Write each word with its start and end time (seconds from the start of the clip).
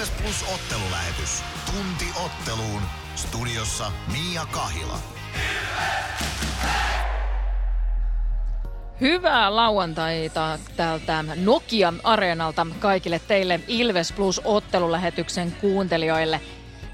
Ilves 0.00 0.22
Plus 0.22 0.54
ottelulähetys. 0.54 1.42
Tunti 1.66 2.04
otteluun. 2.24 2.82
Studiossa 3.14 3.92
Mia 4.12 4.46
Kahila. 4.46 4.98
Hyvää 9.00 9.56
lauantaita 9.56 10.58
täältä 10.76 11.24
Nokia-areenalta 11.36 12.66
kaikille 12.78 13.20
teille 13.28 13.60
Ilves 13.68 14.12
Plus 14.12 14.40
ottelulähetyksen 14.44 15.52
kuuntelijoille. 15.60 16.40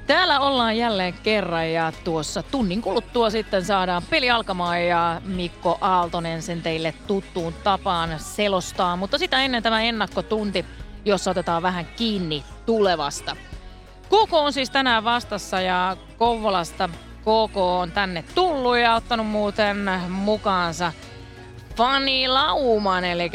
Täällä 0.07 0.41
ollaan 0.41 0.77
jälleen 0.77 1.15
kerran 1.23 1.73
ja 1.73 1.93
tuossa 2.05 2.43
tunnin 2.43 2.83
kuluttua 2.83 3.31
sitten 3.31 3.65
saadaan 3.65 4.03
peli 4.11 4.31
alkamaan 4.31 4.87
ja 4.87 5.21
Mikko 5.25 5.79
Aaltonen 5.81 6.43
sen 6.43 6.63
teille 6.63 6.95
tuttuun 7.07 7.55
tapaan 7.65 8.15
selostaa. 8.19 8.97
Mutta 8.97 9.19
sitä 9.19 9.43
ennen 9.43 9.63
tämä 9.63 9.83
ennakkotunti, 9.83 10.65
jossa 11.07 11.31
otetaan 11.31 11.63
vähän 11.63 11.87
kiinni 11.97 12.45
tulevasta. 12.67 13.37
KK 14.07 14.33
on 14.33 14.53
siis 14.53 14.71
tänään 14.71 15.05
vastassa 15.05 15.61
ja 15.61 15.97
Kouvolasta 16.19 16.89
KK 17.21 17.57
on 17.57 17.93
tänne 17.93 18.25
tullut 18.35 18.79
ja 18.79 18.95
ottanut 18.95 19.27
muuten 19.27 19.91
mukaansa 20.09 20.93
Fani 21.77 22.29
Lauman, 22.29 23.05
eli 23.05 23.31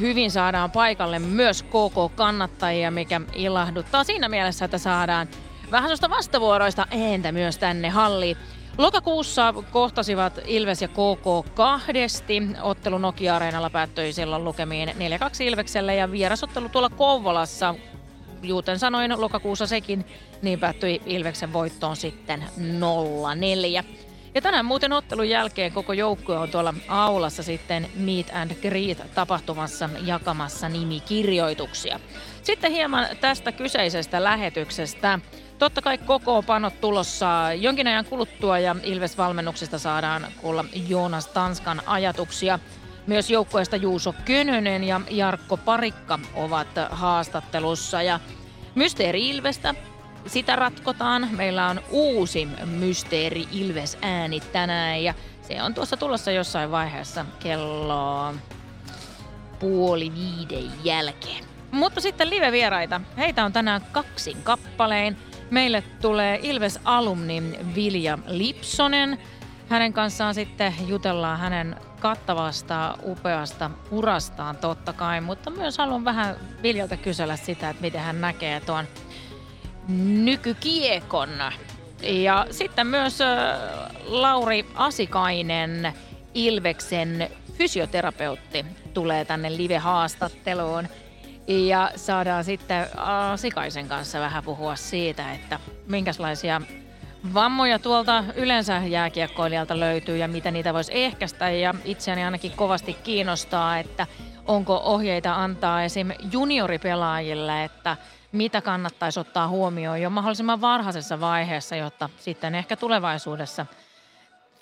hyvin 0.00 0.30
saadaan 0.30 0.70
paikalle 0.70 1.18
myös 1.18 1.62
KK-kannattajia, 1.62 2.90
mikä 2.90 3.20
ilahduttaa 3.34 4.04
siinä 4.04 4.28
mielessä, 4.28 4.64
että 4.64 4.78
saadaan 4.78 5.28
vähän 5.70 5.88
sellaista 5.88 6.10
vastavuoroista 6.10 6.86
ääntä 6.90 7.32
myös 7.32 7.58
tänne 7.58 7.88
halliin. 7.88 8.36
Lokakuussa 8.78 9.54
kohtasivat 9.70 10.38
Ilves 10.46 10.82
ja 10.82 10.88
KK 10.88 11.54
kahdesti. 11.54 12.42
Ottelu 12.62 12.98
Nokia-areenalla 12.98 13.70
päättyi 13.70 14.12
silloin 14.12 14.44
lukemiin 14.44 14.88
4-2 14.88 14.92
Ilvekselle 15.40 15.94
ja 15.94 16.10
vierasottelu 16.10 16.68
tuolla 16.68 16.90
Kouvolassa, 16.90 17.74
juuten 18.42 18.78
sanoin 18.78 19.20
lokakuussa 19.20 19.66
sekin, 19.66 20.06
niin 20.42 20.60
päättyi 20.60 21.02
Ilveksen 21.06 21.52
voittoon 21.52 21.96
sitten 21.96 22.44
0-4. 23.80 23.84
Ja 24.34 24.42
tänään 24.42 24.66
muuten 24.66 24.92
ottelun 24.92 25.28
jälkeen 25.28 25.72
koko 25.72 25.92
joukkue 25.92 26.38
on 26.38 26.50
tuolla 26.50 26.74
aulassa 26.88 27.42
sitten 27.42 27.88
Meet 27.94 28.30
and 28.34 28.54
Greet 28.54 29.14
tapahtumassa 29.14 29.90
jakamassa 30.04 30.68
nimikirjoituksia. 30.68 32.00
Sitten 32.42 32.72
hieman 32.72 33.06
tästä 33.20 33.52
kyseisestä 33.52 34.24
lähetyksestä. 34.24 35.18
Totta 35.58 35.82
kai 35.82 35.98
koko 35.98 36.42
panot 36.42 36.80
tulossa 36.80 37.52
jonkin 37.56 37.86
ajan 37.86 38.04
kuluttua 38.04 38.58
ja 38.58 38.76
Ilves-valmennuksesta 38.82 39.78
saadaan 39.78 40.26
kuulla 40.40 40.64
Joonas 40.88 41.26
Tanskan 41.26 41.82
ajatuksia. 41.86 42.58
Myös 43.06 43.30
joukkueesta 43.30 43.76
Juuso 43.76 44.14
Könönen 44.24 44.84
ja 44.84 45.00
Jarkko 45.10 45.56
Parikka 45.56 46.18
ovat 46.34 46.68
haastattelussa 46.90 48.02
ja 48.02 48.20
Mysteeri 48.74 49.28
Ilvestä 49.28 49.74
sitä 50.26 50.56
ratkotaan. 50.56 51.28
Meillä 51.30 51.66
on 51.66 51.80
uusi 51.90 52.48
Mysteeri 52.64 53.48
Ilves 53.52 53.98
ääni 54.02 54.40
tänään 54.40 55.02
ja 55.02 55.14
se 55.42 55.62
on 55.62 55.74
tuossa 55.74 55.96
tulossa 55.96 56.30
jossain 56.30 56.70
vaiheessa 56.70 57.26
kello 57.38 58.34
puoli 59.58 60.12
viiden 60.14 60.70
jälkeen. 60.84 61.44
Mutta 61.70 62.00
sitten 62.00 62.30
live-vieraita. 62.30 63.00
Heitä 63.16 63.44
on 63.44 63.52
tänään 63.52 63.82
kaksin 63.92 64.42
kappaleen. 64.42 65.16
Meille 65.50 65.84
tulee 66.02 66.38
Ilves-alumni 66.42 67.42
Vilja 67.74 68.18
Lipsonen. 68.26 69.18
Hänen 69.68 69.92
kanssaan 69.92 70.34
sitten 70.34 70.74
jutellaan 70.86 71.38
hänen 71.38 71.76
kattavasta, 72.00 72.98
upeasta 73.02 73.70
urastaan 73.90 74.56
totta 74.56 74.92
kai, 74.92 75.20
mutta 75.20 75.50
myös 75.50 75.78
haluan 75.78 76.04
vähän 76.04 76.36
Viljalta 76.62 76.96
kysellä 76.96 77.36
sitä, 77.36 77.70
että 77.70 77.82
miten 77.82 78.00
hän 78.00 78.20
näkee 78.20 78.60
tuon 78.60 78.84
nykykiekon. 79.98 81.28
Ja 82.02 82.46
sitten 82.50 82.86
myös 82.86 83.18
Lauri 84.04 84.66
Asikainen, 84.74 85.92
Ilveksen 86.34 87.30
fysioterapeutti, 87.52 88.66
tulee 88.94 89.24
tänne 89.24 89.56
live-haastatteluun. 89.56 90.88
Ja 91.48 91.90
saadaan 91.96 92.44
sitten 92.44 92.86
Asikaisen 92.96 93.88
kanssa 93.88 94.20
vähän 94.20 94.44
puhua 94.44 94.76
siitä, 94.76 95.32
että 95.32 95.60
minkälaisia 95.86 96.60
vammoja 97.34 97.78
tuolta 97.78 98.24
yleensä 98.34 98.82
jääkiekkoilijalta 98.86 99.80
löytyy 99.80 100.16
ja 100.16 100.28
mitä 100.28 100.50
niitä 100.50 100.74
voisi 100.74 100.92
ehkäistä. 100.94 101.50
Ja 101.50 101.74
itseäni 101.84 102.24
ainakin 102.24 102.52
kovasti 102.52 102.92
kiinnostaa, 102.94 103.78
että 103.78 104.06
onko 104.46 104.80
ohjeita 104.84 105.34
antaa 105.34 105.82
esim. 105.82 106.10
junioripelaajille, 106.32 107.64
että 107.64 107.96
mitä 108.32 108.60
kannattaisi 108.60 109.20
ottaa 109.20 109.48
huomioon 109.48 110.02
jo 110.02 110.10
mahdollisimman 110.10 110.60
varhaisessa 110.60 111.20
vaiheessa, 111.20 111.76
jotta 111.76 112.08
sitten 112.16 112.54
ehkä 112.54 112.76
tulevaisuudessa 112.76 113.66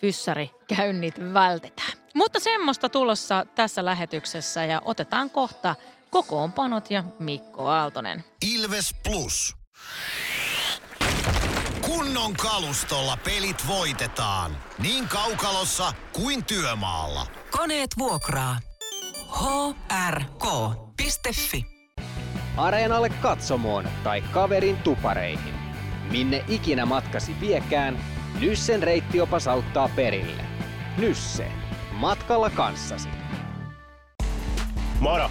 fyssärikäynnit 0.01 1.35
vältetään. 1.35 1.93
Mutta 2.15 2.41
semmoista 2.41 2.89
tulossa 2.89 3.47
tässä 3.55 3.85
lähetyksessä 3.85 4.65
ja 4.65 4.83
otetaan 4.85 5.31
kohta 5.31 5.75
kokoonpanot 6.11 6.91
ja 6.91 7.05
Mikko 7.19 7.69
Aaltonen. 7.69 8.25
Ilves 8.55 8.95
Plus. 9.05 9.57
Kunnon 11.81 12.35
kalustolla 12.35 13.19
pelit 13.25 13.67
voitetaan. 13.67 14.57
Niin 14.79 15.09
kaukalossa 15.09 15.93
kuin 16.13 16.45
työmaalla. 16.45 17.27
Koneet 17.51 17.91
vuokraa. 17.99 18.59
hrk.fi 20.11 21.67
Areenalle 22.57 23.09
katsomoon 23.09 23.89
tai 24.05 24.23
kaverin 24.23 24.77
tupareihin. 24.77 25.55
Minne 26.11 26.45
ikinä 26.49 26.87
matkasi 26.87 27.41
viekään, 27.41 27.99
Nyssen 28.41 28.83
reittiopas 28.83 29.49
auttaa 29.49 29.89
perille. 29.89 30.45
Nysse. 30.99 31.53
Matkalla 31.93 32.51
kanssasi. 32.51 33.09
Moro! 35.01 35.31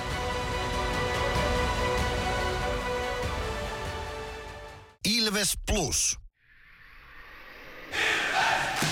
Ilves 5.09 5.57
Plus. 5.71 6.19
Ilves! 7.89 8.91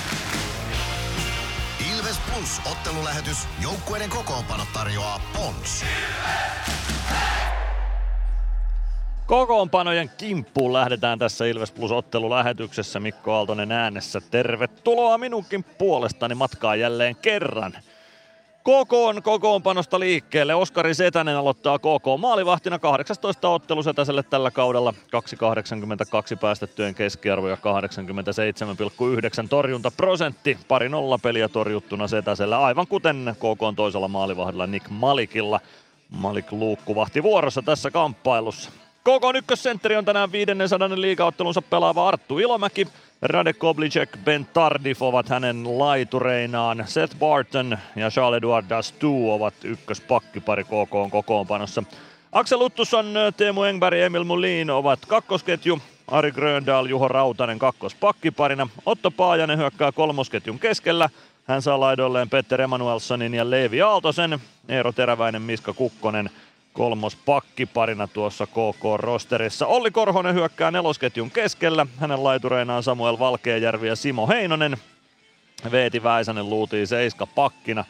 Ilves 1.92 2.18
Plus 2.34 2.62
ottelulähetys. 2.72 3.38
Joukkueiden 3.62 4.10
kokoonpano 4.10 4.64
tarjoaa 4.74 5.22
Pons. 5.36 5.86
Kokoonpanojen 9.26 10.12
kimppuun 10.18 10.74
lähdetään 10.74 11.20
tässä 11.20 11.46
Ilves 11.46 11.72
Plus 11.72 11.92
ottelulähetyksessä. 11.92 13.00
Mikko 13.00 13.34
Aaltonen 13.34 13.72
äänessä. 13.72 14.22
Tervetuloa 14.32 15.18
minunkin 15.18 15.64
puolestani 15.64 16.36
matkaan 16.36 16.80
jälleen 16.80 17.16
kerran. 17.16 17.74
KK 18.70 19.24
kokoonpanosta 19.24 20.00
liikkeelle. 20.00 20.56
Oskari 20.56 20.94
Setänen 20.94 21.38
aloittaa 21.38 21.80
KK 21.80 22.20
maalivahtina 22.20 22.80
18 22.80 23.50
ottelu 23.50 23.84
Setäselle 23.84 24.24
tällä 24.24 24.52
kaudella. 24.52 24.94
2,82 26.32 26.38
päästettyjen 26.42 26.96
keskiarvo 26.96 27.48
ja 27.48 27.56
87,9 27.56 29.48
torjuntaprosentti. 29.50 30.58
Pari 30.68 30.90
nollapeliä 30.90 31.48
torjuttuna 31.48 32.08
Setäsellä, 32.08 32.60
aivan 32.60 32.88
kuten 32.88 33.36
KK 33.36 33.76
toisella 33.76 34.08
maalivahdilla 34.08 34.68
Nick 34.68 34.90
Malikilla. 34.90 35.60
Malik 36.10 36.52
luukkuvahti 36.52 37.24
vuorossa 37.24 37.62
tässä 37.62 37.92
kamppailussa. 37.92 38.72
KK 39.04 39.36
ykkössentteri 39.36 39.96
on 39.96 40.06
tänään 40.06 40.32
500 40.32 40.90
liigaottelunsa 40.96 41.62
pelaava 41.62 42.08
Arttu 42.08 42.40
Ilomäki. 42.40 42.88
Rade 43.22 43.54
Koblicek, 43.54 44.10
Ben 44.26 44.48
Tardif 44.54 45.02
ovat 45.02 45.30
hänen 45.30 45.80
laitureinaan. 45.80 46.84
Seth 46.88 47.16
Barton 47.16 47.78
ja 47.96 48.10
Charles-Edouard 48.10 48.70
Dastu 48.70 49.32
ovat 49.32 49.54
ykköspakkipari 49.64 50.64
KK 50.64 51.12
kokoonpanossa. 51.12 51.84
Axel 52.32 52.62
Uttusson, 52.62 53.14
Teemu 53.38 53.64
Engberg 53.64 53.98
ja 53.98 54.06
Emil 54.06 54.24
Mulin 54.24 54.70
ovat 54.70 55.00
kakkosketju. 55.08 55.80
Ari 56.08 56.32
Gröndal, 56.32 56.86
Juho 56.86 57.08
Rautanen 57.08 57.60
kakkospakkiparina. 57.60 58.68
Otto 58.86 59.12
Paajanen 59.12 59.58
hyökkää 59.58 59.92
kolmosketjun 59.92 60.60
keskellä. 60.60 61.10
Hän 61.46 61.62
saa 61.62 61.80
laidoilleen 61.80 62.30
Petter 62.30 62.62
Emanuelssonin 62.62 63.34
ja 63.34 63.50
Leevi 63.50 63.82
Aaltosen. 63.82 64.40
Eero 64.70 64.92
Teräväinen, 64.92 65.42
Miska 65.42 65.74
Kukkonen 65.74 66.30
kolmos 66.80 67.16
pakkiparina 67.16 68.08
tuossa 68.08 68.48
KK-rosterissa. 68.48 69.66
Olli 69.66 69.92
Korhonen 69.92 70.36
hyökkää 70.36 70.72
nelosketjun 70.72 71.32
keskellä. 71.32 71.86
Hänen 71.98 72.24
laitureinaan 72.24 72.84
Samuel 72.84 73.20
Valkeajärvi 73.20 73.88
ja 73.88 73.96
Simo 73.96 74.28
Heinonen. 74.28 74.78
Veeti 75.72 76.04
Väisänen 76.04 76.50
luutii 76.50 76.88
seiska 76.88 77.28
pakkina. 77.28 77.86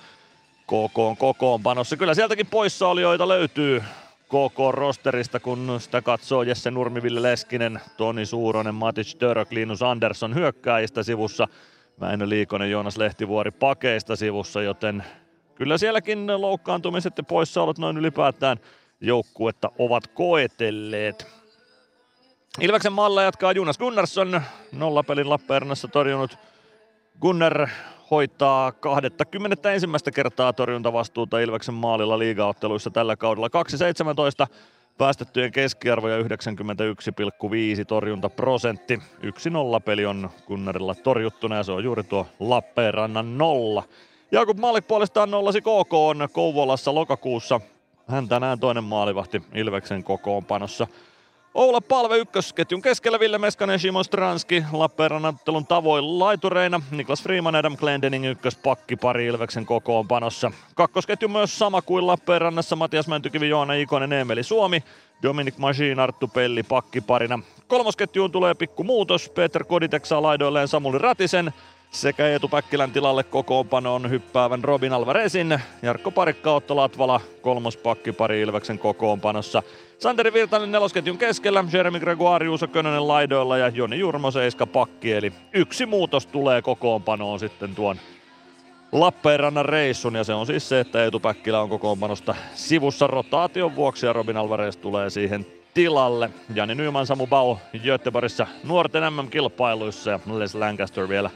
KK 0.64 0.98
on 0.98 1.18
kokoonpanossa. 1.18 1.98
Kyllä 1.98 2.14
sieltäkin 2.14 2.48
poissaolijoita 2.48 3.28
löytyy 3.28 3.84
KK-rosterista, 4.26 5.40
kun 5.40 5.78
sitä 5.80 6.02
katsoo 6.02 6.44
Jesse 6.44 6.72
Nurmiville 6.72 7.22
Leskinen, 7.22 7.82
Toni 7.98 8.26
Suuronen, 8.26 8.76
Matic 8.76 9.18
Török, 9.18 9.52
Linus 9.52 9.82
Andersson 9.82 10.36
hyökkääjistä 10.36 11.04
sivussa, 11.04 11.48
Väinö 12.00 12.30
Liikonen, 12.30 12.72
Joonas 12.72 12.98
Lehtivuori 12.98 13.52
pakeista 13.52 14.16
sivussa, 14.16 14.62
joten 14.62 15.04
kyllä 15.56 15.78
sielläkin 15.78 16.42
loukkaantumiset 16.42 17.18
ja 17.18 17.24
poissaolot 17.24 17.78
noin 17.78 17.98
ylipäätään 17.98 18.58
joukkuetta 19.01 19.72
ovat 19.78 20.07
koetelleet. 20.07 21.28
Ilveksen 22.60 22.94
malla 22.94 23.24
jatkaa 23.24 23.51
Jonas 23.51 23.78
Gunnarsson, 23.78 24.42
nollapelin 24.72 25.30
Lappeenrannassa 25.30 25.88
torjunut 25.88 26.38
Gunnar 27.22 27.68
hoitaa 28.12 28.72
21. 28.72 29.88
kertaa 30.13 30.54
torjuntavastuuta 30.54 31.40
Ilveksen 31.40 31.75
maalilla 31.75 32.19
liigaotteluissa 32.19 32.90
tällä 32.90 33.16
kaudella. 33.16 33.48
2.17 34.48 34.56
päästettyjen 34.98 35.52
keskiarvo 35.52 36.07
ja 36.07 36.18
91,5 36.18 36.25
torjuntaprosentti. 37.88 38.95
1-0 38.95 39.02
peli 39.86 40.06
on 40.06 40.30
Gunnarilla 40.48 40.95
torjuttuna 40.95 41.56
ja 41.56 41.63
se 41.63 41.72
on 41.72 41.84
juuri 41.84 42.04
tuo 42.04 42.28
Lappeenrannan 42.40 43.38
nolla. 43.38 43.84
Jakub 44.31 44.60
Malik 44.60 44.88
puolestaan 44.88 45.31
nollasi 45.31 45.62
KK 45.62 45.94
on 45.94 46.28
Kouvolassa 46.31 46.95
lokakuussa. 46.95 47.62
Hän 48.10 48.28
tänään 48.28 48.60
toinen 48.60 48.84
maalivahti 48.84 49.42
Ilveksen 49.54 50.04
kokoonpanossa. 50.04 50.88
Oula 51.54 51.82
Palve 51.82 52.18
ykkösketjun 52.18 52.82
keskellä 52.82 53.20
Ville 53.20 53.38
Meskanen, 53.38 53.80
Shimo 53.80 54.04
Stranski, 54.04 54.64
Lappeenrannan 54.72 55.40
tavoin 55.68 56.20
laitureina, 56.20 56.82
Niklas 56.92 57.24
Freeman, 57.24 57.56
Adam 57.56 57.78
Glendening 57.78 58.26
ykköspakki 58.26 58.96
pari 58.96 59.26
Ilveksen 59.26 59.66
kokoonpanossa. 59.66 60.52
Kakkosketju 60.76 61.28
myös 61.28 61.60
sama 61.60 61.82
kuin 61.82 62.08
Lappeenrannassa, 62.08 62.76
Matias 62.76 63.08
Mäntykivi, 63.08 63.50
Joona 63.50 63.74
Ikonen, 63.74 64.14
Emeli 64.14 64.44
Suomi, 64.44 64.84
Dominic 65.24 65.58
Machine, 65.58 66.02
Arttu 66.02 66.28
Pelli 66.28 66.64
pakkiparina. 66.64 67.40
Kolmosketjuun 67.68 68.32
tulee 68.32 68.54
pikku 68.54 68.84
muutos, 68.84 69.30
Peter 69.30 69.64
Koditek 69.64 70.06
saa 70.06 70.22
laidoilleen 70.22 70.68
Samuli 70.68 70.98
Ratisen, 70.98 71.54
sekä 71.92 72.28
Eetu 72.28 72.48
Päkkilän 72.48 72.92
tilalle 72.92 73.24
kokoonpanoon 73.24 74.10
hyppäävän 74.10 74.64
Robin 74.64 74.94
Alvarezin, 74.94 75.60
Jarkko 75.82 76.12
Parikka, 76.12 76.52
Otto 76.52 76.76
Latvala, 76.76 77.22
kolmospakki 77.42 78.12
pari 78.12 78.42
Ilveksen 78.42 78.80
kokoonpanossa. 78.80 79.64
Santeri 80.00 80.34
Virtanen 80.34 80.72
nelosketjun 80.72 81.18
keskellä, 81.18 81.64
Jeremy 81.74 82.00
Gregoire, 82.00 82.46
Juuso 82.46 82.68
Könönen 82.68 83.08
laidoilla 83.08 83.58
ja 83.58 83.68
Joni 83.68 84.00
Jurmo 84.00 84.32
seiska 84.32 84.68
pakki. 84.68 85.14
Eli 85.14 85.34
yksi 85.54 85.86
muutos 85.86 86.26
tulee 86.26 86.62
kokoonpanoon 86.62 87.40
sitten 87.40 87.76
tuon 87.76 87.98
Lappeenrannan 88.92 89.66
reissun 89.66 90.16
ja 90.16 90.24
se 90.24 90.34
on 90.34 90.46
siis 90.46 90.70
se, 90.70 90.80
että 90.80 91.04
Eetu 91.04 91.20
Päkkilä 91.20 91.62
on 91.62 91.70
kokoonpanosta 91.70 92.36
sivussa 92.54 93.08
rotaation 93.08 93.76
vuoksi 93.76 94.06
ja 94.06 94.14
Robin 94.14 94.38
Alvarez 94.38 94.78
tulee 94.78 95.10
siihen 95.10 95.46
tilalle. 95.74 96.30
Jani 96.56 96.76
Nyman, 96.76 97.08
Samu 97.08 97.28
Bau 97.28 97.58
Göteborgissa 97.84 98.48
nuorten 98.64 99.14
MM-kilpailuissa 99.14 100.12
ja 100.12 100.20
Les 100.38 100.56
Lancaster 100.56 101.10
vielä 101.10 101.30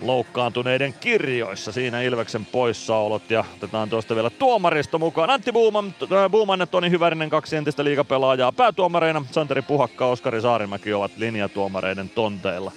loukkaantuneiden 0.00 0.92
kirjoissa. 0.92 1.72
Siinä 1.72 2.02
Ilveksen 2.02 2.46
poissaolot 2.46 3.30
ja 3.30 3.44
otetaan 3.56 3.90
tuosta 3.90 4.14
vielä 4.14 4.30
tuomaristo 4.30 4.98
mukaan. 4.98 5.30
Antti 5.30 5.52
Buuman, 5.52 5.94
äh, 6.02 6.30
Buuman 6.30 6.60
ja 6.60 6.66
Toni 6.66 6.90
Hyvärinen, 6.90 7.30
kaksi 7.30 7.56
entistä 7.56 7.84
liigapelaajaa 7.84 8.52
päätuomareina. 8.52 9.24
Santeri 9.30 9.62
Puhakka, 9.62 10.06
Oskari 10.06 10.40
Saarimäki 10.40 10.94
ovat 10.94 11.12
linjatuomareiden 11.16 12.08
tonteilla 12.08 12.72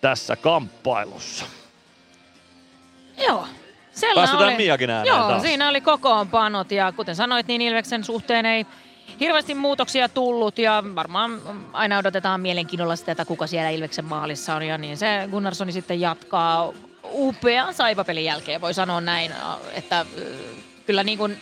tässä 0.00 0.36
kamppailussa. 0.36 1.44
Joo, 3.26 3.46
Sella 3.92 4.14
Päästetään 4.14 4.48
oli, 4.48 4.56
Miakin 4.56 4.90
ääneen 4.90 5.16
Joo, 5.16 5.28
taas. 5.28 5.42
siinä 5.42 5.68
oli 5.68 5.80
kokoonpanot 5.80 6.72
ja 6.72 6.92
kuten 6.92 7.16
sanoit, 7.16 7.46
niin 7.46 7.62
Ilveksen 7.62 8.04
suhteen 8.04 8.46
ei 8.46 8.66
hirveästi 9.20 9.54
muutoksia 9.54 10.08
tullut 10.08 10.58
ja 10.58 10.84
varmaan 10.94 11.40
aina 11.72 11.98
odotetaan 11.98 12.40
mielenkiinnolla 12.40 12.96
sitä, 12.96 13.12
että 13.12 13.24
kuka 13.24 13.46
siellä 13.46 13.70
Ilveksen 13.70 14.04
maalissa 14.04 14.54
on 14.54 14.62
ja 14.62 14.78
niin 14.78 14.96
se 14.96 15.28
Gunnarssoni 15.30 15.72
sitten 15.72 16.00
jatkaa 16.00 16.72
upean 17.12 17.74
saipapelin 17.74 18.24
jälkeen, 18.24 18.60
voi 18.60 18.74
sanoa 18.74 19.00
näin, 19.00 19.32
että 19.72 20.06
kyllä 20.86 21.04
niin 21.04 21.18
kuin 21.18 21.36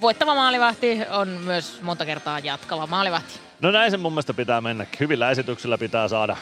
voittava 0.00 0.34
maalivahti 0.34 0.98
on 1.10 1.28
myös 1.28 1.82
monta 1.82 2.06
kertaa 2.06 2.38
jatkava 2.38 2.86
maalivahti. 2.86 3.40
No 3.60 3.70
näin 3.70 3.90
se 3.90 3.96
mun 3.96 4.12
mielestä 4.12 4.34
pitää 4.34 4.60
mennäkin. 4.60 5.00
Hyvillä 5.00 5.30
esityksillä 5.30 5.78
pitää 5.78 6.08
saada 6.08 6.36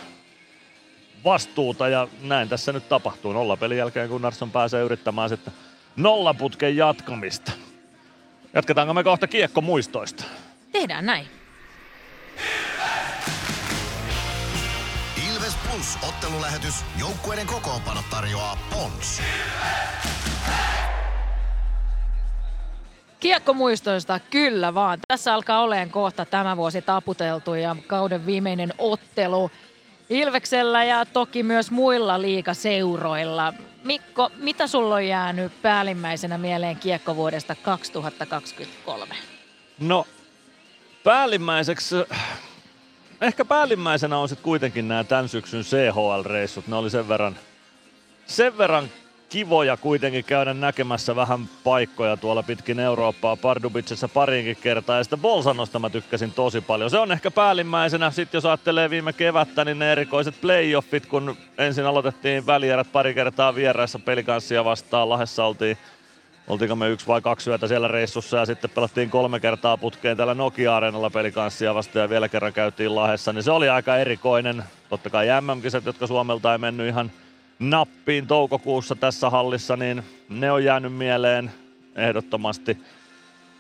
vastuuta 1.25 1.89
ja 1.89 2.09
näin 2.23 2.49
tässä 2.49 2.73
nyt 2.73 2.89
tapahtuu. 2.89 3.33
Nolla 3.33 3.57
pelin 3.57 3.79
jälkeen 3.79 4.09
Gunnarsson 4.09 4.51
pääsee 4.51 4.83
yrittämään 4.83 5.29
sitten 5.29 5.53
nollaputken 5.97 6.77
jatkamista. 6.77 7.53
Jatketaanko 8.55 8.95
me 8.95 9.05
kohta 9.05 9.27
kiekko 9.27 9.61
muistoista? 9.61 10.25
Tehdään 10.73 11.07
näin. 11.07 11.27
Ilves 15.31 15.57
Plus 15.57 15.99
ottelulähetys. 16.09 16.75
Joukkueiden 17.01 17.47
kokoonpano 17.47 18.01
tarjoaa 18.11 18.59
Pons. 18.71 19.23
Kiekkomuistoista 23.21 24.21
kyllä 24.31 24.75
vaan. 24.75 24.99
Tässä 25.09 25.35
alkaa 25.35 25.61
olemaan 25.61 25.91
kohta 25.91 26.25
tämä 26.25 26.57
vuosi 26.57 26.83
taputeltu 26.83 27.55
ja 27.55 27.77
kauden 27.87 28.27
viimeinen 28.27 28.75
ottelu 28.79 29.51
Ilveksellä 30.11 30.85
ja 30.85 31.07
toki 31.07 31.43
myös 31.43 31.71
muilla 31.71 32.23
liikaseuroilla. 32.23 33.55
Mikko, 33.85 34.31
mitä 34.37 34.67
sulla 34.67 34.95
on 34.95 35.07
jäänyt 35.07 35.63
päällimmäisenä 35.63 36.39
mieleen 36.39 36.77
kiekkovuodesta 36.77 37.55
2023? 37.55 39.15
No, 39.81 40.07
päällimmäiseksi, 41.09 41.97
ehkä 43.21 43.45
päällimmäisenä 43.45 44.19
on 44.19 44.29
sitten 44.29 44.45
kuitenkin 44.45 44.89
nämä 44.89 45.05
tämän 45.05 45.29
syksyn 45.29 45.63
CHL-reissut. 45.63 46.67
Ne 46.67 46.77
oli 46.77 46.91
sen 46.91 47.09
verran, 47.09 47.37
sen 48.27 48.59
verran 48.59 48.89
kivoja 49.29 49.77
kuitenkin 49.77 50.25
käydä 50.25 50.55
näkemässä 50.55 51.17
vähän 51.17 51.49
paikkoja 51.65 52.17
tuolla 52.17 52.43
pitkin 52.43 52.81
Eurooppaa. 52.81 53.37
Pardubicessa 53.37 54.09
parinkin 54.09 54.57
kertaa 54.57 54.97
ja 54.97 55.05
sitten 55.05 55.21
Bolsanosta 55.21 55.79
mä 55.79 55.91
tykkäsin 55.91 56.33
tosi 56.33 56.61
paljon. 56.61 56.91
Se 56.91 56.99
on 56.99 57.13
ehkä 57.13 57.31
päällimmäisenä. 57.31 58.11
Sitten 58.11 58.39
jos 58.39 58.47
ajattelee 58.47 58.91
viime 58.91 59.13
kevättä, 59.13 59.65
niin 59.65 59.79
ne 59.79 59.93
erikoiset 59.93 60.41
playoffit, 60.41 61.07
kun 61.07 61.37
ensin 61.59 61.87
aloitettiin 61.87 62.47
välierät 62.47 62.93
pari 62.93 63.15
kertaa 63.15 63.55
vieraissa 63.55 63.99
pelikanssia 63.99 64.65
vastaan. 64.65 65.09
Lahdessa 65.09 65.45
oltiin 65.45 65.79
Oltiinko 66.49 66.77
me 66.77 66.89
yksi 66.89 67.07
vai 67.07 67.21
kaksi 67.21 67.51
yötä 67.51 67.69
siellä 67.69 67.89
reissussa 67.89 68.37
ja 68.37 68.47
sitten 68.47 68.71
pelattiin 68.71 69.11
kolme 69.11 69.41
kertaa 69.41 69.77
putkeen 69.77 70.17
täällä 70.17 70.35
Nokia-areenalla 70.35 71.11
pelikanssia 71.11 71.75
vastaan 71.75 72.03
ja 72.03 72.09
vielä 72.09 72.29
kerran 72.29 72.53
käytiin 72.53 72.95
Lahdessa, 72.95 73.33
niin 73.33 73.43
se 73.43 73.51
oli 73.51 73.69
aika 73.69 73.97
erikoinen. 73.97 74.65
Totta 74.89 75.11
kai 75.11 75.27
MM-kisat, 75.41 75.85
jotka 75.85 76.07
Suomelta 76.07 76.53
ei 76.53 76.59
mennyt 76.59 76.89
ihan 76.89 77.11
nappiin 77.59 78.27
toukokuussa 78.27 78.95
tässä 78.95 79.31
hallissa, 79.31 79.77
niin 79.77 80.03
ne 80.29 80.53
on 80.53 80.65
jäänyt 80.65 80.93
mieleen 80.93 81.51
ehdottomasti. 81.97 82.79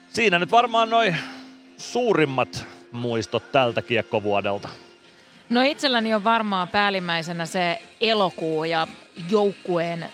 Siinä 0.08 0.38
nyt 0.38 0.50
varmaan 0.50 0.90
noin 0.90 1.16
suurimmat 1.76 2.66
muistot 2.92 3.52
tältä 3.52 3.82
kiekkovuodelta. 3.82 4.68
No 5.48 5.62
itselläni 5.62 6.14
on 6.14 6.24
varmaan 6.24 6.68
päällimmäisenä 6.68 7.46
se 7.46 7.82
elokuu 8.00 8.64
ja 8.64 8.86
joukkueen 9.30 10.06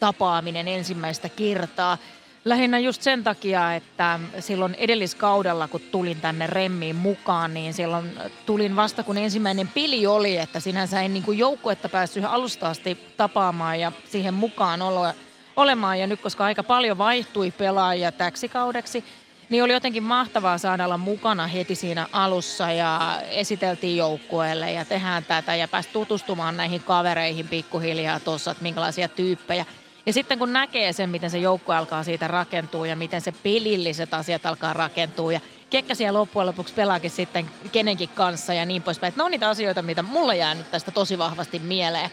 tapaaminen 0.00 0.68
ensimmäistä 0.68 1.28
kertaa. 1.28 1.98
Lähinnä 2.44 2.78
just 2.78 3.02
sen 3.02 3.24
takia, 3.24 3.74
että 3.74 4.20
silloin 4.38 4.74
edelliskaudella, 4.74 5.68
kun 5.68 5.80
tulin 5.80 6.20
tänne 6.20 6.46
Remmiin 6.46 6.96
mukaan, 6.96 7.54
niin 7.54 7.74
silloin 7.74 8.18
tulin 8.46 8.76
vasta 8.76 9.02
kun 9.02 9.18
ensimmäinen 9.18 9.68
pili 9.68 10.06
oli, 10.06 10.36
että 10.36 10.60
sinänsä 10.60 11.02
en 11.02 11.14
niin 11.14 11.38
joukkuetta 11.38 11.88
päässyt 11.88 12.24
alusta 12.24 12.68
asti 12.68 12.98
tapaamaan 13.16 13.80
ja 13.80 13.92
siihen 14.04 14.34
mukaan 14.34 14.82
olo, 14.82 15.12
olemaan. 15.56 15.98
Ja 15.98 16.06
nyt, 16.06 16.20
koska 16.20 16.44
aika 16.44 16.62
paljon 16.62 16.98
vaihtui 16.98 17.50
pelaajia 17.50 18.12
täksi 18.12 18.48
kaudeksi, 18.48 19.04
niin 19.48 19.64
oli 19.64 19.72
jotenkin 19.72 20.02
mahtavaa 20.02 20.58
saada 20.58 20.84
olla 20.84 20.98
mukana 20.98 21.46
heti 21.46 21.74
siinä 21.74 22.06
alussa 22.12 22.72
ja 22.72 23.20
esiteltiin 23.30 23.96
joukkueelle 23.96 24.72
ja 24.72 24.84
tehdään 24.84 25.24
tätä 25.24 25.54
ja 25.54 25.68
päästä 25.68 25.92
tutustumaan 25.92 26.56
näihin 26.56 26.82
kavereihin 26.82 27.48
pikkuhiljaa 27.48 28.20
tuossa, 28.20 28.50
että 28.50 28.62
minkälaisia 28.62 29.08
tyyppejä. 29.08 29.66
Ja 30.10 30.14
sitten 30.14 30.38
kun 30.38 30.52
näkee 30.52 30.92
sen, 30.92 31.10
miten 31.10 31.30
se 31.30 31.38
joukko 31.38 31.72
alkaa 31.72 32.04
siitä 32.04 32.28
rakentua 32.28 32.86
ja 32.86 32.96
miten 32.96 33.20
se 33.20 33.32
pelilliset 33.32 34.14
asiat 34.14 34.46
alkaa 34.46 34.72
rakentua 34.72 35.32
ja 35.32 35.40
kekkä 35.70 35.94
siellä 35.94 36.18
loppujen 36.18 36.46
lopuksi 36.46 36.74
pelaakin 36.74 37.10
sitten 37.10 37.50
kenenkin 37.72 38.08
kanssa 38.08 38.54
ja 38.54 38.66
niin 38.66 38.82
poispäin. 38.82 39.08
Että 39.08 39.20
ne 39.20 39.24
on 39.24 39.30
niitä 39.30 39.48
asioita, 39.48 39.82
mitä 39.82 40.02
mulla 40.02 40.34
jää 40.34 40.54
nyt 40.54 40.70
tästä 40.70 40.90
tosi 40.90 41.18
vahvasti 41.18 41.58
mieleen 41.58 42.10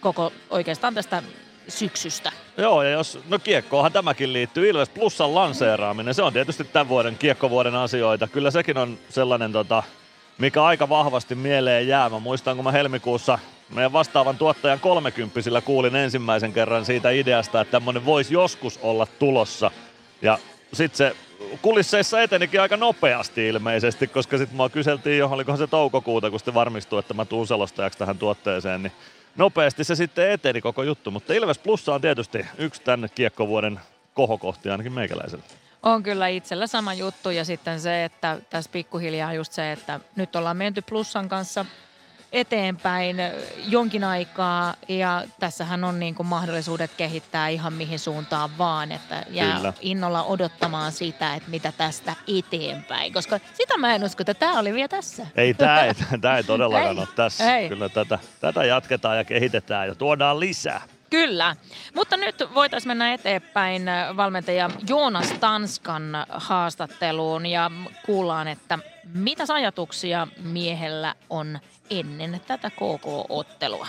koko 0.00 0.32
oikeastaan 0.50 0.94
tästä 0.94 1.22
syksystä. 1.68 2.32
Joo, 2.56 2.82
ja 2.82 2.90
jos, 2.90 3.18
no 3.28 3.38
kiekkoahan 3.38 3.92
tämäkin 3.92 4.32
liittyy, 4.32 4.68
Ilves 4.68 4.88
Plusan 4.88 5.34
lanseeraaminen, 5.34 6.14
se 6.14 6.22
on 6.22 6.32
tietysti 6.32 6.64
tämän 6.64 6.88
vuoden 6.88 7.18
kiekkovuoden 7.18 7.74
asioita. 7.74 8.28
Kyllä 8.28 8.50
sekin 8.50 8.78
on 8.78 8.98
sellainen, 9.08 9.52
tota, 9.52 9.82
mikä 10.38 10.64
aika 10.64 10.88
vahvasti 10.88 11.34
mieleen 11.34 11.88
jää. 11.88 12.08
Mä 12.08 12.18
muistan, 12.18 12.56
kun 12.56 12.64
mä 12.64 12.72
helmikuussa 12.72 13.38
meidän 13.74 13.92
vastaavan 13.92 14.38
tuottajan 14.38 14.80
30 14.80 15.60
kuulin 15.64 15.96
ensimmäisen 15.96 16.52
kerran 16.52 16.84
siitä 16.84 17.10
ideasta, 17.10 17.60
että 17.60 17.72
tämmöinen 17.72 18.04
voisi 18.04 18.34
joskus 18.34 18.78
olla 18.82 19.06
tulossa. 19.18 19.70
Ja 20.22 20.38
sitten 20.72 20.96
se 20.96 21.16
kulisseissa 21.62 22.22
etenikin 22.22 22.60
aika 22.60 22.76
nopeasti 22.76 23.48
ilmeisesti, 23.48 24.06
koska 24.06 24.38
sitten 24.38 24.56
mua 24.56 24.68
kyseltiin 24.68 25.18
jo, 25.18 25.28
olikohan 25.28 25.58
se 25.58 25.66
toukokuuta, 25.66 26.30
kun 26.30 26.38
sitten 26.38 26.54
varmistui, 26.54 26.98
että 26.98 27.14
mä 27.14 27.24
tuun 27.24 27.46
selostajaksi 27.46 27.98
tähän 27.98 28.18
tuotteeseen, 28.18 28.82
niin 28.82 28.92
nopeasti 29.36 29.84
se 29.84 29.94
sitten 29.94 30.30
eteni 30.30 30.60
koko 30.60 30.82
juttu. 30.82 31.10
Mutta 31.10 31.34
Ilves 31.34 31.58
Plussa 31.58 31.94
on 31.94 32.00
tietysti 32.00 32.46
yksi 32.58 32.82
tämän 32.82 33.08
kiekkovuoden 33.14 33.80
kohokohti 34.14 34.70
ainakin 34.70 34.92
meikäläisellä. 34.92 35.44
On 35.82 36.02
kyllä 36.02 36.28
itsellä 36.28 36.66
sama 36.66 36.94
juttu 36.94 37.30
ja 37.30 37.44
sitten 37.44 37.80
se, 37.80 38.04
että 38.04 38.38
tässä 38.50 38.70
pikkuhiljaa 38.72 39.32
just 39.32 39.52
se, 39.52 39.72
että 39.72 40.00
nyt 40.16 40.36
ollaan 40.36 40.56
menty 40.56 40.82
Plussan 40.82 41.28
kanssa 41.28 41.64
eteenpäin 42.32 43.16
jonkin 43.68 44.04
aikaa 44.04 44.74
ja 44.88 45.24
tässähän 45.40 45.84
on 45.84 46.00
niin 46.00 46.14
kuin 46.14 46.26
mahdollisuudet 46.26 46.90
kehittää 46.96 47.48
ihan 47.48 47.72
mihin 47.72 47.98
suuntaan 47.98 48.58
vaan, 48.58 48.92
että 48.92 49.24
jää 49.30 49.56
Kyllä. 49.56 49.72
innolla 49.80 50.22
odottamaan 50.22 50.92
sitä, 50.92 51.34
että 51.34 51.50
mitä 51.50 51.72
tästä 51.72 52.14
eteenpäin, 52.38 53.12
koska 53.12 53.40
sitä 53.54 53.76
mä 53.76 53.94
en 53.94 54.04
usko, 54.04 54.22
että 54.22 54.34
tämä 54.34 54.58
oli 54.58 54.74
vielä 54.74 54.88
tässä. 54.88 55.26
Ei, 55.36 55.54
tämä 55.54 55.84
ei, 55.84 55.94
tää 56.20 56.36
ei 56.36 56.44
todellakaan 56.44 56.96
Ei, 56.96 56.98
ole 56.98 57.08
tässä. 57.16 57.56
ei. 57.56 57.68
Kyllä 57.68 57.88
tätä, 57.88 58.18
tätä 58.40 58.64
jatketaan 58.64 59.16
ja 59.16 59.24
kehitetään 59.24 59.88
ja 59.88 59.94
tuodaan 59.94 60.40
lisää. 60.40 60.82
Kyllä, 61.10 61.56
mutta 61.94 62.16
nyt 62.16 62.36
voitaisiin 62.54 62.90
mennä 62.90 63.14
eteenpäin 63.14 63.88
äh, 63.88 64.16
valmentaja 64.16 64.70
Joonas 64.88 65.32
Tanskan 65.40 66.24
haastatteluun 66.28 67.46
ja 67.46 67.70
kuullaan, 68.06 68.48
että 68.48 68.78
mitä 69.14 69.44
ajatuksia 69.48 70.28
miehellä 70.42 71.14
on 71.30 71.58
ennen 71.90 72.40
tätä 72.46 72.70
KK-ottelua. 72.70 73.86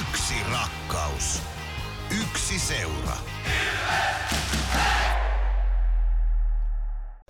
Yksi 0.00 0.34
rakkaus. 0.52 1.42
Yksi 2.22 2.58
seura. 2.58 3.16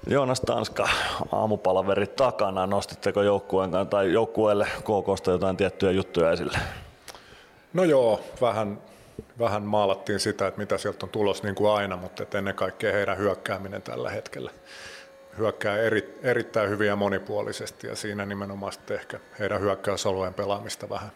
Joonas 0.07 0.41
Tanska, 0.41 0.89
aamupalaveri 1.33 2.07
takana. 2.07 2.67
Nostitteko 2.67 3.23
joukkueen 3.23 3.71
tai 3.91 4.13
joukkueelle 4.13 4.67
KKsta 4.79 5.31
jotain 5.31 5.57
tiettyjä 5.57 5.93
juttuja 5.93 6.31
esille? 6.31 6.59
No 7.73 7.85
joo, 7.85 8.21
vähän, 8.41 8.79
vähän 9.39 9.63
maalattiin 9.63 10.21
sitä, 10.21 10.47
että 10.47 10.61
mitä 10.61 10.79
sieltä 10.79 11.07
on 11.07 11.11
tulos 11.11 11.43
niin 11.43 11.55
kuin 11.55 11.71
aina, 11.71 11.97
mutta 11.97 12.23
että 12.23 12.39
ennen 12.39 12.55
kaikkea 12.55 12.93
heidän 12.93 13.19
hyökkääminen 13.19 13.83
tällä 13.83 14.11
hetkellä 14.11 14.51
hyökkää 15.39 15.77
eri, 15.77 16.19
erittäin 16.23 16.71
hyvin 16.71 16.87
ja 16.89 16.97
monipuolisesti 16.97 17.87
ja 17.87 17.97
siinä 17.97 18.27
nimenomaan 18.27 18.73
sitten 18.73 18.97
ehkä 18.97 19.21
heidän 19.39 19.61
hyökkäysalueen 19.61 20.35
pelaamista 20.35 20.89
vähän, 20.89 21.11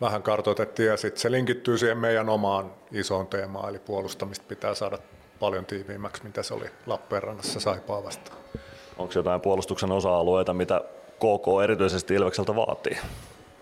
vähän 0.00 0.22
kartoitettiin 0.22 0.88
ja 0.88 0.96
sitten 0.96 1.20
se 1.20 1.30
linkittyy 1.30 1.78
siihen 1.78 1.98
meidän 1.98 2.28
omaan 2.28 2.72
isoon 2.92 3.26
teemaan, 3.26 3.68
eli 3.68 3.78
puolustamista 3.78 4.44
pitää 4.48 4.74
saada 4.74 4.98
paljon 5.42 5.66
tiiviimmäksi, 5.66 6.24
mitä 6.24 6.42
se 6.42 6.54
oli 6.54 6.70
Lappeenrannassa 6.86 7.60
Saipaa 7.60 8.04
vastaan. 8.04 8.38
Onko 8.98 9.12
jotain 9.14 9.40
puolustuksen 9.40 9.92
osa-alueita, 9.92 10.54
mitä 10.54 10.80
KK 11.16 11.62
erityisesti 11.64 12.14
Ilvekseltä 12.14 12.56
vaatii? 12.56 12.98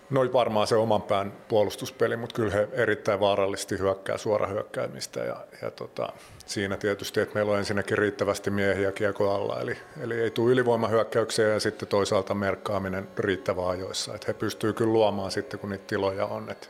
No 0.09 0.21
varmaan 0.33 0.67
se 0.67 0.75
oman 0.75 1.01
pään 1.01 1.33
puolustuspeli, 1.47 2.17
mutta 2.17 2.35
kyllä 2.35 2.51
he 2.51 2.67
erittäin 2.71 3.19
vaarallisesti 3.19 3.79
hyökkää 3.79 4.17
suorahyökkäämistä 4.17 5.19
ja, 5.19 5.35
ja 5.61 5.71
tota, 5.71 6.09
siinä 6.45 6.77
tietysti, 6.77 7.19
että 7.19 7.35
meillä 7.35 7.51
on 7.51 7.57
ensinnäkin 7.57 7.97
riittävästi 7.97 8.49
miehiä 8.49 8.91
kiekko 8.91 9.35
alla, 9.35 9.59
eli, 9.59 9.77
eli 10.01 10.21
ei 10.21 10.31
tule 10.31 10.51
ylivoimahyökkäyksiä 10.51 11.47
ja 11.47 11.59
sitten 11.59 11.87
toisaalta 11.87 12.33
merkkaaminen 12.33 13.07
riittävän 13.17 13.67
ajoissa, 13.67 14.15
että 14.15 14.27
he 14.27 14.33
pystyy 14.33 14.73
kyllä 14.73 14.93
luomaan 14.93 15.31
sitten, 15.31 15.59
kun 15.59 15.69
niitä 15.69 15.87
tiloja 15.87 16.25
on, 16.25 16.49
että 16.49 16.67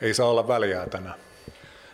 ei 0.00 0.14
saa 0.14 0.28
olla 0.28 0.48
väliä 0.48 0.86
tänään. 0.86 1.25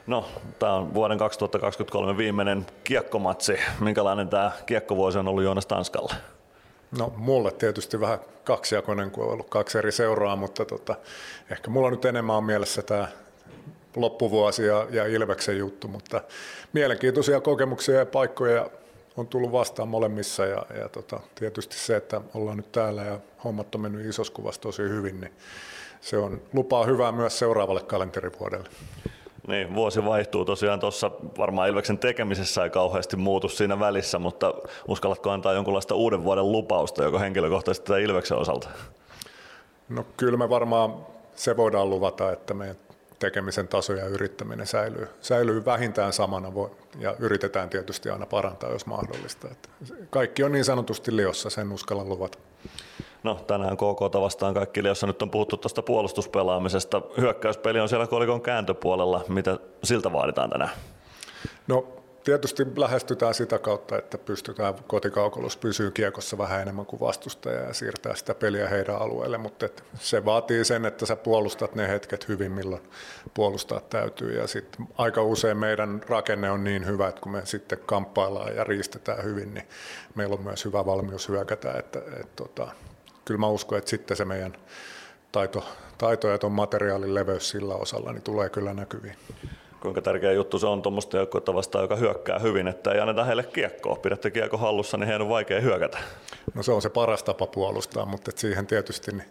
No, 0.07 0.29
tämä 0.59 0.75
on 0.75 0.95
vuoden 0.95 1.19
2023 1.19 2.17
viimeinen 2.17 2.67
kiekkomatsi. 2.85 3.59
Minkälainen 3.81 4.29
tämä 4.29 4.53
kiekkovuosi 4.67 5.19
on 5.19 5.29
ollut 5.29 5.45
Joonas 5.45 5.67
Tanskalle? 5.67 6.15
No 6.99 7.13
mulle 7.17 7.53
tietysti 7.53 8.01
vähän 8.01 8.19
kaksijakoinen, 8.45 9.11
kun 9.11 9.25
on 9.25 9.31
ollut 9.31 9.51
kaksi 9.51 9.79
eri 9.79 9.93
seuraa, 9.93 10.37
mutta 10.37 10.65
tota, 10.65 10.95
ehkä 11.51 11.71
mulla 11.71 11.91
nyt 11.91 12.05
enemmän 12.05 12.37
on 12.37 12.45
mielessä 12.45 12.83
tämä 12.83 13.09
loppuvuosi 13.97 14.67
ja, 14.67 14.87
ja 14.91 15.07
Ilveksen 15.07 15.59
juttu, 15.59 15.89
mutta 15.89 16.21
mielenkiintoisia 16.73 17.41
kokemuksia 17.41 17.95
ja 17.95 18.07
paikkoja 18.07 18.71
on 19.17 19.27
tullut 19.27 19.53
vastaan 19.53 19.89
molemmissa 19.89 20.47
ja, 20.47 20.67
ja 20.81 20.89
tota, 20.89 21.21
tietysti 21.35 21.77
se, 21.77 21.97
että 21.97 22.21
ollaan 22.35 22.57
nyt 22.57 22.73
täällä 22.73 23.03
ja 23.03 23.19
hommat 23.45 23.75
on 23.75 23.81
mennyt 23.81 24.07
isossa 24.07 24.33
kuvassa 24.33 24.61
tosi 24.61 24.83
hyvin, 24.83 25.21
niin 25.21 25.33
se 26.01 26.17
on 26.17 26.43
lupaa 26.53 26.85
hyvää 26.85 27.13
myös 27.13 27.39
seuraavalle 27.39 27.83
kalenterivuodelle. 27.83 28.69
Niin, 29.49 29.75
vuosi 29.75 30.05
vaihtuu 30.05 30.45
tosiaan 30.45 30.81
tuossa, 30.81 31.11
varmaan 31.39 31.69
Ilveksen 31.69 31.99
tekemisessä 31.99 32.65
ei 32.65 32.71
kauheasti 32.71 33.17
muutu 33.17 33.49
siinä 33.49 33.81
välissä, 33.81 34.19
mutta 34.19 34.55
uskallatko 34.89 35.31
antaa 35.31 35.53
jonkunlaista 35.53 35.95
uuden 35.95 36.25
vuoden 36.25 36.53
lupausta, 36.53 37.03
joko 37.03 37.19
henkilökohtaisesti 37.19 37.87
tai 37.87 38.03
Ilveksen 38.03 38.39
osalta? 38.39 38.69
No 39.89 40.07
kyllä 40.17 40.39
me 40.39 40.49
varmaan 40.49 41.07
se 41.35 41.57
voidaan 41.57 41.91
luvata, 41.91 42.33
että 42.33 42.55
meidän 42.55 42.77
tekemisen 43.19 43.69
taso 43.69 43.93
ja 43.93 44.07
yrittäminen 44.07 44.67
säilyy, 44.67 45.09
säilyy 45.21 45.65
vähintään 45.65 46.13
samana 46.13 46.53
ja 46.99 47.17
yritetään 47.19 47.69
tietysti 47.69 48.11
aina 48.11 48.27
parantaa, 48.27 48.71
jos 48.71 48.87
mahdollista. 48.87 49.49
Että 49.51 49.69
kaikki 50.11 50.45
on 50.45 50.53
niin 50.53 50.65
sanotusti 50.65 51.17
liossa, 51.17 51.51
sen 51.51 51.73
uskallan 51.73 52.09
luvata. 52.09 52.39
No 53.23 53.35
tänään 53.35 53.77
KK 53.77 54.21
vastaan 54.21 54.55
kaikki, 54.55 54.81
jossa 54.81 55.07
nyt 55.07 55.23
on 55.23 55.31
puhuttu 55.31 55.57
tuosta 55.57 55.83
puolustuspelaamisesta. 55.83 57.03
Hyökkäyspeli 57.17 57.81
on 57.81 57.89
siellä 57.89 58.07
kolikon 58.07 58.43
kääntöpuolella. 58.43 59.25
Mitä 59.29 59.59
siltä 59.85 60.13
vaaditaan 60.13 60.51
tänään? 60.51 60.71
No 61.67 62.03
tietysti 62.25 62.67
lähestytään 62.77 63.35
sitä 63.35 63.59
kautta, 63.59 63.99
että 63.99 64.19
pystytään 64.19 64.75
kotikaukolus 64.87 65.57
pysyy 65.57 65.91
kiekossa 65.91 66.39
vähän 66.39 66.63
enemmän 66.63 66.87
kuin 66.87 67.01
vastustaja 67.01 67.61
ja 67.61 67.75
siirtää 67.75 68.15
sitä 68.15 68.35
peliä 68.35 68.69
heidän 68.69 68.97
alueelle, 68.97 69.39
mutta 69.39 69.69
se 69.95 70.25
vaatii 70.25 70.65
sen, 70.65 70.85
että 70.85 71.07
sä 71.07 71.17
puolustat 71.17 71.75
ne 71.75 71.89
hetket 71.89 72.29
hyvin, 72.29 72.53
milloin 72.53 72.83
puolustaa 73.35 73.81
täytyy 73.81 74.39
ja 74.39 74.47
sitten 74.47 74.89
aika 74.99 75.23
usein 75.23 75.57
meidän 75.57 76.01
rakenne 76.09 76.51
on 76.51 76.65
niin 76.65 76.87
hyvä, 76.87 77.09
että 77.09 77.21
kun 77.21 77.33
me 77.33 77.41
sitten 77.45 77.79
kamppaillaan 77.87 78.57
ja 78.57 78.65
riistetään 78.65 79.25
hyvin, 79.25 79.55
niin 79.55 79.69
meillä 80.15 80.35
on 80.35 80.43
myös 80.43 80.65
hyvä 80.65 80.87
valmius 80.87 81.29
hyökätä, 81.29 81.73
että 81.73 81.99
et, 82.21 82.37
tota, 82.37 82.69
kyllä 83.25 83.41
mä 83.41 83.49
uskon, 83.49 83.79
että 83.79 83.91
sitten 83.91 84.17
se 84.17 84.25
meidän 84.25 84.57
taito, 85.33 85.65
taito 85.99 86.29
ja 86.29 86.39
tuon 86.39 86.53
materiaalin 86.53 87.15
leveys 87.15 87.49
sillä 87.49 87.75
osalla 87.75 88.13
niin 88.13 88.23
tulee 88.23 88.51
kyllä 88.51 88.75
näkyviin. 88.75 89.17
Kuinka 89.81 90.03
tärkeä 90.03 90.33
juttu 90.33 90.59
se 90.59 90.67
on 90.67 90.83
tuommoista 90.83 91.17
joukkuetta 91.17 91.55
vastaan, 91.55 91.83
joka 91.85 91.97
hyökkää 91.97 92.39
hyvin, 92.39 92.69
että 92.69 92.93
ei 92.93 93.01
anneta 93.01 93.25
heille 93.25 93.43
kiekkoa. 93.43 93.97
Pidätte 93.97 94.31
kiekko 94.31 94.57
hallussa, 94.57 94.97
niin 94.97 95.07
heidän 95.07 95.23
on 95.23 95.29
vaikea 95.29 95.61
hyökätä. 95.61 95.99
No 96.55 96.63
se 96.63 96.73
on 96.73 96.83
se 96.83 96.89
paras 96.89 97.23
tapa 97.23 97.47
puolustaa, 97.47 98.07
mutta 98.07 98.31
et 98.31 98.39
siihen 98.39 98.67
tietysti 98.67 99.13
niin 99.13 99.31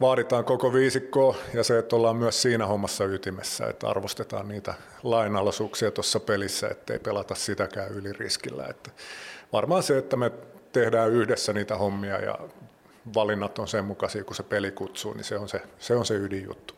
vaaditaan 0.00 0.44
koko 0.44 0.72
viisikkoa 0.72 1.36
ja 1.54 1.64
se, 1.64 1.78
että 1.78 1.96
ollaan 1.96 2.16
myös 2.16 2.42
siinä 2.42 2.66
hommassa 2.66 3.04
ytimessä, 3.04 3.66
että 3.66 3.88
arvostetaan 3.88 4.48
niitä 4.48 4.74
lainalaisuuksia 5.02 5.90
tuossa 5.90 6.20
pelissä, 6.20 6.68
ettei 6.68 6.98
pelata 6.98 7.34
sitäkään 7.34 7.92
yli 7.92 8.12
riskillä. 8.12 8.66
Että 8.70 8.90
varmaan 9.52 9.82
se, 9.82 9.98
että 9.98 10.16
me 10.16 10.32
tehdään 10.72 11.10
yhdessä 11.10 11.52
niitä 11.52 11.76
hommia 11.76 12.20
ja 12.20 12.38
valinnat 13.14 13.58
on 13.58 13.68
sen 13.68 13.84
mukaisia, 13.84 14.24
kun 14.24 14.36
se 14.36 14.42
peli 14.42 14.70
kutsuu, 14.70 15.12
niin 15.12 15.24
se 15.24 15.38
on 15.38 15.48
se, 15.48 15.62
se, 15.78 15.96
on 15.96 16.06
se 16.06 16.14
ydinjuttu. 16.14 16.74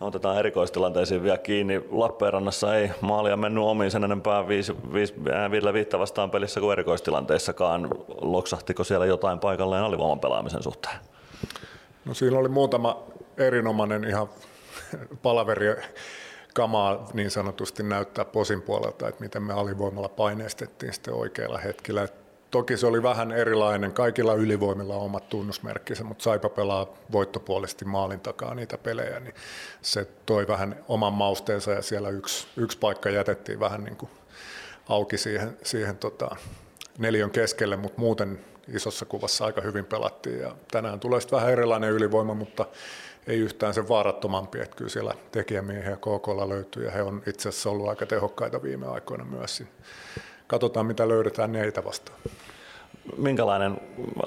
Otetaan 0.00 0.38
erikoistilanteisiin 0.38 1.22
vielä 1.22 1.38
kiinni. 1.38 1.84
Lappeenrannassa 1.90 2.76
ei 2.76 2.90
maalia 3.00 3.36
mennyt 3.36 3.64
omiin 3.64 3.90
sen 3.90 4.04
enempää 4.04 4.48
viisi, 4.48 4.74
viisi, 4.92 5.14
äh, 5.30 5.50
viidellä 5.50 5.72
viittä 5.72 5.98
vastaan 5.98 6.30
pelissä 6.30 6.60
kuin 6.60 6.72
erikoistilanteissakaan. 6.72 7.88
Loksahtiko 8.20 8.84
siellä 8.84 9.06
jotain 9.06 9.38
paikalleen 9.38 9.84
alivoiman 9.84 10.20
pelaamisen 10.20 10.62
suhteen? 10.62 10.96
No 12.04 12.14
siinä 12.14 12.38
oli 12.38 12.48
muutama 12.48 13.02
erinomainen 13.36 14.04
ihan 14.04 14.28
palaveri 15.22 15.66
kamaa 16.54 17.08
niin 17.12 17.30
sanotusti 17.30 17.82
näyttää 17.82 18.24
posin 18.24 18.62
puolelta, 18.62 19.08
että 19.08 19.20
miten 19.20 19.42
me 19.42 19.52
alivoimalla 19.52 20.08
paineistettiin 20.08 20.92
sitten 20.92 21.14
oikeilla 21.14 21.58
hetkillä. 21.58 22.02
Et 22.02 22.27
toki 22.50 22.76
se 22.76 22.86
oli 22.86 23.02
vähän 23.02 23.32
erilainen, 23.32 23.92
kaikilla 23.92 24.34
ylivoimilla 24.34 24.94
on 24.94 25.02
omat 25.02 25.28
tunnusmerkkinsä, 25.28 26.04
mutta 26.04 26.24
Saipa 26.24 26.48
pelaa 26.48 26.86
voittopuolisesti 27.12 27.84
maalin 27.84 28.20
takaa 28.20 28.54
niitä 28.54 28.78
pelejä, 28.78 29.20
niin 29.20 29.34
se 29.82 30.08
toi 30.26 30.48
vähän 30.48 30.76
oman 30.88 31.12
mausteensa 31.12 31.70
ja 31.70 31.82
siellä 31.82 32.08
yksi, 32.08 32.46
yksi 32.56 32.78
paikka 32.78 33.10
jätettiin 33.10 33.60
vähän 33.60 33.84
niin 33.84 33.96
kuin 33.96 34.10
auki 34.88 35.18
siihen, 35.18 35.56
siihen 35.62 35.98
tota, 35.98 36.36
neljön 36.98 37.30
keskelle, 37.30 37.76
mutta 37.76 38.00
muuten 38.00 38.44
isossa 38.74 39.04
kuvassa 39.04 39.44
aika 39.44 39.60
hyvin 39.60 39.84
pelattiin. 39.84 40.40
Ja 40.40 40.56
tänään 40.70 41.00
tulee 41.00 41.20
sitten 41.20 41.36
vähän 41.36 41.52
erilainen 41.52 41.90
ylivoima, 41.90 42.34
mutta 42.34 42.66
ei 43.26 43.38
yhtään 43.38 43.74
sen 43.74 43.88
vaarattomampi, 43.88 44.60
että 44.60 44.76
kyllä 44.76 44.90
siellä 44.90 45.14
tekijämiehiä 45.32 45.96
KKlla 45.96 46.48
löytyy 46.48 46.84
ja 46.84 46.90
he 46.90 47.02
on 47.02 47.22
itse 47.26 47.48
asiassa 47.48 47.70
ollut 47.70 47.88
aika 47.88 48.06
tehokkaita 48.06 48.62
viime 48.62 48.86
aikoina 48.86 49.24
myös. 49.24 49.62
Katsotaan 50.48 50.86
mitä 50.86 51.08
löydetään 51.08 51.52
neitä 51.52 51.84
vastaan. 51.84 52.18
Minkälainen 53.16 53.80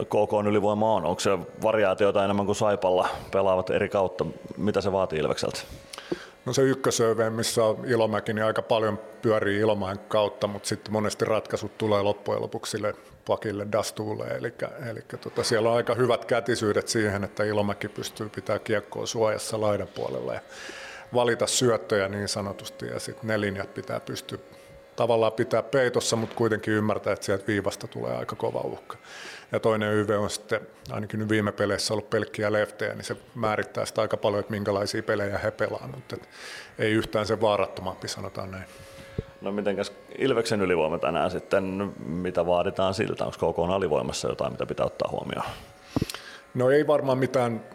KK 0.06 0.48
ylivoima 0.48 0.94
on? 0.94 1.06
Onko 1.06 1.20
se 1.20 1.30
variaatiota 1.64 2.24
enemmän 2.24 2.46
kuin 2.46 2.56
Saipalla 2.56 3.10
pelaavat 3.32 3.70
eri 3.70 3.90
kautta? 3.90 4.26
Mitä 4.58 4.82
se 4.82 4.92
vaatii 4.92 5.20
Ilvekseltä? 5.20 5.60
No 6.46 6.54
se 6.54 6.62
ykkösöve, 6.62 7.30
missä 7.30 7.64
on 7.64 7.86
Ilomäki, 7.86 8.34
niin 8.34 8.46
aika 8.46 8.62
paljon 8.62 9.00
pyörii 9.22 9.60
Ilomäen 9.60 10.00
kautta, 10.08 10.48
mutta 10.48 10.70
sitten 10.70 10.94
monesti 10.94 11.26
ratkaisut 11.26 11.78
tulee 11.78 12.02
loppujen 12.02 12.42
lopuksi 12.42 12.72
sille 12.72 12.96
pakille 13.28 13.68
Dastuulle, 13.72 14.28
eli, 14.28 14.54
eli 14.90 15.00
tota, 15.24 15.44
siellä 15.44 15.70
on 15.70 15.78
aika 15.78 15.96
hyvät 15.96 16.26
kätisyydet 16.26 16.88
siihen, 16.88 17.24
että 17.24 17.44
Ilomäki 17.44 17.88
pystyy 17.88 18.30
pitää 18.30 18.60
kiekkoa 18.60 19.06
suojassa 19.06 19.62
laidan 19.62 19.88
puolella 19.88 20.34
ja 20.34 20.42
valita 21.14 21.48
syöttöjä 21.48 22.08
niin 22.08 22.28
sanotusti, 22.28 22.88
ja 22.88 23.00
sitten 23.00 23.28
ne 23.28 23.42
linjat 23.42 23.74
pitää 23.74 24.00
pystyä 24.00 24.38
tavallaan 24.96 25.34
pitää 25.34 25.64
peitossa, 25.64 26.16
mutta 26.16 26.36
kuitenkin 26.36 26.74
ymmärtää, 26.74 27.14
että 27.14 27.26
sieltä 27.26 27.48
viivasta 27.48 27.88
tulee 27.88 28.16
aika 28.16 28.36
kova 28.36 28.60
uhka. 28.60 28.98
Ja 29.52 29.60
toinen 29.60 29.94
YV 29.94 30.10
on 30.20 30.30
sitten, 30.30 30.62
ainakin 30.92 31.20
nyt 31.20 31.30
viime 31.30 31.52
peleissä 31.52 31.94
ollut 31.94 32.10
pelkkiä 32.10 32.52
leftejä, 32.52 32.94
niin 32.94 33.04
se 33.04 33.18
määrittää 33.36 33.86
sitä 33.86 34.02
aika 34.02 34.18
paljon, 34.18 34.40
että 34.40 34.52
minkälaisia 34.52 35.04
pelejä 35.04 35.38
he 35.38 35.52
pelaa, 35.52 35.90
mutta 35.96 36.18
ei 36.80 36.92
yhtään 36.92 37.26
se 37.26 37.42
vaarattomampi, 37.42 38.08
sanotaan 38.08 38.52
näin. 38.52 38.66
No 39.42 39.52
mitenkäs 39.52 39.94
Ilveksen 40.18 40.62
ylivoima 40.62 40.98
tänään 40.98 41.32
sitten, 41.32 41.94
mitä 42.06 42.46
vaaditaan 42.46 42.94
siltä? 42.94 43.26
Onko 43.26 43.54
KK 43.54 43.60
alivoimassa 43.60 44.28
jotain, 44.28 44.52
mitä 44.52 44.66
pitää 44.66 44.86
ottaa 44.86 45.12
huomioon? 45.12 45.46
No 46.54 46.70
ei 46.70 46.88
varmaan 46.88 47.18
mitään 47.18 47.66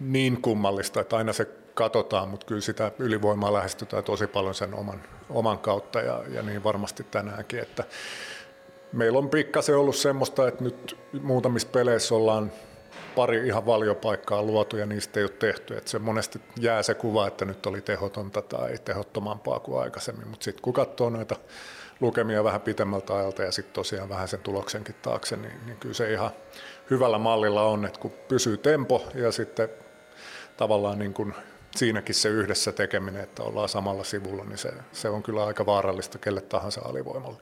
niin 0.00 0.42
kummallista, 0.42 1.00
että 1.00 1.16
aina 1.16 1.32
se 1.32 1.48
katsotaan, 1.78 2.28
mutta 2.28 2.46
kyllä 2.46 2.60
sitä 2.60 2.92
ylivoimaa 2.98 3.52
lähestytään 3.52 4.04
tosi 4.04 4.26
paljon 4.26 4.54
sen 4.54 4.74
oman, 4.74 5.02
oman 5.30 5.58
kautta 5.58 6.00
ja, 6.00 6.24
ja 6.28 6.42
niin 6.42 6.64
varmasti 6.64 7.04
tänäänkin, 7.10 7.60
että 7.60 7.84
meillä 8.92 9.18
on 9.18 9.30
pikkasen 9.30 9.76
ollut 9.76 9.96
semmoista, 9.96 10.48
että 10.48 10.64
nyt 10.64 10.98
muutamissa 11.22 11.68
peleissä 11.68 12.14
ollaan 12.14 12.52
pari 13.16 13.46
ihan 13.46 13.66
valiopaikkaa 13.66 14.42
luotu 14.42 14.76
ja 14.76 14.86
niistä 14.86 15.20
ei 15.20 15.24
ole 15.24 15.30
tehty. 15.30 15.76
Että 15.76 15.90
se 15.90 15.98
monesti 15.98 16.40
jää 16.60 16.82
se 16.82 16.94
kuva, 16.94 17.26
että 17.26 17.44
nyt 17.44 17.66
oli 17.66 17.80
tehotonta 17.80 18.42
tai 18.42 18.78
tehottomampaa 18.84 19.60
kuin 19.60 19.82
aikaisemmin, 19.82 20.28
mutta 20.28 20.44
sitten 20.44 20.62
kun 20.62 20.72
katsoo 20.72 21.10
noita 21.10 21.36
lukemia 22.00 22.44
vähän 22.44 22.60
pitemmältä 22.60 23.16
ajalta 23.16 23.42
ja 23.42 23.52
sitten 23.52 23.74
tosiaan 23.74 24.08
vähän 24.08 24.28
sen 24.28 24.40
tuloksenkin 24.40 24.94
taakse, 25.02 25.36
niin, 25.36 25.66
niin 25.66 25.76
kyllä 25.76 25.94
se 25.94 26.12
ihan 26.12 26.30
hyvällä 26.90 27.18
mallilla 27.18 27.62
on, 27.62 27.84
että 27.84 28.00
kun 28.00 28.12
pysyy 28.28 28.56
tempo 28.56 29.06
ja 29.14 29.32
sitten 29.32 29.68
tavallaan 30.56 30.98
niin 30.98 31.14
kuin 31.14 31.34
siinäkin 31.76 32.14
se 32.14 32.28
yhdessä 32.28 32.72
tekeminen, 32.72 33.22
että 33.22 33.42
ollaan 33.42 33.68
samalla 33.68 34.04
sivulla, 34.04 34.44
niin 34.44 34.58
se, 34.58 34.72
se 34.92 35.08
on 35.08 35.22
kyllä 35.22 35.44
aika 35.44 35.66
vaarallista 35.66 36.18
kelle 36.18 36.40
tahansa 36.40 36.80
alivoimalle. 36.84 37.38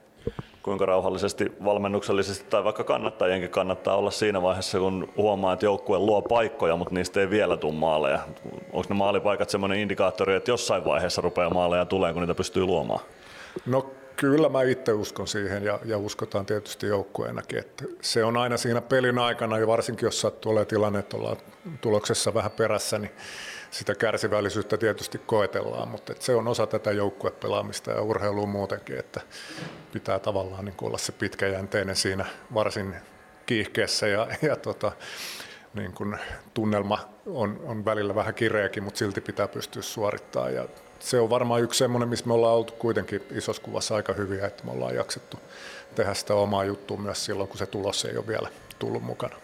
Kuinka 0.63 0.85
rauhallisesti 0.85 1.51
valmennuksellisesti 1.65 2.45
tai 2.49 2.63
vaikka 2.63 2.83
kannattajienkin 2.83 3.49
kannattaa 3.49 3.95
olla 3.95 4.11
siinä 4.11 4.41
vaiheessa, 4.41 4.79
kun 4.79 5.09
huomaa, 5.17 5.53
että 5.53 5.65
joukkue 5.65 5.99
luo 5.99 6.21
paikkoja, 6.21 6.75
mutta 6.75 6.93
niistä 6.93 7.19
ei 7.19 7.29
vielä 7.29 7.57
tule 7.57 7.73
maaleja. 7.73 8.19
Onko 8.73 8.85
ne 8.89 8.95
maalipaikat 8.95 9.49
sellainen 9.49 9.79
indikaattori, 9.79 10.35
että 10.35 10.51
jossain 10.51 10.85
vaiheessa 10.85 11.21
rupeaa 11.21 11.49
maaleja 11.49 11.85
tulee, 11.85 12.13
kun 12.13 12.21
niitä 12.21 12.35
pystyy 12.35 12.65
luomaan? 12.65 12.99
No 13.65 13.91
Kyllä 14.17 14.49
mä 14.49 14.63
itse 14.63 14.93
uskon 14.93 15.27
siihen 15.27 15.63
ja, 15.63 15.79
ja 15.85 15.97
uskotaan 15.97 16.45
tietysti 16.45 16.87
joukkueenakin, 16.87 17.59
että 17.59 17.85
se 18.01 18.23
on 18.23 18.37
aina 18.37 18.57
siinä 18.57 18.81
pelin 18.81 19.19
aikana 19.19 19.57
ja 19.57 19.67
varsinkin 19.67 20.07
jos 20.07 20.21
sattuu 20.21 20.51
olemaan 20.51 20.67
tilanne, 20.67 20.99
että 20.99 21.17
ollaan 21.17 21.37
tuloksessa 21.81 22.33
vähän 22.33 22.51
perässä, 22.51 22.99
niin 22.99 23.11
sitä 23.77 23.95
kärsivällisyyttä 23.95 24.77
tietysti 24.77 25.17
koetellaan, 25.25 25.87
mutta 25.87 26.13
se 26.19 26.35
on 26.35 26.47
osa 26.47 26.67
tätä 26.67 26.91
joukkuepelaamista 26.91 27.91
ja 27.91 28.01
urheilua 28.01 28.45
muutenkin, 28.45 28.99
että 28.99 29.21
pitää 29.93 30.19
tavallaan 30.19 30.65
niin 30.65 30.75
olla 30.81 30.97
se 30.97 31.11
pitkäjänteinen 31.11 31.95
siinä 31.95 32.25
varsin 32.53 32.95
kiihkeessä 33.45 34.07
ja, 34.07 34.27
ja 34.41 34.55
tota, 34.55 34.91
niin 35.73 35.93
kuin 35.93 36.17
tunnelma 36.53 36.99
on, 37.25 37.59
on 37.63 37.85
välillä 37.85 38.15
vähän 38.15 38.33
kireäkin, 38.33 38.83
mutta 38.83 38.97
silti 38.97 39.21
pitää 39.21 39.47
pystyä 39.47 39.81
suorittamaan. 39.81 40.53
Ja 40.53 40.67
se 40.99 41.19
on 41.19 41.29
varmaan 41.29 41.61
yksi 41.61 41.77
semmoinen, 41.77 42.09
missä 42.09 42.27
me 42.27 42.33
ollaan 42.33 42.55
oltu 42.55 42.73
kuitenkin 42.73 43.23
isossa 43.31 43.61
kuvassa 43.61 43.95
aika 43.95 44.13
hyviä, 44.13 44.47
että 44.47 44.65
me 44.65 44.71
ollaan 44.71 44.95
jaksettu 44.95 45.39
tehdä 45.95 46.13
sitä 46.13 46.33
omaa 46.33 46.63
juttua 46.63 46.97
myös 46.97 47.25
silloin, 47.25 47.49
kun 47.49 47.57
se 47.57 47.65
tulos 47.65 48.05
ei 48.05 48.17
ole 48.17 48.27
vielä 48.27 48.49
tullut 48.79 49.03
mukana. 49.03 49.35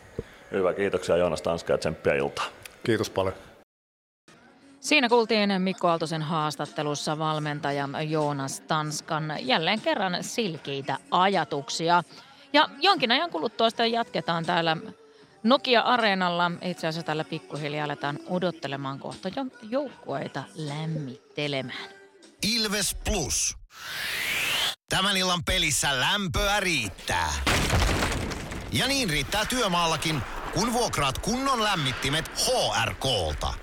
Hyvä, 0.52 0.74
kiitoksia 0.74 1.18
Joonas 1.18 1.42
Tanska 1.42 1.74
ja 1.74 1.78
tsemppiä 1.78 2.14
iltaa. 2.16 2.46
Kiitos 2.84 3.10
paljon. 3.10 3.36
Siinä 4.84 5.10
kuultiin 5.10 5.62
Mikko 5.62 5.88
Aaltosen 5.88 6.22
haastattelussa 6.22 7.18
valmentaja 7.18 7.90
Joonas 8.08 8.60
Tanskan 8.60 9.36
jälleen 9.42 9.82
kerran 9.82 10.24
silkeitä 10.24 10.98
ajatuksia. 11.12 12.04
Ja 12.54 12.70
jonkin 12.80 13.12
ajan 13.12 13.30
kuluttua 13.30 13.70
sitten 13.70 13.92
jatketaan 13.92 14.46
täällä 14.46 14.78
Nokia-areenalla. 15.44 16.52
Itse 16.62 16.88
asiassa 16.88 17.06
tällä 17.06 17.24
pikkuhiljaa 17.24 17.86
aletaan 17.86 18.20
odottelemaan 18.30 19.00
kohta 19.00 19.30
jo 19.36 19.46
joukkueita 19.70 20.44
lämmittelemään. 20.56 21.90
Ilves 22.56 22.96
Plus. 23.06 23.58
Tämän 24.90 25.18
illan 25.18 25.44
pelissä 25.44 26.00
lämpöä 26.00 26.60
riittää. 26.60 27.34
Ja 28.72 28.88
niin 28.88 29.10
riittää 29.10 29.46
työmaallakin, 29.46 30.22
kun 30.54 30.74
vuokraat 30.74 31.18
kunnon 31.18 31.64
lämmittimet 31.64 32.32
HRK-lta. 32.32 33.63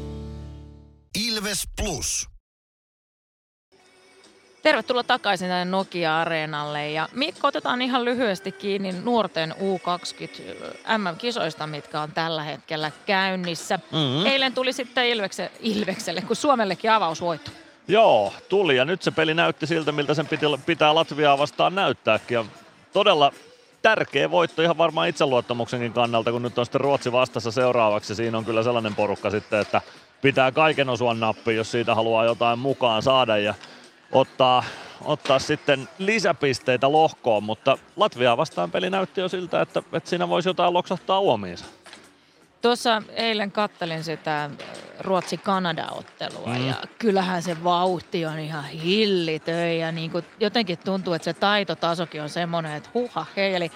Ilves 1.19 1.67
Plus. 1.81 2.29
Tervetuloa 4.63 5.03
takaisin 5.03 5.47
tänne 5.47 5.71
Nokia-areenalle 5.71 6.89
ja 6.89 7.09
Mikko 7.13 7.47
otetaan 7.47 7.81
ihan 7.81 8.05
lyhyesti 8.05 8.51
kiinni 8.51 8.91
nuorten 8.91 9.55
U20 9.57 10.97
MM-kisoista, 10.97 11.67
mitkä 11.67 12.01
on 12.01 12.11
tällä 12.11 12.43
hetkellä 12.43 12.91
käynnissä. 13.05 13.77
Mm-hmm. 13.77 14.25
Eilen 14.25 14.53
tuli 14.53 14.73
sitten 14.73 15.05
Ilvekse, 15.05 15.51
Ilvekselle, 15.59 16.21
kun 16.21 16.35
Suomellekin 16.35 16.91
avausvoitto. 16.91 17.51
Joo, 17.87 18.33
tuli 18.49 18.75
ja 18.75 18.85
nyt 18.85 19.01
se 19.01 19.11
peli 19.11 19.33
näytti 19.33 19.67
siltä, 19.67 19.91
miltä 19.91 20.13
sen 20.13 20.27
piti, 20.27 20.45
pitää 20.65 20.95
Latviaa 20.95 21.37
vastaan 21.37 21.75
näyttääkin. 21.75 22.35
Ja 22.35 22.45
todella 22.93 23.31
tärkeä 23.81 24.31
voitto 24.31 24.61
ihan 24.61 24.77
varmaan 24.77 25.09
itseluottamuksenkin 25.09 25.93
kannalta, 25.93 26.31
kun 26.31 26.41
nyt 26.41 26.57
on 26.57 26.65
sitten 26.65 26.81
Ruotsi 26.81 27.11
vastassa 27.11 27.51
seuraavaksi. 27.51 28.15
Siinä 28.15 28.37
on 28.37 28.45
kyllä 28.45 28.63
sellainen 28.63 28.95
porukka 28.95 29.29
sitten, 29.29 29.59
että 29.59 29.81
pitää 30.21 30.51
kaiken 30.51 30.89
osua 30.89 31.13
nappiin, 31.13 31.57
jos 31.57 31.71
siitä 31.71 31.95
haluaa 31.95 32.25
jotain 32.25 32.59
mukaan 32.59 33.01
saada 33.01 33.37
ja 33.37 33.53
ottaa, 34.11 34.63
ottaa 35.05 35.39
sitten 35.39 35.89
lisäpisteitä 35.97 36.91
lohkoon, 36.91 37.43
mutta 37.43 37.77
Latvia 37.95 38.37
vastaan 38.37 38.71
peli 38.71 38.89
näytti 38.89 39.21
jo 39.21 39.29
siltä, 39.29 39.61
että, 39.61 39.83
että 39.93 40.09
siinä 40.09 40.29
voisi 40.29 40.49
jotain 40.49 40.73
loksahtaa 40.73 41.19
uomiinsa. 41.19 41.65
Tuossa 42.61 43.01
eilen 43.15 43.51
kattelin 43.51 44.03
sitä 44.03 44.49
Ruotsi-Kanada-ottelua 44.99 46.47
mm. 46.47 46.67
ja 46.67 46.75
kyllähän 46.99 47.43
se 47.43 47.63
vauhti 47.63 48.25
on 48.25 48.39
ihan 48.39 48.65
hillitön 48.65 49.77
ja 49.77 49.91
niin 49.91 50.11
kuin 50.11 50.25
jotenkin 50.39 50.77
tuntuu, 50.77 51.13
että 51.13 51.25
se 51.25 51.33
taitotasokin 51.33 52.21
on 52.21 52.29
semmoinen, 52.29 52.75
että 52.75 52.89
huha 52.93 53.25
hei, 53.35 53.55
eli 53.55 53.71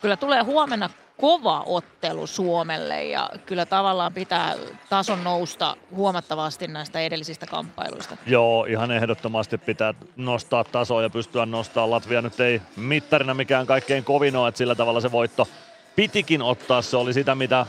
kyllä 0.00 0.16
tulee 0.16 0.42
huomenna 0.42 0.90
kova 1.20 1.62
ottelu 1.66 2.26
Suomelle 2.26 3.04
ja 3.04 3.30
kyllä 3.46 3.66
tavallaan 3.66 4.14
pitää 4.14 4.54
tason 4.90 5.24
nousta 5.24 5.76
huomattavasti 5.96 6.66
näistä 6.66 7.00
edellisistä 7.00 7.46
kamppailuista. 7.46 8.16
Joo, 8.26 8.64
ihan 8.64 8.90
ehdottomasti 8.90 9.58
pitää 9.58 9.94
nostaa 10.16 10.64
tasoa 10.64 11.02
ja 11.02 11.10
pystyä 11.10 11.46
nostaa. 11.46 11.90
Latvia 11.90 12.22
nyt 12.22 12.40
ei 12.40 12.62
mittarina 12.76 13.34
mikään 13.34 13.66
kaikkein 13.66 14.04
kovin 14.04 14.36
ole, 14.36 14.48
että 14.48 14.58
sillä 14.58 14.74
tavalla 14.74 15.00
se 15.00 15.12
voitto 15.12 15.48
pitikin 15.96 16.42
ottaa. 16.42 16.82
Se 16.82 16.96
oli 16.96 17.14
sitä, 17.14 17.34
mitä, 17.34 17.66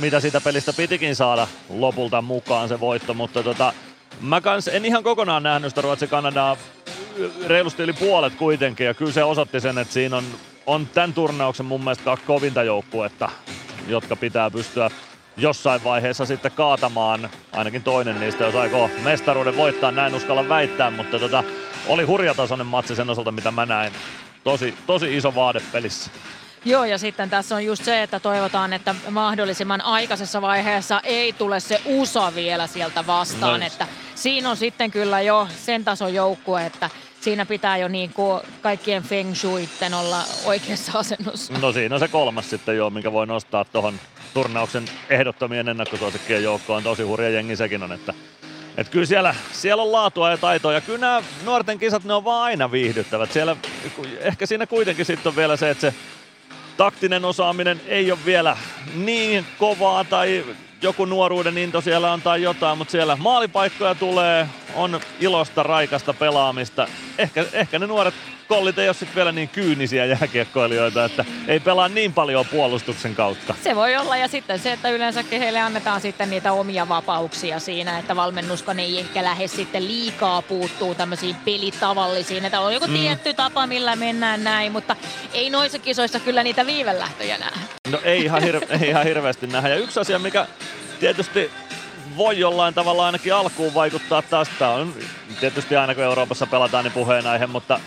mitä 0.00 0.20
siitä 0.20 0.40
pelistä 0.40 0.72
pitikin 0.72 1.16
saada 1.16 1.48
lopulta 1.68 2.22
mukaan 2.22 2.68
se 2.68 2.80
voitto, 2.80 3.14
mutta 3.14 3.42
tota, 3.42 3.72
mä 4.20 4.40
kans 4.40 4.68
en 4.68 4.84
ihan 4.84 5.02
kokonaan 5.02 5.42
nähnyt 5.42 5.70
sitä 5.70 5.80
Ruotsi-Kanadaa 5.80 6.56
reilusti 7.46 7.82
yli 7.82 7.92
puolet 7.92 8.34
kuitenkin 8.34 8.86
ja 8.86 8.94
kyllä 8.94 9.12
se 9.12 9.24
osoitti 9.24 9.60
sen, 9.60 9.78
että 9.78 9.94
siinä 9.94 10.16
on 10.16 10.24
on 10.68 10.86
tämän 10.86 11.14
turnauksen 11.14 11.66
mun 11.66 11.84
mielestä 11.84 12.04
kaksi 12.04 12.24
kovinta 12.26 12.62
joukkuetta, 12.62 13.30
jotka 13.86 14.16
pitää 14.16 14.50
pystyä 14.50 14.90
jossain 15.36 15.84
vaiheessa 15.84 16.26
sitten 16.26 16.52
kaatamaan, 16.52 17.30
ainakin 17.52 17.82
toinen 17.82 18.20
niistä, 18.20 18.44
jos 18.44 18.54
aikoo 18.54 18.90
mestaruuden 19.02 19.56
voittaa, 19.56 19.90
näin 19.90 20.14
uskalla 20.14 20.48
väittää, 20.48 20.90
mutta 20.90 21.18
tota, 21.18 21.44
oli 21.86 22.04
hurjatasoinen 22.04 22.66
matsi 22.66 22.96
sen 22.96 23.10
osalta, 23.10 23.32
mitä 23.32 23.50
mä 23.50 23.66
näin. 23.66 23.92
Tosi, 24.44 24.74
tosi 24.86 25.16
iso 25.16 25.34
vaade 25.34 25.60
pelissä. 25.72 26.10
Joo, 26.64 26.84
ja 26.84 26.98
sitten 26.98 27.30
tässä 27.30 27.54
on 27.54 27.64
just 27.64 27.84
se, 27.84 28.02
että 28.02 28.20
toivotaan, 28.20 28.72
että 28.72 28.94
mahdollisimman 29.10 29.80
aikaisessa 29.80 30.42
vaiheessa 30.42 31.00
ei 31.04 31.32
tule 31.32 31.60
se 31.60 31.80
USA 31.84 32.34
vielä 32.34 32.66
sieltä 32.66 33.06
vastaan, 33.06 33.62
että 33.62 33.86
siinä 34.14 34.50
on 34.50 34.56
sitten 34.56 34.90
kyllä 34.90 35.20
jo 35.20 35.48
sen 35.64 35.84
tason 35.84 36.14
joukkue, 36.14 36.66
että 36.66 36.90
siinä 37.20 37.46
pitää 37.46 37.76
jo 37.76 37.88
niin 37.88 38.12
kuin 38.12 38.40
kaikkien 38.62 39.02
feng 39.02 39.34
shuitten 39.34 39.94
olla 39.94 40.22
oikeassa 40.44 40.98
asennossa. 40.98 41.52
No 41.58 41.72
siinä 41.72 41.94
on 41.94 42.00
se 42.00 42.08
kolmas 42.08 42.50
sitten 42.50 42.76
jo, 42.76 42.90
minkä 42.90 43.12
voi 43.12 43.26
nostaa 43.26 43.64
tuohon 43.64 44.00
turnauksen 44.34 44.84
ehdottomien 45.10 45.68
ennakkosuosikkien 45.68 46.42
joukkoon. 46.42 46.82
Tosi 46.82 47.02
hurja 47.02 47.30
jengi 47.30 47.56
sekin 47.56 47.82
on, 47.82 47.92
että 47.92 48.14
et 48.76 48.88
kyllä 48.88 49.06
siellä, 49.06 49.34
siellä 49.52 49.82
on 49.82 49.92
laatua 49.92 50.30
ja 50.30 50.38
taitoa 50.38 50.72
ja 50.72 50.80
kyllä 50.80 50.98
nämä 50.98 51.22
nuorten 51.44 51.78
kisat 51.78 52.04
ne 52.04 52.14
on 52.14 52.24
vaan 52.24 52.42
aina 52.42 52.72
viihdyttävät. 52.72 53.32
Siellä, 53.32 53.56
ehkä 54.20 54.46
siinä 54.46 54.66
kuitenkin 54.66 55.06
sitten 55.06 55.30
on 55.30 55.36
vielä 55.36 55.56
se, 55.56 55.70
että 55.70 55.80
se 55.80 55.94
taktinen 56.76 57.24
osaaminen 57.24 57.80
ei 57.86 58.12
ole 58.12 58.20
vielä 58.24 58.56
niin 58.94 59.46
kovaa 59.58 60.04
tai 60.04 60.44
joku 60.82 61.04
nuoruuden 61.04 61.58
into 61.58 61.80
siellä 61.80 62.12
on 62.12 62.22
tai 62.22 62.42
jotain, 62.42 62.78
mutta 62.78 62.92
siellä 62.92 63.16
maalipaikkoja 63.16 63.94
tulee, 63.94 64.48
on 64.74 65.00
ilosta, 65.20 65.62
raikasta 65.62 66.14
pelaamista. 66.14 66.88
Ehkä, 67.18 67.44
ehkä 67.52 67.78
ne 67.78 67.86
nuoret 67.86 68.14
kollit 68.48 68.78
ei 68.78 68.88
ole 68.88 68.94
sitten 68.94 69.16
vielä 69.16 69.32
niin 69.32 69.48
kyynisiä 69.48 70.04
jääkiekkoilijoita, 70.04 71.04
että 71.04 71.24
ei 71.48 71.60
pelaa 71.60 71.88
niin 71.88 72.12
paljon 72.12 72.46
puolustuksen 72.46 73.14
kautta. 73.14 73.54
Se 73.64 73.76
voi 73.76 73.96
olla 73.96 74.16
ja 74.16 74.28
sitten 74.28 74.58
se, 74.58 74.72
että 74.72 74.90
yleensäkin 74.90 75.40
heille 75.40 75.60
annetaan 75.60 76.00
sitten 76.00 76.30
niitä 76.30 76.52
omia 76.52 76.88
vapauksia 76.88 77.58
siinä, 77.58 77.98
että 77.98 78.16
valmennuskan 78.16 78.80
ei 78.80 78.98
ehkä 78.98 79.24
lähde 79.24 79.48
sitten 79.48 79.88
liikaa 79.88 80.42
puuttuu 80.42 80.94
tämmöisiin 80.94 81.36
pelitavallisiin, 81.44 82.44
että 82.44 82.60
on 82.60 82.74
joku 82.74 82.86
mm. 82.86 82.92
tietty 82.92 83.34
tapa, 83.34 83.66
millä 83.66 83.96
mennään 83.96 84.44
näin, 84.44 84.72
mutta 84.72 84.96
ei 85.32 85.50
noissa 85.50 85.78
kisoissa 85.78 86.20
kyllä 86.20 86.42
niitä 86.42 86.66
viivelähtöjä 86.66 87.38
nähdä. 87.38 87.60
No 87.90 88.00
ei 88.04 88.24
ihan, 88.24 88.42
hir- 88.42 88.66
ei 88.82 88.88
ihan 88.88 89.04
hirveästi 89.04 89.46
nähdä. 89.46 89.68
Ja 89.68 89.76
yksi 89.76 90.00
asia, 90.00 90.18
mikä 90.18 90.46
tietysti 91.00 91.50
voi 92.16 92.38
jollain 92.38 92.74
tavalla 92.74 93.06
ainakin 93.06 93.34
alkuun 93.34 93.74
vaikuttaa 93.74 94.22
taas. 94.22 94.48
Tämä 94.58 94.70
on 94.70 94.94
tietysti 95.40 95.76
aina 95.76 95.94
kun 95.94 96.04
Euroopassa 96.04 96.46
pelataan 96.46 96.84
niin 96.84 96.92
puheenaihe, 96.92 97.46
mutta 97.46 97.80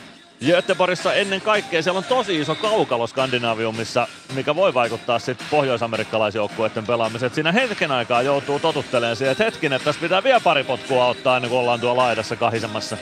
Göteborgissa 0.45 1.13
ennen 1.13 1.41
kaikkea 1.41 1.83
siellä 1.83 1.97
on 1.97 2.03
tosi 2.03 2.39
iso 2.39 2.55
kaukalo 2.55 3.07
Skandinaviumissa, 3.07 4.07
mikä 4.33 4.55
voi 4.55 4.73
vaikuttaa 4.73 5.19
sitten 5.19 5.47
pohjoisamerikkalaisjoukkueiden 5.51 6.85
pelaamiseen. 6.85 7.33
Siinä 7.33 7.51
hetken 7.51 7.91
aikaa 7.91 8.21
joutuu 8.21 8.59
totuttelemaan 8.59 9.15
siihen, 9.15 9.31
että 9.31 9.43
hetkinen, 9.43 9.75
että 9.75 9.85
tässä 9.85 10.01
pitää 10.01 10.23
vielä 10.23 10.39
pari 10.39 10.63
potkua 10.63 11.05
ottaa 11.05 11.35
ennen 11.35 11.49
kuin 11.49 11.59
ollaan 11.59 11.79
tuolla 11.79 12.01
laidassa 12.01 12.35
kahisemassa. 12.35 12.97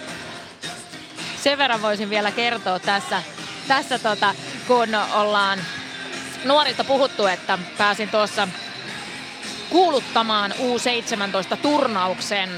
Sen 1.43 1.57
verran 1.57 1.81
voisin 1.81 2.09
vielä 2.09 2.31
kertoa 2.31 2.79
tässä, 2.79 3.23
tässä 3.67 3.99
tota, 3.99 4.35
kun 4.67 4.89
ollaan 5.13 5.59
nuorista 6.45 6.83
puhuttu, 6.83 7.25
että 7.25 7.59
pääsin 7.77 8.09
tuossa 8.09 8.47
kuuluttamaan 9.69 10.51
U17-turnauksen 10.51 12.49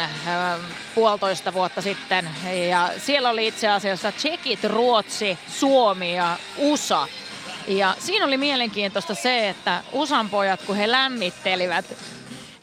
puolitoista 0.96 1.54
vuotta 1.54 1.82
sitten. 1.82 2.30
Ja 2.70 2.90
siellä 2.98 3.30
oli 3.30 3.48
itse 3.48 3.68
asiassa 3.68 4.12
Tsekit, 4.12 4.64
Ruotsi, 4.64 5.40
Suomi 5.48 6.16
ja 6.16 6.38
USA. 6.58 7.08
Ja 7.68 7.96
siinä 8.00 8.26
oli 8.26 8.38
mielenkiintoista 8.38 9.16
se, 9.16 9.50
että 9.50 9.84
USAn 9.92 10.30
pojat, 10.30 10.62
kun 10.62 10.76
he 10.76 10.92
lämmittelivät 10.92 11.86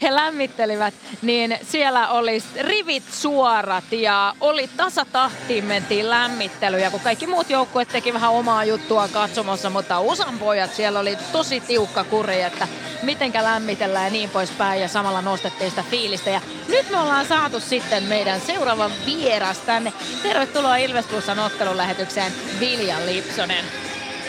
he 0.02 0.14
lämmittelivät, 0.14 0.94
niin 1.22 1.58
siellä 1.62 2.08
oli 2.08 2.42
rivit 2.60 3.04
suorat 3.12 3.92
ja 3.92 4.34
oli 4.40 4.70
tasatahtiin 4.76 5.64
mentiin 5.64 6.10
lämmittelyä, 6.10 6.90
kun 6.90 7.00
kaikki 7.00 7.26
muut 7.26 7.50
joukkueet 7.50 7.88
teki 7.88 8.14
vähän 8.14 8.30
omaa 8.30 8.64
juttua 8.64 9.08
katsomassa, 9.08 9.70
mutta 9.70 10.00
USAn 10.00 10.38
pojat 10.38 10.74
siellä 10.74 10.98
oli 10.98 11.16
tosi 11.32 11.60
tiukka 11.60 12.04
kuri, 12.04 12.42
että 12.42 12.68
mitenkä 13.02 13.44
lämmitellään 13.44 14.04
ja 14.04 14.10
niin 14.10 14.30
poispäin 14.30 14.80
ja 14.80 14.88
samalla 14.88 15.22
nostettiin 15.22 15.70
sitä 15.70 15.84
fiilistä. 15.90 16.30
Ja 16.30 16.40
nyt 16.68 16.90
me 16.90 16.96
ollaan 16.96 17.26
saatu 17.26 17.60
sitten 17.60 18.02
meidän 18.02 18.40
seuraavan 18.40 18.90
vieras 19.06 19.58
tänne. 19.58 19.92
Tervetuloa 20.22 20.76
Ilves 20.76 21.06
Plusan 21.06 21.38
ottelulähetykseen 21.38 22.32
Vilja 22.60 23.06
Lipsonen. 23.06 23.64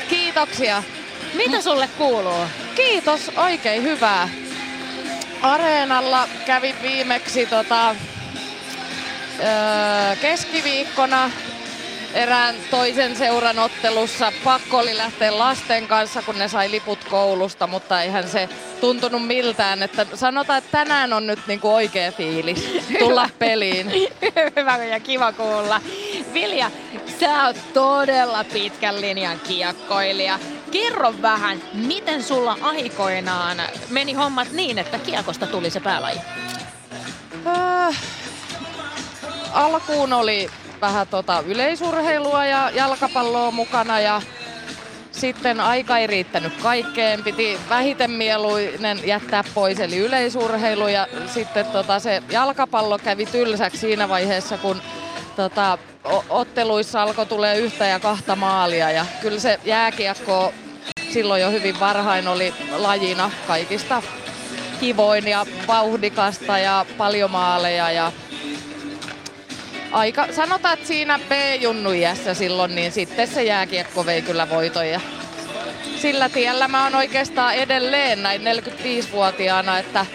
Kiitoksia. 0.10 0.84
Mitä 1.34 1.62
sulle 1.62 1.90
kuuluu? 1.98 2.46
Kiitos, 2.76 3.32
oikein 3.38 3.84
hyvää. 3.84 4.30
Areenalla 5.42 6.28
kävin 6.46 6.76
viimeksi 6.82 7.46
tota, 7.46 7.90
öö, 7.90 7.96
keskiviikkona 10.22 11.32
erään 12.14 12.56
toisen 12.72 13.16
seuran 13.16 13.60
ottelussa. 13.60 14.34
Pakko 14.44 14.78
oli 14.78 14.98
lähteä 14.98 15.40
lasten 15.40 15.88
kanssa, 15.88 16.22
kun 16.22 16.38
ne 16.38 16.48
sai 16.48 16.72
liput 16.72 17.04
koulusta, 17.04 17.68
mutta 17.68 18.02
eihän 18.02 18.30
se 18.30 18.50
tuntunut 18.82 19.28
miltään. 19.28 19.84
Että 19.84 20.08
sanotaan, 20.14 20.58
että 20.58 20.72
tänään 20.72 21.14
on 21.14 21.28
nyt 21.28 21.40
niinku 21.48 21.74
oikea 21.74 22.12
fiilis 22.12 22.70
tulla 23.00 23.30
peliin. 23.40 23.92
Hyvä 24.56 24.78
ja 24.78 25.00
kiva 25.00 25.34
kuulla. 25.34 25.82
Vilja, 26.34 26.72
sä 27.20 27.46
oot 27.46 27.74
todella 27.74 28.44
pitkän 28.44 29.02
linjan 29.02 29.40
kiekkoilija. 29.40 30.40
Kerro 30.72 31.14
vähän, 31.22 31.62
miten 31.74 32.24
sulla 32.24 32.58
aikoinaan 32.62 33.58
meni 33.90 34.14
hommat 34.14 34.52
niin, 34.52 34.78
että 34.78 35.00
kiekosta 35.00 35.48
tuli 35.48 35.70
se 35.70 35.80
päälaji? 35.80 36.20
Äh, 37.48 38.02
alkuun 39.54 40.14
oli 40.14 40.50
vähän 40.82 41.08
tota 41.08 41.44
yleisurheilua 41.48 42.46
ja 42.46 42.70
jalkapalloa 42.70 43.52
mukana 43.52 44.00
ja 44.00 44.22
sitten 45.12 45.60
aika 45.60 45.98
ei 45.98 46.08
riittänyt 46.08 46.54
kaikkeen. 46.64 47.24
Piti 47.24 47.60
vähiten 47.70 48.12
mieluinen 48.12 49.08
jättää 49.08 49.44
pois, 49.54 49.80
eli 49.80 49.98
yleisurheilu. 49.98 50.88
Ja 50.88 51.08
sitten 51.34 51.66
tota, 51.66 52.00
se 52.00 52.24
jalkapallo 52.32 52.98
kävi 52.98 53.26
tylsäksi 53.26 53.78
siinä 53.78 54.10
vaiheessa, 54.10 54.58
kun 54.58 54.82
tota, 55.40 55.78
otteluissa 56.30 57.02
alkoi 57.02 57.26
tulee 57.26 57.58
yhtä 57.58 57.86
ja 57.86 58.00
kahta 58.00 58.36
maalia. 58.36 58.92
Ja 58.92 59.06
kyllä 59.22 59.40
se 59.40 59.60
jääkiekko 59.66 60.54
silloin 61.14 61.42
jo 61.42 61.52
hyvin 61.52 61.80
varhain 61.80 62.28
oli 62.28 62.54
lajina 62.78 63.32
kaikista 63.48 64.04
kivoin 64.80 65.28
ja 65.28 65.46
vauhdikasta 65.68 66.58
ja 66.58 66.86
paljon 66.98 67.32
maaleja. 67.32 67.92
Ja 67.92 68.12
aika, 69.92 70.28
sanotaan, 70.32 70.74
että 70.74 70.88
siinä 70.88 71.20
B-junnu 71.30 71.90
silloin, 72.34 72.76
niin 72.76 72.92
sitten 72.92 73.28
se 73.28 73.44
jääkiekko 73.44 74.06
vei 74.06 74.22
kyllä 74.22 74.50
voitoja. 74.50 75.02
Sillä 75.98 76.30
tiellä 76.30 76.68
mä 76.68 76.84
oon 76.84 76.96
oikeastaan 76.96 77.56
edelleen 77.56 78.24
näin 78.24 78.42
45-vuotiaana, 78.42 79.80
että, 79.80 80.06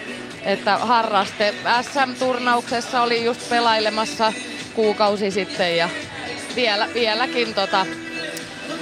että 0.43 0.77
harraste 0.77 1.53
SM-turnauksessa 1.81 3.01
oli 3.01 3.25
just 3.25 3.49
pelailemassa 3.49 4.33
kuukausi 4.75 5.31
sitten 5.31 5.77
ja 5.77 5.89
vielä, 6.55 6.87
vieläkin 6.93 7.53
tota, 7.53 7.85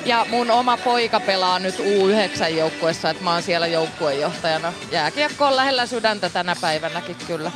ja 0.05 0.25
mun 0.29 0.51
oma 0.51 0.77
poika 0.77 1.19
pelaa 1.19 1.59
nyt 1.59 1.75
U9-joukkuessa, 1.79 3.09
että 3.09 3.23
mä 3.23 3.33
oon 3.33 3.41
siellä 3.41 3.67
joukkuejohtajana. 3.67 4.73
Jääkiekko 4.91 5.45
on 5.45 5.55
lähellä 5.55 5.85
sydäntä 5.85 6.29
tänä 6.29 6.55
päivänäkin 6.61 7.15
kyllä. 7.27 7.51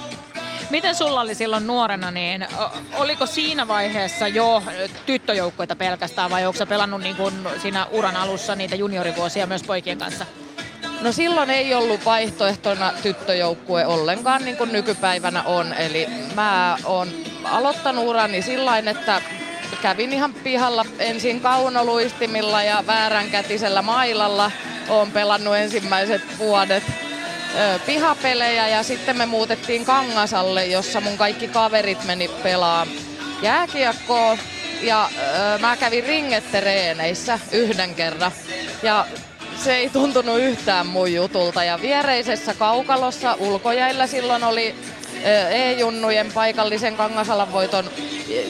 Miten 0.70 0.96
sulla 0.96 1.22
oli 1.22 1.36
silloin 1.36 1.68
nuorena, 1.68 2.12
niin 2.12 2.48
oliko 2.94 3.26
siinä 3.26 3.68
vaiheessa 3.68 4.28
jo 4.28 4.64
tyttöjoukkueita 5.06 5.76
pelkästään 5.76 6.30
vai 6.30 6.46
onko 6.46 6.66
pelannut 6.66 7.02
niin 7.02 7.16
kuin 7.16 7.34
siinä 7.62 7.86
uran 7.92 8.16
alussa 8.16 8.56
niitä 8.56 8.76
juniorivuosia 8.76 9.48
myös 9.48 9.64
poikien 9.64 9.98
kanssa? 9.98 10.26
No 11.02 11.12
silloin 11.12 11.50
ei 11.50 11.74
ollut 11.74 12.06
vaihtoehtona 12.06 12.94
tyttöjoukkue 13.04 13.86
ollenkaan 13.86 14.46
niin 14.46 14.58
kuin 14.58 14.72
nykypäivänä 14.72 15.44
on. 15.44 15.74
Eli 15.74 16.08
mä 16.36 16.78
oon 16.84 17.08
aloittanut 17.52 18.06
urani 18.06 18.42
sillä 18.42 18.78
että 18.78 19.22
kävin 19.82 20.14
ihan 20.14 20.34
pihalla 20.34 20.86
ensin 21.00 21.42
kaunoluistimilla 21.42 22.64
ja 22.64 22.84
vääränkätisellä 22.88 23.82
mailalla. 23.82 24.52
Oon 24.90 25.12
pelannut 25.12 25.56
ensimmäiset 25.56 26.22
vuodet 26.38 26.84
pihapelejä 27.86 28.68
ja 28.68 28.84
sitten 28.84 29.18
me 29.18 29.26
muutettiin 29.26 29.86
Kangasalle, 29.86 30.66
jossa 30.66 31.02
mun 31.02 31.18
kaikki 31.18 31.48
kaverit 31.48 32.04
meni 32.04 32.28
pelaa 32.44 32.88
jääkiekkoa. 33.42 34.38
Ja 34.82 35.10
ö, 35.56 35.58
mä 35.60 35.78
kävin 35.78 36.04
ringettereeneissä 36.04 37.40
yhden 37.52 37.96
kerran. 37.96 38.32
Ja 38.84 39.06
se 39.64 39.76
ei 39.76 39.90
tuntunut 39.90 40.40
yhtään 40.40 40.88
mun 40.88 41.14
jutulta. 41.14 41.64
Ja 41.64 41.82
viereisessä 41.82 42.54
kaukalossa 42.54 43.36
ulkojäillä 43.40 44.08
silloin 44.08 44.44
oli 44.44 44.76
E-junnujen 45.50 46.32
paikallisen 46.34 46.98
Kangasalan 46.98 47.52
voiton 47.52 47.90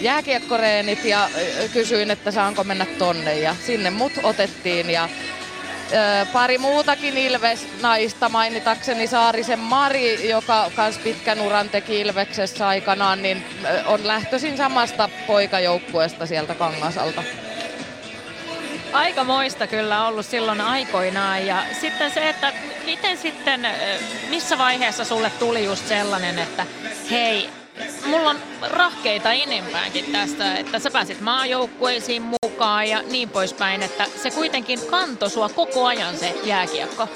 jääkiekkoreenit 0.01 1.05
ja 1.05 1.29
kysyin, 1.73 2.11
että 2.11 2.31
saanko 2.31 2.63
mennä 2.63 2.85
tonne 2.85 3.39
ja 3.39 3.55
sinne 3.65 3.89
mut 3.89 4.13
otettiin 4.23 4.89
ja 4.89 5.09
pari 6.33 6.57
muutakin 6.57 7.17
Ilves-naista 7.17 8.29
mainitakseni 8.29 9.07
Saarisen 9.07 9.59
Mari, 9.59 10.29
joka 10.29 10.71
kans 10.75 10.97
pitkän 10.97 11.41
uran 11.41 11.69
teki 11.69 11.99
Ilveksessä 11.99 12.67
aikanaan, 12.67 13.21
niin 13.21 13.45
on 13.85 14.07
lähtöisin 14.07 14.57
samasta 14.57 15.09
poikajoukkueesta 15.27 16.25
sieltä 16.25 16.55
Kangasalta. 16.55 17.23
Aika 18.93 19.23
moista 19.23 19.67
kyllä 19.67 20.07
ollut 20.07 20.25
silloin 20.25 20.61
aikoinaan 20.61 21.45
ja 21.45 21.63
sitten 21.81 22.11
se, 22.11 22.29
että 22.29 22.53
miten 22.85 23.17
sitten, 23.17 23.67
missä 24.29 24.57
vaiheessa 24.57 25.05
sulle 25.05 25.31
tuli 25.39 25.65
just 25.65 25.87
sellainen, 25.87 26.39
että 26.39 26.65
hei, 27.11 27.49
mulla 28.05 28.29
on 28.29 28.39
rahkeita 28.61 29.31
enempäänkin 29.31 30.05
tästä, 30.11 30.55
että 30.55 30.79
sä 30.79 30.91
pääsit 30.91 31.21
maajoukkueisiin 31.21 32.23
mukaan 32.43 32.89
ja 32.89 33.01
niin 33.01 33.29
poispäin, 33.29 33.83
että 33.83 34.05
se 34.23 34.31
kuitenkin 34.31 34.79
kantoi 34.89 35.29
sua 35.29 35.49
koko 35.49 35.85
ajan 35.85 36.17
se 36.17 36.35
jääkiekko. 36.43 37.09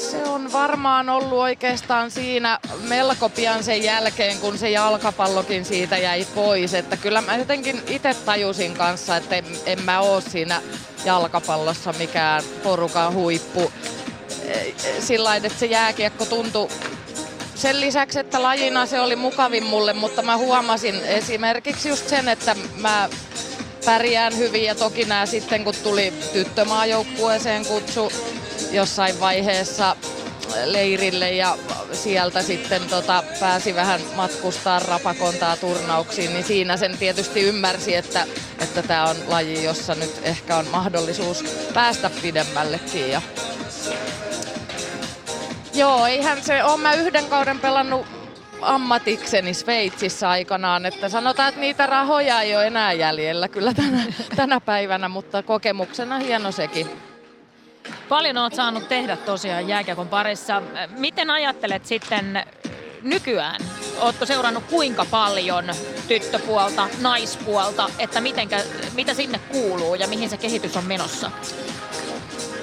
Se 0.00 0.24
on 0.24 0.52
varmaan 0.52 1.08
ollut 1.08 1.38
oikeastaan 1.38 2.10
siinä 2.10 2.58
melko 2.88 3.28
pian 3.28 3.64
sen 3.64 3.82
jälkeen, 3.82 4.38
kun 4.38 4.58
se 4.58 4.70
jalkapallokin 4.70 5.64
siitä 5.64 5.98
jäi 5.98 6.26
pois. 6.34 6.74
Että 6.74 6.96
kyllä 6.96 7.20
mä 7.20 7.36
jotenkin 7.36 7.82
itse 7.86 8.14
tajusin 8.14 8.74
kanssa, 8.74 9.16
että 9.16 9.36
en, 9.36 9.44
en 9.66 9.82
mä 9.82 10.00
oo 10.00 10.20
siinä 10.20 10.62
jalkapallossa 11.04 11.94
mikään 11.98 12.42
porukan 12.62 13.14
huippu. 13.14 13.72
Sillä 15.00 15.36
että 15.36 15.48
se 15.58 15.66
jääkiekko 15.66 16.24
tuntui 16.24 16.68
sen 17.54 17.80
lisäksi, 17.80 18.18
että 18.18 18.42
lajina 18.42 18.86
se 18.86 19.00
oli 19.00 19.16
mukavin 19.16 19.64
mulle, 19.64 19.92
mutta 19.92 20.22
mä 20.22 20.36
huomasin 20.36 20.94
esimerkiksi 20.94 21.88
just 21.88 22.08
sen, 22.08 22.28
että 22.28 22.56
mä 22.76 23.08
pärjään 23.84 24.36
hyvin 24.36 24.64
ja 24.64 24.74
toki 24.74 25.04
nämä 25.04 25.26
sitten 25.26 25.64
kun 25.64 25.74
tuli 25.82 26.12
tyttömaajoukkueeseen 26.32 27.66
kutsu 27.66 28.12
jossain 28.72 29.20
vaiheessa 29.20 29.96
leirille 30.64 31.32
ja 31.32 31.58
sieltä 31.92 32.42
sitten 32.42 32.82
tota, 32.90 33.22
pääsi 33.40 33.74
vähän 33.74 34.00
matkustaa 34.16 34.78
rapakontaa 34.78 35.56
turnauksiin, 35.56 36.32
niin 36.32 36.44
siinä 36.44 36.76
sen 36.76 36.98
tietysti 36.98 37.40
ymmärsi, 37.40 37.94
että 37.94 38.26
että 38.60 38.82
tämä 38.82 39.08
on 39.08 39.16
laji, 39.26 39.64
jossa 39.64 39.94
nyt 39.94 40.20
ehkä 40.22 40.56
on 40.56 40.66
mahdollisuus 40.66 41.44
päästä 41.74 42.10
pidemmällekin. 42.22 43.10
Ja 43.10 43.22
Joo, 45.74 46.06
eihän 46.06 46.42
se 46.42 46.64
ole. 46.64 46.80
Mä 46.80 46.94
yhden 46.94 47.24
kauden 47.24 47.60
pelannut 47.60 48.06
ammatikseni 48.62 49.54
Sveitsissä 49.54 50.30
aikanaan, 50.30 50.86
että 50.86 51.08
sanotaan, 51.08 51.48
että 51.48 51.60
niitä 51.60 51.86
rahoja 51.86 52.40
ei 52.40 52.56
ole 52.56 52.66
enää 52.66 52.92
jäljellä 52.92 53.48
kyllä 53.48 53.74
tänä, 53.74 54.04
tänä 54.36 54.60
päivänä, 54.60 55.08
mutta 55.08 55.42
kokemuksena 55.42 56.18
hieno 56.18 56.52
sekin. 56.52 57.09
Paljon 58.08 58.36
olet 58.36 58.54
saanut 58.54 58.88
tehdä 58.88 59.16
tosiaan 59.16 59.68
jääkiekon 59.68 60.08
parissa. 60.08 60.62
Miten 60.98 61.30
ajattelet 61.30 61.86
sitten 61.86 62.42
nykyään? 63.02 63.60
Oletko 64.00 64.26
seurannut 64.26 64.64
kuinka 64.64 65.06
paljon 65.10 65.64
tyttöpuolta, 66.08 66.88
naispuolta, 67.00 67.90
että 67.98 68.20
mitenkä, 68.20 68.60
mitä 68.94 69.14
sinne 69.14 69.38
kuuluu 69.38 69.94
ja 69.94 70.08
mihin 70.08 70.30
se 70.30 70.36
kehitys 70.36 70.76
on 70.76 70.84
menossa? 70.84 71.30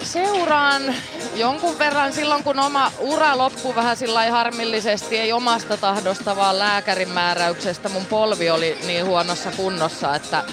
Seuraan 0.08 0.96
jonkun 1.36 1.80
verran 1.80 2.14
silloin, 2.14 2.44
kun 2.44 2.60
oma 2.60 2.92
ura 3.00 3.38
loppui 3.38 3.76
vähän 3.76 3.98
sillä 3.98 4.32
harmillisesti, 4.32 5.18
ei 5.18 5.34
omasta 5.34 5.78
tahdosta, 5.78 6.36
vaan 6.36 6.60
lääkärin 6.60 7.10
määräyksestä. 7.10 7.90
Mun 7.90 8.06
polvi 8.06 8.50
oli 8.50 8.78
niin 8.88 9.06
huonossa 9.06 9.52
kunnossa, 9.52 10.16
että, 10.16 10.44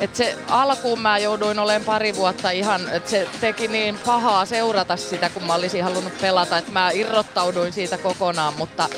että 0.00 0.16
se 0.16 0.38
alkuun 0.48 1.00
mä 1.00 1.18
jouduin 1.18 1.58
olemaan 1.58 1.84
pari 1.84 2.16
vuotta 2.16 2.50
ihan, 2.50 2.88
että 2.88 3.10
se 3.10 3.28
teki 3.40 3.68
niin 3.68 3.98
pahaa 4.06 4.44
seurata 4.44 4.96
sitä, 4.96 5.28
kun 5.28 5.44
mä 5.44 5.54
olisin 5.54 5.84
halunnut 5.84 6.20
pelata, 6.20 6.58
että 6.58 6.72
mä 6.72 6.90
irrottauduin 6.90 7.72
siitä 7.72 7.98
kokonaan, 7.98 8.54
mutta 8.54 8.88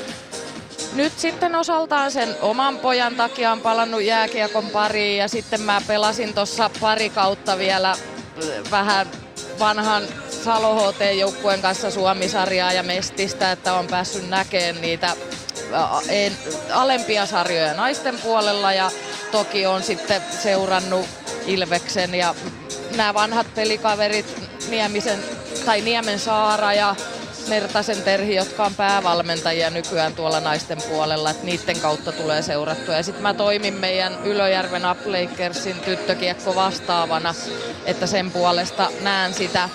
nyt 0.93 1.19
sitten 1.19 1.55
osaltaan 1.55 2.11
sen 2.11 2.35
oman 2.41 2.77
pojan 2.77 3.15
takia 3.15 3.51
on 3.51 3.61
palannut 3.61 4.01
jääkiekon 4.01 4.69
pariin 4.69 5.17
ja 5.17 5.27
sitten 5.27 5.61
mä 5.61 5.81
pelasin 5.87 6.33
tuossa 6.33 6.69
pari 6.81 7.09
kautta 7.09 7.57
vielä 7.57 7.95
vähän 8.71 9.07
vanhan 9.59 10.03
Salo 10.43 10.75
HT-joukkueen 10.75 11.61
kanssa 11.61 11.91
Suomisarjaa 11.91 12.73
ja 12.73 12.83
Mestistä, 12.83 13.51
että 13.51 13.73
on 13.73 13.87
päässyt 13.87 14.29
näkemään 14.29 14.81
niitä 14.81 15.15
alempia 16.73 17.25
sarjoja 17.25 17.73
naisten 17.73 18.19
puolella 18.19 18.73
ja 18.73 18.91
toki 19.31 19.65
on 19.65 19.83
sitten 19.83 20.21
seurannut 20.43 21.05
Ilveksen 21.45 22.15
ja 22.15 22.35
nämä 22.95 23.13
vanhat 23.13 23.47
pelikaverit 23.55 24.25
Niemisen 24.69 25.19
tai 25.65 25.81
Niemen 25.81 26.19
Saara 26.19 26.73
ja 26.73 26.95
Mertasen 27.47 28.01
Terhi, 28.01 28.35
jotka 28.35 28.63
on 28.63 28.75
päävalmentajia 28.75 29.69
nykyään 29.69 30.15
tuolla 30.15 30.39
naisten 30.39 30.77
puolella, 30.89 31.29
että 31.29 31.45
niiden 31.45 31.79
kautta 31.79 32.11
tulee 32.11 32.41
seurattua. 32.41 32.95
Ja 32.95 33.03
sitten 33.03 33.23
mä 33.23 33.33
toimin 33.33 33.73
meidän 33.73 34.13
Ylöjärven 34.23 34.83
Uplakersin 34.91 35.79
tyttökiekko 35.79 36.55
vastaavana, 36.55 37.35
että 37.85 38.07
sen 38.07 38.31
puolesta 38.31 38.89
näen 39.01 39.33
sitä 39.33 39.69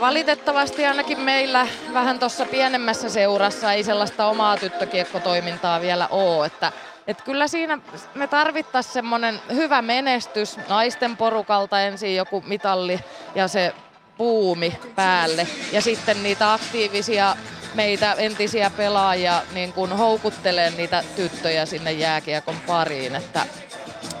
Valitettavasti 0.00 0.86
ainakin 0.86 1.20
meillä 1.20 1.66
vähän 1.92 2.18
tuossa 2.18 2.44
pienemmässä 2.44 3.08
seurassa 3.08 3.72
ei 3.72 3.84
sellaista 3.84 4.26
omaa 4.26 4.56
tyttökiekkotoimintaa 4.56 5.80
vielä 5.80 6.08
ole, 6.08 6.46
että 6.46 6.72
et 7.06 7.22
kyllä 7.22 7.48
siinä 7.48 7.78
me 8.14 8.26
tarvittaisiin 8.26 8.92
semmoinen 8.92 9.40
hyvä 9.54 9.82
menestys 9.82 10.58
naisten 10.68 11.16
porukalta 11.16 11.80
ensin 11.80 12.16
joku 12.16 12.42
mitalli 12.46 13.00
ja 13.34 13.48
se 13.48 13.74
buumi 14.22 14.78
päälle. 14.94 15.46
Ja 15.72 15.80
sitten 15.80 16.22
niitä 16.22 16.52
aktiivisia 16.52 17.36
meitä 17.74 18.12
entisiä 18.12 18.70
pelaajia 18.70 19.42
niin 19.52 19.72
kun 19.72 19.92
houkuttelee 19.92 20.70
niitä 20.70 21.04
tyttöjä 21.16 21.66
sinne 21.66 21.92
jääkiekon 21.92 22.56
pariin. 22.66 23.16
Että, 23.16 23.46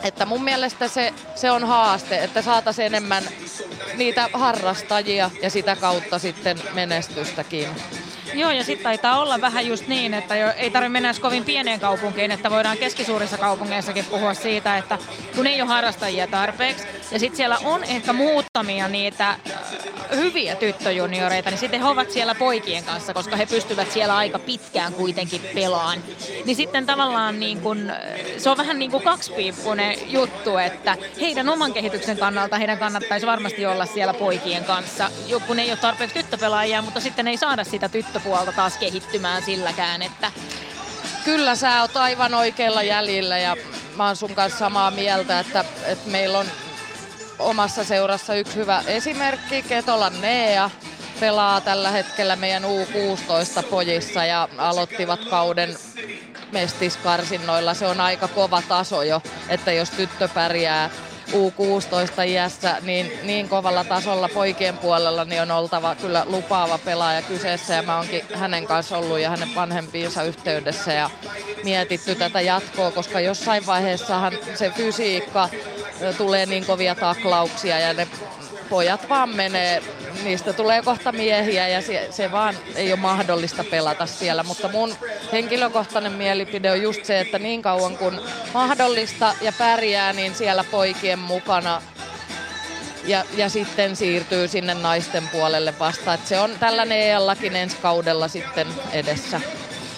että 0.02 0.26
mun 0.26 0.44
mielestä 0.44 0.88
se, 0.88 1.14
se 1.34 1.50
on 1.50 1.64
haaste, 1.64 2.24
että 2.24 2.42
saataisiin 2.42 2.86
enemmän 2.86 3.24
niitä 3.94 4.28
harrastajia 4.32 5.30
ja 5.42 5.50
sitä 5.50 5.76
kautta 5.76 6.18
sitten 6.18 6.58
menestystäkin. 6.74 7.68
Joo, 8.34 8.50
ja 8.50 8.64
sitten 8.64 8.84
taitaa 8.84 9.20
olla 9.20 9.40
vähän 9.40 9.66
just 9.66 9.86
niin, 9.86 10.14
että 10.14 10.36
jo, 10.36 10.52
ei 10.56 10.70
tarvitse 10.70 10.92
mennä 10.92 11.14
kovin 11.20 11.44
pieneen 11.44 11.80
kaupunkiin, 11.80 12.30
että 12.30 12.50
voidaan 12.50 12.78
keskisuurissa 12.78 13.38
kaupungeissakin 13.38 14.04
puhua 14.04 14.34
siitä, 14.34 14.78
että 14.78 14.98
kun 15.36 15.46
ei 15.46 15.62
ole 15.62 15.68
harrastajia 15.68 16.26
tarpeeksi, 16.26 16.84
ja 17.10 17.18
sitten 17.18 17.36
siellä 17.36 17.58
on 17.64 17.84
ehkä 17.84 18.12
muutamia 18.12 18.88
niitä 18.88 19.28
äh, 19.30 19.38
hyviä 20.14 20.56
tyttöjunioreita, 20.56 21.50
niin 21.50 21.58
sitten 21.58 21.80
he 21.80 21.86
ovat 21.86 22.10
siellä 22.10 22.34
poikien 22.34 22.84
kanssa, 22.84 23.14
koska 23.14 23.36
he 23.36 23.46
pystyvät 23.46 23.92
siellä 23.92 24.16
aika 24.16 24.38
pitkään 24.38 24.92
kuitenkin 24.92 25.40
pelaan. 25.54 25.98
Niin 26.44 26.56
sitten 26.56 26.86
tavallaan 26.86 27.40
niin 27.40 27.60
kun, 27.60 27.90
äh, 27.90 27.96
se 28.38 28.50
on 28.50 28.56
vähän 28.56 28.78
niin 28.78 28.90
kuin 28.90 29.02
kaksipiippunen 29.02 30.12
juttu, 30.12 30.56
että 30.56 30.96
heidän 31.20 31.48
oman 31.48 31.72
kehityksen 31.72 32.18
kannalta 32.18 32.58
heidän 32.58 32.78
kannattaisi 32.78 33.26
varmasti 33.26 33.66
olla 33.66 33.86
siellä 33.86 34.14
poikien 34.14 34.64
kanssa, 34.64 35.10
kun 35.46 35.58
ei 35.58 35.70
ole 35.70 35.78
tarpeeksi 35.78 36.14
tyttöpelaajia, 36.14 36.82
mutta 36.82 37.00
sitten 37.00 37.28
ei 37.28 37.36
saada 37.36 37.64
sitä 37.64 37.88
tyttöpuolta 38.22 38.52
taas 38.52 38.78
kehittymään 38.78 39.42
silläkään, 39.42 40.02
että 40.02 40.32
Kyllä 41.24 41.54
sä 41.54 41.80
oot 41.80 41.96
aivan 41.96 42.34
oikealla 42.34 42.82
jäljellä 42.82 43.38
ja 43.38 43.56
mä 43.96 44.06
oon 44.06 44.16
sun 44.16 44.34
kanssa 44.34 44.58
samaa 44.58 44.90
mieltä, 44.90 45.40
että, 45.40 45.64
että 45.86 46.10
meillä 46.10 46.38
on 46.38 46.46
omassa 47.38 47.84
seurassa 47.84 48.34
yksi 48.34 48.56
hyvä 48.56 48.82
esimerkki. 48.86 49.62
Ketolan 49.62 50.20
Nea 50.20 50.70
pelaa 51.20 51.60
tällä 51.60 51.90
hetkellä 51.90 52.36
meidän 52.36 52.62
U16 52.64 53.62
pojissa 53.70 54.24
ja 54.24 54.48
aloittivat 54.58 55.20
kauden 55.30 55.76
mestiskarsinnoilla. 56.52 57.74
Se 57.74 57.86
on 57.86 58.00
aika 58.00 58.28
kova 58.28 58.62
taso 58.68 59.02
jo, 59.02 59.22
että 59.48 59.72
jos 59.72 59.90
tyttö 59.90 60.28
pärjää 60.28 60.90
U16 61.32 62.26
iässä 62.26 62.76
niin, 62.82 63.12
niin 63.22 63.48
kovalla 63.48 63.84
tasolla 63.84 64.28
poikien 64.28 64.78
puolella 64.78 65.24
niin 65.24 65.42
on 65.42 65.50
oltava 65.50 65.94
kyllä 65.94 66.24
lupaava 66.26 66.78
pelaaja 66.78 67.22
kyseessä. 67.22 67.74
Ja 67.74 67.82
mä 67.82 67.96
oonkin 67.96 68.22
hänen 68.34 68.66
kanssa 68.66 68.98
ollut 68.98 69.18
ja 69.18 69.30
hänen 69.30 69.54
vanhempiinsa 69.54 70.22
yhteydessä 70.22 70.92
ja 70.92 71.10
mietitty 71.64 72.14
tätä 72.14 72.40
jatkoa, 72.40 72.90
koska 72.90 73.20
jossain 73.20 73.66
vaiheessahan 73.66 74.32
se 74.54 74.70
fysiikka 74.70 75.48
tulee 76.18 76.46
niin 76.46 76.66
kovia 76.66 76.94
taklauksia 76.94 77.78
ja 77.78 77.94
ne 77.94 78.08
pojat 78.72 79.08
vaan 79.08 79.28
menee, 79.28 79.82
niistä 80.24 80.52
tulee 80.52 80.82
kohta 80.82 81.12
miehiä 81.12 81.68
ja 81.68 81.82
se, 81.82 82.08
se 82.10 82.32
vaan 82.32 82.54
ei 82.74 82.92
ole 82.92 83.00
mahdollista 83.00 83.64
pelata 83.64 84.06
siellä. 84.06 84.42
Mutta 84.42 84.68
mun 84.68 84.94
henkilökohtainen 85.32 86.12
mielipide 86.12 86.70
on 86.70 86.82
just 86.82 87.04
se, 87.04 87.20
että 87.20 87.38
niin 87.38 87.62
kauan 87.62 87.98
kun 87.98 88.20
mahdollista 88.54 89.34
ja 89.40 89.52
pärjää, 89.58 90.12
niin 90.12 90.34
siellä 90.34 90.64
poikien 90.64 91.18
mukana 91.18 91.82
ja, 93.04 93.24
ja 93.36 93.48
sitten 93.48 93.96
siirtyy 93.96 94.48
sinne 94.48 94.74
naisten 94.74 95.28
puolelle 95.28 95.74
vasta. 95.78 96.14
Et 96.14 96.26
se 96.26 96.40
on 96.40 96.50
tällä 96.60 96.82
EAllakin 96.82 97.56
ensi 97.56 97.76
kaudella 97.76 98.28
sitten 98.28 98.66
edessä. 98.92 99.40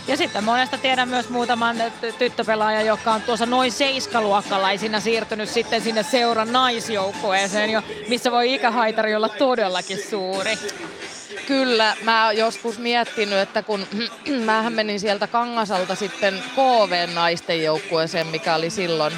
Ja 0.09 0.17
sitten 0.17 0.45
monesta 0.45 0.79
tiedän 0.79 1.09
myös 1.09 1.29
muutaman 1.29 1.77
ty- 1.77 2.12
tyttöpelaajan, 2.19 2.87
joka 2.87 3.12
on 3.12 3.23
tuossa 3.23 3.47
noin 3.47 3.73
seiskaluokkalaisina 3.73 5.01
siirtynyt 5.01 5.49
sitten 5.49 5.81
sinne 5.83 6.03
seuran 6.03 6.53
naisjoukkueeseen, 6.53 7.71
jo, 7.71 7.83
missä 8.09 8.31
voi 8.31 8.55
ikähaitari 8.55 9.14
olla 9.14 9.29
todellakin 9.29 9.99
suuri. 10.11 10.59
Kyllä, 11.47 11.97
mä 12.03 12.25
oon 12.25 12.37
joskus 12.37 12.79
miettinyt, 12.79 13.38
että 13.38 13.62
kun 13.62 13.87
mähän 14.45 14.73
menin 14.73 15.01
sieltä 15.01 15.27
Kangasalta 15.27 15.95
sitten 15.95 16.43
KV-naisten 16.55 17.62
joukkueeseen, 17.62 18.27
mikä 18.27 18.55
oli 18.55 18.71
silloin 18.71 19.12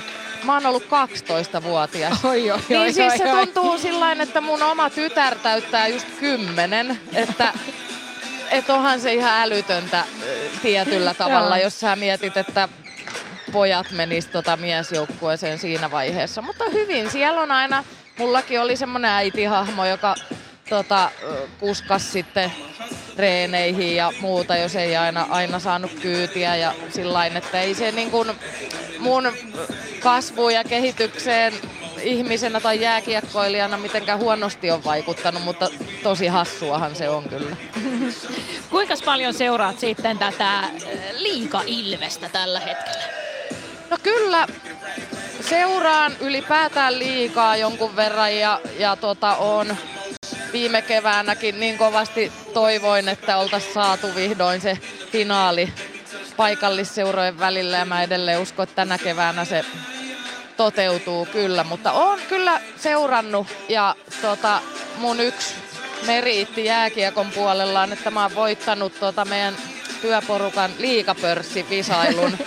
Mä 0.45 0.55
oon 0.55 0.67
ollut 0.67 0.83
12-vuotias. 0.83 2.25
Oi, 2.25 2.51
oi, 2.51 2.59
niin 2.69 2.81
oi, 2.81 2.93
siis 2.93 3.13
oi, 3.13 3.19
se 3.19 3.33
oi. 3.33 3.47
tuntuu 3.47 3.79
sillain, 3.79 4.21
että 4.21 4.41
mun 4.41 4.63
oma 4.63 4.91
tytär 4.91 5.39
täyttää 5.39 5.89
just 5.89 6.07
kymmenen, 6.21 7.01
että 7.13 7.53
et 8.51 8.71
onhan 8.71 9.01
se 9.01 9.15
ihan 9.15 9.41
älytöntä 9.43 10.05
ö, 10.23 10.49
tietyllä 10.63 11.15
tavalla, 11.15 11.59
jos 11.59 11.81
sä 11.81 11.97
mietit, 11.97 12.37
että 12.37 12.69
pojat 13.53 13.91
menis 13.91 14.27
tota 14.27 14.57
miesjoukkueeseen 14.57 15.59
siinä 15.59 15.91
vaiheessa. 15.91 16.43
Mutta 16.43 16.65
hyvin, 16.73 17.11
siellä 17.11 17.41
on 17.41 17.51
aina, 17.51 17.85
mullakin 18.19 18.61
oli 18.61 18.77
semmoinen 18.77 19.11
äitihahmo, 19.11 19.87
joka 19.87 20.15
tota, 20.69 21.11
kuskas 21.61 22.13
sitten 22.13 22.53
reeneihin 23.17 23.97
ja 23.97 24.13
muuta, 24.21 24.57
jos 24.57 24.77
ei 24.77 24.97
aina, 24.97 25.27
aina 25.31 25.59
saanut 25.59 25.91
kyytiä 26.03 26.57
ja 26.57 26.75
sillain, 26.91 27.37
että 27.37 27.61
ei 27.61 27.75
se 27.75 27.93
niin 27.93 28.11
kuin 28.11 28.31
mun 28.99 29.33
kasvuun 30.01 30.55
ja 30.55 30.65
kehitykseen 30.65 31.53
ihmisenä 32.03 32.61
tai 32.61 32.81
jääkiekkoilijana 32.81 33.79
mitenkään 33.79 34.19
huonosti 34.19 34.71
on 34.71 34.85
vaikuttanut, 34.85 35.43
mutta 35.43 35.69
tosi 36.03 36.27
hassuahan 36.27 36.97
se 36.97 37.09
on 37.09 37.29
kyllä. 37.29 37.57
Kuinka 38.71 38.95
paljon 39.05 39.35
seuraat 39.35 39.79
sitten 39.79 40.19
tätä 40.19 40.65
liika-ilvestä 41.13 42.29
tällä 42.29 42.61
hetkellä? 42.61 43.05
No 43.91 43.97
kyllä, 44.03 44.47
seuraan 45.41 46.13
ylipäätään 46.21 46.99
liikaa 46.99 47.57
jonkun 47.57 47.97
verran 47.97 48.37
ja, 48.37 48.61
ja 48.79 48.97
tota, 48.97 49.37
on 49.37 49.77
viime 50.53 50.83
keväänäkin 50.83 51.61
niin 51.61 51.79
kovasti 51.79 52.33
toivoin, 52.55 53.09
että 53.09 53.37
oltaisiin 53.37 53.75
saatu 53.75 54.15
vihdoin 54.15 54.61
se 54.61 54.79
finaali 55.13 55.73
paikallisseurojen 56.37 57.39
välillä. 57.39 57.77
Ja 57.77 57.85
mä 57.85 58.03
edelleen 58.03 58.41
uskon, 58.41 58.63
että 58.63 58.77
tänä 58.77 58.99
keväänä 58.99 59.45
se 59.45 59.65
toteutuu 60.57 61.27
kyllä, 61.27 61.65
mutta 61.65 61.93
on 61.93 62.19
kyllä 62.29 62.61
seurannut 62.77 63.47
ja 63.69 63.95
tota, 64.23 64.61
mun 64.99 65.21
yksi 65.21 65.55
meriitti 66.07 66.65
jääkiekon 66.65 67.31
puolella 67.31 67.83
on, 67.83 67.93
että 67.93 68.11
mä 68.11 68.23
oon 68.23 68.35
voittanut 68.35 69.01
tota 69.01 69.25
meidän 69.25 69.57
työporukan 70.07 70.71
liikapörssivisailun, 70.79 72.39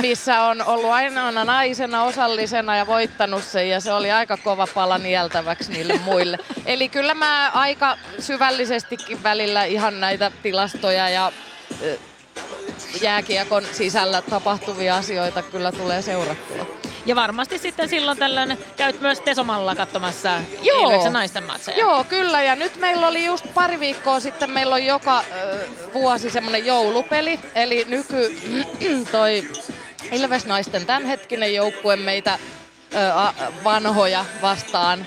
missä 0.00 0.42
on 0.42 0.62
ollut 0.66 0.90
ainoana 0.90 1.44
naisena 1.44 2.02
osallisena 2.02 2.76
ja 2.76 2.86
voittanut 2.86 3.44
sen 3.44 3.68
ja 3.68 3.80
se 3.80 3.92
oli 3.92 4.10
aika 4.10 4.36
kova 4.36 4.66
pala 4.74 4.98
nieltäväksi 4.98 5.72
niille 5.72 6.00
muille. 6.04 6.38
Eli 6.66 6.88
kyllä 6.88 7.14
mä 7.14 7.50
aika 7.54 7.98
syvällisestikin 8.18 9.22
välillä 9.22 9.64
ihan 9.64 10.00
näitä 10.00 10.32
tilastoja 10.42 11.08
ja 11.08 11.32
jääkiekon 13.00 13.64
sisällä 13.72 14.22
tapahtuvia 14.22 14.96
asioita 14.96 15.42
kyllä 15.42 15.72
tulee 15.72 16.02
seurattua. 16.02 16.89
Ja 17.06 17.16
varmasti 17.16 17.58
sitten 17.58 17.88
silloin 17.88 18.18
tällöin 18.18 18.58
käyt 18.76 19.00
myös 19.00 19.20
Tesomalla 19.20 19.74
katsomassa 19.74 20.40
Joo. 20.62 20.80
Ilveksen 20.82 21.12
naisten 21.12 21.44
matseja. 21.44 21.78
Joo, 21.78 22.04
kyllä. 22.04 22.42
Ja 22.42 22.56
nyt 22.56 22.76
meillä 22.76 23.08
oli 23.08 23.24
just 23.24 23.46
pari 23.54 23.80
viikkoa 23.80 24.20
sitten, 24.20 24.50
meillä 24.50 24.74
on 24.74 24.86
joka 24.86 25.24
ö, 25.32 25.66
vuosi 25.94 26.30
semmoinen 26.30 26.66
joulupeli. 26.66 27.40
Eli 27.54 27.84
nyky 27.88 28.40
toi 29.12 29.48
Ilves-naisten 30.12 30.86
tämänhetkinen 30.86 31.54
joukkue 31.54 31.96
meitä 31.96 32.38
vanhoja 33.64 34.24
vastaan 34.42 35.06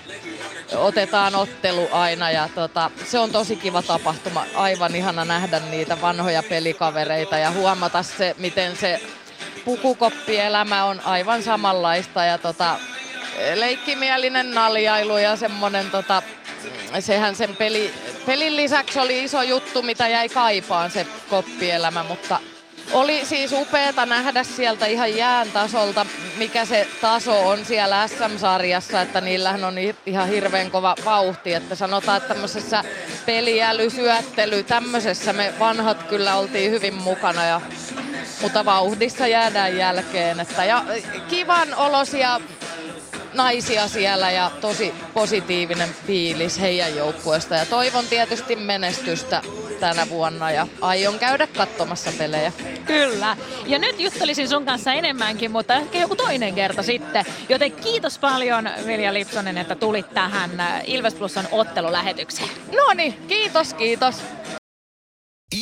otetaan 0.75 1.35
ottelu 1.35 1.87
aina 1.91 2.31
ja 2.31 2.49
tota, 2.55 2.91
se 3.05 3.19
on 3.19 3.31
tosi 3.31 3.55
kiva 3.55 3.81
tapahtuma. 3.81 4.45
Aivan 4.55 4.95
ihana 4.95 5.25
nähdä 5.25 5.59
niitä 5.59 6.01
vanhoja 6.01 6.43
pelikavereita 6.43 7.37
ja 7.37 7.51
huomata 7.51 8.03
se, 8.03 8.35
miten 8.37 8.77
se 8.77 9.01
pukukoppielämä 9.65 10.83
on 10.83 11.01
aivan 11.05 11.43
samanlaista 11.43 12.25
ja 12.25 12.37
tota, 12.37 12.79
leikkimielinen 13.55 14.51
naljailu 14.51 15.17
ja 15.17 15.35
semmonen 15.35 15.91
tota, 15.91 16.21
sehän 16.99 17.35
sen 17.35 17.55
peli, 17.55 17.93
pelin 18.25 18.55
lisäksi 18.55 18.99
oli 18.99 19.23
iso 19.23 19.41
juttu, 19.41 19.81
mitä 19.81 20.07
jäi 20.07 20.29
kaipaan 20.29 20.91
se 20.91 21.07
koppielämä, 21.29 22.03
mutta 22.03 22.39
oli 22.91 23.25
siis 23.25 23.51
upeeta 23.51 24.05
nähdä 24.05 24.43
sieltä 24.43 24.85
ihan 24.85 25.15
jään 25.17 25.51
tasolta, 25.51 26.05
mikä 26.37 26.65
se 26.65 26.87
taso 27.01 27.47
on 27.47 27.65
siellä 27.65 28.07
SM-sarjassa, 28.07 29.01
että 29.01 29.21
niillähän 29.21 29.63
on 29.63 29.75
ihan 30.05 30.27
hirveän 30.27 30.71
kova 30.71 30.95
vauhti, 31.05 31.53
että 31.53 31.75
sanotaan, 31.75 32.17
että 32.17 32.33
tämmöisessä 32.33 32.83
peliäly, 33.25 33.89
syöttely, 33.89 34.63
tämmöisessä 34.63 35.33
me 35.33 35.53
vanhat 35.59 36.03
kyllä 36.03 36.35
oltiin 36.35 36.71
hyvin 36.71 36.93
mukana 36.93 37.45
ja 37.45 37.61
mutta 38.41 38.65
vauhdissa 38.65 39.27
jäädään 39.27 39.77
jälkeen. 39.77 40.39
Että, 40.39 40.65
ja 40.65 40.85
kivan 41.29 41.75
olosia 41.75 42.41
naisia 43.33 43.87
siellä 43.87 44.31
ja 44.31 44.51
tosi 44.61 44.93
positiivinen 45.13 45.89
fiilis 46.07 46.59
heidän 46.59 46.95
joukkueesta. 46.95 47.55
Ja 47.55 47.65
toivon 47.65 48.05
tietysti 48.07 48.55
menestystä 48.55 49.41
tänä 49.79 50.09
vuonna 50.09 50.51
ja 50.51 50.67
aion 50.81 51.19
käydä 51.19 51.47
katsomassa 51.47 52.11
pelejä. 52.17 52.51
Kyllä. 52.85 53.37
Ja 53.65 53.79
nyt 53.79 53.99
juttelisin 53.99 54.49
sun 54.49 54.65
kanssa 54.65 54.93
enemmänkin, 54.93 55.51
mutta 55.51 55.75
ehkä 55.75 55.99
joku 55.99 56.15
toinen 56.15 56.55
kerta 56.55 56.83
sitten. 56.83 57.25
Joten 57.49 57.71
kiitos 57.71 58.19
paljon 58.19 58.69
Vilja 58.85 59.13
Lipsonen, 59.13 59.57
että 59.57 59.75
tulit 59.75 60.13
tähän 60.13 60.59
äh, 60.59 60.81
Ilves 60.85 61.13
Plusan 61.13 61.47
ottelulähetykseen. 61.51 62.49
No 62.75 62.93
niin, 62.95 63.13
kiitos, 63.27 63.73
kiitos. 63.73 64.15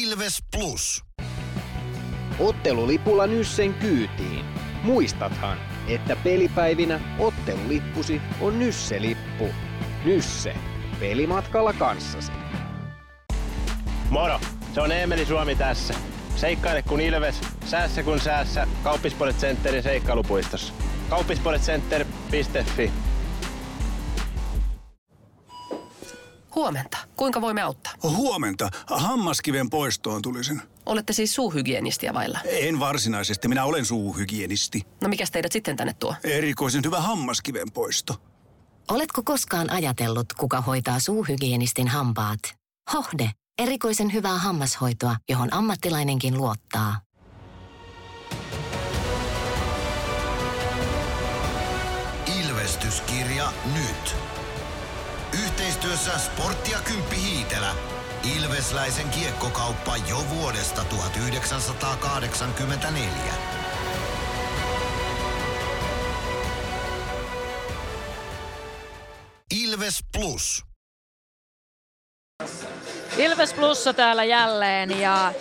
Ilves 0.02 0.38
Plus. 0.52 1.04
Ottelulipulla 2.42 3.28
Nyssen 3.28 3.74
kyytiin. 3.74 4.46
Muistathan, 4.84 5.58
että 5.88 6.16
pelipäivinä 6.16 7.00
ottelulippusi 7.20 8.22
on 8.42 8.60
Nysse-lippu. 8.60 9.48
Nysse. 10.06 10.56
Pelimatkalla 11.00 11.74
kanssasi. 11.74 12.32
Moro! 14.10 14.40
Se 14.74 14.82
on 14.82 14.92
Eemeli 14.92 15.26
Suomi 15.26 15.56
tässä. 15.56 15.94
Seikkaile 16.36 16.82
kun 16.82 17.02
Ilves, 17.02 17.42
säässä 17.66 18.04
kun 18.04 18.20
säässä. 18.20 18.68
Kauppispoilet 18.84 19.38
Centerin 19.38 19.84
seikkailupuistossa. 19.84 20.74
Kauppispoiletcenter.fi 21.10 22.92
Huomenta. 26.56 26.98
Kuinka 27.16 27.42
voimme 27.42 27.62
auttaa? 27.62 27.94
Huomenta. 28.04 28.70
Hammaskiven 28.88 29.70
poistoon 29.70 30.22
tulisin. 30.22 30.62
Olette 30.92 31.14
siis 31.14 31.36
suuhygienistiä 31.36 32.14
vailla. 32.14 32.40
En 32.46 32.80
varsinaisesti, 32.80 33.48
minä 33.48 33.64
olen 33.66 33.86
suuhygienisti. 33.86 34.82
No 35.02 35.10
mikäs 35.10 35.32
teidät 35.32 35.52
sitten 35.52 35.76
tänne 35.78 35.94
tuo? 35.94 36.16
Erikoisen 36.24 36.82
hyvä 36.86 37.02
hammaskiven 37.02 37.72
poisto. 37.72 38.22
Oletko 38.90 39.24
koskaan 39.26 39.70
ajatellut, 39.70 40.34
kuka 40.34 40.62
hoitaa 40.62 41.00
suuhygienistin 41.00 41.88
hampaat? 41.88 42.40
Hohde. 42.94 43.32
Erikoisen 43.60 44.14
hyvää 44.14 44.38
hammashoitoa, 44.38 45.16
johon 45.30 45.54
ammattilainenkin 45.54 46.38
luottaa. 46.38 47.02
Ilvestyskirja 52.42 53.54
nyt. 53.74 54.16
Yhteistyössä 55.44 56.18
Sporttia 56.18 56.80
Kymppi 56.80 57.16
Hiitelä. 57.16 57.76
Ilvesläisen 58.24 59.10
kiekkokauppa 59.10 59.98
jo 59.98 60.26
vuodesta 60.30 60.84
1984. 60.84 63.12
Ilves 69.64 70.00
Plus. 70.14 70.64
Ilves 73.18 73.54
Plussa 73.54 73.94
täällä 73.94 74.24
jälleen 74.24 75.00
ja 75.00 75.34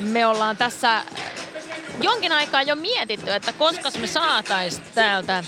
me 0.00 0.26
ollaan 0.26 0.56
tässä 0.56 1.02
jonkin 2.02 2.32
aikaa 2.32 2.62
jo 2.62 2.76
mietitty, 2.76 3.32
että 3.32 3.52
koska 3.52 3.90
me 3.98 4.06
saatais 4.06 4.82
täältä 4.94 5.44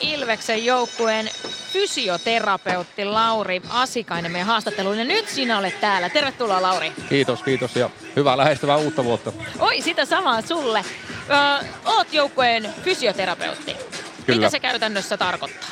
Ilveksen 0.00 0.64
joukkueen 0.64 1.30
fysioterapeutti 1.72 3.04
Lauri 3.04 3.62
Asikainen 3.68 4.32
meidän 4.32 4.46
haastatteluun. 4.46 4.98
Ja 4.98 5.04
nyt 5.04 5.28
sinä 5.28 5.58
olet 5.58 5.80
täällä. 5.80 6.08
Tervetuloa 6.08 6.62
Lauri. 6.62 6.92
Kiitos, 7.08 7.42
kiitos 7.42 7.76
ja 7.76 7.90
hyvää 8.16 8.36
lähestyvää 8.36 8.76
uutta 8.76 9.04
vuotta. 9.04 9.32
Oi, 9.58 9.82
sitä 9.82 10.04
samaa 10.04 10.42
sulle. 10.42 10.84
Ö, 11.60 11.64
oot 11.84 12.12
joukkueen 12.12 12.74
fysioterapeutti. 12.84 13.76
Kyllä. 14.26 14.38
Mitä 14.38 14.50
se 14.50 14.60
käytännössä 14.60 15.16
tarkoittaa? 15.16 15.70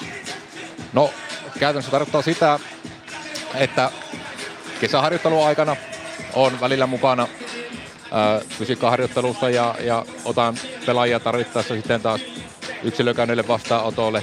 No, 0.93 1.11
käytännössä 1.59 1.91
tarkoittaa 1.91 2.23
sitä, 2.23 2.59
että 3.55 3.91
kesäharjoittelun 4.81 5.47
aikana 5.47 5.77
on 6.35 6.61
välillä 6.61 6.87
mukana 6.87 7.29
fysiikkaharjoittelusta 8.59 9.51
ja, 9.51 9.75
ja 9.81 10.05
otan 10.25 10.57
pelaajia 10.87 11.21
tarvittaessa 11.21 11.75
sitten 11.75 12.03
taas 12.03 12.21
yksilökäynnille 12.83 13.49
vastaanotolle. 13.49 14.23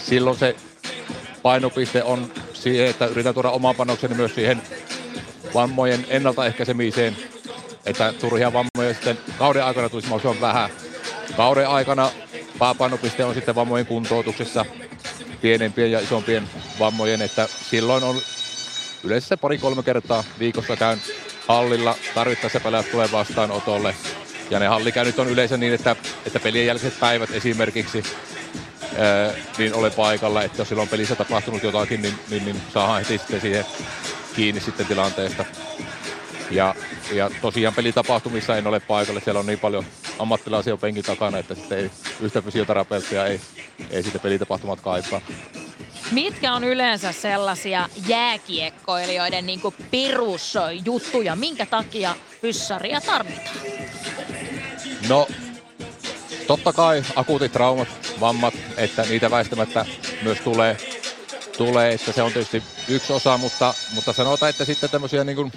Silloin 0.00 0.38
se 0.38 0.56
painopiste 1.42 2.02
on 2.02 2.32
siihen, 2.52 2.86
että 2.86 3.06
yritän 3.06 3.34
tuoda 3.34 3.50
oman 3.50 3.74
panokseni 3.74 4.14
myös 4.14 4.34
siihen 4.34 4.62
vammojen 5.54 6.06
ennaltaehkäisemiseen, 6.08 7.16
että 7.86 8.12
turhia 8.12 8.52
vammoja 8.52 8.94
sitten 8.94 9.18
kauden 9.38 9.64
aikana 9.64 9.88
tulisi 9.88 10.08
mahdollisimman 10.08 10.54
vähän. 10.54 10.70
Kauden 11.36 11.68
aikana 11.68 12.10
pääpainopiste 12.58 13.24
on 13.24 13.34
sitten 13.34 13.54
vammojen 13.54 13.86
kuntoutuksessa 13.86 14.64
pienempien 15.40 15.92
ja 15.92 16.00
isompien 16.00 16.48
vammojen, 16.78 17.22
että 17.22 17.48
silloin 17.70 18.04
on 18.04 18.16
yleensä 19.04 19.36
pari-kolme 19.36 19.82
kertaa 19.82 20.24
viikossa 20.38 20.76
käyn 20.76 20.98
hallilla, 21.48 21.96
tarvittaessa 22.14 22.60
pelaajat 22.60 22.90
tulee 22.90 23.12
vastaanotolle. 23.12 23.94
Ja 24.50 24.58
ne 24.58 24.66
hallikäynnit 24.66 25.18
on 25.18 25.28
yleensä 25.28 25.56
niin, 25.56 25.74
että, 25.74 25.96
että 26.26 26.40
pelien 26.40 26.66
jälkeiset 26.66 27.00
päivät 27.00 27.30
esimerkiksi 27.30 28.02
ää, 28.98 29.34
niin 29.58 29.74
ole 29.74 29.90
paikalla, 29.90 30.42
että 30.42 30.60
jos 30.60 30.68
silloin 30.68 30.88
pelissä 30.88 31.16
tapahtunut 31.16 31.62
jotakin, 31.62 32.02
niin, 32.02 32.14
niin, 32.30 32.44
niin 32.44 32.62
saadaan 32.74 32.98
heti 32.98 33.18
sitten 33.18 33.40
siihen 33.40 33.64
kiinni 34.36 34.60
sitten 34.60 34.86
tilanteesta. 34.86 35.44
Ja, 36.50 36.74
ja 37.12 37.30
tosiaan 37.40 37.74
pelitapahtumissa 37.74 38.56
en 38.56 38.66
ole 38.66 38.80
paikalla, 38.80 39.20
siellä 39.20 39.40
on 39.40 39.46
niin 39.46 39.58
paljon 39.58 39.84
ammattilaisia 40.18 40.76
penkin 40.76 41.04
takana, 41.04 41.38
että 41.38 41.54
sitten 41.54 41.78
ei, 41.78 41.90
yhtä 42.20 42.42
fysioterapeuttia 42.42 43.26
ei, 43.26 43.40
ei 43.90 44.02
sitten 44.02 44.20
pelitapahtumat 44.20 44.80
kaipaa. 44.80 45.20
Mitkä 46.10 46.54
on 46.54 46.64
yleensä 46.64 47.12
sellaisia 47.12 47.88
jääkiekkoilijoiden 48.08 49.46
niin 49.46 49.60
perusjuttuja, 49.90 51.36
minkä 51.36 51.66
takia 51.66 52.14
fyssaria 52.42 53.00
tarvitaan? 53.00 53.56
No, 55.08 55.28
totta 56.50 56.72
kai 56.72 57.02
akuutit 57.16 57.52
traumat, 57.52 57.88
vammat, 58.20 58.54
että 58.76 59.02
niitä 59.02 59.30
väistämättä 59.30 59.86
myös 60.22 60.40
tulee, 60.40 60.76
tulee 61.58 61.92
että 61.92 62.12
se 62.12 62.22
on 62.22 62.32
tietysti 62.32 62.62
yksi 62.88 63.12
osa, 63.12 63.38
mutta, 63.38 63.74
mutta 63.94 64.12
sanotaan, 64.12 64.50
että 64.50 64.64
sitten 64.64 64.90
tämmöisiä 64.90 65.24
niin 65.24 65.36
kuin 65.36 65.52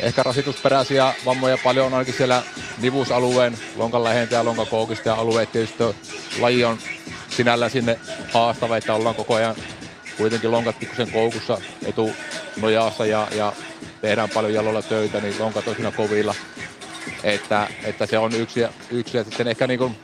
ehkä 0.00 0.22
rasitusperäisiä 0.22 1.14
vammoja 1.24 1.58
paljon 1.64 1.86
on 1.86 1.94
ainakin 1.94 2.14
siellä 2.14 2.42
nivusalueen, 2.78 3.58
lonkan 3.76 4.04
lähentä 4.04 4.34
ja 4.34 4.44
lonkan 4.44 4.66
koukista 4.66 5.08
ja 5.08 5.14
alueet 5.14 5.52
tietysti 5.52 5.84
laji 6.40 6.64
on 6.64 6.78
sinällään 7.28 7.70
sinne 7.70 8.00
haastava, 8.32 8.76
että 8.76 8.94
ollaan 8.94 9.14
koko 9.14 9.34
ajan 9.34 9.56
kuitenkin 10.16 10.52
lonkat 10.52 10.78
pikkusen 10.78 11.10
koukussa 11.10 11.58
etunojaassa 11.84 13.06
ja, 13.06 13.28
ja 13.36 13.52
tehdään 14.00 14.28
paljon 14.28 14.54
jalolla 14.54 14.82
töitä, 14.82 15.20
niin 15.20 15.38
lonkat 15.38 15.68
on 15.68 15.74
siinä 15.74 15.90
kovilla. 15.90 16.34
Että, 17.24 17.68
että 17.84 18.06
se 18.06 18.18
on 18.18 18.34
yksi, 18.34 18.60
yksi 18.90 19.16
ja 19.16 19.24
sitten 19.24 19.48
ehkä 19.48 19.66
niin 19.66 19.78
kuin, 19.78 19.96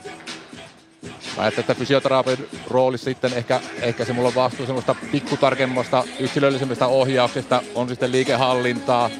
Mä 1.36 1.42
ajattelen, 1.42 1.60
että 1.60 1.74
fysioterapin 1.74 2.48
roolissa 2.70 3.04
sitten 3.04 3.32
ehkä, 3.32 3.60
ehkä 3.80 4.04
se 4.04 4.12
mulla 4.12 4.28
on 4.28 4.34
vastuu 4.34 4.66
semmoista 4.66 4.94
pikkutarkemmasta 5.12 6.04
yksilöllisemmästä 6.18 6.86
ohjauksesta, 6.86 7.62
on 7.74 7.88
sitten 7.88 8.12
liikehallintaa, 8.12 9.10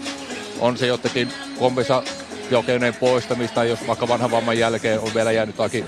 on 0.60 0.78
se 0.78 0.86
jotenkin 0.86 1.28
kompensaatiokeinojen 2.54 2.94
poistamista, 2.94 3.64
jos 3.64 3.86
vaikka 3.86 4.08
vanhan 4.08 4.30
vamman 4.30 4.58
jälkeen 4.58 5.00
on 5.00 5.14
vielä 5.14 5.32
jäänyt 5.32 5.54
jotakin 5.56 5.84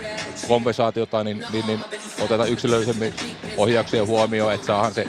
kompensaatiota, 0.49 1.25
niin, 1.25 1.45
niin, 1.53 1.67
niin 1.67 1.81
otetaan 2.21 2.49
yksilöllisemmin 2.49 3.15
ohjauksia 3.57 4.07
huomioon, 4.07 4.55
että 4.55 4.67
saadaan 4.67 4.95
se 4.95 5.07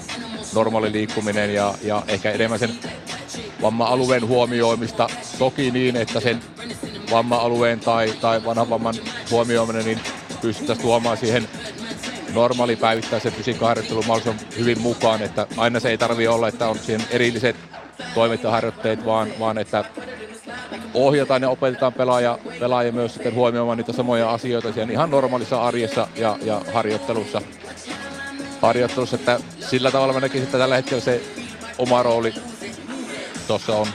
normaali 0.56 0.92
liikkuminen 0.92 1.54
ja, 1.54 1.74
ja 1.84 2.04
ehkä 2.08 2.32
enemmän 2.32 2.60
sen 2.60 2.72
vamma-alueen 3.62 4.28
huomioimista. 4.28 5.08
Toki 5.40 5.72
niin, 5.72 5.96
että 5.96 6.20
sen 6.20 6.40
vamma-alueen 7.12 7.80
tai, 7.80 8.14
tai 8.22 8.46
vanhan 8.46 8.70
vamman 8.70 8.96
huomioiminen 9.32 9.86
niin 9.86 10.00
pystyttäisiin 10.42 10.86
tuomaan 10.88 11.18
siihen 11.18 11.48
normaali 12.34 12.76
päivittäisen 12.76 13.34
fysiikkaharjoittelun 13.34 14.08
mahdollisimman 14.08 14.54
hyvin 14.60 14.82
mukaan, 14.82 15.22
että 15.22 15.48
aina 15.58 15.80
se 15.80 15.90
ei 15.90 15.98
tarvi 15.98 16.28
olla, 16.28 16.48
että 16.48 16.68
on 16.68 16.80
siihen 16.80 17.08
erilliset 17.10 17.56
toimintaharjoitteet, 18.14 19.06
vaan, 19.06 19.30
vaan 19.40 19.58
että 19.58 19.86
ohjataan 20.94 21.42
ja 21.42 21.50
opetetaan 21.50 21.94
pelaaja, 21.94 22.40
pelaaja 22.60 22.92
myös 22.92 23.14
sitten 23.14 23.36
huomioimaan 23.36 23.78
niitä 23.78 23.94
samoja 23.94 24.32
asioita 24.32 24.74
siellä 24.74 24.94
ihan 24.94 25.12
normaalissa 25.12 25.62
arjessa 25.62 26.08
ja, 26.16 26.38
ja 26.42 26.62
harjoittelussa. 26.74 27.42
harjoittelussa. 28.62 29.16
Että 29.16 29.40
sillä 29.60 29.92
tavalla 29.92 30.14
mä 30.14 30.20
näkisin, 30.20 30.44
että 30.44 30.58
tällä 30.58 30.76
hetkellä 30.76 31.02
se 31.02 31.22
oma 31.78 32.04
rooli 32.04 32.34
tuossa 33.48 33.76
on 33.76 33.88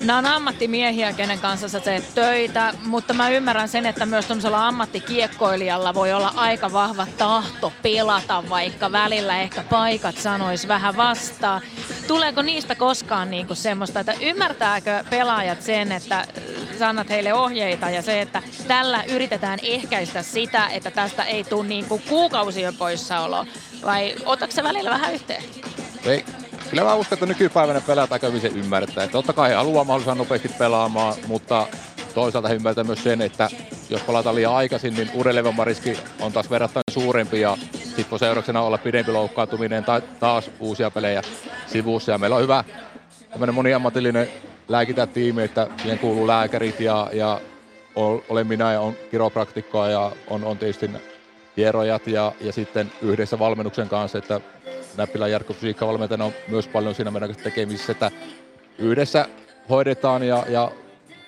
Nämä 0.00 0.18
on 0.18 0.26
ammattimiehiä, 0.26 1.12
kenen 1.12 1.38
kanssa 1.38 1.68
sä 1.68 1.80
teet 1.80 2.14
töitä, 2.14 2.74
mutta 2.84 3.14
mä 3.14 3.28
ymmärrän 3.28 3.68
sen, 3.68 3.86
että 3.86 4.06
myös 4.06 4.26
tuollaisella 4.26 4.66
ammattikiekkoilijalla 4.66 5.94
voi 5.94 6.12
olla 6.12 6.32
aika 6.36 6.72
vahva 6.72 7.06
tahto 7.18 7.72
pelata, 7.82 8.44
vaikka 8.48 8.92
välillä 8.92 9.40
ehkä 9.40 9.62
paikat 9.70 10.16
sanois 10.16 10.68
vähän 10.68 10.96
vastaan. 10.96 11.62
Tuleeko 12.06 12.42
niistä 12.42 12.74
koskaan 12.74 13.30
niinku 13.30 13.54
semmoista, 13.54 14.00
että 14.00 14.14
ymmärtääkö 14.20 15.04
pelaajat 15.10 15.62
sen, 15.62 15.92
että 15.92 16.26
sä 16.78 16.88
annat 16.88 17.08
heille 17.08 17.34
ohjeita 17.34 17.90
ja 17.90 18.02
se, 18.02 18.20
että 18.20 18.42
tällä 18.68 19.02
yritetään 19.02 19.58
ehkäistä 19.62 20.22
sitä, 20.22 20.68
että 20.68 20.90
tästä 20.90 21.24
ei 21.24 21.44
tule 21.44 21.68
niinku 21.68 22.00
kuukausien 22.08 22.76
poissaolo, 22.76 23.46
vai 23.84 24.14
otatko 24.24 24.54
se 24.54 24.62
välillä 24.62 24.90
vähän 24.90 25.14
yhteen? 25.14 25.44
Ei, 26.04 26.24
kyllä 26.70 26.84
mä 26.84 26.94
uskon, 26.94 27.16
että 27.16 27.26
nykypäivänä 27.26 27.80
pelaajat 27.80 28.12
aika 28.12 28.26
hyvin 28.26 28.40
se 28.40 28.48
ymmärtää. 28.48 29.04
Että 29.04 29.12
totta 29.12 29.32
kai 29.32 29.52
haluaa 29.52 29.84
mahdollisimman 29.84 30.18
nopeasti 30.18 30.48
pelaamaan, 30.48 31.14
mutta 31.26 31.66
toisaalta 32.14 32.54
ymmärtää 32.54 32.84
myös 32.84 33.02
sen, 33.02 33.22
että 33.22 33.48
jos 33.90 34.02
palataan 34.02 34.34
liian 34.34 34.54
aikaisin, 34.54 34.94
niin 34.94 35.10
riski 35.64 35.98
on 36.20 36.32
taas 36.32 36.50
verrattain 36.50 36.82
suurempi 36.90 37.40
ja 37.40 37.56
sitten 37.72 38.10
voi 38.10 38.18
seurauksena 38.18 38.62
olla 38.62 38.78
pidempi 38.78 39.12
loukkaantuminen 39.12 39.84
tai 39.84 40.02
taas 40.20 40.50
uusia 40.60 40.90
pelejä 40.90 41.22
sivussa. 41.66 42.12
Ja 42.12 42.18
meillä 42.18 42.36
on 42.36 42.42
hyvä 42.42 42.64
tämmöinen 43.30 43.54
moniammatillinen 43.54 44.28
lääkintätiimi, 44.68 45.42
että 45.42 45.66
siihen 45.82 45.98
kuuluu 45.98 46.26
lääkärit 46.26 46.80
ja, 46.80 47.10
ja 47.12 47.40
olen 48.28 48.46
minä 48.46 48.72
ja 48.72 48.80
on 48.80 48.94
kiropraktikkoa 49.10 49.88
ja 49.88 50.12
on, 50.30 50.44
on 50.44 50.58
tietysti 50.58 50.90
hierojat 51.56 52.06
ja, 52.06 52.32
ja 52.40 52.52
sitten 52.52 52.92
yhdessä 53.02 53.38
valmennuksen 53.38 53.88
kanssa, 53.88 54.18
että 54.18 54.40
Näppilän 54.98 55.30
Jarkko 55.30 55.52
fysiikkavalmentajana 55.52 56.24
on 56.24 56.32
myös 56.48 56.68
paljon 56.68 56.94
siinä 56.94 57.10
meidän 57.10 57.36
tekemisissä, 57.36 57.92
että 57.92 58.10
yhdessä 58.78 59.26
hoidetaan 59.70 60.22
ja, 60.22 60.44
ja 60.48 60.70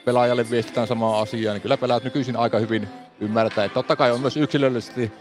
pelaajalle 0.04 0.50
viestitään 0.50 0.86
samaa 0.86 1.20
asiaa, 1.20 1.54
niin 1.54 1.62
kyllä 1.62 1.76
pelaajat 1.76 2.04
nykyisin 2.04 2.36
aika 2.36 2.58
hyvin 2.58 2.88
ymmärtää. 3.20 3.64
Että 3.64 3.74
totta 3.74 3.96
kai 3.96 4.10
on 4.10 4.20
myös 4.20 4.36
yksilöllisesti 4.36 5.12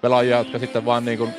pelaajia, 0.00 0.38
jotka 0.38 0.58
sitten 0.58 0.84
vaan 0.84 1.04
niin 1.04 1.18
kuin 1.18 1.34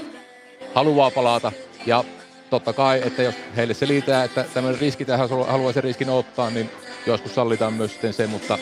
haluaa 0.74 1.12
palata. 1.12 1.52
Ja 1.86 2.04
totta 2.50 2.74
kai, 2.74 3.02
että 3.06 3.24
jos 3.24 3.36
heille 3.56 3.74
selitää, 3.74 4.24
että 4.24 4.46
tämmöinen 4.54 4.82
riski 4.82 5.06
tähän 5.06 5.30
haluaa 5.30 5.74
sen 5.74 5.84
riskin 5.84 6.10
ottaa, 6.10 6.50
niin 6.50 6.70
joskus 7.06 7.36
sallitaan 7.36 7.74
myös 7.74 7.92
sitten 7.92 8.14
se, 8.14 8.28
mutta 8.28 8.58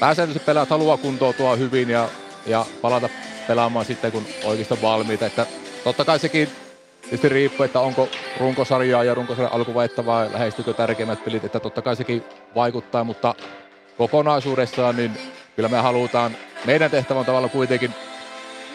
pääsääntöisesti 0.00 0.46
pelaajat 0.46 0.70
haluaa 0.70 0.96
kuntoutua 0.96 1.56
hyvin 1.56 1.90
ja, 1.90 2.08
ja 2.46 2.66
palata 2.82 3.08
pelaamaan 3.46 3.86
sitten, 3.86 4.12
kun 4.12 4.26
oikeasti 4.44 4.74
on 4.74 4.82
valmiita. 4.82 5.26
Että 5.26 5.46
totta 5.84 6.04
kai 6.04 6.18
sekin 6.18 6.48
Tietysti 7.04 7.28
riippuu, 7.28 7.64
että 7.64 7.80
onko 7.80 8.08
runkosarjaa 8.40 9.04
ja 9.04 9.14
runkosarjan 9.14 9.52
alkuvaihetta 9.52 10.06
vai 10.06 10.32
lähestykö 10.32 10.72
tärkeimmät 10.74 11.24
pelit, 11.24 11.44
että 11.44 11.60
totta 11.60 11.82
kai 11.82 11.96
sekin 11.96 12.24
vaikuttaa, 12.54 13.04
mutta 13.04 13.34
kokonaisuudessaan 13.98 14.96
niin 14.96 15.12
kyllä 15.56 15.68
me 15.68 15.78
halutaan, 15.78 16.36
meidän 16.64 16.90
tehtävä 16.90 17.18
on 17.18 17.26
tavallaan 17.26 17.50
kuitenkin 17.50 17.94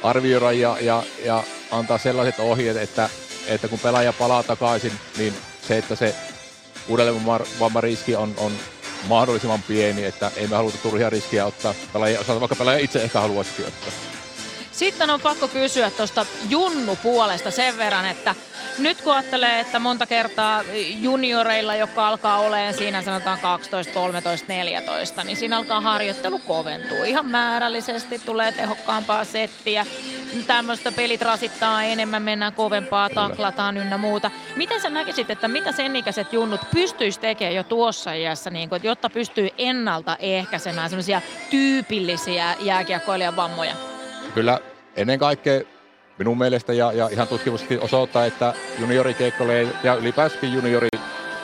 arvioida 0.03 0.51
ja, 0.51 0.77
ja, 0.81 1.03
ja 1.25 1.43
antaa 1.71 1.97
sellaiset 1.97 2.39
ohjeet, 2.39 2.77
että, 2.77 3.09
että 3.47 3.67
kun 3.67 3.79
pelaaja 3.79 4.13
palaa 4.13 4.43
takaisin, 4.43 4.91
niin 5.17 5.33
se, 5.67 5.77
että 5.77 5.95
se 5.95 6.15
uudelleenvammariski 6.87 8.15
on, 8.15 8.33
on 8.37 8.51
mahdollisimman 9.07 9.63
pieni, 9.67 10.05
että 10.05 10.31
ei 10.35 10.47
me 10.47 10.55
haluta 10.55 10.77
turhia 10.77 11.09
riskiä 11.09 11.45
ottaa 11.45 11.73
pelaajia, 11.93 12.19
vaikka 12.39 12.55
pelaaja 12.55 12.79
itse 12.79 13.03
ehkä 13.03 13.19
haluaisi 13.19 13.63
ottaa. 13.67 14.18
Sitten 14.79 15.09
on 15.09 15.21
pakko 15.21 15.47
kysyä 15.47 15.91
tuosta 15.91 16.25
Junnu-puolesta 16.49 17.51
sen 17.51 17.77
verran, 17.77 18.05
että 18.05 18.35
nyt 18.77 19.01
kun 19.01 19.13
ajattelee, 19.13 19.59
että 19.59 19.79
monta 19.79 20.05
kertaa 20.05 20.63
junioreilla, 20.99 21.75
jotka 21.75 22.07
alkaa 22.07 22.39
olemaan 22.39 22.73
siinä 22.73 23.01
sanotaan 23.01 23.39
12, 23.39 23.93
13, 23.93 24.45
14, 24.47 25.23
niin 25.23 25.37
siinä 25.37 25.57
alkaa 25.57 25.81
harjoittelu 25.81 26.39
koventua. 26.39 27.05
Ihan 27.05 27.25
määrällisesti 27.25 28.19
tulee 28.19 28.51
tehokkaampaa 28.51 29.23
settiä. 29.23 29.85
Tämmöistä 30.47 30.91
pelit 30.91 31.21
rasittaa 31.21 31.83
enemmän, 31.83 32.21
mennään 32.21 32.53
kovempaa, 32.53 33.09
taklataan 33.09 33.77
ynnä 33.77 33.97
muuta. 33.97 34.31
Miten 34.55 34.81
sä 34.81 34.89
näkisit, 34.89 35.29
että 35.29 35.47
mitä 35.47 35.71
sen 35.71 35.95
ikäiset 35.95 36.33
junnut 36.33 36.61
pystyisi 36.73 37.19
tekemään 37.19 37.55
jo 37.55 37.63
tuossa 37.63 38.13
iässä, 38.13 38.49
niin 38.49 38.69
kuin, 38.69 38.81
jotta 38.83 39.09
pystyy 39.09 39.49
ennaltaehkäisemään 39.57 40.89
semmoisia 40.89 41.21
tyypillisiä 41.49 42.55
jääkiekkoilijan 42.59 43.35
vammoja? 43.35 43.75
Kyllä 44.33 44.59
ennen 44.95 45.19
kaikkea 45.19 45.61
minun 46.17 46.37
mielestä 46.37 46.73
ja, 46.73 46.91
ja 46.91 47.09
ihan 47.11 47.27
tutkimuskin 47.27 47.81
osoittaa, 47.81 48.25
että 48.25 48.53
juniorikeikkoille 48.79 49.67
ja 49.83 49.95
ylipäänsä 49.95 50.37
juniori 50.45 50.87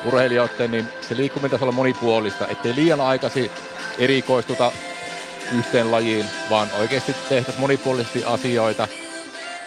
urheilijoiden, 0.06 0.72
niin 0.72 0.88
se 1.02 1.18
liikkuminen 1.18 1.64
olla 1.64 1.72
monipuolista, 1.72 2.48
ettei 2.48 2.76
liian 2.76 3.02
aikaisin 3.02 3.52
erikoistuta 4.00 4.72
yhteen 5.58 5.92
lajiin, 5.92 6.26
vaan 6.50 6.68
oikeasti 6.80 7.16
tehtäisiin 7.30 7.62
monipuolisesti 7.62 8.24
asioita. 8.26 8.88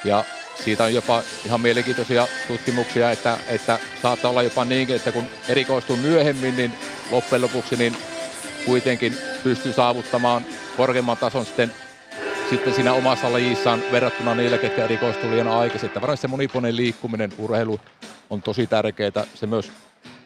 Ja 0.04 0.24
siitä 0.64 0.84
on 0.84 0.94
jopa 0.94 1.22
ihan 1.46 1.60
mielenkiintoisia 1.60 2.26
tutkimuksia, 2.48 3.10
että, 3.10 3.38
että 3.48 3.78
saattaa 4.02 4.30
olla 4.30 4.42
jopa 4.42 4.64
niinkin, 4.64 4.96
että 4.96 5.12
kun 5.12 5.26
erikoistuu 5.48 5.96
myöhemmin, 5.96 6.56
niin 6.56 6.72
loppujen 7.10 7.42
lopuksi 7.42 7.76
niin 7.76 7.96
kuitenkin 8.66 9.18
pystyy 9.44 9.72
saavuttamaan 9.72 10.44
korkeamman 10.76 11.16
tason 11.16 11.46
sitten, 11.46 11.72
sitten 12.50 12.74
siinä 12.74 12.92
omassa 12.92 13.32
lajissaan 13.32 13.82
verrattuna 13.92 14.34
niille, 14.34 14.58
ketkä 14.58 14.84
erikoistuu 14.84 15.30
liian 15.30 15.48
aikaisin. 15.48 15.90
Varmasti 15.94 16.22
se 16.22 16.28
monipuolinen 16.28 16.76
liikkuminen, 16.76 17.32
urheilu 17.38 17.80
on 18.30 18.42
tosi 18.42 18.66
tärkeää. 18.66 19.26
Se 19.34 19.46
myös 19.46 19.72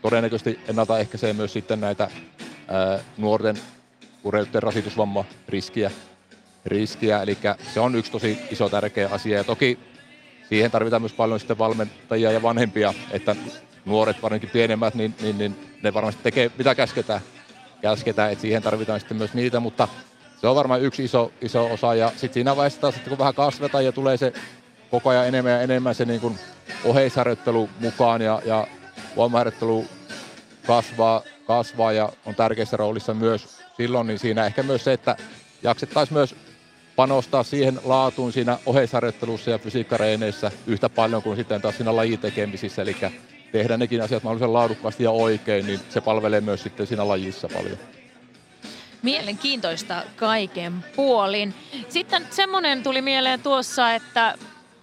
todennäköisesti 0.02 0.60
ennaltaehkäisee 0.68 1.32
myös 1.32 1.52
sitten 1.52 1.80
näitä 1.80 2.10
ää, 2.68 2.98
nuorten 3.16 3.56
urheilijoiden 4.24 4.62
rasitusvamma 4.62 5.24
riskiä, 5.48 5.90
riskiä. 6.66 7.22
Eli 7.22 7.38
se 7.74 7.80
on 7.80 7.94
yksi 7.94 8.12
tosi 8.12 8.38
iso 8.50 8.68
tärkeä 8.68 9.08
asia. 9.12 9.36
Ja 9.36 9.44
toki 9.44 9.78
siihen 10.48 10.70
tarvitaan 10.70 11.02
myös 11.02 11.12
paljon 11.12 11.40
sitten 11.40 11.58
valmentajia 11.58 12.32
ja 12.32 12.42
vanhempia, 12.42 12.94
että 13.10 13.36
nuoret, 13.84 14.22
varsinkin 14.22 14.50
pienemmät, 14.50 14.94
niin, 14.94 15.14
niin, 15.20 15.38
niin 15.38 15.78
ne 15.82 15.94
varmasti 15.94 16.22
tekee 16.22 16.50
mitä 16.58 16.74
käsketään. 16.74 17.20
käsketään 17.82 18.32
että 18.32 18.42
siihen 18.42 18.62
tarvitaan 18.62 19.00
sitten 19.00 19.16
myös 19.16 19.34
niitä, 19.34 19.60
mutta 19.60 19.88
se 20.42 20.48
on 20.48 20.56
varmaan 20.56 20.82
yksi 20.82 21.04
iso, 21.04 21.32
iso 21.40 21.72
osa. 21.72 21.94
Ja 21.94 22.08
sitten 22.08 22.32
siinä 22.34 22.56
vaiheessa 22.56 22.80
taas, 22.80 22.96
että 22.96 23.08
kun 23.08 23.18
vähän 23.18 23.34
kasvetaan 23.34 23.84
ja 23.84 23.92
tulee 23.92 24.16
se 24.16 24.32
koko 24.90 25.10
ajan 25.10 25.28
enemmän 25.28 25.52
ja 25.52 25.60
enemmän 25.60 25.94
se 25.94 26.04
niin 26.04 26.38
oheisharjoittelu 26.84 27.68
mukaan 27.80 28.22
ja, 28.22 28.42
ja 28.44 28.66
voimaharjoittelu 29.16 29.86
kasvaa, 30.66 31.22
kasvaa 31.46 31.92
ja 31.92 32.12
on 32.26 32.34
tärkeässä 32.34 32.76
roolissa 32.76 33.14
myös 33.14 33.58
silloin, 33.76 34.06
niin 34.06 34.18
siinä 34.18 34.46
ehkä 34.46 34.62
myös 34.62 34.84
se, 34.84 34.92
että 34.92 35.16
jaksettaisiin 35.62 36.18
myös 36.18 36.34
panostaa 36.96 37.42
siihen 37.42 37.80
laatuun 37.84 38.32
siinä 38.32 38.58
oheisharjoittelussa 38.66 39.50
ja 39.50 39.58
fysiikkareeneissä 39.58 40.50
yhtä 40.66 40.88
paljon 40.88 41.22
kuin 41.22 41.36
sitten 41.36 41.62
taas 41.62 41.76
siinä 41.76 41.96
lajitekemisissä, 41.96 42.82
eli 42.82 42.96
tehdä 43.52 43.76
nekin 43.76 44.02
asiat 44.02 44.22
mahdollisen 44.22 44.52
laadukkaasti 44.52 45.04
ja 45.04 45.10
oikein, 45.10 45.66
niin 45.66 45.80
se 45.88 46.00
palvelee 46.00 46.40
myös 46.40 46.62
sitten 46.62 46.86
siinä 46.86 47.08
lajissa 47.08 47.48
paljon. 47.48 47.78
Mielenkiintoista 49.02 50.02
kaiken 50.16 50.84
puolin. 50.96 51.54
Sitten 51.88 52.26
semmoinen 52.30 52.82
tuli 52.82 53.02
mieleen 53.02 53.42
tuossa, 53.42 53.94
että 53.94 54.34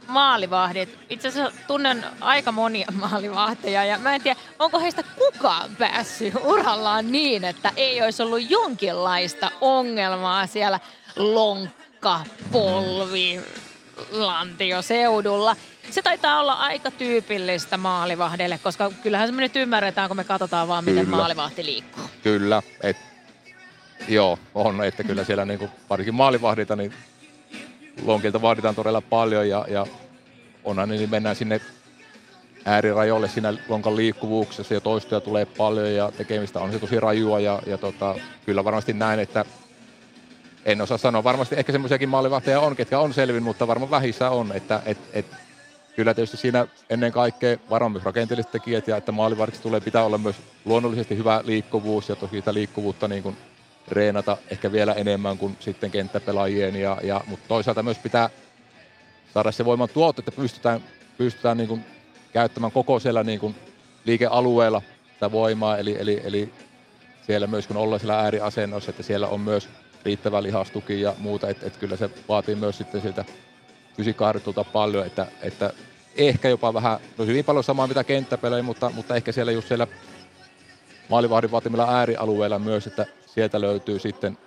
maalivahdit. 0.08 1.00
Itse 1.10 1.28
asiassa 1.28 1.62
tunnen 1.68 2.06
aika 2.22 2.52
monia 2.52 2.88
maalivahteja 3.10 3.86
ja 3.86 3.98
mä 3.98 4.16
en 4.16 4.22
tiedä, 4.22 4.40
onko 4.60 4.80
heistä 4.80 5.04
kukaan 5.04 5.76
päässyt 5.76 6.34
urallaan 6.44 7.12
niin, 7.12 7.44
että 7.44 7.72
ei 7.76 8.02
olisi 8.02 8.24
ollut 8.24 8.50
jonkinlaista 8.50 9.52
ongelmaa 9.62 10.48
siellä 10.48 10.80
lonkka, 11.16 12.22
polvi, 12.52 13.42
lantioseudulla. 14.12 15.56
Se 15.92 16.02
taitaa 16.02 16.40
olla 16.40 16.54
aika 16.54 16.92
tyypillistä 16.92 17.78
maalivahdelle, 17.78 18.60
koska 18.64 18.92
kyllähän 19.04 19.36
me 19.36 19.42
nyt 19.42 19.56
ymmärretään, 19.56 20.08
kun 20.08 20.18
me 20.18 20.24
katsotaan 20.24 20.68
vaan, 20.68 20.84
miten 20.86 21.06
kyllä. 21.06 21.18
maalivahti 21.18 21.66
liikkuu. 21.66 22.04
Kyllä, 22.24 22.62
et, 22.84 22.98
joo, 24.08 24.40
on, 24.56 24.84
että 24.84 25.04
kyllä 25.04 25.24
siellä 25.24 25.46
niinku, 25.46 25.70
varsinkin 25.90 26.16
maalivahdita, 26.16 26.76
niin 26.76 26.94
lonkilta 28.06 28.42
vaaditaan 28.42 28.76
todella 28.76 29.02
paljon 29.02 29.50
ja, 29.50 29.66
ja 29.70 29.86
onhan 30.64 30.90
niin 30.90 31.10
mennään 31.10 31.36
sinne 31.36 31.62
äärirajoille 32.66 33.28
siinä 33.28 33.54
lonkan 33.70 33.96
liikkuvuuksessa 33.96 34.74
ja 34.74 34.82
toistoja 34.82 35.22
tulee 35.22 35.46
paljon 35.46 35.94
ja 35.94 36.12
tekemistä 36.18 36.60
on 36.60 36.72
se 36.72 36.80
tosi 36.80 37.00
rajua 37.00 37.40
ja, 37.40 37.62
ja 37.66 37.78
tota, 37.78 38.16
kyllä 38.46 38.64
varmasti 38.64 38.94
näin, 38.94 39.20
että 39.20 39.46
en 40.66 40.82
osaa 40.82 40.98
sanoa. 40.98 41.24
Varmasti 41.24 41.56
ehkä 41.58 41.72
semmoisiakin 41.72 42.10
maalivahteja 42.10 42.60
on, 42.60 42.76
ketkä 42.76 43.00
on 43.00 43.14
selvin, 43.14 43.44
mutta 43.44 43.68
varmaan 43.68 43.92
vähissä 43.92 44.30
on, 44.30 44.52
että 44.52 44.82
et, 44.86 44.98
et, 45.14 45.26
kyllä 45.96 46.14
tietysti 46.14 46.38
siinä 46.38 46.68
ennen 46.90 47.12
kaikkea 47.12 47.58
varmaan 47.70 47.92
myös 47.92 48.04
rakenteelliset 48.04 48.52
tekijät 48.52 48.88
ja 48.88 48.98
että 48.98 49.12
maalivahdiksi 49.12 49.62
tulee 49.62 49.80
pitää 49.80 50.04
olla 50.04 50.18
myös 50.18 50.36
luonnollisesti 50.66 51.18
hyvä 51.18 51.42
liikkuvuus 51.44 52.10
ja 52.10 52.16
toki 52.16 52.36
sitä 52.36 52.54
liikkuvuutta 52.54 53.08
niin 53.08 53.24
kuin 53.24 53.38
reenata 53.92 54.38
ehkä 54.50 54.72
vielä 54.72 54.94
enemmän 54.94 55.38
kuin 55.38 55.58
sitten 55.60 55.92
kenttäpelaajien, 55.92 56.76
ja, 56.76 56.98
ja, 57.04 57.22
mutta 57.28 57.46
toisaalta 57.48 57.84
myös 57.84 57.98
pitää 57.98 58.30
saada 59.34 59.52
se 59.52 59.66
voiman 59.66 59.90
tuotto, 59.90 60.22
että 60.22 60.32
pystytään, 60.32 60.84
pystytään 61.18 61.58
niin 61.58 61.68
kuin 61.68 61.86
käyttämään 62.34 62.72
koko 62.72 63.00
siellä 63.00 63.24
niin 63.24 63.40
kuin 63.40 63.56
liikealueella 64.06 64.82
sitä 65.14 65.32
voimaa, 65.32 65.78
eli, 65.78 65.96
eli, 66.00 66.22
eli 66.24 66.54
siellä 67.26 67.48
myös 67.48 67.68
kun 67.68 67.78
ollaan 67.78 68.00
siellä 68.00 68.20
ääriasennossa, 68.20 68.90
että 68.90 69.04
siellä 69.04 69.28
on 69.28 69.42
myös 69.42 69.70
riittävä 70.06 70.44
lihastuki 70.44 71.02
ja 71.02 71.16
muuta, 71.18 71.50
että, 71.50 71.66
että 71.66 71.80
kyllä 71.80 71.98
se 71.98 72.10
vaatii 72.30 72.56
myös 72.56 72.78
sitten 72.78 73.02
siltä 73.02 73.26
fysiikkaharjoitulta 73.98 74.64
paljon, 74.64 75.06
että, 75.06 75.28
että 75.42 75.74
ehkä 76.18 76.50
jopa 76.50 76.74
vähän, 76.74 77.00
no 77.18 77.26
hyvin 77.26 77.46
paljon 77.46 77.64
samaa 77.64 77.88
mitä 77.88 78.04
kenttäpelejä, 78.04 78.64
mutta, 78.64 78.90
mutta 78.90 79.16
ehkä 79.16 79.32
siellä 79.32 79.52
just 79.52 79.68
siellä 79.68 79.88
maalivahdin 81.10 81.52
vaatimilla 81.52 81.96
äärialueilla 81.98 82.60
myös, 82.60 82.88
että 82.88 83.06
sieltä 83.34 83.62
löytyy 83.62 84.00
sitten 84.00 84.38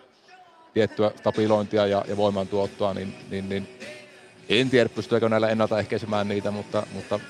tiettyä 0.74 1.11
stabilointia 1.16 1.87
ja, 1.87 2.05
ja 2.09 2.16
voimantuottoa, 2.16 2.95
niin, 2.95 3.14
niin, 3.30 3.49
niin 3.49 3.68
en 4.49 4.70
tiedä, 4.70 4.89
pystyykö 4.89 5.28
näillä 5.28 5.49
ennaltaehkäisemään 5.49 6.28
niitä, 6.28 6.51
mutta, 6.51 6.87
mutta 6.95 7.20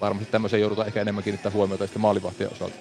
varmasti 0.00 0.32
tämmöisen 0.32 0.60
joudutaan 0.60 0.86
ehkä 0.86 1.00
enemmän 1.00 1.24
kiinnittää 1.24 1.52
huomiota 1.52 1.86
sitten 1.86 2.02
maalivahtien 2.02 2.52
osalta. 2.52 2.76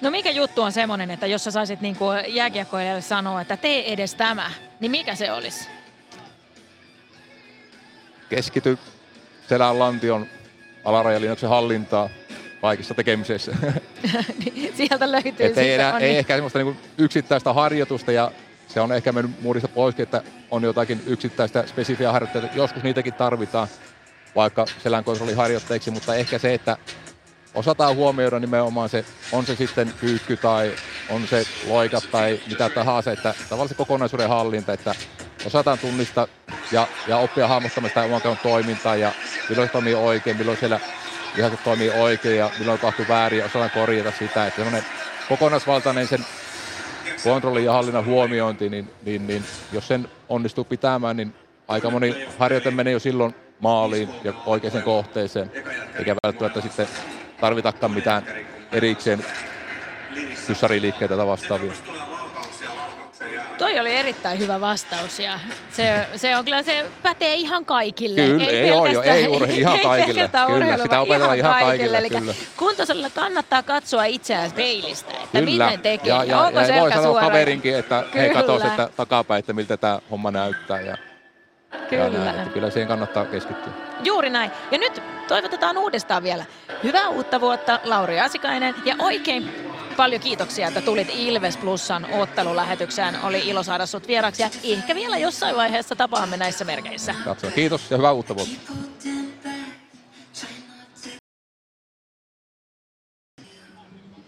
No 0.00 0.10
mikä 0.10 0.30
juttu 0.30 0.62
on 0.62 0.72
semmoinen, 0.72 1.10
että 1.10 1.26
jos 1.26 1.44
sä 1.44 1.50
saisit 1.50 1.80
niin 1.80 1.96
jääkiekkoilijalle 2.26 3.00
sanoa, 3.00 3.40
että 3.40 3.56
tee 3.56 3.92
edes 3.92 4.14
tämä, 4.14 4.50
niin 4.80 4.90
mikä 4.90 5.14
se 5.14 5.32
olisi? 5.32 5.68
Keskity 8.28 8.78
selän 9.48 9.78
lantion 9.78 10.26
alarajalinjauksen 10.84 11.48
hallintaa 11.48 12.08
kaikissa 12.62 12.94
tekemisessä. 12.94 13.52
Niin, 14.44 14.72
sieltä 14.76 15.12
löytyy 15.12 15.46
Et 15.46 15.58
ei, 15.58 15.74
enää, 15.74 15.98
ei 15.98 16.16
ehkä 16.16 16.34
semmoista 16.34 16.58
niinku 16.58 16.76
yksittäistä 16.98 17.52
harjoitusta 17.52 18.12
ja 18.12 18.32
se 18.68 18.80
on 18.80 18.92
ehkä 18.92 19.12
mennyt 19.12 19.42
muodista 19.42 19.68
pois, 19.68 20.00
että 20.00 20.22
on 20.50 20.62
jotakin 20.62 21.02
yksittäistä 21.06 21.64
spesifiä 21.66 22.12
harjoitteita. 22.12 22.48
Joskus 22.54 22.82
niitäkin 22.82 23.14
tarvitaan 23.14 23.68
vaikka 24.36 24.66
selänkontrolliharjoitteiksi, 24.82 25.90
mutta 25.90 26.14
ehkä 26.14 26.38
se, 26.38 26.54
että 26.54 26.76
osataan 27.54 27.96
huomioida 27.96 28.38
nimenomaan 28.38 28.88
se, 28.88 29.04
on 29.32 29.46
se 29.46 29.56
sitten 29.56 29.92
kyykky 30.00 30.36
tai 30.36 30.74
on 31.08 31.26
se 31.26 31.44
loikat 31.66 32.04
tai 32.12 32.40
mitä 32.48 32.68
tahansa, 32.68 33.12
että 33.12 33.34
tavallaan 33.44 33.68
se 33.68 33.74
kokonaisuuden 33.74 34.28
hallinta, 34.28 34.72
että 34.72 34.94
osataan 35.46 35.78
tunnistaa 35.78 36.26
ja, 36.72 36.86
ja 37.08 37.16
oppia 37.16 37.48
hahmottamaan 37.48 37.90
sitä 37.90 38.02
oman 38.02 38.38
toimintaa 38.42 38.96
ja 38.96 39.12
milloin 39.48 39.68
se 39.68 39.72
toimii 39.72 39.94
oikein, 39.94 40.36
milloin 40.36 40.58
siellä 40.58 40.80
ihan 41.36 41.58
toimii 41.64 41.90
oikein 41.90 42.38
ja 42.38 42.50
milloin 42.58 42.80
tapahtuu 42.80 43.04
väärin 43.08 43.38
ja 43.38 43.44
osataan 43.44 43.70
korjata 43.70 44.12
sitä, 44.18 44.46
että 44.46 44.56
semmoinen 44.56 44.84
kokonaisvaltainen 45.28 46.08
sen 46.08 46.26
kontrollin 47.24 47.64
ja 47.64 47.72
hallinnan 47.72 48.06
huomiointi, 48.06 48.68
niin, 48.68 48.90
niin, 49.02 49.26
niin 49.26 49.44
jos 49.72 49.88
sen 49.88 50.08
onnistuu 50.28 50.64
pitämään, 50.64 51.16
niin 51.16 51.34
aika 51.68 51.90
moni 51.90 52.26
harjoite 52.38 52.70
menee 52.70 52.92
jo 52.92 52.98
silloin 52.98 53.34
maaliin 53.60 54.08
ja 54.24 54.32
oikeaan 54.46 54.82
kohteeseen, 54.82 55.50
eikä 55.98 56.16
välttämättä 56.24 56.60
sitten 56.60 56.88
tarvitakaan 57.40 57.92
mitään 57.92 58.22
erikseen 58.72 59.24
kyssariliikkeitä 60.46 61.16
tai 61.16 61.26
vastaavia. 61.26 61.72
Toi 63.62 63.80
oli 63.80 63.96
erittäin 63.96 64.38
hyvä 64.38 64.60
vastaus 64.60 65.20
ja 65.20 65.40
se, 65.70 66.06
se 66.16 66.36
on 66.36 66.44
kyllä, 66.44 66.62
se 66.62 66.86
pätee 67.02 67.34
ihan 67.34 67.64
kaikille. 67.64 68.20
Kyllä, 68.20 68.44
ei, 68.44 68.56
ei 68.56 68.72
ole 68.72 68.92
jo, 68.92 69.02
ei 69.02 69.28
urhe, 69.28 69.52
ihan 69.52 69.80
kaikille. 69.88 70.30
Kyllä, 70.46 70.78
sitä 70.82 71.00
opetellaan 71.00 71.38
ihan 71.38 71.64
kaikille, 71.64 71.98
kaikille 71.98 72.20
kyllä. 72.20 72.34
Kuntosalilla 72.56 73.10
kannattaa 73.10 73.62
katsoa 73.62 74.04
itseään 74.04 74.52
peilistä, 74.52 75.12
että 75.12 75.38
kyllä. 75.38 75.64
miten 75.66 75.80
tekee. 75.80 76.08
Ja, 76.08 76.24
ja, 76.24 76.40
Onko 76.40 76.60
ja 76.60 76.80
voi 76.80 76.90
sanoa 76.90 77.04
suora? 77.04 77.26
kaverinkin, 77.26 77.76
että 77.76 78.04
kyllä. 78.12 78.22
hei 78.22 78.34
katos, 78.34 78.62
että 78.62 78.88
takapäin, 78.96 79.38
että 79.38 79.52
miltä 79.52 79.76
tämä 79.76 79.98
homma 80.10 80.30
näyttää. 80.30 80.80
Ja, 80.80 80.96
Kyllä. 81.90 82.04
Ja 82.04 82.10
näin, 82.10 82.40
että 82.40 82.54
kyllä 82.54 82.70
siihen 82.70 82.88
kannattaa 82.88 83.24
keskittyä. 83.24 83.72
Juuri 84.04 84.30
näin. 84.30 84.50
Ja 84.70 84.78
nyt 84.78 85.02
toivotetaan 85.28 85.78
uudestaan 85.78 86.22
vielä 86.22 86.44
hyvää 86.82 87.08
uutta 87.08 87.40
vuotta 87.40 87.80
Lauri 87.84 88.20
Asikainen 88.20 88.74
ja 88.84 88.94
oikein 88.98 89.71
paljon 89.96 90.20
kiitoksia, 90.20 90.68
että 90.68 90.80
tulit 90.80 91.08
Ilves 91.14 91.56
Plusan 91.56 92.06
ottelulähetykseen. 92.12 93.22
Oli 93.22 93.48
ilo 93.48 93.62
saada 93.62 93.86
sut 93.86 94.08
vieraksi 94.08 94.42
ja 94.42 94.50
ehkä 94.64 94.94
vielä 94.94 95.18
jossain 95.18 95.56
vaiheessa 95.56 95.96
tapaamme 95.96 96.36
näissä 96.36 96.64
merkeissä. 96.64 97.14
Katsotaan. 97.24 97.52
Kiitos 97.52 97.90
ja 97.90 97.96
hyvää 97.96 98.12
uutta 98.12 98.36
vuotta. 98.36 98.72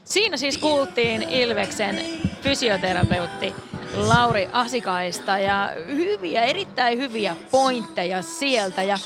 Siinä 0.04 0.36
siis 0.36 0.58
kuultiin 0.58 1.22
Ilveksen 1.22 2.00
fysioterapeutti 2.42 3.54
Lauri 3.96 4.48
Asikaista 4.52 5.38
ja 5.38 5.70
hyviä, 5.86 6.42
erittäin 6.42 6.98
hyviä 6.98 7.36
pointteja 7.50 8.22
sieltä. 8.22 8.82
Ja 8.82 8.98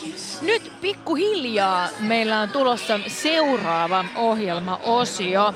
nyt 0.42 0.72
pikkuhiljaa 0.80 1.88
meillä 2.00 2.40
on 2.40 2.48
tulossa 2.48 3.00
seuraava 3.06 4.04
ohjelmaosio, 4.16 5.54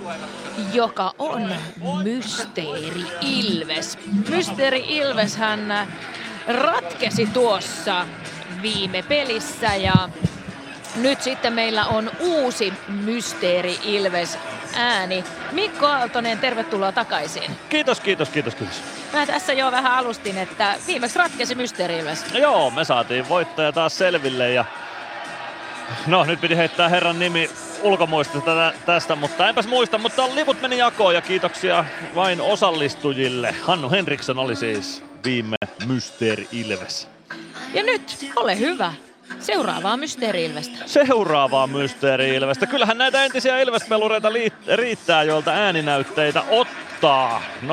joka 0.72 1.12
on 1.18 1.54
Mysteeri 2.02 3.04
Ilves. 3.20 3.98
Mysteeri 4.28 4.84
Ilves 4.88 5.36
hän 5.36 5.88
ratkesi 6.46 7.26
tuossa 7.26 8.06
viime 8.62 9.02
pelissä 9.02 9.74
ja 9.74 10.08
nyt 10.96 11.22
sitten 11.22 11.52
meillä 11.52 11.84
on 11.84 12.10
uusi 12.20 12.72
Mysteeri 12.88 13.78
Ilves 13.84 14.38
ääni. 14.74 15.24
Mikko 15.52 15.86
Aaltonen, 15.86 16.38
tervetuloa 16.38 16.92
takaisin. 16.92 17.56
Kiitos, 17.68 18.00
kiitos, 18.00 18.28
kiitos, 18.28 18.54
kiitos. 18.54 18.82
Mä 19.12 19.26
tässä 19.26 19.52
jo 19.52 19.70
vähän 19.70 19.92
alustin, 19.92 20.38
että 20.38 20.74
viimeksi 20.86 21.18
ratkesi 21.18 21.54
Mysteeri 21.54 21.98
Ilves. 21.98 22.32
No 22.32 22.38
joo, 22.38 22.70
me 22.70 22.84
saatiin 22.84 23.28
voittaja 23.28 23.72
taas 23.72 23.98
selville 23.98 24.50
ja 24.50 24.64
No 26.06 26.24
nyt 26.24 26.40
piti 26.40 26.56
heittää 26.56 26.88
herran 26.88 27.18
nimi 27.18 27.50
ulkomuistista 27.82 28.72
tästä, 28.86 29.16
mutta 29.16 29.48
enpäs 29.48 29.66
muista, 29.66 29.98
mutta 29.98 30.34
liput 30.34 30.60
meni 30.60 30.78
jakoon 30.78 31.14
ja 31.14 31.20
kiitoksia 31.20 31.84
vain 32.14 32.40
osallistujille. 32.40 33.54
Hannu 33.62 33.90
Henriksson 33.90 34.38
oli 34.38 34.56
siis 34.56 35.04
viime 35.24 35.56
Mysteeri 35.86 36.48
Ilves. 36.52 37.08
Ja 37.74 37.82
nyt, 37.82 38.32
ole 38.36 38.58
hyvä, 38.58 38.92
Seuraavaa 39.40 39.96
Mysteeri-Ilvestä. 39.96 40.78
Seuraavaa 40.86 41.66
Mysteeri-Ilvestä. 41.66 42.66
Kyllähän 42.66 42.98
näitä 42.98 43.24
entisiä 43.24 43.60
Ilvespelureita 43.60 44.28
riittää, 44.74 45.22
joilta 45.22 45.50
ääninäytteitä 45.50 46.42
ottaa. 46.50 47.42
0505531 47.62 47.66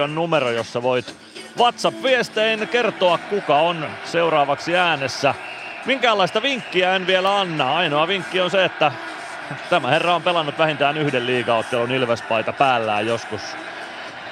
on 0.00 0.14
numero, 0.14 0.50
jossa 0.50 0.82
voit 0.82 1.14
WhatsApp-viestein 1.58 2.68
kertoa, 2.68 3.18
kuka 3.18 3.58
on 3.58 3.86
seuraavaksi 4.04 4.76
äänessä. 4.76 5.34
Minkäänlaista 5.86 6.42
vinkkiä 6.42 6.96
en 6.96 7.06
vielä 7.06 7.40
anna. 7.40 7.76
Ainoa 7.76 8.08
vinkki 8.08 8.40
on 8.40 8.50
se, 8.50 8.64
että 8.64 8.92
tämä 9.70 9.88
herra 9.88 10.14
on 10.14 10.22
pelannut 10.22 10.58
vähintään 10.58 10.98
yhden 10.98 11.26
liigaottelun 11.26 11.92
Ilvespaita 11.92 12.52
päällään 12.52 13.06
joskus 13.06 13.40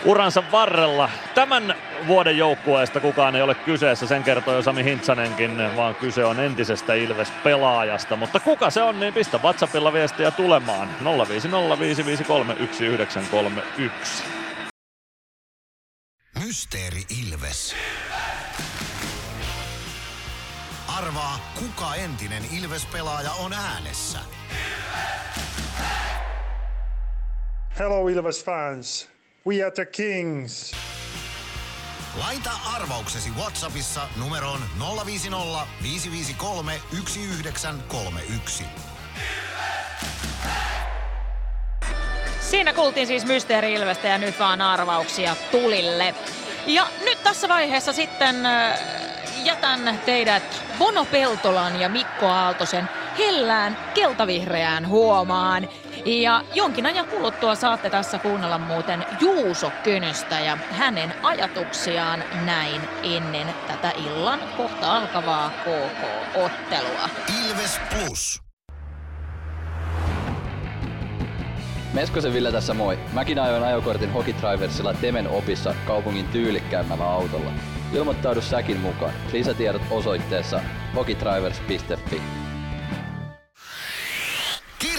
uransa 0.04 0.42
varrella. 0.52 1.10
Tämän 1.34 1.74
vuoden 2.06 2.38
joukkueesta 2.38 3.00
kukaan 3.00 3.36
ei 3.36 3.42
ole 3.42 3.54
kyseessä, 3.54 4.06
sen 4.06 4.22
kertoo 4.22 4.54
jo 4.54 4.62
Sami 4.62 4.84
Hintsanenkin, 4.84 5.76
vaan 5.76 5.94
kyse 5.94 6.24
on 6.24 6.40
entisestä 6.40 6.94
Ilves-pelaajasta. 6.94 8.16
Mutta 8.16 8.40
kuka 8.40 8.70
se 8.70 8.82
on, 8.82 9.00
niin 9.00 9.14
pistä 9.14 9.38
WhatsAppilla 9.38 9.92
viestiä 9.92 10.30
tulemaan 10.30 10.88
0505531. 11.00 11.04
Mysteeri 16.38 17.02
Ilves. 17.22 17.74
Arvaa, 20.98 21.52
kuka 21.58 21.94
entinen 21.94 22.42
Ilves-pelaaja 22.58 23.30
on 23.32 23.52
äänessä. 23.52 24.18
Hello 27.78 28.08
Ilves 28.08 28.44
fans. 28.44 29.17
We 29.48 29.62
are 29.62 29.70
the 29.70 29.86
Kings. 29.86 30.72
Laita 32.18 32.50
arvauksesi 32.76 33.30
Whatsappissa 33.30 34.00
numeroon 34.16 34.60
050 35.06 35.66
553 35.82 36.72
1931. 36.90 38.64
Siinä 42.40 42.72
kuultiin 42.72 43.06
siis 43.06 43.26
Mysteeri 43.26 43.72
Ilvestä 43.72 44.08
ja 44.08 44.18
nyt 44.18 44.38
vaan 44.38 44.60
arvauksia 44.60 45.36
tulille. 45.50 46.14
Ja 46.66 46.86
nyt 47.04 47.22
tässä 47.22 47.48
vaiheessa 47.48 47.92
sitten 47.92 48.36
jätän 49.44 50.00
teidät 50.06 50.62
Bono 50.78 51.04
Peltolan 51.04 51.80
ja 51.80 51.88
Mikko 51.88 52.26
Aaltosen 52.26 52.88
hellään 53.18 53.76
keltavihreään 53.94 54.88
huomaan. 54.88 55.68
Ja 56.08 56.44
jonkin 56.54 56.86
ajan 56.86 57.06
kuluttua 57.06 57.54
saatte 57.54 57.90
tässä 57.90 58.18
kuunnella 58.18 58.58
muuten 58.58 59.04
Juuso 59.20 59.72
Könöstä 59.84 60.40
ja 60.40 60.58
hänen 60.70 61.14
ajatuksiaan 61.22 62.24
näin 62.44 62.80
ennen 63.02 63.46
tätä 63.66 63.92
illan 64.06 64.40
kohta 64.56 64.96
alkavaa 64.96 65.50
KK-ottelua. 65.50 67.08
Ilves 67.48 67.80
Plus. 67.90 68.42
Meskosen 71.92 72.32
Ville 72.32 72.52
tässä 72.52 72.74
moi. 72.74 72.98
Mäkin 73.12 73.38
ajoin 73.38 73.64
ajokortin 73.64 74.12
Hokitriversilla 74.12 74.94
Temen 74.94 75.28
opissa 75.28 75.74
kaupungin 75.86 76.26
tyylikkäämmällä 76.28 77.10
autolla. 77.10 77.50
Ilmoittaudu 77.92 78.40
säkin 78.40 78.80
mukaan. 78.80 79.12
Lisätiedot 79.32 79.82
osoitteessa 79.90 80.60
hokitrivers.fi. 80.94 82.47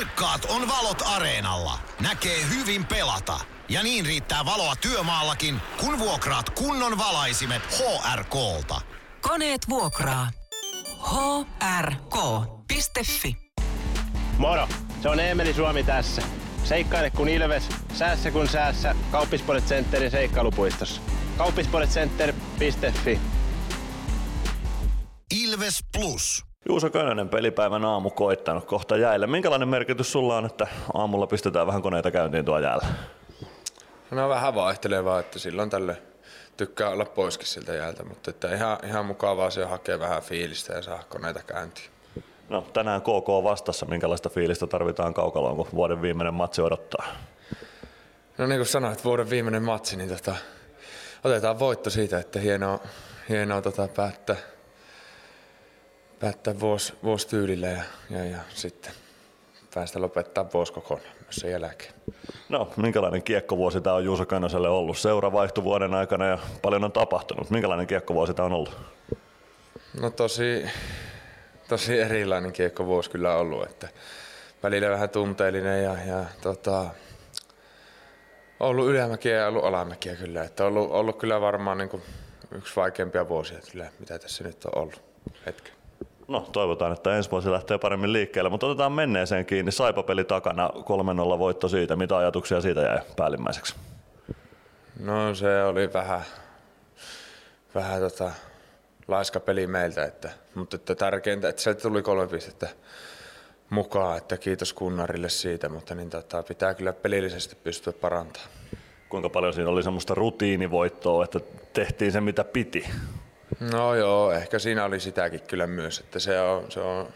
Kirkkaat 0.09 0.45
on 0.45 0.67
valot 0.67 1.01
areenalla. 1.05 1.79
Näkee 1.99 2.49
hyvin 2.49 2.85
pelata. 2.85 3.39
Ja 3.69 3.83
niin 3.83 4.05
riittää 4.05 4.45
valoa 4.45 4.75
työmaallakin, 4.75 5.61
kun 5.77 5.99
vuokraat 5.99 6.49
kunnon 6.49 6.97
valaisimet 6.97 7.61
HRKlta. 7.71 8.81
Koneet 9.21 9.69
vuokraa. 9.69 10.31
hrk.fi 11.81 13.37
Moro, 14.37 14.67
se 15.01 15.09
on 15.09 15.19
Eemeli 15.19 15.53
Suomi 15.53 15.83
tässä. 15.83 16.21
Seikkaile 16.63 17.09
kun 17.09 17.29
ilves, 17.29 17.63
säässä 17.93 18.31
kun 18.31 18.47
säässä. 18.47 18.95
Kauppispoilet 19.11 19.65
Centerin 19.65 20.11
seikkailupuistossa. 20.11 21.01
Kauppispoiletcenter.fi 21.37 23.19
Ilves 25.31 25.79
Plus. 25.97 26.48
Juuso 26.69 26.89
Könönen 26.89 27.29
pelipäivän 27.29 27.85
aamu 27.85 28.09
koittanut 28.09 28.65
kohta 28.65 28.97
jäille. 28.97 29.27
Minkälainen 29.27 29.67
merkitys 29.67 30.11
sulla 30.11 30.37
on, 30.37 30.45
että 30.45 30.67
aamulla 30.93 31.27
pistetään 31.27 31.67
vähän 31.67 31.81
koneita 31.81 32.11
käyntiin 32.11 32.45
tuo 32.45 32.59
jäällä? 32.59 32.85
No 34.11 34.29
vähän 34.29 34.55
vaihtelevaa, 34.55 35.19
että 35.19 35.39
silloin 35.39 35.69
tälle 35.69 35.97
tykkää 36.57 36.89
olla 36.89 37.05
poiskin 37.05 37.47
siltä 37.47 37.73
jäältä, 37.73 38.03
mutta 38.03 38.29
että 38.31 38.55
ihan, 38.55 38.77
ihan 38.85 39.05
mukavaa 39.05 39.49
se 39.49 39.65
hakee 39.65 39.99
vähän 39.99 40.21
fiilistä 40.21 40.73
ja 40.73 40.81
saa 40.81 41.03
koneita 41.09 41.43
käyntiin. 41.43 41.89
No 42.49 42.61
tänään 42.73 43.01
KK 43.01 43.27
vastassa, 43.43 43.85
minkälaista 43.85 44.29
fiilistä 44.29 44.67
tarvitaan 44.67 45.13
kaukaloon, 45.13 45.55
kun 45.55 45.67
vuoden 45.73 46.01
viimeinen 46.01 46.33
matsi 46.33 46.61
odottaa? 46.61 47.05
No 48.37 48.47
niin 48.47 48.59
kuin 48.59 48.67
sanoit, 48.67 49.05
vuoden 49.05 49.29
viimeinen 49.29 49.63
matsi, 49.63 49.97
niin 49.97 50.09
tota, 50.09 50.35
otetaan 51.23 51.59
voitto 51.59 51.89
siitä, 51.89 52.19
että 52.19 52.39
hienoa, 52.39 52.79
hienoa 53.29 53.61
tota, 53.61 53.87
päättää, 53.87 54.35
päättää 56.19 56.59
vuosi, 56.59 56.93
vuosi 57.03 57.27
tyylillä 57.27 57.67
ja, 57.67 57.83
ja, 58.09 58.25
ja 58.25 58.37
sitten 58.49 58.91
päästä 59.73 60.01
lopettaa 60.01 60.45
vuosi 60.53 60.73
kokonaan 60.73 61.15
myös 61.21 61.35
sen 61.35 61.51
jälkeen. 61.51 61.93
No, 62.49 62.73
minkälainen 62.77 63.23
kiekkovuosi 63.23 63.81
tämä 63.81 63.95
on 63.95 64.05
Juuso 64.05 64.25
Könöselle 64.25 64.69
ollut? 64.69 64.97
Seura 64.97 65.31
vaihtui 65.31 65.63
vuoden 65.63 65.93
aikana 65.93 66.25
ja 66.25 66.37
paljon 66.61 66.83
on 66.83 66.91
tapahtunut. 66.91 67.49
Minkälainen 67.49 67.87
kiekkovuosi 67.87 68.33
tämä 68.33 68.45
on 68.45 68.53
ollut? 68.53 68.77
No 70.01 70.09
tosi, 70.09 70.65
tosi 71.67 71.99
erilainen 71.99 72.53
kiekkovuosi 72.53 73.09
kyllä 73.09 73.35
ollut, 73.35 73.63
että 73.63 73.87
välillä 74.63 74.89
vähän 74.89 75.09
tunteellinen 75.09 75.83
ja, 75.83 75.97
ja 76.07 76.25
tota, 76.41 76.85
ollut 78.59 78.89
ylämäkiä 78.89 79.35
ja 79.35 79.47
ollut 79.47 79.63
alamäkiä 79.63 80.15
kyllä. 80.15 80.43
Että 80.43 80.65
ollut, 80.65 80.91
ollut 80.91 81.17
kyllä 81.17 81.41
varmaan 81.41 81.77
niin 81.77 81.89
kuin 81.89 82.03
yksi 82.51 82.75
vaikeimpia 82.75 83.29
vuosia 83.29 83.59
kyllä, 83.71 83.91
mitä 83.99 84.19
tässä 84.19 84.43
nyt 84.43 84.65
on 84.65 84.81
ollut 84.81 85.01
hetken. 85.45 85.78
No 86.29 86.47
toivotaan, 86.51 86.93
että 86.93 87.17
ensi 87.17 87.31
vuosi 87.31 87.51
lähtee 87.51 87.77
paremmin 87.77 88.13
liikkeelle, 88.13 88.49
mutta 88.49 88.67
otetaan 88.67 88.91
menneeseen 88.91 89.45
kiinni. 89.45 89.71
Saipa-peli 89.71 90.23
takana, 90.23 90.69
3-0 91.35 91.39
voitto 91.39 91.67
siitä. 91.67 91.95
Mitä 91.95 92.17
ajatuksia 92.17 92.61
siitä 92.61 92.81
jäi 92.81 92.99
päällimmäiseksi? 93.15 93.75
No 94.99 95.35
se 95.35 95.63
oli 95.63 95.93
vähän, 95.93 96.21
vähän 97.75 98.01
tota, 98.01 98.31
laiska 99.07 99.39
peli 99.39 99.67
meiltä, 99.67 100.03
että, 100.03 100.29
mutta 100.55 100.75
että 100.75 100.95
tärkeintä, 100.95 101.49
että 101.49 101.61
sieltä 101.61 101.81
tuli 101.81 102.01
kolme 102.01 102.27
pistettä 102.27 102.69
mukaan, 103.69 104.17
että 104.17 104.37
kiitos 104.37 104.73
Kunnarille 104.73 105.29
siitä, 105.29 105.69
mutta 105.69 105.95
niin 105.95 106.09
tota, 106.09 106.43
pitää 106.43 106.73
kyllä 106.73 106.93
pelillisesti 106.93 107.55
pystyä 107.63 107.93
parantamaan. 107.93 108.51
Kuinka 109.09 109.29
paljon 109.29 109.53
siinä 109.53 109.69
oli 109.69 109.83
semmoista 109.83 110.15
rutiinivoittoa, 110.15 111.23
että 111.23 111.39
tehtiin 111.73 112.11
se 112.11 112.21
mitä 112.21 112.43
piti? 112.43 112.85
No 113.71 113.95
joo, 113.95 114.31
ehkä 114.31 114.59
siinä 114.59 114.85
oli 114.85 114.99
sitäkin 114.99 115.41
kyllä 115.41 115.67
myös, 115.67 115.99
että 115.99 116.19
se, 116.19 116.41
on, 116.41 116.71
se, 116.71 116.79
on, 116.79 117.07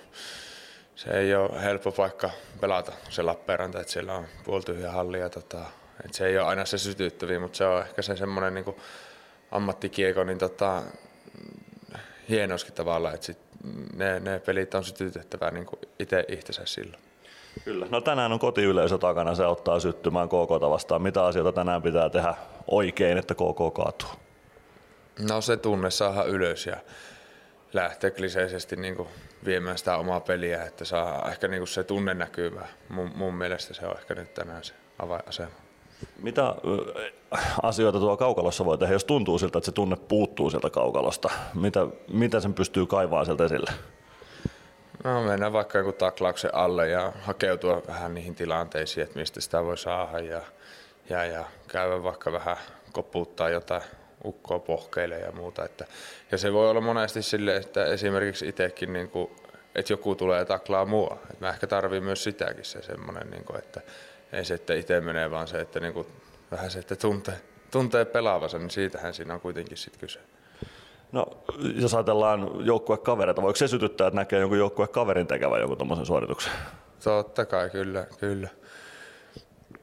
se 0.96 1.10
ei 1.10 1.36
ole 1.36 1.64
helppo 1.64 1.92
paikka 1.92 2.30
pelata 2.62 2.92
se 3.10 3.22
Lappeenranta, 3.22 3.80
että 3.80 3.94
siellä 3.94 4.14
on 4.14 4.26
puoltyhjä 4.44 4.92
halli 4.92 5.20
ja 5.20 5.30
tota, 5.30 5.66
että 6.06 6.18
se 6.18 6.26
ei 6.26 6.38
ole 6.38 6.48
aina 6.48 6.66
se 6.66 6.78
sytyttäviä, 6.78 7.40
mutta 7.40 7.58
se 7.58 7.66
on 7.66 7.82
ehkä 7.82 8.02
se 8.02 8.16
semmoinen 8.16 8.54
niin 8.54 8.76
ammattikieko, 9.52 10.24
niin 10.24 10.38
tota, 10.38 10.84
hienouskin 12.30 12.74
tavalla, 12.74 13.14
että 13.14 13.26
sit 13.26 13.38
ne, 13.96 14.20
ne 14.20 14.40
pelit 14.40 14.76
on 14.76 14.84
sytytettävää 14.84 15.52
niin 15.52 15.68
itse 16.00 16.26
itsensä 16.28 16.62
silloin. 16.66 17.04
Kyllä. 17.64 17.88
No 17.90 18.02
tänään 18.02 18.32
on 18.32 18.40
kotiyleisö 18.40 18.98
takana, 18.98 19.36
se 19.36 19.46
ottaa 19.46 19.80
syttymään 19.80 20.28
KK 20.28 20.70
vastaan. 20.70 21.02
Mitä 21.02 21.26
asioita 21.26 21.52
tänään 21.52 21.82
pitää 21.82 22.10
tehdä 22.10 22.34
oikein, 22.68 23.18
että 23.18 23.34
KK 23.34 23.74
kaatuu? 23.74 24.10
No 25.20 25.42
se 25.42 25.58
tunne 25.58 25.92
saada 25.92 26.24
ylös 26.24 26.66
ja 26.66 26.78
lähteä 27.74 28.12
kliseisesti 28.12 28.76
niin 28.76 28.96
kuin 28.96 29.10
viemään 29.46 29.78
sitä 29.78 29.98
omaa 29.98 30.20
peliä, 30.20 30.64
että 30.64 30.86
saa 30.86 31.30
ehkä 31.30 31.48
niin 31.48 31.60
kuin 31.60 31.68
se 31.68 31.84
tunne 31.84 32.14
näkyvää. 32.14 32.68
Mun, 32.90 33.12
mun 33.16 33.34
mielestä 33.34 33.74
se 33.74 33.86
on 33.86 33.98
ehkä 33.98 34.16
nyt 34.16 34.34
tänään 34.34 34.64
se 34.64 34.74
avainasema. 35.00 35.52
Mitä 36.18 36.56
asioita 37.64 38.00
tuo 38.00 38.18
kaukalossa 38.18 38.66
voi 38.66 38.78
tehdä, 38.78 38.94
jos 38.94 39.06
tuntuu 39.06 39.40
siltä, 39.40 39.58
että 39.58 39.66
se 39.66 39.72
tunne 39.72 39.96
puuttuu 39.96 40.50
sieltä 40.50 40.70
kaukalosta? 40.70 41.30
Mitä, 41.54 41.88
mitä 42.14 42.40
sen 42.40 42.54
pystyy 42.54 42.86
kaivaa 42.86 43.26
sieltä 43.26 43.46
esille? 43.46 43.72
No 45.04 45.22
mennään 45.24 45.54
vaikka 45.54 45.78
joku 45.78 45.92
taklauksen 45.92 46.56
alle 46.56 46.90
ja 46.90 47.14
hakeutua 47.22 47.82
vähän 47.88 48.14
niihin 48.14 48.36
tilanteisiin, 48.36 49.04
että 49.04 49.20
mistä 49.20 49.42
sitä 49.42 49.64
voi 49.64 49.78
saada 49.78 50.20
ja, 50.20 50.42
ja, 51.10 51.26
ja 51.26 51.46
käydä 51.68 52.04
vaikka 52.04 52.32
vähän 52.32 52.58
koputtaa 52.92 53.50
jotain 53.50 53.84
ukkoa 54.26 54.60
pohkeille 54.60 55.20
ja 55.20 55.32
muuta. 55.32 55.66
Että, 55.66 55.86
ja 56.32 56.38
se 56.38 56.54
voi 56.54 56.70
olla 56.70 56.82
monesti 56.82 57.22
sille, 57.22 57.56
että 57.56 57.86
esimerkiksi 57.86 58.48
itsekin, 58.48 58.94
niin 58.94 59.10
kuin, 59.10 59.32
että 59.76 59.94
joku 59.94 60.16
tulee 60.16 60.40
ja 60.40 60.46
taklaa 60.46 60.86
mua. 60.86 61.18
Että 61.24 61.46
mä 61.46 61.50
ehkä 61.50 61.68
tarviin 61.68 62.04
myös 62.04 62.24
sitäkin 62.24 62.66
se 62.66 62.82
semmoinen, 62.82 63.30
niin 63.30 63.44
kuin, 63.44 63.60
että 63.60 63.82
ei 64.34 64.46
se, 64.46 64.54
että 64.54 64.74
itse 64.74 65.02
menee, 65.02 65.32
vaan 65.32 65.48
se, 65.48 65.62
että 65.62 65.80
niin 65.80 65.94
kuin, 65.94 66.08
vähän 66.52 66.72
se, 66.72 66.80
että 66.80 66.96
tuntee, 66.96 67.42
tuntee 67.72 68.06
pelaavansa, 68.06 68.60
niin 68.60 68.70
siitähän 68.70 69.14
siinä 69.14 69.34
on 69.34 69.42
kuitenkin 69.42 69.78
sitten 69.78 70.00
kyse. 70.00 70.20
No, 71.12 71.26
jos 71.76 71.94
ajatellaan 71.94 72.66
joukkuekavereita, 72.66 73.42
voiko 73.42 73.58
se 73.58 73.68
sytyttää, 73.68 74.08
että 74.08 74.20
näkee 74.20 74.40
jonkun 74.40 74.58
joukkuekaverin 74.58 75.28
tekevän 75.28 75.60
jonkun 75.60 75.78
tuommoisen 75.78 76.06
suorituksen? 76.06 76.54
Totta 77.04 77.46
kai, 77.46 77.70
kyllä, 77.70 78.06
kyllä. 78.20 78.50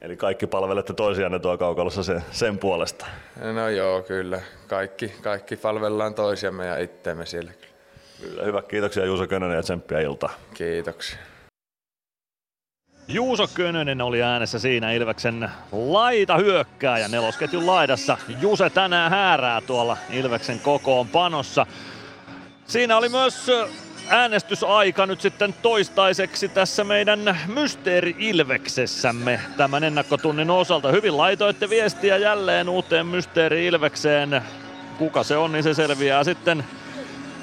Eli 0.01 0.17
kaikki 0.17 0.47
palvelette 0.47 0.93
toisianne 0.93 1.39
tuo 1.39 1.57
kaukalossa 1.57 2.03
sen, 2.03 2.23
sen 2.31 2.57
puolesta? 2.57 3.05
No 3.53 3.69
joo, 3.69 4.01
kyllä. 4.01 4.41
Kaikki, 4.67 5.13
kaikki 5.21 5.57
palvellaan 5.57 6.13
toisiamme 6.13 6.65
ja 6.65 6.77
itteemme 6.77 7.25
siellä. 7.25 7.51
Kyllä, 8.21 8.43
hyvä. 8.43 8.61
Kiitoksia 8.61 9.05
Juuso 9.05 9.27
Könönen 9.27 9.55
ja 9.55 9.63
tsemppiä 9.63 9.99
iltaa. 9.99 10.29
Kiitoksia. 10.53 11.17
Juuso 13.07 13.47
Könönen 13.53 14.01
oli 14.01 14.23
äänessä 14.23 14.59
siinä 14.59 14.91
Ilveksen 14.91 15.49
laita 15.71 16.37
hyökkää 16.37 16.97
ja 16.97 17.07
nelosketjun 17.07 17.67
laidassa. 17.67 18.17
Juse 18.41 18.69
tänään 18.69 19.11
häärää 19.11 19.61
tuolla 19.61 19.97
Ilveksen 20.09 20.59
kokoon 20.59 21.07
panossa. 21.07 21.65
Siinä 22.65 22.97
oli 22.97 23.09
myös 23.09 23.51
äänestysaika 24.11 25.05
nyt 25.05 25.21
sitten 25.21 25.55
toistaiseksi 25.61 26.49
tässä 26.49 26.83
meidän 26.83 27.37
Mysteeri 27.47 28.15
Ilveksessämme 28.19 29.39
tämän 29.57 29.83
ennakkotunnin 29.83 30.49
osalta. 30.49 30.91
Hyvin 30.91 31.17
laitoitte 31.17 31.69
viestiä 31.69 32.17
jälleen 32.17 32.69
uuteen 32.69 33.05
Mysteeri 33.05 33.65
Ilvekseen. 33.65 34.41
Kuka 34.97 35.23
se 35.23 35.37
on, 35.37 35.51
niin 35.51 35.63
se 35.63 35.73
selviää 35.73 36.23
sitten 36.23 36.63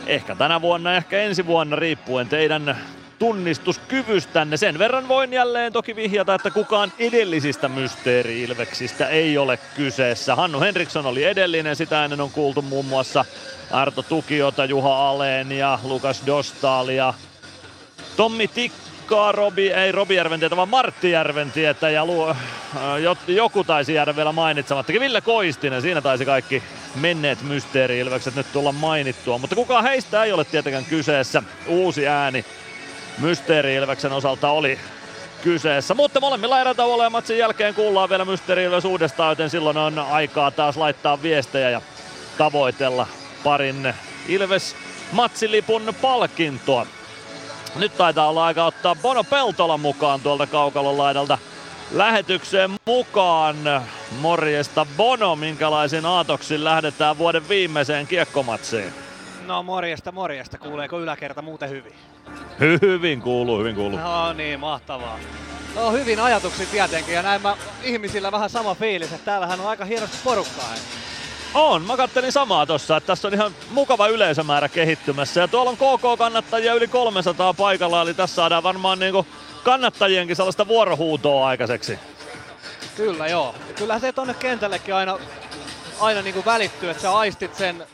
ehkä 0.07 0.35
tänä 0.35 0.61
vuonna, 0.61 0.95
ehkä 0.95 1.19
ensi 1.19 1.47
vuonna 1.47 1.77
riippuen 1.77 2.29
teidän 2.29 2.79
tunnistuskyvystänne. 3.19 4.57
Sen 4.57 4.79
verran 4.79 5.09
voin 5.09 5.33
jälleen 5.33 5.73
toki 5.73 5.97
vihjata, 5.97 6.35
että 6.35 6.51
kukaan 6.51 6.93
edellisistä 6.99 7.69
mysteeri-ilveksistä 7.69 9.09
ei 9.09 9.39
ole 9.39 9.59
kyseessä. 9.77 10.35
Hannu 10.35 10.61
Henriksson 10.61 11.07
oli 11.07 11.25
edellinen, 11.25 11.77
sitä 11.77 12.05
ennen 12.05 12.21
on 12.21 12.31
kuultu 12.31 12.63
muun 12.63 12.85
muassa 12.85 13.25
Arto 13.71 14.03
Tukiota, 14.03 14.65
Juha 14.65 15.11
Aleen 15.11 15.53
ja 15.53 15.79
Lukas 15.83 16.23
Dostal 16.27 16.89
ja 16.89 17.15
Tommi 18.17 18.49
Tikkaa, 18.49 19.33
Robi, 19.33 19.71
ei 19.71 19.93
Robi 19.93 20.15
Järventietä, 20.15 20.57
vaan 20.57 20.69
Martti 20.69 21.11
Järventietä 21.11 21.91
ja 21.91 22.07
lu, 22.07 22.29
äh, 22.29 22.37
joku 23.27 23.65
taisi 23.65 23.95
jäädä 23.95 24.17
vielä 24.17 24.33
mainitsematta. 24.33 24.93
Ville 24.93 25.21
Koistinen, 25.21 25.83
siinä 25.83 26.01
taisi 26.01 26.25
kaikki 26.25 26.63
menneet 26.95 27.43
mysteeri-ilvekset 27.43 28.35
nyt 28.35 28.53
tulla 28.53 28.73
mainittua, 28.73 29.39
mutta 29.39 29.57
kukaan 29.57 29.85
heistä 29.85 30.25
ei 30.25 30.33
ole 30.33 30.45
tietenkään 30.45 30.85
kyseessä. 30.85 31.43
Uusi 31.67 32.09
ääni 32.09 32.45
Mysteeri 33.21 33.79
osalta 34.17 34.51
oli 34.51 34.79
kyseessä. 35.43 35.95
Mutta 35.95 36.21
molemmilla 36.21 36.61
erätauolla 36.61 37.05
ja 37.05 37.11
matsin 37.11 37.39
jälkeen 37.39 37.75
kuullaan 37.75 38.11
vielä 38.11 38.25
Mysteeri 38.25 38.65
uudestaan, 38.89 39.31
joten 39.31 39.51
silloin 39.51 39.77
on 39.77 39.99
aikaa 39.99 40.51
taas 40.51 40.77
laittaa 40.77 41.23
viestejä 41.23 41.71
ja 41.71 41.81
tavoitella 42.39 43.07
parin 43.45 43.95
Ilves 44.29 44.77
matsilipun 45.13 45.95
palkintoa. 46.03 46.87
Nyt 47.77 47.97
taitaa 47.97 48.29
olla 48.29 48.45
aika 48.45 48.65
ottaa 48.65 48.95
Bono 48.95 49.25
Peltola 49.25 49.79
mukaan 49.79 50.21
tuolta 50.21 50.47
kaukalon 50.47 50.99
laidalta 50.99 51.39
lähetykseen 51.91 52.71
mukaan. 52.87 53.57
Morjesta 54.21 54.87
Bono, 54.97 55.37
minkälaisin 55.37 56.07
aatoksin 56.07 56.65
lähdetään 56.65 57.19
vuoden 57.19 57.49
viimeiseen 57.49 58.07
kiekkomatsiin? 58.07 58.93
No 59.47 59.63
morjesta, 59.63 60.13
morjesta. 60.13 60.59
Kuuleeko 60.59 61.01
yläkerta 61.01 61.43
muuten 61.43 61.71
hyvin? 61.71 61.93
Hyvin 62.61 63.23
kuuluu, 63.23 63.59
hyvin 63.59 63.75
kuuluu. 63.75 63.99
No 63.99 64.33
niin, 64.33 64.61
mahtavaa. 64.61 65.19
No 65.75 65.93
hyvin 65.93 66.21
ajatuksia 66.21 66.67
tietenkin 66.67 67.15
ja 67.15 67.23
näin 67.23 67.43
mä 67.43 67.57
ihmisillä 67.83 68.33
vähän 68.33 68.51
sama 68.51 68.75
fiilis, 68.75 69.13
että 69.13 69.25
täällähän 69.25 69.61
on 69.61 69.69
aika 69.69 69.85
hienosti 69.85 70.17
porukkaa. 70.25 70.75
On, 71.55 71.83
mä 71.83 71.97
kattelin 71.97 72.33
samaa 72.33 72.67
tossa, 72.67 72.97
että 72.97 73.07
tässä 73.07 73.29
on 73.29 73.35
ihan 73.35 73.53
mukava 73.71 74.09
yleisömäärä 74.09 74.69
kehittymässä 74.69 75.41
ja 75.41 75.49
tuolla 75.49 75.71
on 75.71 75.77
KK-kannattajia 75.77 76.75
yli 76.75 76.89
300 76.89 77.55
paikalla, 77.55 78.03
eli 78.03 78.15
tässä 78.15 78.37
saadaan 78.37 78.63
varmaan 78.63 78.99
niinku 78.99 79.27
kannattajienkin 79.65 80.37
sellaista 80.37 80.69
vuorohuutoa 80.69 81.47
aikaiseksi. 81.47 81.99
Kyllä 82.97 83.27
joo. 83.27 83.55
Kyllähän 83.77 84.01
se 84.01 84.13
tonne 84.13 84.35
kentällekin 84.35 84.95
aina, 84.95 85.19
aina 86.01 86.23
niinku 86.23 86.45
välittyy, 86.45 86.91
että 86.91 87.03
sä 87.03 87.17
aistit 87.17 87.55
sen 87.55 87.85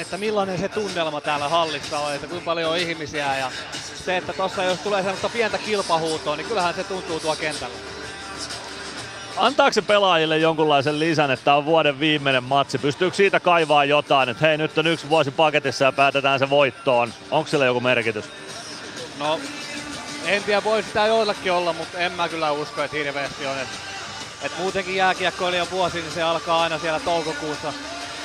että 0.00 0.18
millainen 0.18 0.58
se 0.58 0.68
tunnelma 0.68 1.20
täällä 1.20 1.48
hallissa 1.48 1.98
on, 1.98 2.14
että 2.14 2.26
kuinka 2.26 2.44
paljon 2.44 2.70
on 2.70 2.78
ihmisiä 2.78 3.38
ja 3.38 3.50
se, 4.04 4.16
että 4.16 4.32
tossa 4.32 4.64
jos 4.64 4.78
tulee 4.78 5.02
sellaista 5.02 5.28
pientä 5.28 5.58
kilpahuutoa, 5.58 6.36
niin 6.36 6.46
kyllähän 6.46 6.74
se 6.74 6.84
tuntuu 6.84 7.20
tuo 7.20 7.36
kentällä. 7.36 7.76
Antaako 9.36 9.72
se 9.72 9.82
pelaajille 9.82 10.38
jonkunlaisen 10.38 10.98
lisän, 10.98 11.30
että 11.30 11.54
on 11.54 11.64
vuoden 11.64 12.00
viimeinen 12.00 12.44
matsi? 12.44 12.78
Pystyykö 12.78 13.16
siitä 13.16 13.40
kaivaa 13.40 13.84
jotain, 13.84 14.28
että 14.28 14.46
hei 14.46 14.58
nyt 14.58 14.78
on 14.78 14.86
yksi 14.86 15.08
vuosi 15.08 15.30
paketissa 15.30 15.84
ja 15.84 15.92
päätetään 15.92 16.38
se 16.38 16.50
voittoon? 16.50 17.12
Onko 17.30 17.50
sillä 17.50 17.64
joku 17.64 17.80
merkitys? 17.80 18.24
No, 19.18 19.40
en 20.26 20.44
tiedä, 20.44 20.64
voi 20.64 20.82
sitä 20.82 21.06
joillakin 21.06 21.52
olla, 21.52 21.72
mutta 21.72 21.98
en 21.98 22.12
mä 22.12 22.28
kyllä 22.28 22.52
usko, 22.52 22.82
että 22.82 22.96
hirveästi 22.96 23.46
on. 23.46 23.58
Et, 23.58 23.68
et 24.42 24.52
muutenkin 24.58 24.96
jääkiekkoilijan 24.96 25.70
vuosi, 25.70 26.00
niin 26.00 26.12
se 26.12 26.22
alkaa 26.22 26.62
aina 26.62 26.78
siellä 26.78 27.00
toukokuussa 27.00 27.72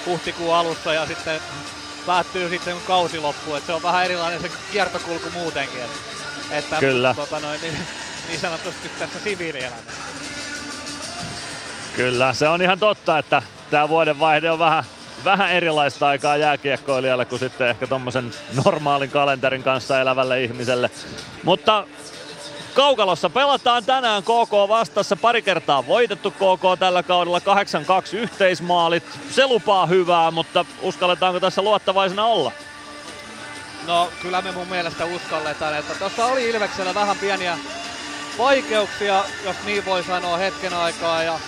huhtikuun 0.06 0.56
alussa 0.56 0.94
ja 0.94 1.06
sitten 1.06 1.42
päättyy 2.06 2.50
sitten 2.50 2.74
kun 2.74 2.84
kausi 2.88 3.20
loppuu. 3.20 3.56
Et 3.56 3.66
se 3.66 3.74
on 3.74 3.84
vähän 3.84 4.06
erilainen 4.06 4.42
se 4.42 4.52
kiertokulku 4.72 5.30
muutenkin. 5.30 5.82
Et, 5.82 5.90
että, 6.52 6.76
Kyllä. 6.80 7.14
Tota 7.14 7.40
noin, 7.40 7.62
niin, 7.62 7.78
niin 8.28 8.40
sanotusti 8.40 8.90
tässä 9.00 9.20
siviilielämässä. 9.24 9.92
Kyllä, 11.96 12.34
se 12.34 12.48
on 12.48 12.62
ihan 12.62 12.80
totta, 12.80 13.18
että 13.18 13.42
tämä 13.72 13.90
vuoden 13.90 14.20
vaihde 14.20 14.52
on 14.52 14.60
vähän, 14.60 14.84
vähän 15.24 15.52
erilaista 15.52 16.08
aikaa 16.08 16.38
jääkiekkoilijalle 16.38 17.26
kuin 17.26 17.40
sitten 17.40 17.68
ehkä 17.68 17.88
tuommoisen 17.88 18.32
normaalin 18.66 19.10
kalenterin 19.10 19.64
kanssa 19.64 20.02
elävälle 20.02 20.44
ihmiselle. 20.44 20.90
Mutta 21.44 21.88
Kaukalossa 22.74 23.30
pelataan 23.30 23.86
tänään 23.86 24.24
KK 24.24 24.52
vastassa. 24.68 25.16
Pari 25.16 25.42
kertaa 25.42 25.88
voitettu 25.88 26.32
KK 26.32 26.80
tällä 26.80 27.04
kaudella. 27.04 27.40
8-2 27.40 27.42
yhteismaalit. 28.18 29.04
Se 29.32 29.48
lupaa 29.48 29.86
hyvää, 29.86 30.32
mutta 30.32 30.66
uskalletaanko 30.82 31.40
tässä 31.40 31.62
luottavaisena 31.62 32.26
olla? 32.26 32.52
No 33.88 34.10
kyllä 34.22 34.42
me 34.42 34.52
mun 34.52 34.68
mielestä 34.68 35.06
uskalletaan, 35.06 35.78
että 35.78 35.96
tuossa 35.96 36.26
oli 36.26 36.50
Ilveksellä 36.50 36.94
vähän 36.94 37.18
pieniä 37.18 37.58
vaikeuksia, 38.38 39.24
jos 39.44 39.56
niin 39.66 39.86
voi 39.86 40.04
sanoa 40.04 40.38
hetken 40.38 40.74
aikaa 40.74 41.24
ja 41.24 41.40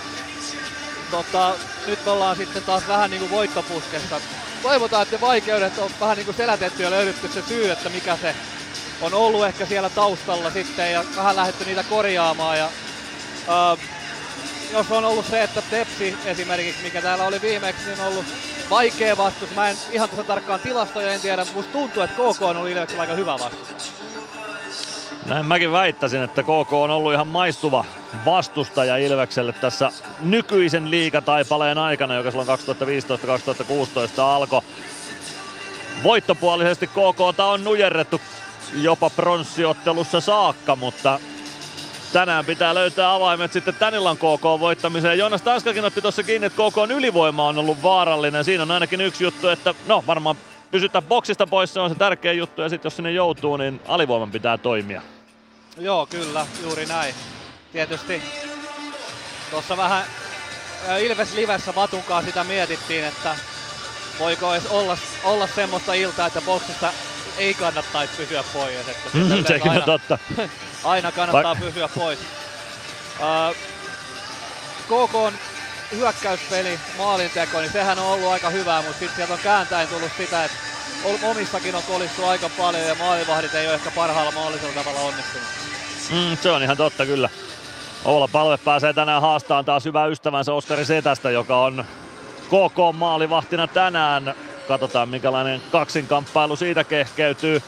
tota, 1.11 1.53
nyt 1.87 2.07
ollaan 2.07 2.35
sitten 2.35 2.63
taas 2.63 2.87
vähän 2.87 3.09
niin 3.09 3.19
kuin 3.19 3.31
voittopuskessa. 3.31 4.21
Toivotaan, 4.63 5.03
että 5.03 5.21
vaikeudet 5.21 5.77
on 5.77 5.89
vähän 5.99 6.17
niin 6.17 6.25
kuin 6.25 6.37
selätetty 6.37 6.83
ja 6.83 6.91
löydetty 6.91 7.27
se 7.27 7.41
syy, 7.41 7.71
että 7.71 7.89
mikä 7.89 8.17
se 8.17 8.35
on 9.01 9.13
ollut 9.13 9.45
ehkä 9.45 9.65
siellä 9.65 9.89
taustalla 9.89 10.51
sitten 10.51 10.91
ja 10.91 11.03
vähän 11.15 11.35
lähdetty 11.35 11.65
niitä 11.65 11.83
korjaamaan. 11.83 12.57
Ja, 12.57 12.65
äh, 13.49 13.79
jos 14.73 14.91
on 14.91 15.05
ollut 15.05 15.25
se, 15.25 15.43
että 15.43 15.61
Tepsi 15.61 16.17
esimerkiksi, 16.25 16.83
mikä 16.83 17.01
täällä 17.01 17.27
oli 17.27 17.41
viimeksi, 17.41 17.85
niin 17.85 17.99
on 17.99 18.07
ollut 18.07 18.25
vaikea 18.69 19.17
vastus. 19.17 19.55
Mä 19.55 19.69
en 19.69 19.77
ihan 19.91 20.09
tuossa 20.09 20.27
tarkkaan 20.27 20.59
tilastoja 20.59 21.13
en 21.13 21.21
tiedä, 21.21 21.45
mutta 21.53 21.71
tuntuu, 21.71 22.03
että 22.03 22.15
KK 22.15 22.41
on 22.41 22.57
ollut 22.57 22.71
Ilveksellä 22.71 23.01
aika 23.01 23.13
hyvä 23.13 23.33
vastus. 23.33 23.93
Näin 25.25 25.45
mäkin 25.45 25.71
väittäisin, 25.71 26.23
että 26.23 26.43
KK 26.43 26.73
on 26.73 26.91
ollut 26.91 27.13
ihan 27.13 27.27
maistuva 27.27 27.85
vastustaja 28.25 28.97
Ilvekselle 28.97 29.53
tässä 29.53 29.91
nykyisen 30.19 30.91
liigataipaleen 30.91 31.77
aikana, 31.77 32.15
joka 32.15 32.31
silloin 32.31 32.47
2015-2016 34.17 34.21
alkoi. 34.21 34.61
Voittopuolisesti 36.03 36.87
KK 36.87 37.39
on 37.39 37.63
nujerrettu 37.63 38.21
jopa 38.73 39.09
pronssiottelussa 39.09 40.21
saakka, 40.21 40.75
mutta 40.75 41.19
tänään 42.13 42.45
pitää 42.45 42.75
löytää 42.75 43.13
avaimet 43.13 43.53
sitten 43.53 43.75
tän 43.75 43.95
illan 43.95 44.17
KK 44.17 44.43
voittamiseen. 44.59 45.17
Jonas 45.17 45.41
Tanskakin 45.41 45.85
otti 45.85 46.01
tuossa 46.01 46.23
kiinni, 46.23 46.47
että 46.47 46.61
KK 46.71 46.77
on 46.77 46.91
ylivoima 46.91 47.47
on 47.47 47.57
ollut 47.57 47.83
vaarallinen. 47.83 48.43
Siinä 48.43 48.63
on 48.63 48.71
ainakin 48.71 49.01
yksi 49.01 49.23
juttu, 49.23 49.47
että 49.47 49.75
no 49.87 50.03
varmaan 50.07 50.35
pysyttää 50.71 51.01
boksista 51.01 51.47
pois, 51.47 51.73
se 51.73 51.79
on 51.79 51.89
se 51.89 51.95
tärkeä 51.95 52.33
juttu. 52.33 52.61
Ja 52.61 52.69
sitten 52.69 52.85
jos 52.87 52.95
sinne 52.95 53.11
joutuu, 53.11 53.57
niin 53.57 53.81
alivoiman 53.87 54.31
pitää 54.31 54.57
toimia. 54.57 55.01
Joo, 55.77 56.05
kyllä, 56.05 56.47
juuri 56.63 56.85
näin. 56.85 57.15
Tietysti 57.71 58.21
tuossa 59.51 59.77
vähän 59.77 60.03
Ilves 60.99 61.33
Livessä 61.33 61.75
Vatunkaa 61.75 62.21
sitä 62.21 62.43
mietittiin, 62.43 63.05
että 63.05 63.35
voiko 64.19 64.53
edes 64.53 64.65
olla, 64.65 64.97
olla 65.23 65.47
semmoista 65.47 65.93
iltaa, 65.93 66.27
että 66.27 66.41
boksista 66.41 66.93
ei 67.37 67.53
kannattaisi 67.53 68.13
pysyä 68.17 68.43
pois. 68.53 68.75
Että 68.75 69.09
Mm, 69.13 69.45
sekin 69.47 69.61
on 69.67 69.69
aina, 69.69 69.85
totta. 69.85 70.17
aina 70.83 71.11
kannattaa 71.11 71.53
Vaik- 71.53 71.59
pysyä 71.63 71.87
pois. 71.87 72.19
Uh, 73.19 73.55
KK 74.85 75.15
on 75.15 75.33
hyökkäyspeli, 75.91 76.79
maalinteko, 76.97 77.59
niin 77.61 77.71
sehän 77.71 77.99
on 77.99 78.05
ollut 78.05 78.29
aika 78.31 78.49
hyvää, 78.49 78.81
mutta 78.81 78.99
sitten 78.99 79.15
sieltä 79.15 79.33
on 79.33 79.39
kääntäen 79.39 79.87
tullut 79.87 80.11
sitä, 80.17 80.45
että 80.45 80.57
omissakin 81.23 81.75
on 81.75 81.83
kolissu 81.83 82.25
aika 82.25 82.49
paljon 82.57 82.87
ja 82.87 82.95
maalivahdit 82.95 83.55
ei 83.55 83.67
ole 83.67 83.75
ehkä 83.75 83.91
parhaalla 83.91 84.31
mahdollisella 84.31 84.73
tavalla 84.83 84.99
onnistunut. 84.99 85.47
Mm, 86.11 86.37
se 86.41 86.51
on 86.51 86.63
ihan 86.63 86.77
totta 86.77 87.05
kyllä. 87.05 87.29
Oula 88.05 88.27
Palve 88.27 88.57
pääsee 88.57 88.93
tänään 88.93 89.21
haastamaan 89.21 89.65
taas 89.65 89.85
hyvää 89.85 90.05
ystävänsä 90.05 90.53
Oskari 90.53 90.85
Setästä, 90.85 91.31
joka 91.31 91.57
on 91.61 91.85
KK 92.47 92.97
maalivahtina 92.97 93.67
tänään. 93.67 94.35
Katsotaan 94.67 95.09
minkälainen 95.09 95.61
kaksinkamppailu 95.71 96.55
siitä 96.55 96.83
kehkeytyy. 96.83 97.61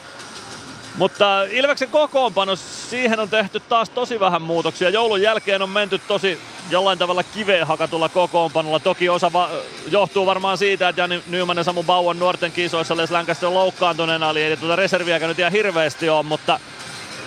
Mutta 0.96 1.42
Ilveksen 1.50 1.88
kokoonpano, 1.88 2.56
siihen 2.56 3.20
on 3.20 3.28
tehty 3.28 3.60
taas 3.60 3.90
tosi 3.90 4.20
vähän 4.20 4.42
muutoksia. 4.42 4.90
Joulun 4.90 5.22
jälkeen 5.22 5.62
on 5.62 5.70
menty 5.70 5.98
tosi 5.98 6.40
jollain 6.70 6.98
tavalla 6.98 7.22
kiveen 7.22 7.66
hakatulla 7.66 8.08
kokoonpanolla. 8.08 8.78
Toki 8.78 9.08
osa 9.08 9.32
va- 9.32 9.50
johtuu 9.90 10.26
varmaan 10.26 10.58
siitä, 10.58 10.88
että 10.88 11.02
Jani 11.02 11.22
Nyman 11.26 11.56
ja 11.56 11.64
Samu 11.64 11.82
Bauan 11.82 12.18
nuorten 12.18 12.52
kisoissa 12.52 12.96
Les 12.96 13.10
Lancaster 13.10 13.48
loukkaantuneena, 13.48 14.30
eli 14.30 14.42
ei 14.42 14.56
tuota 14.56 14.76
reserviäkään 14.76 15.28
nyt 15.28 15.38
ihan 15.38 15.52
hirveästi 15.52 16.08
ole, 16.08 16.22
mutta 16.22 16.60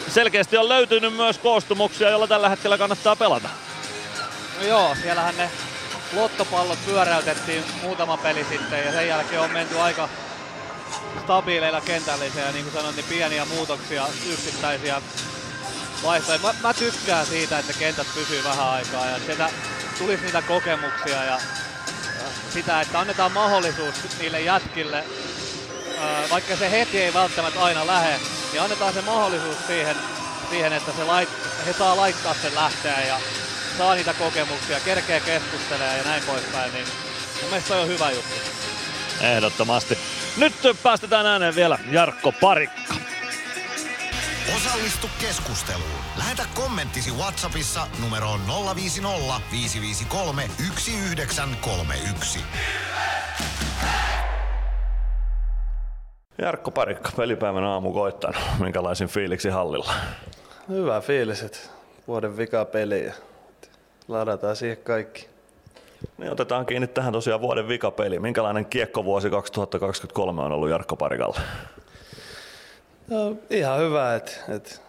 selkeästi 0.07 0.57
on 0.57 0.69
löytynyt 0.69 1.15
myös 1.15 1.37
koostumuksia, 1.37 2.09
joilla 2.09 2.27
tällä 2.27 2.49
hetkellä 2.49 2.77
kannattaa 2.77 3.15
pelata. 3.15 3.49
No 4.59 4.67
joo, 4.67 4.95
siellähän 5.01 5.37
ne 5.37 5.49
lottopallot 6.13 6.85
pyöräytettiin 6.85 7.63
muutama 7.81 8.17
peli 8.17 8.45
sitten 8.49 8.85
ja 8.85 8.91
sen 8.91 9.07
jälkeen 9.07 9.41
on 9.41 9.51
menty 9.51 9.79
aika 9.79 10.09
stabiileilla 11.23 11.81
kentälliseen 11.81 12.45
ja 12.45 12.51
niin 12.51 12.63
kuin 12.63 12.73
sanoin, 12.73 12.95
niin 12.95 13.05
pieniä 13.09 13.45
muutoksia, 13.45 14.07
yksittäisiä 14.31 15.01
vaihtoja. 16.03 16.39
Mä, 16.39 16.53
mä 16.61 16.73
tykkään 16.73 17.25
siitä, 17.25 17.59
että 17.59 17.73
kentät 17.73 18.07
pysyy 18.15 18.43
vähän 18.43 18.69
aikaa 18.69 19.05
ja 19.05 19.19
sieltä 19.25 19.49
tulisi 19.97 20.23
niitä 20.23 20.41
kokemuksia 20.41 21.23
ja, 21.23 21.39
ja 22.17 22.27
sitä, 22.49 22.81
että 22.81 22.99
annetaan 22.99 23.31
mahdollisuus 23.31 23.95
niille 24.19 24.41
jätkille, 24.41 25.03
ää, 25.99 26.29
vaikka 26.29 26.55
se 26.55 26.71
heti 26.71 27.01
ei 27.01 27.13
välttämättä 27.13 27.63
aina 27.63 27.87
lähe, 27.87 28.19
niin 28.51 28.61
annetaan 28.61 28.93
se 28.93 29.01
mahdollisuus 29.01 29.57
siihen, 29.67 29.95
siihen 30.49 30.73
että 30.73 30.91
se 30.91 31.03
lait, 31.03 31.29
he 31.65 31.73
saa 31.73 31.97
laittaa 31.97 32.35
sen 32.41 32.55
lähteä 32.55 33.01
ja 33.07 33.19
saa 33.81 33.95
niitä 33.95 34.13
kokemuksia, 34.13 34.79
kerkee 34.79 35.19
keskustelemaan 35.19 35.97
ja 35.97 36.03
näin 36.03 36.23
poispäin, 36.23 36.73
niin 36.73 36.85
mun 37.41 37.49
mielestä 37.49 37.75
on 37.75 37.87
hyvä 37.87 38.11
juttu. 38.11 38.35
Ehdottomasti. 39.21 39.97
Nyt 40.37 40.53
päästetään 40.83 41.25
ääneen 41.25 41.55
vielä 41.55 41.79
Jarkko 41.91 42.31
Parikka. 42.31 42.93
Osallistu 44.55 45.09
keskusteluun. 45.21 46.01
Lähetä 46.17 46.45
kommenttisi 46.53 47.11
Whatsappissa 47.11 47.87
numeroon 48.01 48.39
050 48.75 49.41
553 49.51 50.41
1931. 50.41 52.39
Jarkko 56.37 56.71
Parikka, 56.71 57.11
pelipäivän 57.17 57.63
aamu 57.63 57.93
koittanut. 57.93 58.41
Minkälaisin 58.59 59.07
fiiliksi 59.07 59.49
hallilla? 59.49 59.93
Hyvä 60.69 61.01
fiilis, 61.01 61.43
että 61.43 61.59
vuoden 62.07 62.37
vika 62.37 62.65
peli 62.65 63.05
ja 63.05 63.13
ladataan 64.11 64.55
siihen 64.55 64.77
kaikki. 64.77 65.27
Niin 66.17 66.31
otetaan 66.31 66.65
kiinni 66.65 66.87
tähän 66.87 67.13
tosiaan 67.13 67.41
vuoden 67.41 67.67
vikapeli. 67.67 68.19
Minkälainen 68.19 68.65
kiekkovuosi 68.65 69.29
2023 69.29 70.41
on 70.41 70.51
ollut 70.51 70.69
Jarkko 70.69 70.95
Parikalle? 70.95 71.39
No, 73.07 73.35
ihan 73.49 73.79
hyvä, 73.79 74.15
että 74.15 74.31
et, 74.47 74.81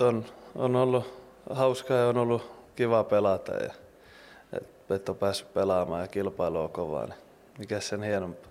on, 0.00 0.24
on 0.54 0.76
ollut 0.76 1.20
hauskaa 1.50 1.96
ja 1.96 2.08
on 2.08 2.16
ollut 2.16 2.50
kiva 2.76 3.04
pelata 3.04 3.52
ja 3.52 3.70
että 4.52 4.94
et 4.94 5.08
on 5.08 5.16
päässyt 5.16 5.54
pelaamaan 5.54 6.00
ja 6.00 6.08
kilpailu 6.08 6.60
on 6.60 6.70
kovaa, 6.70 7.06
niin 7.06 7.18
mikä 7.58 7.80
sen 7.80 8.02
hienompaa. 8.02 8.50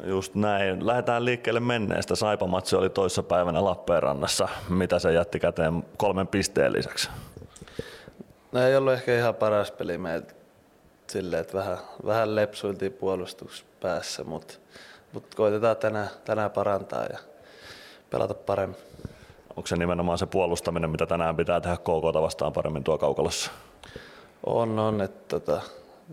No 0.00 0.06
Just 0.06 0.34
näin. 0.34 0.86
Lähdetään 0.86 1.24
liikkeelle 1.24 1.60
menneestä. 1.60 2.14
Saipamatsi 2.14 2.76
oli 2.76 2.90
toissa 2.90 3.22
päivänä 3.22 3.64
Lappeenrannassa. 3.64 4.48
Mitä 4.68 4.98
se 4.98 5.12
jätti 5.12 5.40
käteen 5.40 5.84
kolmen 5.96 6.26
pisteen 6.26 6.72
lisäksi? 6.72 7.10
No 8.54 8.62
ei 8.62 8.76
ollut 8.76 8.92
ehkä 8.92 9.18
ihan 9.18 9.34
paras 9.34 9.70
peli 9.70 9.98
meiltä 9.98 10.34
silleen, 11.06 11.40
että 11.40 11.58
vähän, 11.58 11.78
vähän 12.06 12.34
lepsuiltiin 12.34 12.92
puolustuspäässä, 12.92 14.24
mutta, 14.24 14.54
mutta 15.12 15.36
koitetaan 15.36 15.76
tänään, 15.76 16.10
tänään 16.24 16.50
parantaa 16.50 17.04
ja 17.04 17.18
pelata 18.10 18.34
paremmin. 18.34 18.78
Onko 19.56 19.66
se 19.66 19.76
nimenomaan 19.76 20.18
se 20.18 20.26
puolustaminen, 20.26 20.90
mitä 20.90 21.06
tänään 21.06 21.36
pitää 21.36 21.60
tehdä 21.60 21.76
KK 21.76 22.14
vastaan 22.22 22.52
paremmin 22.52 22.84
tuo 22.84 22.98
kaukalossa? 22.98 23.50
On, 24.46 24.78
on, 24.78 25.00
että 25.00 25.38
tota, 25.40 25.60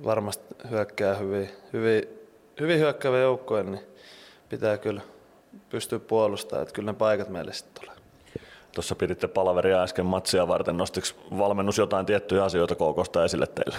varmasti 0.05 0.55
hyökkää 0.69 1.15
hyvin, 1.15 1.49
hyvin, 1.73 2.03
hyvin 2.59 2.79
hyökkäävä 2.79 3.17
joukkoja, 3.17 3.63
niin 3.63 3.81
pitää 4.49 4.77
kyllä 4.77 5.01
pystyä 5.69 5.99
puolustamaan, 5.99 6.61
että 6.61 6.73
kyllä 6.73 6.91
ne 6.91 6.97
paikat 6.97 7.29
meille 7.29 7.53
sitten 7.53 7.81
tulee. 7.83 8.00
Tuossa 8.75 8.95
piditte 8.95 9.27
palaveria 9.27 9.83
äsken 9.83 10.05
matsia 10.05 10.47
varten. 10.47 10.77
Nostiko 10.77 11.07
valmennus 11.37 11.77
jotain 11.77 12.05
tiettyjä 12.05 12.43
asioita 12.43 12.75
KKsta 12.75 13.23
esille 13.23 13.47
teille? 13.47 13.77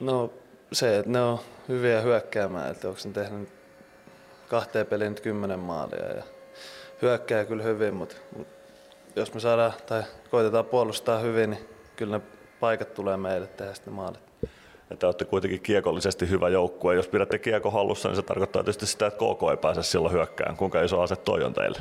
No 0.00 0.30
se, 0.72 0.98
että 0.98 1.10
ne 1.10 1.22
on 1.22 1.38
hyviä 1.68 2.00
hyökkäämään, 2.00 2.70
että 2.70 2.88
onko 2.88 3.00
ne 3.04 3.12
tehnyt 3.12 3.48
kahteen 4.48 4.86
peliin 4.86 5.10
nyt 5.10 5.20
kymmenen 5.20 5.58
maalia 5.58 6.06
ja 6.16 6.22
hyökkää 7.02 7.44
kyllä 7.44 7.62
hyvin, 7.62 7.94
mutta, 7.94 8.16
mutta 8.36 8.52
jos 9.16 9.34
me 9.34 9.40
saadaan 9.40 9.72
tai 9.86 10.02
koitetaan 10.30 10.64
puolustaa 10.64 11.18
hyvin, 11.18 11.50
niin 11.50 11.68
kyllä 11.96 12.18
ne 12.18 12.24
paikat 12.60 12.94
tulee 12.94 13.16
meille 13.16 13.46
tehdä 13.46 13.74
sitten 13.74 13.92
maalit. 13.92 14.20
Että 14.90 15.06
olette 15.06 15.24
kuitenkin 15.24 15.60
kiekollisesti 15.60 16.30
hyvä 16.30 16.48
joukkue. 16.48 16.94
Jos 16.94 17.08
pidätte 17.08 17.38
kiekko 17.38 17.70
hallussa, 17.70 18.08
niin 18.08 18.16
se 18.16 18.22
tarkoittaa 18.22 18.62
tietysti 18.62 18.86
sitä, 18.86 19.06
että 19.06 19.18
KK 19.18 19.50
ei 19.50 19.56
pääse 19.56 19.82
silloin 19.82 20.14
hyökkään. 20.14 20.56
Kuinka 20.56 20.82
iso 20.82 21.00
ase 21.00 21.16
toi 21.16 21.44
on 21.44 21.52
teille? 21.52 21.78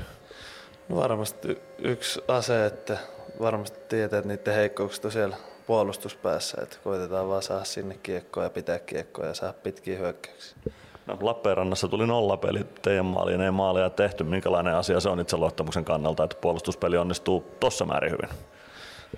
No 0.92 0.98
varmasti 0.98 1.62
yksi 1.78 2.22
ase, 2.28 2.66
että 2.66 2.98
varmasti 3.40 3.80
tietää, 3.90 4.20
että 4.20 4.28
niiden 4.28 4.54
heikkoukset 4.54 5.06
on 5.06 5.12
siellä 5.12 5.36
puolustuspäässä, 5.68 6.62
että 6.62 6.78
koitetaan 6.84 7.30
vaan 7.30 7.42
saada 7.42 7.64
sinne 7.64 7.98
kiekkoa 8.04 8.44
ja 8.44 8.50
pitää 8.50 8.80
kiekkoa 8.80 9.26
ja 9.26 9.34
saada 9.34 9.54
pitkiä 9.54 9.98
hyökkäyksiä. 9.98 10.58
No, 11.06 11.18
Lappeenrannassa 11.22 11.88
tuli 11.88 12.08
nollapeli, 12.08 12.66
teidän 12.82 13.06
maaliin 13.06 13.42
ei 13.42 13.52
maalia 13.52 13.90
tehty. 13.90 14.24
Minkälainen 14.24 14.76
asia 14.76 15.00
se 15.00 15.10
on 15.10 15.20
itseluottamuksen 15.20 15.86
kannalta, 15.86 16.24
että 16.24 16.38
puolustuspeli 16.42 16.98
onnistuu 16.98 17.46
tossa 17.60 17.86
määrin 17.86 18.12
hyvin? 18.12 18.30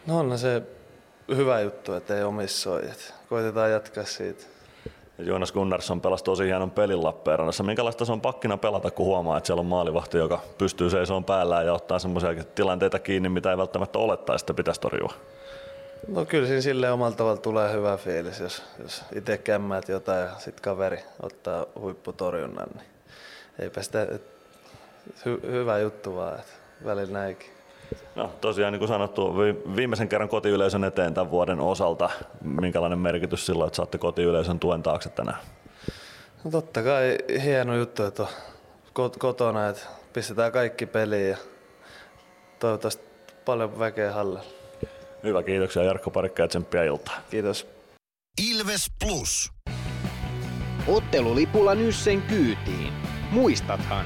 No 0.07 0.19
on 0.19 0.37
se 0.37 0.61
hyvä 1.35 1.61
juttu, 1.61 1.93
että 1.93 2.17
ei 2.17 2.23
omissoi. 2.23 2.85
Että 2.85 3.13
koitetaan 3.29 3.71
jatkaa 3.71 4.05
siitä. 4.05 4.43
Joonas 5.17 5.51
Gunnarsson 5.51 6.01
pelasi 6.01 6.23
tosi 6.23 6.45
hienon 6.45 6.71
pelin 6.71 7.03
Lappeenrannassa. 7.03 7.63
Minkälaista 7.63 8.05
se 8.05 8.11
on 8.11 8.21
pakkina 8.21 8.57
pelata, 8.57 8.91
kun 8.91 9.05
huomaa, 9.05 9.37
että 9.37 9.47
siellä 9.47 9.59
on 9.59 9.65
maalivahti, 9.65 10.17
joka 10.17 10.39
pystyy 10.57 10.89
seisomaan 10.89 11.23
päällään 11.23 11.65
ja 11.65 11.73
ottaa 11.73 11.99
semmoisia 11.99 12.43
tilanteita 12.55 12.99
kiinni, 12.99 13.29
mitä 13.29 13.51
ei 13.51 13.57
välttämättä 13.57 13.99
olettaisi, 13.99 14.43
että 14.43 14.53
pitäisi 14.53 14.81
torjua? 14.81 15.13
No 16.07 16.25
kyllä 16.25 16.47
siinä 16.47 16.61
sille 16.61 16.91
omalla 16.91 17.15
tavalla 17.15 17.41
tulee 17.41 17.73
hyvä 17.73 17.97
fiilis, 17.97 18.39
jos, 18.39 18.63
jos 18.83 19.03
itse 19.15 19.37
kämmäät 19.37 19.89
jotain 19.89 20.23
ja 20.23 20.29
sitten 20.37 20.63
kaveri 20.63 20.99
ottaa 21.21 21.65
huipputorjunnan, 21.79 22.67
niin 22.73 22.87
eipä 23.59 23.81
sitä, 23.81 24.01
et, 24.01 24.23
hy, 25.25 25.39
hyvä 25.51 25.79
juttu 25.79 26.15
vaan, 26.15 26.39
että 26.39 26.53
välillä 26.85 27.19
näinkin. 27.19 27.49
No 28.15 28.31
tosiaan 28.41 28.73
niin 28.73 28.79
kuin 28.79 28.87
sanottu, 28.89 29.37
vi- 29.37 29.75
viimeisen 29.75 30.07
kerran 30.09 30.29
kotiyleisön 30.29 30.83
eteen 30.83 31.13
tämän 31.13 31.31
vuoden 31.31 31.59
osalta. 31.59 32.09
Minkälainen 32.41 32.99
merkitys 32.99 33.45
silloin, 33.45 33.67
että 33.67 33.77
saatte 33.77 33.97
kotiyleisön 33.97 34.59
tuen 34.59 34.83
taakse 34.83 35.09
tänään? 35.09 35.37
No 36.43 36.51
totta 36.51 36.83
kai 36.83 37.17
hieno 37.43 37.75
juttu, 37.75 38.03
että 38.03 38.23
on 38.23 38.29
kot- 38.93 39.17
kotona, 39.19 39.67
että 39.69 39.81
pistetään 40.13 40.51
kaikki 40.51 40.85
peliin 40.85 41.29
ja 41.29 41.37
toivottavasti 42.59 43.03
paljon 43.45 43.79
väkeä 43.79 44.11
hallella. 44.11 44.43
Hyvä, 45.23 45.43
kiitoksia 45.43 45.83
Jarkko 45.83 46.09
Parikka 46.11 46.41
ja 46.41 46.47
tsemppiä 46.47 46.83
iltaa. 46.83 47.15
Kiitos. 47.29 47.67
Ilves 48.51 48.91
Plus. 49.05 49.51
Ottelulipulla 50.87 51.75
Nyssen 51.75 52.21
kyytiin. 52.21 52.93
Muistathan, 53.31 54.05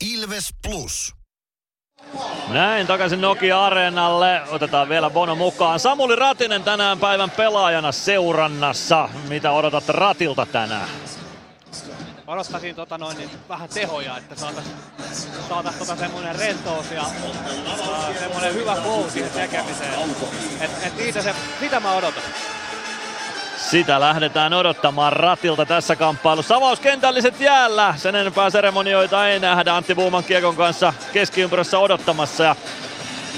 Ilves 0.00 0.48
Plus. 0.62 1.14
Näin 2.48 2.86
takaisin 2.86 3.20
Nokia-areenalle. 3.20 4.40
Otetaan 4.50 4.88
vielä 4.88 5.10
Bono 5.10 5.34
mukaan. 5.34 5.80
Samuli 5.80 6.16
Ratinen 6.16 6.62
tänään 6.62 6.98
päivän 6.98 7.30
pelaajana 7.30 7.92
seurannassa. 7.92 9.08
Mitä 9.28 9.50
odotat 9.52 9.88
Ratilta 9.88 10.46
tänään? 10.46 10.88
odottaisin 12.30 12.74
tota 12.74 12.98
noin, 12.98 13.16
niin 13.16 13.30
vähän 13.48 13.68
tehoja, 13.68 14.16
että 14.16 14.34
saataisiin 14.34 14.76
saatais 15.48 15.74
tota 15.74 15.96
semmoinen 15.96 16.36
rentous 16.36 16.90
ja 16.90 17.04
semmoinen 18.18 18.54
hyvä 18.54 18.74
flow 18.74 19.10
siihen 19.10 19.30
tekemiseen. 19.30 19.94
Et, 20.60 20.70
et 20.86 20.96
niitä 20.96 21.22
se, 21.22 21.34
sitä 21.60 21.80
mä 21.80 21.92
odotan. 21.92 22.22
Sitä 23.60 24.00
lähdetään 24.00 24.52
odottamaan 24.52 25.12
ratilta 25.12 25.66
tässä 25.66 25.96
kamppailussa. 25.96 26.56
Avauskentälliset 26.56 27.40
jäällä. 27.40 27.94
Sen 27.96 28.14
enempää 28.14 28.50
seremonioita 28.50 29.28
ei 29.28 29.40
nähdä 29.40 29.74
Antti 29.74 29.94
Buuman 29.94 30.24
kiekon 30.24 30.56
kanssa 30.56 30.92
keskiympyrässä 31.12 31.78
odottamassa. 31.78 32.44
Ja 32.44 32.56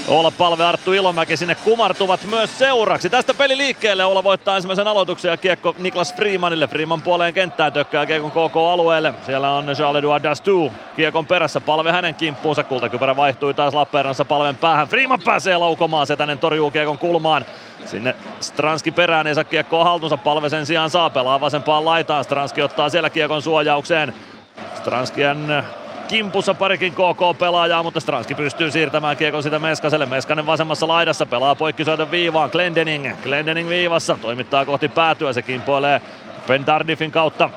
Olla 0.08 0.30
Palve 0.30 0.64
Arttu 0.64 0.92
Ilomäki 0.92 1.36
sinne 1.36 1.54
kumartuvat 1.54 2.20
myös 2.24 2.58
seuraksi. 2.58 3.10
Tästä 3.10 3.34
peli 3.34 3.56
liikkeelle 3.56 4.04
Olla 4.04 4.24
voittaa 4.24 4.56
ensimmäisen 4.56 4.88
aloituksen 4.88 5.30
ja 5.30 5.36
kiekko 5.36 5.74
Niklas 5.78 6.14
Freemanille. 6.14 6.66
Freeman 6.68 7.02
puoleen 7.02 7.34
kenttään 7.34 7.72
tökkää 7.72 8.06
kiekon 8.06 8.30
KK-alueelle. 8.30 9.14
Siellä 9.26 9.50
on 9.50 9.64
Charles-Edouard 9.66 10.22
Dastu 10.22 10.72
kiekon 10.96 11.26
perässä. 11.26 11.60
Palve 11.60 11.92
hänen 11.92 12.14
kimppuunsa. 12.14 12.64
Kultakypärä 12.64 13.16
vaihtui 13.16 13.54
taas 13.54 13.74
Lappeenrannassa 13.74 14.24
palven 14.24 14.56
päähän. 14.56 14.88
Freeman 14.88 15.20
pääsee 15.24 15.56
laukomaan. 15.56 16.06
Setänen 16.06 16.38
torjuu 16.38 16.70
kiekon 16.70 16.98
kulmaan. 16.98 17.44
Sinne 17.84 18.14
Stranski 18.40 18.90
perään 18.90 19.26
ei 19.26 19.34
saa 19.34 19.44
kiekkoa 19.44 19.84
haltuunsa. 19.84 20.16
Palve 20.16 20.48
sen 20.48 20.66
sijaan 20.66 20.90
saa 20.90 21.10
pelaa 21.10 21.40
vasempaan 21.40 21.84
laitaan. 21.84 22.24
Stranski 22.24 22.62
ottaa 22.62 22.88
siellä 22.88 23.10
kiekon 23.10 23.42
suojaukseen. 23.42 24.14
Stranskien 24.74 25.64
kimpussa 26.12 26.54
parikin 26.54 26.92
KK-pelaajaa, 26.92 27.82
mutta 27.82 28.00
Stranski 28.00 28.34
pystyy 28.34 28.70
siirtämään 28.70 29.16
kiekon 29.16 29.42
sitä 29.42 29.58
Meskaselle. 29.58 30.06
Meskanen 30.06 30.46
vasemmassa 30.46 30.88
laidassa 30.88 31.26
pelaa 31.26 31.54
poikkisoidon 31.54 32.10
viivaan. 32.10 32.50
Glendening, 32.52 33.22
Glendening 33.22 33.68
viivassa, 33.68 34.18
toimittaa 34.22 34.64
kohti 34.64 34.88
päätyä, 34.88 35.32
se 35.32 35.42
kimpoilee 35.42 36.00
Ben 36.46 36.64
Tardifin 36.64 37.10
kautta 37.10 37.50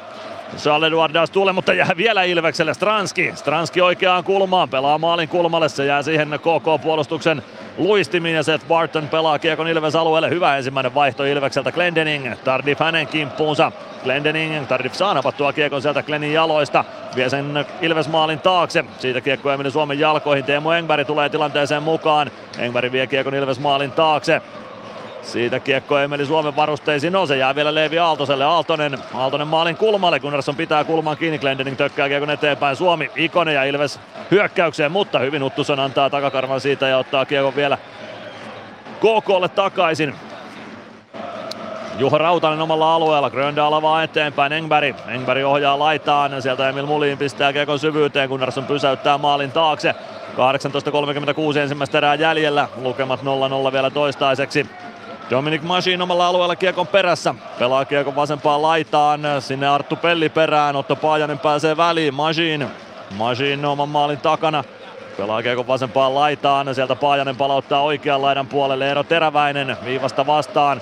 Charles 0.57 0.87
Eduardas 0.87 1.29
tulee, 1.29 1.53
mutta 1.53 1.73
jää 1.73 1.91
vielä 1.97 2.23
Ilvekselle 2.23 2.73
Stranski. 2.73 3.31
Stranski 3.35 3.81
oikeaan 3.81 4.23
kulmaan, 4.23 4.69
pelaa 4.69 4.97
maalin 4.97 5.29
kulmalle, 5.29 5.69
se 5.69 5.85
jää 5.85 6.01
siihen 6.01 6.39
KK-puolustuksen 6.39 7.43
luistimiin 7.77 8.35
ja 8.35 8.43
Seth 8.43 8.67
Barton 8.67 9.07
pelaa 9.07 9.39
kiekon 9.39 9.67
Ilves 9.67 9.95
alueelle. 9.95 10.29
Hyvä 10.29 10.57
ensimmäinen 10.57 10.95
vaihto 10.95 11.23
Ilvekseltä 11.23 11.71
Glendening, 11.71 12.33
Tardif 12.43 12.79
hänen 12.79 13.07
kimppuunsa. 13.07 13.71
Glendening, 14.03 14.67
Tardif 14.67 14.93
saa 14.93 15.13
napattua 15.13 15.53
kiekon 15.53 15.81
sieltä 15.81 16.03
Glennin 16.03 16.33
jaloista, 16.33 16.85
vie 17.15 17.29
sen 17.29 17.65
Ilves 17.81 18.07
maalin 18.07 18.39
taakse. 18.39 18.85
Siitä 18.99 19.21
kiekko 19.21 19.51
ei 19.51 19.71
Suomen 19.71 19.99
jalkoihin, 19.99 20.45
Teemu 20.45 20.71
Engberg 20.71 21.07
tulee 21.07 21.29
tilanteeseen 21.29 21.83
mukaan. 21.83 22.31
Engberg 22.57 22.91
vie 22.91 23.07
kiekon 23.07 23.35
Ilves 23.35 23.59
maalin 23.59 23.91
taakse. 23.91 24.41
Siitä 25.25 25.59
kiekko 25.59 25.99
Emeli 25.99 26.25
Suomen 26.25 26.55
varusteisiin. 26.55 27.13
No 27.13 27.25
se 27.25 27.37
jää 27.37 27.55
vielä 27.55 27.75
Leevi 27.75 27.99
Aaltoselle. 27.99 28.45
Aaltonen, 28.45 28.97
Aaltonen 29.13 29.47
maalin 29.47 29.77
kulmalle. 29.77 30.19
Gunnarsson 30.19 30.55
pitää 30.55 30.83
kulman 30.83 31.17
kiinni. 31.17 31.39
Glendening 31.39 31.77
tökkää 31.77 32.09
kiekon 32.09 32.29
eteenpäin. 32.29 32.75
Suomi, 32.75 33.11
Ikonen 33.15 33.55
ja 33.55 33.63
Ilves 33.63 33.99
hyökkäykseen, 34.31 34.91
mutta 34.91 35.19
hyvin 35.19 35.43
Uttuson 35.43 35.79
antaa 35.79 36.09
takakarvan 36.09 36.61
siitä 36.61 36.87
ja 36.87 36.97
ottaa 36.97 37.25
kiekon 37.25 37.55
vielä 37.55 37.77
KKlle 38.99 39.49
takaisin. 39.49 40.15
Juho 41.99 42.17
Rautanen 42.17 42.61
omalla 42.61 42.95
alueella, 42.95 43.29
Gröndal 43.29 43.73
avaa 43.73 44.03
eteenpäin, 44.03 44.53
Engberg. 44.53 44.95
Engberg 45.07 45.45
ohjaa 45.45 45.79
laitaan, 45.79 46.41
sieltä 46.41 46.69
Emil 46.69 46.85
Mulin 46.85 47.17
pistää 47.17 47.53
kiekon 47.53 47.79
syvyyteen, 47.79 48.29
Gunnarsson 48.29 48.65
pysäyttää 48.65 49.17
maalin 49.17 49.51
taakse. 49.51 49.95
18.36 51.53 51.57
ensimmäistä 51.57 51.97
erää 51.97 52.15
jäljellä, 52.15 52.67
lukemat 52.75 53.19
0-0 53.69 53.71
vielä 53.71 53.89
toistaiseksi. 53.89 54.65
Dominic 55.29 55.61
Masin 55.61 56.01
omalla 56.01 56.27
alueella 56.27 56.55
kiekon 56.55 56.87
perässä. 56.87 57.35
Pelaa 57.59 57.85
kiekon 57.85 58.15
vasempaan 58.15 58.61
laitaan. 58.61 59.21
Sinne 59.39 59.67
Arttu 59.67 59.95
Pelli 59.95 60.29
perään. 60.29 60.75
Otto 60.75 60.95
Paajanen 60.95 61.39
pääsee 61.39 61.77
väliin. 61.77 62.13
Masin. 62.13 62.67
Masin 63.17 63.65
oman 63.65 63.89
maalin 63.89 64.17
takana. 64.17 64.63
Pelaa 65.17 65.43
kiekon 65.43 65.67
vasempaan 65.67 66.15
laitaan. 66.15 66.75
Sieltä 66.75 66.95
Paajanen 66.95 67.35
palauttaa 67.35 67.81
oikean 67.81 68.21
laidan 68.21 68.47
puolelle. 68.47 68.87
Eero 68.87 69.03
Teräväinen 69.03 69.77
viivasta 69.85 70.27
vastaan. 70.27 70.81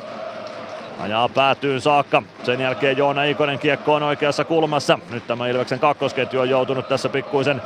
Ajaa 1.00 1.30
päätyyn 1.30 1.82
saakka. 1.82 2.24
Sen 2.44 2.62
jälkeen 2.62 2.98
Joona 2.98 3.24
Ikonen 3.24 3.60
kiekko 3.60 3.94
on 3.94 4.04
oikeassa 4.04 4.44
kulmassa. 4.44 5.00
Nyt 5.10 5.28
tämä 5.28 5.48
Ilveksen 5.48 5.80
kakkosketju 5.80 6.40
on 6.40 6.50
joutunut 6.50 6.88
tässä 6.88 7.10
pikkuisen 7.10 7.62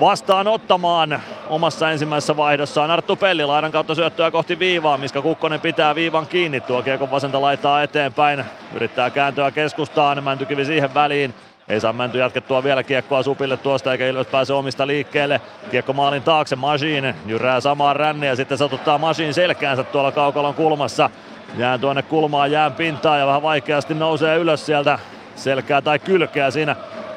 vastaan 0.00 0.48
ottamaan 0.48 1.20
omassa 1.48 1.90
ensimmäisessä 1.90 2.36
vaihdossaan. 2.36 2.90
Arttu 2.90 3.16
Pelli 3.16 3.44
laidan 3.44 3.72
kautta 3.72 3.94
syöttöä 3.94 4.30
kohti 4.30 4.58
viivaa, 4.58 4.96
Miska 4.98 5.22
Kukkonen 5.22 5.60
pitää 5.60 5.94
viivan 5.94 6.26
kiinni. 6.26 6.60
Tuo 6.60 6.82
kiekon 6.82 7.10
vasenta 7.10 7.40
laittaa 7.40 7.82
eteenpäin. 7.82 8.44
Yrittää 8.74 9.10
kääntöä 9.10 9.50
keskustaan, 9.50 10.24
Mäntykivi 10.24 10.64
siihen 10.64 10.94
väliin. 10.94 11.34
Ei 11.68 11.80
saa 11.80 11.92
Mänty 11.92 12.18
jatkettua 12.18 12.64
vielä 12.64 12.82
kiekkoa 12.82 13.22
Supille 13.22 13.56
tuosta 13.56 13.92
eikä 13.92 14.08
Ilves 14.08 14.26
pääse 14.26 14.52
omista 14.52 14.86
liikkeelle. 14.86 15.40
Kiekko 15.70 15.92
maalin 15.92 16.22
taakse, 16.22 16.56
Machine 16.56 17.14
jyrää 17.26 17.60
samaan 17.60 17.96
ränniä 17.96 18.30
ja 18.30 18.36
sitten 18.36 18.58
satuttaa 18.58 18.98
Machine 18.98 19.32
selkäänsä 19.32 19.84
tuolla 19.84 20.12
kaukalon 20.12 20.54
kulmassa. 20.54 21.10
Jää 21.58 21.78
tuonne 21.78 22.02
kulmaan 22.02 22.52
jään 22.52 22.72
pintaan 22.72 23.18
ja 23.18 23.26
vähän 23.26 23.42
vaikeasti 23.42 23.94
nousee 23.94 24.36
ylös 24.36 24.66
sieltä 24.66 24.98
selkää 25.36 25.80
tai 25.80 25.98
kylkeä 25.98 26.50
siinä 26.50 26.76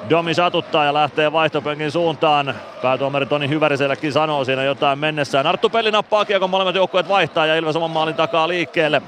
Domi 0.10 0.34
satuttaa 0.34 0.86
ja 0.86 0.94
lähtee 0.94 1.32
vaihtopenkin 1.32 1.92
suuntaan. 1.92 2.56
Päätuomari 2.82 3.26
Toni 3.26 3.50
Hyvärisellekin 3.50 4.14
sanoo 4.14 4.46
siinä 4.46 4.64
jotain 4.64 5.00
mennessään. 5.00 5.48
Arttu 5.48 5.70
Pelli 5.70 5.92
nappaa 5.92 6.26
kiekon, 6.26 6.50
molemmat 6.50 6.76
joukkueet 6.76 7.10
vaihtaa 7.10 7.46
ja 7.46 7.56
Ilves 7.56 7.76
oman 7.76 7.92
maalin 7.92 8.16
takaa 8.16 8.48
liikkeelle. 8.48 9.02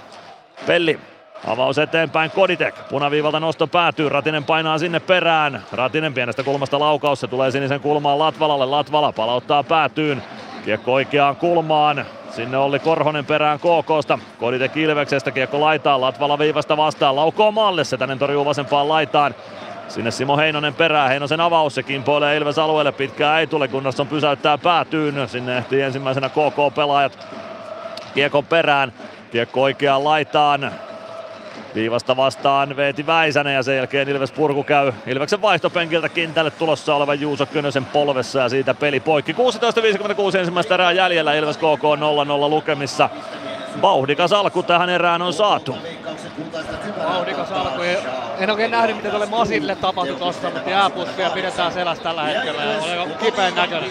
Pelli 0.68 1.00
Avaus 1.48 1.78
eteenpäin 1.78 2.32
Koditek. 2.32 2.76
Punaviivalta 2.90 3.40
nosto 3.40 3.68
päätyy. 3.68 4.10
Ratinen 4.10 4.44
painaa 4.44 4.78
sinne 4.78 5.00
perään. 5.00 5.64
Ratinen 5.72 6.14
pienestä 6.14 6.44
kulmasta 6.44 6.80
laukaus. 6.80 7.20
Se 7.20 7.28
tulee 7.28 7.52
sinisen 7.52 7.80
kulmaan 7.80 8.20
Latvalalle. 8.20 8.66
Latvala 8.66 9.12
palauttaa 9.12 9.64
päätyyn. 9.64 10.24
Kiekko 10.68 10.94
oikeaan 10.94 11.36
kulmaan. 11.36 12.06
Sinne 12.32 12.58
oli 12.58 12.80
Korhonen 12.80 13.26
perään 13.26 13.60
KKsta. 13.60 14.20
Koditek 14.40 14.78
Ilveksestä. 14.78 15.32
Kiekko 15.32 15.62
laitaan. 15.62 16.02
Latvala 16.02 16.40
viivasta 16.40 16.78
vastaan. 16.78 17.16
Laukoo 17.16 17.52
maalle. 17.52 17.84
Se 17.84 17.98
tänne 17.98 18.16
torjuu 18.16 18.46
vasempaan 18.46 18.90
laitaan. 18.90 19.36
Sinne 19.88 20.12
Simo 20.12 20.38
Heinonen 20.38 20.74
perää, 20.74 21.08
Heinosen 21.08 21.42
avaus, 21.42 21.76
se 21.76 21.84
kimpoilee 21.84 22.38
Ilves 22.38 22.58
alueelle, 22.58 22.92
pitkää 22.92 23.40
ei 23.40 23.48
tule, 23.48 23.68
Gunnarsson 23.68 24.08
pysäyttää 24.08 24.58
päätyyn. 24.58 25.30
Sinne 25.30 25.58
ehtii 25.58 25.82
ensimmäisenä 25.82 26.30
KK-pelaajat 26.30 27.28
kiekon 28.14 28.46
perään. 28.46 28.94
Kiekko 29.32 29.62
oikeaan 29.62 30.04
laitaan. 30.04 30.72
Viivasta 31.78 32.18
vastaan 32.18 32.76
Veeti 32.76 33.06
Väisänen 33.08 33.54
ja 33.54 33.64
sen 33.64 33.76
jälkeen 33.76 34.10
Ilves 34.10 34.32
purku 34.32 34.64
käy 34.64 34.94
Ilveksen 35.08 35.42
vaihtopenkiltä 35.42 36.10
kentälle 36.10 36.52
tulossa 36.52 36.96
oleva 36.96 37.14
Juuso 37.14 37.46
Könösen 37.46 37.86
polvessa 37.86 38.40
ja 38.40 38.50
siitä 38.50 38.74
peli 38.74 39.00
poikki. 39.00 39.34
16.56 39.34 40.38
ensimmäistä 40.38 40.74
erää 40.74 40.92
jäljellä 40.92 41.34
Ilves 41.34 41.58
KK 41.58 41.62
0-0 41.62 42.50
lukemissa. 42.50 43.10
Vauhdikas 43.82 44.34
alku 44.34 44.64
tähän 44.64 44.90
erään 44.90 45.22
on 45.22 45.34
saatu. 45.34 45.78
Vauhdikas 47.10 47.52
alku. 47.52 47.82
En 48.40 48.50
oikein 48.50 48.72
nähnyt, 48.72 48.96
mitä 48.96 49.10
tuolle 49.10 49.26
Masille 49.26 49.76
tapahtui 49.76 50.16
tossa, 50.16 50.50
mutta 50.50 50.70
jääpussia 50.70 51.30
pidetään 51.30 51.74
selässä 51.74 52.04
tällä 52.04 52.24
hetkellä. 52.24 52.64
Ja 52.64 53.02
oli 53.02 53.14
kipeän 53.20 53.56
näköinen. 53.56 53.90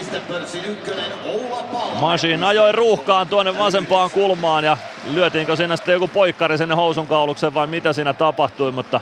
Machine 2.01 2.47
ajoi 2.47 2.71
ruuhkaan 2.71 3.27
tuonne 3.27 3.57
vasempaan 3.57 4.11
kulmaan 4.11 4.63
ja 4.63 4.77
lyötiinkö 5.11 5.55
siinä 5.55 5.75
sitten 5.75 5.93
joku 5.93 6.07
poikkari 6.07 6.57
sinne 6.57 6.75
housun 6.75 7.07
kaulukseen 7.07 7.53
vai 7.53 7.67
mitä 7.67 7.93
siinä 7.93 8.13
tapahtui, 8.13 8.71
mutta 8.71 9.01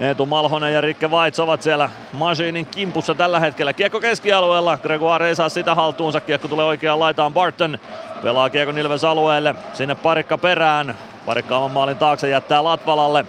Eetu 0.00 0.26
Malhonen 0.26 0.74
ja 0.74 0.80
Rikke 0.80 1.10
Vaits 1.10 1.40
ovat 1.40 1.62
siellä 1.62 1.90
Machinin 2.12 2.66
kimpussa 2.66 3.14
tällä 3.14 3.40
hetkellä. 3.40 3.72
Kiekko 3.72 4.00
keskialueella, 4.00 4.78
Gregoire 4.82 5.28
ei 5.28 5.36
saa 5.36 5.48
sitä 5.48 5.74
haltuunsa, 5.74 6.20
kiekko 6.20 6.48
tulee 6.48 6.66
oikeaan 6.66 7.00
laitaan 7.00 7.34
Barton. 7.34 7.78
Pelaa 8.22 8.50
kiekko 8.50 8.78
Ilves 8.78 9.04
alueelle, 9.04 9.54
sinne 9.72 9.94
parikka 9.94 10.38
perään. 10.38 10.94
Parikka 11.26 11.56
oman 11.56 11.70
maalin 11.70 11.96
taakse 11.96 12.28
jättää 12.28 12.64
Latvalalle. 12.64 13.24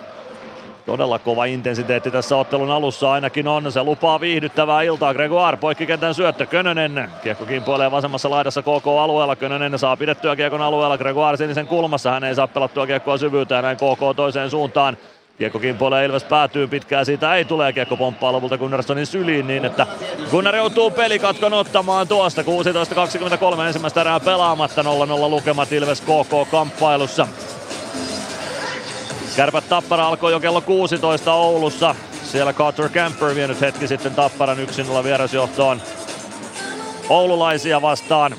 Todella 0.85 1.19
kova 1.19 1.45
intensiteetti 1.45 2.11
tässä 2.11 2.37
ottelun 2.37 2.71
alussa 2.71 3.11
ainakin 3.11 3.47
on. 3.47 3.71
Se 3.71 3.83
lupaa 3.83 4.19
viihdyttävää 4.19 4.81
iltaa. 4.81 5.13
Gregoire 5.13 5.57
poikkikentän 5.57 6.13
syöttö. 6.13 6.45
Könönen. 6.45 7.09
Kiekko 7.23 7.45
kimpoilee 7.45 7.91
vasemmassa 7.91 8.29
laidassa 8.29 8.61
KK-alueella. 8.61 9.35
Könönen 9.35 9.79
saa 9.79 9.97
pidettyä 9.97 10.35
kiekon 10.35 10.61
alueella. 10.61 10.97
Gregoire 10.97 11.37
sinisen 11.37 11.67
kulmassa. 11.67 12.11
Hän 12.11 12.23
ei 12.23 12.35
saa 12.35 12.47
pelattua 12.47 12.87
kiekkoa 12.87 13.17
syvyyteen. 13.17 13.63
Näin 13.63 13.77
KK 13.77 14.15
toiseen 14.15 14.49
suuntaan. 14.49 14.97
Kiekko 15.37 15.59
kimpoilee 15.59 16.05
Ilves 16.05 16.23
päätyy 16.23 16.67
pitkään, 16.67 17.05
siitä 17.05 17.35
ei 17.35 17.45
tule 17.45 17.73
kiekko 17.73 17.97
pomppaa 17.97 18.31
lopulta 18.31 18.57
Gunnarssonin 18.57 19.05
syliin 19.05 19.47
niin, 19.47 19.65
että 19.65 19.87
Gunnar 20.31 20.55
joutuu 20.55 20.91
pelikatkon 20.91 21.53
ottamaan 21.53 22.07
tuosta 22.07 22.41
16.23 22.41 23.61
ensimmäistä 23.67 24.01
erää 24.01 24.19
pelaamatta 24.19 24.81
0-0 24.81 24.85
lukemat 25.29 25.71
Ilves 25.71 26.01
KK 26.01 26.51
kamppailussa. 26.51 27.27
Kärpät 29.35 29.69
Tappara 29.69 30.07
alkoi 30.07 30.31
jo 30.31 30.39
kello 30.39 30.61
16 30.61 31.33
Oulussa. 31.33 31.95
Siellä 32.23 32.53
Carter 32.53 32.89
Camper 32.89 33.35
vienyt 33.35 33.61
hetki 33.61 33.87
sitten 33.87 34.15
Tapparan 34.15 34.57
1-0 34.99 35.03
vierasjohtoon 35.03 35.81
oululaisia 37.09 37.81
vastaan. 37.81 38.35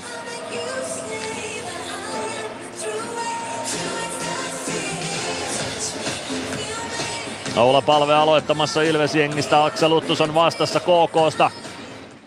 Oula 7.56 7.82
Palve 7.82 8.14
aloittamassa 8.14 8.82
Ilves-jengistä. 8.82 9.64
Aksel 9.64 9.90
Luttus 9.90 10.20
on 10.20 10.34
vastassa 10.34 10.80
KKsta. 10.80 11.50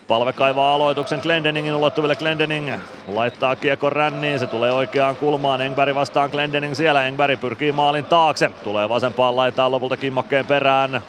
Palve 0.08 0.32
kaivaa 0.32 0.74
aloituksen 0.74 1.20
Glendeningin 1.22 1.74
ulottuville. 1.74 2.16
Glendening 2.16 2.72
laittaa 3.08 3.56
kiekon 3.56 3.92
ränniin. 3.92 4.38
Se 4.38 4.46
tulee 4.46 4.72
oikeaan 4.72 5.16
kulmaan. 5.16 5.60
Engberg 5.60 5.94
vastaan 5.94 6.30
Glendening 6.30 6.74
siellä. 6.74 7.06
Engberg 7.06 7.40
pyrkii 7.40 7.72
maalin 7.72 8.04
taakse. 8.04 8.50
Tulee 8.64 8.88
vasempaan 8.88 9.36
laitaan 9.36 9.70
lopulta 9.70 9.96
kimmokkeen 9.96 10.46
perään. 10.46 11.00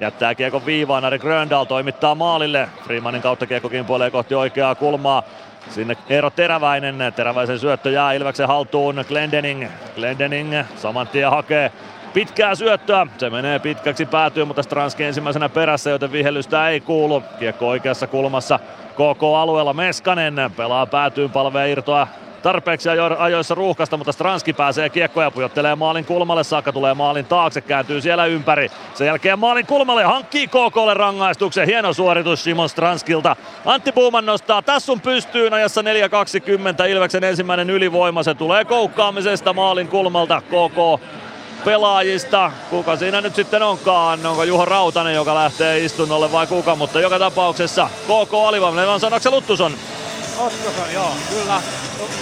Jättää 0.00 0.34
kiekon 0.34 0.66
viivaan. 0.66 1.04
Ari 1.04 1.18
Gröndal 1.18 1.64
toimittaa 1.64 2.14
maalille. 2.14 2.68
Freemanin 2.84 3.22
kautta 3.22 3.46
kiekko 3.46 3.68
kimpoilee 3.68 4.10
kohti 4.10 4.34
oikeaa 4.34 4.74
kulmaa. 4.74 5.22
Sinne 5.70 5.96
Eero 6.08 6.30
Teräväinen. 6.30 7.12
Teräväisen 7.16 7.58
syöttö 7.58 7.90
jää 7.90 8.12
Ilveksen 8.12 8.48
haltuun. 8.48 9.04
Glendening. 9.08 9.66
Glendening 9.94 10.54
saman 10.76 11.08
tien 11.08 11.30
hakee 11.30 11.72
pitkää 12.14 12.54
syöttöä. 12.54 13.06
Se 13.18 13.30
menee 13.30 13.58
pitkäksi 13.58 14.06
päätyy, 14.06 14.44
mutta 14.44 14.62
Stranski 14.62 15.04
ensimmäisenä 15.04 15.48
perässä, 15.48 15.90
joten 15.90 16.12
vihellystä 16.12 16.68
ei 16.68 16.80
kuulu. 16.80 17.22
Kiekko 17.38 17.68
oikeassa 17.68 18.06
kulmassa 18.06 18.58
KK-alueella 18.92 19.72
Meskanen 19.72 20.34
pelaa 20.56 20.86
päätyyn 20.86 21.30
palvea 21.30 21.66
irtoa 21.66 22.06
tarpeeksi 22.42 22.88
ajoissa 23.18 23.54
ruuhkasta, 23.54 23.96
mutta 23.96 24.12
Stranski 24.12 24.52
pääsee 24.52 24.88
kiekkoja 24.88 25.30
pujottelee 25.30 25.74
maalin 25.74 26.04
kulmalle 26.04 26.44
saakka, 26.44 26.72
tulee 26.72 26.94
maalin 26.94 27.24
taakse, 27.24 27.60
kääntyy 27.60 28.00
siellä 28.00 28.26
ympäri. 28.26 28.70
Sen 28.94 29.06
jälkeen 29.06 29.38
maalin 29.38 29.66
kulmalle 29.66 30.04
hankkii 30.04 30.46
KKlle 30.46 30.94
rangaistuksen. 30.94 31.66
Hieno 31.66 31.92
suoritus 31.92 32.44
Simon 32.44 32.68
Stranskilta. 32.68 33.36
Antti 33.64 33.92
Puuman 33.92 34.26
nostaa 34.26 34.62
tassun 34.62 35.00
pystyyn 35.00 35.54
ajassa 35.54 35.82
4.20. 35.82 36.86
Ilveksen 36.88 37.24
ensimmäinen 37.24 37.70
ylivoima. 37.70 38.22
Se 38.22 38.34
tulee 38.34 38.64
koukkaamisesta 38.64 39.52
maalin 39.52 39.88
kulmalta. 39.88 40.40
KK 40.40 41.02
pelaajista. 41.64 42.52
Kuka 42.70 42.96
siinä 42.96 43.20
nyt 43.20 43.34
sitten 43.34 43.62
onkaan? 43.62 44.26
Onko 44.26 44.44
Juho 44.44 44.64
Rautanen, 44.64 45.14
joka 45.14 45.34
lähtee 45.34 45.84
istunnolle 45.84 46.32
vai 46.32 46.46
kuka? 46.46 46.76
Mutta 46.76 47.00
joka 47.00 47.18
tapauksessa 47.18 47.88
KK 48.04 48.34
alivoimainen 48.46 48.88
on 48.88 49.00
sanoksi 49.00 49.30
Luttuson. 49.30 49.74
Luttuson, 50.38 50.92
joo, 50.94 51.10
kyllä. 51.30 51.62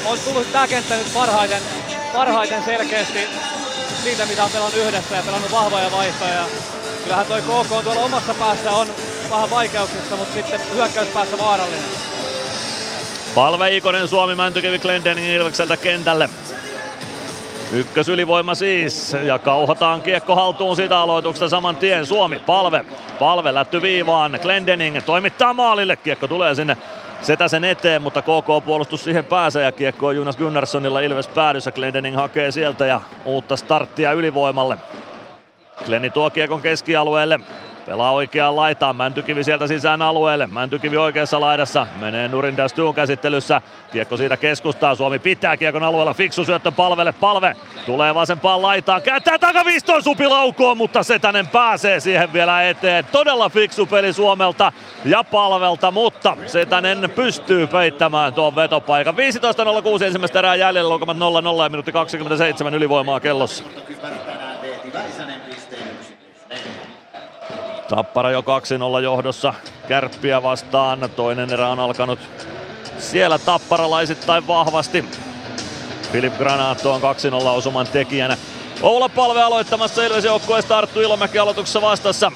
On 0.07 0.19
tullut 0.25 0.53
tämä 0.53 0.69
kenttä 0.69 0.97
nyt 0.97 1.15
parhaiten, 1.15 1.63
parhaiten 2.13 2.65
selkeästi 2.65 3.29
siitä, 4.03 4.27
mitä 4.27 4.45
on 4.45 4.51
pelannut 4.51 4.77
yhdessä 4.77 5.17
ja 5.17 5.23
pelannut 5.23 5.53
vahvoja 5.53 5.93
vaihtoja. 5.93 6.45
Kyllähän 7.05 7.27
toi 7.27 7.43
KK 7.43 7.73
on 7.73 7.85
tuolla 7.85 8.01
omassa 8.01 8.35
päässä 8.35 8.71
on 8.71 8.89
vähän 9.31 9.51
vaikeuksissa, 9.51 10.17
mutta 10.17 10.35
sitten 10.35 10.61
hyökkäyspäässä 10.75 11.39
vaarallinen. 11.39 11.85
Palve 13.35 13.77
Ikonen 13.77 14.09
Suomi 14.09 14.35
Mäntykivi 14.35 14.79
Glendening 14.79 15.29
Ilvekseltä 15.29 15.77
kentälle. 15.77 16.31
Ykkösylivoima 17.73 18.55
siis 18.55 19.17
ja 19.23 19.39
kauhataan 19.39 20.03
kiekko 20.03 20.35
haltuun 20.35 20.77
siitä 20.77 20.99
aloituksesta 20.99 21.49
saman 21.49 21.77
tien. 21.77 22.07
Suomi 22.07 22.39
palve. 22.39 22.85
Palve 23.19 23.55
lätty 23.55 23.83
viivaan. 23.83 24.39
Glendening 24.43 24.99
toimittaa 25.07 25.55
maalille. 25.55 25.97
Kiekko 25.97 26.29
tulee 26.29 26.55
sinne 26.55 26.77
Setäsen 27.23 27.65
eteen, 27.65 28.03
mutta 28.03 28.23
KK-puolustus 28.23 29.05
siihen 29.05 29.25
pääsee 29.25 29.65
ja 29.65 29.73
kiekko 29.73 30.07
on 30.07 30.17
Jonas 30.17 30.37
Gunnarssonilla 30.37 31.01
Ilves 31.01 31.29
päädyssä. 31.29 31.73
Glendening 31.73 32.17
hakee 32.17 32.51
sieltä 32.51 32.87
ja 32.87 33.01
uutta 33.25 33.57
starttia 33.57 34.13
ylivoimalle. 34.13 34.79
Glenni 35.87 36.11
tuo 36.11 36.31
kiekon 36.31 36.63
keskialueelle. 36.63 37.41
Pelaa 37.91 38.13
oikeaan 38.13 38.57
laitaan, 38.57 38.97
Mäntykivi 38.97 39.45
sieltä 39.45 39.67
sisään 39.67 40.03
alueelle. 40.03 40.47
Mäntykivi 40.47 40.97
oikeassa 40.97 41.41
laidassa, 41.41 41.87
menee 42.01 42.29
Nurin 42.29 42.57
Dastuun 42.57 42.95
käsittelyssä. 42.95 43.63
Kiekko 43.93 44.17
siitä 44.17 44.37
keskustaa, 44.37 44.95
Suomi 44.95 45.19
pitää 45.19 45.57
kiekon 45.57 45.83
alueella, 45.83 46.15
fiksu 46.15 46.45
syöttö 46.45 46.73
palvelle, 46.73 47.13
palve 47.13 47.57
tulee 47.87 48.15
vasempaan 48.15 48.63
laitaan, 48.63 49.03
kääntää 49.03 49.39
takavistoon 49.39 50.03
Supi 50.03 50.27
laukoon, 50.27 50.77
mutta 50.77 51.03
Setänen 51.03 51.47
pääsee 51.47 52.01
siihen 52.01 52.33
vielä 52.33 52.63
eteen. 52.63 53.05
Todella 53.13 53.49
fiksu 53.49 53.87
peli 53.87 54.13
Suomelta 54.13 54.73
ja 55.05 55.25
palvelta, 55.25 55.91
mutta 55.91 56.37
Setänen 56.47 57.11
pystyy 57.15 57.67
peittämään 57.67 58.35
tuon 58.35 58.57
vetopaikan. 58.57 59.15
15.06 59.15 60.05
ensimmäistä 60.05 60.39
erää 60.39 60.55
jäljellä, 60.55 60.91
lukemat 60.91 61.17
0-0 61.17 61.21
ja 61.63 61.69
minuutti 61.69 61.93
27 61.93 62.75
ylivoimaa 62.75 63.21
kellossa. 63.21 63.65
Tappara 67.91 68.31
jo 68.31 68.41
2-0 68.41 69.03
johdossa 69.03 69.55
kärppiä 69.89 70.43
vastaan. 70.43 71.11
Toinen 71.17 71.53
erä 71.53 71.69
on 71.69 71.81
alkanut 71.81 72.19
siellä 72.99 73.39
tapparalaisittain 73.39 74.47
vahvasti. 74.47 75.05
Filip 76.13 76.39
Granaatto 76.39 76.93
on 76.93 77.01
2-0 77.01 77.05
osuman 77.49 77.87
tekijänä. 77.87 78.37
Oula 78.83 79.09
Palve 79.09 79.43
aloittamassa 79.43 80.05
Ilves 80.05 80.25
joukkueesta 80.25 80.79
Arttu 80.79 81.01
Ilomäki 81.01 81.39
aloituksessa 81.39 81.81
vastassa. 81.81 82.33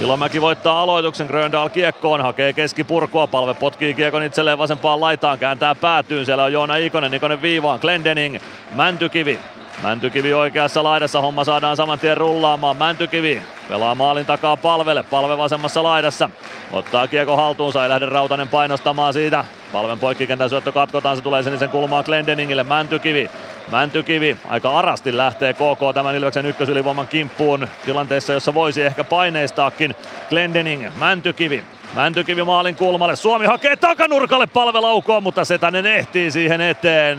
Ilomäki 0.00 0.40
voittaa 0.40 0.82
aloituksen, 0.82 1.26
Gröndal 1.26 1.68
kiekkoon, 1.68 2.20
hakee 2.20 2.52
keskipurkua, 2.52 3.26
palve 3.26 3.54
potkii 3.54 3.94
kiekon 3.94 4.22
itselleen 4.22 4.58
vasempaan 4.58 5.00
laitaan, 5.00 5.38
kääntää 5.38 5.74
päätyyn, 5.74 6.26
siellä 6.26 6.44
on 6.44 6.52
Joona 6.52 6.76
Ikonen, 6.76 7.14
Ikonen 7.14 7.42
viivaan, 7.42 7.78
Glendening, 7.80 8.38
Mäntykivi, 8.74 9.38
Mäntykivi 9.82 10.34
oikeassa 10.34 10.82
laidassa, 10.82 11.20
homma 11.20 11.44
saadaan 11.44 11.76
saman 11.76 11.98
tien 11.98 12.16
rullaamaan. 12.16 12.76
Mäntykivi 12.76 13.42
pelaa 13.68 13.94
maalin 13.94 14.26
takaa 14.26 14.56
palvelle, 14.56 15.02
palve 15.02 15.38
vasemmassa 15.38 15.82
laidassa. 15.82 16.30
Ottaa 16.72 17.08
kiekko 17.08 17.36
haltuunsa, 17.36 17.82
ei 17.82 17.88
lähde 17.88 18.06
Rautanen 18.06 18.48
painostamaan 18.48 19.12
siitä. 19.12 19.44
Palven 19.72 19.98
poikkikentän 19.98 20.50
syöttö 20.50 20.72
katkotaan, 20.72 21.16
se 21.16 21.22
tulee 21.22 21.42
sinisen 21.42 21.68
kulmaan 21.70 22.04
Glendeningille. 22.04 22.64
Mäntykivi, 22.64 23.30
Mäntykivi 23.70 24.36
aika 24.48 24.78
arasti 24.78 25.16
lähtee 25.16 25.52
KK 25.52 25.94
tämän 25.94 26.16
Ilveksen 26.16 26.46
ykkösylivoiman 26.46 27.08
kimppuun 27.08 27.68
tilanteessa, 27.84 28.32
jossa 28.32 28.54
voisi 28.54 28.82
ehkä 28.82 29.04
paineistaakin. 29.04 29.94
Glendening, 30.28 30.86
Mäntykivi, 30.98 31.64
Mäntykivi 31.94 32.44
maalin 32.44 32.76
kulmalle. 32.76 33.16
Suomi 33.16 33.46
hakee 33.46 33.76
takanurkalle 33.76 34.46
palvelaukoon, 34.46 35.22
mutta 35.22 35.44
Setänen 35.44 35.86
ehtii 35.86 36.30
siihen 36.30 36.60
eteen. 36.60 37.18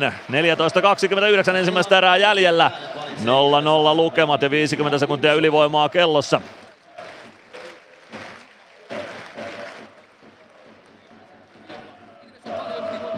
14.29 1.51 1.55
ensimmäistä 1.55 1.97
erää 1.97 2.17
jäljellä. 2.17 2.71
0-0 3.23 3.95
lukemat 3.95 4.41
ja 4.41 4.49
50 4.49 4.97
sekuntia 4.97 5.33
ylivoimaa 5.33 5.89
kellossa. 5.89 6.41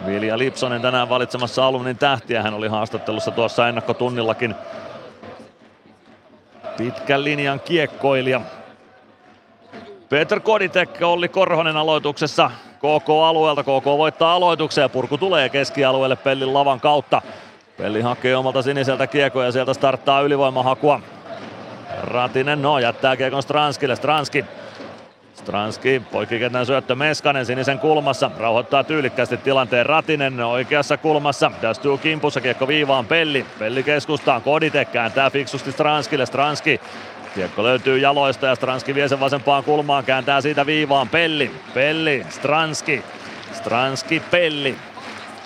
Vilja 0.06 0.38
Lipsonen 0.38 0.82
tänään 0.82 1.08
valitsemassa 1.08 1.66
alumnin 1.66 1.98
tähtiä. 1.98 2.42
Hän 2.42 2.54
oli 2.54 2.68
haastattelussa 2.68 3.30
tuossa 3.30 3.68
ennakkotunnillakin 3.68 4.54
pitkän 6.76 7.24
linjan 7.24 7.60
kiekkoilija. 7.60 8.40
Peter 10.08 10.40
Koditek, 10.40 10.90
Olli 11.02 11.28
Korhonen 11.28 11.76
aloituksessa 11.76 12.50
KK-alueelta. 12.78 13.62
KK 13.62 13.84
voittaa 13.84 14.34
aloituksen 14.34 14.82
ja 14.82 14.88
purku 14.88 15.18
tulee 15.18 15.48
keskialueelle 15.48 16.16
Pellin 16.16 16.54
lavan 16.54 16.80
kautta. 16.80 17.22
Pelli 17.80 18.00
hakee 18.00 18.36
omalta 18.36 18.62
siniseltä 18.62 19.06
kiekko 19.06 19.42
ja 19.42 19.52
sieltä 19.52 19.74
starttaa 19.74 20.20
ylivoimahakua. 20.20 21.00
Ratinen, 22.02 22.62
no 22.62 22.78
jättää 22.78 23.16
kiekon 23.16 23.42
Stranskille. 23.42 23.96
Stranski. 23.96 24.44
Stranski, 25.34 26.02
poikkikentän 26.12 26.66
syöttö 26.66 26.94
Meskanen 26.94 27.46
sinisen 27.46 27.78
kulmassa, 27.78 28.30
rauhoittaa 28.38 28.84
tyylikkästi 28.84 29.36
tilanteen 29.36 29.86
Ratinen 29.86 30.40
oikeassa 30.40 30.96
kulmassa, 30.96 31.50
Dastuu 31.62 31.98
kimpussa, 31.98 32.40
kiekko 32.40 32.68
viivaan 32.68 33.06
Pelli, 33.06 33.46
Pelli 33.58 33.82
keskustaan, 33.82 34.42
Kodite 34.42 34.84
kääntää 34.84 35.30
fiksusti 35.30 35.72
Stranskille, 35.72 36.26
Stranski 36.26 36.80
Kiekko 37.34 37.62
löytyy 37.62 37.98
jaloista 37.98 38.46
ja 38.46 38.54
Stranski 38.54 38.94
vie 38.94 39.08
sen 39.08 39.20
vasempaan 39.20 39.64
kulmaan, 39.64 40.04
kääntää 40.04 40.40
siitä 40.40 40.66
viivaan 40.66 41.08
Pelli, 41.08 41.50
Pelli, 41.74 42.26
Stranski, 42.28 43.04
Stranski, 43.52 44.22
Pelli, 44.30 44.76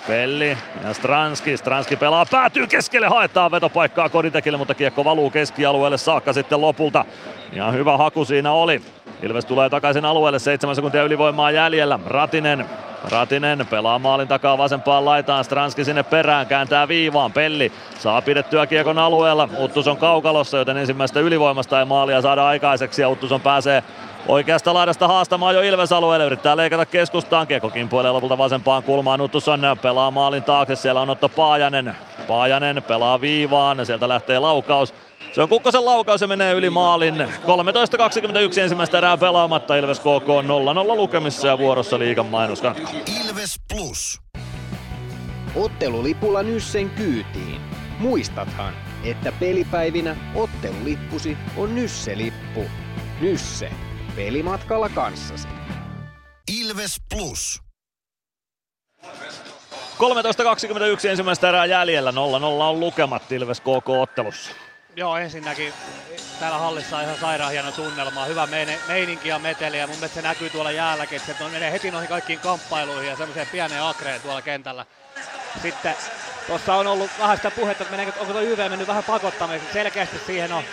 Pelli 0.07 0.57
ja 0.83 0.93
Stranski. 0.93 1.57
Stranski 1.57 1.95
pelaa, 1.95 2.25
päätyy 2.25 2.67
keskelle, 2.67 3.07
haetaan 3.07 3.51
vetopaikkaa 3.51 4.09
Koditekille, 4.09 4.57
mutta 4.57 4.73
kiekko 4.73 5.05
valuu 5.05 5.29
keskialueelle 5.29 5.97
saakka 5.97 6.33
sitten 6.33 6.61
lopulta. 6.61 7.05
Ja 7.53 7.71
hyvä 7.71 7.97
haku 7.97 8.25
siinä 8.25 8.51
oli. 8.51 8.81
Ilves 9.23 9.45
tulee 9.45 9.69
takaisin 9.69 10.05
alueelle, 10.05 10.39
7 10.39 10.75
sekuntia 10.75 11.03
ylivoimaa 11.03 11.51
jäljellä. 11.51 11.99
Ratinen 12.05 12.65
Ratinen 13.11 13.67
pelaa 13.69 13.99
maalin 13.99 14.27
takaa 14.27 14.57
vasempaan 14.57 15.05
laitaan, 15.05 15.43
Stranski 15.43 15.85
sinne 15.85 16.03
perään, 16.03 16.47
kääntää 16.47 16.87
viivaan, 16.87 17.33
Pelli 17.33 17.71
saa 17.99 18.21
pidettyä 18.21 18.67
kiekon 18.67 18.99
alueella, 18.99 19.49
Uttus 19.59 19.87
on 19.87 19.97
kaukalossa, 19.97 20.57
joten 20.57 20.77
ensimmäistä 20.77 21.19
ylivoimasta 21.19 21.79
ei 21.79 21.85
maalia 21.85 22.21
saada 22.21 22.47
aikaiseksi 22.47 23.01
ja 23.01 23.09
Uttus 23.09 23.31
on 23.31 23.41
pääsee 23.41 23.83
Oikeasta 24.27 24.73
laidasta 24.73 25.07
haastamaan 25.07 25.55
jo 25.55 25.61
Ilves 25.61 25.91
alueelle, 25.91 26.25
yrittää 26.25 26.57
leikata 26.57 26.85
keskustaan, 26.85 27.47
kiekko 27.47 27.69
kimpoilee 27.69 28.11
lopulta 28.11 28.37
vasempaan 28.37 28.83
kulmaan, 28.83 29.21
Uttusson 29.21 29.61
pelaa 29.81 30.11
maalin 30.11 30.43
taakse, 30.43 30.75
siellä 30.75 31.01
on 31.01 31.09
Otto 31.09 31.29
Paajanen, 31.29 31.95
Paajanen 32.27 32.83
pelaa 32.83 33.21
viivaan, 33.21 33.85
sieltä 33.85 34.07
lähtee 34.07 34.39
laukaus, 34.39 34.93
se 35.35 35.41
on 35.41 35.49
Kukkosen 35.49 35.85
laukaus 35.85 36.21
ja 36.21 36.27
menee 36.27 36.53
yli 36.53 36.69
maalin. 36.69 37.15
13.21 37.15 38.59
ensimmäistä 38.61 38.97
erää 38.97 39.17
pelaamatta. 39.17 39.75
Ilves 39.75 39.99
KK 39.99 40.03
0-0 40.03 40.97
lukemissa 40.97 41.47
ja 41.47 41.57
vuorossa 41.57 41.99
liigan 41.99 42.25
mainoskatko. 42.25 42.89
Ilves 43.23 43.59
Plus. 43.73 44.21
Ottelulipulla 45.55 46.43
Nyssen 46.43 46.89
kyytiin. 46.89 47.61
Muistathan, 47.99 48.73
että 49.03 49.31
pelipäivinä 49.39 50.15
ottelulippusi 50.35 51.37
on 51.57 51.75
Nysse-lippu. 51.75 52.65
Nysse. 53.21 53.71
Pelimatkalla 54.15 54.89
kanssasi. 54.89 55.47
Ilves 56.59 57.01
Plus. 57.09 57.61
13.21 59.03 59.07
ensimmäistä 61.09 61.49
erää 61.49 61.65
jäljellä. 61.65 62.11
0-0 62.11 62.15
on 62.15 62.79
lukemat 62.79 63.31
Ilves 63.31 63.61
KK-ottelussa. 63.61 64.51
Joo, 64.95 65.17
ensinnäkin 65.17 65.73
täällä 66.39 66.57
hallissa 66.57 66.97
on 66.97 67.03
ihan 67.03 67.17
sairaan 67.17 67.51
hieno 67.51 67.71
tunnelma, 67.71 68.25
hyvä 68.25 68.47
meininki 68.87 69.29
ja 69.29 69.39
meteli 69.39 69.79
ja 69.79 69.87
mun 69.87 69.95
mielestä 69.95 70.15
se 70.15 70.27
näkyy 70.27 70.49
tuolla 70.49 70.71
jäälläkin, 70.71 71.15
että 71.15 71.43
se 71.43 71.49
menee 71.49 71.71
heti 71.71 71.91
noihin 71.91 72.09
kaikkiin 72.09 72.39
kamppailuihin 72.39 73.09
ja 73.09 73.15
semmoiseen 73.15 73.47
pieneen 73.51 73.83
akreen 73.83 74.21
tuolla 74.21 74.41
kentällä. 74.41 74.85
Sitten 75.61 75.95
tuossa 76.47 76.75
on 76.75 76.87
ollut 76.87 77.11
vähän 77.19 77.37
sitä 77.37 77.51
puhetta, 77.51 77.83
että 77.83 77.97
meneekö, 77.97 78.19
onko 78.19 78.33
tuo 78.33 78.41
YV 78.41 78.69
mennyt 78.69 78.87
vähän 78.87 79.03
pakottamiseksi, 79.03 79.73
selkeästi 79.73 80.19
siihen 80.25 80.53
on, 80.53 80.63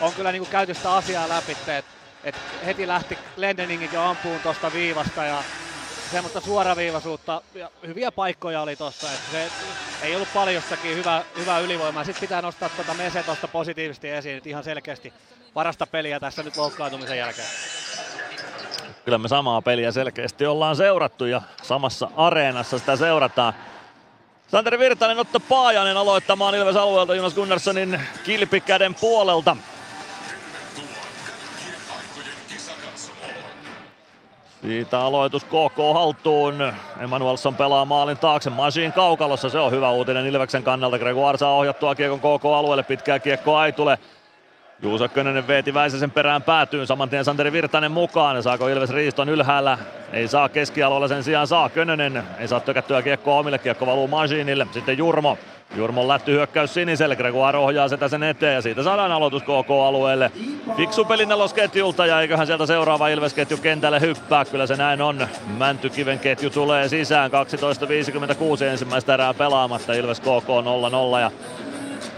on 0.00 0.12
kyllä 0.12 0.32
niin 0.32 0.42
kuin 0.42 0.50
käyty 0.50 0.74
sitä 0.74 0.92
asiaa 0.92 1.28
läpi, 1.28 1.52
että 1.52 1.93
et 2.24 2.34
heti 2.66 2.88
lähti 2.88 3.18
Glendeningin 3.36 3.90
jo 3.92 4.02
ampuun 4.02 4.40
tuosta 4.40 4.72
viivasta 4.72 5.24
ja 5.24 5.42
semmoista 6.10 6.40
suoraviivaisuutta 6.40 7.42
ja 7.54 7.70
hyviä 7.86 8.12
paikkoja 8.12 8.60
oli. 8.62 8.72
Että 8.72 8.90
se 9.32 9.50
ei 10.02 10.14
ollut 10.14 10.28
paljostakin 10.34 10.96
hyvä, 10.96 11.22
hyvä 11.38 11.58
ylivoima. 11.58 12.04
Sitten 12.04 12.20
pitää 12.20 12.42
nostaa 12.42 12.68
tuota 12.68 12.94
Mese 12.94 13.22
tuosta 13.22 13.48
positiivisesti 13.48 14.10
esiin, 14.10 14.36
että 14.36 14.48
ihan 14.48 14.64
selkeästi 14.64 15.12
parasta 15.54 15.86
peliä 15.86 16.20
tässä 16.20 16.42
nyt 16.42 16.56
loukkaantumisen 16.56 17.18
jälkeen. 17.18 17.48
Kyllä 19.04 19.18
me 19.18 19.28
samaa 19.28 19.62
peliä 19.62 19.92
selkeästi 19.92 20.46
ollaan 20.46 20.76
seurattu 20.76 21.24
ja 21.24 21.42
samassa 21.62 22.10
areenassa 22.16 22.78
sitä 22.78 22.96
seurataan. 22.96 23.54
Santeri 24.48 24.78
Virtanen 24.78 25.18
Otto 25.18 25.40
Paajanen 25.40 25.96
aloittamaan 25.96 26.54
Ilves 26.54 26.76
alueelta 26.76 27.14
Jonas 27.14 27.34
Gunnarssonin 27.34 28.00
kilpikäden 28.24 28.94
puolelta. 28.94 29.56
Siitä 34.64 35.00
aloitus 35.00 35.44
KK 35.44 35.76
haltuun. 35.94 36.72
Emanuelson 37.00 37.54
pelaa 37.54 37.84
maalin 37.84 38.18
taakse. 38.18 38.50
Masin 38.50 38.92
kaukalossa. 38.92 39.48
Se 39.48 39.58
on 39.58 39.72
hyvä 39.72 39.90
uutinen 39.90 40.26
Ilveksen 40.26 40.62
kannalta. 40.62 40.98
Gregoire 40.98 41.38
saa 41.38 41.56
ohjattua 41.56 41.94
kiekon 41.94 42.18
KK-alueelle. 42.18 42.82
Pitkää 42.82 43.18
kiekko 43.18 43.56
Aitule. 43.56 43.98
Juuso 44.82 45.08
Könönen 45.08 45.46
veeti 45.46 45.74
Väisäsen 45.74 46.10
perään 46.10 46.42
päätyyn. 46.42 46.86
Saman 46.86 47.08
tien 47.08 47.24
Santeri 47.24 47.52
Virtanen 47.52 47.92
mukaan. 47.92 48.42
Saako 48.42 48.68
Ilves 48.68 48.90
Riiston 48.90 49.28
ylhäällä? 49.28 49.78
Ei 50.12 50.28
saa 50.28 50.48
keskialueella 50.48 51.08
sen 51.08 51.24
sijaan 51.24 51.46
saa 51.46 51.68
Könönen. 51.68 52.22
Ei 52.38 52.48
saa 52.48 52.60
tökättyä 52.60 53.02
kiekkoa 53.02 53.38
omille. 53.38 53.58
Kiekko 53.58 53.86
valuu 53.86 54.08
Masinille. 54.08 54.66
Sitten 54.72 54.98
Jurmo. 54.98 55.38
Jurmon 55.76 56.08
lätty 56.08 56.32
hyökkäys 56.32 56.74
siniselle, 56.74 57.16
Gregoire 57.16 57.58
ohjaa 57.58 57.88
sitä 57.88 58.08
sen 58.08 58.22
eteen 58.22 58.54
ja 58.54 58.62
siitä 58.62 58.82
saadaan 58.82 59.12
aloitus 59.12 59.42
KK-alueelle. 59.42 60.32
Fiksu 60.76 61.04
peli 61.04 61.26
nelosketjulta 61.26 62.06
ja 62.06 62.20
eiköhän 62.20 62.46
sieltä 62.46 62.66
seuraava 62.66 63.08
Ilves-ketju 63.08 63.56
kentälle 63.56 64.00
hyppää, 64.00 64.44
kyllä 64.44 64.66
se 64.66 64.76
näin 64.76 65.02
on. 65.02 65.26
Mäntykiven 65.58 66.18
ketju 66.18 66.50
tulee 66.50 66.88
sisään, 66.88 67.30
12.56 67.30 68.64
ensimmäistä 68.64 69.14
erää 69.14 69.34
pelaamatta, 69.34 69.92
Ilves 69.92 70.20
KK 70.20 70.48
0-0 71.16 71.20
ja 71.20 71.30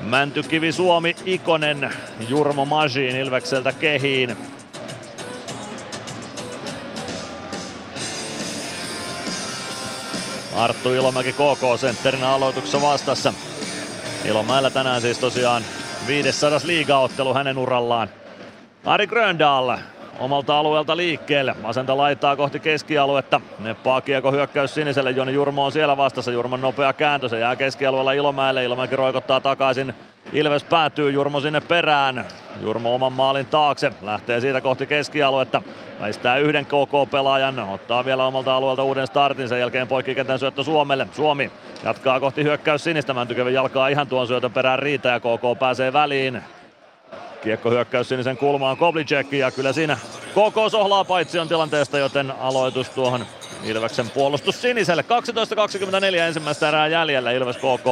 Mäntykivi 0.01 0.73
Suomi 0.73 1.17
Ikonen, 1.25 1.91
Jurmo 2.29 2.65
Majin 2.65 3.17
Ilvekseltä 3.17 3.73
kehiin. 3.73 4.37
Arttu 10.57 10.93
Ilomäki 10.93 11.33
KK-sentterinä 11.33 12.29
aloituksessa 12.29 12.81
vastassa. 12.81 13.35
Ilomäellä 14.25 14.71
tänään 14.71 15.01
siis 15.01 15.19
tosiaan 15.19 15.63
500 16.07 16.61
liigaottelu 16.65 17.35
hänen 17.35 17.59
urallaan. 17.59 18.09
Ari 18.85 19.07
Gröndal 19.07 19.77
omalta 20.21 20.59
alueelta 20.59 20.97
liikkeelle. 20.97 21.55
Vasenta 21.63 21.97
laittaa 21.97 22.37
kohti 22.37 22.61
keskialuetta. 22.61 23.41
Neppaa 23.59 24.01
kiekko 24.01 24.33
hyökkäys 24.33 24.75
siniselle. 24.75 25.11
Joni 25.11 25.33
Jurmo 25.33 25.65
on 25.65 25.73
siellä 25.73 25.97
vastassa. 25.97 26.33
Jurmon 26.33 26.61
nopea 26.61 26.93
kääntö. 26.93 27.29
Se 27.29 27.39
jää 27.39 27.57
keskialueella 27.57 28.13
Ilomäelle. 28.13 28.65
Ilomäki 28.65 28.97
roikottaa 28.97 29.41
takaisin. 29.41 29.95
Ilves 30.33 30.65
päätyy. 30.65 31.11
Jurmo 31.11 31.41
sinne 31.41 31.61
perään. 31.61 32.25
Jurmo 32.63 32.95
oman 32.95 33.13
maalin 33.13 33.47
taakse. 33.47 33.93
Lähtee 34.03 34.41
siitä 34.41 34.61
kohti 34.61 34.87
keskialuetta. 34.87 35.63
Väistää 36.01 36.37
yhden 36.37 36.67
KK-pelaajan. 36.67 37.59
Ottaa 37.59 38.05
vielä 38.05 38.27
omalta 38.27 38.57
alueelta 38.57 38.83
uuden 38.83 39.07
startin. 39.07 39.49
Sen 39.49 39.61
jälkeen 39.61 39.89
poikkikentän 39.89 40.39
syöttö 40.39 40.65
Suomelle. 40.65 41.07
Suomi 41.13 41.51
jatkaa 41.85 42.21
kohti 42.21 42.43
hyökkäys 42.43 42.85
sinistä. 42.85 43.15
Mäntykävin 43.15 43.55
jalkaa 43.55 43.89
ihan 43.89 44.07
tuon 44.07 44.27
syötön 44.27 44.53
perään 44.53 44.79
riitä 44.79 45.09
ja 45.09 45.21
KK 45.21 45.59
pääsee 45.59 45.93
väliin. 45.93 46.43
Kiekko 47.47 47.71
hyökkäys 47.71 48.09
sinisen 48.09 48.37
kulmaan 48.37 48.77
Koblicek 48.77 49.33
ja 49.33 49.51
kyllä 49.51 49.73
siinä 49.73 49.97
KK 50.31 50.71
sohlaa 50.71 51.05
paitsi 51.05 51.39
on 51.39 51.49
tilanteesta, 51.49 51.99
joten 51.99 52.31
aloitus 52.31 52.91
tuohon 52.91 53.27
Ilveksen 53.65 54.11
puolustus 54.11 54.63
siniselle. 54.63 55.05
12.24 56.13 56.17
ensimmäistä 56.17 56.69
erää 56.69 56.87
jäljellä 56.87 57.31
Ilves 57.31 57.57
KK 57.57 57.87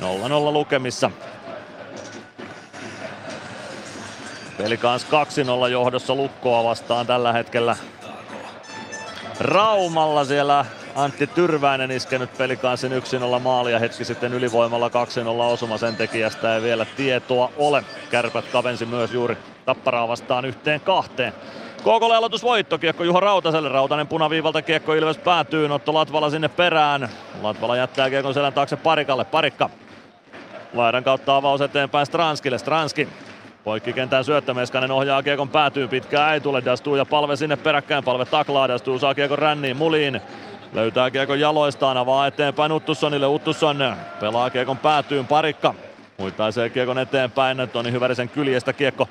0-0 0.00 0.52
lukemissa. 0.52 1.10
Peli 4.58 4.76
kans 4.76 5.06
2-0 5.66 5.68
johdossa 5.68 6.14
Lukkoa 6.14 6.64
vastaan 6.64 7.06
tällä 7.06 7.32
hetkellä. 7.32 7.76
Raumalla 9.40 10.24
siellä 10.24 10.64
Antti 10.96 11.26
Tyrväinen 11.26 11.90
iskenyt 11.90 12.38
pelikanssin 12.38 12.92
1-0 12.92 13.38
maalia 13.40 13.78
hetki 13.78 14.04
sitten 14.04 14.34
ylivoimalla 14.34 14.88
2-0 14.88 14.92
osuma. 15.52 15.78
Sen 15.78 15.96
tekijästä 15.96 16.54
ei 16.54 16.62
vielä 16.62 16.86
tietoa 16.96 17.52
ole. 17.56 17.84
Kärpät 18.10 18.44
kavensi 18.52 18.86
myös 18.86 19.12
juuri 19.12 19.36
Tapparaa 19.64 20.08
vastaan 20.08 20.44
yhteen 20.44 20.80
kahteen. 20.80 21.32
KKlle 21.78 22.16
aloitusvoitto, 22.16 22.78
kiekko 22.78 23.04
Juho 23.04 23.20
Rautaselle, 23.20 23.68
Rautanen 23.68 24.06
punaviivalta, 24.06 24.62
kiekko 24.62 24.94
Ilves 24.94 25.18
päätyy, 25.18 25.68
Otto 25.74 25.94
Latvala 25.94 26.30
sinne 26.30 26.48
perään. 26.48 27.08
Latvala 27.42 27.76
jättää 27.76 28.10
kiekon 28.10 28.34
selän 28.34 28.52
taakse 28.52 28.76
Parikalle, 28.76 29.24
Parikka. 29.24 29.70
Laidan 30.74 31.04
kautta 31.04 31.36
avaus 31.36 31.60
eteenpäin 31.60 32.06
Stranskille, 32.06 32.58
Stranski 32.58 33.08
Poikkikentän 33.64 34.24
syöttö, 34.24 34.54
Meskanen 34.54 34.90
ohjaa 34.90 35.22
kiekon 35.22 35.48
päätyy, 35.48 35.88
pitkää 35.88 36.34
ei 36.34 36.40
tule, 36.40 36.64
Dastuu 36.64 36.96
ja 36.96 37.04
Palve 37.04 37.36
sinne 37.36 37.56
peräkkäin, 37.56 38.04
Palve 38.04 38.24
taklaa, 38.24 38.68
Dastuu 38.68 38.98
saa 38.98 39.14
kiekon 39.14 39.38
ränniin, 39.38 39.76
Muliin 39.76 40.20
Löytää 40.72 41.10
kiekon 41.10 41.40
jaloistaan, 41.40 41.96
avaa 41.96 42.26
eteenpäin 42.26 42.72
Uttussonille. 42.72 43.26
Uttusson 43.26 43.96
pelaa 44.20 44.50
kiekon 44.50 44.78
päätyyn 44.78 45.26
parikka. 45.26 45.74
Huitaisee 46.18 46.70
kiekon 46.70 46.98
eteenpäin. 46.98 47.68
Toni 47.72 47.92
Hyvärisen 47.92 48.28
kyljestä 48.28 48.72
kiekko 48.72 49.08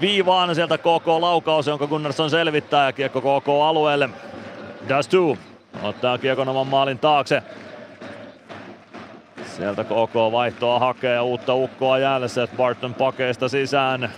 viivaan 0.00 0.54
sieltä 0.54 0.78
KK 0.78 1.06
laukaus, 1.20 1.66
jonka 1.66 1.86
Gunnarsson 1.86 2.30
selvittää 2.30 2.86
ja 2.86 2.92
kiekko 2.92 3.20
KK 3.20 3.48
alueelle. 3.48 4.08
Dastu 4.88 5.38
ottaa 5.82 6.18
kiekon 6.18 6.48
oman 6.48 6.66
maalin 6.66 6.98
taakse. 6.98 7.42
Sieltä 9.56 9.84
KK 9.84 10.14
vaihtoa 10.32 10.78
hakee 10.78 11.14
ja 11.14 11.22
uutta 11.22 11.54
ukkoa 11.54 11.98
jäälle. 11.98 12.28
Seth 12.28 12.56
Barton 12.56 12.94
pakeista 12.94 13.48
sisään. 13.48 14.12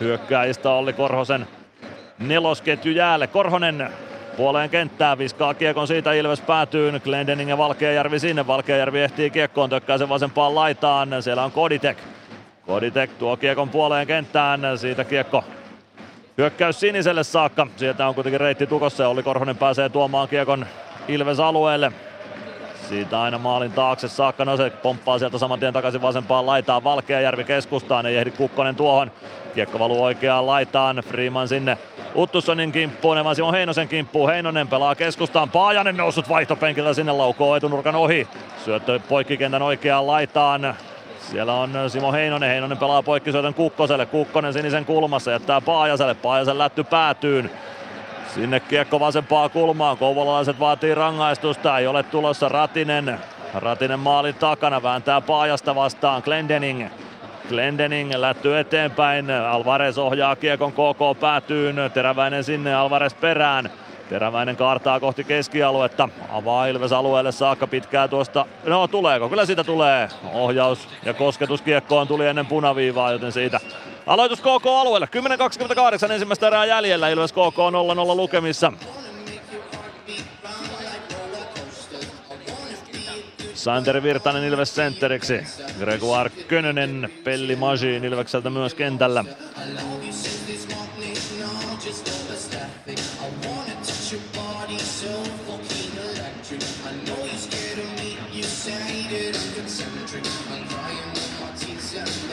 Hyökkääjistä 0.00 0.70
Olli 0.70 0.92
Korhosen 0.92 1.46
nelosketju 2.18 2.92
jäälle. 2.92 3.26
Korhonen 3.26 3.90
puoleen 4.36 4.70
kenttää, 4.70 5.18
viskaa 5.18 5.54
kiekon 5.54 5.86
siitä 5.86 6.12
Ilves 6.12 6.40
päätyy. 6.40 7.00
Glendening 7.00 7.50
ja 7.50 7.58
Valkeajärvi 7.58 8.18
sinne. 8.18 8.46
Valkeajärvi 8.46 9.00
ehtii 9.00 9.30
kiekkoon, 9.30 9.70
tökkää 9.70 9.98
sen 9.98 10.08
vasempaan 10.08 10.54
laitaan. 10.54 11.22
Siellä 11.22 11.44
on 11.44 11.52
Koditek. 11.52 11.98
Koditek 12.66 13.10
tuo 13.18 13.36
kiekon 13.36 13.68
puoleen 13.68 14.06
kenttään, 14.06 14.78
siitä 14.78 15.04
kiekko 15.04 15.44
hyökkäys 16.38 16.80
siniselle 16.80 17.24
saakka. 17.24 17.66
Sieltä 17.76 18.08
on 18.08 18.14
kuitenkin 18.14 18.40
reitti 18.40 18.66
tukossa 18.66 19.02
ja 19.02 19.08
Olli 19.08 19.22
Korhonen 19.22 19.56
pääsee 19.56 19.88
tuomaan 19.88 20.28
kiekon 20.28 20.66
Ilves 21.08 21.40
alueelle. 21.40 21.92
Siitä 22.92 23.22
aina 23.22 23.38
maalin 23.38 23.72
taakse 23.72 24.08
saakka, 24.08 24.44
no 24.44 24.56
se 24.56 24.70
pomppaa 24.70 25.18
sieltä 25.18 25.38
saman 25.38 25.60
tien 25.60 25.72
takaisin 25.72 26.02
vasempaan 26.02 26.46
laitaan. 26.46 26.84
Valkeajärvi 26.84 27.44
keskustaan, 27.44 28.06
ei 28.06 28.16
ehdi 28.16 28.30
Kukkonen 28.30 28.76
tuohon. 28.76 29.10
Kiekko 29.54 29.78
valuu 29.78 30.04
oikeaan 30.04 30.46
laitaan, 30.46 30.96
Freeman 30.96 31.48
sinne 31.48 31.78
Uttussonin 32.16 32.72
kimppuun, 32.72 33.18
Evan 33.18 33.36
Simon 33.36 33.54
Heinosen 33.54 33.88
kimppuun. 33.88 34.30
Heinonen 34.30 34.68
pelaa 34.68 34.94
keskustaan, 34.94 35.50
Paajanen 35.50 35.96
noussut 35.96 36.28
vaihtopenkiltä 36.28 36.94
sinne 36.94 37.12
laukoo 37.12 37.56
etunurkan 37.56 37.94
ohi. 37.94 38.28
Syöttö 38.64 39.00
poikkikentän 39.08 39.62
oikeaan 39.62 40.06
laitaan. 40.06 40.74
Siellä 41.20 41.54
on 41.54 41.70
Simo 41.88 42.12
Heinonen, 42.12 42.50
Heinonen 42.50 42.78
pelaa 42.78 43.02
poikkisyötön 43.02 43.54
Kukkoselle, 43.54 44.06
Kukkonen 44.06 44.52
sinisen 44.52 44.84
kulmassa, 44.84 45.30
jättää 45.30 45.60
Paajaselle, 45.60 46.14
Paajasen 46.14 46.58
lätty 46.58 46.84
päätyyn. 46.84 47.50
Sinne 48.34 48.60
kiekko 48.60 49.00
vasempaa 49.00 49.48
kulmaan, 49.48 49.98
kouvolalaiset 49.98 50.60
vaatii 50.60 50.94
rangaistusta, 50.94 51.78
ei 51.78 51.86
ole 51.86 52.02
tulossa 52.02 52.48
Ratinen. 52.48 53.18
Ratinen 53.54 53.98
maalin 53.98 54.34
takana, 54.34 54.82
vääntää 54.82 55.20
Paajasta 55.20 55.74
vastaan 55.74 56.22
Glendening. 56.24 56.88
Glendening 57.48 58.14
lätty 58.14 58.58
eteenpäin, 58.58 59.30
Alvarez 59.30 59.98
ohjaa 59.98 60.36
kiekon 60.36 60.72
KK 60.72 61.20
päätyyn, 61.20 61.76
Teräväinen 61.94 62.44
sinne, 62.44 62.74
Alvarez 62.74 63.14
perään. 63.20 63.70
Teräväinen 64.08 64.56
kaartaa 64.56 65.00
kohti 65.00 65.24
keskialuetta, 65.24 66.08
avaa 66.30 66.66
Ilves 66.66 66.92
alueelle 66.92 67.32
saakka 67.32 67.66
pitkää 67.66 68.08
tuosta. 68.08 68.46
No 68.66 68.88
tuleeko? 68.88 69.28
Kyllä 69.28 69.46
siitä 69.46 69.64
tulee. 69.64 70.08
Ohjaus 70.32 70.88
ja 71.04 71.14
kosketus 71.14 71.62
kiekkoon 71.62 72.08
tuli 72.08 72.26
ennen 72.26 72.46
punaviivaa, 72.46 73.12
joten 73.12 73.32
siitä 73.32 73.60
aloitus 74.06 74.40
KK 74.40 74.66
alueelle. 74.66 75.08
10.28 76.06 76.12
ensimmäistä 76.12 76.46
erää 76.46 76.64
jäljellä. 76.64 77.08
Ilves 77.08 77.32
KK 77.32 77.36
0-0 77.36 78.16
lukemissa. 78.16 78.72
Santeri 83.54 84.02
Virtanen 84.02 84.44
Ilves 84.44 84.74
sentteriksi. 84.74 85.40
Gregoire 85.78 86.30
Könönen, 86.30 87.12
Pelli 87.24 87.56
Majin 87.56 88.04
Ilvekseltä 88.04 88.50
myös 88.50 88.74
kentällä. 88.74 89.24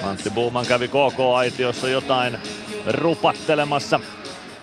Antti 0.09 0.29
Buuman 0.29 0.65
kävi 0.65 0.87
KK-aitiossa 0.87 1.89
jotain 1.89 2.37
rupattelemassa. 2.87 3.99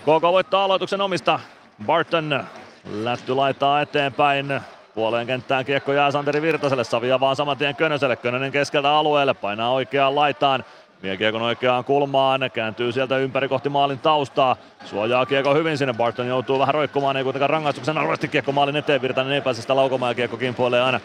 KK 0.01 0.21
voittaa 0.21 0.63
aloituksen 0.63 1.01
omista. 1.01 1.39
Barton 1.85 2.43
lätty 2.91 3.35
laittaa 3.35 3.81
eteenpäin. 3.81 4.61
Puoleen 4.95 5.27
kenttään 5.27 5.65
kiekko 5.65 5.93
jää 5.93 6.11
Santeri 6.11 6.41
Virtaselle, 6.41 6.83
Savia 6.83 7.19
vaan 7.19 7.35
saman 7.35 7.57
tien 7.57 7.75
Könöselle. 7.75 8.15
Könönen 8.15 8.51
keskeltä 8.51 8.91
alueelle, 8.91 9.33
painaa 9.33 9.71
oikeaan 9.71 10.15
laitaan. 10.15 10.63
Vie 11.03 11.17
kiekon 11.17 11.41
oikeaan 11.41 11.83
kulmaan, 11.83 12.41
kääntyy 12.53 12.91
sieltä 12.91 13.17
ympäri 13.17 13.47
kohti 13.47 13.69
maalin 13.69 13.99
taustaa. 13.99 14.55
Suojaa 14.85 15.25
kiekko 15.25 15.53
hyvin 15.53 15.77
sinne, 15.77 15.93
Barton 15.93 16.27
joutuu 16.27 16.59
vähän 16.59 16.73
roikkumaan, 16.73 17.17
ei 17.17 17.23
kuitenkaan 17.23 17.49
rangaistuksen 17.49 17.97
alueesti 17.97 18.27
kiekko 18.27 18.51
maalin 18.51 18.75
eteen. 18.75 19.01
Virtanen 19.01 19.33
ei 19.33 19.41
pääse 19.41 19.61
sitä 19.61 19.75
laukomaan 19.75 20.11
ja 20.11 20.15
kiekko 20.15 20.37
kimpoilee 20.37 20.81
aina 20.81 20.99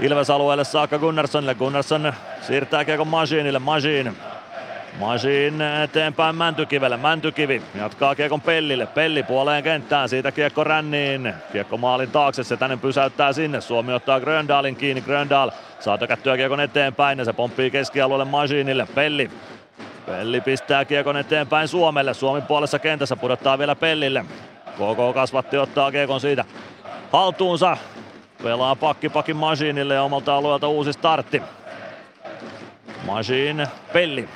Ilves 0.00 0.30
alueelle 0.30 0.64
saakka 0.64 0.98
Gunnarssonille. 0.98 1.54
Gunnarsson 1.54 2.12
siirtää 2.40 2.84
kiekon 2.84 3.08
Masiinille, 3.08 3.58
Masiin 3.58 4.16
Masiin 5.00 5.60
eteenpäin 5.60 6.36
Mäntykivelle. 6.36 6.96
Mäntykivi 6.96 7.62
jatkaa 7.78 8.14
kiekon 8.14 8.40
Pellille. 8.40 8.86
Pelli 8.86 9.22
puoleen 9.22 9.62
kenttään. 9.62 10.08
Siitä 10.08 10.32
kiekko 10.32 10.64
ränniin. 10.64 11.34
Kiekko 11.52 11.76
maalin 11.76 12.10
taakse. 12.10 12.44
Se 12.44 12.56
tänne 12.56 12.76
pysäyttää 12.76 13.32
sinne. 13.32 13.60
Suomi 13.60 13.92
ottaa 13.92 14.20
Gröndalin 14.20 14.76
kiinni. 14.76 15.00
Gröndal 15.00 15.50
saa 15.80 15.98
tökättyä 15.98 16.36
kiekon 16.36 16.60
eteenpäin 16.60 17.18
ja 17.18 17.24
se 17.24 17.32
pomppii 17.32 17.70
keskialueelle 17.70 18.24
Masiinille. 18.24 18.86
Pelli 18.94 19.30
Pelli 20.06 20.40
pistää 20.40 20.84
kiekon 20.84 21.16
eteenpäin 21.16 21.68
Suomelle. 21.68 22.14
Suomi 22.14 22.40
puolessa 22.40 22.78
kentässä 22.78 23.16
pudottaa 23.16 23.58
vielä 23.58 23.74
Pellille. 23.74 24.24
KK 24.72 25.14
kasvatti 25.14 25.58
ottaa 25.58 25.92
kiekon 25.92 26.20
siitä 26.20 26.44
haltuunsa. 27.12 27.76
Pelaa 28.42 28.76
pakki 28.76 29.08
pakin 29.08 29.36
Masiinille 29.36 29.94
ja 29.94 30.02
omalta 30.02 30.36
alueelta 30.36 30.68
uusi 30.68 30.92
startti. 30.92 31.42
Masiin, 33.06 33.66
Pelli 33.92 34.28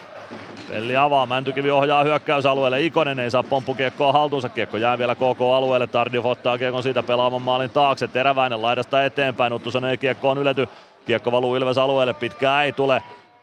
Pelli 0.71 0.97
avaa, 0.97 1.27
Mäntykivi 1.27 1.71
ohjaa 1.71 2.05
hyökkäysalueelle, 2.05 2.83
Ikonen 2.83 3.19
ei 3.19 3.31
saa 3.31 3.43
pomppukiekkoa 3.43 4.13
haltuunsa, 4.13 4.49
kiekko 4.49 4.77
jää 4.77 4.99
vielä 4.99 5.15
KK-alueelle, 5.15 5.87
Tardiov 5.87 6.25
ottaa 6.25 6.59
kiekon 6.59 6.83
siitä 6.83 7.03
pelaavan 7.03 7.43
maalin 7.43 7.71
taakse, 7.71 8.09
Teräväinen 8.09 8.63
laidasta 8.63 9.05
eteenpäin, 9.05 9.53
Uttusen 9.53 9.85
ei 9.85 9.99
kiekko 9.99 10.31
on 10.31 10.39
ylety, 10.39 10.69
kiekko 11.07 11.33
valuu 11.33 11.57
Ilves 11.57 11.79
alueelle, 11.79 12.15
pitkää 12.15 12.65
ei 12.65 12.73
tule, 12.73 13.03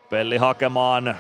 Pelli 0.10 0.38
hakemaan, 0.38 1.16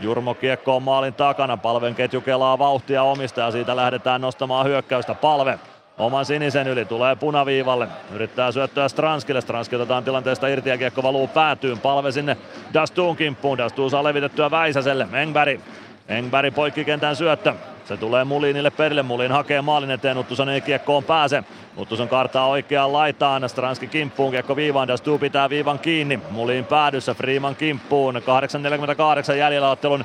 Jurmo 0.00 0.34
kiekko 0.34 0.76
on 0.76 0.82
maalin 0.82 1.14
takana, 1.14 1.56
palven 1.56 1.94
ketju 1.94 2.20
kelaa 2.20 2.58
vauhtia 2.58 3.02
omista 3.02 3.40
ja 3.40 3.50
siitä 3.50 3.76
lähdetään 3.76 4.20
nostamaan 4.20 4.66
hyökkäystä, 4.66 5.14
palve 5.14 5.58
oman 5.98 6.24
sinisen 6.24 6.66
yli, 6.68 6.84
tulee 6.84 7.16
punaviivalle, 7.16 7.88
yrittää 8.12 8.52
syöttöä 8.52 8.88
Stranskille, 8.88 9.40
Stranski 9.40 9.76
otetaan 9.76 10.04
tilanteesta 10.04 10.48
irti 10.48 10.70
ja 10.70 10.78
kiekko 10.78 11.02
valuu 11.02 11.28
päätyyn, 11.28 11.78
palve 11.78 12.12
sinne 12.12 12.36
Dastuun 12.74 13.16
kimppuun, 13.16 13.58
Dastu 13.58 13.90
saa 13.90 14.04
levitettyä 14.04 14.50
Väisäselle, 14.50 15.08
Engberg, 15.12 15.60
Engberg 16.08 16.54
poikkikentän 16.54 17.16
syöttö, 17.16 17.54
se 17.84 17.96
tulee 17.96 18.24
Mulinille 18.24 18.70
perille, 18.70 19.02
Mulin 19.02 19.32
hakee 19.32 19.62
maalin 19.62 19.90
eteen, 19.90 20.18
Uttuson 20.18 20.48
ei 20.48 20.60
kiekkoon 20.60 21.04
pääse, 21.04 21.44
Uttuson 21.78 22.08
kartaa 22.08 22.46
oikeaan 22.46 22.92
laitaan, 22.92 23.48
Stranski 23.48 23.86
kimppuun, 23.86 24.30
kiekko 24.30 24.56
viivaan, 24.56 24.88
Dastu 24.88 25.18
pitää 25.18 25.50
viivan 25.50 25.78
kiinni, 25.78 26.20
Mulin 26.30 26.64
päädyssä, 26.64 27.14
Freeman 27.14 27.56
kimppuun, 27.56 28.14
8.48 28.14 29.32
jäljellä 29.32 29.70
ottelun 29.70 30.04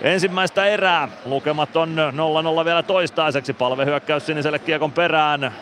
ensimmäistä 0.00 0.66
erää. 0.66 1.08
Lukemat 1.24 1.76
on 1.76 1.96
0-0 2.60 2.64
vielä 2.64 2.82
toistaiseksi. 2.82 3.52
Palve 3.52 3.84
hyökkäys 3.84 4.26
siniselle 4.26 4.58
kiekon 4.58 4.92
perään. 4.92 5.52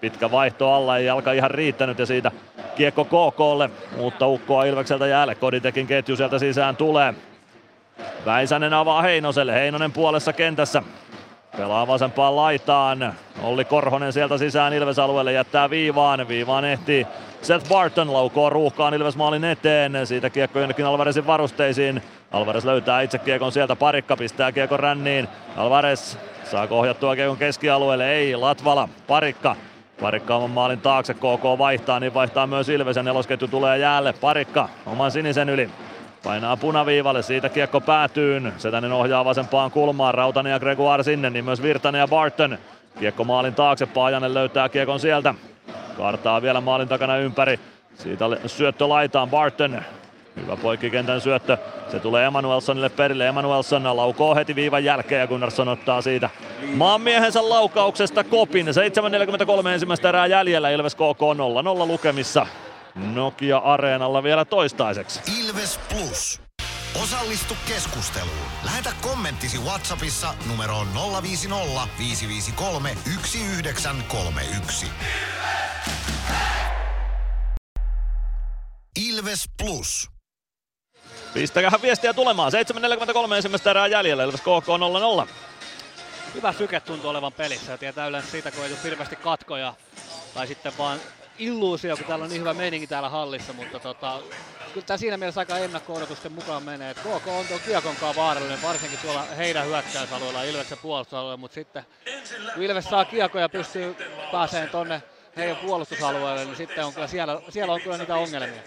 Pitkä 0.00 0.30
vaihto 0.30 0.72
alla, 0.72 0.98
ei 0.98 1.06
jalka 1.06 1.32
ihan 1.32 1.50
riittänyt 1.50 1.98
ja 1.98 2.06
siitä 2.06 2.30
kiekko 2.76 3.04
KKlle. 3.04 3.70
Uutta 3.98 4.26
ukkoa 4.26 4.64
Ilvekseltä 4.64 5.06
jäälle. 5.06 5.34
Koditekin 5.34 5.86
ketju 5.86 6.16
sieltä 6.16 6.38
sisään 6.38 6.76
tulee. 6.76 7.14
Väisänen 8.26 8.72
avaa 8.72 9.02
Heinoselle. 9.02 9.54
Heinonen 9.54 9.92
puolessa 9.92 10.32
kentässä. 10.32 10.82
Pelaa 11.56 11.86
vasempaan 11.86 12.36
laitaan. 12.36 13.14
Olli 13.42 13.64
Korhonen 13.64 14.12
sieltä 14.12 14.38
sisään 14.38 14.72
Ilves-alueelle 14.72 15.32
jättää 15.32 15.70
viivaan. 15.70 16.28
Viivaan 16.28 16.64
ehtii 16.64 17.06
Seth 17.42 17.68
Barton 17.68 18.12
laukoo 18.12 18.50
ruuhkaan 18.50 18.94
Ilves 18.94 19.16
maalin 19.16 19.44
eteen. 19.44 20.06
Siitä 20.06 20.30
kiekko 20.30 20.58
jonnekin 20.58 20.86
Alvarezin 20.86 21.26
varusteisiin. 21.26 22.02
Alvarez 22.32 22.64
löytää 22.64 23.00
itse 23.00 23.18
kiekon 23.18 23.52
sieltä, 23.52 23.76
parikka 23.76 24.16
pistää 24.16 24.52
kiekon 24.52 24.80
ränniin. 24.80 25.28
Alvarez 25.56 26.16
saa 26.44 26.68
ohjattua 26.70 27.16
kiekon 27.16 27.36
keskialueelle, 27.36 28.12
ei 28.12 28.36
Latvala, 28.36 28.88
parikka. 29.06 29.56
Parikka 30.00 30.36
oman 30.36 30.50
maalin 30.50 30.80
taakse, 30.80 31.14
KK 31.14 31.58
vaihtaa, 31.58 32.00
niin 32.00 32.14
vaihtaa 32.14 32.46
myös 32.46 32.68
Ilves 32.68 32.96
ja 32.96 33.02
nelosketju 33.02 33.48
tulee 33.48 33.78
jäälle. 33.78 34.12
Parikka 34.12 34.68
oman 34.86 35.10
sinisen 35.10 35.48
yli. 35.48 35.70
Painaa 36.24 36.56
punaviivalle, 36.56 37.22
siitä 37.22 37.48
kiekko 37.48 37.80
päätyyn. 37.80 38.52
Setänen 38.56 38.92
ohjaa 38.92 39.24
vasempaan 39.24 39.70
kulmaan, 39.70 40.14
Rautanen 40.14 40.50
ja 40.50 40.60
Gregoire 40.60 41.02
sinne, 41.02 41.30
niin 41.30 41.44
myös 41.44 41.62
Virtanen 41.62 41.98
ja 41.98 42.08
Barton. 42.08 42.58
Kiekko 42.98 43.24
maalin 43.24 43.54
taakse, 43.54 43.86
Paajanen 43.86 44.34
löytää 44.34 44.68
kiekon 44.68 45.00
sieltä. 45.00 45.34
Kartaa 45.96 46.42
vielä 46.42 46.60
maalin 46.60 46.88
takana 46.88 47.16
ympäri. 47.16 47.60
Siitä 47.94 48.24
syöttö 48.46 48.88
laitaan 48.88 49.30
Barton. 49.30 49.82
Hyvä 50.36 50.56
poikkikentän 50.56 51.20
syöttö. 51.20 51.58
Se 51.88 52.00
tulee 52.00 52.26
Emanuelsonille 52.26 52.88
perille. 52.88 53.28
Emanuelson 53.28 53.96
laukoo 53.96 54.34
heti 54.34 54.54
viivan 54.54 54.84
jälkeen 54.84 55.20
ja 55.20 55.26
Gunnarsson 55.26 55.68
ottaa 55.68 56.02
siitä 56.02 56.30
maanmiehensä 56.74 57.48
laukauksesta 57.48 58.24
kopin. 58.24 58.66
7.43 59.62 59.68
ensimmäistä 59.68 60.08
erää 60.08 60.26
jäljellä. 60.26 60.70
Ilves 60.70 60.94
KK 60.94 61.22
0-0 61.82 61.86
lukemissa. 61.86 62.46
Nokia 63.14 63.58
Areenalla 63.58 64.22
vielä 64.22 64.44
toistaiseksi. 64.44 65.20
Ilves 65.46 65.80
Plus. 65.88 66.45
Osallistu 67.02 67.56
keskusteluun. 67.68 68.46
Lähetä 68.64 68.92
kommenttisi 69.00 69.58
Whatsappissa 69.58 70.34
numeroon 70.46 70.88
050 71.22 71.88
553 71.98 72.96
1931. 73.14 74.86
Ilves 79.08 79.44
Plus. 79.58 80.10
Pistäkähän 81.34 81.82
viestiä 81.82 82.14
tulemaan. 82.14 82.52
7.43 83.28 83.34
ensimmäistä 83.34 83.70
erää 83.70 83.86
jäljellä. 83.86 84.24
Ilves 84.24 84.40
KK 84.40 85.24
0-0. 85.24 85.28
Hyvä 86.34 86.52
syke 86.52 86.80
tuntuu 86.80 87.10
olevan 87.10 87.32
pelissä 87.32 87.72
ja 87.72 87.78
tietää 87.78 88.06
yleensä 88.06 88.30
siitä, 88.30 88.50
kun 88.50 88.62
ei 88.62 88.68
tule 88.68 88.82
hirveästi 88.84 89.16
katkoja 89.16 89.74
tai 90.34 90.46
sitten 90.46 90.78
vaan 90.78 91.00
illuusio, 91.38 91.96
kun 91.96 92.06
täällä 92.06 92.22
on 92.22 92.28
niin 92.28 92.40
hyvä 92.40 92.54
meininki 92.54 92.86
täällä 92.86 93.08
hallissa, 93.08 93.52
mutta 93.52 93.80
tota, 93.80 94.20
kyllä 94.76 94.86
tämä 94.86 94.98
siinä 94.98 95.16
mielessä 95.16 95.40
aika 95.40 95.58
ennakko-odotusten 95.58 96.32
mukaan 96.32 96.62
menee. 96.62 96.90
Et 96.90 96.98
KK 96.98 97.28
on 97.28 97.46
tuon 97.48 97.60
kiekonkaan 97.66 98.16
vaarallinen, 98.16 98.62
varsinkin 98.62 98.98
tuolla 98.98 99.22
heidän 99.22 99.66
hyökkäysalueella, 99.66 100.42
Ilveksen 100.42 100.78
puolustusalueella, 100.78 101.36
mutta 101.36 101.54
sitten 101.54 101.86
kun 102.54 102.62
Ilves 102.62 102.84
saa 102.84 103.04
kiekoja 103.04 103.44
ja 103.44 103.48
pystyy 103.48 103.96
pääseen 104.32 104.68
tonne 104.68 105.02
heidän 105.36 105.56
puolustusalueelle, 105.56 106.44
niin 106.44 106.56
sitten 106.56 106.84
on 106.84 106.94
kyllä 106.94 107.06
siellä, 107.06 107.40
siellä 107.48 107.74
on 107.74 107.80
kyllä 107.80 107.98
niitä 107.98 108.14
ongelmia. 108.16 108.62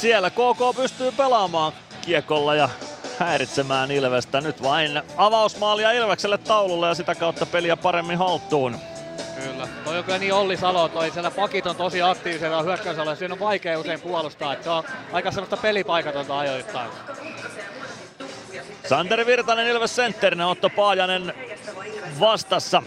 Siellä 0.00 0.30
KK 0.30 0.76
pystyy 0.76 1.12
pelaamaan 1.12 1.72
kiekolla 2.00 2.54
ja 2.54 2.68
häiritsemään 3.18 3.90
Ilvestä. 3.90 4.40
Nyt 4.40 4.62
vain 4.62 5.02
avausmaalia 5.16 5.92
Ilvekselle 5.92 6.38
taululle 6.38 6.88
ja 6.88 6.94
sitä 6.94 7.14
kautta 7.14 7.46
peliä 7.46 7.76
paremmin 7.76 8.18
haltuun. 8.18 8.78
Kyllä. 9.42 9.68
Toi 9.84 9.98
on 9.98 10.04
kyllä 10.04 10.18
niin 10.18 10.34
Olli 10.34 10.56
Salo, 10.56 10.88
toi 10.88 11.10
siellä 11.10 11.30
pakit 11.30 11.66
on 11.66 11.76
tosi 11.76 12.02
aktiivisena 12.02 12.62
hyökkäysalueella. 12.62 13.18
Siinä 13.18 13.34
on 13.34 13.40
vaikea 13.40 13.78
usein 13.78 14.00
puolustaa, 14.00 14.52
että 14.52 14.64
se 14.64 14.70
on 14.70 14.84
aika 15.12 15.30
sellaista 15.30 15.56
pelipaikatonta 15.56 16.38
ajoittain. 16.38 16.90
Santeri 18.88 19.26
Virtanen 19.26 19.66
Ilves 19.66 19.96
sentterinä, 19.96 20.48
Otto 20.48 20.70
Paajanen 20.70 21.34
vastassa. 22.20 22.82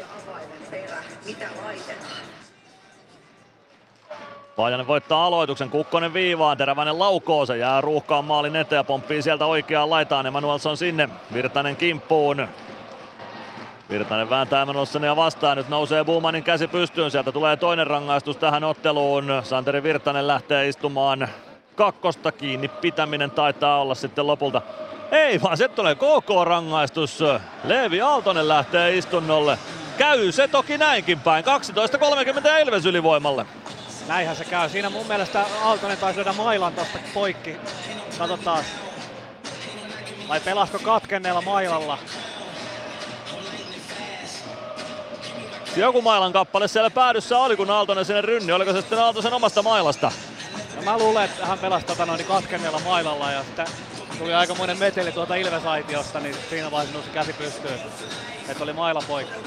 Paajanen 4.55 4.87
voittaa 4.87 5.25
aloituksen, 5.25 5.69
Kukkonen 5.69 6.13
viivaan, 6.13 6.57
Teräväinen 6.57 6.99
laukoo, 6.99 7.45
se 7.45 7.57
jää 7.57 7.81
ruuhkaan 7.81 8.25
maalin 8.25 8.55
eteen 8.55 8.77
ja 8.77 8.83
pomppii 8.83 9.21
sieltä 9.21 9.45
oikeaan 9.45 9.89
laitaan, 9.89 10.25
Emanuelson 10.25 10.77
sinne, 10.77 11.09
Virtanen 11.33 11.75
kimppuun. 11.75 12.47
Virtanen 13.89 14.29
vääntää 14.29 14.61
Emanuelsonia 14.61 15.15
vastaan, 15.15 15.57
nyt 15.57 15.69
nousee 15.69 16.03
Buumanin 16.03 16.43
käsi 16.43 16.67
pystyyn, 16.67 17.11
sieltä 17.11 17.31
tulee 17.31 17.57
toinen 17.57 17.87
rangaistus 17.87 18.37
tähän 18.37 18.63
otteluun. 18.63 19.27
Santeri 19.43 19.83
Virtanen 19.83 20.27
lähtee 20.27 20.67
istumaan 20.67 21.27
kakkosta 21.75 22.31
kiinni, 22.31 22.67
pitäminen 22.67 23.31
taitaa 23.31 23.81
olla 23.81 23.95
sitten 23.95 24.27
lopulta. 24.27 24.61
Ei 25.11 25.41
vaan, 25.41 25.57
se 25.57 25.67
tulee 25.67 25.95
KK-rangaistus. 25.95 27.19
Leevi 27.63 28.01
Aaltonen 28.01 28.47
lähtee 28.47 28.97
istunnolle. 28.97 29.57
Käy 29.97 30.31
se 30.31 30.47
toki 30.47 30.77
näinkin 30.77 31.19
päin. 31.19 31.45
12.30 31.45 32.61
Ilves 32.61 32.85
ylivoimalle. 32.85 33.45
Näinhän 34.07 34.35
se 34.35 34.45
käy. 34.45 34.69
Siinä 34.69 34.89
mun 34.89 35.07
mielestä 35.07 35.45
Aaltonen 35.63 35.97
taisi 35.97 36.17
löydä 36.17 36.33
mailan 36.33 36.73
tosta 36.73 36.99
poikki. 37.13 37.57
Katsotaan. 38.17 38.63
Vai 40.27 40.39
pelasko 40.39 40.79
katkenneella 40.79 41.41
mailalla? 41.41 41.97
Joku 45.79 46.01
mailan 46.01 46.33
kappale 46.33 46.67
siellä 46.67 46.89
päädyssä 46.89 47.37
oli, 47.37 47.57
kun 47.57 47.71
Aaltonen 47.71 48.05
sinne 48.05 48.21
rynni. 48.21 48.51
Oliko 48.51 48.73
se 48.73 48.81
sitten 48.81 48.99
Aaltosen 48.99 49.33
omasta 49.33 49.63
mailasta? 49.63 50.11
No 50.75 50.81
mä 50.81 50.97
luulen, 50.97 51.25
että 51.25 51.45
hän 51.45 51.59
pelasi 51.59 51.85
tota 51.85 52.05
noin 52.05 52.25
katkenneella 52.25 52.79
mailalla 52.79 53.31
ja 53.31 53.43
sitten 53.43 53.67
tuli 54.19 54.33
aikamoinen 54.33 54.77
meteli 54.77 55.11
tuolta 55.11 55.35
Ilvesaitiosta, 55.35 56.19
niin 56.19 56.35
siinä 56.49 56.71
vaiheessa 56.71 56.97
nousi 56.97 57.09
käsi 57.09 57.33
pystyyn. 57.33 57.79
Että 58.49 58.63
oli 58.63 58.73
maila 58.73 59.03
poikki. 59.07 59.39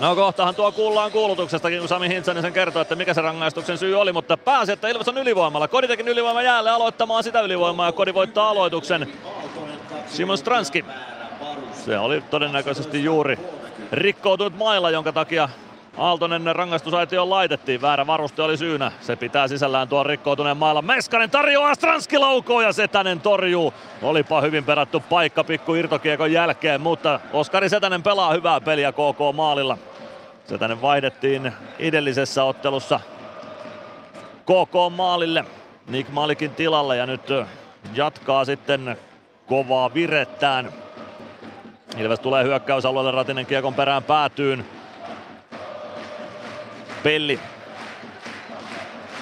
No 0.00 0.14
kohtahan 0.14 0.54
tuo 0.54 0.72
kuullaan 0.72 1.12
kuulutuksestakin, 1.12 1.78
kun 1.78 1.88
Sami 1.88 2.08
Hintsanen 2.08 2.42
sen 2.42 2.52
kertoo, 2.52 2.82
että 2.82 2.94
mikä 2.94 3.14
se 3.14 3.20
rangaistuksen 3.20 3.78
syy 3.78 3.94
oli, 3.94 4.12
mutta 4.12 4.36
pääsi, 4.36 4.72
että 4.72 4.88
Ilves 4.88 5.08
on 5.08 5.18
ylivoimalla. 5.18 5.68
Koditekin 5.68 6.08
ylivoima 6.08 6.42
jäälle 6.42 6.70
aloittamaan 6.70 7.24
sitä 7.24 7.40
ylivoimaa 7.40 7.86
ja 7.86 7.92
Kodi 7.92 8.14
voittaa 8.14 8.48
aloituksen. 8.48 9.12
Simon 10.06 10.38
Stranski. 10.38 10.84
Se 11.86 11.98
oli 11.98 12.20
todennäköisesti 12.20 13.04
juuri 13.04 13.38
rikkoutunut 13.92 14.56
mailla, 14.56 14.90
jonka 14.90 15.12
takia 15.12 15.48
Aaltonen 15.96 16.56
rangaistusaitioon 16.56 17.30
laitettiin. 17.30 17.82
Väärä 17.82 18.06
varuste 18.06 18.42
oli 18.42 18.56
syynä. 18.56 18.92
Se 19.00 19.16
pitää 19.16 19.48
sisällään 19.48 19.88
tuon 19.88 20.06
rikkoutuneen 20.06 20.56
mailla. 20.56 20.82
Meskanen 20.82 21.30
tarjoaa 21.30 21.74
Stranski 21.74 22.18
laukoo 22.18 22.60
ja 22.60 22.72
Setänen 22.72 23.20
torjuu. 23.20 23.74
Olipa 24.02 24.40
hyvin 24.40 24.64
perattu 24.64 25.00
paikka 25.00 25.44
pikku 25.44 25.74
irtokiekon 25.74 26.32
jälkeen, 26.32 26.80
mutta 26.80 27.20
Oskari 27.32 27.68
Setänen 27.68 28.02
pelaa 28.02 28.32
hyvää 28.32 28.60
peliä 28.60 28.92
KK 28.92 29.34
maalilla. 29.34 29.78
Setänen 30.44 30.82
vaihdettiin 30.82 31.52
edellisessä 31.78 32.44
ottelussa 32.44 33.00
KK 34.42 34.96
maalille 34.96 35.44
Nick 35.86 36.10
Malikin 36.10 36.50
tilalle 36.50 36.96
ja 36.96 37.06
nyt 37.06 37.28
jatkaa 37.94 38.44
sitten 38.44 38.96
kovaa 39.46 39.94
virettään. 39.94 40.85
Ilves 41.98 42.20
tulee 42.20 42.44
hyökkäysalueelle, 42.44 43.10
Ratinen 43.10 43.46
kiekon 43.46 43.74
perään 43.74 44.02
päätyyn. 44.02 44.66
Pelli. 47.02 47.40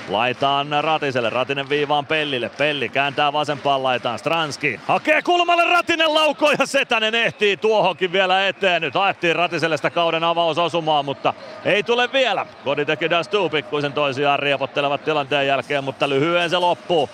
Laitaan 0.08 0.68
Ratiselle, 0.80 1.30
Ratinen 1.30 1.68
viivaan 1.68 2.06
Pellille, 2.06 2.48
Pelli 2.48 2.88
kääntää 2.88 3.32
vasempaan 3.32 3.82
laitaan, 3.82 4.18
Stranski 4.18 4.80
hakee 4.86 5.22
kulmalle, 5.22 5.64
Ratinen 5.64 6.14
laukoo 6.14 6.50
ja 6.58 6.66
Setänen 6.66 7.14
ehtii 7.14 7.56
tuohonkin 7.56 8.12
vielä 8.12 8.48
eteen. 8.48 8.82
Nyt 8.82 8.94
haettiin 8.94 9.36
Ratiselle 9.36 9.76
sitä 9.76 9.90
kauden 9.90 10.24
avausosumaa, 10.24 11.02
mutta 11.02 11.34
ei 11.64 11.82
tule 11.82 12.12
vielä. 12.12 12.46
Kodi 12.64 12.84
teki 12.84 13.10
Dastu 13.10 13.48
pikkuisen 13.48 13.92
toisiaan 13.92 14.38
riepottelevat 14.38 15.04
tilanteen 15.04 15.46
jälkeen, 15.46 15.84
mutta 15.84 16.08
lyhyen 16.08 16.50
se 16.50 16.58
loppuu. 16.58 17.08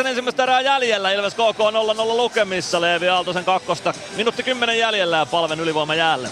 6.39 0.00 0.06
ensimmäistä 0.06 0.42
erää 0.42 0.60
jäljellä, 0.60 1.10
Ilves 1.12 1.34
KK 1.34 1.38
0-0 1.38 2.16
lukemissa, 2.16 2.80
Leevi 2.80 3.08
Aaltosen 3.08 3.44
kakkosta, 3.44 3.94
minuutti 4.16 4.42
10 4.42 4.78
jäljellä 4.78 5.16
ja 5.16 5.26
palven 5.26 5.60
ylivoima 5.60 5.94
jäälle 5.94 6.28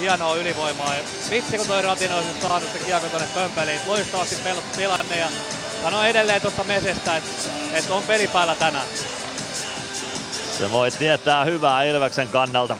hienoa 0.00 0.36
ylivoimaa. 0.36 0.94
Ja 0.94 1.02
vitsi 1.30 1.58
kun 1.58 1.66
toi 1.66 1.82
Ratin 1.82 2.12
olisi 2.12 2.40
saanut 2.42 2.72
se 2.72 2.78
kiekko 2.78 3.08
tonne 3.08 3.26
pömpeliin. 3.34 3.80
Loistavasti 3.86 4.36
pelattu 4.44 4.76
tilanne 4.76 5.18
ja 5.18 5.26
sanoo 5.82 6.02
edelleen 6.02 6.42
tuosta 6.42 6.64
mesestä, 6.64 7.16
että, 7.16 7.30
että 7.72 7.94
on 7.94 8.02
peli 8.02 8.28
päällä 8.28 8.54
tänään. 8.54 8.86
Se 10.58 10.72
voi 10.72 10.90
tietää 10.90 11.44
hyvää 11.44 11.82
Ilveksen 11.82 12.28
kannalta. 12.28 12.76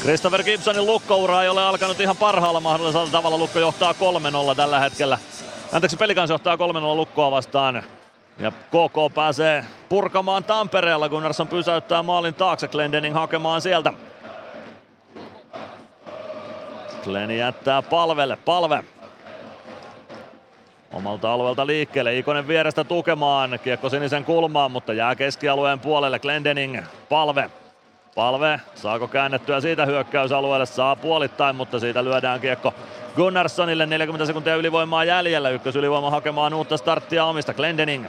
Christopher 0.00 0.42
Gibsonin 0.42 0.86
lukkoura 0.86 1.42
ei 1.42 1.48
ole 1.48 1.62
alkanut 1.62 2.00
ihan 2.00 2.16
parhaalla 2.16 2.60
mahdollisella 2.60 3.10
tavalla. 3.10 3.38
Lukko 3.38 3.58
johtaa 3.58 3.92
3-0 3.92 4.54
tällä 4.56 4.80
hetkellä. 4.80 5.18
Anteeksi, 5.72 5.96
pelikans 5.96 6.30
johtaa 6.30 6.56
3-0 6.56 6.58
lukkoa 6.96 7.30
vastaan. 7.30 7.82
Ja 8.38 8.50
KK 8.50 9.14
pääsee 9.14 9.64
purkamaan 9.88 10.44
Tampereella, 10.44 11.08
kun 11.08 11.22
Narsson 11.22 11.48
pysäyttää 11.48 12.02
maalin 12.02 12.34
taakse 12.34 12.68
Glendening 12.68 13.14
hakemaan 13.14 13.60
sieltä 13.60 13.92
Glenn 17.04 17.30
jättää 17.30 17.82
palvelle. 17.82 18.36
Palve. 18.44 18.84
Omalta 20.92 21.32
alueelta 21.32 21.66
liikkeelle. 21.66 22.18
Ikonen 22.18 22.48
vierestä 22.48 22.84
tukemaan. 22.84 23.58
Kiekko 23.64 23.88
sinisen 23.88 24.24
kulmaan, 24.24 24.70
mutta 24.70 24.92
jää 24.92 25.14
keskialueen 25.14 25.80
puolelle. 25.80 26.18
Glendening. 26.18 26.78
Palve. 27.08 27.50
Palve. 28.14 28.60
Saako 28.74 29.08
käännettyä 29.08 29.60
siitä 29.60 29.86
hyökkäysalueelle? 29.86 30.66
Saa 30.66 30.96
puolittain, 30.96 31.56
mutta 31.56 31.80
siitä 31.80 32.04
lyödään 32.04 32.40
kiekko 32.40 32.74
Gunnarssonille. 33.16 33.86
40 33.86 34.26
sekuntia 34.26 34.56
ylivoimaa 34.56 35.04
jäljellä. 35.04 35.50
Ykkösylivoima 35.50 36.10
hakemaan 36.10 36.54
uutta 36.54 36.76
starttia 36.76 37.24
omista. 37.24 37.54
Glendening. 37.54 38.06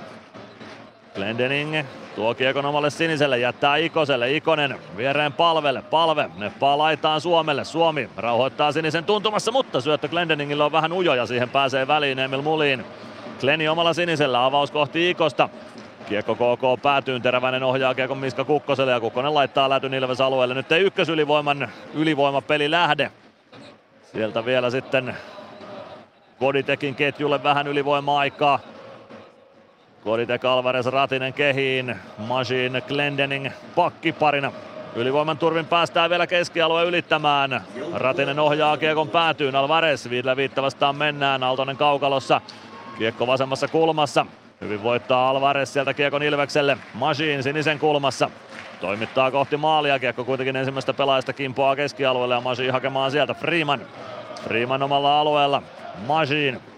Glendening 1.16 1.86
tuo 2.16 2.34
kiekon 2.34 2.66
omalle 2.66 2.90
siniselle, 2.90 3.40
jättää 3.40 3.76
Ikoselle. 3.76 4.34
Ikonen 4.34 4.80
viereen 4.98 5.34
palvelle. 5.34 5.82
Palve 5.82 6.30
neppaa 6.38 6.78
laitaan 6.78 7.22
Suomelle. 7.22 7.64
Suomi 7.64 8.10
rauhoittaa 8.18 8.72
sinisen 8.72 9.06
tuntumassa, 9.06 9.52
mutta 9.52 9.82
syöttö 9.82 10.08
Glendeningille 10.08 10.64
on 10.64 10.72
vähän 10.72 10.94
ujo 10.94 11.14
ja 11.14 11.26
siihen 11.26 11.50
pääsee 11.50 11.88
väliin 11.88 12.20
Emil 12.20 12.42
Muliin. 12.42 12.86
Kleni 13.40 13.68
omalla 13.68 13.94
sinisellä, 13.94 14.46
avaus 14.46 14.72
kohti 14.72 15.10
Ikosta. 15.10 15.50
Kiekko 16.10 16.36
KK 16.36 16.82
päätyyn, 16.82 17.22
Teräväinen 17.22 17.64
ohjaa 17.64 17.96
Kiekon 17.96 18.18
Miska 18.18 18.44
Kukkoselle 18.46 18.92
ja 18.92 19.00
Kukkonen 19.00 19.34
laittaa 19.34 19.70
lätyn 19.70 19.94
Ilves 19.94 20.22
alueelle. 20.22 20.54
Nyt 20.54 20.72
ei 20.72 20.82
ykkösylivoiman 20.82 21.70
ylivoimapeli 21.94 22.72
lähde. 22.72 23.12
Sieltä 24.12 24.46
vielä 24.46 24.70
sitten 24.70 25.16
Koditekin 26.40 26.96
ketjulle 26.96 27.44
vähän 27.44 27.68
ylivoima-aikaa. 27.68 28.60
Koditek 30.06 30.46
Alvarez 30.46 30.86
Ratinen 30.86 31.34
kehiin. 31.34 31.96
Machine 32.18 32.82
Glendening 32.82 33.50
pakkiparina. 33.76 34.52
Ylivoiman 34.96 35.38
turvin 35.38 35.66
päästään 35.66 36.10
vielä 36.10 36.28
keskialue 36.28 36.84
ylittämään. 36.84 37.62
Ratinen 37.94 38.40
ohjaa 38.40 38.78
kiekon 38.78 39.10
päätyyn. 39.10 39.56
Alvarez 39.56 40.10
viidellä 40.10 40.36
viittä 40.36 40.62
vastaan 40.62 40.96
mennään. 40.96 41.44
Aaltonen 41.44 41.78
kaukalossa. 41.78 42.42
Kiekko 42.98 43.28
vasemmassa 43.28 43.68
kulmassa. 43.68 44.26
Hyvin 44.62 44.84
voittaa 44.84 45.30
Alvarez 45.30 45.70
sieltä 45.70 45.94
kiekon 45.94 46.24
Ilvekselle. 46.24 46.78
Machine 46.94 47.42
sinisen 47.42 47.80
kulmassa. 47.80 48.30
Toimittaa 48.82 49.32
kohti 49.32 49.58
maalia. 49.58 50.00
Kiekko 50.00 50.24
kuitenkin 50.24 50.56
ensimmäistä 50.56 50.94
pelaajasta 50.94 51.34
kimpoaa 51.34 51.76
keskialueelle 51.76 52.36
ja 52.36 52.42
Machine 52.42 52.72
hakemaan 52.72 53.12
sieltä 53.12 53.34
Freeman. 53.34 53.82
Freeman 54.44 54.84
omalla 54.84 55.20
alueella. 55.20 55.62
Majin. 56.08 56.75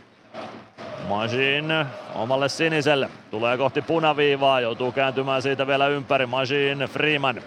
Majin 1.07 1.85
omalle 2.15 2.49
siniselle. 2.49 3.09
Tulee 3.31 3.57
kohti 3.57 3.81
punaviivaa. 3.81 4.61
Joutuu 4.61 4.91
kääntymään 4.91 5.41
siitä 5.41 5.67
vielä 5.67 5.87
ympäri. 5.87 6.25
Majin 6.25 6.79
Freeman. 6.79 7.41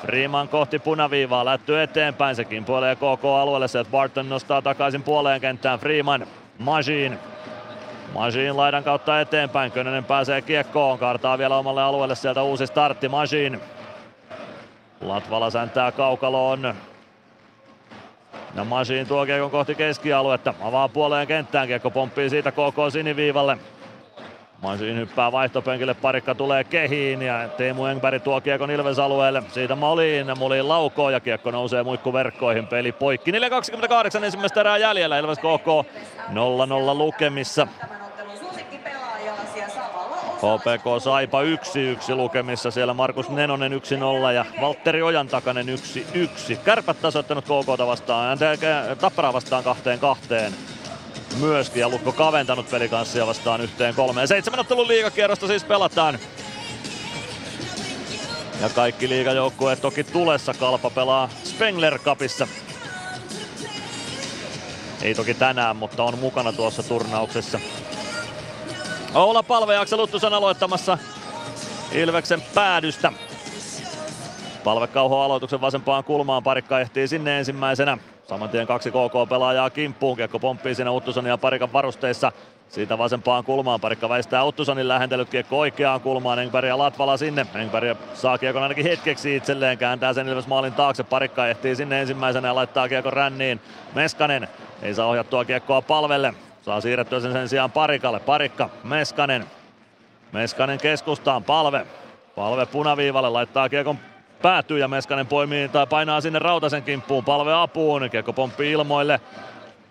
Freeman 0.00 0.48
kohti 0.48 0.78
punaviivaa, 0.78 1.44
lätty 1.44 1.82
eteenpäin, 1.82 2.36
se 2.36 2.44
kimpoilee 2.44 2.96
KK 2.96 3.24
alueelle, 3.24 3.68
sieltä 3.68 3.90
Barton 3.90 4.28
nostaa 4.28 4.62
takaisin 4.62 5.02
puoleen 5.02 5.40
kenttään, 5.40 5.78
Freeman, 5.78 6.26
Majin. 6.58 7.18
Majin 8.14 8.56
laidan 8.56 8.84
kautta 8.84 9.20
eteenpäin, 9.20 9.72
Könönen 9.72 10.04
pääsee 10.04 10.42
kiekkoon, 10.42 10.98
kartaa 10.98 11.38
vielä 11.38 11.56
omalle 11.56 11.82
alueelle, 11.82 12.14
sieltä 12.14 12.42
uusi 12.42 12.66
startti, 12.66 13.08
Majin. 13.08 13.60
Latvala 15.00 15.50
säntää 15.50 15.92
kaukaloon. 15.92 16.74
Ja 18.54 18.64
Majin 18.64 19.06
tuo 19.06 19.26
kiekon 19.26 19.50
kohti 19.50 19.74
keskialuetta, 19.74 20.54
avaa 20.60 20.88
puoleen 20.88 21.26
kenttään, 21.26 21.68
kiekko 21.68 21.90
pomppii 21.90 22.30
siitä 22.30 22.52
KK 22.52 22.92
siniviivalle. 22.92 23.58
Mansin 24.62 24.96
hyppää 24.96 25.32
vaihtopenkille, 25.32 25.94
parikka 25.94 26.34
tulee 26.34 26.64
kehiin 26.64 27.22
ja 27.22 27.48
Teemu 27.48 27.86
Engberg 27.86 28.22
tuo 28.22 28.40
kiekon 28.40 28.70
Ilves 28.70 28.98
alueelle. 28.98 29.42
Siitä 29.48 29.76
Molin, 29.76 30.38
Molin 30.38 30.68
laukoo 30.68 31.10
ja 31.10 31.20
kiekko 31.20 31.50
nousee 31.50 31.82
muikkuverkkoihin. 31.82 32.66
Peli 32.66 32.92
poikki. 32.92 33.32
4.28 33.32 34.24
ensimmäistä 34.24 34.60
erää 34.60 34.76
jäljellä. 34.78 35.18
Ilves 35.18 35.38
KK 35.38 35.86
0-0 36.28 36.98
lukemissa. 36.98 37.66
HPK 40.40 41.02
Saipa 41.02 41.42
1-1 41.42 42.14
lukemissa, 42.14 42.70
siellä 42.70 42.94
Markus 42.94 43.28
Nenonen 43.28 43.72
1-0 43.72 44.32
ja 44.34 44.44
Valtteri 44.60 45.02
Ojan 45.02 45.28
takainen 45.28 45.66
1-1. 46.54 46.56
Kärpät 46.64 47.00
tasoittanut 47.00 47.44
KK 47.44 47.86
vastaan, 47.86 48.38
Tapparaa 49.00 49.32
vastaan 49.32 49.64
kahteen 49.64 49.98
kahteen 49.98 50.54
myöskin 51.40 51.80
ja 51.80 51.88
Lukko 51.88 52.12
kaventanut 52.12 52.70
pelikanssia 52.70 53.26
vastaan 53.26 53.60
yhteen 53.60 53.94
kolmeen. 53.94 54.28
Seitsemän 54.28 54.60
ottelun 54.60 54.88
liigakierrosta 54.88 55.46
siis 55.46 55.64
pelataan. 55.64 56.18
Ja 58.60 58.68
kaikki 58.68 59.08
liigajoukkueet 59.08 59.80
toki 59.80 60.04
tulessa. 60.04 60.54
Kalpa 60.54 60.90
pelaa 60.90 61.28
Spengler 61.44 61.98
Cupissa. 61.98 62.48
Ei 65.02 65.14
toki 65.14 65.34
tänään, 65.34 65.76
mutta 65.76 66.04
on 66.04 66.18
mukana 66.18 66.52
tuossa 66.52 66.82
turnauksessa. 66.82 67.60
Oula 69.14 69.42
Palve 69.42 69.74
ja 69.74 69.80
Aksel 69.80 69.98
Luttusen 69.98 70.34
aloittamassa 70.34 70.98
Ilveksen 71.92 72.42
päädystä. 72.54 73.12
Palve 74.64 74.86
kauho 74.86 75.20
aloituksen 75.20 75.60
vasempaan 75.60 76.04
kulmaan, 76.04 76.42
parikka 76.42 76.80
ehtii 76.80 77.08
sinne 77.08 77.38
ensimmäisenä. 77.38 77.98
Saman 78.28 78.48
tien 78.48 78.66
kaksi 78.66 78.90
KK-pelaajaa 78.90 79.70
kimppuun, 79.70 80.16
kiekko 80.16 80.38
pomppii 80.38 80.74
siinä 80.74 80.90
Uttusonin 80.90 81.28
ja 81.30 81.38
Parikan 81.38 81.72
varusteissa. 81.72 82.32
Siitä 82.68 82.98
vasempaan 82.98 83.44
kulmaan, 83.44 83.80
Parikka 83.80 84.08
väistää 84.08 84.44
Uttusonin 84.44 84.88
lähentelyt 84.88 85.28
kiekko 85.28 85.58
oikeaan 85.58 86.00
kulmaan, 86.00 86.38
Engberg 86.38 86.68
ja 86.68 86.78
Latvala 86.78 87.16
sinne. 87.16 87.46
Engberg 87.54 87.98
saa 88.14 88.38
kiekon 88.38 88.62
ainakin 88.62 88.84
hetkeksi 88.84 89.36
itselleen, 89.36 89.78
kääntää 89.78 90.12
sen 90.12 90.28
Ilves 90.28 90.46
maalin 90.46 90.72
taakse, 90.72 91.02
Parikka 91.02 91.48
ehtii 91.48 91.76
sinne 91.76 92.00
ensimmäisenä 92.00 92.48
ja 92.48 92.54
laittaa 92.54 92.88
kiekon 92.88 93.12
ränniin. 93.12 93.60
Meskanen 93.94 94.48
ei 94.82 94.94
saa 94.94 95.06
ohjattua 95.06 95.44
kiekkoa 95.44 95.82
palvelle, 95.82 96.34
saa 96.62 96.80
siirrettyä 96.80 97.20
sen 97.20 97.32
sen 97.32 97.48
sijaan 97.48 97.70
Parikalle. 97.70 98.20
Parikka, 98.20 98.70
Meskanen, 98.84 99.44
Meskanen 100.32 100.78
keskustaan, 100.78 101.44
palve. 101.44 101.86
Palve 102.34 102.66
punaviivalle, 102.66 103.28
laittaa 103.28 103.68
kiekon 103.68 103.98
päätyy 104.42 104.78
ja 104.78 104.88
Meskanen 104.88 105.26
poimii 105.26 105.68
tai 105.68 105.86
painaa 105.86 106.20
sinne 106.20 106.38
Rautasen 106.38 106.82
kimppuun. 106.82 107.24
Palve 107.24 107.52
apuun, 107.54 108.10
kiekko 108.10 108.32
pomppii 108.32 108.72
ilmoille. 108.72 109.20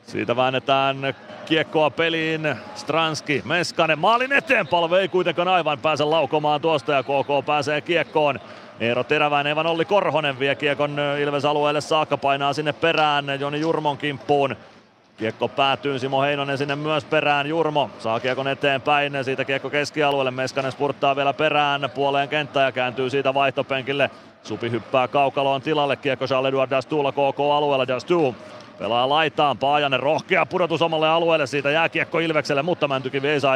Siitä 0.04 0.36
väännetään 0.36 1.16
kiekkoa 1.46 1.90
peliin. 1.90 2.56
Stranski, 2.76 3.42
Meskanen 3.46 4.00
maalin 4.00 4.34
eteen. 4.34 4.68
Palve 4.68 5.00
ei 5.00 5.08
kuitenkaan 5.08 5.48
aivan 5.48 5.80
pääse 5.80 6.04
laukomaan 6.04 6.62
tuosta 6.62 6.92
ja 6.92 7.04
KK 7.04 7.46
pääsee 7.46 7.82
kiekkoon. 7.82 8.40
Eero 8.80 9.04
Teräväinen, 9.04 9.52
Evan 9.52 9.68
Olli 9.68 9.86
Korhonen 9.86 10.40
vie 10.40 10.56
kiekon 10.56 10.98
Ilves 11.20 11.46
alueelle 11.46 11.82
saakka, 11.82 12.18
painaa 12.18 12.54
sinne 12.54 12.74
perään 12.74 13.40
Joni 13.40 13.60
Jurmon 13.60 13.98
kimppuun. 13.98 14.56
Kiekko 15.20 15.48
päätyy, 15.48 16.00
Simo 16.00 16.22
Heinonen 16.22 16.58
sinne 16.58 16.76
myös 16.76 17.06
perään, 17.06 17.48
Jurmo 17.48 17.90
saa 18.00 18.20
kiekon 18.20 18.48
eteenpäin, 18.48 19.14
siitä 19.24 19.46
kiekko 19.46 19.70
keskialueelle, 19.70 20.32
Meskanen 20.32 20.72
spurttaa 20.72 21.16
vielä 21.16 21.34
perään 21.34 21.90
puoleen 21.96 22.30
kenttään 22.30 22.66
ja 22.66 22.72
kääntyy 22.72 23.10
siitä 23.10 23.34
vaihtopenkille. 23.34 24.10
Supi 24.44 24.72
hyppää 24.72 25.08
kaukaloon 25.08 25.62
tilalle, 25.62 25.96
kiekko 25.96 26.26
Charles-Edouard 26.26 26.70
Dastulla 26.70 27.12
KK-alueella, 27.12 27.88
Dastu 27.88 28.36
pelaa 28.80 29.10
laitaan, 29.10 29.58
Paajanen 29.58 30.00
rohkea 30.00 30.46
pudotus 30.46 30.82
omalle 30.82 31.10
alueelle, 31.10 31.48
siitä 31.48 31.72
jää 31.72 31.90
kiekko 31.90 32.20
Ilvekselle, 32.20 32.62
mutta 32.62 32.88
Mäntykivi 32.88 33.28
ei 33.28 33.40
saa 33.40 33.56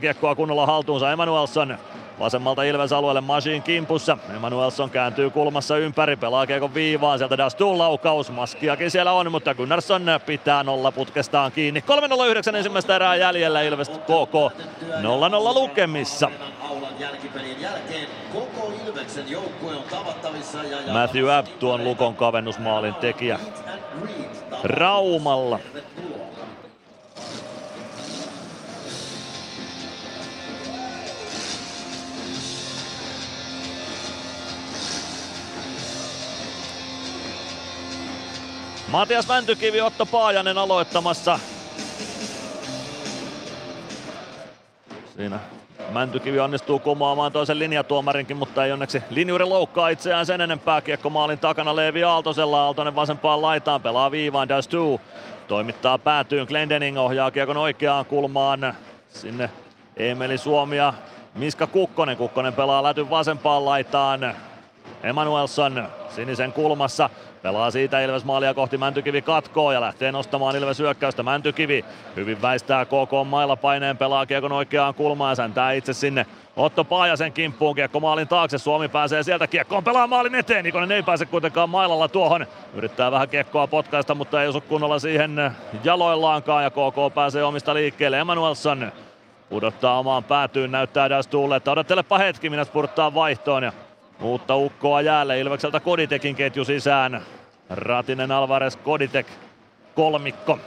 kiekkoa 0.00 0.34
kunnolla 0.34 0.66
haltuunsa, 0.66 1.12
Emanuelson 1.12 1.78
Vasemmalta 2.18 2.62
Ilves 2.62 2.92
alueelle 2.92 3.20
Machine 3.20 3.60
kimpussa. 3.60 4.18
Emanuelson 4.36 4.90
kääntyy 4.90 5.30
kulmassa 5.30 5.76
ympäri, 5.76 6.16
pelaa 6.16 6.46
kiekon 6.46 6.74
viivaan. 6.74 7.18
Sieltä 7.18 7.38
Dastun 7.38 7.78
laukaus. 7.78 8.30
Maskiakin 8.30 8.90
siellä 8.90 9.12
on, 9.12 9.32
mutta 9.32 9.54
Gunnarsson 9.54 10.02
pitää 10.26 10.62
nolla 10.62 10.92
putkestaan 10.92 11.52
kiinni. 11.52 11.84
3-0-9 12.52 12.56
ensimmäistä 12.56 12.96
erää 12.96 13.16
jäljellä 13.16 13.62
Ilves 13.62 13.88
KK 13.88 14.34
0-0 14.34 15.54
lukemissa. 15.54 16.30
Matthew 20.92 21.30
Abb 21.30 21.46
tuon 21.58 21.84
Lukon 21.84 22.14
kavennusmaalin 22.14 22.94
tekijä 22.94 23.38
Raumalla. 24.62 25.58
Matias 38.88 39.28
Mäntykivi, 39.28 39.80
Otto 39.80 40.06
Paajanen 40.06 40.58
aloittamassa. 40.58 41.38
Siinä 45.16 45.38
Mäntykivi 45.88 46.40
onnistuu 46.40 46.78
kumoamaan 46.78 47.32
toisen 47.32 47.58
linjatuomarinkin, 47.58 48.36
mutta 48.36 48.64
ei 48.64 48.72
onneksi 48.72 49.02
linjuri 49.10 49.44
loukkaa 49.44 49.88
itseään 49.88 50.26
sen 50.26 50.40
enempää. 50.40 50.80
Kiekko 50.80 51.10
maalin 51.10 51.38
takana 51.38 51.76
Leevi 51.76 52.04
Aaltosella. 52.04 52.60
Aaltonen 52.60 52.94
vasempaan 52.94 53.42
laitaan, 53.42 53.82
pelaa 53.82 54.10
viivaan, 54.10 54.48
does 54.48 54.68
two. 54.68 55.00
Toimittaa 55.48 55.98
päätyyn, 55.98 56.46
Glendening 56.46 56.98
ohjaa 56.98 57.30
kiekon 57.30 57.56
oikeaan 57.56 58.04
kulmaan. 58.06 58.74
Sinne 59.08 59.50
Emeli 59.96 60.38
Suomia, 60.38 60.94
Miska 61.34 61.66
Kukkonen. 61.66 62.16
Kukkonen 62.16 62.52
pelaa 62.52 62.82
lätyn 62.82 63.10
vasempaan 63.10 63.64
laitaan. 63.64 64.34
Emanuelson 65.02 65.88
sinisen 66.08 66.52
kulmassa. 66.52 67.10
Pelaa 67.42 67.70
siitä 67.70 68.00
Ilves 68.00 68.24
maalia 68.24 68.54
kohti 68.54 68.78
Mäntykivi 68.78 69.22
katkoo 69.22 69.72
ja 69.72 69.80
lähtee 69.80 70.12
nostamaan 70.12 70.56
Ilves 70.56 70.78
hyökkäystä. 70.78 71.22
Mäntykivi 71.22 71.84
hyvin 72.16 72.42
väistää 72.42 72.84
KK 72.84 73.28
mailla 73.28 73.56
paineen, 73.56 73.96
pelaa 73.96 74.26
kiekon 74.26 74.52
oikeaan 74.52 74.94
kulmaan 74.94 75.30
ja 75.30 75.34
säntää 75.34 75.72
itse 75.72 75.92
sinne 75.92 76.26
Otto 76.56 76.84
Paajasen 76.84 77.32
kimppuun 77.32 77.74
kiekko 77.74 78.00
maalin 78.00 78.28
taakse. 78.28 78.58
Suomi 78.58 78.88
pääsee 78.88 79.22
sieltä 79.22 79.46
kiekkoon 79.46 79.84
pelaa 79.84 80.06
maalin 80.06 80.34
eteen. 80.34 80.64
Nikonen 80.64 80.92
ei 80.92 81.02
pääse 81.02 81.26
kuitenkaan 81.26 81.70
mailalla 81.70 82.08
tuohon. 82.08 82.46
Yrittää 82.74 83.10
vähän 83.10 83.28
kiekkoa 83.28 83.66
potkaista, 83.66 84.14
mutta 84.14 84.42
ei 84.42 84.48
osu 84.48 84.60
kunnolla 84.60 84.98
siihen 84.98 85.52
jaloillaankaan 85.84 86.64
ja 86.64 86.70
KK 86.70 87.14
pääsee 87.14 87.44
omista 87.44 87.74
liikkeelle. 87.74 88.18
Emanuelson 88.18 88.92
pudottaa 89.48 89.98
omaan 89.98 90.24
päätyyn, 90.24 90.72
näyttää 90.72 91.10
Dastuulle, 91.10 91.56
että 91.56 91.70
odottelepa 91.70 92.18
hetki, 92.18 92.50
minä 92.50 92.64
spurttaa 92.64 93.14
vaihtoon 93.14 93.62
ja 93.62 93.72
Uutta 94.22 94.56
ukkoa 94.56 95.00
jäälle 95.00 95.40
Ilvekseltä 95.40 95.80
Koditekin 95.80 96.34
ketju 96.34 96.64
sisään. 96.64 97.22
Ratinen 97.70 98.32
Alvarez 98.32 98.76
Koditek 98.76 99.26
kolmikko. 99.94 100.58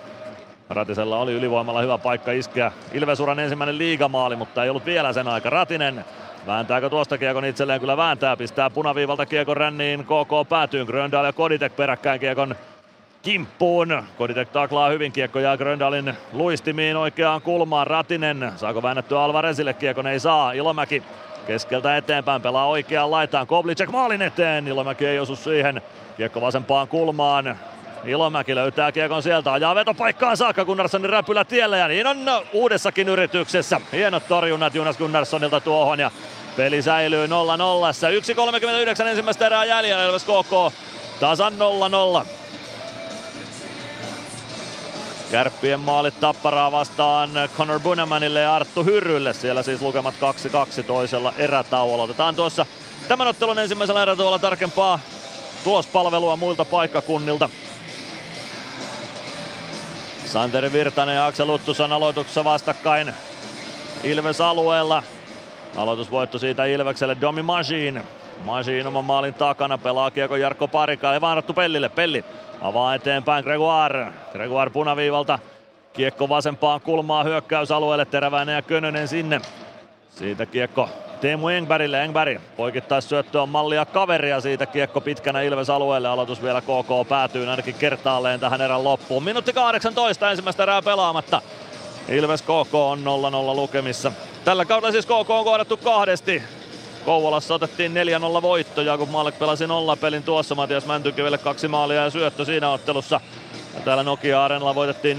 Ratisella 0.69 1.17
oli 1.17 1.33
ylivoimalla 1.33 1.81
hyvä 1.81 1.97
paikka 1.97 2.31
iskeä 2.31 2.71
Ilvesuran 2.93 3.39
ensimmäinen 3.39 3.77
liigamaali, 3.77 4.35
mutta 4.35 4.63
ei 4.63 4.69
ollut 4.69 4.85
vielä 4.85 5.13
sen 5.13 5.27
aika. 5.27 5.49
Ratinen 5.49 6.05
Vääntääkö 6.47 6.89
tuosta 6.89 7.17
kiekon 7.17 7.45
itselleen? 7.45 7.79
Kyllä 7.79 7.97
vääntää. 7.97 8.37
Pistää 8.37 8.69
punaviivalta 8.69 9.25
kiekon 9.25 9.57
ränniin. 9.57 10.03
KK 10.03 10.49
päätyy. 10.49 10.85
Gröndal 10.85 11.25
ja 11.25 11.33
Koditek 11.33 11.75
peräkkäin 11.75 12.19
kiekon 12.19 12.55
kimppuun. 13.21 14.03
Koditek 14.17 14.49
taklaa 14.49 14.89
hyvin 14.89 15.11
kiekko 15.11 15.39
ja 15.39 15.57
Gröndalin 15.57 16.13
luistimiin 16.33 16.97
oikeaan 16.97 17.41
kulmaan. 17.41 17.87
Ratinen. 17.87 18.51
Saako 18.55 18.83
väännettyä 18.83 19.23
Alvarezille? 19.23 19.73
Kiekon 19.73 20.07
ei 20.07 20.19
saa. 20.19 20.51
Ilomäki 20.51 21.03
Keskeltä 21.47 21.97
eteenpäin 21.97 22.41
pelaa 22.41 22.67
oikeaan 22.67 23.11
laitaan. 23.11 23.47
Koblicek 23.47 23.89
maalin 23.89 24.21
eteen. 24.21 24.67
Ilomäki 24.67 25.05
ei 25.05 25.19
osu 25.19 25.35
siihen. 25.35 25.81
Kiekko 26.17 26.41
vasempaan 26.41 26.87
kulmaan. 26.87 27.57
Ilomäki 28.05 28.55
löytää 28.55 28.91
kiekon 28.91 29.23
sieltä, 29.23 29.53
ajaa 29.53 29.75
vetopaikkaan 29.75 30.37
saakka 30.37 30.65
Gunnarssonin 30.65 31.09
räpylä 31.09 31.45
tiellä 31.45 31.77
ja 31.77 31.87
niin 31.87 32.07
on 32.07 32.17
uudessakin 32.53 33.09
yrityksessä. 33.09 33.81
Hienot 33.91 34.27
torjunnat 34.27 34.75
Jonas 34.75 34.97
Gunnarssonilta 34.97 35.59
tuohon 35.59 35.99
ja 35.99 36.11
peli 36.57 36.81
säilyy 36.81 37.27
0-0. 37.27 37.29
1.39 39.03 39.07
ensimmäistä 39.07 39.45
erää 39.45 39.65
jäljellä 39.65 40.05
Ilves 40.05 40.23
KK 40.23 40.73
tasan 41.19 41.53
0-0. 42.23 42.25
Kärppien 45.31 45.79
maalit 45.79 46.19
Tapparaa 46.19 46.71
vastaan 46.71 47.29
Connor 47.57 47.79
Bunamanille 47.79 48.39
ja 48.39 48.55
Arttu 48.55 48.83
Hyrrylle. 48.83 49.33
Siellä 49.33 49.63
siis 49.63 49.81
lukemat 49.81 50.15
2-2 50.79 50.83
toisella 50.83 51.33
erätauolla. 51.37 52.03
Otetaan 52.03 52.35
tuossa 52.35 52.65
tämän 53.07 53.27
ottelun 53.27 53.59
ensimmäisellä 53.59 54.01
erätauolla 54.01 54.39
tarkempaa 54.39 54.99
tulospalvelua 55.63 56.35
muilta 56.35 56.65
paikkakunnilta. 56.65 57.49
Santeri 60.25 60.73
Virtanen 60.73 61.15
ja 61.15 61.25
Aksel 61.25 61.47
Luttusan 61.47 61.93
aloituksessa 61.93 62.43
vastakkain 62.43 63.13
Ilves 64.03 64.41
alueella. 64.41 65.03
Aloitusvoitto 65.75 66.39
siitä 66.39 66.65
Ilvekselle 66.65 67.17
Domi 67.21 67.41
Majin. 67.41 68.03
Majin 68.45 68.87
oman 68.87 69.05
maalin 69.05 69.33
takana 69.33 69.77
pelaa 69.77 70.11
kiekko 70.11 70.35
Jarkko 70.35 70.67
Parika 70.67 71.13
ja 71.13 71.21
vaarattu 71.21 71.53
Pellille. 71.53 71.89
Pelli 71.89 72.25
avaa 72.61 72.95
eteenpäin 72.95 73.43
Gregoire. 73.43 74.07
Gregoire 74.31 74.71
punaviivalta. 74.71 75.39
Kiekko 75.93 76.29
vasempaan 76.29 76.81
kulmaa 76.81 77.23
hyökkäysalueelle. 77.23 78.05
Teräväinen 78.05 78.55
ja 78.55 78.61
Könönen 78.61 79.07
sinne. 79.07 79.41
Siitä 80.09 80.45
kiekko 80.45 80.89
Teemu 81.21 81.47
Engbergille. 81.47 82.03
Engberg 82.03 82.41
poikittais 82.57 83.09
syöttö 83.09 83.41
on 83.41 83.49
mallia 83.49 83.85
kaveria 83.85 84.41
siitä 84.41 84.65
kiekko 84.65 85.01
pitkänä 85.01 85.41
Ilves 85.41 85.69
alueelle. 85.69 86.07
Aloitus 86.07 86.43
vielä 86.43 86.61
KK 86.61 87.09
päätyy 87.09 87.47
ainakin 87.47 87.75
kertaalleen 87.75 88.39
tähän 88.39 88.61
erän 88.61 88.83
loppuun. 88.83 89.23
Minuutti 89.23 89.53
18 89.53 90.29
ensimmäistä 90.31 90.63
erää 90.63 90.81
pelaamatta. 90.81 91.41
Ilves 92.09 92.41
KK 92.41 92.73
on 92.73 92.99
0-0 92.99 93.03
lukemissa. 93.55 94.11
Tällä 94.45 94.65
kaudella 94.65 94.91
siis 94.91 95.05
KK 95.05 95.29
on 95.29 95.45
kohdattu 95.45 95.77
kahdesti. 95.77 96.43
Kouvolassa 97.05 97.53
otettiin 97.53 97.91
4-0 98.39 98.41
voitto. 98.41 98.81
Jakub 98.81 99.09
Maalek 99.09 99.39
pelasi 99.39 99.67
nolla 99.67 99.95
pelin 99.95 100.23
tuossa. 100.23 100.55
Matias 100.55 100.85
Mäntykivelle 100.85 101.37
kaksi 101.37 101.67
maalia 101.67 102.03
ja 102.03 102.09
syöttö 102.09 102.45
siinä 102.45 102.69
ottelussa. 102.69 103.19
Ja 103.73 103.79
täällä 103.79 104.03
Nokia 104.03 104.45
Arenalla 104.45 104.75
voitettiin 104.75 105.17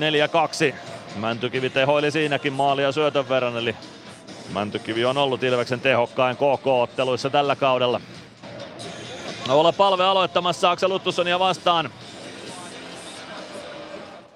4-2. 0.70 0.74
Mäntykivi 1.16 1.70
tehoili 1.70 2.10
siinäkin 2.10 2.52
maalia 2.52 2.92
syötön 2.92 3.28
verran, 3.28 3.56
eli 3.56 3.76
Mäntykivi 4.52 5.04
on 5.04 5.18
ollut 5.18 5.42
Ilveksen 5.42 5.80
tehokkain 5.80 6.36
KK-otteluissa 6.36 7.30
tällä 7.30 7.56
kaudella. 7.56 8.00
Olla 9.48 9.72
palve 9.72 10.04
aloittamassa 10.04 10.70
Aksel 10.70 10.88
Luttussonia 10.88 11.38
vastaan. 11.38 11.90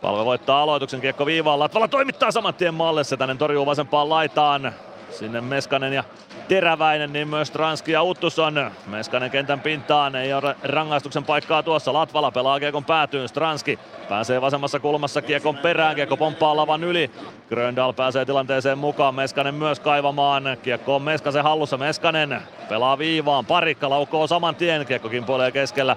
Palve 0.01 0.25
voittaa 0.25 0.63
aloituksen, 0.63 1.01
kiekko 1.01 1.27
viivaan, 1.27 1.59
Latvala 1.59 1.89
toimittaa 1.89 2.31
saman 2.31 2.55
tien 2.55 2.75
maalle, 2.75 3.03
tänne 3.19 3.35
torjuu 3.35 3.67
vasempaan 3.67 4.09
laitaan. 4.09 4.75
Sinne 5.11 5.41
Meskanen 5.41 5.93
ja 5.93 6.05
Teräväinen, 6.49 7.13
niin 7.13 7.29
myös 7.29 7.51
Transki 7.51 7.93
ja 7.93 8.03
Uttusson. 8.03 8.71
Meskanen 8.87 9.31
kentän 9.31 9.61
pintaan, 9.61 10.17
ei 10.17 10.33
ole 10.33 10.57
rangaistuksen 10.63 11.25
paikkaa 11.25 11.63
tuossa. 11.63 11.93
Latvala 11.93 12.31
pelaa 12.31 12.61
kiekon 12.61 12.85
päätyyn, 12.85 13.29
Stranski 13.29 13.79
pääsee 14.09 14.41
vasemmassa 14.41 14.81
kulmassa 14.81 15.23
kiekon 15.23 15.59
perään, 15.59 15.97
kiekko 15.97 16.17
pomppaa 16.17 16.57
lavan 16.57 16.85
yli. 16.85 17.11
Gröndal 17.49 17.93
pääsee 17.93 18.25
tilanteeseen 18.25 18.79
mukaan, 18.79 19.15
Meskanen 19.15 19.55
myös 19.55 19.81
kaivamaan. 19.81 20.57
Kiekko 20.63 20.97
on 20.97 21.03
Meskasen 21.03 21.43
hallussa, 21.43 21.77
Meskanen 21.77 22.41
pelaa 22.69 22.99
viivaan, 22.99 23.47
parikka 23.47 23.91
laukoo 23.91 24.27
saman 24.27 24.55
tien, 24.55 24.87
kiekko 24.87 25.09
kimpoilee 25.09 25.53
keskellä. 25.53 25.97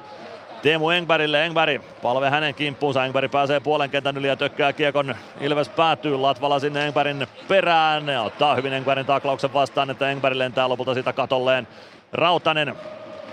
Teemu 0.62 0.90
Engbergille, 0.90 1.46
Engberg 1.46 1.82
palve 2.02 2.30
hänen 2.30 2.56
kimppuunsa, 2.56 3.06
Engberg 3.06 3.32
pääsee 3.32 3.60
puolen 3.60 3.90
kentän 3.90 4.18
yli 4.18 4.28
ja 4.28 4.36
tökkää 4.36 4.74
kiekon, 4.74 5.16
Ilves 5.42 5.70
päätyy, 5.70 6.18
Latvala 6.18 6.60
sinne 6.60 6.86
Engbergin 6.86 7.28
perään. 7.48 8.08
Ja 8.08 8.22
ottaa 8.22 8.56
hyvin 8.56 8.74
Engbergin 8.74 9.06
taklauksen 9.06 9.54
vastaan, 9.54 9.90
että 9.90 10.10
Engberg 10.10 10.36
lentää 10.36 10.70
lopulta 10.70 10.94
sitä 10.94 11.14
katolleen. 11.14 11.68
Rautanen 12.14 12.76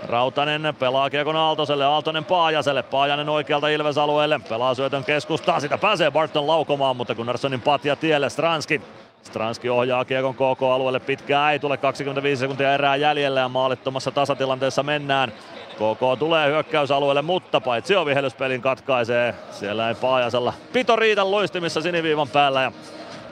Rautanen 0.07 0.75
pelaa 0.79 1.09
kiekon 1.09 1.35
Aaltoselle, 1.35 1.85
Aaltonen 1.85 2.25
Paajaselle, 2.25 2.83
Paajanen 2.83 3.29
oikealta 3.29 3.67
Ilves-alueelle, 3.67 4.39
pelaa 4.49 4.73
syötön 4.73 5.03
keskustaa, 5.03 5.59
sitä 5.59 5.77
pääsee 5.77 6.11
Barton 6.11 6.47
laukomaan, 6.47 6.97
mutta 6.97 7.15
Gunnarssonin 7.15 7.61
patja 7.61 7.95
tielle, 7.95 8.29
Stranski 8.29 8.81
Stranski 9.23 9.69
ohjaa 9.69 10.05
kiekon 10.05 10.33
KK-alueelle, 10.33 10.99
pitkään 10.99 11.51
ei 11.51 11.59
tule. 11.59 11.77
25 11.77 12.39
sekuntia 12.39 12.73
erää 12.73 12.95
jäljellä 12.95 13.39
ja 13.39 13.49
maalittomassa 13.49 14.11
tasatilanteessa 14.11 14.83
mennään. 14.83 15.31
KK 15.77 16.19
tulee 16.19 16.47
hyökkäysalueelle, 16.47 17.21
mutta 17.21 17.61
paitsi 17.61 17.95
on 17.95 18.05
vihellyspelin 18.05 18.61
katkaisee. 18.61 19.35
Siellä 19.51 19.89
ei 19.89 19.95
Paajasella 19.95 20.53
pito 20.73 20.95
riitä 20.95 21.25
luistimissa 21.25 21.81
siniviivan 21.81 22.29
päällä 22.29 22.61
ja 22.61 22.71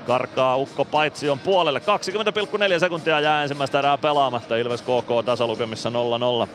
karkaa 0.07 0.55
Ukko 0.57 0.85
Paitsion 0.85 1.39
puolelle. 1.39 1.81
20,4 2.73 2.79
sekuntia 2.79 3.19
jää 3.19 3.43
ensimmäistä 3.43 3.79
erää 3.79 3.97
pelaamatta. 3.97 4.57
Ilves 4.57 4.81
KK 4.81 5.25
tasalukemissa 5.25 5.91
0-0. 6.45 6.47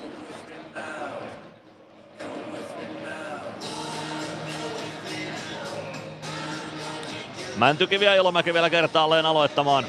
Mäntykivi 7.56 8.04
ja 8.04 8.14
Ilomäki 8.14 8.54
vielä 8.54 8.70
kertaalleen 8.70 9.26
aloittamaan. 9.26 9.84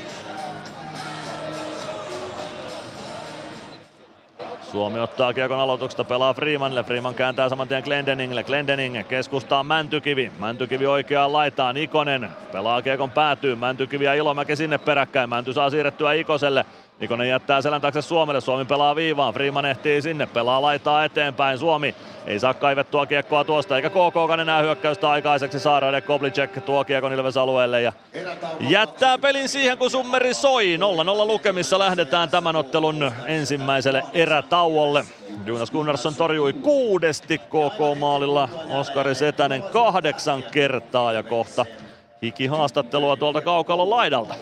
Suomi 4.71 4.99
ottaa 4.99 5.33
kiekon 5.33 5.59
aloituksesta, 5.59 6.03
pelaa 6.03 6.33
Freemanille. 6.33 6.83
Freeman 6.83 7.15
kääntää 7.15 7.49
saman 7.49 7.67
tien 7.67 7.83
Glendeningille. 7.83 8.43
Glendening 8.43 9.07
keskustaa 9.07 9.63
Mäntykivi. 9.63 10.31
Mäntykivi 10.39 10.85
oikeaan 10.85 11.33
laitaan. 11.33 11.77
Ikonen 11.77 12.29
pelaa 12.51 12.81
kiekon 12.81 13.11
päätyy. 13.11 13.55
Mäntykivi 13.55 14.05
ja 14.05 14.13
Ilomäki 14.13 14.55
sinne 14.55 14.77
peräkkäin. 14.77 15.29
Mänty 15.29 15.53
saa 15.53 15.69
siirrettyä 15.69 16.13
Ikoselle. 16.13 16.65
Ikonen 17.01 17.29
jättää 17.29 17.61
selän 17.61 17.81
taakse 17.81 18.01
Suomelle. 18.01 18.41
Suomi 18.41 18.65
pelaa 18.65 18.95
viivaan. 18.95 19.33
Freeman 19.33 19.65
ehtii 19.65 20.01
sinne. 20.01 20.25
Pelaa 20.25 20.61
laitaa 20.61 21.05
eteenpäin. 21.05 21.57
Suomi 21.57 21.95
ei 22.25 22.39
saa 22.39 22.53
kaivettua 22.53 23.05
kiekkoa 23.05 23.43
tuosta. 23.43 23.75
Eikä 23.75 23.89
KK 23.89 24.39
enää 24.41 24.61
hyökkäystä 24.61 25.09
aikaiseksi. 25.09 25.59
Saaraide 25.59 26.01
Koblicek 26.01 26.65
tuo 26.65 26.83
kiekon 26.83 27.13
Ilves 27.13 27.37
alueelle. 27.37 27.81
Ja 27.81 27.93
jättää 28.59 29.17
pelin 29.17 29.49
siihen 29.49 29.77
kun 29.77 29.91
summeri 29.91 30.33
soi. 30.33 30.77
0-0 30.77 31.27
lukemissa 31.27 31.79
lähdetään 31.79 32.29
tämän 32.29 32.55
ottelun 32.55 33.11
ensimmäiselle 33.25 34.03
erätauolle. 34.13 35.05
Jonas 35.45 35.71
Gunnarsson 35.71 36.15
torjui 36.15 36.53
kuudesti 36.53 37.37
KK-maalilla. 37.37 38.49
Oskari 38.69 39.15
Setänen 39.15 39.63
kahdeksan 39.63 40.43
kertaa 40.51 41.13
ja 41.13 41.23
kohta 41.23 41.65
hiki 42.21 42.47
haastattelua 42.47 43.17
tuolta 43.17 43.41
kaukalon 43.41 43.89
laidalta. 43.89 44.35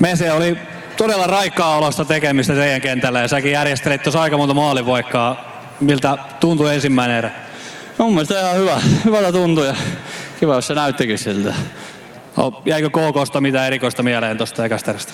Mese 0.00 0.32
oli 0.32 0.58
todella 0.96 1.26
raikkaa 1.26 1.76
olosta 1.76 2.04
tekemistä 2.04 2.54
teidän 2.54 2.80
kentällä 2.80 3.20
ja 3.20 3.28
säkin 3.28 3.52
järjestelit 3.52 4.02
tuossa 4.02 4.22
aika 4.22 4.36
monta 4.36 4.54
maalivoikkaa. 4.54 5.56
Miltä 5.80 6.18
tuntui 6.40 6.74
ensimmäinen 6.74 7.16
erä? 7.16 7.30
No, 7.98 8.04
mun 8.04 8.14
mielestä 8.14 8.40
ihan 8.40 8.56
hyvä, 8.56 8.80
hyvältä 9.04 9.32
tuntui 9.32 9.66
ja 9.66 9.74
kiva, 10.40 10.54
jos 10.54 10.66
se 10.66 10.74
näyttikin 10.74 11.18
siltä. 11.18 11.54
No, 12.36 12.62
jäikö 12.66 12.90
KKsta 12.90 13.40
mitä 13.40 13.66
erikoista 13.66 14.02
mieleen 14.02 14.36
tuosta 14.36 14.64
ekasta 14.64 14.90
erästä? 14.90 15.12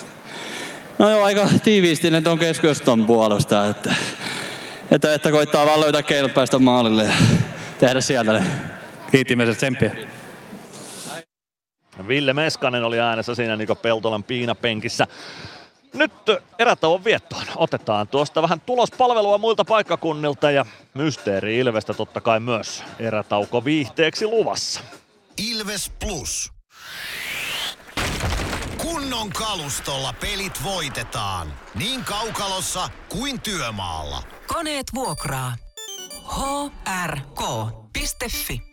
No 0.99 1.09
joo, 1.09 1.23
aika 1.23 1.49
tiiviisti 1.63 2.11
ne 2.11 2.21
tuon 2.21 2.39
keskuston 2.39 3.05
puolesta, 3.05 3.67
että, 3.67 3.95
että, 4.91 5.13
että 5.13 5.31
koittaa 5.31 5.65
vaan 5.65 5.81
löytää 5.81 6.03
keinot 6.03 6.33
päästä 6.33 6.59
maalille 6.59 7.03
ja 7.03 7.13
tehdä 7.79 8.01
sieltä 8.01 8.33
ne. 8.33 8.43
Kiittimeset 9.11 9.57
tsemppiä. 9.57 9.91
Ville 12.07 12.33
Meskanen 12.33 12.83
oli 12.83 12.99
äänessä 12.99 13.35
siinä 13.35 13.55
Niko 13.55 13.75
Peltolan 13.75 14.23
piinapenkissä. 14.23 15.07
Nyt 15.93 16.11
erätauon 16.59 17.03
viettoon 17.03 17.45
otetaan 17.55 18.07
tuosta 18.07 18.41
vähän 18.41 18.61
tulospalvelua 18.61 19.37
muilta 19.37 19.65
paikkakunnilta 19.65 20.51
ja 20.51 20.65
Mysteeri 20.93 21.57
Ilvestä 21.57 21.93
totta 21.93 22.21
kai 22.21 22.39
myös 22.39 22.83
erätauko 22.99 23.65
viihteeksi 23.65 24.27
luvassa. 24.27 24.81
Ilves 25.37 25.91
Plus. 25.99 26.51
Kunnon 28.77 29.29
kalustolla 29.29 30.13
pelit 30.21 30.63
voitetaan. 30.63 31.53
Niin 31.75 32.03
kaukalossa 32.03 32.89
kuin 33.09 33.41
työmaalla. 33.41 34.23
Koneet 34.47 34.85
vuokraa. 34.95 35.53
hrk.fi 37.05 38.72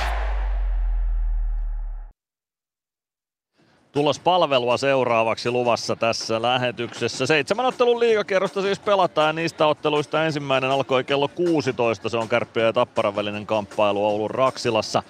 Tulospalvelua 3.91 4.77
seuraavaksi 4.77 5.51
luvassa 5.51 5.95
tässä 5.95 6.41
lähetyksessä. 6.41 7.25
Seitsemän 7.25 7.65
ottelun 7.65 7.99
liigakierrosta 7.99 8.61
siis 8.61 8.79
pelataan 8.79 9.35
niistä 9.35 9.67
otteluista 9.67 10.25
ensimmäinen 10.25 10.69
alkoi 10.69 11.03
kello 11.03 11.27
16. 11.27 12.09
Se 12.09 12.17
on 12.17 12.29
Kärppiä 12.29 12.63
ja 12.63 12.73
Tapparan 12.73 13.15
välinen 13.15 13.45
kamppailu 13.45 14.05
Oulun 14.05 14.31
Raksilassa. 14.31 15.03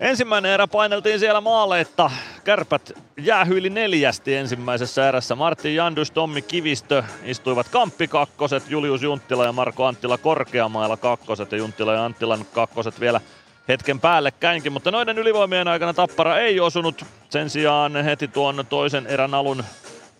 Ensimmäinen 0.00 0.52
erä 0.52 0.66
paineltiin 0.66 1.18
siellä 1.18 1.40
maaleitta. 1.40 2.10
Kärpät 2.44 2.92
jäähyili 3.16 3.70
neljästi 3.70 4.34
ensimmäisessä 4.34 5.08
erässä. 5.08 5.34
Martin 5.34 5.74
Jandus, 5.74 6.10
Tommi 6.10 6.42
Kivistö 6.42 7.02
istuivat 7.24 7.68
kamppikakkoset, 7.68 8.62
Julius 8.68 9.02
Junttila 9.02 9.44
ja 9.44 9.52
Marko 9.52 9.84
Anttila 9.84 10.18
korkeamailla 10.18 10.96
kakkoset 10.96 11.52
ja 11.52 11.58
Junttila 11.58 11.94
ja 11.94 12.04
Anttilan 12.04 12.46
kakkoset 12.52 13.00
vielä 13.00 13.20
hetken 13.68 14.00
päällekkäinkin, 14.00 14.72
mutta 14.72 14.90
noiden 14.90 15.18
ylivoimien 15.18 15.68
aikana 15.68 15.94
Tappara 15.94 16.38
ei 16.38 16.60
osunut. 16.60 17.04
Sen 17.30 17.50
sijaan 17.50 18.04
heti 18.04 18.28
tuon 18.28 18.64
toisen 18.68 19.06
erän 19.06 19.34
alun 19.34 19.64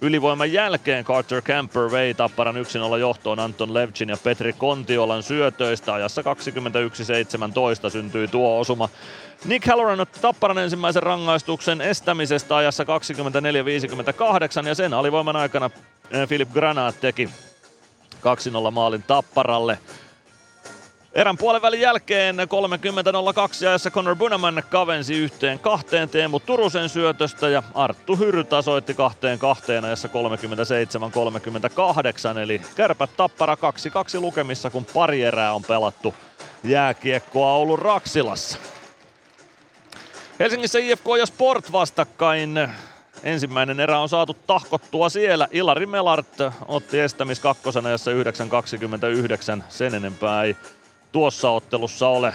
Ylivoiman 0.00 0.52
jälkeen 0.52 1.04
Carter 1.04 1.42
Camper 1.42 1.90
vei 1.90 2.14
Tapparan 2.14 2.54
1-0 2.94 2.98
johtoon 2.98 3.38
Anton 3.38 3.74
Levchin 3.74 4.08
ja 4.08 4.16
Petri 4.16 4.52
Kontiolan 4.52 5.22
syötöistä. 5.22 5.94
Ajassa 5.94 6.22
21-17 7.86 7.90
syntyi 7.90 8.28
tuo 8.28 8.60
osuma. 8.60 8.88
Nick 9.44 9.66
Halloran 9.66 10.00
otti 10.00 10.20
Tapparan 10.20 10.58
ensimmäisen 10.58 11.02
rangaistuksen 11.02 11.80
estämisestä 11.80 12.56
ajassa 12.56 12.84
24-58 12.84 14.66
ja 14.66 14.74
sen 14.74 14.94
alivoiman 14.94 15.36
aikana 15.36 15.70
eh, 16.10 16.28
Philip 16.28 16.52
Granat 16.52 17.00
teki 17.00 17.28
2-0 18.68 18.70
maalin 18.70 19.02
Tapparalle. 19.02 19.78
Erän 21.18 21.36
puolen 21.38 21.62
välin 21.62 21.80
jälkeen 21.80 22.36
30.02 22.38 23.68
ajassa 23.68 23.90
Conor 23.90 24.16
Bunaman 24.16 24.62
kavensi 24.70 25.14
yhteen 25.14 25.58
kahteen 25.58 26.08
Teemu 26.08 26.40
Turusen 26.40 26.88
syötöstä 26.88 27.48
ja 27.48 27.62
Arttu 27.74 28.16
Hyry 28.16 28.44
tasoitti 28.44 28.94
kahteen 28.94 29.38
kahteen 29.38 29.84
ajassa 29.84 30.08
37-38 32.34 32.38
eli 32.38 32.60
kärpät 32.74 33.10
tappara 33.16 33.54
2-2 33.54 34.20
lukemissa 34.20 34.70
kun 34.70 34.84
pari 34.84 35.22
erää 35.22 35.52
on 35.52 35.62
pelattu 35.62 36.14
jääkiekkoa 36.64 37.52
Oulun 37.52 37.78
Raksilassa. 37.78 38.58
Helsingissä 40.38 40.78
IFK 40.78 41.06
ja 41.18 41.26
Sport 41.26 41.72
vastakkain. 41.72 42.68
Ensimmäinen 43.22 43.80
erä 43.80 43.98
on 43.98 44.08
saatu 44.08 44.36
tahkottua 44.46 45.08
siellä. 45.08 45.48
Ilari 45.50 45.86
Melart 45.86 46.38
otti 46.68 47.00
estämis 47.00 47.40
kakkosena 47.40 47.90
jossa 47.90 48.10
9.29. 48.10 49.62
Sen 49.68 49.94
enempää 49.94 50.42
ei 50.42 50.56
tuossa 51.12 51.50
ottelussa 51.50 52.08
ole 52.08 52.34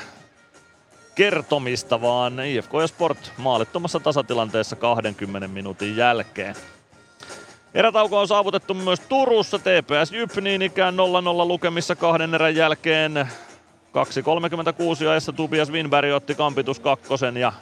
kertomista, 1.15 2.01
vaan 2.01 2.39
IFK 2.39 2.73
ja 2.81 2.87
Sport 2.87 3.31
maalittomassa 3.37 3.99
tasatilanteessa 3.99 4.75
20 4.75 5.47
minuutin 5.47 5.97
jälkeen. 5.97 6.55
Erätauko 7.73 8.19
on 8.19 8.27
saavutettu 8.27 8.73
myös 8.73 8.99
Turussa. 8.99 9.59
TPS 9.59 10.11
Jyp 10.11 10.35
niin 10.41 10.61
ikään 10.61 10.93
0-0 10.93 10.97
lukemissa 11.47 11.95
kahden 11.95 12.35
erän 12.35 12.55
jälkeen. 12.55 13.29
2.36 15.03 15.07
ajassa 15.07 15.33
Tobias 15.33 15.71
Winberg 15.71 16.13
otti 16.13 16.35
kampitus 16.35 16.79
kakkosen 16.79 17.37
ja 17.37 17.53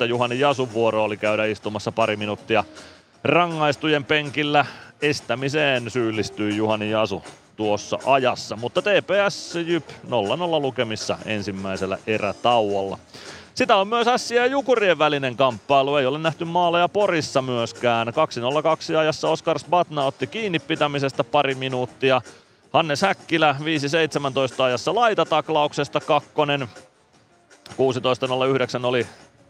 9.19 0.00 0.04
Juhani 0.04 0.38
Jasun 0.38 0.72
vuoro 0.72 1.04
oli 1.04 1.16
käydä 1.16 1.44
istumassa 1.44 1.92
pari 1.92 2.16
minuuttia 2.16 2.64
rangaistujen 3.24 4.04
penkillä. 4.04 4.66
Estämiseen 5.02 5.90
syyllistyi 5.90 6.56
Juhani 6.56 6.90
Jasu 6.90 7.22
tuossa 7.56 7.98
ajassa, 8.06 8.56
mutta 8.56 8.82
TPS 8.82 9.54
Jyp 9.54 9.88
0-0 9.88 9.90
lukemissa 10.60 11.18
ensimmäisellä 11.24 11.98
erätauolla. 12.06 12.98
Sitä 13.54 13.76
on 13.76 13.88
myös 13.88 14.08
Ässiä 14.08 14.40
ja 14.40 14.46
Jukurien 14.46 14.98
välinen 14.98 15.36
kamppailu, 15.36 15.96
ei 15.96 16.06
ole 16.06 16.18
nähty 16.18 16.44
maaleja 16.44 16.88
Porissa 16.88 17.42
myöskään. 17.42 18.08
2-0-2 18.08 18.96
ajassa 18.96 19.28
Oskar 19.28 19.58
Sbatna 19.58 20.04
otti 20.04 20.26
kiinni 20.26 20.58
pitämisestä 20.58 21.24
pari 21.24 21.54
minuuttia. 21.54 22.20
Hannes 22.72 23.02
Häkkilä 23.02 23.56
5-17 24.58 24.62
ajassa 24.62 24.94
laitataklauksesta 24.94 26.00
kakkonen. 26.00 26.68
16.09 27.70 28.84
oli 28.84 29.06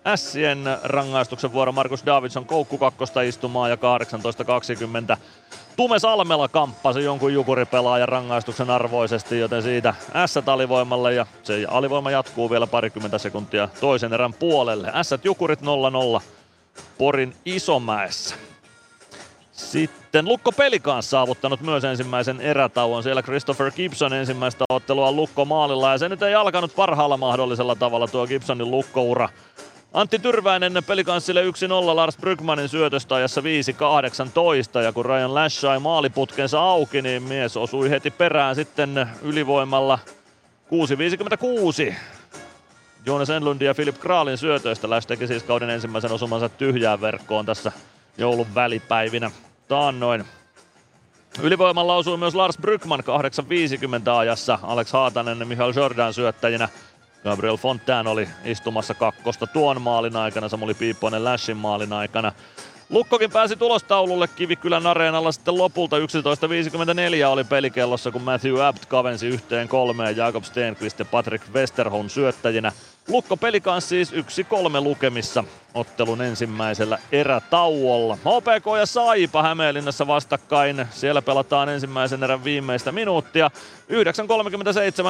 Ässien 0.06 0.64
rangaistuksen 0.82 1.52
vuoro 1.52 1.72
Markus 1.72 2.06
Davidson 2.06 2.46
koukku 2.46 2.78
kakkosta 2.78 3.22
istumaan 3.22 3.70
ja 3.70 3.76
18.20 5.12 5.16
Tume 5.76 5.98
Salmela 5.98 6.48
kamppasi 6.48 7.04
jonkun 7.04 7.34
jukuripelaajan 7.34 8.08
rangaistuksen 8.08 8.70
arvoisesti, 8.70 9.38
joten 9.38 9.62
siitä 9.62 9.94
S 10.26 10.36
alivoimalle 10.46 11.14
ja 11.14 11.26
se 11.42 11.66
alivoima 11.68 12.10
jatkuu 12.10 12.50
vielä 12.50 12.66
parikymmentä 12.66 13.18
sekuntia 13.18 13.68
toisen 13.80 14.12
erän 14.12 14.32
puolelle. 14.32 14.92
S 15.02 15.10
Jukurit 15.24 15.60
0-0 16.18 16.22
Porin 16.98 17.34
Isomäessä. 17.44 18.34
Sitten 19.52 20.24
Lukko 20.28 20.52
Pelikaan 20.52 21.02
saavuttanut 21.02 21.60
myös 21.60 21.84
ensimmäisen 21.84 22.40
erätauon. 22.40 23.02
Siellä 23.02 23.22
Christopher 23.22 23.72
Gibson 23.72 24.12
ensimmäistä 24.12 24.64
ottelua 24.68 25.12
Lukko 25.12 25.44
maalilla 25.44 25.92
ja 25.92 25.98
se 25.98 26.08
nyt 26.08 26.22
ei 26.22 26.34
alkanut 26.34 26.74
parhaalla 26.76 27.16
mahdollisella 27.16 27.76
tavalla 27.76 28.08
tuo 28.08 28.26
Gibsonin 28.26 28.70
Lukkoura. 28.70 29.28
Antti 29.94 30.18
Tyrväinen 30.18 30.82
pelikanssille 30.86 31.42
1-0 31.42 31.46
Lars 31.96 32.16
Brygmanin 32.16 32.68
syötöstä 32.68 33.14
ajassa 33.14 33.40
5-18 33.40 34.82
ja 34.82 34.92
kun 34.92 35.04
Ryan 35.04 35.34
Lash 35.34 35.58
sai 35.58 35.78
maaliputkensa 35.78 36.60
auki, 36.60 37.02
niin 37.02 37.22
mies 37.22 37.56
osui 37.56 37.90
heti 37.90 38.10
perään 38.10 38.54
sitten 38.54 39.08
ylivoimalla 39.22 39.98
6-56. 41.90 41.94
Jonas 43.06 43.30
Enlund 43.30 43.62
ja 43.62 43.74
Philip 43.74 43.98
Kraalin 43.98 44.38
syötöistä 44.38 44.90
Lash 44.90 45.06
teki 45.06 45.26
siis 45.26 45.42
kauden 45.42 45.70
ensimmäisen 45.70 46.12
osumansa 46.12 46.48
tyhjään 46.48 47.00
verkkoon 47.00 47.46
tässä 47.46 47.72
joulun 48.18 48.54
välipäivinä 48.54 49.30
taannoin. 49.68 50.24
Ylivoimalla 51.42 51.96
osui 51.96 52.16
myös 52.16 52.34
Lars 52.34 52.58
Brygman 52.58 53.00
8.50 53.00 54.10
ajassa, 54.10 54.58
Alex 54.62 54.92
Haatanen 54.92 55.38
ja 55.38 55.46
Michael 55.46 55.72
Jordan 55.76 56.14
syöttäjinä 56.14 56.68
Gabriel 57.24 57.56
Fontaine 57.56 58.10
oli 58.10 58.28
istumassa 58.44 58.94
kakkosta 58.94 59.46
tuon 59.46 59.82
maalin 59.82 60.16
aikana, 60.16 60.48
Samuli 60.48 60.74
Piipponen 60.74 61.24
Lashin 61.24 61.56
maalin 61.56 61.92
aikana. 61.92 62.32
Lukkokin 62.90 63.30
pääsi 63.30 63.56
tulostaululle 63.56 64.28
Kivikylän 64.28 64.86
areenalla 64.86 65.32
sitten 65.32 65.58
lopulta 65.58 65.96
11.54 65.98 66.02
oli 67.26 67.44
pelikellossa, 67.44 68.10
kun 68.10 68.22
Matthew 68.22 68.66
Abt 68.66 68.86
kavensi 68.86 69.26
yhteen 69.26 69.68
kolmeen 69.68 70.16
Jakob 70.16 70.44
Stenqvist 70.44 70.98
ja 70.98 71.04
Patrick 71.04 71.44
Westerholm 71.54 72.08
syöttäjinä. 72.08 72.72
Lukko 73.08 73.36
pelikaan 73.36 73.82
siis 73.82 74.12
1-3 74.12 74.16
lukemissa 74.80 75.44
ottelun 75.74 76.22
ensimmäisellä 76.22 76.98
erätauolla. 77.12 78.16
HPK 78.16 78.66
ja 78.78 78.86
Saipa 78.86 79.42
Hämeenlinnassa 79.42 80.06
vastakkain. 80.06 80.86
Siellä 80.90 81.22
pelataan 81.22 81.68
ensimmäisen 81.68 82.22
erän 82.22 82.44
viimeistä 82.44 82.92
minuuttia. 82.92 83.50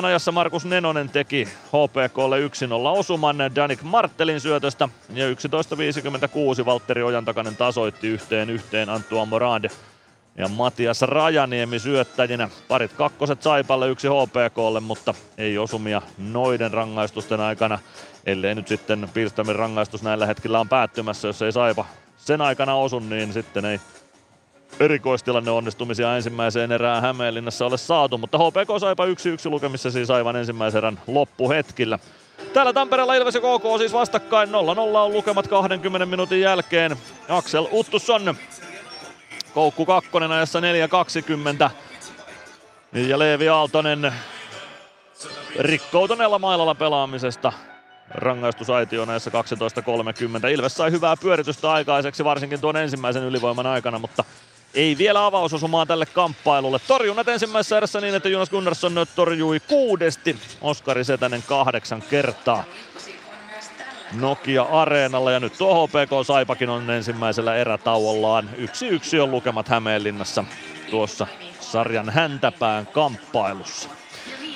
9.37 0.00 0.04
ajassa 0.04 0.32
Markus 0.32 0.64
Nenonen 0.64 1.08
teki 1.08 1.48
HPKlle 1.66 2.46
1-0 2.46 2.98
osuman 2.98 3.36
Danik 3.54 3.82
Martelin 3.82 4.40
syötöstä. 4.40 4.88
Ja 5.14 5.24
11.56 5.30 6.64
Valtteri 6.64 7.02
Ojantakainen 7.02 7.56
tasoitti 7.56 8.08
yhteen 8.08 8.50
yhteen 8.50 8.88
Antuan 8.88 9.28
Morade 9.28 9.70
ja 10.38 10.48
Matias 10.48 11.02
Rajaniemi 11.02 11.78
syöttäjinä. 11.78 12.48
Parit 12.68 12.92
kakkoset 12.92 13.42
Saipalle, 13.42 13.88
yksi 13.88 14.08
HPKlle, 14.08 14.80
mutta 14.80 15.14
ei 15.38 15.58
osumia 15.58 16.02
noiden 16.18 16.70
rangaistusten 16.70 17.40
aikana. 17.40 17.78
Ellei 18.26 18.54
nyt 18.54 18.68
sitten 18.68 19.08
Pilstamin 19.14 19.56
rangaistus 19.56 20.02
näillä 20.02 20.26
hetkillä 20.26 20.60
on 20.60 20.68
päättymässä, 20.68 21.28
jos 21.28 21.42
ei 21.42 21.52
Saipa 21.52 21.84
sen 22.16 22.40
aikana 22.40 22.74
osu, 22.74 22.98
niin 22.98 23.32
sitten 23.32 23.64
ei 23.64 23.80
erikoistilanne 24.80 25.50
onnistumisia 25.50 26.16
ensimmäiseen 26.16 26.72
erään 26.72 27.02
Hämeenlinnassa 27.02 27.66
ole 27.66 27.78
saatu, 27.78 28.18
mutta 28.18 28.38
HPK 28.38 28.80
Saipa 28.80 29.06
1-1 29.06 29.08
lukemissa 29.50 29.90
siis 29.90 30.10
aivan 30.10 30.36
ensimmäisen 30.36 30.78
erän 30.78 31.00
loppuhetkillä. 31.06 31.98
Täällä 32.52 32.72
Tampereella 32.72 33.14
Ilves 33.14 33.34
ja 33.34 33.40
KK 33.40 33.78
siis 33.78 33.92
vastakkain 33.92 34.48
0-0 34.48 34.52
on 34.52 35.12
lukemat 35.12 35.48
20 35.48 36.06
minuutin 36.06 36.40
jälkeen. 36.40 36.96
Aksel 37.28 37.66
Uttusson 37.72 38.34
Koukku 39.54 39.86
kakkonen 39.86 40.32
ajassa 40.32 40.60
4.20. 40.60 41.70
Ja 42.92 43.18
Leevi 43.18 43.48
Aaltonen 43.48 44.12
rikkoutuneella 45.58 46.38
mailalla 46.38 46.74
pelaamisesta 46.74 47.52
rangaistusaitioon 48.10 49.10
ajassa 49.10 49.30
12.30. 49.30 50.48
Ilves 50.48 50.74
sai 50.74 50.90
hyvää 50.90 51.16
pyöritystä 51.16 51.72
aikaiseksi 51.72 52.24
varsinkin 52.24 52.60
tuon 52.60 52.76
ensimmäisen 52.76 53.22
ylivoiman 53.22 53.66
aikana, 53.66 53.98
mutta 53.98 54.24
ei 54.74 54.98
vielä 54.98 55.26
avausosumaa 55.26 55.86
tälle 55.86 56.06
kamppailulle. 56.06 56.78
Torjunnat 56.78 57.28
ensimmäisessä 57.28 57.76
erässä 57.76 58.00
niin, 58.00 58.14
että 58.14 58.28
Jonas 58.28 58.50
Gunnarsson 58.50 59.06
torjui 59.14 59.60
kuudesti, 59.60 60.36
Oskari 60.60 61.04
Setänen 61.04 61.42
kahdeksan 61.42 62.02
kertaa. 62.02 62.64
Nokia 64.20 64.62
Areenalla 64.62 65.30
ja 65.30 65.40
nyt 65.40 65.58
tuo 65.58 65.86
HPK 65.86 66.26
Saipakin 66.26 66.70
on 66.70 66.90
ensimmäisellä 66.90 67.56
erätauollaan. 67.56 68.50
Yksi 68.56 68.86
yksi 68.86 69.20
on 69.20 69.30
lukemat 69.30 69.68
Hämeenlinnassa 69.68 70.44
tuossa 70.90 71.26
sarjan 71.60 72.10
häntäpään 72.10 72.86
kamppailussa. 72.86 73.88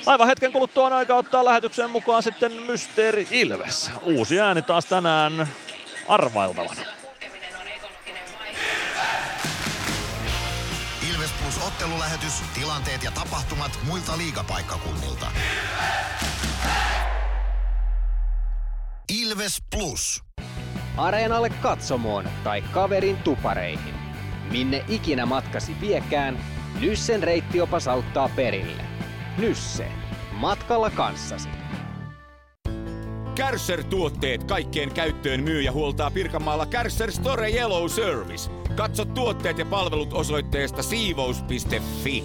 Aivan 0.05 0.27
hetken 0.27 0.51
kuluttua 0.51 0.85
on 0.85 0.93
aika 0.93 1.15
ottaa 1.15 1.45
lähetykseen 1.45 1.89
mukaan 1.89 2.23
sitten 2.23 2.51
Mysteeri 2.53 3.27
Ilves. 3.31 3.91
Uusi 4.03 4.39
ääni 4.39 4.61
taas 4.61 4.85
tänään 4.85 5.47
arvailtavana. 6.07 6.81
Ilves 11.11 11.31
Plus 11.41 11.67
ottelulähetys, 11.67 12.33
tilanteet 12.53 13.03
ja 13.03 13.11
tapahtumat 13.11 13.79
muilta 13.87 14.17
liigapaikkakunnilta. 14.17 15.27
Ilves! 15.35 16.28
Ilves 19.09 19.57
Plus. 19.75 20.23
Areenalle 20.97 21.49
katsomoon 21.49 22.29
tai 22.43 22.61
kaverin 22.61 23.17
tupareihin. 23.17 23.95
Minne 24.51 24.85
ikinä 24.87 25.25
matkasi 25.25 25.75
viekään, 25.81 26.39
Nyssen 26.79 27.23
reittiopas 27.23 27.87
auttaa 27.87 28.29
perille. 28.35 28.83
Nysse. 29.37 29.91
Matkalla 30.31 30.89
kanssasi. 30.89 31.49
Kärsser-tuotteet 33.35 34.43
kaikkeen 34.43 34.93
käyttöön 34.93 35.43
myy 35.43 35.61
ja 35.61 35.71
huoltaa 35.71 36.11
Pirkanmaalla 36.11 36.65
Kärsser 36.65 37.11
Store 37.11 37.49
Yellow 37.51 37.89
Service. 37.89 38.51
Katso 38.75 39.05
tuotteet 39.05 39.57
ja 39.57 39.65
palvelut 39.65 40.13
osoitteesta 40.13 40.83
siivous.fi. 40.83 42.23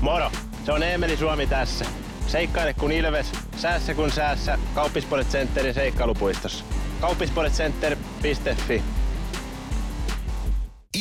Moro! 0.00 0.30
Se 0.66 0.72
on 0.72 0.82
Eemeli 0.82 1.16
Suomi 1.16 1.46
tässä. 1.46 1.84
Seikkaile 2.30 2.74
kun 2.74 2.92
ilves, 2.92 3.32
säässä 3.56 3.94
kun 3.94 4.10
säässä. 4.10 4.58
Kauppispoilet 4.74 5.28
Centerin 5.28 5.74
seikkailupuistossa. 5.74 6.64
Kauppispoiletcenter.fi 7.00 8.82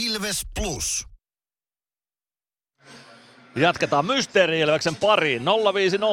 Ilves 0.06 0.42
Plus. 0.60 1.08
Jatketaan 3.56 4.06
Mysteeri-Ilveksen 4.06 4.96
pariin. 4.96 5.46
050 5.74 6.08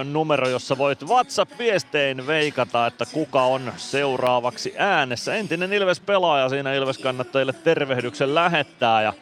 on 0.00 0.12
numero, 0.12 0.48
jossa 0.48 0.78
voit 0.78 1.02
WhatsApp-viestein 1.02 2.26
veikata, 2.26 2.86
että 2.86 3.04
kuka 3.12 3.42
on 3.42 3.72
seuraavaksi 3.76 4.74
äänessä. 4.76 5.34
Entinen 5.34 5.72
Ilves-pelaaja 5.72 6.48
siinä 6.48 6.74
Ilves-kannattajille 6.74 7.52
tervehdyksen 7.52 8.34
lähettää 8.34 9.02
ja 9.02 9.12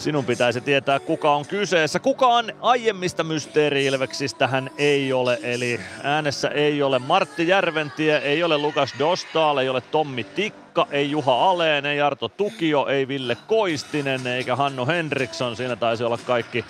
Sinun 0.00 0.24
pitäisi 0.24 0.60
tietää, 0.60 1.00
kuka 1.00 1.34
on 1.34 1.46
kyseessä. 1.46 1.98
Kukaan 1.98 2.52
aiemmista 2.60 3.24
mysteeri-ilveksistä 3.24 4.46
hän 4.46 4.70
ei 4.78 5.12
ole, 5.12 5.38
eli 5.42 5.80
äänessä 6.02 6.48
ei 6.48 6.82
ole 6.82 6.98
Martti 6.98 7.48
Järventie, 7.48 8.16
ei 8.18 8.42
ole 8.42 8.58
Lukas 8.58 8.94
Dostal, 8.98 9.58
ei 9.58 9.68
ole 9.68 9.80
Tommi 9.80 10.24
Tikka, 10.24 10.86
ei 10.90 11.10
Juha 11.10 11.50
Aleen, 11.50 11.86
ei 11.86 12.00
Arto 12.00 12.28
Tukio, 12.28 12.86
ei 12.86 13.08
Ville 13.08 13.36
Koistinen, 13.46 14.26
eikä 14.26 14.56
Hannu 14.56 14.86
Henriksson. 14.86 15.56
Siinä 15.56 15.76
taisi 15.76 16.04
olla 16.04 16.18
kaikki 16.18 16.64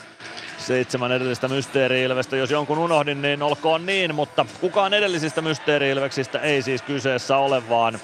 seitsemän 0.59 1.13
edellistä 1.13 1.49
mysteeri-ilvestä. 1.49 2.37
Jos 2.37 2.51
jonkun 2.51 2.79
unohdin, 2.79 3.23
niin 3.23 3.43
olkoon 3.43 3.87
niin, 3.87 4.15
mutta 4.15 4.47
kukaan 4.61 4.95
edellisistä 4.95 5.43
mysteeri-ilveksistä 5.43 6.39
ei 6.39 6.63
siis 6.63 6.83
kyseessä 6.83 7.37
ole, 7.37 7.69
vaan 7.69 7.99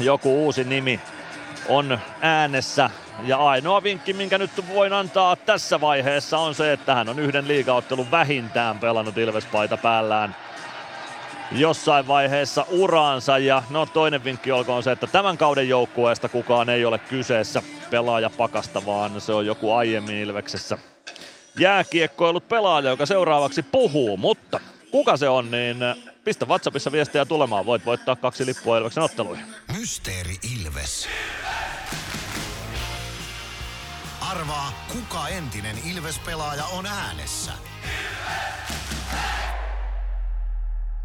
joku 0.00 0.44
uusi 0.44 0.64
nimi 0.64 1.00
on 1.68 1.98
äänessä. 2.20 2.90
Ja 3.24 3.36
ainoa 3.38 3.82
vinkki, 3.82 4.12
minkä 4.12 4.38
nyt 4.38 4.50
voin 4.74 4.92
antaa 4.92 5.36
tässä 5.36 5.80
vaiheessa 5.80 6.38
on 6.38 6.54
se, 6.54 6.72
että 6.72 6.94
hän 6.94 7.08
on 7.08 7.18
yhden 7.18 7.48
liigaottelun 7.48 8.10
vähintään 8.10 8.78
pelannut 8.78 9.18
Ilvespaita 9.18 9.76
päällään 9.76 10.36
jossain 11.52 12.06
vaiheessa 12.06 12.66
uraansa. 12.70 13.38
Ja 13.38 13.62
no 13.70 13.86
toinen 13.86 14.24
vinkki 14.24 14.52
olkoon 14.52 14.82
se, 14.82 14.92
että 14.92 15.06
tämän 15.06 15.38
kauden 15.38 15.68
joukkueesta 15.68 16.28
kukaan 16.28 16.68
ei 16.68 16.84
ole 16.84 16.98
kyseessä 16.98 17.62
pelaaja 17.90 18.30
pakasta, 18.30 18.86
vaan 18.86 19.20
se 19.20 19.32
on 19.32 19.46
joku 19.46 19.72
aiemmin 19.72 20.16
Ilveksessä 20.16 20.78
jääkiekkoilut 21.58 22.48
pelaaja, 22.48 22.90
joka 22.90 23.06
seuraavaksi 23.06 23.62
puhuu. 23.62 24.16
Mutta 24.16 24.60
kuka 24.90 25.16
se 25.16 25.28
on, 25.28 25.50
niin 25.50 25.76
pistä 26.24 26.46
WhatsAppissa 26.46 26.92
viestejä 26.92 27.24
tulemaan. 27.24 27.66
Voit 27.66 27.86
voittaa 27.86 28.16
kaksi 28.16 28.46
lippua 28.46 28.78
Ilveksen 28.78 29.02
otteluihin. 29.02 29.46
Mysteeri 29.78 30.36
Ilves. 30.56 31.08
Arvaa, 34.30 34.72
kuka 34.92 35.28
entinen 35.28 35.76
Ilves-pelaaja 35.84 36.64
on 36.64 36.86
äänessä. 36.86 37.52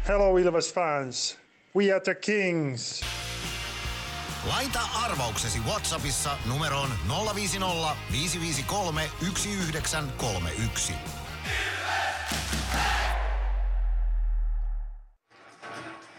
Hello 0.08 0.36
Ilves 0.36 0.74
fans. 0.74 1.38
We 1.76 1.92
are 1.92 2.00
the 2.00 2.14
Kings. 2.14 3.04
Laita 4.48 4.80
arvauksesi 5.04 5.58
Whatsappissa 5.60 6.38
numeroon 6.46 6.88
050 7.34 7.96
553 8.12 9.10
1931. 9.20 10.92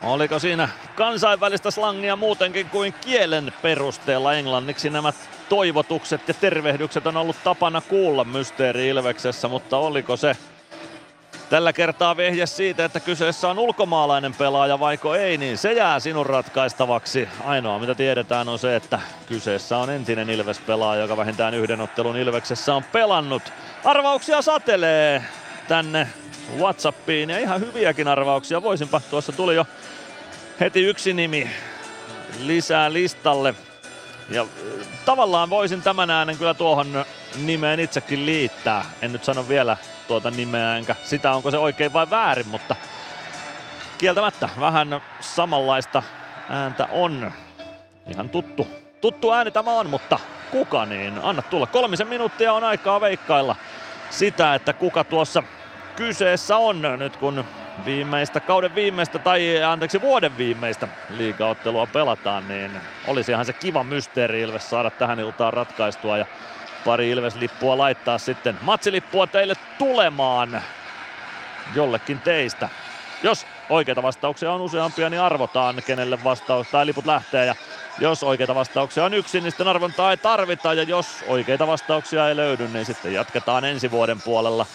Oliko 0.03 0.39
siinä 0.39 0.69
kansainvälistä 0.95 1.71
slangia 1.71 2.15
muutenkin 2.15 2.69
kuin 2.69 2.93
kielen 2.93 3.53
perusteella 3.61 4.33
englanniksi 4.33 4.89
nämä 4.89 5.13
toivotukset 5.49 6.27
ja 6.27 6.33
tervehdykset 6.33 7.07
on 7.07 7.17
ollut 7.17 7.35
tapana 7.43 7.81
kuulla 7.81 8.23
Mysteeri 8.23 8.87
Ilveksessä, 8.87 9.47
mutta 9.47 9.77
oliko 9.77 10.17
se 10.17 10.37
tällä 11.49 11.73
kertaa 11.73 12.17
vehje 12.17 12.45
siitä, 12.45 12.85
että 12.85 12.99
kyseessä 12.99 13.47
on 13.47 13.59
ulkomaalainen 13.59 14.33
pelaaja 14.33 14.79
vaiko 14.79 15.15
ei, 15.15 15.37
niin 15.37 15.57
se 15.57 15.73
jää 15.73 15.99
sinun 15.99 16.25
ratkaistavaksi. 16.25 17.29
Ainoa 17.43 17.79
mitä 17.79 17.95
tiedetään 17.95 18.49
on 18.49 18.59
se, 18.59 18.75
että 18.75 18.99
kyseessä 19.27 19.77
on 19.77 19.89
entinen 19.89 20.29
Ilves-pelaaja, 20.29 21.01
joka 21.01 21.17
vähintään 21.17 21.53
yhden 21.53 21.81
ottelun 21.81 22.17
Ilveksessä 22.17 22.75
on 22.75 22.83
pelannut. 22.83 23.43
Arvauksia 23.83 24.41
satelee 24.41 25.23
tänne 25.67 26.07
Whatsappiin 26.57 27.29
ja 27.29 27.39
ihan 27.39 27.61
hyviäkin 27.61 28.07
arvauksia. 28.07 28.61
Voisinpa, 28.61 29.01
tuossa 29.09 29.31
tuli 29.31 29.55
jo 29.55 29.65
heti 30.59 30.83
yksi 30.83 31.13
nimi 31.13 31.51
lisää 32.39 32.93
listalle. 32.93 33.55
Ja 34.29 34.45
tavallaan 35.05 35.49
voisin 35.49 35.81
tämän 35.81 36.09
äänen 36.09 36.37
kyllä 36.37 36.53
tuohon 36.53 37.05
nimeen 37.35 37.79
itsekin 37.79 38.25
liittää. 38.25 38.85
En 39.01 39.11
nyt 39.11 39.23
sano 39.23 39.47
vielä 39.47 39.77
tuota 40.07 40.31
nimeä 40.31 40.77
enkä 40.77 40.95
sitä 41.03 41.31
onko 41.31 41.51
se 41.51 41.57
oikein 41.57 41.93
vai 41.93 42.09
väärin, 42.09 42.47
mutta 42.47 42.75
kieltämättä 43.97 44.49
vähän 44.59 45.01
samanlaista 45.19 46.03
ääntä 46.49 46.87
on. 46.91 47.31
Ihan 48.07 48.29
tuttu, 48.29 48.67
tuttu 49.01 49.31
ääni 49.31 49.51
tämä 49.51 49.71
on, 49.71 49.89
mutta 49.89 50.19
kuka 50.51 50.85
niin? 50.85 51.19
Anna 51.23 51.41
tulla. 51.41 51.67
Kolmisen 51.67 52.07
minuuttia 52.07 52.53
on 52.53 52.63
aikaa 52.63 53.01
veikkailla 53.01 53.55
sitä, 54.09 54.55
että 54.55 54.73
kuka 54.73 55.03
tuossa 55.03 55.43
kyseessä 55.95 56.57
on 56.57 56.81
nyt 56.97 57.17
kun 57.17 57.45
viimeistä, 57.85 58.39
kauden 58.39 58.75
viimeistä 58.75 59.19
tai 59.19 59.63
anteeksi 59.63 60.01
vuoden 60.01 60.37
viimeistä 60.37 60.87
liigaottelua 61.09 61.87
pelataan, 61.87 62.47
niin 62.47 62.71
olisihan 63.07 63.45
se 63.45 63.53
kiva 63.53 63.83
mysteeri 63.83 64.41
Ilves 64.41 64.69
saada 64.69 64.89
tähän 64.89 65.19
iltaan 65.19 65.53
ratkaistua 65.53 66.17
ja 66.17 66.25
pari 66.85 67.11
Ilves-lippua 67.11 67.77
laittaa 67.77 68.17
sitten. 68.17 68.57
Matsilippua 68.61 69.27
teille 69.27 69.53
tulemaan 69.77 70.61
jollekin 71.75 72.19
teistä. 72.19 72.69
Jos 73.23 73.45
oikeita 73.69 74.03
vastauksia 74.03 74.51
on 74.51 74.61
useampia, 74.61 75.09
niin 75.09 75.21
arvotaan 75.21 75.75
kenelle 75.85 76.23
vastaus 76.23 76.67
tai 76.67 76.85
liput 76.85 77.05
lähtee. 77.05 77.45
Ja 77.45 77.55
jos 77.99 78.23
oikeita 78.23 78.55
vastauksia 78.55 79.05
on 79.05 79.13
yksi, 79.13 79.41
niin 79.41 79.51
sitten 79.51 79.67
arvontaa 79.67 80.11
ei 80.11 80.17
tarvita. 80.17 80.73
Ja 80.73 80.83
jos 80.83 81.07
oikeita 81.27 81.67
vastauksia 81.67 82.29
ei 82.29 82.35
löydy, 82.35 82.67
niin 82.67 82.85
sitten 82.85 83.13
jatketaan 83.13 83.65
ensi 83.65 83.91
vuoden 83.91 84.21
puolella 84.21 84.65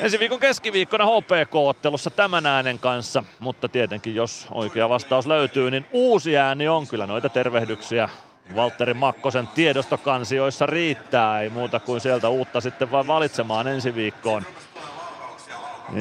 ensi 0.00 0.18
viikon 0.18 0.40
keskiviikkona 0.40 1.06
HPK-ottelussa 1.06 2.10
tämän 2.10 2.46
äänen 2.46 2.78
kanssa, 2.78 3.24
mutta 3.38 3.68
tietenkin 3.68 4.14
jos 4.14 4.46
oikea 4.50 4.88
vastaus 4.88 5.26
löytyy, 5.26 5.70
niin 5.70 5.86
uusi 5.92 6.36
ääni 6.36 6.68
on. 6.68 6.86
Kyllä 6.86 7.06
noita 7.06 7.28
tervehdyksiä 7.28 8.08
Valtteri 8.56 8.94
Makkosen 8.94 9.48
tiedostokansioissa 9.48 10.66
riittää, 10.66 11.40
ei 11.40 11.48
muuta 11.48 11.80
kuin 11.80 12.00
sieltä 12.00 12.28
uutta 12.28 12.60
sitten 12.60 12.90
vaan 12.90 13.06
valitsemaan 13.06 13.68
ensi 13.68 13.94
viikkoon. 13.94 14.42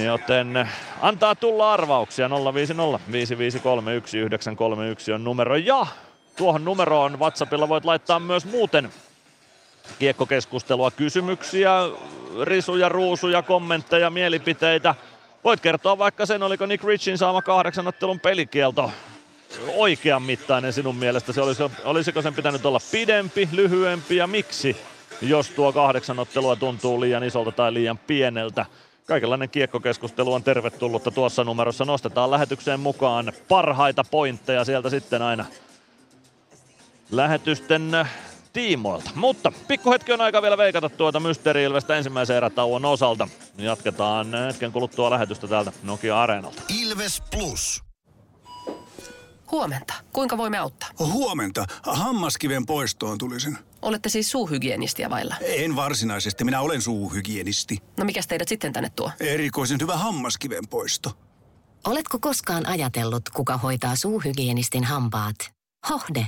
Joten 0.05 0.69
antaa 1.01 1.35
tulla 1.35 1.73
arvauksia. 1.73 2.29
050 2.53 2.99
553 3.11 3.91
1931 3.91 5.11
on 5.13 5.23
numero. 5.23 5.55
Ja 5.55 5.87
tuohon 6.37 6.65
numeroon 6.65 7.19
WhatsAppilla 7.19 7.69
voit 7.69 7.85
laittaa 7.85 8.19
myös 8.19 8.45
muuten 8.45 8.89
kiekkokeskustelua, 9.99 10.91
kysymyksiä, 10.91 11.71
risuja, 12.43 12.89
ruusuja, 12.89 13.41
kommentteja, 13.41 14.09
mielipiteitä. 14.09 14.95
Voit 15.43 15.59
kertoa 15.59 15.97
vaikka 15.97 16.25
sen, 16.25 16.43
oliko 16.43 16.65
Nick 16.65 16.83
Richin 16.83 17.17
saama 17.17 17.41
kahdeksan 17.41 17.87
ottelun 17.87 18.19
pelikielto 18.19 18.91
oikean 19.75 20.21
mittainen 20.21 20.73
sinun 20.73 20.95
mielestä? 20.95 21.33
Se 21.33 21.41
olisi, 21.41 21.63
olisiko 21.83 22.21
sen 22.21 22.33
pitänyt 22.33 22.65
olla 22.65 22.79
pidempi, 22.91 23.49
lyhyempi 23.51 24.15
ja 24.15 24.27
miksi, 24.27 24.77
jos 25.21 25.49
tuo 25.49 25.73
kahdeksan 25.73 26.19
ottelua 26.19 26.55
tuntuu 26.55 27.01
liian 27.01 27.23
isolta 27.23 27.51
tai 27.51 27.73
liian 27.73 27.97
pieneltä? 27.97 28.65
Kaikenlainen 29.05 29.49
kiekkokeskustelu 29.49 30.33
on 30.33 30.43
tervetullutta 30.43 31.11
tuossa 31.11 31.43
numerossa. 31.43 31.85
Nostetaan 31.85 32.31
lähetykseen 32.31 32.79
mukaan 32.79 33.33
parhaita 33.47 34.03
pointteja 34.11 34.65
sieltä 34.65 34.89
sitten 34.89 35.21
aina 35.21 35.45
lähetysten 37.11 37.91
tiimoilta. 38.53 39.11
Mutta 39.15 39.51
pikkuhetki 39.67 40.13
on 40.13 40.21
aika 40.21 40.41
vielä 40.41 40.57
veikata 40.57 40.89
tuota 40.89 41.19
Mysteeri 41.19 41.63
Ilvestä 41.63 41.95
ensimmäisen 41.97 42.37
erätauon 42.37 42.85
osalta. 42.85 43.27
Jatketaan 43.57 44.27
hetken 44.47 44.71
kuluttua 44.71 45.09
lähetystä 45.09 45.47
täältä 45.47 45.71
Nokia 45.83 46.21
Areenalta. 46.21 46.61
Ilves 46.81 47.23
Plus. 47.31 47.83
Huomenta. 49.51 49.93
Kuinka 50.13 50.37
voimme 50.37 50.57
auttaa? 50.57 50.89
Huomenta. 50.99 51.65
Hammaskiven 51.83 52.65
poistoon 52.65 53.17
tulisin. 53.17 53.57
Olette 53.81 54.09
siis 54.09 54.31
suuhygienistiä 54.31 55.09
vailla. 55.09 55.35
En 55.41 55.75
varsinaisesti, 55.75 56.43
minä 56.43 56.61
olen 56.61 56.81
suuhygienisti. 56.81 57.77
No 57.97 58.05
mikäs 58.05 58.27
teidät 58.27 58.47
sitten 58.47 58.73
tänne 58.73 58.91
tuo? 58.95 59.11
Erikoisen 59.19 59.77
hyvä 59.81 59.97
hammaskiven 59.97 60.67
poisto. 60.69 61.11
Oletko 61.87 62.19
koskaan 62.21 62.65
ajatellut, 62.65 63.29
kuka 63.33 63.57
hoitaa 63.57 63.95
suuhygienistin 63.95 64.83
hampaat? 64.83 65.35
Hohde. 65.89 66.27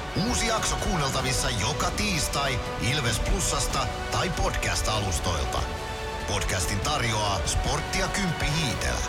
Uusi 0.15 0.47
jakso 0.47 0.75
kuunneltavissa 0.75 1.49
joka 1.49 1.91
tiistai 1.91 2.59
Ilves 2.91 3.19
Plusasta 3.19 3.87
tai 4.11 4.29
podcast-alustoilta. 4.29 5.59
Podcastin 6.27 6.79
tarjoaa 6.79 7.39
Sporttia 7.45 8.07
Kymppi 8.07 8.45
Hiitellä. 8.45 9.05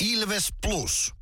Ilves 0.00 0.48
Plus. 0.66 1.12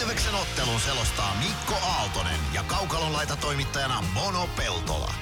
Ilveksen 0.00 0.34
ottelun 0.34 0.80
selostaa 0.80 1.34
Mikko 1.34 1.74
Aaltonen 1.86 2.40
ja 2.52 2.62
Kaukalon 2.62 3.12
laita 3.12 3.36
toimittajana 3.36 4.04
Mono 4.14 4.48
Peltola. 4.56 5.14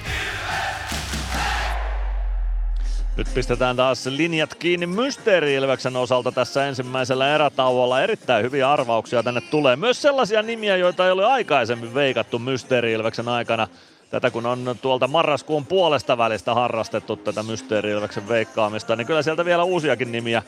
Nyt 3.17 3.33
pistetään 3.33 3.75
taas 3.75 4.05
linjat 4.05 4.55
kiinni 4.55 4.87
Mysteeri-Ilveksen 4.87 5.95
osalta 5.95 6.31
tässä 6.31 6.67
ensimmäisellä 6.67 7.35
erätauolla. 7.35 8.01
Erittäin 8.01 8.45
hyviä 8.45 8.71
arvauksia 8.71 9.23
tänne 9.23 9.41
tulee. 9.41 9.75
Myös 9.75 10.01
sellaisia 10.01 10.41
nimiä, 10.41 10.77
joita 10.77 11.05
ei 11.05 11.11
ole 11.11 11.25
aikaisemmin 11.25 11.93
veikattu 11.93 12.39
Mysteeri-Ilveksen 12.39 13.27
aikana. 13.27 13.67
Tätä 14.09 14.31
kun 14.31 14.45
on 14.45 14.75
tuolta 14.81 15.07
marraskuun 15.07 15.65
puolesta 15.65 16.17
välistä 16.17 16.53
harrastettu 16.53 17.15
tätä 17.15 17.43
Mysteeri-Ilveksen 17.43 18.27
veikkaamista, 18.27 18.95
niin 18.95 19.07
kyllä 19.07 19.21
sieltä 19.21 19.45
vielä 19.45 19.63
uusiakin 19.63 20.11
nimiä 20.11 20.43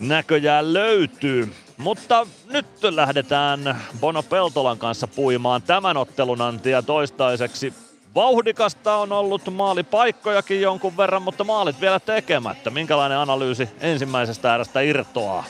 näköjään 0.00 0.72
löytyy. 0.72 1.52
Mutta 1.76 2.26
nyt 2.52 2.66
lähdetään 2.82 3.80
Bono 4.00 4.22
Peltolan 4.22 4.78
kanssa 4.78 5.06
puimaan 5.06 5.62
tämän 5.62 5.96
ottelun 5.96 6.40
antia 6.40 6.82
toistaiseksi 6.82 7.74
Vauhdikasta 8.16 8.96
on 8.96 9.12
ollut 9.12 9.54
maalipaikkojakin 9.54 10.60
jonkun 10.60 10.96
verran, 10.96 11.22
mutta 11.22 11.44
maalit 11.44 11.80
vielä 11.80 12.00
tekemättä. 12.00 12.70
Minkälainen 12.70 13.18
analyysi 13.18 13.68
ensimmäisestä 13.80 14.54
erästä 14.54 14.80
irtoaa? 14.80 15.44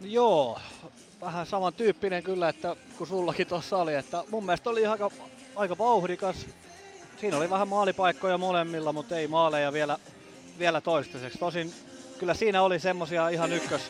Joo, 0.00 0.58
vähän 1.20 1.46
samantyyppinen 1.46 2.22
kyllä, 2.22 2.48
että 2.48 2.76
kun 2.98 3.06
sullakin 3.06 3.46
tuossa 3.46 3.76
oli, 3.76 3.94
että 3.94 4.24
mun 4.30 4.44
mielestä 4.44 4.70
oli 4.70 4.86
aika, 4.86 5.10
aika 5.56 5.78
vauhdikas. 5.78 6.46
Siinä 7.20 7.36
oli 7.36 7.50
vähän 7.50 7.68
maalipaikkoja 7.68 8.38
molemmilla, 8.38 8.92
mutta 8.92 9.16
ei 9.16 9.28
maaleja 9.28 9.72
vielä, 9.72 9.98
vielä 10.58 10.80
toistaiseksi. 10.80 11.38
Tosin 11.38 11.72
kyllä 12.18 12.34
siinä 12.34 12.62
oli 12.62 12.78
semmosia 12.78 13.28
ihan 13.28 13.52
ykkös, 13.52 13.82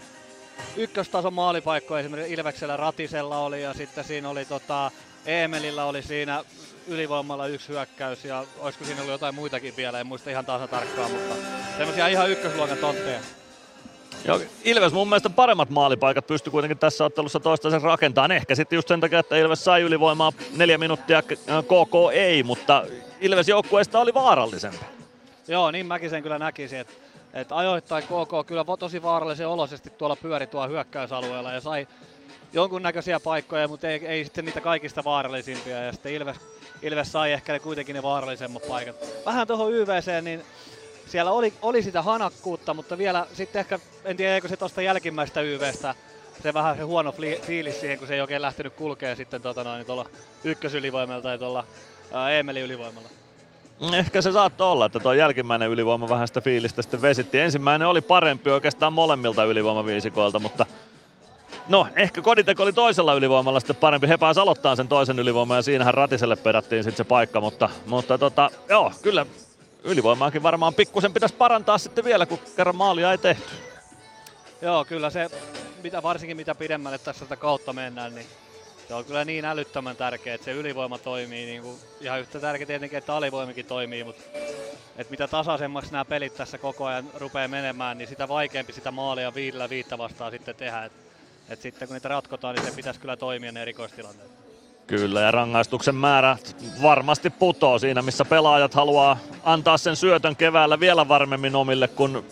ykköstason 0.76 1.34
maalipaikkoja, 1.34 2.00
esimerkiksi 2.00 2.32
Ilveksellä 2.32 2.76
Ratisella 2.76 3.38
oli 3.38 3.62
ja 3.62 3.74
sitten 3.74 4.04
siinä 4.04 4.28
oli 4.28 4.44
tota, 4.44 4.90
Eemelillä 5.28 5.84
oli 5.84 6.02
siinä 6.02 6.44
ylivoimalla 6.86 7.46
yksi 7.46 7.68
hyökkäys 7.68 8.24
ja 8.24 8.44
olisiko 8.58 8.84
siinä 8.84 9.00
ollut 9.00 9.12
jotain 9.12 9.34
muitakin 9.34 9.76
vielä, 9.76 10.00
en 10.00 10.06
muista 10.06 10.30
ihan 10.30 10.46
tasan 10.46 10.68
tarkkaan, 10.68 11.10
mutta 11.10 11.34
semmoisia 11.76 12.08
ihan 12.08 12.30
ykkösluokan 12.30 12.78
tontteja. 12.78 13.20
Joo, 14.24 14.40
Ilves 14.64 14.92
mun 14.92 15.08
mielestä 15.08 15.30
paremmat 15.30 15.70
maalipaikat 15.70 16.26
pystyi 16.26 16.50
kuitenkin 16.50 16.78
tässä 16.78 17.04
ottelussa 17.04 17.40
toistaiseksi 17.40 17.86
rakentamaan. 17.86 18.32
Ehkä 18.32 18.54
sitten 18.54 18.76
just 18.76 18.88
sen 18.88 19.00
takia, 19.00 19.18
että 19.18 19.36
Ilves 19.36 19.64
sai 19.64 19.82
ylivoimaa 19.82 20.32
neljä 20.56 20.78
minuuttia, 20.78 21.22
KK 21.22 22.12
ei, 22.12 22.42
mutta 22.42 22.84
Ilves 23.20 23.48
joukkueesta 23.48 24.00
oli 24.00 24.14
vaarallisempi. 24.14 24.84
Joo, 25.48 25.70
niin 25.70 25.86
mäkin 25.86 26.10
sen 26.10 26.22
kyllä 26.22 26.38
näkisin, 26.38 26.78
että, 26.78 26.92
että 27.34 27.56
ajoittain 27.56 28.04
KK 28.04 28.46
kyllä 28.46 28.64
tosi 28.78 29.02
vaarallisen 29.02 29.48
oloisesti 29.48 29.90
tuolla 29.90 30.16
pyöri 30.16 30.46
tuolla 30.46 30.68
hyökkäysalueella 30.68 31.52
ja 31.52 31.60
sai 31.60 31.86
jonkunnäköisiä 32.52 33.20
paikkoja, 33.20 33.68
mutta 33.68 33.88
ei, 33.88 34.06
ei 34.06 34.24
sitten 34.24 34.44
niitä 34.44 34.60
kaikista 34.60 35.04
vaarallisimpia. 35.04 35.82
Ja 35.84 35.92
sitten 35.92 36.12
Ilves, 36.12 36.36
Ilves 36.82 37.12
sai 37.12 37.32
ehkä 37.32 37.52
ne 37.52 37.58
kuitenkin 37.58 37.94
ne 37.94 38.02
vaarallisemmat 38.02 38.68
paikat. 38.68 38.96
Vähän 39.26 39.46
tuohon 39.46 39.72
YVC, 39.72 40.22
niin 40.22 40.42
siellä 41.06 41.30
oli, 41.30 41.52
oli 41.62 41.82
sitä 41.82 42.02
hanakkuutta, 42.02 42.74
mutta 42.74 42.98
vielä 42.98 43.26
sitten 43.32 43.60
ehkä, 43.60 43.78
en 44.04 44.16
tiedä, 44.16 44.34
eikö 44.34 44.48
se 44.48 44.56
tuosta 44.56 44.82
jälkimmäistä 44.82 45.40
YVstä, 45.40 45.94
se 46.42 46.54
vähän 46.54 46.76
se 46.76 46.82
huono 46.82 47.12
fli, 47.12 47.40
fiilis 47.42 47.80
siihen, 47.80 47.98
kun 47.98 48.08
se 48.08 48.14
ei 48.14 48.20
oikein 48.20 48.42
lähtenyt 48.42 48.74
kulkea 48.74 49.16
sitten 49.16 49.42
tota 49.42 49.64
noin, 49.64 49.86
tuolla 49.86 50.06
ykkösylivoimalla 50.44 51.22
tai 51.22 51.38
tuolla 51.38 51.64
Eemelin 52.32 52.62
ylivoimalla. 52.62 53.08
Ehkä 53.92 54.22
se 54.22 54.32
saattoi 54.32 54.72
olla, 54.72 54.86
että 54.86 55.00
tuo 55.00 55.12
jälkimmäinen 55.12 55.70
ylivoima 55.70 56.08
vähän 56.08 56.28
sitä 56.28 56.40
fiilistä 56.40 56.82
sitten 56.82 57.02
vesitti. 57.02 57.40
Ensimmäinen 57.40 57.88
oli 57.88 58.00
parempi 58.00 58.50
oikeastaan 58.50 58.92
molemmilta 58.92 59.44
ylivoimaviisikoilta, 59.44 60.38
mutta 60.38 60.66
No, 61.68 61.86
ehkä 61.96 62.22
Koditeko 62.22 62.62
oli 62.62 62.72
toisella 62.72 63.14
ylivoimalla 63.14 63.60
sitten 63.60 63.76
parempi. 63.76 64.08
He 64.08 64.16
pääsi 64.16 64.40
aloittaa 64.40 64.76
sen 64.76 64.88
toisen 64.88 65.18
ylivoiman 65.18 65.56
ja 65.56 65.62
siinähän 65.62 65.94
Ratiselle 65.94 66.36
pedattiin 66.36 66.84
sitten 66.84 66.96
se 66.96 67.08
paikka, 67.08 67.40
mutta, 67.40 67.70
mutta 67.86 68.18
tota, 68.18 68.50
joo, 68.68 68.92
kyllä 69.02 69.26
ylivoimaakin 69.84 70.42
varmaan 70.42 70.74
pikkusen 70.74 71.12
pitäisi 71.12 71.34
parantaa 71.34 71.78
sitten 71.78 72.04
vielä, 72.04 72.26
kun 72.26 72.38
kerran 72.56 72.76
maalia 72.76 73.12
ei 73.12 73.18
tehty. 73.18 73.54
Joo, 74.62 74.84
kyllä 74.84 75.10
se, 75.10 75.30
mitä, 75.82 76.02
varsinkin 76.02 76.36
mitä 76.36 76.54
pidemmälle 76.54 76.98
tässä 76.98 77.24
tätä 77.24 77.36
kautta 77.36 77.72
mennään, 77.72 78.14
niin 78.14 78.26
se 78.88 78.94
on 78.94 79.04
kyllä 79.04 79.24
niin 79.24 79.44
älyttömän 79.44 79.96
tärkeää, 79.96 80.34
että 80.34 80.44
se 80.44 80.52
ylivoima 80.52 80.98
toimii. 80.98 81.46
Niin 81.46 81.62
kuin, 81.62 81.78
ihan 82.00 82.20
yhtä 82.20 82.40
tärkeää 82.40 82.66
tietenkin, 82.66 82.98
että 82.98 83.16
alivoimikin 83.16 83.66
toimii, 83.66 84.04
mutta 84.04 84.22
että 84.96 85.10
mitä 85.10 85.28
tasaisemmaksi 85.28 85.92
nämä 85.92 86.04
pelit 86.04 86.34
tässä 86.34 86.58
koko 86.58 86.86
ajan 86.86 87.10
rupeaa 87.14 87.48
menemään, 87.48 87.98
niin 87.98 88.08
sitä 88.08 88.28
vaikeampi 88.28 88.72
sitä 88.72 88.90
maalia 88.90 89.34
viidellä 89.34 89.70
viittä 89.70 89.98
vastaan 89.98 90.30
sitten 90.30 90.54
tehdä. 90.54 90.84
Et 90.84 91.07
et 91.48 91.60
sitten 91.60 91.88
kun 91.88 91.94
niitä 91.94 92.08
ratkotaan, 92.08 92.54
niin 92.54 92.66
se 92.66 92.76
pitäisi 92.76 93.00
kyllä 93.00 93.16
toimia 93.16 93.52
ne 93.52 93.62
erikoistilanteet. 93.62 94.30
Kyllä, 94.86 95.20
ja 95.20 95.30
rangaistuksen 95.30 95.94
määrä 95.94 96.36
varmasti 96.82 97.30
putoo 97.30 97.78
siinä, 97.78 98.02
missä 98.02 98.24
pelaajat 98.24 98.74
haluaa 98.74 99.18
antaa 99.44 99.78
sen 99.78 99.96
syötön 99.96 100.36
keväällä 100.36 100.80
vielä 100.80 101.08
varmemmin 101.08 101.56
omille 101.56 101.88
kuin 101.88 102.24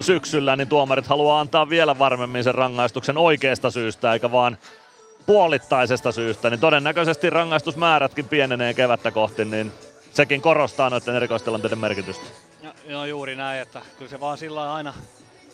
syksyllä, 0.00 0.56
niin 0.56 0.68
tuomarit 0.68 1.06
haluaa 1.06 1.40
antaa 1.40 1.68
vielä 1.68 1.98
varmemmin 1.98 2.44
sen 2.44 2.54
rangaistuksen 2.54 3.18
oikeasta 3.18 3.70
syystä, 3.70 4.12
eikä 4.12 4.32
vaan 4.32 4.58
puolittaisesta 5.26 6.12
syystä, 6.12 6.50
niin 6.50 6.60
todennäköisesti 6.60 7.30
rangaistusmäärätkin 7.30 8.28
pienenee 8.28 8.74
kevättä 8.74 9.10
kohti, 9.10 9.44
niin 9.44 9.72
sekin 10.12 10.42
korostaa 10.42 10.90
noiden 10.90 11.16
erikoistilanteiden 11.16 11.78
merkitystä. 11.78 12.24
Joo, 12.88 13.04
juuri 13.04 13.36
näin, 13.36 13.62
että 13.62 13.82
kyllä 13.98 14.10
se 14.10 14.20
vaan 14.20 14.38
sillä 14.38 14.74
aina 14.74 14.94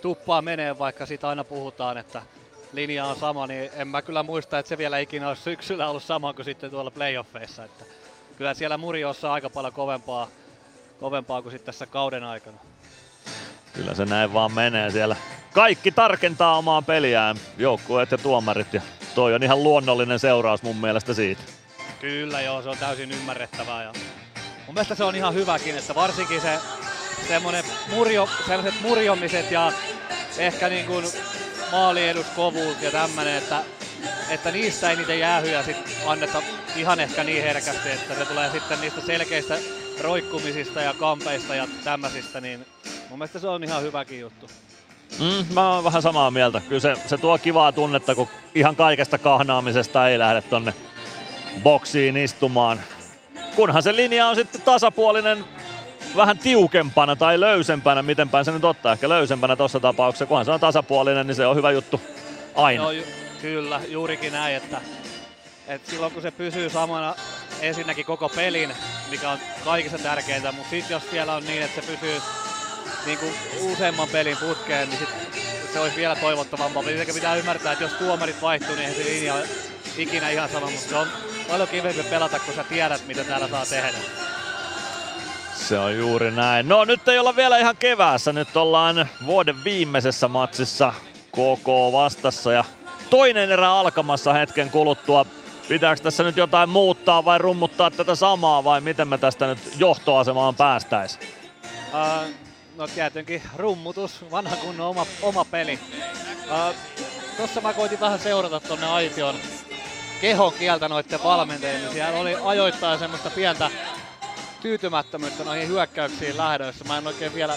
tuppaa 0.02 0.43
menee, 0.43 0.78
vaikka 0.78 1.06
siitä 1.06 1.28
aina 1.28 1.44
puhutaan, 1.44 1.98
että 1.98 2.22
linja 2.72 3.05
on 3.05 3.16
sama, 3.16 3.47
niin 3.47 3.70
en 3.74 3.88
mä 3.88 4.02
kyllä 4.02 4.22
muista, 4.22 4.59
että 4.59 4.68
se 4.68 4.78
vielä 4.78 4.98
ikinä 4.98 5.28
olisi 5.28 5.43
syksyllä 5.43 5.88
ollut 5.88 6.02
sama 6.02 6.32
kuin 6.32 6.44
sitten 6.44 6.70
tuolla 6.70 6.90
playoffeissa. 6.90 7.64
Että 7.64 7.84
kyllä 8.38 8.55
siellä 8.55 8.78
Muriossa 8.78 9.28
on 9.28 9.34
aika 9.34 9.51
paljon 9.51 9.72
kovempaa, 9.72 10.28
kovempaa 11.01 11.43
kuin 11.43 11.52
sitten 11.52 11.66
tässä 11.66 11.86
kauden 11.86 12.24
aikana. 12.24 12.56
Kyllä 13.72 13.94
se 13.94 14.05
näin 14.05 14.32
vaan 14.32 14.52
menee 14.52 14.90
siellä. 14.90 15.16
Kaikki 15.52 15.93
tarkentaa 15.93 16.59
omaa 16.59 16.82
peliään, 16.82 17.36
joukkueet 17.59 18.10
ja 18.10 18.18
tuomarit, 18.18 18.74
ja 18.74 18.80
toi 19.14 19.34
on 19.34 19.43
ihan 19.43 19.62
luonnollinen 19.62 20.18
seuraus 20.18 20.62
mun 20.62 20.76
mielestä 20.76 21.14
siitä. 21.14 21.43
Kyllä 22.01 22.40
joo, 22.40 22.62
se 22.62 22.68
on 22.68 22.78
täysin 22.78 23.12
ymmärrettävää. 23.12 23.82
Ja 23.82 23.93
mun 24.66 24.74
mielestä 24.74 24.94
se 24.94 25.05
on 25.05 25.16
ihan 25.16 25.34
hyväkin, 25.34 25.78
että 25.78 25.94
varsinkin 25.94 26.40
se 26.40 26.59
semmonen 27.28 27.64
murjo, 27.90 28.28
sellaiset 28.47 28.80
murjomiset 28.80 29.51
ja 29.51 29.72
ehkä 30.38 30.68
niin 30.68 30.86
kuin 30.86 31.05
maalieduskovuus 31.72 32.82
ja 32.82 32.90
tämmönen, 32.90 33.36
että, 33.36 33.62
että 34.30 34.51
niistä 34.51 34.90
ei 34.90 34.97
niitä 34.97 35.14
jäähyjä 35.14 35.62
sit 35.62 35.76
anneta 36.06 36.43
ihan 36.76 37.01
ehkä 37.01 37.24
niin 37.24 37.43
herkästi, 37.43 37.90
että 37.90 38.14
se 38.14 38.24
tulee 38.24 38.51
sitten 38.51 38.80
niistä 38.80 39.01
selkeistä 39.01 39.59
roikkumisista 40.01 40.80
ja 40.80 40.94
kampeista 40.94 41.55
ja 41.55 41.68
tämmöisistä, 41.84 42.40
niin 42.40 42.66
mun 43.09 43.18
mielestä 43.18 43.38
se 43.38 43.48
on 43.48 43.64
ihan 43.64 43.82
hyväkin 43.82 44.20
juttu. 44.20 44.47
Mm, 45.18 45.55
mä 45.55 45.74
oon 45.74 45.84
vähän 45.84 46.02
samaa 46.02 46.30
mieltä. 46.30 46.60
Kyllä 46.68 46.80
se, 46.80 46.97
se 47.06 47.18
tuo 47.18 47.38
kivaa 47.38 47.72
tunnetta, 47.72 48.14
kun 48.14 48.28
ihan 48.55 48.76
kaikesta 48.76 49.18
kahnaamisesta 49.18 50.09
ei 50.09 50.18
lähde 50.18 50.43
tonne 50.43 50.74
boksiin 51.62 52.16
istumaan. 52.16 52.80
Kunhan 53.56 53.82
se 53.82 53.97
linja 53.97 54.28
on 54.28 54.36
sitten 54.36 54.60
tasapuolinen 54.60 55.44
vähän 56.16 56.38
tiukempana 56.38 57.16
tai 57.16 57.40
löysempänä, 57.40 58.02
mitenpä 58.02 58.44
se 58.44 58.52
nyt 58.52 58.64
ottaa, 58.64 58.92
ehkä 58.92 59.08
löysempänä 59.08 59.56
tuossa 59.56 59.80
tapauksessa, 59.80 60.26
kunhan 60.26 60.44
se 60.44 60.50
on 60.50 60.60
tasapuolinen, 60.60 61.26
niin 61.26 61.34
se 61.34 61.46
on 61.46 61.56
hyvä 61.56 61.70
juttu 61.72 62.00
aina. 62.54 62.82
No, 62.82 62.90
ju- 62.90 63.04
kyllä, 63.42 63.80
juurikin 63.88 64.32
näin, 64.32 64.56
että 64.56 64.80
Et 65.68 65.86
silloin 65.86 66.12
kun 66.12 66.22
se 66.22 66.30
pysyy 66.30 66.70
samana 66.70 67.14
ensinnäkin 67.60 68.06
koko 68.06 68.28
pelin, 68.28 68.72
mikä 69.10 69.30
on 69.30 69.38
kaikista 69.64 69.98
tärkeintä, 69.98 70.52
mutta 70.52 70.70
sitten 70.70 70.94
jos 70.94 71.12
vielä 71.12 71.34
on 71.34 71.44
niin, 71.44 71.62
että 71.62 71.80
se 71.80 71.86
pysyy 71.92 72.20
niin 73.06 73.18
kuin 73.18 73.32
useamman 73.60 74.08
pelin 74.08 74.36
putkeen, 74.36 74.88
niin 74.88 74.98
sit 74.98 75.08
se 75.72 75.80
olisi 75.80 75.96
vielä 75.96 76.16
toivottavampaa. 76.16 76.82
Eli 76.82 77.04
pitää 77.14 77.36
ymmärtää, 77.36 77.72
että 77.72 77.84
jos 77.84 77.92
tuomarit 77.92 78.42
vaihtuu, 78.42 78.76
niin 78.76 78.94
se 78.94 79.04
linja 79.04 79.34
ole 79.34 79.48
ikinä 79.96 80.30
ihan 80.30 80.48
sama, 80.48 80.70
mutta 80.70 80.88
se 80.88 80.96
on 80.96 81.08
paljon 81.48 81.68
kivempi 81.68 82.02
pelata, 82.02 82.38
kun 82.38 82.54
sä 82.54 82.64
tiedät, 82.64 83.06
mitä 83.06 83.24
täällä 83.24 83.48
saa 83.48 83.66
tehdä. 83.66 83.98
Se 85.56 85.78
on 85.78 85.96
juuri 85.96 86.30
näin. 86.30 86.68
No 86.68 86.84
nyt 86.84 87.08
ei 87.08 87.18
olla 87.18 87.36
vielä 87.36 87.58
ihan 87.58 87.76
keväässä, 87.76 88.32
nyt 88.32 88.56
ollaan 88.56 89.08
vuoden 89.26 89.64
viimeisessä 89.64 90.28
matsissa 90.28 90.92
KK 91.32 91.68
vastassa 91.92 92.52
ja 92.52 92.64
toinen 93.10 93.50
erä 93.50 93.72
alkamassa 93.72 94.32
hetken 94.32 94.70
kuluttua. 94.70 95.26
Pitääkö 95.68 96.02
tässä 96.02 96.22
nyt 96.22 96.36
jotain 96.36 96.68
muuttaa 96.68 97.24
vai 97.24 97.38
rummuttaa 97.38 97.90
tätä 97.90 98.14
samaa 98.14 98.64
vai 98.64 98.80
miten 98.80 99.08
me 99.08 99.18
tästä 99.18 99.46
nyt 99.46 99.58
johtoasemaan 99.78 100.54
päästäis? 100.54 101.18
Uh, 101.92 102.30
no 102.76 102.86
tietenkin 102.86 103.42
rummutus, 103.56 104.30
vanha 104.30 104.56
kunnon 104.56 104.86
oma, 104.86 105.06
oma 105.22 105.44
peli. 105.44 105.78
Uh, 106.44 106.74
Tuossa 107.36 107.60
mä 107.60 107.72
koitin 107.72 108.00
vähän 108.00 108.18
seurata 108.18 108.60
tonne 108.60 108.86
Aition 108.86 109.34
kehon 110.20 110.52
kieltä 110.52 110.88
noitten 110.88 111.22
valmentajien. 111.24 111.80
Niin 111.80 111.92
siellä 111.92 112.18
oli 112.18 112.36
ajoittain 112.44 112.98
semmoista 112.98 113.30
pientä 113.30 113.70
tyytymättömyyttä 114.62 115.44
noihin 115.44 115.68
hyökkäyksiin 115.68 116.36
lähdöissä. 116.36 116.84
Mä 116.84 116.98
en 116.98 117.06
oikein 117.06 117.34
vielä 117.34 117.54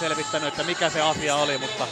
selvittänyt, 0.00 0.48
että 0.48 0.62
mikä 0.62 0.90
se 0.90 1.00
asia 1.00 1.36
oli, 1.36 1.58
mutta, 1.58 1.86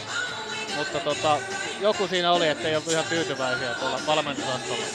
mutta 0.77 0.99
tota, 0.99 1.37
joku 1.81 2.07
siinä 2.07 2.31
oli, 2.31 2.47
että 2.47 2.67
ei 2.67 2.75
oltu 2.75 2.91
ihan 2.91 3.05
tyytyväisiä 3.09 3.73
tuolla 3.73 3.99
valmennusastolla. 4.07 4.85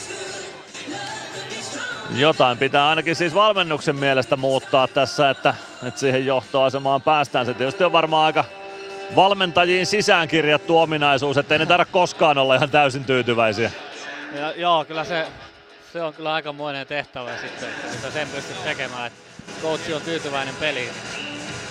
Jotain 2.15 2.57
pitää 2.57 2.89
ainakin 2.89 3.15
siis 3.15 3.33
valmennuksen 3.33 3.95
mielestä 3.95 4.35
muuttaa 4.35 4.87
tässä, 4.87 5.29
että, 5.29 5.55
että 5.87 5.99
siihen 5.99 6.25
johtoasemaan 6.25 7.01
päästään. 7.01 7.45
Se 7.45 7.53
tietysti 7.53 7.83
on 7.83 7.91
varmaan 7.91 8.25
aika 8.25 8.45
valmentajiin 9.15 9.85
sisäänkirjattu 9.85 10.77
ominaisuus, 10.79 11.37
ettei 11.37 11.59
ne 11.59 11.65
tarvitse 11.65 11.91
koskaan 11.91 12.37
olla 12.37 12.55
ihan 12.55 12.69
täysin 12.69 13.05
tyytyväisiä. 13.05 13.71
Ja, 14.35 14.51
joo, 14.51 14.85
kyllä 14.85 15.03
se, 15.03 15.27
se 15.95 16.03
on 16.03 16.13
kyllä 16.13 16.33
aikamoinen 16.33 16.87
tehtävä 16.87 17.37
sitten, 17.37 17.69
että 17.69 17.87
mitä 17.95 18.11
sen 18.11 18.27
pystyt 18.27 18.63
tekemään. 18.63 19.07
Että 19.07 19.61
coachi 19.61 19.93
on 19.93 20.01
tyytyväinen 20.01 20.55
peliin. 20.59 20.89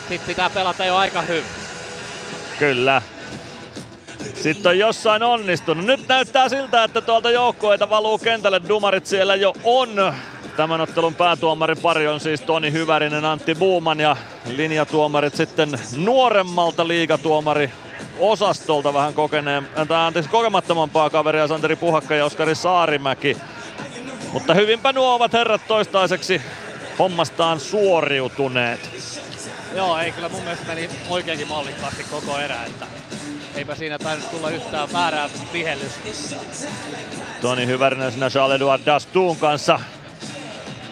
Sitten 0.09 0.27
pitää 0.27 0.51
pelata 0.51 0.85
jo 0.85 0.97
aika 0.97 1.23
hyvin. 1.23 1.45
Kyllä. 2.59 3.03
Sitten 4.35 4.71
on 4.71 4.79
jossain 4.79 5.23
onnistunut. 5.23 5.87
Nyt 5.87 6.09
näyttää 6.09 6.49
siltä, 6.49 6.85
että 6.85 7.01
tuolta 7.01 7.31
joukkueita 7.31 7.91
valuu 7.91 8.19
kentälle. 8.19 8.61
Dumarit 8.69 9.07
siellä 9.07 9.35
jo 9.35 9.53
on. 9.65 10.15
Tämän 10.57 10.81
ottelun 10.81 11.15
päätuomarin 11.15 11.79
pari 11.83 12.09
on 12.09 12.21
siis 12.21 12.41
Toni 12.41 12.73
Hyvärinen, 12.73 13.25
Antti 13.25 13.55
Buuman 13.55 14.01
ja 14.01 14.17
linjatuomarit 14.57 15.35
sitten 15.35 15.79
nuoremmalta 15.97 16.89
liigatuomari 16.89 17.73
osastolta 18.19 18.95
vähän 18.95 19.15
kokeneen, 19.15 19.69
tai 19.89 20.07
anteeksi, 20.07 20.31
kokemattomampaa 20.31 21.11
kaveria 21.11 21.49
Santeri 21.49 21.77
Puhakka 21.77 22.15
ja 22.15 22.25
Oskari 22.25 22.55
Saarimäki. 22.55 23.37
Mutta 24.35 24.55
hyvinpä 24.55 24.93
nuo 24.93 25.15
ovat 25.15 25.33
herrat 25.33 25.61
toistaiseksi 25.69 26.43
hommastaan 26.99 27.61
suoriutuneet. 27.61 28.81
Joo, 29.77 29.99
ei 29.99 30.13
kyllä 30.13 30.29
mun 30.29 30.43
mielestä 30.43 30.67
meni 30.67 30.91
oikeinkin 31.09 31.49
mallikkaasti 31.49 32.05
koko 32.11 32.39
erä, 32.39 32.65
että 32.67 32.87
eipä 33.55 33.75
siinä 33.75 33.99
tainnut 33.99 34.31
tulla 34.31 34.51
yhtään 34.51 34.93
väärää 34.93 35.29
vihellystä. 35.53 36.37
Toni 37.41 37.67
Hyvärinen 37.67 38.13
siinä 38.13 38.29
Charles-Edouard 38.29 38.87
Dastuun 38.87 39.37
kanssa 39.37 39.81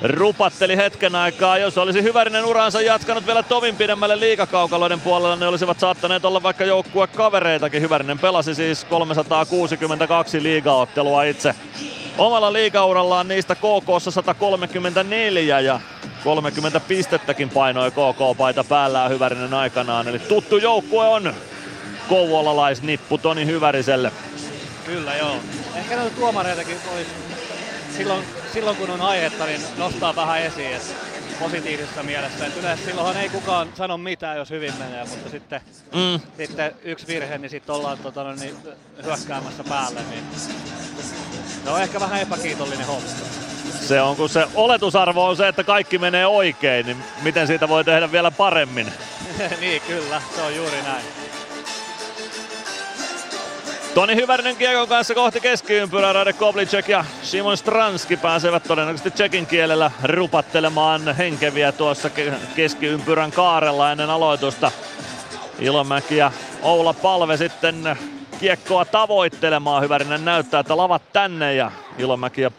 rupatteli 0.03 0.77
hetken 0.77 1.15
aikaa. 1.15 1.59
Jos 1.59 1.79
olisi 1.79 2.03
Hyvärinen 2.03 2.45
uransa 2.45 2.81
jatkanut 2.81 3.27
vielä 3.27 3.43
tovin 3.43 3.77
pidemmälle 3.77 4.21
liikakaukaloiden 4.21 5.01
puolella, 5.01 5.37
ne 5.37 5.47
olisivat 5.47 5.81
saattaneet 5.81 6.25
olla 6.25 6.43
vaikka 6.43 6.65
joukkue 6.65 7.07
kavereitakin. 7.07 7.83
Hyvärinen 7.83 8.19
pelasi 8.19 8.55
siis 8.55 8.85
362 8.85 10.43
liigaottelua 10.43 11.25
itse 11.25 11.55
omalla 12.19 12.53
liigaurallaan 12.53 13.29
niistä 13.29 13.55
KK 13.55 14.03
134 14.09 15.61
ja 15.61 15.81
30 16.25 16.81
pistettäkin 16.81 17.51
painoi 17.51 17.91
KK-paita 17.91 18.65
päällään 18.65 19.11
Hyvärinen 19.11 19.55
aikanaan. 19.55 20.09
Eli 20.09 20.19
tuttu 20.19 20.57
joukkue 20.57 21.09
on 21.09 21.35
kouvolalaisnippu 22.09 23.19
Toni 23.19 23.47
Hyväriselle. 23.47 24.13
Kyllä 24.87 25.15
joo. 25.15 25.37
Ehkä 25.75 25.97
noita 25.97 26.17
tuomareitakin 26.17 26.77
olisi 26.95 27.11
silloin, 27.97 28.25
silloin 28.53 28.77
kun 28.77 28.91
on 28.91 29.01
aihetta, 29.01 29.47
niin 29.47 29.61
nostaa 29.79 30.17
vähän 30.17 30.43
esiin. 30.43 30.77
Että 30.77 31.13
positiivisessa 31.41 32.03
mielessä. 32.03 32.47
Et 32.47 32.57
yleensä 32.57 32.85
silloinhan 32.85 33.17
ei 33.17 33.29
kukaan 33.29 33.69
sano 33.75 33.99
mitään, 33.99 34.37
jos 34.37 34.51
hyvin 34.51 34.73
menee, 34.79 35.05
mutta 35.05 35.31
sitten, 35.31 35.61
mm. 35.95 36.21
sitten 36.37 36.75
yksi 36.85 37.07
virhe, 37.07 37.39
niin 37.39 37.51
sitten 37.51 37.75
ollaan 37.75 37.99
tota, 37.99 38.25
no 38.25 38.35
niin, 38.35 38.57
hyökkäämässä 39.05 39.65
päälle. 39.65 40.01
Niin 40.11 40.25
on 41.67 41.83
ehkä 41.83 42.01
vähän 42.01 42.21
epäkiitollinen 42.21 42.87
homma. 42.87 43.09
Se 43.81 44.01
on, 44.01 44.17
kun 44.17 44.29
se 44.29 44.47
oletusarvo 44.55 45.29
on 45.29 45.37
se, 45.37 45.49
että 45.49 45.65
kaikki 45.65 45.99
menee 45.99 46.27
oikein, 46.27 46.87
niin 46.87 47.05
miten 47.23 47.47
siitä 47.47 47.69
voi 47.69 47.85
tehdä 47.85 48.13
vielä 48.13 48.31
paremmin? 48.31 48.93
niin, 49.61 49.83
kyllä, 49.87 50.23
se 50.35 50.43
on 50.43 50.57
juuri 50.57 50.83
näin. 50.83 51.05
Toni 53.95 54.17
Hyvärinen 54.17 54.57
kiekon 54.57 54.89
kanssa 54.89 55.15
kohti 55.15 55.41
keskiympyrää. 55.41 56.13
Rade 56.13 56.33
Koblicek 56.33 56.89
ja 56.89 57.05
Simon 57.23 57.57
Stranski 57.57 58.17
pääsevät 58.17 58.63
todennäköisesti 58.63 59.11
tsekin 59.11 59.47
kielellä 59.47 59.91
rupattelemaan 60.03 61.17
henkeviä 61.17 61.73
tuossa 61.73 62.11
keskiympyrän 62.57 63.33
kaarella 63.33 63.93
ennen 63.93 64.11
aloitusta. 64.11 64.71
Ilomäki 65.59 66.17
ja 66.17 66.33
Oula 66.63 66.95
Palve 66.95 67.37
sitten 67.37 67.99
kiekkoa 68.43 68.85
tavoittelemaan. 68.85 69.83
Hyvärinen 69.83 70.25
näyttää, 70.25 70.61
että 70.61 70.77
lavat 70.77 71.03
tänne 71.13 71.55
ja 71.55 71.71
Ilomäki 71.99 72.41
ja 72.41 72.51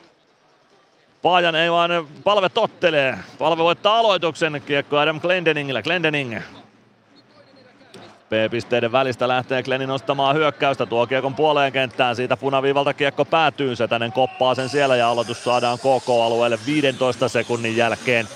Paajan 1.22 1.56
ei 1.56 1.72
vaan 1.72 1.92
palve 2.24 2.50
tottelee. 2.50 3.18
Palve 3.38 3.64
voittaa 3.64 3.98
aloituksen 3.98 4.62
kiekko 4.66 4.98
Adam 4.98 5.20
Glendeningillä. 5.20 5.82
Glendening 5.82 6.40
B-pisteiden 8.30 8.92
välistä 8.92 9.28
lähtee 9.28 9.64
Glennin 9.64 9.90
nostamaan 9.90 10.36
hyökkäystä 10.36 10.86
tuo 10.86 11.08
kiekon 11.08 11.36
puoleen 11.36 11.72
kenttään. 11.72 12.16
Siitä 12.16 12.38
punaviivalta 12.38 12.94
kiekko 12.94 13.26
päätyy. 13.26 13.76
Setänen 13.76 14.12
koppaa 14.12 14.56
sen 14.56 14.70
siellä 14.70 14.96
ja 14.96 15.10
aloitus 15.10 15.44
saadaan 15.44 15.78
KK-alueelle 15.78 16.60
15 16.66 17.30
sekunnin 17.30 17.78
jälkeen. 17.78 18.28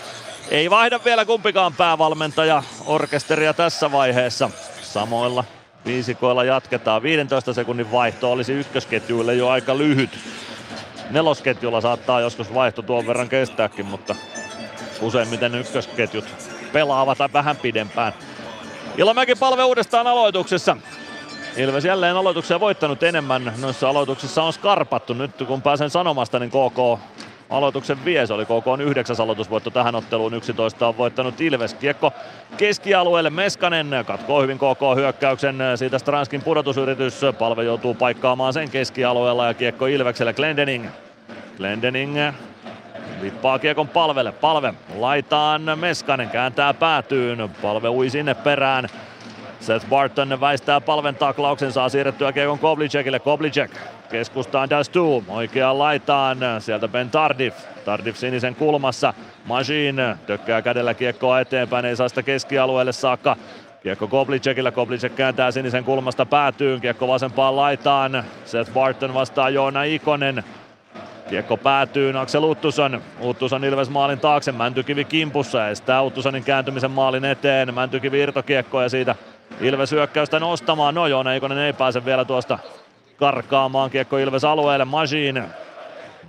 Ei 0.49 0.69
vaihda 0.69 0.99
vielä 1.06 1.26
kumpikaan 1.26 1.74
päävalmentaja 1.74 2.64
orkesteria 2.86 3.53
tässä 3.53 3.91
vaiheessa. 3.91 4.49
Samoilla 4.82 5.44
viisikoilla 5.88 6.43
jatketaan. 6.43 7.03
15 7.03 7.53
sekunnin 7.53 7.91
vaihto 7.91 8.31
olisi 8.31 8.53
ykkösketjuille 8.53 9.35
jo 9.35 9.49
aika 9.49 9.77
lyhyt. 9.77 10.09
Nelosketjulla 11.09 11.81
saattaa 11.81 12.22
joskus 12.22 12.53
vaihto 12.53 12.81
tuon 12.81 13.07
verran 13.07 13.30
kestääkin, 13.30 13.85
mutta 13.85 14.15
useimmiten 15.01 15.55
ykkösketjut 15.55 16.26
pelaavat 16.73 17.18
vähän 17.34 17.57
pidempään. 17.57 18.14
Ilomäki 18.97 19.35
palve 19.35 19.64
uudestaan 19.64 20.07
aloituksessa. 20.07 20.77
Ilves 21.57 21.85
jälleen 21.85 22.15
aloituksia 22.15 22.59
voittanut 22.59 23.03
enemmän. 23.03 23.53
Noissa 23.57 23.89
aloituksissa 23.89 24.43
on 24.43 24.53
skarpattu. 24.53 25.14
Nyt 25.14 25.31
kun 25.47 25.61
pääsen 25.61 25.89
sanomasta, 25.89 26.39
niin 26.39 26.51
KK 26.51 26.99
aloituksen 27.49 28.06
vie. 28.06 28.26
Se 28.26 28.34
oli 28.34 28.45
KK 28.45 28.68
on 28.68 28.82
yhdeksäs 28.82 29.19
aloitusvoitto 29.19 29.69
tähän 29.69 29.95
otteluun. 29.95 30.34
11 30.34 30.88
on 30.88 30.98
voittanut 30.98 31.41
Ilves. 31.41 31.74
Kiekko 31.74 32.14
keskialueelle. 32.57 33.30
Meskanen 33.30 33.88
katkoo 34.06 34.41
hyvin 34.41 34.57
KK 34.57 34.95
hyökkäyksen. 34.95 35.57
Siitä 35.76 35.98
Stranskin 35.98 36.41
pudotusyritys. 36.41 37.22
Palve 37.40 37.64
joutuu 37.64 37.94
paikkaamaan 37.94 38.53
sen 38.53 38.69
keskialueella 38.69 39.48
ja 39.48 39.53
kiekko 39.53 39.86
Ilvekselle. 39.86 40.34
Glendening. 40.34 40.86
Glendening 41.57 42.18
Vippaa 43.22 43.60
kiekon 43.60 43.88
palvelle. 43.88 44.32
Palve 44.32 44.74
laitaan 44.95 45.61
Meskanen 45.76 46.30
kääntää 46.30 46.74
päätyyn. 46.74 47.49
Palve 47.61 47.90
ui 47.90 48.10
sinne 48.10 48.34
perään. 48.34 48.88
Seth 49.59 49.89
Barton 49.89 50.41
väistää 50.41 50.81
palven 50.81 51.15
taklauksen, 51.15 51.71
saa 51.71 51.89
siirrettyä 51.89 52.31
kiekon 52.31 52.59
Koblicekille. 52.59 53.19
Koblicek 53.19 53.71
keskustaan 54.09 54.69
Dastu, 54.69 55.23
oikeaan 55.27 55.79
laitaan. 55.79 56.38
Sieltä 56.59 56.88
Ben 56.88 57.09
Tardif. 57.09 57.55
Tardif 57.85 58.15
sinisen 58.15 58.55
kulmassa. 58.55 59.13
Machine 59.45 60.17
tökkää 60.27 60.61
kädellä 60.61 60.93
kiekkoa 60.93 61.39
eteenpäin, 61.39 61.85
ei 61.85 61.95
saa 61.95 62.09
sitä 62.09 62.23
keskialueelle 62.23 62.91
saakka. 62.91 63.35
Kiekko 63.84 64.07
Koblicekillä, 64.07 64.71
Koblicek 64.71 65.15
kääntää 65.15 65.51
sinisen 65.51 65.84
kulmasta 65.84 66.25
päätyyn, 66.25 66.81
kiekko 66.81 67.07
vasempaan 67.07 67.55
laitaan. 67.55 68.23
Seth 68.45 68.71
Barton 68.71 69.13
vastaa 69.13 69.49
Joona 69.49 69.84
Ikonen. 69.84 70.43
Kiekko 71.29 71.57
päätyy 71.57 72.19
Aksel 72.19 72.43
Uttuson. 72.43 73.01
Uttuson 73.23 73.65
Ilves 73.65 73.89
maalin 73.89 74.19
taakse. 74.19 74.51
Mäntykivi 74.51 75.05
kimpussa 75.05 75.69
estää 75.69 76.03
Uttusonin 76.03 76.43
kääntymisen 76.43 76.91
maalin 76.91 77.25
eteen. 77.25 77.73
Mäntykivi 77.73 78.19
irtokiekko 78.19 78.81
ja 78.81 78.89
siitä 78.89 79.15
Ilves 79.61 79.91
hyökkäystä 79.91 80.40
nostamaan. 80.40 80.95
No 80.95 81.07
Joona 81.07 81.34
Ikonen 81.34 81.57
ei 81.57 81.74
pääse 81.74 82.06
vielä 82.06 82.26
tuosta 82.26 82.60
karkaamaan. 83.18 83.90
Kiekko 83.90 84.18
Ilves 84.18 84.44
alueelle. 84.44 84.86
Majin. 84.86 85.44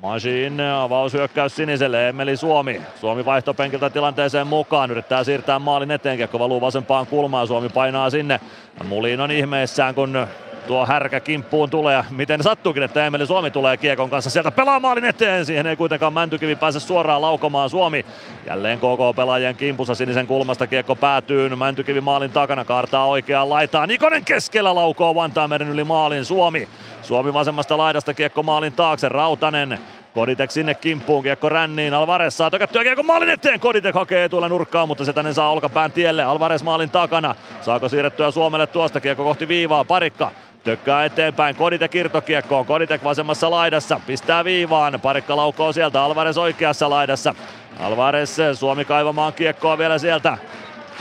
Machine 0.02 0.72
avaushyökkäys 0.72 1.56
siniselle, 1.56 2.08
Emeli 2.08 2.36
Suomi. 2.36 2.82
Suomi 3.00 3.24
vaihtopenkiltä 3.24 3.90
tilanteeseen 3.90 4.46
mukaan, 4.46 4.90
yrittää 4.90 5.24
siirtää 5.24 5.58
maalin 5.58 5.90
eteen, 5.90 6.16
kiekko 6.16 6.38
valuu 6.38 6.60
vasempaan 6.60 7.06
kulmaan, 7.06 7.46
Suomi 7.46 7.68
painaa 7.68 8.10
sinne. 8.10 8.40
Muliin 8.84 9.20
on 9.20 9.30
ihmeessään, 9.30 9.94
kun 9.94 10.26
tuo 10.68 10.86
härkä 10.86 11.20
kimppuun 11.20 11.70
tulee. 11.70 12.04
Miten 12.10 12.42
sattuukin, 12.42 12.82
että 12.82 13.06
Emeli 13.06 13.26
Suomi 13.26 13.50
tulee 13.50 13.76
kiekon 13.76 14.10
kanssa 14.10 14.30
sieltä 14.30 14.50
pelaa 14.50 14.80
maalin 14.80 15.04
eteen. 15.04 15.46
Siihen 15.46 15.66
ei 15.66 15.76
kuitenkaan 15.76 16.12
Mäntykivi 16.12 16.56
pääse 16.56 16.80
suoraan 16.80 17.22
laukomaan 17.22 17.70
Suomi. 17.70 18.06
Jälleen 18.46 18.78
KK-pelaajien 18.78 19.56
kimpussa 19.56 19.94
sinisen 19.94 20.26
kulmasta 20.26 20.66
kiekko 20.66 20.96
päätyy. 20.96 21.56
Mäntykivi 21.56 22.00
maalin 22.00 22.30
takana 22.30 22.64
kaartaa 22.64 23.06
oikeaan 23.06 23.48
laitaan. 23.48 23.88
Nikonen 23.88 24.24
keskellä 24.24 24.74
laukoo 24.74 25.14
Vantaameren 25.14 25.68
yli 25.68 25.84
maalin 25.84 26.24
Suomi. 26.24 26.68
Suomi 27.02 27.34
vasemmasta 27.34 27.78
laidasta 27.78 28.14
kiekko 28.14 28.42
maalin 28.42 28.72
taakse. 28.72 29.08
Rautanen 29.08 29.78
Koditek 30.14 30.50
sinne 30.50 30.74
kimppuun, 30.74 31.22
kiekko 31.22 31.48
ränniin, 31.48 31.94
Alvarez 31.94 32.34
saa 32.34 32.50
tökättyä 32.50 32.82
kiekko 32.82 33.02
maalin 33.02 33.28
eteen, 33.28 33.60
Koditek 33.60 33.94
hakee 33.94 34.24
etuilla 34.24 34.48
nurkkaa, 34.48 34.86
mutta 34.86 35.04
se 35.04 35.12
tänne 35.12 35.32
saa 35.32 35.50
olkapään 35.50 35.92
tielle, 35.92 36.24
Alvarez 36.24 36.62
maalin 36.62 36.90
takana, 36.90 37.34
saako 37.60 37.88
siirrettyä 37.88 38.30
Suomelle 38.30 38.66
tuosta, 38.66 39.00
kiekko 39.00 39.24
kohti 39.24 39.48
viivaa, 39.48 39.84
parikka 39.84 40.30
Tökkää 40.64 41.04
eteenpäin, 41.04 41.56
Koditek 41.56 41.94
irtokiekkoon, 41.94 42.66
Koditek 42.66 43.04
vasemmassa 43.04 43.50
laidassa, 43.50 44.00
pistää 44.06 44.44
viivaan, 44.44 45.00
parikka 45.00 45.36
laukoo 45.36 45.72
sieltä, 45.72 46.02
Alvarez 46.02 46.36
oikeassa 46.36 46.90
laidassa. 46.90 47.34
Alvarez 47.80 48.38
Suomi 48.54 48.84
kaivamaan 48.84 49.32
kiekkoa 49.32 49.78
vielä 49.78 49.98
sieltä. 49.98 50.38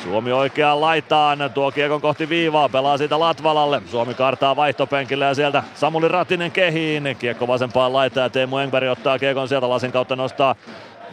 Suomi 0.04 0.32
oikeaan 0.32 0.82
laitaan, 0.82 1.52
tuo 1.54 1.72
kiekon 1.72 2.02
kohti 2.02 2.30
viivaa, 2.30 2.70
pelaa 2.70 2.98
siitä 2.98 3.20
Latvalalle. 3.20 3.82
Suomi 3.92 4.14
kartaa 4.14 4.56
vaihtopenkille 4.56 5.26
ja 5.26 5.34
sieltä 5.34 5.64
Samuli 5.76 6.08
Ratinen 6.08 6.52
kehiin. 6.52 7.16
Kiekko 7.20 7.48
vasempaan 7.48 7.94
laitaan. 7.94 8.26
Ja 8.26 8.30
Teemu 8.30 8.58
Engberg 8.58 8.90
ottaa 8.90 9.20
kiekon 9.20 9.48
sieltä. 9.48 9.70
Lasin 9.70 9.92
kautta 9.92 10.16
nostaa 10.16 10.56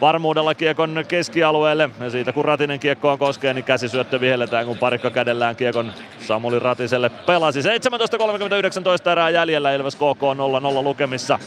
varmuudella 0.01 0.55
kiekon 0.55 1.05
keskialueelle. 1.07 1.89
Ja 1.99 2.09
siitä 2.09 2.33
kun 2.33 2.45
Ratinen 2.45 2.79
kiekkoon 2.79 3.19
koskee, 3.19 3.53
niin 3.53 3.63
käsisyöttö 3.63 4.19
vihelletään, 4.19 4.65
kun 4.65 4.77
parikka 4.77 5.09
kädellään 5.09 5.55
kiekon 5.55 5.93
Samuli 6.19 6.59
Ratiselle 6.59 7.09
pelasi. 7.09 7.61
17.39 7.61 9.11
erää 9.11 9.29
jäljellä 9.29 9.73
Ilves 9.73 9.95
KK 9.95 10.21
0-0 10.79 10.83
lukemissa 10.83 11.39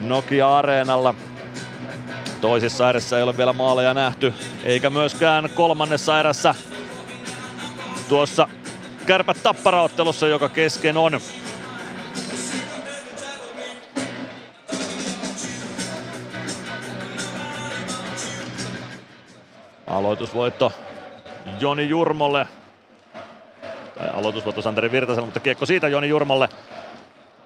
Nokia-areenalla. 0.00 1.14
Toisissa 2.40 2.88
erässä 2.90 3.16
ei 3.16 3.22
ole 3.22 3.36
vielä 3.36 3.52
maaleja 3.52 3.94
nähty, 3.94 4.34
eikä 4.64 4.90
myöskään 4.90 5.50
kolmannessa 5.54 6.20
erässä 6.20 6.54
tuossa 8.08 8.48
kärpät 9.06 9.42
tapparaottelussa, 9.42 10.28
joka 10.28 10.48
kesken 10.48 10.96
on. 10.96 11.20
Aloitusvoitto 19.86 20.72
Joni 21.60 21.88
Jurmolle. 21.88 22.46
Tai 23.98 24.08
aloitusvoitto 24.14 24.62
Santeri 24.62 24.92
Virtaselle, 24.92 25.26
mutta 25.26 25.40
kiekko 25.40 25.66
siitä 25.66 25.88
Joni 25.88 26.08
Jurmolle. 26.08 26.48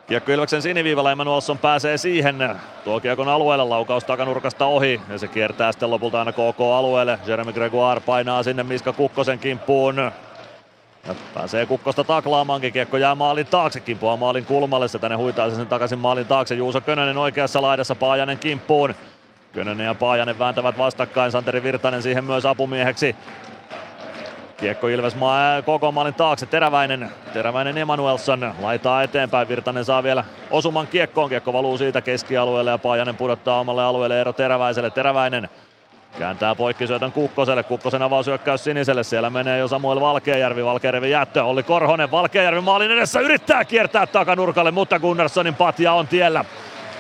Kiekko 0.07 0.33
Ilveksen 0.33 0.63
siniviivalla, 0.63 1.13
Emanuelson 1.13 1.59
pääsee 1.59 1.99
siihen. 1.99 2.57
Tuo 2.85 3.01
kiekon 3.01 3.29
alueelle, 3.29 3.65
laukaus 3.65 4.05
takanurkasta 4.05 4.67
ohi 4.67 5.01
ja 5.09 5.19
se 5.19 5.29
kiertää 5.29 5.73
sitten 5.73 5.91
lopulta 5.91 6.19
aina 6.19 6.33
KK-alueelle. 6.33 7.19
Jeremy 7.27 7.53
Gregoire 7.53 8.01
painaa 8.01 8.43
sinne 8.43 8.63
Miska 8.63 8.93
Kukkosen 8.93 9.39
kimppuun. 9.39 9.97
Ja 11.07 11.15
pääsee 11.35 11.67
Kukkosta 11.67 12.05
taklaamaankin, 12.05 12.73
kiekko 12.73 12.97
jää 12.97 13.15
maalin 13.15 13.47
taakse, 13.47 13.81
kimpoaa 13.81 14.17
maalin 14.17 14.45
kulmalle, 14.45 14.89
se 14.89 14.99
tänne 14.99 15.17
huitaa 15.17 15.51
sen 15.51 15.67
takaisin 15.67 15.99
maalin 15.99 16.27
taakse. 16.27 16.55
Juuso 16.55 16.81
Könönen 16.81 17.19
oikeassa 17.19 17.63
laidassa, 17.63 17.95
Paajanen 17.95 18.39
kimppuun. 18.39 18.95
Könönen 19.53 19.87
ja 19.87 19.95
Paajanen 19.95 20.39
vääntävät 20.39 20.79
vastakkain, 20.79 21.33
Santeri 21.33 21.63
Virtanen 21.63 22.03
siihen 22.03 22.25
myös 22.25 22.47
apumieheksi. 22.47 23.17
Kiekko 24.57 24.89
Ilves 24.89 25.17
maa, 25.17 25.63
koko 25.63 25.93
maalin 25.93 26.15
taakse, 26.15 26.47
Teräväinen, 26.47 27.11
Teräväinen 27.33 27.79
Emanuelsson 27.79 28.55
laitaa 28.61 29.03
eteenpäin, 29.03 29.49
Virtanen 29.49 29.85
saa 29.85 30.03
vielä 30.03 30.25
osuman 30.51 30.87
kiekkoon, 30.87 31.29
kiekko 31.29 31.53
valuu 31.53 31.79
siitä 31.79 32.01
keskialueelle 32.01 32.71
ja 32.71 32.79
Paajanen 32.79 33.17
pudottaa 33.17 33.61
omalle 33.61 33.85
alueelle 33.85 34.19
Eero 34.19 34.33
Teräväiselle, 34.33 34.91
Teräväinen 34.91 35.49
Kääntää 36.19 36.55
poikkisyötön 36.55 37.13
Kukkoselle, 37.13 37.63
Kukkosen 37.63 38.03
avausyökkäys 38.03 38.65
siniselle, 38.65 39.05
siellä 39.05 39.31
menee 39.31 39.59
jo 39.59 39.69
Samuel 39.69 40.01
Valkeajärvi, 40.01 40.65
Valkeajärvi 40.65 41.11
jättö, 41.11 41.45
Olli 41.45 41.63
Korhonen, 41.63 42.11
Valkeajärvi 42.11 42.61
maalin 42.61 42.91
edessä 42.91 43.21
yrittää 43.21 43.65
kiertää 43.65 44.07
takanurkalle, 44.07 44.71
mutta 44.71 44.99
Gunnarssonin 44.99 45.55
patja 45.55 45.93
on 45.93 46.09
tiellä. 46.09 46.45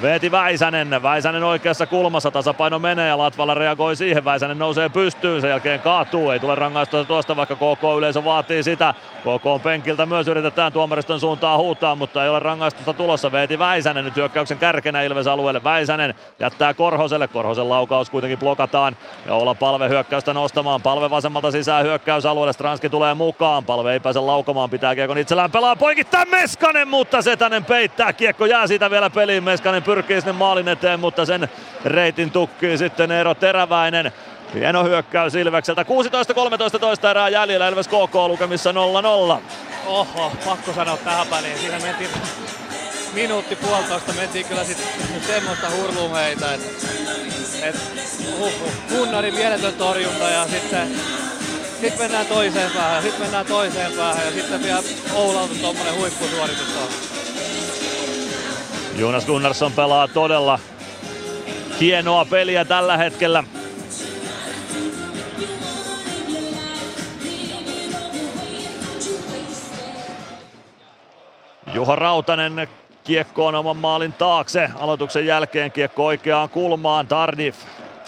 Veeti 0.02 0.30
Väisänen, 0.30 1.02
Väisänen 1.02 1.44
oikeassa 1.44 1.86
kulmassa, 1.86 2.30
tasapaino 2.30 2.78
menee 2.78 3.08
ja 3.08 3.18
Latvala 3.18 3.54
reagoi 3.54 3.96
siihen, 3.96 4.24
Väisänen 4.24 4.58
nousee 4.58 4.88
pystyyn, 4.88 5.40
sen 5.40 5.50
jälkeen 5.50 5.80
kaatuu, 5.80 6.30
ei 6.30 6.38
tule 6.38 6.54
rangaistusta 6.54 7.04
tuosta 7.04 7.36
vaikka 7.36 7.56
KK 7.56 7.82
yleisö 7.98 8.24
vaatii 8.24 8.62
sitä. 8.62 8.94
KK 9.20 9.62
penkiltä 9.62 10.06
myös 10.06 10.28
yritetään 10.28 10.72
tuomariston 10.72 11.20
suuntaan 11.20 11.58
huutaa, 11.58 11.94
mutta 11.94 12.24
ei 12.24 12.30
ole 12.30 12.38
rangaistusta 12.38 12.92
tulossa. 12.92 13.32
Veeti 13.32 13.58
Väisänen 13.58 14.04
nyt 14.04 14.16
hyökkäyksen 14.16 14.58
kärkenä 14.58 15.02
Ilves 15.02 15.26
alueelle, 15.26 15.64
Väisänen 15.64 16.14
jättää 16.38 16.74
Korhoselle, 16.74 17.28
Korhosen 17.28 17.68
laukaus 17.68 18.10
kuitenkin 18.10 18.38
blokataan. 18.38 18.96
Ja 19.26 19.34
olla 19.34 19.54
palve 19.54 19.88
hyökkäystä 19.88 20.34
nostamaan, 20.34 20.82
palve 20.82 21.10
vasemmalta 21.10 21.50
sisään 21.50 21.84
hyökkäysalueelle, 21.84 22.52
Stranski 22.52 22.88
tulee 22.88 23.14
mukaan, 23.14 23.64
palve 23.64 23.92
ei 23.92 24.00
pääse 24.00 24.20
laukomaan, 24.20 24.70
pitää 24.70 24.94
kiekon 24.94 25.18
itsellään. 25.18 25.50
Pelaa 25.50 25.76
poikittaa 25.76 26.24
Meskanen, 26.24 26.88
mutta 26.88 27.22
Setänen 27.22 27.64
peittää, 27.64 28.12
kiekko 28.12 28.46
jää 28.46 28.66
siitä 28.66 28.90
vielä 28.90 29.10
peliin, 29.10 29.44
Meskanen 29.44 29.82
pyrkii 29.90 30.20
sinne 30.20 30.32
maalin 30.32 30.68
eteen, 30.68 31.00
mutta 31.00 31.24
sen 31.24 31.48
reitin 31.84 32.30
tukkii 32.30 32.78
sitten 32.78 33.10
Eero 33.10 33.34
Teräväinen. 33.34 34.12
Hieno 34.54 34.84
hyökkäys 34.84 35.34
Ilvekseltä. 35.34 35.82
16-13 36.76 36.78
toista 36.78 37.10
erää 37.10 37.28
jäljellä 37.28 37.68
Ilves 37.68 37.88
KK 37.88 38.14
lukemissa 38.14 38.72
0-0. 38.72 38.74
Oho, 39.86 40.32
pakko 40.44 40.72
sanoa 40.72 40.96
tähän 40.96 41.30
väliin. 41.30 41.58
Siinä 41.58 41.78
mentiin 41.78 42.10
minuutti 43.12 43.56
puolitoista 43.56 44.12
mentiin 44.12 44.46
kyllä 44.46 44.64
sitten 44.64 44.86
semmoista 45.26 45.70
hurlumeita, 45.70 46.54
että 46.54 46.86
et, 47.62 47.76
uhuh, 48.38 48.72
Gunnarin 48.88 49.34
mieletön 49.34 49.74
torjunta 49.74 50.24
ja 50.24 50.46
sitten 50.48 50.88
sit 51.80 51.98
mennään 51.98 52.26
toiseen 52.26 52.70
päähän, 52.70 53.02
sitten 53.02 53.20
mennään 53.20 53.46
toiseen 53.46 53.92
päähän 53.92 54.26
ja 54.26 54.32
sitten 54.32 54.62
vielä 54.62 54.82
Oulalta 55.14 55.54
tuommoinen 55.54 55.94
huippusuoritus 55.94 56.76
on. 56.82 56.88
Jonas 59.00 59.26
Gunnarsson 59.26 59.72
pelaa 59.72 60.08
todella 60.08 60.58
hienoa 61.80 62.24
peliä 62.24 62.64
tällä 62.64 62.96
hetkellä. 62.96 63.44
Juha 71.74 71.96
Rautanen 71.96 72.68
kiekkoon 73.04 73.54
oman 73.54 73.76
maalin 73.76 74.12
taakse. 74.12 74.68
Aloituksen 74.74 75.26
jälkeen 75.26 75.72
kiekko 75.72 76.06
oikeaan 76.06 76.48
kulmaan. 76.48 77.06
Tardif. 77.06 77.56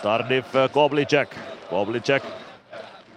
Tardif 0.03 0.47
Koblicek. 0.73 1.37
Koblicek 1.71 2.23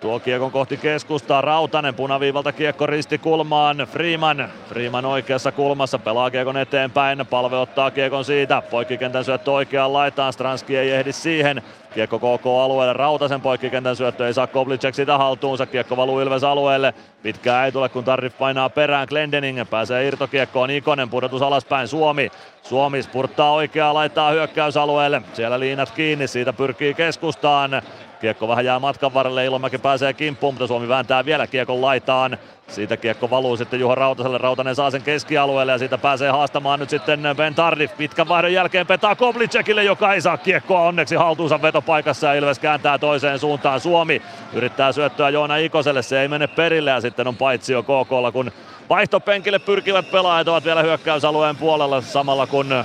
Tuo 0.06 0.20
kiekon 0.20 0.52
kohti 0.52 0.78
keskustaa, 0.78 1.42
Rautanen 1.42 1.96
punaviivalta 1.96 2.52
kiekko 2.52 2.86
risti 2.86 3.18
kulmaan, 3.18 3.78
Freeman, 3.78 4.50
Freeman 4.70 5.06
oikeassa 5.06 5.52
kulmassa, 5.52 6.00
pelaa 6.00 6.32
kiekon 6.32 6.58
eteenpäin, 6.58 7.26
palve 7.30 7.58
ottaa 7.58 7.92
kiekon 7.92 8.26
siitä, 8.26 8.62
poikkikentän 8.72 9.26
syöttö 9.26 9.52
oikeaan 9.52 9.94
laitaan, 9.94 10.34
Stranski 10.34 10.78
ei 10.78 10.92
ehdi 10.92 11.14
siihen, 11.14 11.62
Kiekko 11.96 12.20
KK-alueelle, 12.20 12.94
Rautasen 12.94 13.42
poikkikentän 13.42 13.96
syöttö 13.96 14.28
ei 14.28 14.34
saa 14.34 14.48
Koblicek 14.48 14.96
sitä 14.96 15.18
haltuunsa, 15.18 15.66
kiekko 15.66 15.98
valuu 15.98 16.20
Ilves 16.20 16.44
alueelle, 16.44 16.94
pitkää 17.24 17.66
ei 17.66 17.72
tule 17.72 17.90
kun 17.90 18.04
Tarrif 18.04 18.38
painaa 18.38 18.70
perään, 18.70 19.08
Glendening 19.10 19.70
pääsee 19.70 20.08
irtokiekkoon, 20.08 20.70
Ikonen 20.70 21.10
pudotus 21.10 21.42
alaspäin, 21.42 21.88
Suomi, 21.88 22.32
Suomi 22.64 23.04
spurttaa 23.04 23.54
oikeaa, 23.54 23.94
laittaa 23.94 24.32
hyökkäysalueelle, 24.32 25.22
siellä 25.34 25.60
liinat 25.60 25.92
kiinni, 25.92 26.28
siitä 26.28 26.54
pyrkii 26.54 26.94
keskustaan, 26.94 27.82
Kiekko 28.26 28.48
vähän 28.48 28.66
jää 28.66 28.80
matkan 28.80 29.14
varrelle, 29.14 29.46
Ilomäki 29.46 29.78
pääsee 29.78 30.14
kimppuun, 30.14 30.54
mutta 30.54 30.68
Suomi 30.68 30.88
vääntää 30.88 31.26
vielä 31.26 31.48
kiekon 31.48 31.82
laitaan. 31.82 32.38
Siitä 32.68 32.98
kiekko 32.98 33.30
valuu 33.30 33.58
sitten 33.58 33.80
Juha 33.80 33.96
Rautaselle, 33.96 34.38
Rautanen 34.38 34.76
saa 34.76 34.92
sen 34.92 35.02
keskialueelle 35.02 35.72
ja 35.72 35.78
siitä 35.78 35.98
pääsee 35.98 36.32
haastamaan 36.32 36.80
nyt 36.80 36.90
sitten 36.90 37.20
Ben 37.38 37.56
Tardif. 37.56 37.98
Pitkän 37.98 38.28
vaihdon 38.28 38.54
jälkeen 38.54 38.88
petaa 38.88 39.16
Koblicekille, 39.16 39.84
joka 39.84 40.14
ei 40.14 40.22
saa 40.22 40.38
kiekkoa 40.38 40.82
onneksi 40.82 41.16
haltuunsa 41.16 41.62
vetopaikassa 41.62 42.28
ja 42.28 42.34
Ilves 42.34 42.60
kääntää 42.60 42.98
toiseen 42.98 43.40
suuntaan. 43.40 43.80
Suomi 43.80 44.22
yrittää 44.54 44.92
syöttöä 44.92 45.30
Joona 45.30 45.58
Ikoselle, 45.58 46.02
se 46.02 46.22
ei 46.22 46.28
mene 46.28 46.48
perille 46.48 46.92
ja 46.92 47.02
sitten 47.02 47.28
on 47.28 47.36
paitsio 47.36 47.84
KKlla, 47.84 48.32
kun 48.32 48.52
vaihtopenkille 48.90 49.60
pyrkivät 49.60 50.12
pelaajat 50.12 50.48
ovat 50.48 50.66
vielä 50.66 50.82
hyökkäysalueen 50.82 51.56
puolella 51.56 52.02
samalla 52.02 52.48
kun 52.48 52.84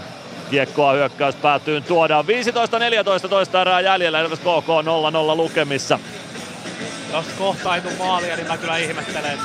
kiekkoa 0.51 0.93
hyökkäys 0.93 1.35
päätyyn 1.35 1.83
tuodaan. 1.83 2.25
15-14 3.25 3.29
toista 3.29 3.61
erää 3.61 3.81
jäljellä, 3.81 4.21
Ilves 4.21 4.39
KK 4.39 4.69
0-0 5.35 5.37
lukemissa. 5.37 5.99
Jos 7.13 7.27
kohta 7.39 7.75
ei 7.75 7.83
maalia, 7.99 8.37
niin 8.37 8.49
mä 8.49 8.57
kyllä 8.57 8.77
ihmettelen. 8.77 9.39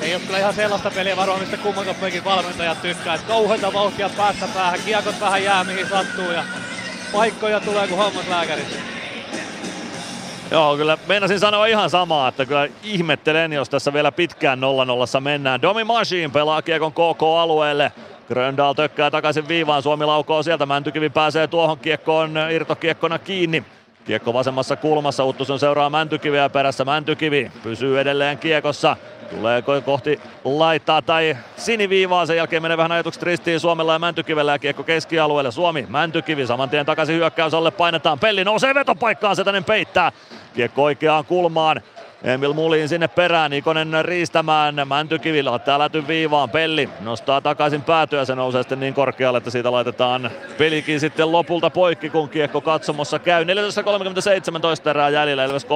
Ei 0.00 0.14
ole 0.14 0.22
kyllä 0.26 0.38
ihan 0.38 0.54
sellaista 0.54 0.90
peliä 0.90 1.16
varmaan, 1.16 1.40
mistä 1.40 1.56
kummankaan 1.56 1.96
valmentajat 2.24 2.82
tykkää. 2.82 3.14
Että 3.14 3.26
kauheita 3.26 3.72
vauhtia 3.72 4.10
päästä 4.16 4.48
päähän, 4.54 4.80
kiekot 4.84 5.20
vähän 5.20 5.44
jää 5.44 5.64
mihin 5.64 5.88
sattuu 5.88 6.30
ja 6.30 6.44
paikkoja 7.12 7.60
tulee 7.60 7.88
kuin 7.88 7.98
hammaslääkärissä. 7.98 8.78
Joo, 10.50 10.76
kyllä 10.76 10.98
meinasin 11.06 11.40
sanoa 11.40 11.66
ihan 11.66 11.90
samaa, 11.90 12.28
että 12.28 12.46
kyllä 12.46 12.68
ihmettelen, 12.82 13.52
jos 13.52 13.68
tässä 13.68 13.92
vielä 13.92 14.12
pitkään 14.12 14.60
0-0 15.16 15.20
mennään. 15.20 15.62
Domi 15.62 15.84
Machine 15.84 16.28
pelaa 16.28 16.62
kiekon 16.62 16.92
KK-alueelle. 16.92 17.92
Gröndal 18.28 18.74
tökkää 18.74 19.10
takaisin 19.10 19.48
viivaan, 19.48 19.82
Suomi 19.82 20.04
laukoo 20.04 20.42
sieltä, 20.42 20.66
Mäntykivi 20.66 21.10
pääsee 21.10 21.46
tuohon 21.46 21.78
kiekkoon 21.78 22.34
irtokiekkona 22.50 23.18
kiinni. 23.18 23.64
Kiekko 24.04 24.34
vasemmassa 24.34 24.76
kulmassa, 24.76 25.24
Uttusen 25.24 25.58
seuraa 25.58 25.90
Mäntykiviä 25.90 26.48
perässä, 26.48 26.84
Mäntykivi 26.84 27.52
pysyy 27.62 28.00
edelleen 28.00 28.38
kiekossa. 28.38 28.96
Tulee 29.30 29.62
kohti 29.84 30.20
laittaa 30.44 31.02
tai 31.02 31.36
siniviivaa, 31.56 32.26
sen 32.26 32.36
jälkeen 32.36 32.62
menee 32.62 32.76
vähän 32.76 32.92
ajatukset 32.92 33.22
ristiin 33.22 33.60
Suomella 33.60 33.92
ja 33.92 33.98
Mäntykivellä 33.98 34.52
ja 34.52 34.58
kiekko 34.58 34.82
keskialueelle. 34.82 35.50
Suomi, 35.50 35.86
Mäntykivi, 35.88 36.46
saman 36.46 36.70
tien 36.70 36.86
takaisin 36.86 37.16
hyökkäys 37.16 37.54
alle 37.54 37.70
painetaan. 37.70 38.18
Pelli 38.18 38.44
nousee 38.44 38.74
vetopaikkaan, 38.74 39.36
Setanen 39.36 39.64
peittää. 39.64 40.12
Kiekko 40.54 40.82
oikeaan 40.82 41.24
kulmaan. 41.24 41.80
Emil 42.24 42.52
Mulin 42.52 42.88
sinne 42.88 43.08
perään, 43.08 43.52
Ikonen 43.52 44.04
riistämään, 44.04 44.74
Mäntykivi 44.88 45.42
laittaa 45.42 45.78
lätyn 45.78 46.08
viivaan, 46.08 46.50
Pelli 46.50 46.88
nostaa 47.00 47.40
takaisin 47.40 47.82
päätyä, 47.82 48.24
se 48.24 48.34
nousee 48.34 48.62
sitten 48.62 48.80
niin 48.80 48.94
korkealle, 48.94 49.38
että 49.38 49.50
siitä 49.50 49.72
laitetaan 49.72 50.30
pelikin 50.58 51.00
sitten 51.00 51.32
lopulta 51.32 51.70
poikki, 51.70 52.10
kun 52.10 52.28
kiekko 52.28 52.60
katsomossa 52.60 53.18
käy. 53.18 53.44
14.37 53.44 54.90
erää 54.90 55.10
jäljellä, 55.10 55.44
Ilves 55.44 55.64
KK 55.64 55.70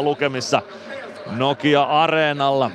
0-0 0.00 0.04
lukemissa 0.04 0.62
Nokia 1.30 1.82
Areenalla. 1.82 2.70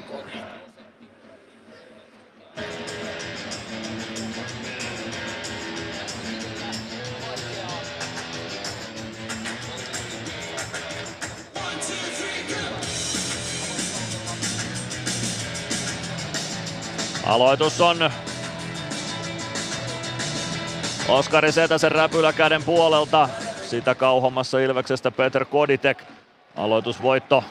Aloitus 17.27 17.81
on 17.81 17.97
Oskari 21.07 21.51
Setäsen 21.51 21.91
räpyläkäden 21.91 22.63
puolelta. 22.63 23.29
Sitä 23.61 23.95
kauhommassa 23.95 24.59
Ilveksestä 24.59 25.11
Peter 25.11 25.45
Koditek. 25.45 26.03
Aloitusvoitto 26.55 27.43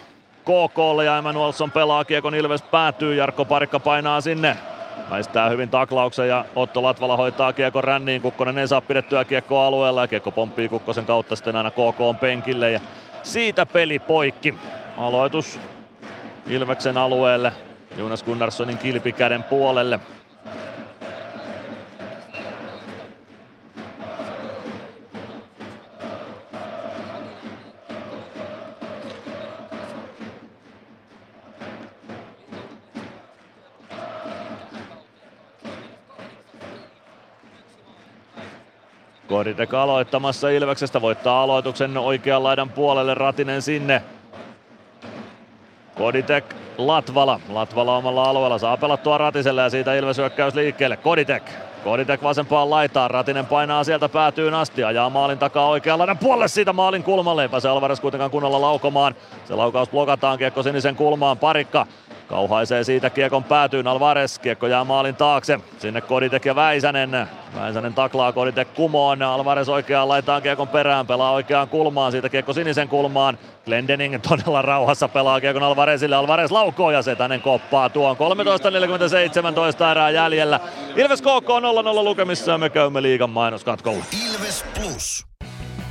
KKlle 0.42 1.04
ja 1.04 1.18
Emanuelson 1.18 1.70
pelaa 1.70 2.04
kiekon 2.04 2.34
Ilves 2.34 2.62
päätyy. 2.62 3.14
Jarkko 3.14 3.44
Parikka 3.44 3.80
painaa 3.80 4.20
sinne. 4.20 4.56
Väistää 5.10 5.48
hyvin 5.48 5.68
taklauksen 5.68 6.28
ja 6.28 6.44
Otto 6.54 6.82
Latvala 6.82 7.16
hoitaa 7.16 7.52
kiekon 7.52 7.84
ränniin. 7.84 8.22
Kukkonen 8.22 8.58
ei 8.58 8.68
saa 8.68 8.80
pidettyä 8.80 9.24
kiekkoa 9.24 9.66
alueella 9.66 10.00
ja 10.00 10.08
kiekko 10.08 10.30
pomppii 10.30 10.68
Kukkosen 10.68 11.06
kautta 11.06 11.36
sitten 11.36 11.56
aina 11.56 11.70
KK 11.70 12.00
on 12.00 12.16
penkille 12.16 12.70
ja 12.70 12.80
siitä 13.22 13.66
peli 13.66 13.98
poikki. 13.98 14.54
Aloitus 14.96 15.60
Ilveksen 16.46 16.98
alueelle. 16.98 17.65
Jonas 17.98 18.22
Gunnarssonin 18.22 18.78
kilpikäden 18.78 19.42
puolelle. 19.42 20.00
Kodidek 39.28 39.74
aloittamassa 39.74 40.48
Ilveksestä, 40.48 41.00
voittaa 41.00 41.42
aloituksen 41.42 41.98
oikean 41.98 42.42
laidan 42.42 42.70
puolelle, 42.70 43.14
Ratinen 43.14 43.62
sinne. 43.62 44.02
Koditek 45.96 46.56
Latvala. 46.78 47.40
Latvala 47.48 47.96
omalla 47.96 48.24
alueella 48.24 48.58
saa 48.58 48.76
pelattua 48.76 49.18
Ratiselle 49.18 49.62
ja 49.62 49.70
siitä 49.70 49.94
Ilves 49.94 50.18
hyökkäys 50.18 50.54
liikkeelle. 50.54 50.96
Koditek. 50.96 51.42
Koditek 51.84 52.22
vasempaan 52.22 52.70
laitaan. 52.70 53.10
Ratinen 53.10 53.46
painaa 53.46 53.84
sieltä 53.84 54.08
päätyyn 54.08 54.54
asti. 54.54 54.84
Ajaa 54.84 55.10
maalin 55.10 55.38
takaa 55.38 55.68
oikean 55.68 55.98
laidan 55.98 56.18
puolelle 56.18 56.48
siitä 56.48 56.72
maalin 56.72 57.02
kulmalle. 57.02 57.42
Ei 57.42 57.48
pääse 57.48 57.68
Alvarez 57.68 58.00
kuitenkaan 58.00 58.30
kunnolla 58.30 58.60
laukomaan. 58.60 59.14
Se 59.44 59.54
laukaus 59.54 59.90
blokataan 59.90 60.38
kiekko 60.38 60.62
sinisen 60.62 60.96
kulmaan. 60.96 61.38
Parikka 61.38 61.86
Kauhaisee 62.28 62.84
siitä 62.84 63.10
kiekon 63.10 63.44
päätyyn 63.44 63.86
Alvarez. 63.86 64.38
Kiekko 64.38 64.66
jää 64.66 64.84
maalin 64.84 65.16
taakse. 65.16 65.60
Sinne 65.78 66.00
Koditek 66.00 66.44
ja 66.44 66.56
Väisänen. 66.56 67.28
Väisänen 67.56 67.94
taklaa 67.94 68.32
Koditek 68.32 68.74
kumoon. 68.74 69.22
Alvarez 69.22 69.68
oikeaan 69.68 70.08
laitaan 70.08 70.42
kiekon 70.42 70.68
perään. 70.68 71.06
Pelaa 71.06 71.32
oikeaan 71.32 71.68
kulmaan. 71.68 72.12
Siitä 72.12 72.28
kiekko 72.28 72.52
sinisen 72.52 72.88
kulmaan. 72.88 73.38
Glendening 73.64 74.16
todella 74.28 74.62
rauhassa 74.62 75.08
pelaa 75.08 75.40
kiekon 75.40 75.62
Alvarezille. 75.62 76.16
Alvarez 76.16 76.50
laukoo 76.50 76.90
ja 76.90 77.02
Setänen 77.02 77.42
koppaa 77.42 77.88
tuon. 77.88 78.16
13.47 78.16 79.90
erää 79.90 80.10
jäljellä. 80.10 80.60
Ilves 80.96 81.22
KK 81.22 81.48
0-0 82.00 82.04
lukemissa 82.04 82.52
ja 82.52 82.58
me 82.58 82.70
käymme 82.70 83.02
liigan 83.02 83.30
mainoskatkolla. 83.30 84.04
Ilves 84.28 84.64
Plus. 84.74 85.26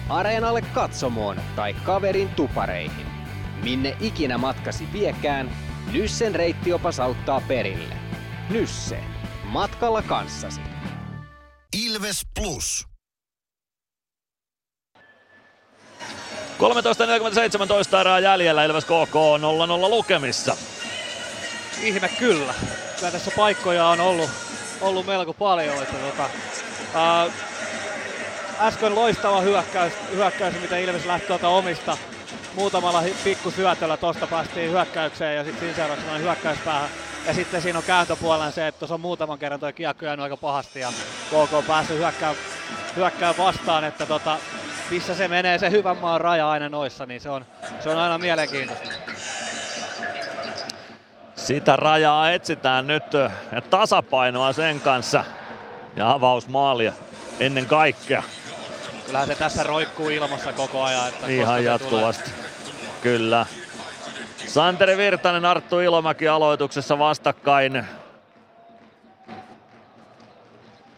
Areenalle 0.09 0.61
katsomoon 0.61 1.37
tai 1.55 1.75
kaverin 1.83 2.29
tupareihin. 2.29 3.05
Minne 3.63 3.95
ikinä 4.01 4.37
matkasi 4.37 4.87
viekään, 4.93 5.49
Nyssen 5.95 6.35
reittiopas 6.35 6.99
auttaa 6.99 7.41
perille. 7.47 7.95
Nysse. 8.49 8.97
Matkalla 9.43 10.01
kanssasi. 10.01 10.61
Ilves 11.85 12.21
Plus. 12.39 12.87
13.47 16.59 17.99
erää 17.99 18.19
jäljellä 18.19 18.63
Ilves 18.63 18.85
KK 18.85 19.15
0-0 19.85 19.89
lukemissa. 19.89 20.57
Ihme 21.81 22.09
kyllä. 22.09 22.53
Kyllä 22.95 23.11
tässä 23.11 23.31
paikkoja 23.35 23.87
on 23.87 23.99
ollut, 23.99 24.29
ollut 24.81 25.05
melko 25.05 25.33
paljon. 25.33 25.83
Että 25.83 25.97
tota, 25.97 26.29
ää, 26.93 27.27
äsken 28.59 28.95
loistava 28.95 29.41
hyökkäys, 29.41 29.93
hyökkäys 30.11 30.61
mitä 30.61 30.77
Ilves 30.77 31.05
lähti 31.05 31.27
tuota 31.27 31.47
omista 31.47 31.97
muutamalla 32.55 33.03
pikku 33.23 33.51
syötöllä 33.51 33.97
tosta 33.97 34.27
päästiin 34.27 34.71
hyökkäykseen 34.71 35.35
ja 35.35 35.43
sitten 35.43 35.75
seuraavaksi 35.75 36.07
noin 36.07 36.21
hyökkäyspäähän. 36.21 36.89
Ja 37.27 37.33
sitten 37.33 37.61
siinä 37.61 37.79
on 37.79 37.85
kääntöpuolella 37.85 38.51
se, 38.51 38.67
että 38.67 38.79
tuossa 38.79 38.93
on 38.95 39.01
muutaman 39.01 39.39
kerran 39.39 39.59
tuo 39.59 39.71
kiekko 39.71 40.05
jäänyt 40.05 40.23
aika 40.23 40.37
pahasti 40.37 40.79
ja 40.79 40.89
KK 41.27 41.53
on 41.53 41.63
päässyt 41.63 41.97
hyökkään, 41.97 42.35
hyökkään 42.95 43.37
vastaan, 43.37 43.83
että 43.83 44.05
tota, 44.05 44.37
missä 44.89 45.15
se 45.15 45.27
menee 45.27 45.57
se 45.57 45.71
hyvän 45.71 45.97
maan 45.97 46.21
raja 46.21 46.49
aina 46.49 46.69
noissa, 46.69 47.05
niin 47.05 47.21
se 47.21 47.29
on, 47.29 47.45
se 47.79 47.89
on 47.89 47.97
aina 47.97 48.17
mielenkiintoista. 48.17 48.89
Sitä 51.35 51.75
rajaa 51.75 52.31
etsitään 52.31 52.87
nyt 52.87 53.13
ja 53.51 53.61
tasapainoa 53.69 54.53
sen 54.53 54.81
kanssa 54.81 55.23
ja 55.95 56.11
avausmaalia 56.11 56.93
ennen 57.39 57.65
kaikkea. 57.65 58.23
Kyllähän 59.05 59.27
se 59.27 59.35
tässä 59.35 59.63
roikkuu 59.63 60.09
ilmassa 60.09 60.53
koko 60.53 60.83
ajan. 60.83 61.07
Että 61.07 61.27
Ihan 61.27 61.63
jatkuvasti. 61.63 62.31
Tulee. 62.31 62.49
Kyllä. 63.01 63.45
Santeri 64.47 64.97
Virtanen, 64.97 65.45
Arttu 65.45 65.79
Ilomäki 65.79 66.27
aloituksessa 66.27 66.99
vastakkain. 66.99 67.85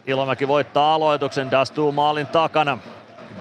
Ilomäki 0.06 0.48
voittaa 0.48 0.94
aloituksen 0.94 1.50
Dastu 1.50 1.92
maalin 1.92 2.26
takana. 2.26 2.78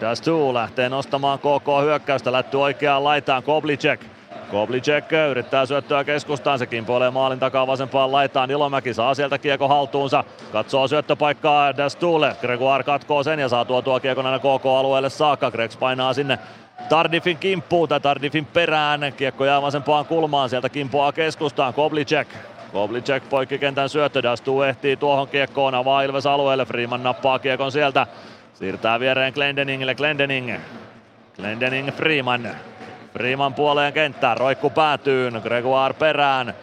Dastu 0.01 0.53
lähtee 0.53 0.89
nostamaan 0.89 1.39
KK 1.39 1.83
hyökkäystä, 1.83 2.31
lätty 2.31 2.57
oikeaan 2.57 3.03
laitaan 3.03 3.43
Koblicek. 3.43 4.16
Koblicek 4.51 5.11
yrittää 5.29 5.65
syöttöä 5.65 6.03
keskustaan, 6.03 6.59
se 6.59 6.65
kimpoilee 6.65 7.11
maalin 7.11 7.39
takaa 7.39 7.67
vasempaan 7.67 8.11
laitaan. 8.11 8.51
Ilomäki 8.51 8.93
saa 8.93 9.13
sieltä 9.13 9.37
kiekko 9.37 9.67
haltuunsa, 9.67 10.23
katsoo 10.51 10.87
syöttöpaikkaa 10.87 11.77
Dastulle. 11.77 12.35
Gregoire 12.41 12.83
katkoo 12.83 13.23
sen 13.23 13.39
ja 13.39 13.49
saa 13.49 13.65
tuo 13.65 13.81
tuo 13.81 13.99
kiekon 13.99 14.25
aina 14.25 14.39
KK-alueelle 14.39 15.09
saakka. 15.09 15.51
Gregs 15.51 15.77
painaa 15.77 16.13
sinne 16.13 16.39
Tardifin 16.89 17.37
kimppuun 17.37 17.89
tai 17.89 17.99
Tardifin 17.99 18.45
perään. 18.45 19.13
Kiekko 19.17 19.45
jää 19.45 19.61
vasempaan 19.61 20.05
kulmaan, 20.05 20.49
sieltä 20.49 20.69
kimpoaa 20.69 21.11
keskustaan 21.11 21.73
Koblicek. 21.73 22.27
Koblicek 22.71 23.29
poikkikentän 23.29 23.89
syöttö, 23.89 24.23
Dastu 24.23 24.61
ehtii 24.61 24.97
tuohon 24.97 25.27
kiekkoon, 25.27 25.75
avaa 25.75 26.01
Ilves 26.01 26.25
alueelle. 26.25 26.65
Freeman 26.65 27.03
nappaa 27.03 27.39
kiekon 27.39 27.71
sieltä. 27.71 28.07
Siirtää 28.53 28.99
viereen 28.99 29.33
Glendeningille, 29.33 29.95
Glendening. 29.95 30.53
Glendening 31.35 31.91
Freeman. 31.91 32.49
Freeman 33.17 33.53
puoleen 33.53 33.93
kenttään, 33.93 34.37
roikku 34.37 34.69
päätyyn, 34.69 35.41
Gregoire 35.43 35.93
perään. 35.93 36.53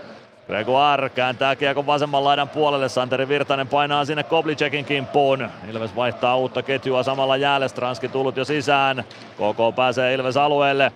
Gregoire 0.47 1.09
kääntää 1.09 1.57
kiekon 1.57 1.87
vasemman 1.87 2.25
laidan 2.25 2.49
puolelle, 2.49 2.89
Santeri 2.89 3.29
Virtanen 3.29 3.69
painaa 3.69 4.05
sinne 4.05 4.23
Koblicekin 4.23 4.85
kimppuun. 4.85 5.49
Ilves 5.71 5.97
vaihtaa 5.97 6.37
uutta 6.37 6.63
ketjua 6.63 7.03
samalla 7.03 7.37
jäälle, 7.37 7.69
Stranski 7.69 8.09
tullut 8.09 8.37
jo 8.37 8.45
sisään. 8.45 9.05
KK 9.35 9.77
pääsee 9.77 10.15
Ilves 10.15 10.37
alueelle. 10.37 10.93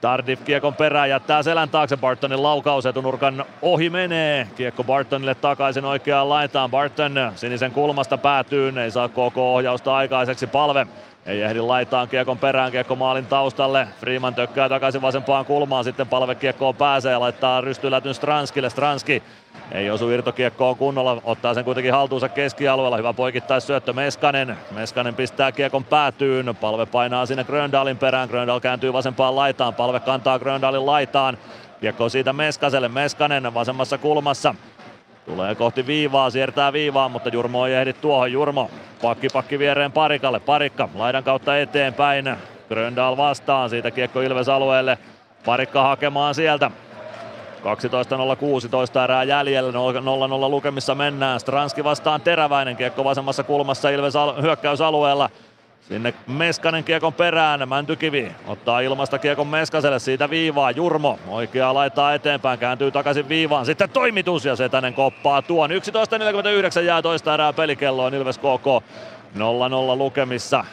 Tardif 0.00 0.44
kiekon 0.44 0.74
perään 0.74 1.10
jättää 1.10 1.42
selän 1.42 1.68
taakse, 1.68 1.96
Bartonin 1.96 2.42
laukaus 2.42 2.86
etunurkan 2.86 3.44
ohi 3.62 3.90
menee. 3.90 4.48
Kiekko 4.56 4.84
Bartonille 4.84 5.34
takaisin 5.34 5.84
oikeaan 5.84 6.28
laitaan, 6.28 6.70
Barton 6.70 7.14
sinisen 7.34 7.72
kulmasta 7.72 8.18
päätyy, 8.18 8.80
ei 8.80 8.90
saa 8.90 9.08
koko 9.08 9.54
ohjausta 9.54 9.96
aikaiseksi 9.96 10.46
palve. 10.46 10.86
Ei 11.26 11.42
ehdi 11.42 11.60
laitaan 11.60 12.08
kiekon 12.08 12.38
perään, 12.38 12.72
kiekko 12.72 12.96
maalin 12.96 13.26
taustalle. 13.26 13.88
Freeman 14.00 14.34
tökkää 14.34 14.68
takaisin 14.68 15.02
vasempaan 15.02 15.44
kulmaan, 15.44 15.84
sitten 15.84 16.06
palve 16.06 16.34
kiekkoon 16.34 16.74
pääsee 16.74 17.12
ja 17.12 17.20
laittaa 17.20 17.60
rystylätyn 17.60 18.14
Stranskille. 18.14 18.70
Stranski 18.70 19.22
ei 19.72 19.90
osu 19.90 20.10
irtokiekkoon 20.10 20.76
kunnolla, 20.76 21.22
ottaa 21.24 21.54
sen 21.54 21.64
kuitenkin 21.64 21.92
haltuunsa 21.92 22.28
keskialueella. 22.28 22.96
Hyvä 22.96 23.12
poikittais 23.12 23.66
syöttö 23.66 23.92
Meskanen. 23.92 24.56
Meskanen 24.70 25.14
pistää 25.14 25.52
kiekon 25.52 25.84
päätyyn. 25.84 26.56
Palve 26.60 26.86
painaa 26.86 27.26
sinne 27.26 27.44
Gröndalin 27.44 27.98
perään. 27.98 28.28
Gröndal 28.28 28.60
kääntyy 28.60 28.92
vasempaan 28.92 29.36
laitaan. 29.36 29.74
Palve 29.74 30.00
kantaa 30.00 30.38
Gröndalin 30.38 30.86
laitaan. 30.86 31.38
Kiekko 31.80 32.08
siitä 32.08 32.32
Meskaselle. 32.32 32.88
Meskanen 32.88 33.54
vasemmassa 33.54 33.98
kulmassa. 33.98 34.54
Tulee 35.26 35.54
kohti 35.54 35.86
viivaa, 35.86 36.30
siirtää 36.30 36.72
viivaa, 36.72 37.08
mutta 37.08 37.28
Jurmo 37.28 37.66
ei 37.66 37.74
ehdi 37.74 37.92
tuohon. 37.92 38.32
Jurmo 38.32 38.70
pakki 39.02 39.28
pakki 39.32 39.58
viereen 39.58 39.92
parikalle. 39.92 40.40
Parikka 40.40 40.88
laidan 40.94 41.24
kautta 41.24 41.58
eteenpäin. 41.58 42.36
Gröndal 42.68 43.16
vastaan, 43.16 43.70
siitä 43.70 43.90
kiekko 43.90 44.20
Ilves 44.20 44.48
alueelle. 44.48 44.98
Parikka 45.44 45.82
hakemaan 45.82 46.34
sieltä. 46.34 46.70
12.016 47.64 49.04
erää 49.04 49.24
jäljellä, 49.24 49.70
0-0 49.70 49.74
lukemissa 50.50 50.94
mennään. 50.94 51.40
Stranski 51.40 51.84
vastaan 51.84 52.20
Teräväinen, 52.20 52.76
kiekko 52.76 53.04
vasemmassa 53.04 53.42
kulmassa 53.42 53.90
Ilves 53.90 54.16
al- 54.16 54.42
hyökkäysalueella. 54.42 55.30
Sinne 55.88 56.14
Meskanen 56.26 56.84
kiekon 56.84 57.12
perään, 57.12 57.68
Mäntykivi 57.68 58.32
ottaa 58.46 58.80
ilmasta 58.80 59.18
kiekon 59.18 59.46
Meskaselle, 59.46 59.98
siitä 59.98 60.30
viivaa 60.30 60.70
Jurmo, 60.70 61.18
oikeaa 61.28 61.74
laittaa 61.74 62.14
eteenpäin, 62.14 62.58
kääntyy 62.58 62.90
takaisin 62.90 63.28
viivaan, 63.28 63.66
sitten 63.66 63.90
toimitus 63.90 64.44
ja 64.44 64.56
Setänen 64.56 64.94
koppaa 64.94 65.42
tuon. 65.42 65.70
11.49 65.70 66.80
jää 66.80 67.02
toista 67.02 67.34
erää 67.34 67.52
pelikelloon 67.52 68.14
Ilves 68.14 68.38
KK 68.38 68.66
0-0 69.36 69.96
lukemissa. 69.96 70.64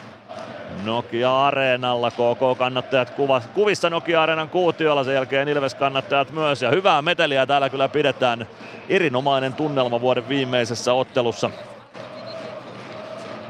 Nokia-areenalla 0.84 2.10
KK-kannattajat 2.10 3.10
kuva, 3.10 3.42
kuvissa 3.54 3.90
Nokia-areenan 3.90 4.48
kuutiolla, 4.48 5.04
sen 5.04 5.14
jälkeen 5.14 5.48
Ilves-kannattajat 5.48 6.30
myös. 6.30 6.62
Ja 6.62 6.70
hyvää 6.70 7.02
meteliä 7.02 7.46
täällä 7.46 7.68
kyllä 7.68 7.88
pidetään. 7.88 8.46
Erinomainen 8.88 9.52
tunnelma 9.54 10.00
vuoden 10.00 10.28
viimeisessä 10.28 10.92
ottelussa. 10.92 11.50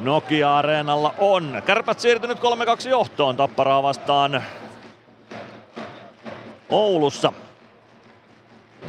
Nokia-areenalla 0.03 1.15
on. 1.19 1.63
Kärpät 1.67 2.01
siirtynyt 2.01 2.39
3-2 2.39 2.89
johtoon 2.89 3.37
Tapparaa 3.37 3.83
vastaan 3.83 4.43
Oulussa. 6.71 7.33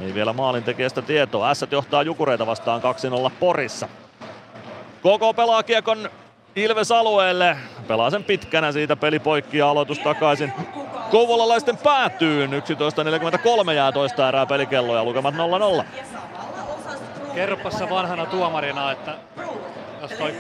Ei 0.02 0.14
vielä 0.14 0.34
maalintekijästä 0.34 1.02
tietoa. 1.02 1.50
Ässät 1.50 1.72
johtaa 1.72 2.04
Jukureita 2.04 2.46
vastaan 2.46 2.82
2-0 3.28 3.32
Porissa. 3.40 3.88
KK 5.00 5.36
pelaa 5.36 5.64
kiekon 5.64 6.10
Ilves 6.56 6.92
alueelle. 6.92 7.58
Pelaa 7.88 8.10
sen 8.10 8.24
pitkänä 8.24 8.72
siitä 8.72 8.96
peli 8.96 9.20
poikki 9.20 9.58
ja 9.58 9.70
aloitus 9.70 10.00
takaisin 10.00 10.54
kouvolalaisten 11.12 11.78
päätyyn. 11.78 12.52
11.43 13.66 13.72
jää 13.72 13.92
toista 13.92 14.28
erää 14.28 14.46
pelikelloa 14.46 14.98
ja 14.98 15.04
lukemat 15.04 15.36
0-0. 15.82 15.84
Kerropas 17.36 17.80
vanhana 17.90 18.26
tuomarina, 18.26 18.92
että 18.92 19.16
jos 20.02 20.12
toi 20.12 20.34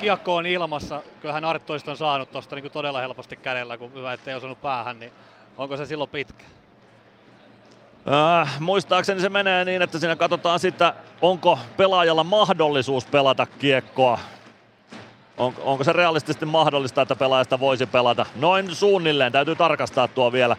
kiekko 0.00 0.36
on 0.36 0.46
ilmassa, 0.46 1.02
kyllähän 1.20 1.44
Arttoista 1.44 1.90
on 1.90 1.96
saanut 1.96 2.30
tosta 2.30 2.56
niin 2.56 2.70
todella 2.70 3.00
helposti 3.00 3.36
kädellä, 3.36 3.78
kun 3.78 3.94
hyvä 3.94 4.12
ettei 4.12 4.34
osunut 4.34 4.62
päähän, 4.62 4.98
niin 4.98 5.12
onko 5.58 5.76
se 5.76 5.86
silloin 5.86 6.10
pitkä? 6.10 6.44
Äh, 8.40 8.60
muistaakseni 8.60 9.20
se 9.20 9.28
menee 9.28 9.64
niin, 9.64 9.82
että 9.82 9.98
siinä 9.98 10.16
katsotaan 10.16 10.60
sitä, 10.60 10.94
onko 11.22 11.58
pelaajalla 11.76 12.24
mahdollisuus 12.24 13.06
pelata 13.06 13.46
kiekkoa. 13.46 14.18
On, 15.38 15.54
onko 15.62 15.84
se 15.84 15.92
realistisesti 15.92 16.46
mahdollista, 16.46 17.02
että 17.02 17.16
pelaajasta 17.16 17.60
voisi 17.60 17.86
pelata? 17.86 18.26
Noin 18.36 18.74
suunnilleen, 18.74 19.32
täytyy 19.32 19.56
tarkastaa 19.56 20.08
tuo 20.08 20.32
vielä. 20.32 20.56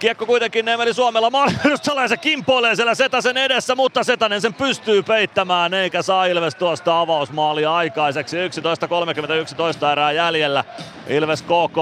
Kiekko 0.00 0.26
kuitenkin 0.26 0.64
Nemeli 0.64 0.94
Suomella 0.94 1.30
mahdollistaa 1.30 2.08
se 2.08 2.16
kimpoilee 2.16 2.76
siellä 2.76 2.94
Setäsen 2.94 3.36
edessä, 3.36 3.74
mutta 3.74 4.04
Setänen 4.04 4.40
sen 4.40 4.54
pystyy 4.54 5.02
peittämään 5.02 5.74
eikä 5.74 6.02
saa 6.02 6.26
Ilves 6.26 6.54
tuosta 6.54 7.00
avausmaalia 7.00 7.74
aikaiseksi. 7.74 8.36
11.31 8.36 9.92
erää 9.92 10.12
jäljellä. 10.12 10.64
Ilves 11.08 11.42
KK 11.42 11.76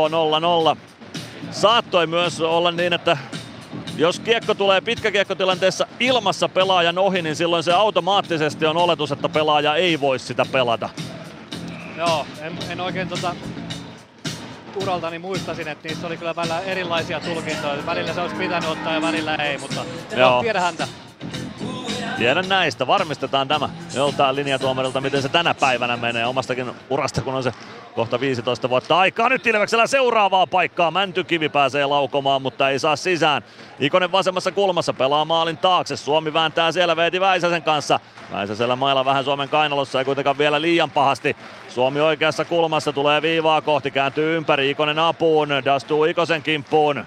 0-0. 0.75 0.77
Saattoi 1.51 2.07
myös 2.07 2.41
olla 2.41 2.71
niin, 2.71 2.93
että 2.93 3.17
jos 3.97 4.21
kiekko 4.21 4.55
tulee 4.55 4.81
pitkäkiekkotilanteessa 4.81 5.87
ilmassa 6.01 6.49
pelaajan 6.49 6.99
ohi, 6.99 7.23
niin 7.23 7.37
silloin 7.37 7.63
se 7.63 7.73
automaattisesti 7.73 8.67
on 8.67 8.77
oletus, 8.77 9.13
että 9.13 9.29
pelaaja 9.29 9.75
ei 9.75 10.01
voi 10.01 10.19
sitä 10.19 10.47
pelata. 10.53 10.89
Joo, 11.97 12.27
en, 12.41 12.59
en 12.71 12.81
oikein 12.81 13.09
tota 13.09 13.35
uraltani 14.77 15.19
muistasin, 15.19 15.69
että 15.69 15.89
niissä 15.89 16.07
oli 16.07 16.17
kyllä 16.17 16.37
välillä 16.37 16.61
erilaisia 16.61 17.21
tulkintoja. 17.21 17.87
Välillä 17.87 18.15
se 18.15 18.21
olisi 18.21 18.37
pitänyt 18.37 18.69
ottaa 18.69 18.95
ja 18.95 19.03
välillä 19.03 19.35
ei, 19.35 19.59
mutta 19.59 19.85
Joo. 20.17 20.43
tiedä 20.43 20.61
häntä. 20.61 20.89
Tiedän 22.19 22.49
näistä, 22.49 22.87
varmistetaan 22.87 23.49
tämä 23.49 23.69
joltain 23.95 24.37
linjatuomarilta, 24.37 25.01
miten 25.01 25.23
se 25.23 25.29
tänä 25.29 25.55
päivänä 25.55 25.97
menee 25.97 26.27
omastakin 26.27 26.73
urasta, 26.91 27.23
kun 27.23 27.35
on 27.35 27.43
se 27.43 27.53
kohta 27.95 28.21
15 28.21 28.71
vuotta 28.71 28.99
aikaa. 28.99 29.29
Nyt 29.29 29.47
Ilveksellä 29.47 29.87
seuraavaa 29.87 30.47
paikkaa. 30.47 30.91
Mäntykivi 30.91 31.49
pääsee 31.49 31.87
laukomaan, 31.87 32.43
mutta 32.43 32.71
ei 32.71 32.79
saa 32.79 32.97
sisään. 32.97 33.43
Ikonen 33.81 34.13
vasemmassa 34.13 34.53
kulmassa 34.53 34.93
pelaa 34.93 35.25
maalin 35.25 35.59
taakse. 35.59 35.97
Suomi 35.97 36.33
vääntää 36.33 36.73
siellä 36.73 36.97
Veeti 36.97 37.21
Väisäsen 37.21 37.63
kanssa. 37.63 38.01
Väisäsellä 38.33 38.77
mailla 38.77 39.05
vähän 39.05 39.25
Suomen 39.25 39.49
kainalossa, 39.49 39.99
ei 39.99 40.05
kuitenkaan 40.05 40.39
vielä 40.39 40.61
liian 40.61 40.91
pahasti. 40.91 41.37
Suomi 41.79 42.01
oikeassa 42.01 42.45
kulmassa 42.45 42.93
tulee 42.93 43.23
viivaa 43.23 43.61
kohti, 43.61 43.91
kääntyy 43.91 44.37
ympäri. 44.37 44.71
Ikonen 44.71 44.99
apuun, 44.99 45.49
dastuu 45.65 46.05
Ikosen 46.05 46.43
kimppuun. 46.43 47.05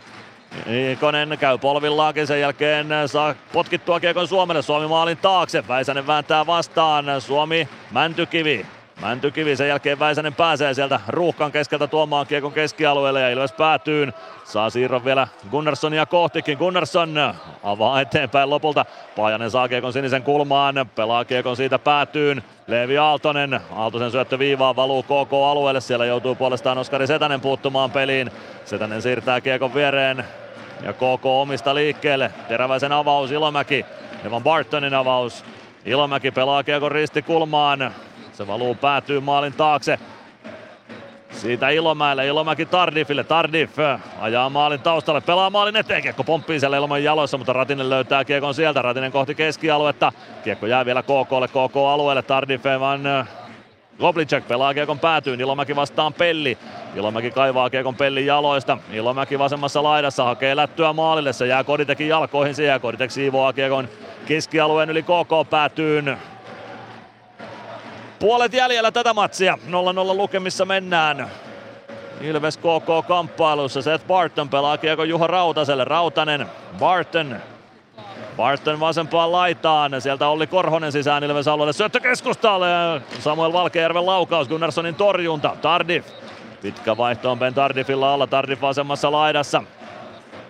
Ikonen 0.91 1.37
käy 1.39 1.57
polvillaankin, 1.57 2.27
sen 2.27 2.39
jälkeen 2.41 2.87
saa 3.05 3.35
potkittua 3.53 3.99
kiekon 3.99 4.27
Suomelle. 4.27 4.61
Suomi 4.61 4.87
maalin 4.87 5.17
taakse, 5.17 5.67
Väisänen 5.67 6.07
vääntää 6.07 6.45
vastaan. 6.45 7.05
Suomi, 7.21 7.67
Mäntykivi. 7.91 8.65
Mäntykivi, 9.01 9.55
sen 9.55 9.67
jälkeen 9.67 9.99
Väisänen 9.99 10.33
pääsee 10.33 10.73
sieltä 10.73 10.99
ruuhkan 11.07 11.51
keskeltä 11.51 11.87
tuomaan 11.87 12.27
kiekon 12.27 12.51
keskialueelle 12.51 13.21
ja 13.21 13.29
Ilves 13.29 13.51
päätyyn. 13.51 14.13
Saa 14.43 14.69
siirron 14.69 15.05
vielä 15.05 15.27
Gunnarssonia 15.51 16.05
kohtikin. 16.05 16.57
Gunnarsson 16.57 17.33
avaa 17.63 18.01
eteenpäin 18.01 18.49
lopulta. 18.49 18.85
Pajanen 19.15 19.51
saa 19.51 19.67
kiekon 19.67 19.93
sinisen 19.93 20.23
kulmaan, 20.23 20.75
pelaa 20.95 21.25
kiekon 21.25 21.55
siitä 21.55 21.79
päätyyn. 21.79 22.43
Leevi 22.67 22.97
Aaltonen, 22.97 23.59
Aaltosen 23.75 24.11
syöttö 24.11 24.39
viivaan 24.39 24.75
valuu 24.75 25.03
KK-alueelle. 25.03 25.81
Siellä 25.81 26.05
joutuu 26.05 26.35
puolestaan 26.35 26.77
Oskari 26.77 27.07
Setänen 27.07 27.41
puuttumaan 27.41 27.91
peliin. 27.91 28.31
Setänen 28.65 29.01
siirtää 29.01 29.41
kiekon 29.41 29.73
viereen 29.73 30.25
ja 30.83 30.93
KK 30.93 31.25
omista 31.25 31.75
liikkeelle. 31.75 32.31
Teräväisen 32.47 32.91
avaus 32.91 33.31
Ilomäki. 33.31 33.85
Evan 34.25 34.43
Bartonin 34.43 34.93
avaus. 34.93 35.45
Ilomäki 35.85 36.31
pelaa 36.31 36.63
kiekon 36.63 36.91
ristikulmaan. 36.91 37.93
Se 38.41 38.47
valuu 38.47 38.75
päätyy 38.75 39.19
maalin 39.19 39.53
taakse. 39.53 39.99
Siitä 41.31 41.69
Ilomäelle, 41.69 42.27
Ilomäki 42.27 42.65
Tardifille, 42.65 43.23
Tardif 43.23 43.75
ajaa 44.19 44.49
maalin 44.49 44.79
taustalle, 44.79 45.21
pelaa 45.21 45.49
maalin 45.49 45.75
eteen, 45.75 46.01
kiekko 46.01 46.23
pomppii 46.23 46.59
siellä 46.59 46.77
Ilman 46.77 47.03
jaloissa, 47.03 47.37
mutta 47.37 47.53
Ratinen 47.53 47.89
löytää 47.89 48.25
kiekon 48.25 48.53
sieltä, 48.53 48.81
Ratinen 48.81 49.11
kohti 49.11 49.35
keskialuetta, 49.35 50.11
kiekko 50.43 50.67
jää 50.67 50.85
vielä 50.85 51.03
KKlle, 51.03 51.47
KK-alueelle, 51.47 52.21
Tardif 52.21 52.63
vaan 52.79 53.01
Goblicek 53.99 54.47
pelaa 54.47 54.73
kiekon 54.73 54.99
päätyyn, 54.99 55.41
Ilomäki 55.41 55.75
vastaan 55.75 56.13
Pelli. 56.13 56.57
Ilomäki 56.95 57.31
kaivaa 57.31 57.69
kiekon 57.69 57.95
Pellin 57.95 58.25
jaloista. 58.25 58.77
Ilomäki 58.93 59.39
vasemmassa 59.39 59.83
laidassa 59.83 60.23
hakee 60.23 60.55
lättyä 60.55 60.93
maalille. 60.93 61.33
Se 61.33 61.47
jää 61.47 61.63
Koditekin 61.63 62.07
jalkoihin. 62.07 62.55
Se 62.55 62.63
jää 62.63 62.79
Koditek 62.79 63.11
siivoaa 63.11 63.53
kiekon 63.53 63.89
keskialueen 64.25 64.89
yli 64.89 65.03
KK 65.03 65.49
päätyyn. 65.49 66.17
Puolet 68.21 68.53
jäljellä 68.53 68.91
tätä 68.91 69.13
matsia. 69.13 69.57
0-0 69.67 69.71
lukemissa 70.17 70.65
mennään. 70.65 71.27
Ilves 72.21 72.57
KK 72.57 73.07
kamppailussa. 73.07 73.81
Seth 73.81 74.07
Barton 74.07 74.49
pelaa 74.49 74.77
kiekon 74.77 75.09
Juha 75.09 75.27
Rautaselle. 75.27 75.85
Rautanen, 75.85 76.47
Barton 76.79 77.35
Barton 78.37 78.79
vasempaan 78.79 79.31
laitaan. 79.31 80.01
Sieltä 80.01 80.27
oli 80.27 80.47
Korhonen 80.47 80.91
sisään 80.91 81.23
Ilves 81.23 81.47
alueelle. 81.47 81.73
Syöttö 81.73 81.99
keskustalle. 81.99 82.67
Samuel 83.19 83.53
Valkeajärven 83.53 84.05
laukaus. 84.05 84.47
Gunnarssonin 84.47 84.95
torjunta. 84.95 85.55
Tardif. 85.61 86.05
Pitkä 86.61 86.97
vaihto 86.97 87.31
on 87.31 87.39
Ben 87.39 87.53
Tardifilla 87.53 88.13
alla. 88.13 88.27
Tardif 88.27 88.61
vasemmassa 88.61 89.11
laidassa. 89.11 89.63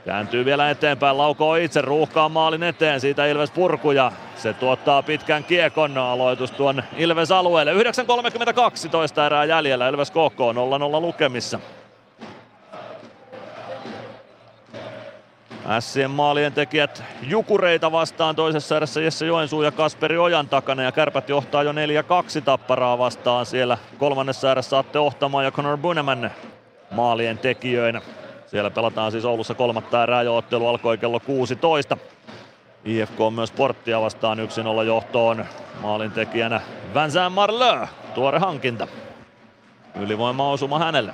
Kääntyy 0.05 0.45
vielä 0.45 0.69
eteenpäin, 0.69 1.17
laukoo 1.17 1.55
itse 1.55 1.81
ruuhkaa 1.81 2.29
maalin 2.29 2.63
eteen, 2.63 3.01
siitä 3.01 3.25
Ilves 3.25 3.51
purkuja. 3.51 4.11
Se 4.35 4.53
tuottaa 4.53 5.03
pitkän 5.03 5.43
kiekon 5.43 5.97
aloitus 5.97 6.51
tuon 6.51 6.83
Ilves 6.97 7.31
alueelle. 7.31 7.73
9.32 7.73 8.89
toista 8.89 9.25
erää 9.25 9.45
jäljellä, 9.45 9.87
Ilves 9.87 10.11
KK 10.11 10.39
0-0 10.97 11.01
lukemissa. 11.01 11.59
Sien 15.79 16.11
maalien 16.11 16.53
tekijät 16.53 17.03
Jukureita 17.21 17.91
vastaan 17.91 18.35
toisessa 18.35 18.77
erässä 18.77 19.01
Jesse 19.01 19.25
Joensuu 19.25 19.63
ja 19.63 19.71
Kasperi 19.71 20.17
Ojan 20.17 20.49
takana 20.49 20.83
ja 20.83 20.91
Kärpät 20.91 21.29
johtaa 21.29 21.63
jo 21.63 21.71
4-2 21.71 21.75
tapparaa 22.45 22.97
vastaan 22.97 23.45
siellä 23.45 23.77
kolmannessa 23.97 24.51
erässä 24.51 24.77
Atte 24.77 24.99
Ohtama 24.99 25.43
ja 25.43 25.51
Conor 25.51 25.77
Buneman 25.77 26.31
maalien 26.91 27.37
tekijöinä. 27.37 28.01
Siellä 28.51 28.69
pelataan 28.69 29.11
siis 29.11 29.25
Oulussa 29.25 29.53
kolmatta 29.53 30.03
erää 30.03 30.21
jo 30.21 30.37
ottelu 30.37 30.67
alkoi 30.67 30.97
kello 30.97 31.19
16. 31.19 31.97
IFK 32.85 33.21
on 33.21 33.33
myös 33.33 33.51
porttia 33.51 34.01
vastaan 34.01 34.37
1-0 34.81 34.85
johtoon 34.85 35.45
maalintekijänä 35.81 36.61
Vincent 36.95 37.33
Marleux, 37.33 37.89
tuore 38.13 38.39
hankinta. 38.39 38.87
Ylivoimaosuma 40.01 40.79
hänelle. 40.79 41.13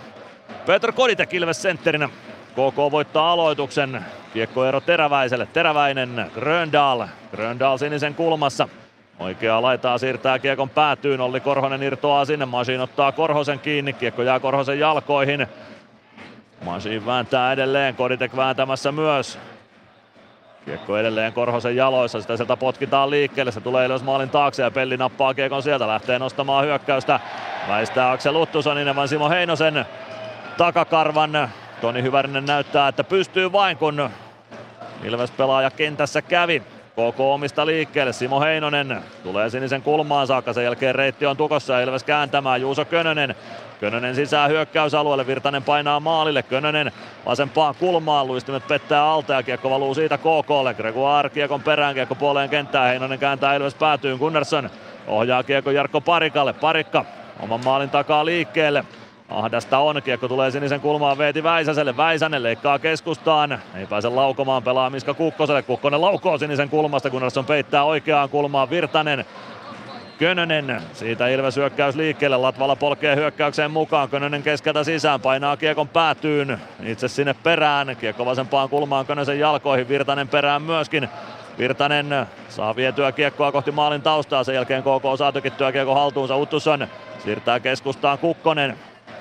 Petr 0.65 0.91
Koditek 0.91 1.33
Ilves 1.33 1.61
sentterinä. 1.61 2.09
KK 2.51 2.91
voittaa 2.91 3.31
aloituksen. 3.31 4.05
Kiekkoero 4.33 4.81
Teräväiselle. 4.81 5.47
Teräväinen 5.53 6.31
Gröndal. 6.33 7.07
Gröndal 7.31 7.77
sinisen 7.77 8.15
kulmassa. 8.15 8.67
Oikeaa 9.19 9.61
laitaa 9.61 9.97
siirtää 9.97 10.39
kiekon 10.39 10.69
päätyyn. 10.69 11.21
Olli 11.21 11.39
Korhonen 11.39 11.83
irtoaa 11.83 12.25
sinne. 12.25 12.45
Masin 12.45 12.81
ottaa 12.81 13.11
Korhosen 13.11 13.59
kiinni. 13.59 13.93
Kiekko 13.93 14.23
jää 14.23 14.39
Korhosen 14.39 14.79
jalkoihin. 14.79 15.47
Masin 16.65 17.05
vääntää 17.05 17.51
edelleen. 17.51 17.95
Koditek 17.95 18.35
vääntämässä 18.35 18.91
myös. 18.91 19.39
Kiekko 20.65 20.97
edelleen 20.97 21.33
Korhosen 21.33 21.75
jaloissa, 21.75 22.21
sitä 22.21 22.37
sieltä 22.37 22.57
potkitaan 22.57 23.09
liikkeelle, 23.09 23.51
se 23.51 23.61
tulee 23.61 23.85
ylös 23.85 24.03
maalin 24.03 24.29
taakse 24.29 24.63
ja 24.63 24.71
Pelli 24.71 24.97
nappaa 24.97 25.33
kiekon 25.33 25.63
sieltä, 25.63 25.87
lähtee 25.87 26.19
nostamaan 26.19 26.65
hyökkäystä. 26.65 27.19
Väistää 27.67 28.11
Aksel 28.11 28.33
Luttusonin 28.33 28.95
vaan 28.95 29.07
Simo 29.07 29.29
Heinosen 29.29 29.85
takakarvan. 30.57 31.49
Toni 31.81 32.03
Hyvärinen 32.03 32.45
näyttää, 32.45 32.87
että 32.87 33.03
pystyy 33.03 33.51
vain 33.51 33.77
kun 33.77 34.09
Ilves 35.03 35.31
pelaaja 35.31 35.71
kentässä 35.71 36.21
kävi. 36.21 36.59
KK 36.91 37.19
omista 37.19 37.65
liikkeelle, 37.65 38.13
Simo 38.13 38.41
Heinonen 38.41 39.01
tulee 39.23 39.49
sinisen 39.49 39.81
kulmaan 39.81 40.27
saakka, 40.27 40.53
sen 40.53 40.63
jälkeen 40.63 40.95
reitti 40.95 41.25
on 41.25 41.37
tukossa 41.37 41.73
ja 41.73 41.81
Ilves 41.81 42.03
kääntämään, 42.03 42.61
Juuso 42.61 42.85
Könönen 42.85 43.35
Könönen 43.79 44.15
sisään 44.15 44.49
hyökkäysalueelle, 44.49 45.27
Virtanen 45.27 45.63
painaa 45.63 45.99
maalille, 45.99 46.43
Könönen 46.43 46.91
vasempaan 47.25 47.75
kulmaan, 47.79 48.27
luistimet 48.27 48.67
pettää 48.67 49.05
alta 49.05 49.33
ja 49.33 49.43
kiekko 49.43 49.69
valuu 49.69 49.93
siitä 49.93 50.17
KKlle. 50.17 50.73
Gregoire 50.73 51.29
kiekon 51.29 51.61
perään, 51.61 51.95
kiekko 51.95 52.15
puoleen 52.15 52.49
kenttään, 52.49 52.89
Heinonen 52.89 53.19
kääntää 53.19 53.55
Ilves 53.55 53.75
päätyyn, 53.75 54.17
Gunnarsson 54.17 54.69
ohjaa 55.07 55.43
kiekko 55.43 55.71
Jarkko 55.71 56.01
Parikalle, 56.01 56.53
Parikka 56.53 57.05
oman 57.39 57.59
maalin 57.65 57.89
takaa 57.89 58.25
liikkeelle. 58.25 58.83
Ahdasta 59.29 59.77
on, 59.77 60.01
kiekko 60.03 60.27
tulee 60.27 60.51
sinisen 60.51 60.81
kulmaan 60.81 61.17
Veeti 61.17 61.43
Väisäselle, 61.43 61.97
Väisänen 61.97 62.43
leikkaa 62.43 62.79
keskustaan, 62.79 63.59
ei 63.75 63.85
pääse 63.85 64.09
laukomaan, 64.09 64.63
pelaa 64.63 64.89
Miska 64.89 65.13
Kukkoselle, 65.13 65.61
Kukkonen 65.61 66.01
laukoo 66.01 66.37
sinisen 66.37 66.69
kulmasta, 66.69 67.09
Gunnarsson 67.09 67.45
peittää 67.45 67.83
oikeaan 67.83 68.29
kulmaan, 68.29 68.69
Virtanen 68.69 69.25
Könönen, 70.19 70.81
siitä 70.93 71.27
Ilves 71.27 71.55
hyökkäys 71.55 71.95
liikkeelle, 71.95 72.37
Latvala 72.37 72.75
polkee 72.75 73.15
hyökkäykseen 73.15 73.71
mukaan, 73.71 74.09
Könönen 74.09 74.43
keskeltä 74.43 74.83
sisään, 74.83 75.21
painaa 75.21 75.57
kiekon 75.57 75.87
päätyyn, 75.87 76.57
itse 76.83 77.07
sinne 77.07 77.33
perään, 77.33 77.97
kiekko 77.99 78.25
vasempaan 78.25 78.69
kulmaan 78.69 79.05
Könösen 79.05 79.39
jalkoihin, 79.39 79.89
Virtanen 79.89 80.27
perään 80.27 80.61
myöskin, 80.61 81.09
Virtanen 81.57 82.27
saa 82.49 82.75
vietyä 82.75 83.11
kiekkoa 83.11 83.51
kohti 83.51 83.71
maalin 83.71 84.01
taustaa, 84.01 84.43
sen 84.43 84.55
jälkeen 84.55 84.83
KK 84.83 85.17
saa 85.17 85.31
tykittyä 85.31 85.71
kiekko 85.71 85.95
haltuunsa, 85.95 86.37
Uttusson 86.37 86.87
siirtää 87.23 87.59
keskustaan 87.59 88.17
Kukkonen, 88.17 88.77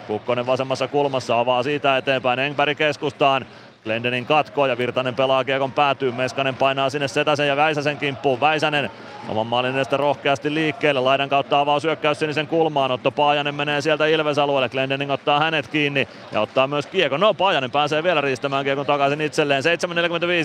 Kukkonen 0.06 0.46
vasemmassa 0.46 0.88
kulmassa 0.88 1.38
avaa 1.38 1.62
siitä 1.62 1.96
eteenpäin 1.96 2.38
Engberg 2.38 2.78
keskustaan. 2.78 3.46
Glendenin 3.86 4.26
katko 4.26 4.66
ja 4.66 4.78
Virtanen 4.78 5.14
pelaa 5.14 5.44
kiekon 5.44 5.72
päätyyn. 5.72 6.14
Meskanen 6.14 6.54
painaa 6.54 6.90
sinne 6.90 7.08
Setäsen 7.08 7.48
ja 7.48 7.56
Väisäsen 7.56 7.96
kimppuun. 7.96 8.40
Väisänen 8.40 8.90
oman 9.28 9.46
maalin 9.46 9.74
edestä 9.74 9.96
rohkeasti 9.96 10.54
liikkeelle. 10.54 11.00
Laidan 11.00 11.28
kautta 11.28 11.60
avaa 11.60 11.80
syökkäys 11.80 12.18
sinisen 12.18 12.46
kulmaan. 12.46 12.90
Otto 12.90 13.10
Paajanen 13.10 13.54
menee 13.54 13.80
sieltä 13.80 14.06
Ilves-alueelle. 14.06 14.68
Glendening 14.68 15.10
ottaa 15.10 15.40
hänet 15.40 15.68
kiinni 15.68 16.08
ja 16.32 16.40
ottaa 16.40 16.66
myös 16.66 16.86
kiekon. 16.86 17.20
No 17.20 17.34
Paajanen 17.34 17.70
pääsee 17.70 18.02
vielä 18.02 18.20
riistämään 18.20 18.64
kiekon 18.64 18.86
takaisin 18.86 19.20
itselleen. 19.20 19.62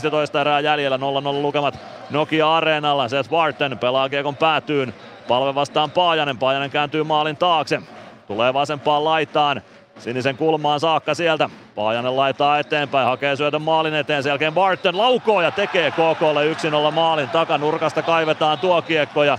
7.45 0.05 0.11
toista 0.11 0.41
erää 0.41 0.59
jäljellä. 0.59 0.97
0-0 0.97 1.01
lukemat 1.41 1.79
Nokia 2.09 2.55
Areenalla. 2.57 3.07
Seth 3.07 3.29
Barton 3.29 3.77
pelaa 3.77 4.09
kiekon 4.09 4.35
päätyyn. 4.35 4.93
Palve 5.27 5.55
vastaan 5.55 5.91
Paajanen. 5.91 6.37
Paajanen 6.37 6.71
kääntyy 6.71 7.03
maalin 7.03 7.37
taakse. 7.37 7.81
Tulee 8.27 8.53
vasempaan 8.53 9.03
laitaan. 9.03 9.61
Sinisen 10.01 10.37
kulmaan 10.37 10.79
saakka 10.79 11.13
sieltä. 11.13 11.49
Paajanen 11.75 12.17
laitaa 12.17 12.59
eteenpäin, 12.59 13.07
hakee 13.07 13.35
syötön 13.35 13.61
maalin 13.61 13.93
eteen. 13.93 14.23
Sen 14.23 14.29
jälkeen 14.29 14.53
Barton 14.53 14.97
laukoo 14.97 15.41
ja 15.41 15.51
tekee 15.51 15.91
KKlle 15.91 16.53
1-0 16.89 16.91
maalin. 16.91 17.29
Takanurkasta 17.29 18.01
kaivetaan 18.01 18.59
tuo 18.59 18.81
kiekko 18.81 19.23
ja 19.23 19.37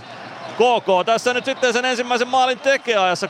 KK 0.53 1.05
tässä 1.05 1.33
nyt 1.33 1.45
sitten 1.45 1.73
sen 1.73 1.85
ensimmäisen 1.85 2.27
maalin 2.27 2.59
tekee 2.59 2.97
ajassa 2.97 3.27
32-31. 3.27 3.29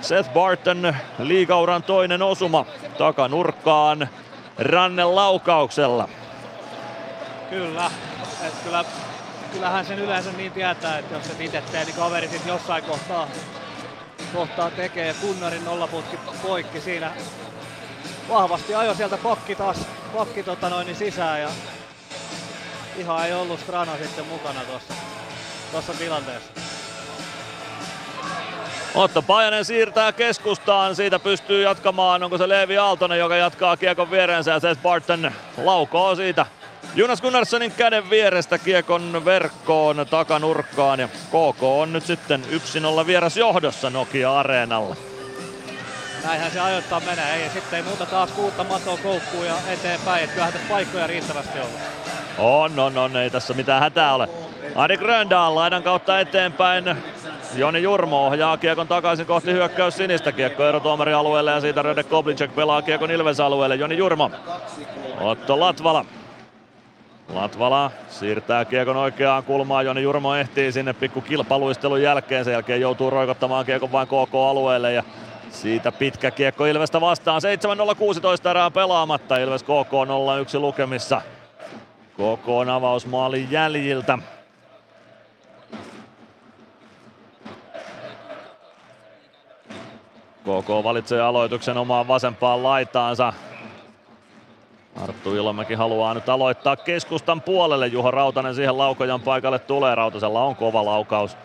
Seth 0.00 0.30
Barton 0.32 0.94
liigauran 1.18 1.82
toinen 1.82 2.22
osuma 2.22 2.66
takanurkkaan 2.98 4.08
Rannen 4.58 5.14
laukauksella. 5.14 6.08
Kyllä, 7.50 7.90
et 8.46 8.54
kyllä, 8.64 8.84
kyllähän 9.52 9.86
sen 9.86 9.98
yleensä 9.98 10.32
niin 10.32 10.52
tietää, 10.52 10.98
että 10.98 11.14
jos 11.14 11.24
se 11.24 11.44
itse 11.44 11.62
tee, 11.72 11.84
niin 11.84 11.96
kaveri 11.96 12.30
jossain 12.46 12.84
kohtaa 12.84 13.26
kohtaa 14.32 14.70
tekee. 14.70 15.14
Kunnarin 15.20 15.64
nollaputki 15.64 16.18
poikki 16.42 16.80
siinä. 16.80 17.12
Vahvasti 18.28 18.74
ajo 18.74 18.94
sieltä 18.94 19.16
pakki 19.16 19.54
taas 19.54 19.76
pakki 20.14 20.42
tota 20.42 20.68
noin, 20.68 20.86
niin 20.86 20.96
sisään 20.96 21.40
ja 21.40 21.48
ihan 22.96 23.26
ei 23.26 23.32
ollut 23.32 23.60
Strana 23.60 23.92
sitten 24.02 24.26
mukana 24.26 24.60
tuossa, 24.60 24.94
tuossa 25.70 25.94
tilanteessa. 25.94 26.50
Otto 28.94 29.22
Pajanen 29.22 29.64
siirtää 29.64 30.12
keskustaan, 30.12 30.96
siitä 30.96 31.18
pystyy 31.18 31.62
jatkamaan, 31.62 32.22
onko 32.22 32.38
se 32.38 32.48
Leevi 32.48 32.78
Aaltonen, 32.78 33.18
joka 33.18 33.36
jatkaa 33.36 33.76
kiekon 33.76 34.10
vierensä 34.10 34.50
ja 34.50 34.60
Seth 34.60 34.82
Barton 34.82 35.32
laukoo 35.64 36.14
siitä 36.14 36.46
Jonas 36.94 37.22
Gunnarssonin 37.22 37.72
käden 37.72 38.10
vierestä 38.10 38.58
kiekon 38.58 39.24
verkkoon 39.24 40.06
takanurkkaan 40.10 41.00
ja 41.00 41.08
KK 41.08 41.62
on 41.62 41.92
nyt 41.92 42.06
sitten 42.06 42.42
1-0 43.02 43.06
vieras 43.06 43.36
johdossa 43.36 43.90
Nokia 43.90 44.38
Areenalla. 44.38 44.96
Näinhän 46.24 46.50
se 46.50 46.60
ajoittaa 46.60 47.00
menee, 47.00 47.34
ei 47.34 47.50
sitten 47.50 47.76
ei 47.76 47.82
muuta 47.82 48.06
taas 48.06 48.30
kuutta 48.30 48.64
matoa 48.64 48.96
koukkuun 48.96 49.46
ja 49.46 49.54
eteenpäin, 49.68 50.24
että 50.24 50.34
kyllähän 50.34 50.52
tässä 50.52 50.68
paikkoja 50.68 51.06
riittävästi 51.06 51.58
on. 51.58 51.66
On, 52.38 52.78
on, 52.78 52.98
on, 52.98 53.16
ei 53.16 53.30
tässä 53.30 53.54
mitään 53.54 53.82
hätää 53.82 54.14
ole. 54.14 54.28
Adi 54.74 54.96
Gröndal 54.96 55.54
laidan 55.54 55.82
kautta 55.82 56.20
eteenpäin. 56.20 56.96
Joni 57.54 57.82
Jurmo 57.82 58.26
ohjaa 58.26 58.56
kiekon 58.56 58.88
takaisin 58.88 59.26
kohti 59.26 59.52
hyökkäys 59.52 59.96
sinistä. 59.96 60.32
Kiekko 60.32 60.64
erotuomari 60.64 61.12
alueelle 61.12 61.50
ja 61.50 61.60
siitä 61.60 61.82
Röde 61.82 62.02
Koblicek 62.02 62.54
pelaa 62.54 62.82
kiekon 62.82 63.10
Ilves 63.10 63.40
alueelle. 63.40 63.76
Joni 63.76 63.96
Jurmo. 63.96 64.30
Otto 65.20 65.60
Latvala 65.60 66.04
Latvala 67.28 67.90
siirtää 68.08 68.64
kiekon 68.64 68.96
oikeaan 68.96 69.44
kulmaan, 69.44 69.84
Joni 69.84 70.02
Jurmo 70.02 70.34
ehtii 70.34 70.72
sinne 70.72 70.92
pikku 70.92 71.20
kilpaluistelun 71.20 72.02
jälkeen, 72.02 72.44
sen 72.44 72.52
jälkeen 72.52 72.80
joutuu 72.80 73.10
roikottamaan 73.10 73.66
kiekon 73.66 73.92
vain 73.92 74.08
KK-alueelle 74.08 74.92
ja 74.92 75.02
siitä 75.50 75.92
pitkä 75.92 76.30
kiekko 76.30 76.66
Ilvestä 76.66 77.00
vastaan. 77.00 77.40
7-0-16 78.44 78.50
erää 78.50 78.70
pelaamatta, 78.70 79.38
Ilves 79.38 79.62
KK 79.62 79.92
0-1 80.56 80.60
lukemissa. 80.60 81.22
KK 82.12 82.48
on 82.48 82.70
avausmaalin 82.70 83.50
jäljiltä. 83.50 84.18
KK 90.42 90.68
valitsee 90.84 91.20
aloituksen 91.20 91.76
omaan 91.76 92.08
vasempaan 92.08 92.62
laitaansa. 92.62 93.32
Arttu 95.02 95.34
Ilomäki 95.34 95.74
haluaa 95.74 96.14
nyt 96.14 96.28
aloittaa 96.28 96.76
keskustan 96.76 97.42
puolelle. 97.42 97.86
Juho 97.86 98.10
Rautanen 98.10 98.54
siihen 98.54 98.78
laukojan 98.78 99.20
paikalle 99.20 99.58
tulee. 99.58 99.94
Rautasella 99.94 100.44
on 100.44 100.56
kova 100.56 100.84
laukaus. 100.84 101.36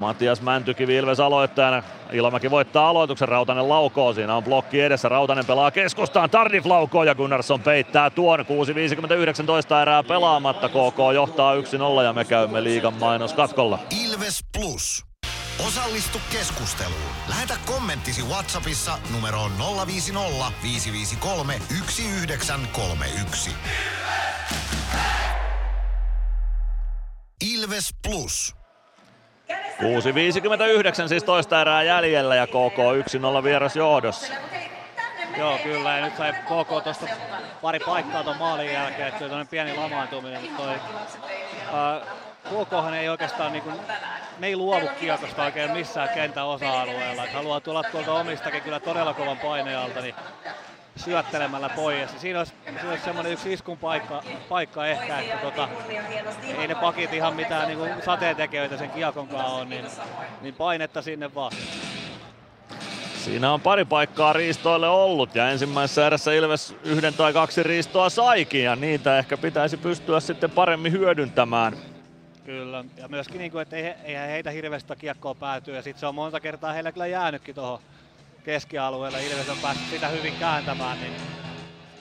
Matias 0.00 0.42
Mäntykivi 0.42 0.96
Ilves 0.96 1.20
aloittajana. 1.20 1.82
Ilomäki 2.12 2.50
voittaa 2.50 2.88
aloituksen, 2.88 3.28
Rautanen 3.28 3.68
laukoo. 3.68 4.12
Siinä 4.12 4.34
on 4.34 4.44
blokki 4.44 4.80
edessä, 4.80 5.08
Rautanen 5.08 5.46
pelaa 5.46 5.70
keskustaan, 5.70 6.30
Tardif 6.30 6.66
laukoo 6.66 7.04
ja 7.04 7.14
Gunnarsson 7.14 7.60
peittää 7.60 8.10
tuon. 8.10 8.40
6.59 8.40 9.82
erää 9.82 10.02
pelaamatta, 10.02 10.68
KK 10.68 10.98
johtaa 11.14 11.54
1-0 11.54 12.02
ja 12.04 12.12
me 12.12 12.24
käymme 12.24 12.64
liigan 12.64 12.94
mainoskatkolla. 12.94 13.78
Ilves 14.04 14.40
Plus. 14.58 15.04
Osallistu 15.58 16.20
keskusteluun. 16.32 17.12
Lähetä 17.28 17.54
kommenttisi 17.66 18.22
Whatsappissa 18.22 18.98
numeroon 19.12 19.52
050 19.86 20.52
553 20.62 21.60
1931. 21.68 23.50
Ilves 27.40 27.94
Plus. 28.02 28.56
6.59 31.02 31.08
siis 31.08 31.24
toista 31.24 31.60
erää 31.60 31.82
jäljellä 31.82 32.34
ja 32.34 32.46
KK 32.46 32.78
1-0 33.40 33.44
vieras 33.44 33.76
johdossa. 33.76 34.32
Joo, 35.38 35.58
kyllä. 35.58 35.98
Ja 35.98 36.04
nyt 36.04 36.16
sai 36.16 36.32
KK 36.32 36.84
tuosta 36.84 37.06
pari 37.62 37.78
paikkaa 37.78 38.24
tuon 38.24 38.36
maalin 38.36 38.72
jälkeen, 38.72 39.08
että 39.08 39.28
se 39.28 39.34
on 39.34 39.48
pieni 39.48 39.74
lamaantuminen, 39.76 40.42
mutta 40.42 40.62
toi, 40.62 40.74
ää, 41.72 42.00
KKhan 42.46 42.94
ei 42.94 43.08
oikeastaan 43.08 43.52
niin 43.52 43.62
kuin, 43.62 43.74
ne 44.38 44.46
ei 44.46 44.56
luovu 44.56 44.88
kiekosta 45.00 45.44
oikein 45.44 45.70
missään 45.70 46.08
kentän 46.08 46.46
osa-alueella. 46.46 47.22
Haluaa 47.32 47.60
tulla 47.60 47.82
tuolta 47.82 48.12
omistakin 48.12 48.62
kyllä 48.62 48.80
todella 48.80 49.14
kovan 49.14 49.38
paineen 49.38 49.78
alta, 49.78 50.00
niin 50.00 50.14
syöttelemällä 50.96 51.68
pois. 51.68 52.10
Siinä 52.20 52.38
olisi, 52.38 52.52
olisi 52.88 53.04
semmoinen 53.04 53.32
yksi 53.32 53.52
iskun 53.52 53.78
paikka, 53.78 54.22
paikka 54.48 54.86
ehkä, 54.86 55.18
että 55.18 55.36
tota, 55.36 55.68
ei 56.58 56.68
ne 56.68 56.74
pakit 56.74 57.12
ihan 57.12 57.36
mitään 57.36 57.68
niin 57.68 58.02
sateentekijöitä 58.04 58.76
sen 58.76 58.90
kiekonkaan 58.90 59.46
on, 59.46 59.70
niin, 59.70 59.84
niin 60.40 60.54
painetta 60.54 61.02
sinne 61.02 61.34
vaan. 61.34 61.52
Siinä 63.24 63.52
on 63.52 63.60
pari 63.60 63.84
paikkaa 63.84 64.32
riistoille 64.32 64.88
ollut 64.88 65.34
ja 65.34 65.50
ensimmäisessä 65.50 66.06
erässä 66.06 66.32
Ilves 66.32 66.74
yhden 66.84 67.14
tai 67.14 67.32
kaksi 67.32 67.62
riistoa 67.62 68.08
saikin 68.08 68.64
ja 68.64 68.76
niitä 68.76 69.18
ehkä 69.18 69.36
pitäisi 69.36 69.76
pystyä 69.76 70.20
sitten 70.20 70.50
paremmin 70.50 70.92
hyödyntämään. 70.92 71.72
Kyllä, 72.46 72.84
ja 72.96 73.08
myöskin 73.08 73.38
niin 73.38 73.50
kuin, 73.50 73.62
että 73.62 73.76
eihän 73.76 74.28
heitä 74.28 74.50
hirveästi 74.50 74.96
kiekkoa 74.98 75.34
päätyy 75.34 75.74
ja 75.74 75.82
sitten 75.82 76.00
se 76.00 76.06
on 76.06 76.14
monta 76.14 76.40
kertaa 76.40 76.72
heillä 76.72 76.92
kyllä 76.92 77.06
jäänytkin 77.06 77.54
tuohon 77.54 77.78
keskialueelle. 78.44 79.26
Ilves 79.26 79.48
on 79.48 79.58
päässyt 79.62 79.90
sitä 79.90 80.08
hyvin 80.08 80.34
kääntämään, 80.38 80.98
niin, 81.00 81.12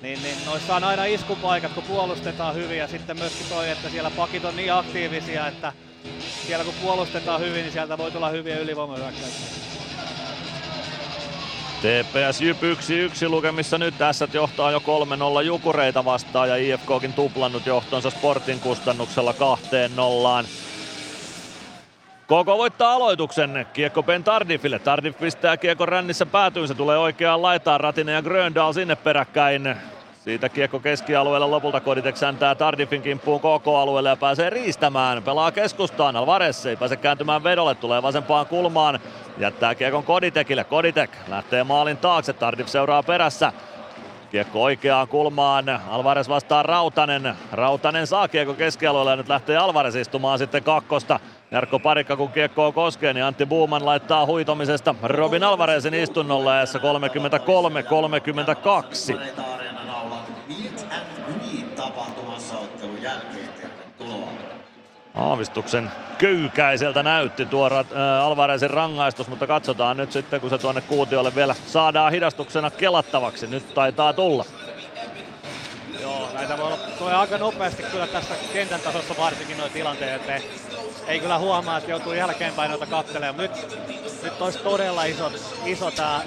niin, 0.02 0.24
niin 0.24 0.46
noissa 0.46 0.76
on 0.76 0.84
aina 0.84 1.06
iskupaikat, 1.06 1.74
kun 1.74 1.84
puolustetaan 1.84 2.56
hyvin 2.56 2.78
ja 2.78 2.88
sitten 2.88 3.18
myöskin 3.18 3.46
toi, 3.50 3.70
että 3.70 3.90
siellä 3.90 4.12
pakit 4.12 4.46
on 4.46 4.56
niin 4.56 4.74
aktiivisia, 4.74 5.48
että 5.48 5.74
siellä 6.48 6.66
kun 6.66 6.74
puolustetaan 6.82 7.42
hyvin, 7.42 7.62
niin 7.62 7.72
sieltä 7.72 7.98
voi 7.98 8.12
tulla 8.12 8.30
hyviä 8.30 8.60
ylivoimahyökkäyksiä. 8.60 9.75
TPS 11.82 12.42
Jyp 12.42 12.58
1-1 12.64 13.30
lukemissa 13.30 13.78
nyt 13.78 13.98
tässä 13.98 14.28
johtaa 14.34 14.72
jo 14.72 14.80
3-0 15.40 15.44
Jukureita 15.44 16.06
vastaan 16.06 16.50
ja 16.50 16.56
IFKkin 16.56 17.14
tuplannut 17.14 17.66
johtonsa 17.66 18.10
Sportin 18.10 18.60
kustannuksella 18.60 19.34
kahteen 19.34 19.96
nollaan. 19.96 20.46
Koko 22.28 22.58
voittaa 22.58 22.94
aloituksen 22.94 23.66
kiekko 23.74 24.04
Ben 24.04 24.24
Tardifille. 24.24 24.80
Tardif 24.80 25.20
pistää 25.20 25.58
kiekko 25.58 25.86
rännissä 25.86 26.26
päätyyn, 26.26 26.68
se 26.68 26.74
tulee 26.74 26.98
oikeaan 26.98 27.42
laitaan. 27.42 27.80
Ratinen 27.80 28.16
ja 28.16 28.22
Gröndal 28.22 28.74
sinne 28.74 28.96
peräkkäin. 28.96 29.76
Siitä 30.26 30.50
kiekko 30.50 30.80
keskialueella 30.80 31.52
lopulta 31.52 31.80
Koditek 31.80 32.18
säntää 32.18 32.56
Tardifin 32.56 33.02
kimppuun 33.02 33.40
KK-alueelle 33.40 34.10
ja 34.10 34.16
pääsee 34.16 34.50
riistämään. 34.50 35.24
Pelaa 35.24 35.52
keskustaan, 35.52 36.16
Alvarez 36.16 36.66
ei 36.66 36.76
pääse 36.76 36.98
kääntymään 36.98 37.44
vedolle, 37.44 37.76
tulee 37.76 38.02
vasempaan 38.02 38.46
kulmaan. 38.46 39.00
Jättää 39.38 39.76
kiekon 39.76 40.04
Koditekille, 40.04 40.64
Koditek 40.64 41.12
lähtee 41.28 41.64
maalin 41.64 41.98
taakse, 41.98 42.34
Tardif 42.34 42.68
seuraa 42.68 43.04
perässä. 43.04 43.54
Kiekko 44.36 44.64
oikeaan 44.64 45.07
kulmaan, 45.07 45.66
Alvarez 45.90 46.28
vastaa 46.30 46.64
Rautanen. 46.64 47.36
Rautanen 47.52 48.07
saa 48.07 48.28
kiekko 48.28 48.53
keskialueelle 48.53 49.12
ja 49.12 49.16
nyt 49.16 49.30
lähtee 49.30 49.57
Alvarez 49.57 49.95
istumaan 49.95 50.40
sitten 50.40 50.64
kakkosta. 50.64 51.20
Jarkko 51.52 51.80
Parikka 51.80 52.18
kun 52.18 52.32
kiekkoa 52.32 52.72
koskee, 52.72 53.14
niin 53.14 53.24
Antti 53.24 53.45
Buuman 53.45 53.86
laittaa 53.86 54.26
huitomisesta 54.26 54.95
Robin 55.03 55.44
Alvarezin 55.44 55.94
istunnolle 55.94 56.52
ajassa 56.52 56.80
33-32. 56.80 56.84
Aavistuksen 65.16 65.92
köykäiseltä 66.18 67.04
näytti 67.04 67.46
tuo 67.46 67.70
äh, 67.72 68.24
Alvarezin 68.24 68.70
rangaistus, 68.70 69.28
mutta 69.28 69.48
katsotaan 69.48 69.98
nyt 69.98 70.12
sitten, 70.12 70.42
kun 70.42 70.50
se 70.50 70.58
tuonne 70.58 70.82
kuutiolle 70.82 71.36
vielä 71.36 71.56
saadaan 71.68 72.12
hidastuksena 72.12 72.72
kelattavaksi. 72.72 73.48
Nyt 73.48 73.74
taitaa 73.74 74.14
tulla. 74.14 74.46
Joo, 76.02 76.30
näitä 76.34 76.58
voi 76.58 76.66
olla, 76.66 76.78
tulee 76.78 77.14
aika 77.14 77.38
nopeasti 77.38 77.84
kyllä 77.84 78.08
tässä 78.08 78.36
kentän 78.54 78.80
tasossa 78.80 79.16
varsinkin 79.18 79.58
noin 79.58 79.72
tilanteet, 79.72 80.22
että 80.22 80.42
ei 81.08 81.20
kyllä 81.20 81.38
huomaa, 81.38 81.78
että 81.78 81.92
joutuu 81.92 82.14
jälkeenpäin 82.14 82.70
noita 82.70 82.86
katselemaan. 82.86 83.38
Nyt, 83.38 83.78
nyt 84.24 84.42
olisi 84.42 84.60
todella 84.60 85.04
iso, 85.04 85.32
iso 85.66 85.92
tämä 85.92 86.22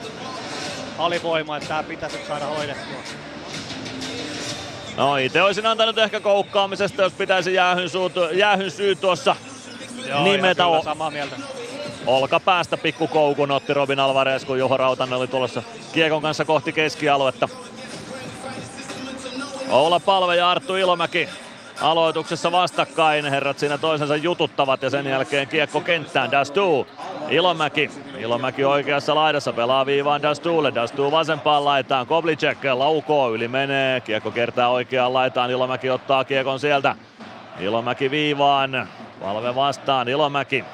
alivoima, 0.98 1.56
että 1.56 1.68
tämä 1.68 1.82
pitäisi 1.82 2.26
saada 2.28 2.46
hoidettua. 2.46 2.98
No 4.98 5.16
itse 5.16 5.42
olisin 5.42 5.66
antanut 5.66 5.98
ehkä 5.98 6.20
koukkaamisesta, 6.20 7.02
jos 7.02 7.12
pitäisi 7.12 7.54
jäähyn, 7.54 7.90
suutu, 7.90 8.20
jäähyn 8.20 8.70
syy 8.70 8.96
tuossa 8.96 9.36
Joo, 10.08 10.24
nimetä. 10.24 10.64
Kyllä, 10.64 10.82
samaa 10.82 11.10
mieltä. 11.10 11.36
Olkapäästä 12.06 12.76
pikkukoukun 12.76 13.50
otti 13.50 13.74
Robin 13.74 14.00
Alvarez, 14.00 14.44
kun 14.44 14.58
Juho 14.58 14.76
Rautanen 14.76 15.18
oli 15.18 15.28
tulossa 15.28 15.62
kiekon 15.92 16.22
kanssa 16.22 16.44
kohti 16.44 16.72
keskialuetta. 16.72 17.48
Oula 19.70 20.00
Palve 20.00 20.36
ja 20.36 20.50
Arttu 20.50 20.76
Ilomäki 20.76 21.28
aloituksessa 21.80 22.52
vastakkain. 22.52 23.24
Herrat 23.24 23.58
siinä 23.58 23.78
toisensa 23.78 24.16
jututtavat 24.16 24.82
ja 24.82 24.90
sen 24.90 25.06
jälkeen 25.06 25.48
kiekko 25.48 25.80
kenttään. 25.80 26.30
Dastu 26.30 26.86
Ilomäki. 27.28 27.90
Ilomäki 28.18 28.64
oikeassa 28.64 29.14
laidassa 29.14 29.52
pelaa 29.52 29.86
viivaan 29.86 30.22
Dastuulle. 30.22 30.74
Dastu 30.74 31.12
vasempaan 31.12 31.64
laitaan. 31.64 32.06
Koblicek 32.06 32.58
laukoo 32.72 33.34
yli 33.34 33.48
menee. 33.48 34.00
Kiekko 34.00 34.30
kertaa 34.30 34.68
oikeaan 34.68 35.14
laitaan. 35.14 35.50
Ilomäki 35.50 35.90
ottaa 35.90 36.24
kiekon 36.24 36.60
sieltä. 36.60 36.96
Ilomäki 37.60 38.10
viivaan. 38.10 38.88
Valve 39.20 39.54
vastaan. 39.54 40.08
Ilomäki. 40.08 40.64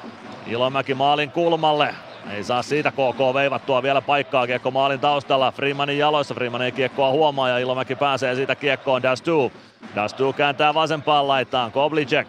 Ilomäki 0.47 0.93
maalin 0.93 1.31
kulmalle. 1.31 1.95
Ei 2.31 2.43
saa 2.43 2.61
siitä 2.61 2.91
KK 2.91 3.33
veivattua 3.33 3.83
vielä 3.83 4.01
paikkaa 4.01 4.47
kiekko 4.47 4.71
maalin 4.71 4.99
taustalla. 4.99 5.51
Freemanin 5.51 5.97
jaloissa. 5.97 6.33
Freeman 6.33 6.61
ei 6.61 6.71
kiekkoa 6.71 7.11
huomaa 7.11 7.49
ja 7.49 7.57
Ilomäki 7.57 7.95
pääsee 7.95 8.35
siitä 8.35 8.55
kiekkoon. 8.55 9.03
Dastu. 9.03 9.51
Dastu 9.95 10.33
kääntää 10.33 10.73
vasempaan 10.73 11.27
laitaan. 11.27 11.71
Koblicek. 11.71 12.27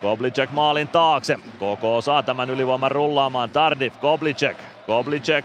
Koblicek 0.00 0.50
maalin 0.50 0.88
taakse. 0.88 1.36
KK 1.36 2.04
saa 2.04 2.22
tämän 2.22 2.50
ylivoiman 2.50 2.90
rullaamaan. 2.90 3.50
Tardif, 3.50 4.00
Koblicek. 4.00 4.56
Koblicek 4.86 5.44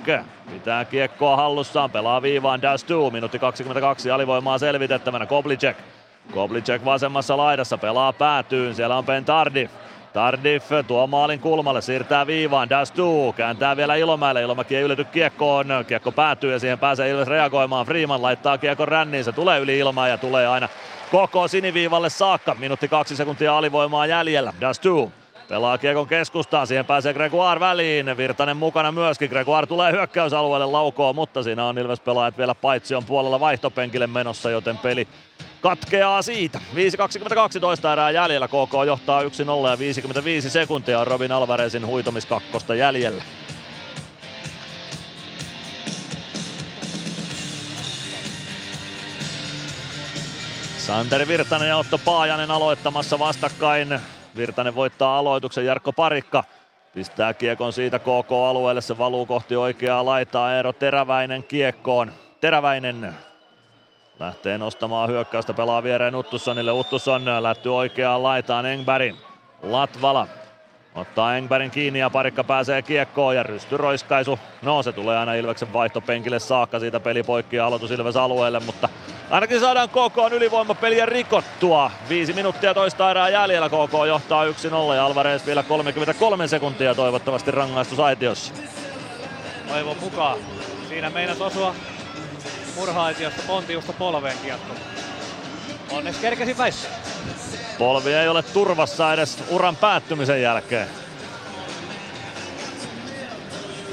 pitää 0.54 0.86
kiekkoa 0.86 1.36
hallussaan, 1.36 1.92
pelaa 1.92 2.22
viivaan 2.22 2.62
Dastu. 2.62 3.12
Minuutti 3.12 3.40
22 3.40 4.12
alivoimaa 4.12 4.58
selvitettävänä. 4.58 5.26
Koblicek. 5.26 5.78
Koblicek 6.34 6.86
vasemmassa 6.86 7.38
laidassa 7.38 7.78
pelaa 7.78 8.14
päätyyn. 8.14 8.76
Siellä 8.76 8.98
on 8.98 9.06
Ben 9.06 9.26
Tardif. 10.14 10.64
Tuo 10.88 11.08
maalin 11.08 11.40
kulmalle, 11.40 11.82
siirtää 11.82 12.28
viivaan, 12.28 12.70
Dastu 12.70 13.34
kääntää 13.38 13.78
vielä 13.78 13.96
Ilomäelle, 13.96 14.42
Ilomäki 14.42 14.76
ei 14.76 14.84
ylety 14.84 15.04
kiekkoon, 15.04 15.68
kiekko 15.88 16.12
päätyy 16.12 16.52
ja 16.52 16.60
siihen 16.60 16.80
pääsee 16.80 17.10
Ilves 17.10 17.28
reagoimaan, 17.28 17.86
Freeman 17.86 18.22
laittaa 18.22 18.58
kiekon 18.58 18.88
ränniin, 18.88 19.24
se 19.24 19.32
tulee 19.32 19.60
yli 19.60 19.78
ilmaa 19.78 20.08
ja 20.08 20.18
tulee 20.18 20.48
aina 20.48 20.70
koko 21.12 21.48
siniviivalle 21.48 22.10
saakka, 22.10 22.56
minuutti 22.60 22.88
kaksi 22.88 23.16
sekuntia 23.16 23.58
alivoimaa 23.58 24.06
jäljellä, 24.06 24.54
Dastu 24.62 25.12
Pelaa 25.50 25.78
kiekon 25.78 26.08
keskustaan, 26.08 26.68
siihen 26.68 26.86
pääsee 26.86 27.14
Gregoire 27.14 27.60
väliin, 27.60 28.18
Virtanen 28.18 28.58
mukana 28.58 28.92
myöskin, 28.92 29.30
Gregoire 29.30 29.68
tulee 29.68 29.92
hyökkäysalueelle 29.92 30.66
laukoon, 30.66 31.16
mutta 31.16 31.44
siinä 31.44 31.66
on 31.66 31.78
Ilves 31.78 32.00
pelaajat 32.00 32.38
vielä 32.38 32.56
paitsi 32.56 32.96
on 32.96 33.06
puolella 33.06 33.40
vaihtopenkille 33.40 34.08
menossa, 34.08 34.50
joten 34.50 34.78
peli 34.78 35.08
katkeaa 35.62 36.22
siitä. 36.22 36.60
5.22 37.56 37.60
toista 37.60 37.94
erää 37.94 38.12
jäljellä, 38.12 38.48
KK 38.48 38.74
johtaa 38.86 39.22
1-0 39.22 39.26
ja 39.70 39.80
55 39.80 40.50
sekuntia 40.50 41.06
Robin 41.06 41.32
Alvarezin 41.32 41.86
huitomiskakkosta 41.86 42.76
jäljellä. 42.76 43.24
Santeri 50.78 51.28
Virtanen 51.28 51.68
ja 51.68 51.78
Otto 51.78 51.98
Paajanen 51.98 52.52
aloittamassa 52.52 53.20
vastakkain. 53.20 54.00
Virtanen 54.36 54.76
voittaa 54.76 55.20
aloituksen, 55.20 55.66
Jarkko 55.66 55.94
Parikka 55.94 56.44
pistää 56.94 57.34
kiekon 57.34 57.74
siitä 57.74 58.00
KK-alueelle, 58.00 58.82
se 58.82 58.98
valuu 58.98 59.26
kohti 59.26 59.56
oikeaa 59.56 60.06
laitaa, 60.06 60.54
Eero 60.54 60.74
Teräväinen 60.74 61.44
kiekkoon. 61.44 62.12
Teräväinen 62.42 63.14
lähtee 64.20 64.58
nostamaan 64.58 65.10
hyökkäystä, 65.10 65.54
pelaa 65.54 65.84
viereen 65.84 66.16
Uttussonille, 66.16 66.72
Uttusson 66.72 67.26
lähtyy 67.40 67.76
oikeaan 67.76 68.24
laitaan 68.24 68.66
Engberg. 68.66 69.16
Latvala 69.64 70.28
ottaa 70.96 71.38
Engbergin 71.38 71.72
kiinni 71.72 72.00
ja 72.00 72.10
parikka 72.10 72.44
pääsee 72.44 72.82
kiekkoon 72.82 73.36
ja 73.36 73.44
rystyroiskaisu. 73.44 74.40
No 74.62 74.84
se 74.84 74.92
tulee 74.92 75.18
aina 75.18 75.34
Ilveksen 75.34 75.74
vaihtopenkille 75.74 76.40
saakka 76.40 76.80
siitä 76.80 77.00
peli 77.00 77.24
poikki 77.24 77.56
ja 77.56 77.66
aloitus 77.66 77.92
Ilves 77.92 78.16
alueelle, 78.16 78.60
mutta 78.60 78.90
ainakin 79.30 79.60
saadaan 79.60 79.90
KK 79.90 80.32
ylivoimapeliä 80.32 81.06
rikottua. 81.06 81.92
Viisi 82.10 82.34
minuuttia 82.34 82.74
toista 82.74 83.12
erää 83.12 83.30
jäljellä 83.30 83.70
KK 83.70 84.08
johtaa 84.08 84.46
1-0 84.46 84.50
ja 84.96 85.06
Alvarez 85.06 85.46
vielä 85.46 85.64
33 85.64 86.48
sekuntia 86.48 86.96
toivottavasti 86.96 87.52
rangaistusaitiossa. 87.52 88.54
Toivon 89.68 89.98
mukaan. 90.02 90.38
Siinä 90.90 91.10
meinas 91.10 91.42
osua 91.42 91.76
murhaaitiosta 92.80 93.42
Pontiusta 93.48 93.94
polveen 93.94 94.38
kiekko. 94.44 94.74
Onneksi 95.92 96.22
kerkesin 96.22 96.58
väissä. 96.58 96.90
Polvi 97.78 98.14
ei 98.14 98.28
ole 98.28 98.44
turvassa 98.44 99.14
edes 99.14 99.44
uran 99.50 99.76
päättymisen 99.76 100.42
jälkeen. 100.42 100.88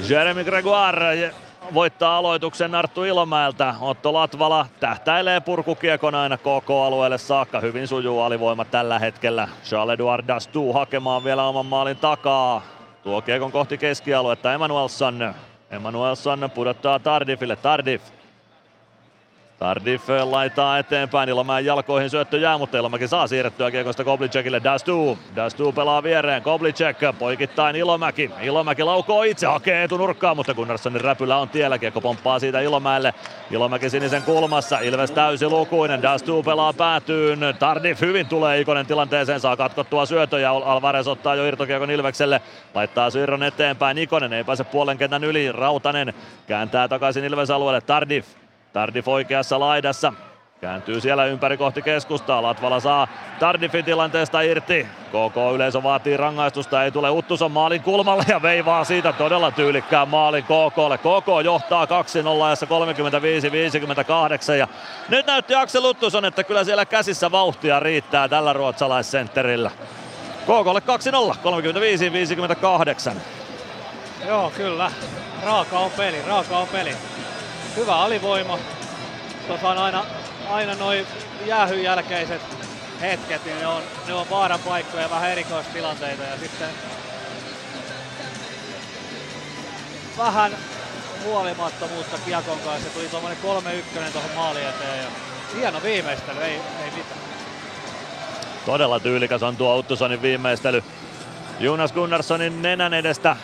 Jeremy 0.09 0.43
Gregoire 0.43 1.33
voittaa 1.73 2.17
aloituksen 2.17 2.75
Arttu 2.75 3.03
Ilomäeltä. 3.03 3.75
Otto 3.81 4.13
Latvala 4.13 4.67
tähtäilee 4.79 5.39
purkukiekon 5.39 6.15
aina 6.15 6.37
KK-alueelle 6.37 7.17
saakka. 7.17 7.59
Hyvin 7.59 7.87
sujuu 7.87 8.21
alivoima 8.21 8.65
tällä 8.65 8.99
hetkellä. 8.99 9.47
Charles-Edouard 9.63 10.27
Dastu 10.27 10.73
hakemaan 10.73 11.23
vielä 11.23 11.43
oman 11.43 11.65
maalin 11.65 11.97
takaa. 11.97 12.61
Tuo 13.03 13.21
kiekon 13.21 13.51
kohti 13.51 13.77
keskialuetta 13.77 14.53
Emanuelson. 14.53 15.33
Emanuelson 15.71 16.51
pudottaa 16.55 16.99
Tardifille. 16.99 17.55
Tardif 17.55 18.01
Tardif 19.59 20.03
laitaa 20.23 20.77
eteenpäin, 20.79 21.29
Ilomäen 21.29 21.65
jalkoihin 21.65 22.09
syöttö 22.09 22.37
jää, 22.37 22.57
mutta 22.57 22.77
Ilomäki 22.77 23.07
saa 23.07 23.27
siirrettyä 23.27 23.71
kiekosta 23.71 24.03
Koblicekille. 24.03 24.61
Dastu, 24.63 25.17
Dastu 25.35 25.71
pelaa 25.71 26.03
viereen, 26.03 26.41
Koblicek 26.41 26.97
poikittain 27.19 27.75
Ilomäki. 27.75 28.31
Ilomäki 28.41 28.83
laukoo 28.83 29.23
itse, 29.23 29.47
hakee 29.47 29.83
etunurkkaa, 29.83 30.35
mutta 30.35 30.53
Gunnarssonin 30.53 31.01
räpylä 31.01 31.37
on 31.37 31.49
tiellä, 31.49 31.77
kiekko 31.77 32.01
pomppaa 32.01 32.39
siitä 32.39 32.59
Ilomäelle. 32.59 33.13
Ilomäki 33.51 33.89
sinisen 33.89 34.23
kulmassa, 34.23 34.79
Ilves 34.79 35.11
täysi 35.11 35.47
lukuinen, 35.47 36.01
Dastu 36.01 36.43
pelaa 36.43 36.73
päätyyn. 36.73 37.39
Tardif 37.59 38.01
hyvin 38.01 38.27
tulee 38.27 38.59
Ikonen 38.59 38.85
tilanteeseen, 38.85 39.39
saa 39.39 39.57
katkottua 39.57 40.05
syötöjä, 40.05 40.51
Alvarez 40.51 41.07
ottaa 41.07 41.35
jo 41.35 41.45
irtokiekon 41.45 41.91
Ilvekselle, 41.91 42.41
laittaa 42.73 43.09
siirron 43.09 43.43
eteenpäin, 43.43 43.97
Ikonen 43.97 44.33
ei 44.33 44.43
pääse 44.43 44.63
puolen 44.63 44.97
kentän 44.97 45.23
yli, 45.23 45.51
Rautanen 45.51 46.13
kääntää 46.47 46.87
takaisin 46.87 47.25
Ilves 47.25 47.49
alueelle, 47.49 47.81
Tardif 47.81 48.27
Tardif 48.77 49.07
oikeassa 49.07 49.59
laidassa. 49.59 50.13
Kääntyy 50.61 51.01
siellä 51.01 51.25
ympäri 51.25 51.57
kohti 51.57 51.81
keskustaa. 51.81 52.41
Latvala 52.41 52.79
saa 52.79 53.07
Tardifin 53.39 53.85
tilanteesta 53.85 54.41
irti. 54.41 54.87
KK 55.07 55.55
yleisö 55.55 55.83
vaatii 55.83 56.17
rangaistusta. 56.17 56.83
Ei 56.83 56.91
tule 56.91 57.09
Uttuson 57.09 57.51
maalin 57.51 57.81
kulmalle 57.81 58.23
ja 58.27 58.41
veivaa 58.41 58.83
siitä 58.83 59.13
todella 59.13 59.51
tyylikkään 59.51 60.07
maalin 60.07 60.43
KKlle. 60.43 60.97
KK 60.97 61.27
johtaa 61.43 61.85
2-0 61.85 61.89
ajassa 62.45 62.65
35-58. 62.65 64.53
Ja 64.53 64.67
nyt 65.09 65.25
näytti 65.25 65.55
Aksel 65.55 65.85
Uttuson, 65.85 66.25
että 66.25 66.43
kyllä 66.43 66.63
siellä 66.63 66.85
käsissä 66.85 67.31
vauhtia 67.31 67.79
riittää 67.79 68.27
tällä 68.27 68.53
ruotsalaissentterillä. 68.53 69.71
KKlle 70.41 70.81
2-0, 71.33 71.35
35-58. 73.13 73.17
Joo, 74.27 74.51
kyllä. 74.57 74.91
Raaka 75.43 75.79
on 75.79 75.91
peli, 75.91 76.21
raaka 76.27 76.57
on 76.57 76.67
peli 76.67 76.95
hyvä 77.77 77.95
alivoima. 77.95 78.59
Tuossa 79.47 79.69
on 79.69 79.77
aina, 79.77 80.05
aina 80.49 80.75
noin 80.75 81.07
jäähyn 81.45 81.83
jälkeiset 81.83 82.41
hetket, 83.01 83.45
niin 83.45 83.59
ne 83.59 83.67
on, 83.67 83.83
ne 84.07 84.13
on 84.13 84.29
vaaran 84.29 84.59
paikkoja 84.59 85.03
ja 85.03 85.09
vähän 85.09 85.31
erikoistilanteita. 85.31 86.23
Ja 86.23 86.37
sitten 86.39 86.69
vähän 90.17 90.51
huolimattomuutta 91.23 92.17
Kiakon 92.25 92.59
kanssa. 92.59 92.89
Tuli 92.89 93.07
tuommoinen 93.07 93.39
3-1 93.43 94.11
tuohon 94.11 94.31
maali 94.35 94.59
eteen. 94.59 95.03
Ja 95.03 95.09
hieno 95.55 95.83
viimeistely, 95.83 96.41
ei, 96.41 96.53
ei 96.53 96.91
mitään. 96.91 97.19
Todella 98.65 98.99
tyylikäs 98.99 99.43
on 99.43 99.57
tuo 99.57 99.77
Uttusonin 99.77 100.21
viimeistely. 100.21 100.83
Jonas 101.59 101.93
Gunnarssonin 101.93 102.61
nenän 102.61 102.93
edestä 102.93 103.35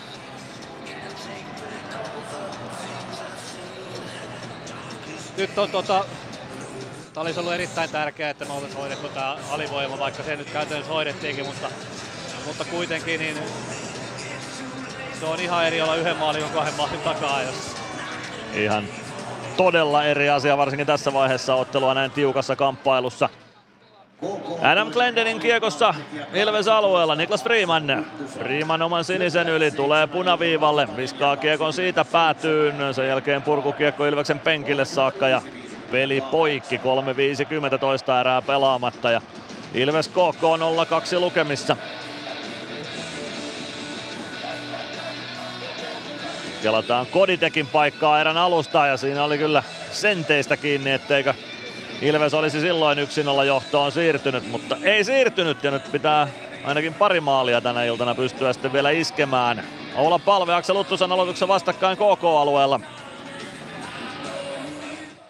nyt 5.37 5.57
on 5.57 5.69
tota, 5.69 6.05
Tämä 7.13 7.21
olisi 7.21 7.39
ollut 7.39 7.53
erittäin 7.53 7.89
tärkeää, 7.89 8.29
että 8.29 8.45
me 8.45 8.53
oltaisiin 8.53 8.79
hoidettu 8.79 9.09
tämä 9.09 9.37
alivoima, 9.51 9.99
vaikka 9.99 10.23
se 10.23 10.35
nyt 10.35 10.49
käytännössä 10.49 10.93
hoidettiinkin, 10.93 11.45
mutta, 11.45 11.67
mutta 12.45 12.65
kuitenkin 12.65 13.19
niin 13.19 13.37
se 15.19 15.25
on 15.25 15.39
ihan 15.39 15.67
eri 15.67 15.81
olla 15.81 15.95
yhden 15.95 16.17
maalin 16.17 16.41
kuin 16.41 16.53
kahden 16.53 16.73
maalin 16.73 16.99
takaa. 16.99 17.41
Jos... 17.41 17.55
Ihan 18.53 18.83
todella 19.57 20.05
eri 20.05 20.29
asia, 20.29 20.57
varsinkin 20.57 20.87
tässä 20.87 21.13
vaiheessa 21.13 21.55
ottelua 21.55 21.93
näin 21.93 22.11
tiukassa 22.11 22.55
kamppailussa. 22.55 23.29
Adam 24.61 24.91
Glendenin 24.91 25.39
kiekossa 25.39 25.93
Ilves 26.33 26.67
alueella, 26.67 27.15
Niklas 27.15 27.43
Freeman. 27.43 28.05
Freeman 28.33 28.81
oman 28.81 29.03
sinisen 29.03 29.49
yli 29.49 29.71
tulee 29.71 30.07
punaviivalle, 30.07 30.87
viskaa 30.97 31.37
kiekon 31.37 31.73
siitä 31.73 32.05
päätyyn. 32.05 32.93
Sen 32.93 33.07
jälkeen 33.07 33.41
purkukiekko 33.41 34.05
Ilveksen 34.05 34.39
penkille 34.39 34.85
saakka 34.85 35.27
ja 35.27 35.41
peli 35.91 36.23
poikki. 36.31 36.77
3.50 37.71 37.77
toista 37.77 38.19
erää 38.19 38.41
pelaamatta 38.41 39.11
ja 39.11 39.21
Ilves 39.73 40.07
KK 40.07 40.43
0-2 41.15 41.19
lukemissa. 41.19 41.77
Kelataan 46.61 47.05
Koditekin 47.05 47.67
paikkaa 47.67 48.21
erän 48.21 48.37
alusta 48.37 48.87
ja 48.87 48.97
siinä 48.97 49.23
oli 49.23 49.37
kyllä 49.37 49.63
senteistä 49.91 50.57
kiinni, 50.57 50.91
etteikö 50.91 51.33
Ilves 52.01 52.33
olisi 52.33 52.61
silloin 52.61 52.99
yksin 52.99 53.27
olla 53.27 53.43
johtoon 53.43 53.91
siirtynyt, 53.91 54.51
mutta 54.51 54.77
ei 54.83 55.03
siirtynyt 55.03 55.63
ja 55.63 55.71
nyt 55.71 55.91
pitää 55.91 56.27
ainakin 56.63 56.93
pari 56.93 57.19
maalia 57.19 57.61
tänä 57.61 57.83
iltana 57.83 58.15
pystyä 58.15 58.53
sitten 58.53 58.73
vielä 58.73 58.89
iskemään. 58.89 59.63
Olla 59.95 60.19
palve 60.19 60.53
Aksel 60.53 60.75
Uttusen 60.75 61.11
aloituksen 61.11 61.47
vastakkain 61.47 61.97
KK-alueella. 61.97 62.79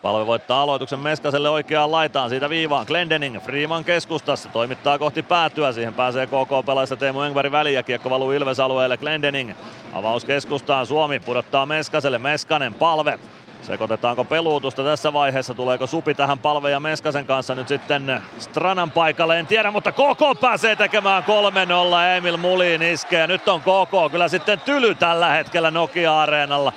Palve 0.01 0.27
voittaa 0.27 0.61
aloituksen 0.61 0.99
Meskaselle 0.99 1.49
oikeaan 1.49 1.91
laitaan 1.91 2.29
siitä 2.29 2.49
viivaan. 2.49 2.85
Glendening 2.85 3.41
Freeman 3.41 3.83
keskustassa 3.83 4.49
toimittaa 4.49 4.99
kohti 4.99 5.23
päätyä. 5.23 5.71
Siihen 5.71 5.93
pääsee 5.93 6.27
KK-pelaajista 6.27 6.95
Teemu 6.95 7.21
Engberg 7.21 7.51
väliin 7.51 7.75
ja 7.75 7.83
kiekko 7.83 8.09
valuu 8.09 8.31
Ilves 8.31 8.59
alueelle. 8.59 8.97
Glendening 8.97 9.51
avaus 9.93 10.25
keskustaan. 10.25 10.85
Suomi 10.87 11.19
pudottaa 11.19 11.65
Meskaselle. 11.65 12.17
Meskanen 12.17 12.73
palve 12.73 13.19
Sekoitetaanko 13.63 14.23
peluutusta 14.23 14.83
tässä 14.83 15.13
vaiheessa? 15.13 15.53
Tuleeko 15.53 15.87
Supi 15.87 16.13
tähän 16.13 16.39
Palve 16.39 16.71
ja 16.71 16.79
Meskasen 16.79 17.25
kanssa 17.25 17.55
nyt 17.55 17.67
sitten 17.67 18.21
Stranan 18.39 18.91
paikalle? 18.91 19.39
En 19.39 19.47
tiedä, 19.47 19.71
mutta 19.71 19.91
KK 19.91 20.39
pääsee 20.41 20.75
tekemään 20.75 21.23
3-0. 21.23 21.27
Emil 22.17 22.37
Mulin 22.37 22.81
iskee. 22.81 23.27
Nyt 23.27 23.47
on 23.47 23.61
KK 23.61 24.11
kyllä 24.11 24.27
sitten 24.27 24.59
tyly 24.59 24.95
tällä 24.95 25.29
hetkellä 25.29 25.71
Nokia-areenalla. 25.71 26.73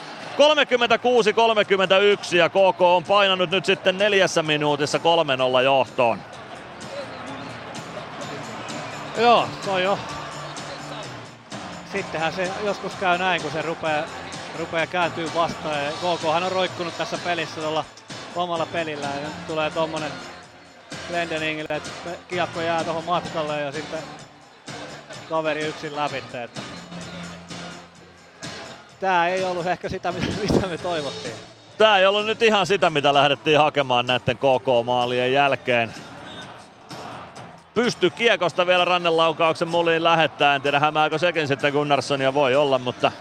36-31 2.33 2.37
ja 2.37 2.49
KK 2.49 2.81
on 2.81 3.05
painanut 3.05 3.51
nyt 3.51 3.65
sitten 3.65 3.99
neljässä 3.99 4.43
minuutissa 4.43 4.99
3-0 4.99 5.63
johtoon. 5.63 6.19
Joo, 9.19 9.49
toi 9.65 9.83
jo. 9.83 9.99
Sittenhän 11.93 12.33
se 12.33 12.51
joskus 12.65 12.95
käy 12.95 13.19
näin, 13.19 13.43
kun 13.43 13.51
se 13.51 13.63
rupeaa 13.63 14.03
rupeaa 14.57 14.87
kääntyy 14.87 15.31
vastaan. 15.35 15.85
Ja 15.85 15.93
KKhan 15.93 16.43
on 16.43 16.53
roikkunut 16.53 16.99
tässä 16.99 17.19
pelissä 17.25 17.61
tuolla 17.61 17.85
omalla 18.37 18.67
pelillä 18.67 19.07
ja 19.07 19.21
nyt 19.21 19.47
tulee 19.47 19.71
tommonen 19.71 20.13
Glendeningille, 21.09 21.77
että 21.77 21.91
kiekko 22.29 22.61
jää 22.61 22.85
tuohon 22.85 23.05
matkalle 23.05 23.61
ja 23.61 23.73
sitten 23.73 23.99
kaveri 25.29 25.61
yksin 25.61 25.97
läpi. 25.97 26.17
Että 26.17 26.63
tää 29.01 29.29
ei 29.29 29.45
ollut 29.45 29.67
ehkä 29.67 29.89
sitä, 29.89 30.13
mitä 30.51 30.67
me 30.67 30.79
toivottiin. 30.79 31.35
Tää 31.79 31.99
ei 31.99 32.07
ollut 32.07 32.27
nyt 32.27 32.43
ihan 32.43 32.67
sitä, 32.67 32.91
mitä 32.91 33.15
lähdettiin 33.15 33.59
hakemaan 33.59 34.07
näiden 34.07 34.37
KK-maalien 34.37 35.33
jälkeen. 35.33 35.95
Pysty 37.75 38.11
kiekosta 38.11 38.67
vielä 38.67 38.85
rannelaukauksen 38.85 39.69
muliin 39.69 40.05
lähettää. 40.05 40.55
En 40.55 40.63
tiedä 40.63 40.79
hämääkö 40.79 41.19
sekin 41.19 41.49
sitten 41.49 41.73
Gunnarssonia 41.73 42.35
voi 42.35 42.55
olla, 42.55 42.79
mutta 42.79 43.13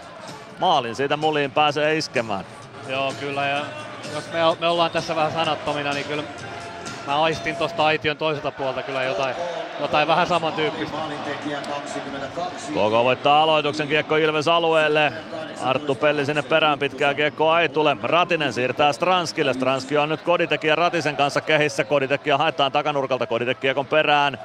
maalin 0.60 0.96
siitä 0.96 1.16
muliin 1.16 1.50
pääsee 1.50 1.96
iskemään. 1.96 2.44
Joo, 2.88 3.12
kyllä. 3.20 3.46
Ja 3.46 3.64
jos 4.14 4.32
me, 4.32 4.38
me 4.60 4.68
ollaan 4.68 4.90
tässä 4.90 5.16
vähän 5.16 5.32
sanattomina, 5.32 5.92
niin 5.92 6.06
kyllä 6.06 6.22
mä 7.06 7.22
aistin 7.22 7.56
tuosta 7.56 7.84
aition 7.86 8.16
toiselta 8.16 8.50
puolta 8.50 8.82
kyllä 8.82 9.02
jotain, 9.02 9.36
jotain 9.80 10.08
vähän 10.08 10.26
samantyyppistä. 10.26 10.96
KK 12.70 12.92
voittaa 13.04 13.42
aloituksen 13.42 13.88
kiekko 13.88 14.16
Ilves 14.16 14.48
alueelle. 14.48 15.12
Arttu 15.62 15.94
Pelli 15.94 16.26
sinne 16.26 16.42
perään 16.42 16.78
pitkää 16.78 17.14
kiekko 17.14 17.58
ei 17.58 17.68
tule. 17.68 17.96
Ratinen 18.02 18.52
siirtää 18.52 18.92
Stranskille. 18.92 19.54
Stranski 19.54 19.98
on 19.98 20.08
nyt 20.08 20.22
koditekijä 20.22 20.74
Ratisen 20.74 21.16
kanssa 21.16 21.40
kehissä. 21.40 21.84
Koditekijä 21.84 22.38
haetaan 22.38 22.72
takanurkalta. 22.72 23.26
Koditekijäkon 23.26 23.86
perään. 23.86 24.38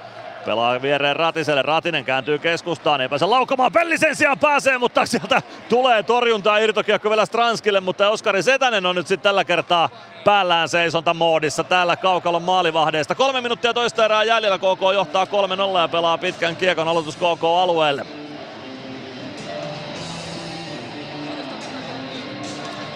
Pelaa 0.46 0.82
viereen 0.82 1.16
Ratiselle, 1.16 1.62
Ratinen 1.62 2.06
kääntyy 2.06 2.40
keskustaan, 2.40 3.02
ei 3.02 3.10
pääse 3.10 3.26
laukamaan, 3.26 3.72
Pelli 3.72 3.98
sen 3.98 4.16
sijaan 4.16 4.40
pääsee, 4.40 4.78
mutta 4.78 5.06
sieltä 5.06 5.42
tulee 5.70 6.04
torjuntaa 6.04 6.58
irtokiekko 6.58 7.10
vielä 7.10 7.26
Stranskille, 7.26 7.80
mutta 7.80 8.10
Oskari 8.10 8.44
Setänen 8.44 8.86
on 8.86 8.96
nyt 8.96 9.08
sitten 9.08 9.24
tällä 9.24 9.44
kertaa 9.44 9.90
päällään 10.26 10.70
seisonta 10.70 11.14
moodissa 11.14 11.64
täällä 11.64 11.96
Kaukalon 11.96 12.44
maalivahdeista. 12.44 13.16
Kolme 13.16 13.42
minuuttia 13.42 13.74
toista 13.74 14.06
erää 14.06 14.24
jäljellä, 14.24 14.58
KK 14.58 14.82
johtaa 14.94 15.26
3-0 15.26 15.80
ja 15.82 15.88
pelaa 15.88 16.18
pitkän 16.18 16.56
kiekon 16.56 16.88
aloitus 16.88 17.16
KK 17.16 17.44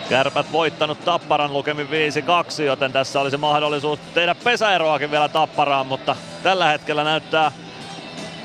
Kärpät 0.09 0.51
voittanut 0.51 1.05
Tapparan 1.05 1.53
lukemin 1.53 1.87
5-2, 2.59 2.61
joten 2.61 2.91
tässä 2.91 3.19
olisi 3.21 3.37
mahdollisuus 3.37 3.99
tehdä 4.13 4.35
pesäeroakin 4.35 5.11
vielä 5.11 5.29
Tapparaan, 5.29 5.87
mutta 5.87 6.15
tällä 6.43 6.65
hetkellä 6.65 7.03
näyttää 7.03 7.51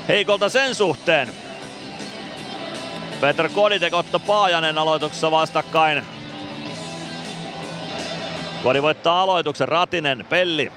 heikolta 0.07 0.49
sen 0.49 0.75
suhteen. 0.75 1.33
Petr 3.21 3.49
Koditek, 3.49 3.93
Otto 3.93 4.19
Paajanen 4.19 4.77
aloituksessa 4.77 5.31
vastakkain. 5.31 6.03
Kodi 8.63 8.81
voittaa 8.81 9.21
aloituksen, 9.21 9.67
Ratinen, 9.67 10.25
Pelli. 10.29 10.71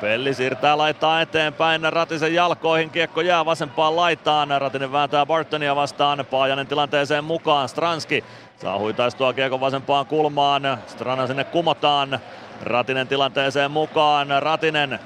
Pelli 0.00 0.34
siirtää 0.34 0.78
laittaa 0.78 1.20
eteenpäin 1.20 1.92
Ratisen 1.92 2.34
jalkoihin, 2.34 2.90
kiekko 2.90 3.20
jää 3.20 3.44
vasempaan 3.44 3.96
laitaan. 3.96 4.48
Ratinen 4.58 4.92
vääntää 4.92 5.26
Bartonia 5.26 5.76
vastaan, 5.76 6.26
Paajanen 6.30 6.66
tilanteeseen 6.66 7.24
mukaan, 7.24 7.68
Stranski 7.68 8.24
saa 8.56 8.78
huitaistua 8.78 9.32
kiekon 9.32 9.60
vasempaan 9.60 10.06
kulmaan. 10.06 10.62
Strana 10.86 11.26
sinne 11.26 11.44
kumotaan, 11.44 12.18
Ratinen 12.62 13.08
tilanteeseen 13.08 13.70
mukaan, 13.70 14.28
Ratinen 14.38 14.98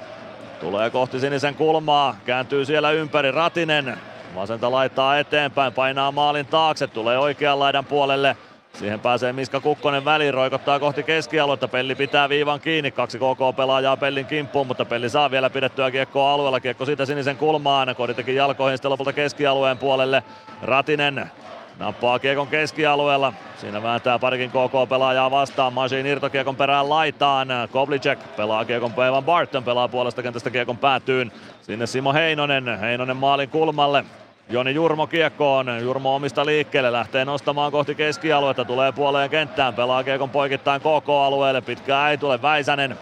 Tulee 0.59 0.89
kohti 0.89 1.19
sinisen 1.19 1.55
kulmaa, 1.55 2.15
kääntyy 2.25 2.65
siellä 2.65 2.91
ympäri 2.91 3.31
Ratinen. 3.31 3.97
Vasenta 4.35 4.71
laittaa 4.71 5.19
eteenpäin, 5.19 5.73
painaa 5.73 6.11
maalin 6.11 6.45
taakse, 6.45 6.87
tulee 6.87 7.17
oikean 7.17 7.59
laidan 7.59 7.85
puolelle. 7.85 8.37
Siihen 8.79 8.99
pääsee 8.99 9.33
Miska 9.33 9.59
Kukkonen 9.59 10.05
väliin, 10.05 10.33
roikottaa 10.33 10.79
kohti 10.79 11.03
keskialuetta. 11.03 11.67
Pelli 11.67 11.95
pitää 11.95 12.29
viivan 12.29 12.59
kiinni, 12.59 12.91
kaksi 12.91 13.17
KK-pelaajaa 13.17 13.97
Pellin 13.97 14.25
kimppuun, 14.25 14.67
mutta 14.67 14.85
Pelli 14.85 15.09
saa 15.09 15.31
vielä 15.31 15.49
pidettyä 15.49 15.91
kiekkoa 15.91 16.33
alueella. 16.33 16.59
Kiekko 16.59 16.85
siitä 16.85 17.05
sinisen 17.05 17.37
kulmaan, 17.37 17.95
Kodi 17.95 18.13
teki 18.13 18.35
jalkoihin 18.35 18.77
sitten 18.77 18.91
lopulta 18.91 19.13
keskialueen 19.13 19.77
puolelle. 19.77 20.23
Ratinen 20.61 21.31
Nappaa 21.79 22.19
kiekon 22.19 22.47
keskialueella. 22.47 23.33
Siinä 23.57 23.83
vääntää 23.83 24.19
parikin 24.19 24.49
KK-pelaajaa 24.49 25.31
vastaan. 25.31 25.73
Masin 25.73 26.05
irtokiekon 26.05 26.55
perään 26.55 26.89
laitaan. 26.89 27.47
Koblicek 27.71 28.19
pelaa 28.35 28.65
kiekon 28.65 28.93
Evan 29.07 29.23
Barton 29.23 29.63
pelaa 29.63 29.87
puolesta 29.87 30.23
kentästä 30.23 30.49
kiekon 30.49 30.77
päätyyn. 30.77 31.31
Sinne 31.61 31.87
Simo 31.87 32.13
Heinonen. 32.13 32.79
Heinonen 32.79 33.17
maalin 33.17 33.49
kulmalle. 33.49 34.05
Joni 34.49 34.73
Jurmo 34.73 35.07
kiekkoon. 35.07 35.81
Jurmo 35.81 36.15
omista 36.15 36.45
liikkeelle. 36.45 36.91
Lähtee 36.91 37.25
nostamaan 37.25 37.71
kohti 37.71 37.95
keskialuetta. 37.95 38.65
Tulee 38.65 38.91
puoleen 38.91 39.29
kenttään. 39.29 39.73
Pelaa 39.73 40.03
kiekon 40.03 40.29
poikittain 40.29 40.81
KK-alueelle. 40.81 41.61
Pitkää 41.61 42.09
ei 42.09 42.17
tule. 42.17 42.41
Väisänen. 42.41 42.97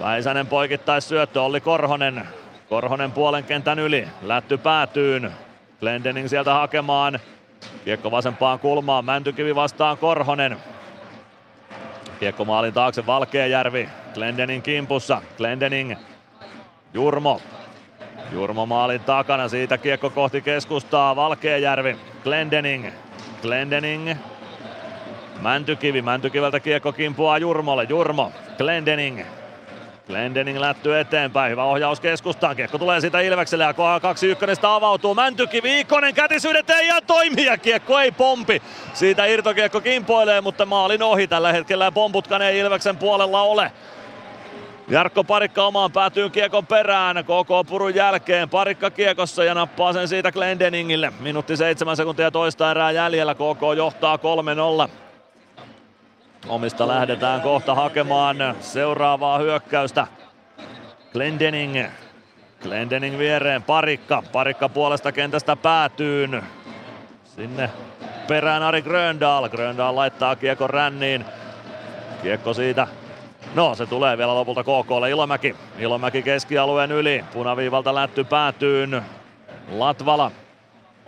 Väisänen 0.00 0.46
poikittais 0.46 1.08
syöttö. 1.08 1.42
Olli 1.42 1.60
Korhonen. 1.60 2.28
Korhonen 2.68 3.12
puolen 3.12 3.44
kentän 3.44 3.78
yli. 3.78 4.08
Lätty 4.22 4.58
päätyyn. 4.58 5.32
Glendening 5.80 6.28
sieltä 6.28 6.54
hakemaan 6.54 7.20
Kiekko 7.84 8.10
vasempaan 8.10 8.58
kulmaan, 8.58 9.04
Mäntykivi 9.04 9.54
vastaan 9.54 9.98
Korhonen. 9.98 10.56
Kiekko 12.20 12.44
maalin 12.44 12.72
taakse 12.72 13.06
Valkeajärvi, 13.06 13.88
Glendening 14.14 14.62
kimpussa, 14.62 15.22
Glendening, 15.36 15.94
Jurmo. 16.94 17.40
Jurmo 18.32 18.66
maalin 18.66 19.00
takana, 19.00 19.48
siitä 19.48 19.78
kiekko 19.78 20.10
kohti 20.10 20.42
keskustaa, 20.42 21.16
Valkeajärvi, 21.16 21.96
Glendening, 22.24 22.90
Glendening, 23.42 24.14
Mäntykivi, 25.40 26.02
Mäntykiveltä 26.02 26.60
kiekko 26.60 26.92
kimpuaa 26.92 27.38
Jurmolle, 27.38 27.86
Jurmo, 27.88 28.32
Glendening, 28.58 29.20
Glendening 30.06 30.58
lätty 30.58 31.00
eteenpäin, 31.00 31.50
hyvä 31.50 31.64
ohjaus 31.64 32.00
keskustaan, 32.00 32.56
kiekko 32.56 32.78
tulee 32.78 33.00
siitä 33.00 33.20
Ilvekselle 33.20 33.64
ja 33.64 33.74
kaksi 34.02 34.26
ykkönestä 34.26 34.74
avautuu, 34.74 35.14
Mäntyki 35.14 35.62
Viikkonen 35.62 36.14
kätisyydet 36.14 36.70
ei 36.70 36.86
ihan 36.86 37.02
toimi 37.06 37.44
ja 37.44 37.58
kiekko 37.58 37.98
ei 37.98 38.12
pompi. 38.12 38.62
Siitä 38.94 39.24
irtokiekko 39.24 39.80
kimpoilee, 39.80 40.40
mutta 40.40 40.66
maalin 40.66 41.02
ohi. 41.02 41.26
Tällä 41.26 41.52
hetkellä 41.52 41.92
pomputkan 41.92 42.42
ei 42.42 42.58
Ilveksen 42.58 42.96
puolella 42.96 43.42
ole. 43.42 43.72
Jarkko 44.88 45.24
Parikka 45.24 45.66
omaan 45.66 45.92
päätyy 45.92 46.30
kiekon 46.30 46.66
perään 46.66 47.24
koko 47.24 47.64
purun 47.64 47.94
jälkeen. 47.94 48.48
Parikka 48.48 48.90
kiekossa 48.90 49.44
ja 49.44 49.54
nappaa 49.54 49.92
sen 49.92 50.08
siitä 50.08 50.32
Glendeningille. 50.32 51.12
Minuutti 51.20 51.56
seitsemän 51.56 51.96
sekuntia 51.96 52.30
toista 52.30 52.70
erää 52.70 52.90
jäljellä. 52.90 53.34
KK 53.34 53.76
johtaa 53.76 54.18
3-0. 54.86 54.90
Omista 56.48 56.88
lähdetään 56.88 57.40
kohta 57.40 57.74
hakemaan 57.74 58.36
seuraavaa 58.60 59.38
hyökkäystä. 59.38 60.06
Glendening. 61.12 61.84
Glendening 62.62 63.18
viereen 63.18 63.62
Parikka. 63.62 64.22
Parikka 64.32 64.68
puolesta 64.68 65.12
kentästä 65.12 65.56
päätyyn. 65.56 66.42
Sinne 67.24 67.70
perään 68.28 68.62
Ari 68.62 68.82
Gröndal. 68.82 69.48
Gröndal 69.48 69.96
laittaa 69.96 70.36
kiekon 70.36 70.70
ränniin. 70.70 71.24
Kiekko 72.22 72.54
siitä 72.54 72.86
No 73.54 73.74
se 73.74 73.86
tulee 73.86 74.18
vielä 74.18 74.34
lopulta 74.34 74.62
KKlle 74.62 75.10
Ilomäki. 75.10 75.56
Ilomäki 75.78 76.22
keskialueen 76.22 76.92
yli. 76.92 77.24
Punaviivalta 77.32 77.94
lätty 77.94 78.24
päätyyn. 78.24 79.02
Latvala 79.72 80.30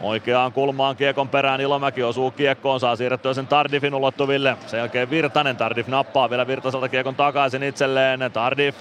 Oikeaan 0.02 0.52
kulmaan 0.52 0.97
kiekon 0.97 1.28
perään 1.28 1.60
Ilomäki 1.60 2.02
osuu 2.02 2.31
kiekkoon, 2.31 2.81
saa 2.81 2.97
siirrettyä 2.97 3.34
sen 3.34 3.47
Tardifin 3.47 3.94
ulottuville. 3.94 4.57
Sen 4.66 4.78
jälkeen 4.78 5.10
Virtanen, 5.10 5.57
Tardif 5.57 5.86
nappaa 5.86 6.31
vielä 6.31 6.47
Virtaselta 6.47 6.89
kiekon 6.89 7.15
takaisin 7.15 7.62
itselleen. 7.62 8.20
Tardif 8.33 8.76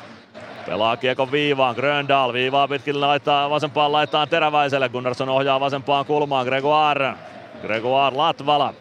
pelaa 0.66 0.98
kiekon 0.98 1.32
viivaan, 1.32 1.76
Gröndal 1.76 2.34
viivaa 2.34 2.68
pitkin 2.68 3.02
laittaa, 3.02 3.50
vasempaan 3.50 3.92
laittaa 3.92 4.28
Teräväiselle. 4.28 4.90
Gunnarsson 4.90 5.30
ohjaa 5.30 5.60
vasempaan 5.60 6.06
kulmaan, 6.06 6.46
Gregoire. 6.46 7.14
Gregoire 7.62 8.16
Latvala. 8.16 8.74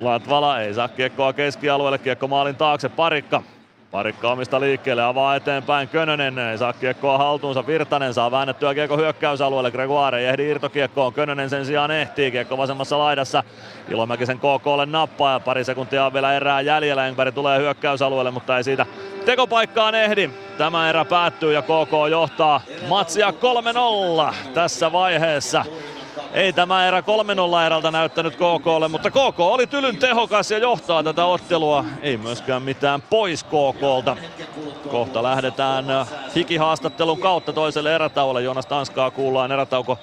Latvala 0.00 0.60
ei 0.60 0.74
saa 0.74 0.88
kiekkoa 0.88 1.32
keskialueelle, 1.32 1.98
kiekko 1.98 2.28
maalin 2.28 2.56
taakse, 2.56 2.88
Parikka. 2.88 3.42
Parikka 3.96 4.30
omista 4.30 4.60
liikkeelle, 4.60 5.02
avaa 5.02 5.36
eteenpäin 5.36 5.88
Könönen, 5.88 6.38
ei 6.38 6.58
saa 6.58 6.72
kiekkoa 6.72 7.18
haltuunsa, 7.18 7.66
Virtanen 7.66 8.14
saa 8.14 8.30
väännettyä 8.30 8.74
kiekko 8.74 8.96
hyökkäysalueelle, 8.96 9.70
Gregoire 9.70 10.18
ei 10.18 10.26
ehdi 10.26 10.48
irtokiekkoon, 10.48 11.12
Könönen 11.12 11.50
sen 11.50 11.66
sijaan 11.66 11.90
ehtii, 11.90 12.30
kiekko 12.30 12.58
vasemmassa 12.58 12.98
laidassa, 12.98 13.42
Ilomäki 13.88 14.26
sen 14.26 14.38
KKlle 14.38 14.86
nappaa 14.86 15.32
ja 15.32 15.40
pari 15.40 15.64
sekuntia 15.64 16.06
on 16.06 16.12
vielä 16.12 16.34
erää 16.34 16.60
jäljellä, 16.60 17.06
Engberg 17.06 17.34
tulee 17.34 17.58
hyökkäysalueelle, 17.58 18.30
mutta 18.30 18.56
ei 18.56 18.64
siitä 18.64 18.86
tekopaikkaan 19.24 19.94
ehdi. 19.94 20.30
Tämä 20.58 20.88
erä 20.88 21.04
päättyy 21.04 21.52
ja 21.52 21.62
KK 21.62 22.10
johtaa 22.10 22.60
matsia 22.88 23.32
3-0 24.30 24.34
tässä 24.54 24.92
vaiheessa. 24.92 25.64
Ei 26.36 26.52
tämä 26.52 26.88
erä 26.88 27.00
3-0 27.00 27.66
erältä 27.66 27.90
näyttänyt 27.90 28.34
KKlle, 28.36 28.88
mutta 28.88 29.10
KK 29.10 29.40
oli 29.40 29.66
tylyn 29.66 29.96
tehokas 29.96 30.50
ja 30.50 30.58
johtaa 30.58 31.02
tätä 31.02 31.24
ottelua. 31.24 31.84
Ei 32.02 32.16
myöskään 32.16 32.62
mitään 32.62 33.02
pois 33.02 33.44
KKlta. 33.44 34.16
Kohta 34.90 35.22
lähdetään 35.22 35.84
hikihaastattelun 36.34 37.20
kautta 37.20 37.52
toiselle 37.52 37.94
erätauolle. 37.94 38.42
Jonas 38.42 38.66
Tanskaa 38.66 39.10
kuullaan 39.10 39.52
erätauko 39.52 39.98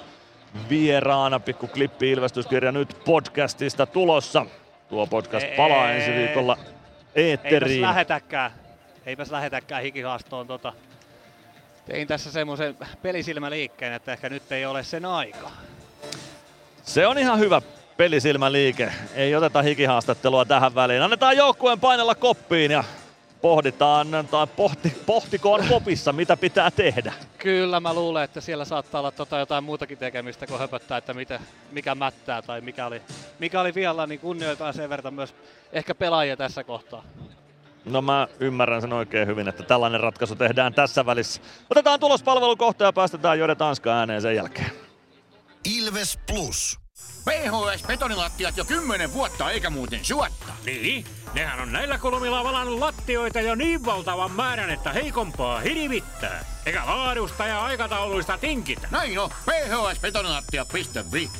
vieraana. 0.68 1.40
Pikku 1.40 1.66
klippi 1.66 2.10
ilmestyskirja 2.10 2.72
nyt 2.72 2.96
podcastista 3.04 3.86
tulossa. 3.86 4.46
Tuo 4.88 5.06
podcast 5.06 5.46
palaa 5.56 5.90
ensi 5.90 6.10
viikolla 6.10 6.56
eetteriin. 7.14 7.84
Eipäs 7.84 7.88
lähetäkään, 7.88 8.50
eipäs 9.06 9.30
lähetäkään 9.30 9.82
hikihaastoon 9.82 10.46
tota. 10.46 10.72
Tein 11.86 12.08
tässä 12.08 12.32
semmoisen 12.32 12.76
pelisilmäliikkeen, 13.02 13.92
että 13.92 14.12
ehkä 14.12 14.28
nyt 14.28 14.52
ei 14.52 14.66
ole 14.66 14.82
sen 14.82 15.04
aika. 15.04 15.50
Se 16.82 17.06
on 17.06 17.18
ihan 17.18 17.38
hyvä 17.38 17.62
pelisilmäliike. 17.96 18.92
Ei 19.14 19.36
oteta 19.36 19.62
hikihaastattelua 19.62 20.44
tähän 20.44 20.74
väliin. 20.74 21.02
Annetaan 21.02 21.36
joukkueen 21.36 21.80
painella 21.80 22.14
koppiin 22.14 22.70
ja 22.70 22.84
pohditaan, 23.42 24.08
tai 24.30 24.46
pohti, 24.46 24.96
pohtikoon 25.06 25.64
kopissa, 25.68 26.12
mitä 26.12 26.36
pitää 26.36 26.70
tehdä. 26.70 27.12
Kyllä, 27.38 27.80
mä 27.80 27.94
luulen, 27.94 28.24
että 28.24 28.40
siellä 28.40 28.64
saattaa 28.64 28.98
olla 28.98 29.10
tota 29.10 29.38
jotain 29.38 29.64
muutakin 29.64 29.98
tekemistä 29.98 30.46
kuin 30.46 30.60
höpöttää, 30.60 30.98
että 30.98 31.14
mitä, 31.14 31.40
mikä 31.72 31.94
mättää 31.94 32.42
tai 32.42 32.60
mikä 32.60 32.86
oli, 32.86 33.02
mikä 33.38 33.60
oli 33.60 33.74
vielä, 33.74 34.06
niin 34.06 34.20
kunnioitetaan 34.20 34.74
sen 34.74 34.90
verran 34.90 35.14
myös 35.14 35.34
ehkä 35.72 35.94
pelaajia 35.94 36.36
tässä 36.36 36.64
kohtaa. 36.64 37.04
No 37.84 38.02
mä 38.02 38.28
ymmärrän 38.40 38.80
sen 38.80 38.92
oikein 38.92 39.28
hyvin, 39.28 39.48
että 39.48 39.62
tällainen 39.62 40.00
ratkaisu 40.00 40.36
tehdään 40.36 40.74
tässä 40.74 41.06
välissä. 41.06 41.40
Otetaan 41.70 42.00
tulospalvelu 42.00 42.56
kohta 42.56 42.84
ja 42.84 42.92
päästetään 42.92 43.38
Jode 43.38 43.54
Tanska 43.54 43.98
ääneen 43.98 44.22
sen 44.22 44.36
jälkeen. 44.36 44.83
Ilves 45.64 46.18
Plus. 46.26 46.78
PHS 47.24 47.82
betonilattiat 47.86 48.56
jo 48.56 48.64
kymmenen 48.64 49.12
vuotta 49.12 49.50
eikä 49.50 49.70
muuten 49.70 50.04
suotta. 50.04 50.52
Niin, 50.64 51.06
nehän 51.34 51.60
on 51.60 51.72
näillä 51.72 51.98
kolmilla 51.98 52.44
valannut 52.44 52.78
lattioita 52.78 53.40
jo 53.40 53.54
niin 53.54 53.84
valtavan 53.84 54.30
määrän, 54.30 54.70
että 54.70 54.92
heikompaa 54.92 55.60
hirvittää. 55.60 56.44
Eikä 56.66 56.86
laadusta 56.86 57.46
ja 57.46 57.64
aikatauluista 57.64 58.38
tinkitä. 58.38 58.88
Näin 58.90 59.18
on, 59.18 59.30
phsbetonilattia.fi. 59.30 61.30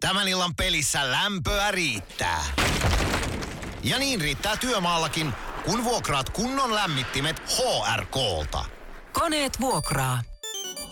Tämän 0.00 0.28
illan 0.28 0.56
pelissä 0.56 1.12
lämpöä 1.12 1.70
riittää. 1.70 2.44
Ja 3.82 3.98
niin 3.98 4.20
riittää 4.20 4.56
työmaallakin, 4.56 5.32
kun 5.64 5.84
vuokraat 5.84 6.30
kunnon 6.30 6.74
lämmittimet 6.74 7.38
HRKlta. 7.38 8.64
Koneet 9.12 9.60
vuokraa. 9.60 10.22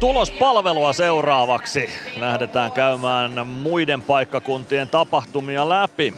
Tulospalvelua 0.00 0.92
seuraavaksi. 0.92 1.90
Lähdetään 2.16 2.72
käymään 2.72 3.46
muiden 3.46 4.02
paikkakuntien 4.02 4.88
tapahtumia 4.88 5.68
läpi. 5.68 6.14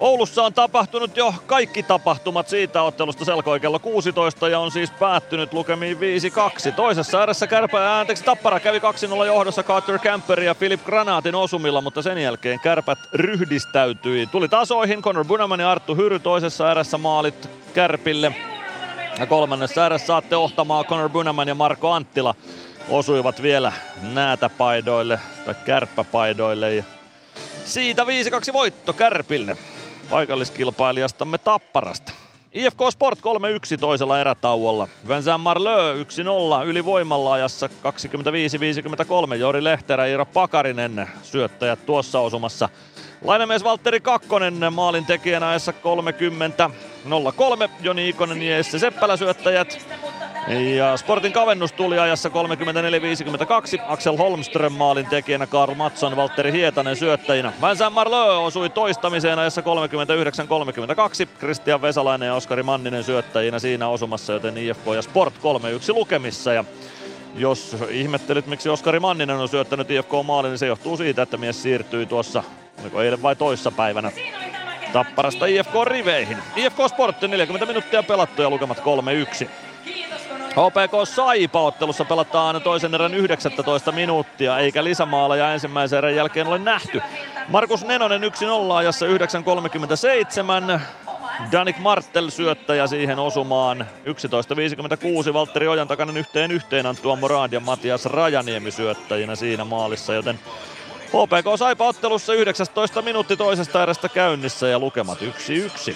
Oulussa 0.00 0.42
on 0.42 0.54
tapahtunut 0.54 1.16
jo 1.16 1.34
kaikki 1.46 1.82
tapahtumat 1.82 2.48
siitä 2.48 2.82
ottelusta 2.82 3.24
selkoi 3.24 3.60
kello 3.60 3.78
16 3.78 4.48
ja 4.48 4.58
on 4.58 4.70
siis 4.70 4.90
päättynyt 4.90 5.52
lukemiin 5.52 5.98
5-2. 6.70 6.72
Toisessa 6.72 7.18
ääressä 7.18 7.46
kärpä, 7.46 7.98
anteeksi, 7.98 8.24
Tappara 8.24 8.60
kävi 8.60 8.78
2-0 8.78 8.82
johdossa 9.26 9.62
Carter 9.62 9.98
Camper 9.98 10.40
ja 10.40 10.54
Philip 10.54 10.84
Granaatin 10.84 11.34
osumilla, 11.34 11.80
mutta 11.80 12.02
sen 12.02 12.18
jälkeen 12.18 12.60
kärpät 12.60 12.98
ryhdistäytyi. 13.12 14.26
Tuli 14.26 14.48
tasoihin 14.48 15.02
Conor 15.02 15.24
Bunaman 15.24 15.60
ja 15.60 15.70
Arttu 15.70 15.94
Hyry 15.94 16.18
toisessa 16.18 16.68
ääressä 16.68 16.98
maalit 16.98 17.50
Kärpille. 17.74 18.32
Ja 19.18 19.26
kolmannessa 19.26 19.82
ääressä 19.82 20.06
saatte 20.06 20.36
ohtamaan 20.36 20.84
Conor 20.84 21.08
Bunaman 21.08 21.48
ja 21.48 21.54
Marko 21.54 21.90
Anttila 21.90 22.34
osuivat 22.88 23.42
vielä 23.42 23.72
näätäpaidoille 24.02 25.20
tai 25.44 25.54
kärppäpaidoille. 25.64 26.74
Ja 26.74 26.84
siitä 27.64 28.02
5-2 28.02 28.06
voitto 28.52 28.92
Kärpille 28.92 29.56
paikalliskilpailijastamme 30.10 31.38
Tapparasta. 31.38 32.12
IFK 32.52 32.78
Sport 32.90 33.18
3-1 33.18 33.22
toisella 33.80 34.20
erätauolla. 34.20 34.88
Vincent 35.08 35.42
Marleux 35.42 36.08
1-0 36.62 36.66
ylivoimalla 36.66 37.32
ajassa 37.32 37.66
25-53. 39.32 39.34
Jori 39.34 39.64
Lehterä, 39.64 40.06
Iiro 40.06 40.26
Pakarinen 40.26 41.08
syöttäjät 41.22 41.86
tuossa 41.86 42.20
osumassa. 42.20 42.68
Lainamies 43.24 43.64
Valtteri 43.64 44.00
Kakkonen 44.00 44.72
maalin 44.72 45.06
tekijänä 45.06 45.48
ajassa 45.48 45.72
30-03. 45.72 45.74
Joni 47.80 48.08
Ikonen 48.08 48.42
ja 48.42 48.56
Jesse 48.56 48.78
Seppälä 48.78 49.16
syöttäjät. 49.16 49.86
Ja 50.76 50.96
Sportin 50.96 51.32
kavennus 51.32 51.72
tuli 51.72 51.98
ajassa 51.98 52.28
34-52. 52.28 52.32
Axel 53.88 54.16
Holmström 54.16 54.72
maalin 54.72 55.06
tekijänä, 55.06 55.46
Karl 55.46 55.74
Matson, 55.74 56.16
Valtteri 56.16 56.52
Hietanen 56.52 56.96
syöttäjinä. 56.96 57.52
Vincent 57.68 57.94
Marleux 57.94 58.46
osui 58.46 58.70
toistamiseen 58.70 59.38
ajassa 59.38 59.60
39-32. 59.60 59.64
Christian 61.38 61.82
Vesalainen 61.82 62.26
ja 62.26 62.34
Oskari 62.34 62.62
Manninen 62.62 63.04
syöttäjinä 63.04 63.58
siinä 63.58 63.88
osumassa, 63.88 64.32
joten 64.32 64.58
IFK 64.58 64.86
ja 64.94 65.02
Sport 65.02 65.34
3-1 65.34 65.38
lukemissa. 65.94 66.52
Ja 66.52 66.64
jos 67.34 67.76
ihmettelit, 67.90 68.46
miksi 68.46 68.68
Oskari 68.68 69.00
Manninen 69.00 69.36
on 69.36 69.48
syöttänyt 69.48 69.90
IFK-maalin, 69.90 70.48
niin 70.48 70.58
se 70.58 70.66
johtuu 70.66 70.96
siitä, 70.96 71.22
että 71.22 71.36
mies 71.36 71.62
siirtyi 71.62 72.06
tuossa, 72.06 72.42
oliko 72.80 73.02
eilen 73.02 73.22
vai 73.22 73.36
toissa 73.36 73.70
päivänä, 73.70 74.12
Tapparasta 74.92 75.46
IFK-riveihin. 75.46 76.38
IFK 76.56 76.78
Sport 76.88 77.20
40 77.20 77.66
minuuttia 77.66 78.02
pelattu 78.02 78.42
ja 78.42 78.50
lukemat 78.50 78.78
3-1. 78.78 79.48
HPK 80.52 81.08
Saipa-ottelussa 81.08 82.04
pelataan 82.04 82.62
toisen 82.62 82.94
erän 82.94 83.14
19 83.14 83.92
minuuttia, 83.92 84.58
eikä 84.58 84.84
lisämaaleja 84.84 85.52
ensimmäisen 85.52 85.98
erän 85.98 86.16
jälkeen 86.16 86.46
ole 86.46 86.58
nähty. 86.58 87.02
Markus 87.48 87.84
Nenonen 87.84 88.22
1-0 88.22 88.72
ajassa 88.72 89.06
9.37. 89.06 90.80
Danik 91.52 91.78
Martel 91.78 92.30
syöttäjä 92.30 92.86
siihen 92.86 93.18
osumaan. 93.18 93.86
11.56 95.26 95.32
Valtteri 95.32 95.68
Ojan 95.68 95.88
takainen 95.88 96.16
yhteen 96.16 96.50
yhteen 96.50 96.86
Antuan 96.86 97.18
Morad 97.18 97.52
ja 97.52 97.60
Matias 97.60 98.06
Rajaniemi 98.06 98.70
syöttäjinä 98.70 99.34
siinä 99.34 99.64
maalissa, 99.64 100.14
joten 100.14 100.38
HPK 101.12 101.58
Saipa 101.58 101.86
ottelussa 101.86 102.34
19 102.34 103.02
minuutti 103.02 103.36
toisesta 103.36 103.82
erästä 103.82 104.08
käynnissä 104.08 104.68
ja 104.68 104.78
lukemat 104.78 105.18
1-1. 105.22 105.94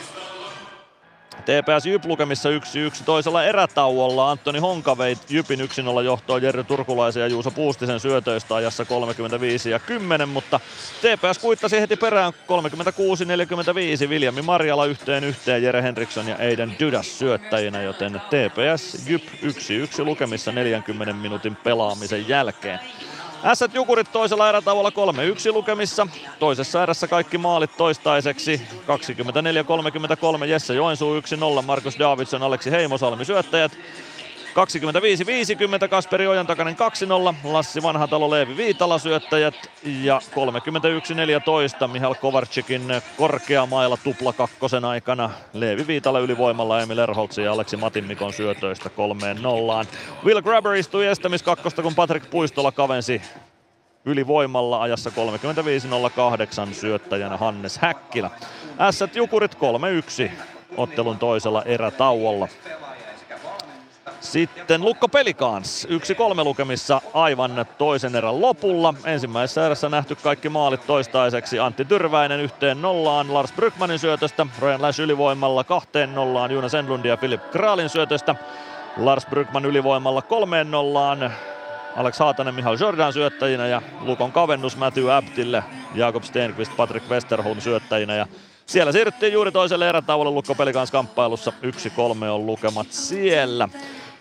TPS 1.37 1.87
Jyp 1.87 2.05
lukemissa 2.05 2.49
1-1 2.49 2.53
toisella 3.05 3.45
erätauolla. 3.45 4.31
Antoni 4.31 4.59
Honkaveit 4.59 5.19
Jypin 5.31 5.61
1-0 5.61 6.05
johtoon 6.05 6.43
Jerry 6.43 6.65
Turkulaisen 6.65 7.21
ja 7.21 7.27
Juuso 7.27 7.51
Puustisen 7.51 8.01
syötöistä 8.01 8.55
ajassa 8.55 8.85
35 8.85 9.71
ja 9.71 9.79
10, 9.79 10.29
mutta 10.29 10.61
TPS 11.01 11.39
kuittasi 11.39 11.81
heti 11.81 11.97
perään 11.97 12.33
36-45 14.07 14.09
Viljami 14.09 14.43
Marjala 14.43 14.87
yhteen 14.87 15.25
yhteen 15.25 15.63
Jere 15.63 15.83
Henriksson 15.83 16.29
ja 16.29 16.37
Eiden 16.37 16.77
Dydas 16.81 17.19
syöttäjinä, 17.19 17.83
joten 17.83 18.13
TPS 18.13 19.09
Jyp 19.09 19.23
1-1 19.23 20.05
lukemissa 20.05 20.53
40 20.53 21.13
minuutin 21.13 21.57
pelaamisen 21.57 22.29
jälkeen. 22.29 22.81
Ässät 23.45 23.75
Jukurit 23.75 24.13
toisella 24.13 24.49
erätauolla 24.49 24.91
3-1 24.91 25.53
lukemissa. 25.53 26.07
Toisessa 26.39 26.83
erässä 26.83 27.09
kaikki 27.09 27.39
maalit 27.39 27.77
toistaiseksi. 27.77 28.61
24-33 30.43 30.45
Jesse 30.45 30.75
Joensuu 30.75 31.21
1-0, 31.21 31.63
Markus 31.63 31.99
Davidson, 31.99 32.43
Aleksi 32.43 32.71
Heimosalmi 32.71 33.25
syöttäjät. 33.25 33.73
25-50 34.57 35.89
Kasperi 35.89 36.27
Ojantakainen 36.27 36.77
2-0, 37.45 37.53
Lassi 37.53 37.83
Vanhatalo 37.83 38.31
Leevi 38.31 38.57
Viitala 38.57 38.99
syöttäjät 38.99 39.55
ja 40.03 40.21
31-14 41.85 41.89
Mihal 41.89 42.15
Kovarczykin 42.15 42.83
korkeamailla 43.17 43.97
tupla 43.97 44.33
kakkosen 44.33 44.85
aikana 44.85 45.31
Leevi 45.53 45.87
Viitala 45.87 46.19
ylivoimalla 46.19 46.81
Emil 46.81 46.99
Erholtsi 46.99 47.43
ja 47.43 47.53
Aleksi 47.53 47.77
Matimmikon 47.77 48.33
syötöistä 48.33 48.89
kolmeen 48.89 49.43
nollaan. 49.43 49.87
Will 50.25 50.43
Grabber 50.43 50.75
istui 50.75 51.07
estämiskakkosta 51.07 51.83
kun 51.83 51.95
Patrick 51.95 52.31
Puistola 52.31 52.73
kavensi 52.73 53.23
ylivoimalla 54.05 54.83
ajassa 54.83 55.11
35-08 56.71 56.75
syöttäjänä 56.75 57.37
Hannes 57.37 57.79
Häkkilä. 57.79 58.31
Ässät 58.81 59.17
Jukurit 59.17 59.55
3-1 59.55 60.31
ottelun 60.77 61.19
toisella 61.19 61.63
erätauolla. 61.63 62.49
Sitten 64.21 64.83
Lukko 64.83 65.09
Pelikans, 65.09 65.87
1-3 66.41 66.45
lukemissa 66.45 67.01
aivan 67.15 67.67
toisen 67.79 68.17
erän 68.17 68.41
lopulla. 68.41 68.95
Ensimmäisessä 69.05 69.67
erässä 69.67 69.89
nähty 69.89 70.15
kaikki 70.15 70.49
maalit 70.49 70.87
toistaiseksi. 70.87 71.59
Antti 71.59 71.85
Tyrväinen 71.85 72.41
yhteen 72.41 72.83
nollaan 72.83 73.35
Lars 73.35 73.53
Brykmanin 73.53 73.99
syötöstä. 73.99 74.47
Ryan 74.61 74.83
Lash 74.83 75.01
ylivoimalla 75.01 75.65
kahteen 75.65 76.15
nollaan 76.15 76.51
Jonas 76.51 76.75
Enlund 76.75 77.05
ja 77.05 77.17
Filip 77.17 77.51
Kraalin 77.51 77.89
syötöstä. 77.89 78.35
Lars 78.97 79.27
Brykman 79.27 79.65
ylivoimalla 79.65 80.23
kolmeen 80.23 80.71
nollaan. 80.71 81.33
Alex 81.97 82.19
Haatanen, 82.19 82.55
Mihal 82.55 82.77
Jordan 82.81 83.13
syöttäjinä 83.13 83.67
ja 83.67 83.83
Lukon 84.01 84.33
kavennus 84.33 84.77
Matthew 84.77 85.13
Abtille, 85.13 85.63
Jakob 85.95 86.23
Stenqvist, 86.23 86.77
Patrick 86.77 87.11
Westerholm 87.11 87.61
syöttäjinä 87.61 88.15
ja 88.15 88.27
siellä 88.67 88.93
siirryttiin 88.93 89.33
juuri 89.33 89.53
toiselle 89.53 89.89
erätauolle 89.89 90.31
Lukko 90.31 90.55
Pelikans 90.55 90.91
kamppailussa. 90.91 91.53
1-3 92.23 92.25
on 92.25 92.47
lukemat 92.47 92.87
siellä. 92.91 93.69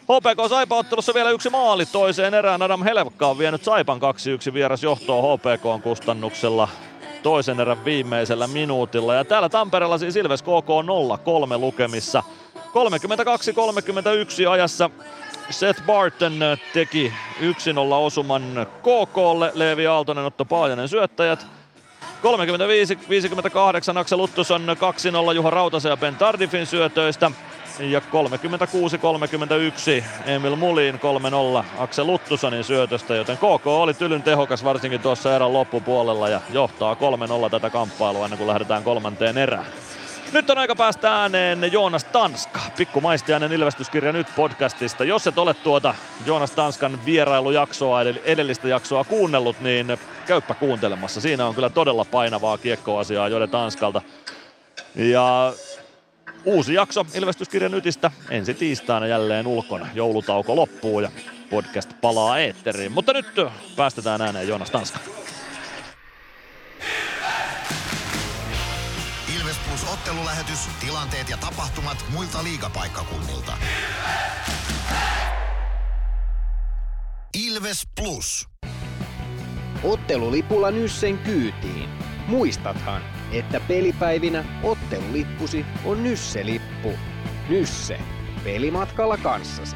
HPK 0.06 0.50
Saipa-ottelussa 0.50 1.14
vielä 1.14 1.30
yksi 1.30 1.50
maali 1.50 1.86
toiseen 1.86 2.34
erään. 2.34 2.62
Adam 2.62 2.84
Helvka 2.84 3.28
on 3.28 3.38
vienyt 3.38 3.64
Saipan 3.64 4.00
2-1 4.50 4.54
vieras 4.54 4.84
johtoon 4.84 5.40
HPK 5.40 5.84
kustannuksella 5.84 6.68
toisen 7.24 7.60
erän 7.60 7.86
viimeisellä 7.86 8.48
minuutilla. 8.48 9.16
Ja 9.16 9.26
täällä 9.26 9.50
Tampereella 9.50 9.98
siis 9.98 10.16
Ilves 10.16 10.42
KK 10.42 10.70
0-3 11.56 11.60
lukemissa. 11.60 12.24
32-31 12.56 14.50
ajassa 14.50 14.90
Seth 15.50 15.84
Barton 15.86 16.40
teki 16.74 17.14
1-0 17.42 17.44
osuman 17.94 18.68
KKlle. 18.80 19.52
Leevi 19.54 19.88
Aaltonen, 19.88 20.26
Otto 20.26 20.46
Paajanen 20.46 20.90
syöttäjät. 20.90 21.48
35-58 22.24 23.98
Aksel 23.98 24.20
Uttuson 24.20 24.78
2-0 25.32 25.34
Juha 25.34 25.50
Rautasen 25.50 25.90
ja 25.90 25.98
Ben 25.98 26.16
Tardifin 26.16 26.66
syötöistä. 26.66 27.32
Ja 27.80 28.00
36-31 28.00 28.04
Emil 30.26 30.56
Mulin 30.56 30.96
3-0 30.96 31.00
Aksel 31.78 32.08
Luttusonin 32.08 32.64
syötöstä, 32.64 33.16
joten 33.16 33.38
KK 33.38 33.68
oli 33.68 33.94
tylyn 33.94 34.24
tehokas 34.24 34.64
varsinkin 34.64 35.02
tuossa 35.02 35.36
erän 35.36 35.54
loppupuolella 35.54 36.30
ja 36.30 36.42
johtaa 36.54 36.98
3-0 37.48 37.50
tätä 37.50 37.70
kamppailua 37.70 38.26
ennen 38.26 38.38
kuin 38.38 38.48
lähdetään 38.48 38.84
kolmanteen 38.84 39.38
erään. 39.38 39.66
Nyt 40.34 40.50
on 40.50 40.58
aika 40.58 40.76
päästä 40.76 41.16
ääneen 41.16 41.72
Joonas 41.72 42.04
Tanska, 42.04 42.60
pikkumaistiainen 42.78 43.52
ilmestyskirja 43.52 44.12
nyt 44.12 44.28
podcastista. 44.36 45.04
Jos 45.04 45.28
et 45.28 45.38
ole 45.38 45.54
tuota 45.54 45.96
Joonas 46.26 46.52
Tanskan 46.52 47.06
vierailujaksoa, 47.06 48.02
eli 48.02 48.22
edellistä 48.26 48.68
jaksoa 48.68 49.04
kuunnellut, 49.04 49.62
niin 49.62 49.98
käyppä 50.28 50.54
kuuntelemassa. 50.54 51.22
Siinä 51.22 51.46
on 51.46 51.56
kyllä 51.56 51.70
todella 51.70 52.06
painavaa 52.06 52.58
kiekkoasiaa 52.58 53.28
Jode 53.28 53.48
Tanskalta. 53.48 54.02
Ja 54.96 55.54
uusi 56.46 56.74
jakso 56.74 57.06
Ilmestyskirjan 57.14 57.72
nytistä 57.72 58.12
ensi 58.30 58.54
tiistaina 58.54 59.08
jälleen 59.08 59.48
ulkona. 59.48 59.88
Joulutauko 59.94 60.56
loppuu 60.56 61.00
ja 61.00 61.12
podcast 61.50 61.90
palaa 62.02 62.40
eetteriin. 62.40 62.92
Mutta 62.92 63.14
nyt 63.14 63.26
päästetään 63.76 64.22
ääneen 64.22 64.48
Joonas 64.48 64.72
Tanska. 64.72 65.00
Ilves 69.38 69.58
Plus 69.68 69.94
ottelulähetys, 69.94 70.60
tilanteet 70.80 71.30
ja 71.30 71.38
tapahtumat 71.38 72.06
muilta 72.14 72.44
liigapaikkakunnilta. 72.44 73.54
Ilves 77.48 77.88
Plus. 78.02 78.50
Ottelulipulla 79.84 80.72
Nyssen 80.72 81.18
kyytiin. 81.18 81.90
Muistathan, 82.28 83.02
että 83.38 83.60
pelipäivinä 83.60 84.46
ottelulippusi 84.64 85.66
on 85.86 86.04
Nysse-lippu. 86.04 86.90
Nysse. 87.50 88.00
Pelimatkalla 88.44 89.18
kanssasi. 89.18 89.76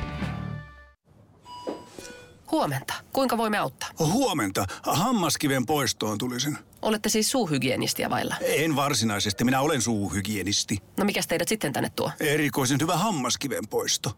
Huomenta. 2.52 2.94
Kuinka 3.14 3.38
voimme 3.38 3.58
auttaa? 3.58 3.90
Huomenta. 4.00 4.66
Hammaskiven 4.84 5.66
poistoon 5.66 6.18
tulisin. 6.18 6.58
Olette 6.82 7.10
siis 7.10 7.32
suuhygienistiä 7.32 8.10
vailla? 8.10 8.36
En 8.42 8.76
varsinaisesti. 8.76 9.44
Minä 9.44 9.62
olen 9.62 9.82
suuhygienisti. 9.82 10.78
No 10.98 11.06
mikäs 11.06 11.28
teidät 11.28 11.48
sitten 11.48 11.74
tänne 11.74 11.90
tuo? 11.96 12.12
Erikoisen 12.20 12.78
hyvä 12.82 12.98
hammaskiven 12.98 13.68
poisto. 13.70 14.12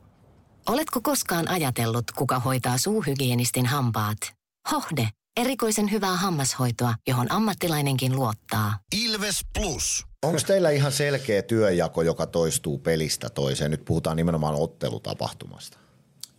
Oletko 0.69 1.01
koskaan 1.01 1.47
ajatellut, 1.47 2.11
kuka 2.11 2.39
hoitaa 2.39 2.77
suuhygienistin 2.77 3.65
hampaat? 3.65 4.17
Hohde. 4.71 5.09
Erikoisen 5.37 5.91
hyvää 5.91 6.15
hammashoitoa, 6.15 6.93
johon 7.07 7.31
ammattilainenkin 7.31 8.15
luottaa. 8.15 8.79
Ilves 9.05 9.45
Plus. 9.59 10.05
Onko 10.23 10.39
teillä 10.47 10.69
ihan 10.69 10.91
selkeä 10.91 11.41
työjako, 11.41 12.01
joka 12.01 12.25
toistuu 12.25 12.77
pelistä 12.77 13.29
toiseen? 13.29 13.71
Nyt 13.71 13.85
puhutaan 13.85 14.17
nimenomaan 14.17 14.55
ottelutapahtumasta. 14.55 15.77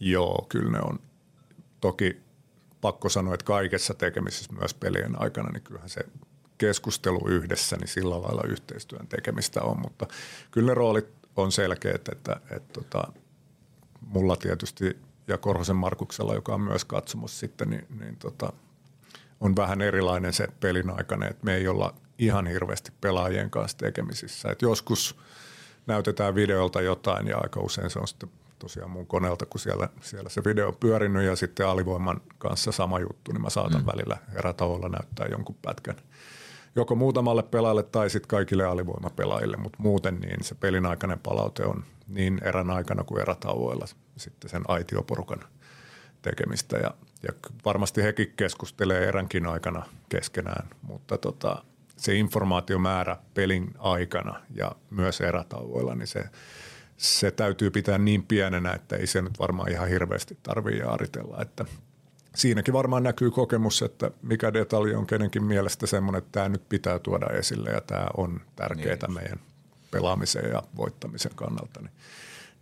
Joo, 0.00 0.46
kyllä 0.48 0.72
ne 0.72 0.78
on. 0.80 0.98
Toki 1.80 2.20
pakko 2.80 3.08
sanoa, 3.08 3.34
että 3.34 3.44
kaikessa 3.44 3.94
tekemisessä 3.94 4.52
myös 4.52 4.74
pelien 4.74 5.22
aikana, 5.22 5.50
niin 5.50 5.62
kyllähän 5.62 5.88
se 5.88 6.00
keskustelu 6.58 7.28
yhdessä, 7.28 7.76
niin 7.76 7.88
sillä 7.88 8.22
lailla 8.22 8.42
yhteistyön 8.48 9.06
tekemistä 9.06 9.62
on, 9.62 9.80
mutta 9.80 10.06
kyllä 10.50 10.66
ne 10.66 10.74
roolit 10.74 11.08
on 11.36 11.52
selkeät, 11.52 11.94
että, 11.94 12.12
että, 12.12 12.40
että 12.56 12.72
tota, 12.72 13.12
mulla 14.00 14.36
tietysti 14.36 14.96
ja 15.28 15.38
Korhosen 15.38 15.76
Markuksella, 15.76 16.34
joka 16.34 16.54
on 16.54 16.60
myös 16.60 16.84
katsomus 16.84 17.40
sitten, 17.40 17.70
niin, 17.70 17.86
niin 18.00 18.16
tota, 18.16 18.52
on 19.42 19.56
vähän 19.56 19.80
erilainen 19.80 20.32
se 20.32 20.48
pelin 20.60 20.90
aikana, 20.90 21.28
että 21.28 21.44
me 21.44 21.54
ei 21.54 21.68
olla 21.68 21.94
ihan 22.18 22.46
hirveästi 22.46 22.92
pelaajien 23.00 23.50
kanssa 23.50 23.78
tekemisissä. 23.78 24.50
Et 24.50 24.62
joskus 24.62 25.16
näytetään 25.86 26.34
videolta 26.34 26.80
jotain 26.80 27.26
ja 27.26 27.38
aika 27.38 27.60
usein 27.60 27.90
se 27.90 27.98
on 27.98 28.08
sitten 28.08 28.30
tosiaan 28.58 28.90
mun 28.90 29.06
koneelta, 29.06 29.46
kun 29.46 29.60
siellä, 29.60 29.88
siellä 30.00 30.28
se 30.28 30.44
video 30.44 30.68
on 30.68 30.76
pyörinyt 30.80 31.22
ja 31.22 31.36
sitten 31.36 31.66
alivoiman 31.66 32.20
kanssa 32.38 32.72
sama 32.72 33.00
juttu, 33.00 33.32
niin 33.32 33.42
mä 33.42 33.50
saatan 33.50 33.80
mm. 33.80 33.86
välillä 33.86 34.16
erätavoilla 34.34 34.88
näyttää 34.88 35.26
jonkun 35.30 35.56
pätkän 35.62 35.96
joko 36.76 36.94
muutamalle 36.94 37.42
pelaajalle 37.42 37.82
tai 37.82 38.10
sitten 38.10 38.28
kaikille 38.28 38.64
alivoimapelaajille, 38.64 39.56
mutta 39.56 39.78
muuten 39.82 40.20
niin 40.20 40.44
se 40.44 40.54
pelin 40.54 40.86
aikainen 40.86 41.18
palaute 41.18 41.66
on 41.66 41.84
niin 42.08 42.40
erän 42.44 42.70
aikana 42.70 43.04
kuin 43.04 43.20
erätauoilla 43.20 43.86
sitten 44.16 44.50
sen 44.50 44.62
aitioporukan 44.68 45.44
tekemistä 46.22 46.76
ja, 46.76 46.94
ja 47.22 47.32
varmasti 47.64 48.02
hekin 48.02 48.32
keskustelee 48.36 49.08
eränkin 49.08 49.46
aikana 49.46 49.86
keskenään, 50.08 50.68
mutta 50.82 51.18
tota, 51.18 51.64
se 51.96 52.14
informaatiomäärä 52.14 53.16
pelin 53.34 53.74
aikana 53.78 54.40
ja 54.54 54.72
myös 54.90 55.20
erätauoilla, 55.20 55.94
niin 55.94 56.06
se, 56.06 56.24
se 56.96 57.30
täytyy 57.30 57.70
pitää 57.70 57.98
niin 57.98 58.22
pienenä, 58.22 58.72
että 58.72 58.96
ei 58.96 59.06
se 59.06 59.22
nyt 59.22 59.38
varmaan 59.38 59.70
ihan 59.70 59.88
hirveästi 59.88 60.38
tarvitse 60.42 60.82
aritella, 60.82 61.42
että 61.42 61.64
siinäkin 62.34 62.74
varmaan 62.74 63.02
näkyy 63.02 63.30
kokemus, 63.30 63.82
että 63.82 64.10
mikä 64.22 64.52
detalji 64.52 64.94
on 64.94 65.06
kenenkin 65.06 65.44
mielestä 65.44 65.86
semmoinen, 65.86 66.18
että 66.18 66.32
tämä 66.32 66.48
nyt 66.48 66.68
pitää 66.68 66.98
tuoda 66.98 67.26
esille 67.26 67.70
ja 67.70 67.80
tämä 67.80 68.06
on 68.16 68.40
tärkeää 68.56 68.96
niin. 69.06 69.14
meidän 69.14 69.40
pelaamisen 69.90 70.50
ja 70.50 70.62
voittamisen 70.76 71.34
kannalta. 71.34 71.80
Niin, 71.80 71.92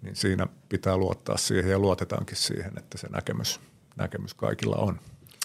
niin 0.03 0.17
siinä 0.17 0.47
pitää 0.69 0.97
luottaa 0.97 1.37
siihen 1.37 1.71
ja 1.71 1.79
luotetaankin 1.79 2.37
siihen, 2.37 2.73
että 2.79 2.99
se 2.99 3.09
näkemys, 3.09 3.61
näkemys 4.01 4.35
kaikilla 4.35 4.77
on. 4.77 5.01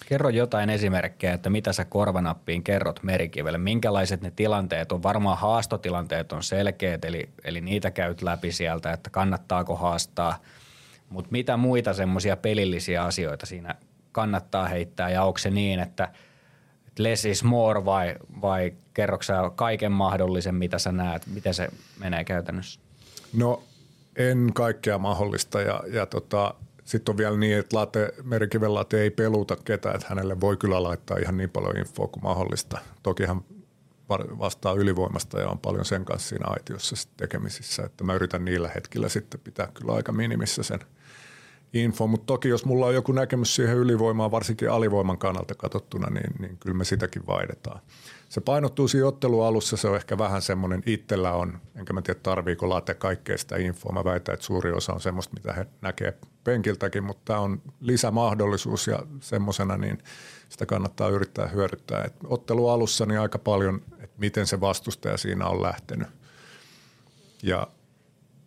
Kerro 0.08 0.28
jotain 0.28 0.70
esimerkkejä, 0.70 1.34
että 1.34 1.50
mitä 1.50 1.72
sä 1.72 1.84
korvanappiin 1.84 2.62
kerrot 2.62 3.02
merikivelle. 3.02 3.58
Minkälaiset 3.58 4.20
ne 4.20 4.30
tilanteet 4.30 4.92
on? 4.92 5.02
Varmaan 5.02 5.38
haastotilanteet 5.38 6.32
on 6.32 6.42
selkeät, 6.42 7.04
eli, 7.04 7.28
eli 7.44 7.60
niitä 7.60 7.90
käyt 7.90 8.22
läpi 8.22 8.52
sieltä, 8.52 8.92
että 8.92 9.10
kannattaako 9.10 9.76
haastaa. 9.76 10.42
Mutta 11.08 11.32
mitä 11.32 11.56
muita 11.56 11.94
semmoisia 11.94 12.36
pelillisiä 12.36 13.04
asioita 13.04 13.46
siinä 13.46 13.74
kannattaa 14.12 14.68
heittää 14.68 15.10
ja 15.10 15.22
onko 15.22 15.38
se 15.38 15.50
niin, 15.50 15.80
että 15.80 16.08
less 16.98 17.24
is 17.24 17.44
more 17.44 17.84
vai, 17.84 18.16
vai 18.40 18.72
kerroksä 18.94 19.34
kaiken 19.54 19.92
mahdollisen, 19.92 20.54
mitä 20.54 20.78
sä 20.78 20.92
näet? 20.92 21.26
Miten 21.26 21.54
se 21.54 21.68
menee 21.98 22.24
käytännössä? 22.24 22.80
No 23.32 23.62
en 24.16 24.50
kaikkea 24.54 24.98
mahdollista 24.98 25.60
ja, 25.60 25.82
ja 25.92 26.06
tota, 26.06 26.54
sitten 26.86 27.12
on 27.12 27.16
vielä 27.16 27.36
niin, 27.36 27.58
että 27.58 27.76
late, 27.76 28.14
Merikiven 28.22 28.74
late 28.74 29.00
ei 29.00 29.10
peluta 29.10 29.56
ketään, 29.56 29.94
että 29.94 30.06
hänelle 30.08 30.40
voi 30.40 30.56
kyllä 30.56 30.82
laittaa 30.82 31.18
ihan 31.18 31.36
niin 31.36 31.50
paljon 31.50 31.76
infoa 31.76 32.08
kuin 32.08 32.22
mahdollista. 32.22 32.78
Toki 33.02 33.24
hän 33.24 33.40
vastaa 34.38 34.72
ylivoimasta 34.72 35.40
ja 35.40 35.48
on 35.48 35.58
paljon 35.58 35.84
sen 35.84 36.04
kanssa 36.04 36.28
siinä 36.28 36.46
aitiossa 36.48 37.08
tekemisissä, 37.16 37.82
että 37.82 38.04
mä 38.04 38.14
yritän 38.14 38.44
niillä 38.44 38.70
hetkillä 38.74 39.08
sitten 39.08 39.40
pitää 39.40 39.68
kyllä 39.74 39.92
aika 39.92 40.12
minimissä 40.12 40.62
sen 40.62 40.80
info, 41.72 42.06
mutta 42.06 42.26
toki 42.26 42.48
jos 42.48 42.64
mulla 42.64 42.86
on 42.86 42.94
joku 42.94 43.12
näkemys 43.12 43.54
siihen 43.54 43.76
ylivoimaan, 43.76 44.30
varsinkin 44.30 44.70
alivoiman 44.70 45.18
kannalta 45.18 45.54
katsottuna, 45.54 46.10
niin, 46.10 46.30
niin 46.38 46.56
kyllä 46.58 46.76
me 46.76 46.84
sitäkin 46.84 47.26
vaihdetaan. 47.26 47.80
Se 48.28 48.40
painottuu 48.40 48.88
siinä 48.88 49.06
ottelualussa, 49.06 49.76
se 49.76 49.88
on 49.88 49.96
ehkä 49.96 50.18
vähän 50.18 50.42
semmoinen, 50.42 50.82
itsellä 50.86 51.32
on, 51.32 51.58
enkä 51.76 51.92
mä 51.92 52.02
tiedä 52.02 52.20
tarviiko 52.22 52.68
late 52.68 52.94
kaikkea 52.94 53.38
sitä 53.38 53.56
infoa. 53.56 53.92
Mä 53.92 54.04
väitän, 54.04 54.32
että 54.32 54.46
suuri 54.46 54.72
osa 54.72 54.92
on 54.92 55.00
semmoista, 55.00 55.34
mitä 55.34 55.52
he 55.52 55.66
näkee 55.80 56.18
penkiltäkin, 56.44 57.04
mutta 57.04 57.22
tämä 57.24 57.40
on 57.40 57.62
lisämahdollisuus 57.80 58.86
ja 58.86 59.02
semmoisena 59.20 59.76
niin 59.76 59.98
sitä 60.48 60.66
kannattaa 60.66 61.08
yrittää 61.08 61.46
hyödyttää. 61.46 62.04
Et 62.04 62.14
ottelualussa 62.24 63.06
niin 63.06 63.20
aika 63.20 63.38
paljon, 63.38 63.82
että 63.92 64.16
miten 64.18 64.46
se 64.46 64.60
vastustaja 64.60 65.16
siinä 65.16 65.46
on 65.46 65.62
lähtenyt. 65.62 66.08
Ja 67.42 67.66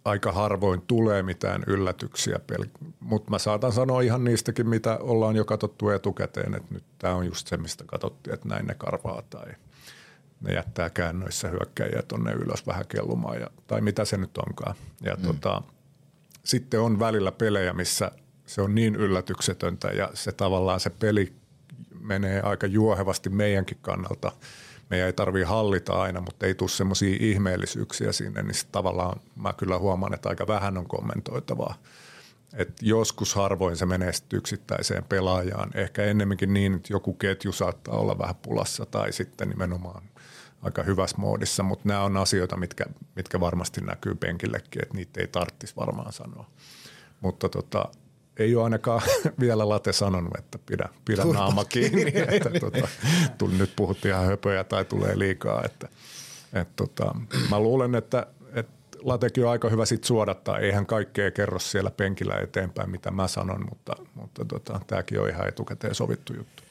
aika 0.06 0.32
harvoin 0.32 0.82
tulee 0.82 1.24
mitään 1.24 1.64
yllätyksiä, 1.67 2.40
mutta 2.99 3.32
mä 3.32 3.40
saatan 3.40 3.72
sanoa 3.72 4.01
ihan 4.01 4.24
niistäkin, 4.24 4.69
mitä 4.69 4.98
ollaan 5.01 5.35
jo 5.35 5.45
katsottu 5.45 5.90
etukäteen, 5.90 6.56
että 6.56 6.74
nyt 6.74 6.83
tämä 6.99 7.16
on 7.16 7.25
just 7.25 7.48
se, 7.48 7.58
mistä 7.58 7.83
katsottiin, 7.88 8.33
että 8.33 8.48
näin 8.48 8.67
ne 8.67 8.75
karvaa 8.75 9.22
tai 9.30 9.48
ne 10.41 10.53
jättää 10.53 10.89
käännöissä 10.89 11.47
hyökkäjiä 11.47 12.01
tuonne 12.07 12.31
ylös 12.31 12.67
vähän 12.67 12.85
kellumaan 12.87 13.39
ja, 13.41 13.49
tai 13.67 13.81
mitä 13.81 14.05
se 14.05 14.17
nyt 14.17 14.37
onkaan. 14.37 14.75
Ja 15.01 15.15
mm. 15.15 15.21
tota, 15.21 15.61
sitten 16.43 16.81
on 16.81 16.99
välillä 16.99 17.31
pelejä, 17.31 17.73
missä 17.73 18.11
se 18.45 18.61
on 18.61 18.75
niin 18.75 18.95
yllätyksetöntä 18.95 19.87
ja 19.87 20.09
se 20.13 20.31
tavallaan 20.31 20.79
se 20.79 20.89
peli 20.89 21.33
menee 21.99 22.41
aika 22.41 22.67
juohevasti 22.67 23.29
meidänkin 23.29 23.77
kannalta– 23.81 24.31
meidän 24.89 25.07
ei 25.07 25.13
tarvitse 25.13 25.45
hallita 25.45 26.01
aina, 26.01 26.21
mutta 26.21 26.45
ei 26.45 26.55
tule 26.55 26.69
semmoisia 26.69 27.17
ihmeellisyyksiä 27.19 28.11
sinne, 28.11 28.43
niin 28.43 28.55
tavallaan 28.71 29.19
mä 29.35 29.53
kyllä 29.53 29.77
huomaan, 29.77 30.13
että 30.13 30.29
aika 30.29 30.47
vähän 30.47 30.77
on 30.77 30.87
kommentoitavaa. 30.87 31.77
Et 32.53 32.73
joskus 32.81 33.35
harvoin 33.35 33.77
se 33.77 33.85
menee 33.85 34.11
yksittäiseen 34.33 35.03
pelaajaan. 35.03 35.71
Ehkä 35.73 36.03
ennemminkin 36.03 36.53
niin, 36.53 36.73
että 36.73 36.93
joku 36.93 37.13
ketju 37.13 37.51
saattaa 37.51 37.97
olla 37.97 38.17
vähän 38.17 38.35
pulassa 38.35 38.85
tai 38.85 39.13
sitten 39.13 39.49
nimenomaan 39.49 40.03
aika 40.61 40.83
hyvässä 40.83 41.17
moodissa, 41.17 41.63
mutta 41.63 41.88
nämä 41.88 42.03
on 42.03 42.17
asioita, 42.17 42.57
mitkä, 42.57 42.85
mitkä 43.15 43.39
varmasti 43.39 43.81
näkyy 43.81 44.15
penkillekin, 44.15 44.81
että 44.81 44.97
niitä 44.97 45.21
ei 45.21 45.27
tarvitsisi 45.27 45.75
varmaan 45.75 46.13
sanoa. 46.13 46.49
Mutta 47.21 47.49
tota, 47.49 47.85
ei 48.38 48.55
ole 48.55 48.63
ainakaan 48.63 49.01
vielä 49.39 49.69
late 49.69 49.93
sanonut, 49.93 50.38
että 50.38 50.59
pidä, 50.65 50.89
pidä 51.05 51.23
naama 51.23 51.65
kiinni, 51.73 52.13
että 52.27 52.49
tota, 52.59 52.88
tuli, 53.38 53.53
nyt 53.53 53.75
puhuttiin 53.75 54.13
ihan 54.13 54.25
höpöjä 54.25 54.63
tai 54.63 54.85
tulee 54.85 55.19
liikaa. 55.19 55.61
Että, 55.65 55.89
et 56.53 56.75
tota, 56.75 57.15
mä 57.49 57.59
luulen, 57.59 57.95
että, 57.95 58.27
että 58.53 58.97
latekin 59.01 59.45
on 59.45 59.51
aika 59.51 59.69
hyvä 59.69 59.85
sit 59.85 60.03
suodattaa. 60.03 60.59
Eihän 60.59 60.85
kaikkea 60.85 61.31
kerro 61.31 61.59
siellä 61.59 61.91
penkillä 61.91 62.35
eteenpäin, 62.35 62.89
mitä 62.89 63.11
mä 63.11 63.27
sanon, 63.27 63.65
mutta, 63.69 63.95
mutta 64.15 64.45
tota, 64.45 64.81
tämäkin 64.88 65.21
on 65.21 65.29
ihan 65.29 65.47
etukäteen 65.47 65.95
sovittu 65.95 66.33
juttu. 66.33 66.63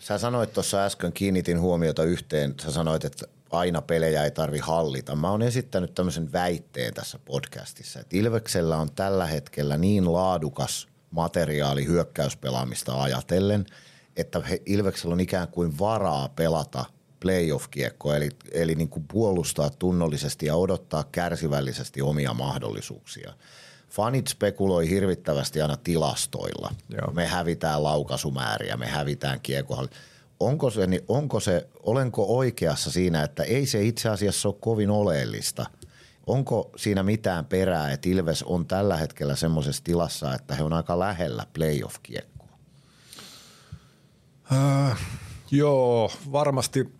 Sä 0.00 0.18
sanoit 0.18 0.52
tuossa 0.52 0.84
äsken, 0.84 1.12
kiinnitin 1.12 1.60
huomiota 1.60 2.04
yhteen, 2.04 2.54
sä 2.62 2.70
sanoit, 2.70 3.04
että 3.04 3.26
aina 3.50 3.82
pelejä 3.82 4.24
ei 4.24 4.30
tarvi 4.30 4.58
hallita. 4.58 5.16
Mä 5.16 5.30
oon 5.30 5.42
esittänyt 5.42 5.94
tämmöisen 5.94 6.32
väitteen 6.32 6.94
tässä 6.94 7.18
podcastissa, 7.24 8.00
että 8.00 8.16
Ilveksellä 8.16 8.76
on 8.76 8.92
tällä 8.92 9.26
hetkellä 9.26 9.76
niin 9.76 10.12
laadukas 10.12 10.88
materiaali 11.10 11.86
hyökkäyspelaamista 11.86 13.02
ajatellen, 13.02 13.66
että 14.16 14.40
he, 14.40 14.62
Ilveksellä 14.66 15.12
on 15.12 15.20
ikään 15.20 15.48
kuin 15.48 15.78
varaa 15.78 16.28
pelata 16.28 16.84
playoff-kiekko, 17.20 18.14
eli, 18.14 18.28
eli 18.52 18.74
niin 18.74 18.88
kuin 18.88 19.04
puolustaa 19.12 19.70
tunnollisesti 19.70 20.46
ja 20.46 20.56
odottaa 20.56 21.04
kärsivällisesti 21.12 22.02
omia 22.02 22.34
mahdollisuuksia. 22.34 23.32
Fanit 23.90 24.26
spekuloi 24.26 24.88
hirvittävästi 24.88 25.62
aina 25.62 25.76
tilastoilla. 25.76 26.74
Joo. 26.88 27.12
Me 27.12 27.26
hävitään 27.26 27.82
laukaisumääriä, 27.82 28.76
me 28.76 28.86
hävitään 28.86 29.40
kiekohalli. 29.40 29.90
Onko 30.40 30.70
se, 30.70 30.86
niin 30.86 31.02
onko 31.08 31.40
se, 31.40 31.68
olenko 31.82 32.36
oikeassa 32.36 32.90
siinä, 32.90 33.22
että 33.22 33.42
ei 33.42 33.66
se 33.66 33.82
itse 33.82 34.08
asiassa 34.08 34.48
ole 34.48 34.56
kovin 34.60 34.90
oleellista– 34.90 35.66
Onko 36.30 36.70
siinä 36.76 37.02
mitään 37.02 37.44
perää, 37.44 37.92
että 37.92 38.08
Ilves 38.08 38.42
on 38.42 38.66
tällä 38.66 38.96
hetkellä 38.96 39.36
semmoisessa 39.36 39.84
tilassa, 39.84 40.34
että 40.34 40.54
he 40.54 40.62
on 40.62 40.72
aika 40.72 40.98
lähellä 40.98 41.46
playoff-kiekkoa? 41.52 42.48
Äh, 44.52 44.98
joo, 45.50 46.12
varmasti, 46.32 46.92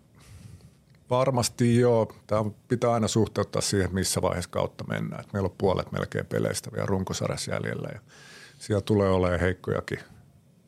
Varmasti 1.11 1.79
joo. 1.79 2.13
Tämä 2.27 2.51
pitää 2.67 2.93
aina 2.93 3.07
suhteuttaa 3.07 3.61
siihen, 3.61 3.93
missä 3.93 4.21
vaiheessa 4.21 4.49
kautta 4.49 4.83
mennään. 4.83 5.21
Et 5.21 5.33
meillä 5.33 5.47
on 5.47 5.55
puolet 5.57 5.91
melkein 5.91 6.25
peleistä 6.25 6.71
vielä 6.73 6.85
runkosarjassa 6.85 7.51
jäljellä 7.51 7.89
ja 7.93 7.99
siellä 8.57 8.81
tulee 8.81 9.09
olemaan 9.09 9.39
heikkojakin 9.39 9.99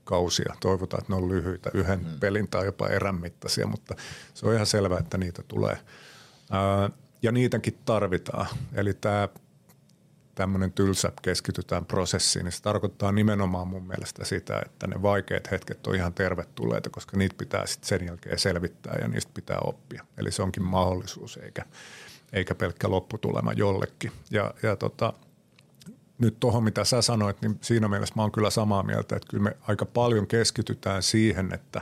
kausia. 0.04 0.56
Toivotaan, 0.60 1.02
että 1.02 1.14
ne 1.14 1.18
on 1.18 1.30
lyhyitä, 1.30 1.72
yhden 1.74 2.00
mm. 2.00 2.20
pelin 2.20 2.48
tai 2.48 2.66
jopa 2.66 2.88
erän 2.88 3.22
mittaisia, 3.22 3.68
mutta 3.68 3.96
se 4.34 4.48
on 4.48 4.54
ihan 4.54 4.66
selvää, 4.66 5.00
että 5.00 5.18
niitä 5.18 5.44
tulee. 5.48 5.78
Ää, 6.52 6.90
ja 7.22 7.32
niitäkin 7.32 7.80
tarvitaan. 7.86 8.48
Eli 8.74 8.94
tämä 8.94 9.30
tämmöinen 10.36 10.74
tylsä 10.74 11.12
keskitytään 11.22 11.86
prosessiin, 11.86 12.44
niin 12.44 12.52
se 12.52 12.62
tarkoittaa 12.62 13.12
nimenomaan 13.12 13.68
mun 13.68 13.88
mielestä 13.88 14.26
sitä, 14.26 14.62
että 14.66 14.88
ne 14.88 15.02
vaikeat 15.02 15.52
hetket 15.52 15.88
on 15.88 15.96
ihan 15.96 16.14
tervetulleita, 16.14 16.90
koska 16.90 17.18
niitä 17.18 17.36
pitää 17.38 17.66
sitten 17.66 17.88
sen 17.88 18.08
jälkeen 18.08 18.40
selvittää 18.40 18.98
ja 19.02 19.08
niistä 19.08 19.32
pitää 19.34 19.58
oppia. 19.64 20.06
Eli 20.18 20.32
se 20.32 20.44
onkin 20.44 20.64
mahdollisuus 20.64 21.38
eikä, 21.38 21.66
eikä 22.34 22.56
pelkkä 22.56 22.90
lopputulema 22.90 23.54
jollekin. 23.54 24.12
Ja, 24.32 24.54
ja 24.64 24.76
tota, 24.76 25.14
nyt 26.18 26.40
tuohon, 26.40 26.64
mitä 26.64 26.84
sä 26.84 27.02
sanoit, 27.02 27.42
niin 27.42 27.58
siinä 27.62 27.88
mielessä 27.88 28.16
mä 28.16 28.22
oon 28.22 28.32
kyllä 28.32 28.50
samaa 28.50 28.84
mieltä, 28.84 29.16
että 29.16 29.28
kyllä 29.30 29.44
me 29.44 29.58
aika 29.62 29.86
paljon 29.86 30.28
keskitytään 30.28 31.04
siihen, 31.04 31.54
että 31.54 31.82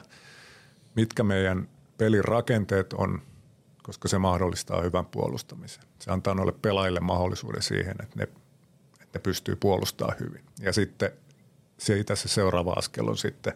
mitkä 0.96 1.24
meidän 1.24 1.70
pelin 1.98 2.26
rakenteet 2.26 2.94
on, 2.94 3.22
koska 3.84 4.08
se 4.08 4.18
mahdollistaa 4.18 4.82
hyvän 4.82 5.06
puolustamisen. 5.06 5.84
Se 6.00 6.12
antaa 6.12 6.34
noille 6.34 6.54
pelaajille 6.62 7.00
mahdollisuuden 7.00 7.62
siihen, 7.62 7.96
että 8.04 8.16
ne, 8.16 8.24
että 8.24 8.41
ne 9.14 9.20
pystyy 9.20 9.56
puolustamaan 9.56 10.18
hyvin. 10.20 10.44
Ja 10.60 10.74
sitten 10.74 11.12
siitä 11.78 12.16
se 12.16 12.28
seuraava 12.28 12.74
askel 12.74 13.08
on 13.08 13.18
sitten, 13.18 13.54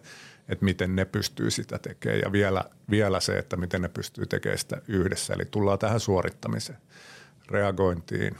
että 0.50 0.66
miten 0.66 0.96
ne 0.96 1.06
pystyy 1.06 1.52
sitä 1.52 1.80
tekemään 1.80 2.20
ja 2.20 2.32
vielä, 2.32 2.64
vielä 2.90 3.20
se, 3.20 3.38
että 3.38 3.58
miten 3.58 3.82
ne 3.82 3.90
pystyy 3.90 4.26
tekemään 4.26 4.58
sitä 4.58 4.82
yhdessä. 4.88 5.34
Eli 5.34 5.46
tullaan 5.46 5.80
tähän 5.80 6.00
suorittamiseen, 6.00 6.80
reagointiin, 7.48 8.36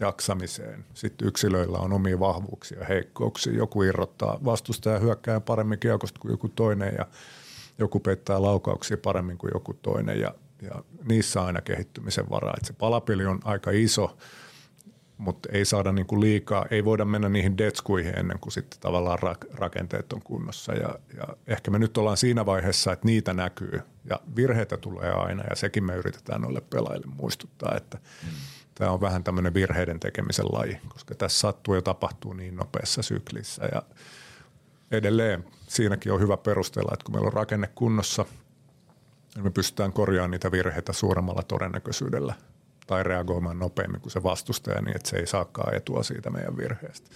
jaksamiseen. 0.00 0.84
Sitten 0.94 1.28
yksilöillä 1.28 1.78
on 1.78 1.92
omia 1.92 2.20
vahvuuksia 2.20 2.78
ja 2.78 2.86
heikkouksia. 2.86 3.52
Joku 3.52 3.82
irrottaa 3.82 4.38
vastustaja 4.44 4.98
hyökkää 4.98 5.40
paremmin 5.40 5.78
kiekosta 5.78 6.20
kuin 6.20 6.30
joku 6.30 6.48
toinen 6.48 6.94
ja 6.98 7.06
joku 7.78 8.00
peittää 8.00 8.42
laukauksia 8.42 8.96
paremmin 8.96 9.38
kuin 9.38 9.50
joku 9.54 9.74
toinen 9.74 10.20
ja, 10.20 10.34
ja 10.62 10.84
niissä 11.04 11.40
on 11.40 11.46
aina 11.46 11.60
kehittymisen 11.60 12.30
varaa. 12.30 12.54
Et 12.56 12.64
se 12.64 12.72
palapeli 12.72 13.26
on 13.26 13.40
aika 13.44 13.70
iso, 13.70 14.16
mutta 15.22 15.48
ei 15.52 15.64
saada 15.64 15.92
niinku 15.92 16.20
liikaa, 16.20 16.66
ei 16.70 16.84
voida 16.84 17.04
mennä 17.04 17.28
niihin 17.28 17.58
detskuihin 17.58 18.18
ennen 18.18 18.38
kuin 18.38 18.52
sitten 18.52 18.80
tavallaan 18.80 19.18
rakenteet 19.54 20.12
on 20.12 20.22
kunnossa. 20.22 20.72
Ja, 20.72 20.98
ja 21.16 21.24
ehkä 21.46 21.70
me 21.70 21.78
nyt 21.78 21.98
ollaan 21.98 22.16
siinä 22.16 22.46
vaiheessa, 22.46 22.92
että 22.92 23.06
niitä 23.06 23.32
näkyy 23.34 23.80
ja 24.10 24.20
virheitä 24.36 24.76
tulee 24.76 25.10
aina 25.10 25.44
ja 25.50 25.56
sekin 25.56 25.84
me 25.84 25.96
yritetään 25.96 26.40
noille 26.40 26.60
pelaajille 26.60 27.14
muistuttaa, 27.16 27.76
että 27.76 27.98
mm 28.22 28.30
tämä 28.74 28.90
on 28.90 29.00
vähän 29.00 29.24
tämmöinen 29.24 29.54
virheiden 29.54 30.00
tekemisen 30.00 30.46
laji, 30.52 30.78
koska 30.88 31.14
tässä 31.14 31.38
sattuu 31.38 31.74
ja 31.74 31.82
tapahtuu 31.82 32.32
niin 32.32 32.56
nopeassa 32.56 33.02
syklissä 33.02 33.68
ja 33.72 33.82
edelleen 34.90 35.44
siinäkin 35.68 36.12
on 36.12 36.20
hyvä 36.20 36.36
perustella, 36.36 36.90
että 36.92 37.04
kun 37.04 37.14
meillä 37.14 37.26
on 37.26 37.32
rakenne 37.32 37.70
kunnossa, 37.74 38.24
niin 39.34 39.44
me 39.44 39.50
pystytään 39.50 39.92
korjaamaan 39.92 40.30
niitä 40.30 40.52
virheitä 40.52 40.92
suuremmalla 40.92 41.42
todennäköisyydellä 41.42 42.34
tai 42.86 43.02
reagoimaan 43.02 43.58
nopeammin 43.58 44.00
kuin 44.00 44.12
se 44.12 44.22
vastustaja 44.22 44.82
niin, 44.82 44.96
että 44.96 45.10
se 45.10 45.16
ei 45.16 45.26
saakaan 45.26 45.74
etua 45.74 46.02
siitä 46.02 46.30
meidän 46.30 46.56
virheestä. 46.56 47.10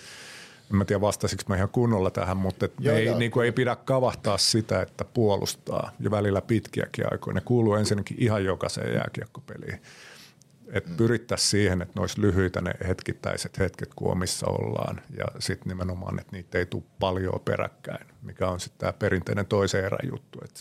En 0.71 0.77
mä 0.77 0.85
tiedä 0.85 1.01
vastasiko 1.01 1.43
mä 1.49 1.57
ihan 1.57 1.69
kunnolla 1.69 2.11
tähän, 2.11 2.37
mutta 2.37 2.69
joo, 2.79 2.95
me 2.95 3.01
ei, 3.01 3.07
joo. 3.07 3.19
Niin 3.19 3.31
kuin 3.31 3.45
ei 3.45 3.53
pidä 3.53 3.77
kavahtaa 3.77 4.39
sitä, 4.39 4.83
että 4.83 5.05
puolustaa 5.05 5.91
ja 6.01 6.11
välillä 6.11 6.43
pitkiäkin 6.43 7.13
aikoja. 7.13 7.35
Ne 7.35 7.41
kuuluu 7.41 7.75
ensinnäkin 7.75 8.17
ihan 8.21 8.45
jokaiseen 8.45 8.95
jääkiekkopeliin 8.95 9.81
että 10.73 10.91
mm. 10.91 10.97
pyrittäisiin 10.97 11.51
siihen, 11.51 11.83
että 11.83 11.93
ne 11.97 12.01
olisi 12.01 12.21
lyhyitä 12.21 12.61
ne 12.61 12.73
hetkittäiset 12.89 13.59
hetket, 13.59 13.95
kun 13.95 14.13
omissa 14.13 14.47
ollaan. 14.47 15.01
Ja 15.17 15.25
sitten 15.39 15.69
nimenomaan, 15.69 16.19
että 16.19 16.33
niitä 16.33 16.59
ei 16.59 16.67
tule 16.67 16.83
paljon 17.01 17.41
peräkkäin, 17.45 18.07
mikä 18.23 18.49
on 18.49 18.61
sitten 18.61 18.79
tämä 18.79 18.93
perinteinen 18.93 19.47
toisen 19.47 19.85
erän 19.85 20.11
juttu. 20.13 20.39
Että 20.45 20.61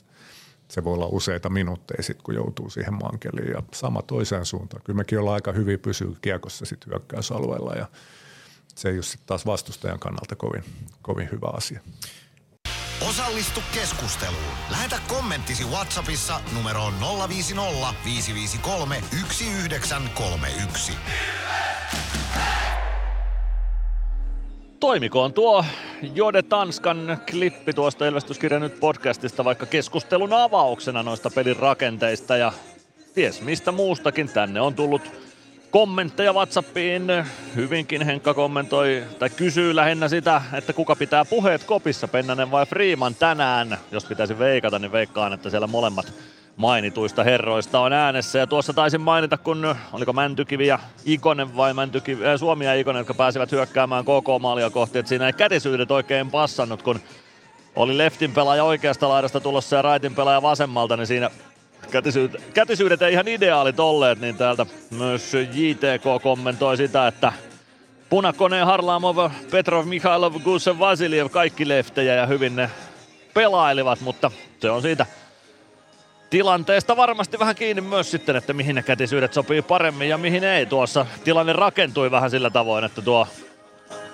se 0.70 0.84
voi 0.84 0.94
olla 0.94 1.06
useita 1.06 1.50
minuutteja 1.50 2.04
sitten, 2.04 2.24
kun 2.24 2.36
joutuu 2.36 2.70
siihen 2.70 2.94
mankeliin. 2.94 3.52
Ja 3.52 3.64
sama 3.74 4.02
toiseen 4.02 4.46
suuntaan. 4.46 4.84
Kyllä 4.84 4.98
mekin 4.98 5.20
ollaan 5.20 5.36
aika 5.36 5.52
hyvin 5.52 5.80
pysyä 5.80 6.12
kiekossa 6.22 6.66
sitten 6.66 6.90
hyökkäysalueella 6.92 7.74
ja 7.74 7.88
se 8.76 8.90
ei 8.90 8.96
ole 8.96 9.04
sitten 9.04 9.28
taas 9.28 9.46
vastustajan 9.46 10.00
kannalta 10.00 10.36
kovin, 10.36 10.64
kovin 11.02 11.30
hyvä 11.32 11.48
asia. 11.54 11.80
Osallistu 13.02 13.62
keskusteluun. 13.74 14.54
Lähetä 14.72 15.00
kommenttisi 15.08 15.64
Whatsappissa 15.64 16.42
numeroon 16.54 16.94
050 17.30 17.94
553 18.06 19.04
1931. 19.12 20.94
Toimikoon 24.80 25.34
tuo 25.34 25.66
Jode 26.14 26.42
Tanskan 26.42 27.18
klippi 27.32 27.74
tuosta 27.74 28.08
Ilvestyskirja 28.08 28.60
nyt 28.60 28.80
podcastista 28.80 29.46
vaikka 29.46 29.66
keskustelun 29.66 30.34
avauksena 30.34 31.04
noista 31.04 31.30
pelin 31.36 31.56
rakenteista 31.56 32.38
ja 32.38 32.52
ties 33.14 33.42
mistä 33.42 33.72
muustakin 33.72 34.30
tänne 34.30 34.62
on 34.62 34.76
tullut 34.76 35.02
kommentteja 35.72 36.34
Whatsappiin. 36.34 37.04
Hyvinkin 37.56 38.02
Henkka 38.06 38.34
kommentoi 38.34 39.04
tai 39.20 39.30
kysyy 39.30 39.76
lähinnä 39.76 40.08
sitä, 40.08 40.42
että 40.54 40.74
kuka 40.74 40.96
pitää 40.96 41.26
puheet 41.26 41.64
kopissa, 41.64 42.08
Pennanen 42.08 42.52
vai 42.52 42.66
Freeman 42.66 43.16
tänään. 43.16 43.78
Jos 43.92 44.06
pitäisi 44.06 44.40
veikata, 44.40 44.80
niin 44.80 44.92
veikkaan, 44.92 45.34
että 45.34 45.50
siellä 45.50 45.68
molemmat 45.68 46.14
mainituista 46.56 47.24
herroista 47.24 47.80
on 47.80 47.94
äänessä. 47.94 48.40
Ja 48.40 48.48
tuossa 48.48 48.74
taisin 48.74 49.02
mainita, 49.02 49.38
kun 49.38 49.76
oliko 49.94 50.14
Mäntykivi 50.14 50.68
ja 50.68 50.80
Ikonen 51.06 51.58
vai 51.58 51.74
Mäntykivi, 51.74 52.26
äh, 52.26 52.40
Suomi 52.40 52.66
ja 52.66 52.74
Ikonen, 52.74 53.00
jotka 53.00 53.14
pääsivät 53.14 53.52
hyökkäämään 53.52 54.06
koko 54.06 54.40
maalia 54.40 54.70
kohti. 54.70 55.00
Että 55.00 55.10
siinä 55.10 55.28
ei 55.28 55.34
kätisyydet 55.34 55.92
oikein 55.92 56.32
passannut, 56.32 56.82
kun 56.82 57.00
oli 57.76 57.98
leftin 57.98 58.32
pelaaja 58.32 58.64
oikeasta 58.64 59.10
laidasta 59.10 59.40
tulossa 59.40 59.76
ja 59.76 59.82
raitin 59.82 60.16
pelaaja 60.16 60.42
vasemmalta, 60.42 60.98
niin 60.98 61.08
siinä 61.08 61.30
kätisyydet, 61.92 62.42
kätisyydet 62.54 63.02
ei 63.02 63.14
ihan 63.14 63.28
ideaalit 63.28 63.80
olleet, 63.80 64.20
niin 64.20 64.38
täältä 64.38 64.66
myös 64.92 65.34
JTK 65.34 66.24
kommentoi 66.24 66.78
sitä, 66.78 67.08
että 67.08 67.34
Punakone, 68.10 68.62
Harlamov, 68.62 69.32
Petrov, 69.52 69.88
Mikhailov, 69.88 70.34
Gusev, 70.44 70.80
Vasiljev, 70.80 71.30
kaikki 71.30 71.68
leftejä 71.68 72.16
ja 72.16 72.26
hyvin 72.26 72.56
ne 72.56 72.70
pelailivat, 73.34 74.02
mutta 74.02 74.32
se 74.60 74.70
on 74.70 74.82
siitä 74.82 75.06
tilanteesta 76.36 76.98
varmasti 76.98 77.40
vähän 77.40 77.56
kiinni 77.56 77.82
myös 77.82 78.12
sitten, 78.12 78.36
että 78.36 78.54
mihin 78.54 78.76
ne 78.76 78.84
kätisyydet 78.84 79.34
sopii 79.34 79.62
paremmin 79.62 80.10
ja 80.10 80.18
mihin 80.18 80.44
ei. 80.44 80.66
Tuossa 80.66 81.06
tilanne 81.24 81.54
rakentui 81.54 82.12
vähän 82.12 82.32
sillä 82.32 82.50
tavoin, 82.50 82.84
että 82.84 83.02
tuo 83.02 83.28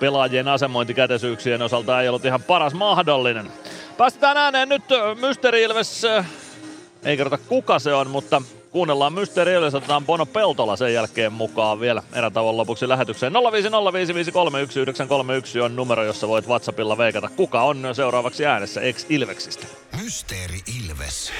pelaajien 0.00 0.48
asemointi 0.48 0.94
kätisyyksien 0.94 1.62
osalta 1.62 2.02
ei 2.02 2.08
ollut 2.08 2.24
ihan 2.24 2.42
paras 2.42 2.74
mahdollinen. 2.74 3.52
Päästetään 3.96 4.36
ääneen 4.36 4.68
nyt 4.68 4.82
Mystery 5.20 5.62
Ilves 5.62 6.06
ei 7.04 7.16
kerrota 7.16 7.38
kuka 7.38 7.78
se 7.78 7.94
on, 7.94 8.10
mutta 8.10 8.42
kuunnellaan 8.72 9.12
Mysteeri 9.12 9.52
Ilves, 9.52 9.74
otetaan 9.74 10.06
Bono 10.06 10.26
Peltola 10.26 10.76
sen 10.76 10.94
jälkeen 10.94 11.32
mukaan 11.32 11.80
vielä 11.80 12.02
erätauon 12.12 12.56
lopuksi 12.56 12.88
lähetykseen. 12.88 13.32
050553691 13.32 13.36
on 15.62 15.76
numero, 15.76 16.04
jossa 16.04 16.28
voit 16.28 16.48
WhatsAppilla 16.48 16.98
veikata, 16.98 17.28
kuka 17.36 17.62
on 17.62 17.88
seuraavaksi 17.92 18.46
äänessä 18.46 18.80
ex 18.80 19.06
Ilveksistä. 19.08 19.66
Mysteeri 20.02 20.60
Ilves. 20.80 21.32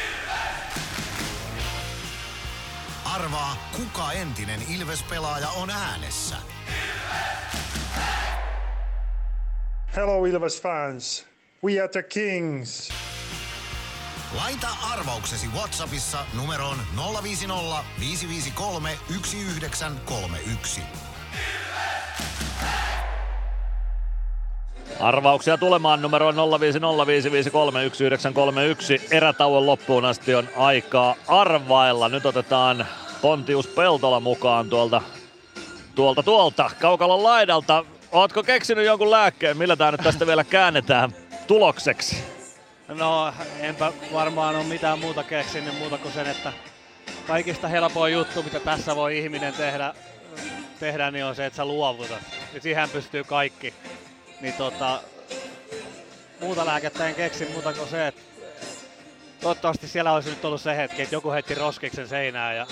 Arvaa, 3.15 3.57
kuka 3.77 4.13
entinen 4.13 4.61
Ilves-pelaaja 4.77 5.49
on 5.49 5.71
äänessä. 5.71 6.37
Hello 9.97 10.25
Ilves 10.25 10.63
fans. 10.63 11.27
We 11.65 11.81
are 11.81 11.89
the 11.89 12.03
Kings. 12.03 12.93
Laita 14.37 14.69
arvauksesi 14.93 15.47
Whatsappissa 15.55 16.19
numeroon 16.35 16.77
050 17.23 17.85
553 18.01 18.99
1931. 19.09 20.81
Arvauksia 25.01 25.59
tulemaan 25.59 26.03
numeroon 26.03 26.35
05055531931. 26.35 26.39
Erätauon 29.11 29.67
loppuun 29.67 30.05
asti 30.05 30.35
on 30.35 30.49
aikaa 30.57 31.15
arvailla. 31.29 32.09
Nyt 32.09 32.27
otetaan 32.27 32.87
Pontius 33.23 33.67
Peltola 33.67 34.21
mukaan 34.21 34.71
tuolta, 34.71 35.03
tuolta, 35.95 36.23
tuolta 36.23 36.71
kaukalon 36.81 37.23
laidalta. 37.23 37.85
Ootko 38.13 38.43
keksinyt 38.43 38.87
jonkun 38.87 39.11
lääkkeen, 39.11 39.57
millä 39.57 39.77
tämä 39.77 39.91
nyt 39.91 40.01
tästä 40.01 40.27
vielä 40.27 40.45
käännetään 40.45 41.15
tulokseksi? 41.47 42.32
No, 42.95 43.35
enpä 43.61 43.93
varmaan 44.13 44.57
ole 44.57 44.65
mitään 44.65 44.99
muuta 44.99 45.25
keksinyt 45.25 45.79
muuta 45.79 45.99
kuin 45.99 46.15
sen, 46.15 46.27
että 46.27 46.53
kaikista 47.27 47.69
helpoin 47.69 48.13
juttu, 48.13 48.43
mitä 48.43 48.61
tässä 48.61 48.97
voi 48.97 49.19
ihminen 49.19 49.53
tehdä, 49.53 49.95
tehdä 50.81 51.11
niin 51.11 51.25
on 51.25 51.35
se, 51.35 51.47
että 51.47 51.57
sä 51.57 51.65
luovutat. 51.65 52.23
Ja 52.55 52.61
siihen 52.61 52.91
pystyy 52.91 53.25
kaikki. 53.25 53.75
Niin 54.41 54.55
tota, 54.55 55.01
muuta 56.41 56.67
lääkettä 56.67 57.09
en 57.09 57.15
keksi 57.15 57.49
muuta 57.53 57.73
kuin 57.73 57.89
se, 57.89 58.07
että 58.07 58.23
toivottavasti 59.41 59.89
siellä 59.89 60.13
olisi 60.13 60.31
nyt 60.31 60.45
ollut 60.45 60.61
se 60.61 60.77
hetki, 60.77 61.03
että 61.03 61.15
joku 61.15 61.31
heitti 61.31 61.55
roskiksen 61.55 62.09
seinään 62.09 62.57
ja 62.57 62.67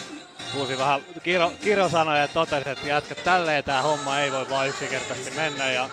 huusi 0.55 0.79
vähän 0.79 1.01
kiro, 1.23 1.53
kirosanoja 1.63 2.21
ja 2.21 2.29
totesi, 2.29 2.71
että 2.71 2.89
jätkät 2.89 3.25
tälleen 3.25 3.65
tämä 3.65 3.83
homma 3.83 4.21
ei 4.21 4.33
voi 4.33 4.51
vaan 4.51 4.69
yksinkertaisesti 4.69 5.31
mennä. 5.31 5.71
Ja 5.73 5.91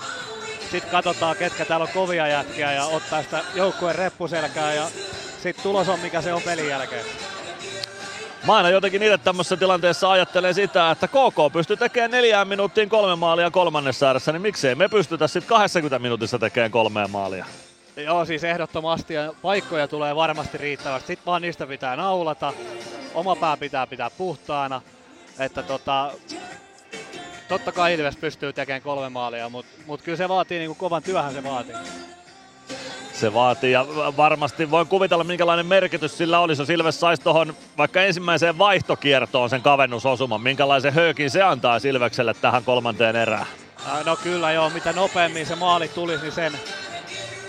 sitten 0.71 0.91
katsotaan, 0.91 1.37
ketkä 1.37 1.65
täällä 1.65 1.83
on 1.83 1.93
kovia 1.93 2.27
jätkiä 2.27 2.71
ja 2.71 2.85
ottaa 2.85 3.23
sitä 3.23 3.43
joukkueen 3.55 3.95
reppuselkää 3.95 4.73
ja 4.73 4.87
sitten 5.43 5.63
tulos 5.63 5.89
on 5.89 5.99
mikä 5.99 6.21
se 6.21 6.33
on 6.33 6.41
pelin 6.41 6.67
jälkeen. 6.67 7.05
Mä 8.47 8.55
aina 8.55 8.69
jotenkin 8.69 9.03
itse 9.03 9.17
tämmöisessä 9.17 9.57
tilanteessa 9.57 10.11
ajattelen 10.11 10.53
sitä, 10.53 10.91
että 10.91 11.07
KK 11.07 11.53
pystyy 11.53 11.77
tekemään 11.77 12.11
neljään 12.11 12.47
minuuttiin 12.47 12.89
kolme 12.89 13.15
maalia 13.15 13.51
kolmannessa 13.51 14.07
ääressä, 14.07 14.31
niin 14.31 14.41
miksei 14.41 14.75
me 14.75 14.89
pystytä 14.89 15.27
sitten 15.27 15.49
20 15.49 15.99
minuutissa 15.99 16.39
tekemään 16.39 16.71
kolmea 16.71 17.07
maalia. 17.07 17.45
Joo, 17.97 18.25
siis 18.25 18.43
ehdottomasti 18.43 19.13
ja 19.13 19.33
paikkoja 19.41 19.87
tulee 19.87 20.15
varmasti 20.15 20.57
riittävästi. 20.57 21.07
Sitten 21.07 21.25
vaan 21.25 21.41
niistä 21.41 21.67
pitää 21.67 21.95
naulata. 21.95 22.53
Oma 23.13 23.35
pää 23.35 23.57
pitää 23.57 23.87
pitää 23.87 24.09
puhtaana. 24.09 24.81
Että 25.39 25.63
tota, 25.63 26.11
totta 27.47 27.71
kai 27.71 27.93
Ilves 27.93 28.17
pystyy 28.17 28.53
tekemään 28.53 28.81
kolme 28.81 29.09
maalia, 29.09 29.49
mutta 29.49 29.71
mut 29.85 30.01
kyllä 30.01 30.17
se 30.17 30.29
vaatii 30.29 30.59
niin 30.59 30.69
kuin 30.69 30.77
kovan 30.77 31.03
työhän 31.03 31.33
se 31.33 31.43
vaatii. 31.43 31.75
Se 33.13 33.33
vaatii 33.33 33.71
ja 33.71 33.85
varmasti 34.17 34.71
voin 34.71 34.87
kuvitella 34.87 35.23
minkälainen 35.23 35.65
merkitys 35.65 36.17
sillä 36.17 36.39
olisi, 36.39 36.61
jos 36.61 36.69
Ilves 36.69 36.99
saisi 36.99 37.23
tuohon 37.23 37.55
vaikka 37.77 38.01
ensimmäiseen 38.01 38.57
vaihtokiertoon 38.57 39.49
sen 39.49 39.61
kavennusosuman. 39.61 40.41
Minkälaisen 40.41 40.93
höökin 40.93 41.29
se 41.29 41.41
antaa 41.41 41.79
Ilvekselle 41.83 42.33
tähän 42.33 42.63
kolmanteen 42.63 43.15
erään? 43.15 43.45
No 44.05 44.15
kyllä 44.15 44.51
joo, 44.51 44.69
mitä 44.69 44.93
nopeammin 44.93 45.45
se 45.45 45.55
maali 45.55 45.87
tulisi, 45.87 46.23
niin 46.23 46.33
sen... 46.33 46.53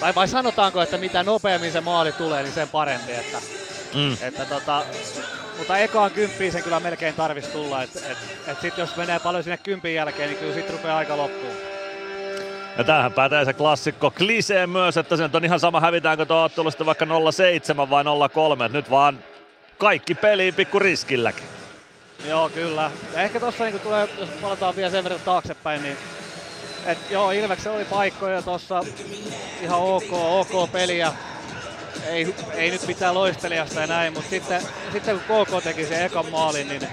Tai 0.01 0.15
vai 0.15 0.28
sanotaanko, 0.28 0.83
että 0.83 0.99
mitä 0.99 1.23
nopeammin 1.23 1.73
se 1.73 1.81
maali 1.81 2.12
tulee, 2.12 2.43
niin 2.43 2.52
sen 2.52 2.68
parempi. 2.68 3.12
Että, 3.12 3.39
mm. 3.94 4.17
että 4.20 4.44
tota, 4.44 4.83
mutta 5.58 5.78
ekaan 5.78 6.10
kymppiin 6.10 6.52
sen 6.52 6.62
kyllä 6.62 6.80
melkein 6.80 7.14
tarvitsisi 7.14 7.56
tulla. 7.56 7.82
Et, 7.82 7.96
et, 7.96 8.18
et 8.46 8.60
sit 8.60 8.78
jos 8.78 8.96
menee 8.96 9.18
paljon 9.18 9.44
sinne 9.44 9.56
kympin 9.56 9.94
jälkeen, 9.94 10.28
niin 10.28 10.38
kyllä 10.38 10.54
sit 10.54 10.70
rupeaa 10.70 10.98
aika 10.98 11.16
loppuun. 11.16 11.56
Ja 12.78 12.84
tähän 12.84 13.12
pätee 13.12 13.44
se 13.44 13.52
klassikko 13.52 14.10
klisee 14.10 14.66
myös, 14.66 14.96
että 14.96 15.16
se 15.16 15.30
on 15.32 15.44
ihan 15.44 15.60
sama 15.60 15.80
hävitäänkö 15.80 16.26
tuo 16.26 16.42
ottelusta 16.42 16.86
vaikka 16.86 17.04
0-7 17.04 17.08
vai 17.90 18.04
0-3. 18.68 18.72
Nyt 18.72 18.90
vaan 18.90 19.18
kaikki 19.78 20.14
peliin 20.14 20.54
pikku 20.54 20.78
riskilläkin. 20.78 21.44
Joo, 22.28 22.48
kyllä. 22.48 22.90
Ja 23.14 23.22
ehkä 23.22 23.40
tuossa 23.40 23.64
niin 23.64 23.80
tulee, 23.80 24.08
jos 24.18 24.28
palataan 24.28 24.76
vielä 24.76 24.90
sen 24.90 25.04
verran 25.04 25.20
taaksepäin, 25.24 25.82
niin 25.82 25.96
et 26.86 26.98
joo, 27.10 27.30
Ilveksen 27.30 27.72
oli 27.72 27.84
paikkoja 27.84 28.42
tuossa 28.42 28.84
ihan 29.62 29.78
ok, 29.78 30.12
ok 30.12 30.72
peliä. 30.72 31.12
Ei, 32.07 32.35
ei 32.55 32.70
nyt 32.70 32.86
mitään 32.86 33.15
loistelijasta 33.15 33.81
ja 33.81 33.86
näin, 33.86 34.12
mutta 34.12 34.31
sitten, 34.31 34.62
sitten 34.93 35.20
kun 35.20 35.47
KK 35.47 35.65
teki 35.65 35.86
sen 35.86 36.02
ekan 36.02 36.31
maalin, 36.31 36.68
niin 36.68 36.89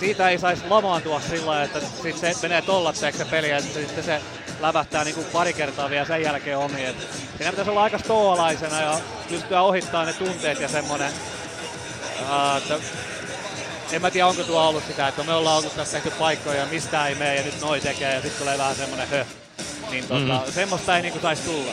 siitä 0.00 0.28
ei 0.28 0.38
saisi 0.38 0.62
lamaantua 0.68 1.20
sillä 1.20 1.62
että 1.62 1.80
sitten 2.02 2.34
se 2.34 2.42
menee 2.42 2.62
tollatteeksi 2.62 3.18
se 3.18 3.24
peli, 3.24 3.50
ja 3.50 3.60
sitten 3.60 4.04
se 4.04 4.20
lävähtää 4.60 5.04
niin 5.04 5.14
kuin 5.14 5.26
pari 5.32 5.52
kertaa 5.52 5.90
vielä 5.90 6.06
sen 6.06 6.22
jälkeen 6.22 6.58
omi. 6.58 6.84
Et 6.84 6.96
siinä 7.36 7.50
pitäisi 7.50 7.70
olla 7.70 7.82
aika 7.82 7.98
stoalaisena 7.98 8.80
ja 8.80 9.00
pystyä 9.28 9.62
ohittamaan 9.62 10.06
ne 10.06 10.12
tunteet 10.12 10.60
ja 10.60 10.68
semmonen, 10.68 11.12
uh, 12.20 12.56
että 12.56 12.78
en 13.92 14.02
mä 14.02 14.10
tiedä 14.10 14.26
onko 14.26 14.42
tuo 14.42 14.68
ollut 14.68 14.84
sitä, 14.86 15.08
että 15.08 15.24
me 15.24 15.32
ollaan 15.34 15.58
ollut 15.58 15.76
tässä 15.76 15.92
tehty 15.92 16.18
paikkoja 16.18 16.60
ja 16.60 16.66
mistä 16.66 17.06
ei 17.06 17.14
mene 17.14 17.34
ja 17.34 17.42
nyt 17.42 17.60
noi 17.60 17.80
tekee 17.80 18.14
ja 18.14 18.22
sitten 18.22 18.38
tulee 18.38 18.58
vähän 18.58 18.76
semmonen 18.76 19.08
hö. 19.08 19.24
Niin 19.90 20.04
tota, 20.08 20.42
mm. 20.46 20.52
semmoista 20.52 20.96
ei 20.96 21.02
niinku 21.02 21.20
saisi 21.20 21.42
tulla. 21.42 21.72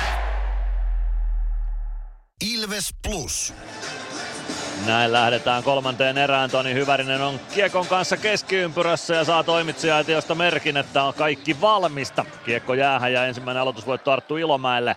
Plus. 3.09 3.53
Näin 4.85 5.11
lähdetään 5.11 5.63
kolmanteen 5.63 6.17
erään. 6.17 6.49
Toni 6.49 6.73
Hyvärinen 6.73 7.21
on 7.21 7.39
Kiekon 7.53 7.87
kanssa 7.87 8.17
keskiympyrässä 8.17 9.15
ja 9.15 9.23
saa 9.23 9.43
toimitsijaitiosta 9.43 10.35
merkin, 10.35 10.77
että 10.77 11.03
on 11.03 11.13
kaikki 11.13 11.61
valmista. 11.61 12.25
Kiekko 12.45 12.73
jäähän 12.73 13.13
ja 13.13 13.25
ensimmäinen 13.25 13.61
aloitusvoitto 13.61 14.11
Arttu 14.11 14.37
Ilomäelle. 14.37 14.95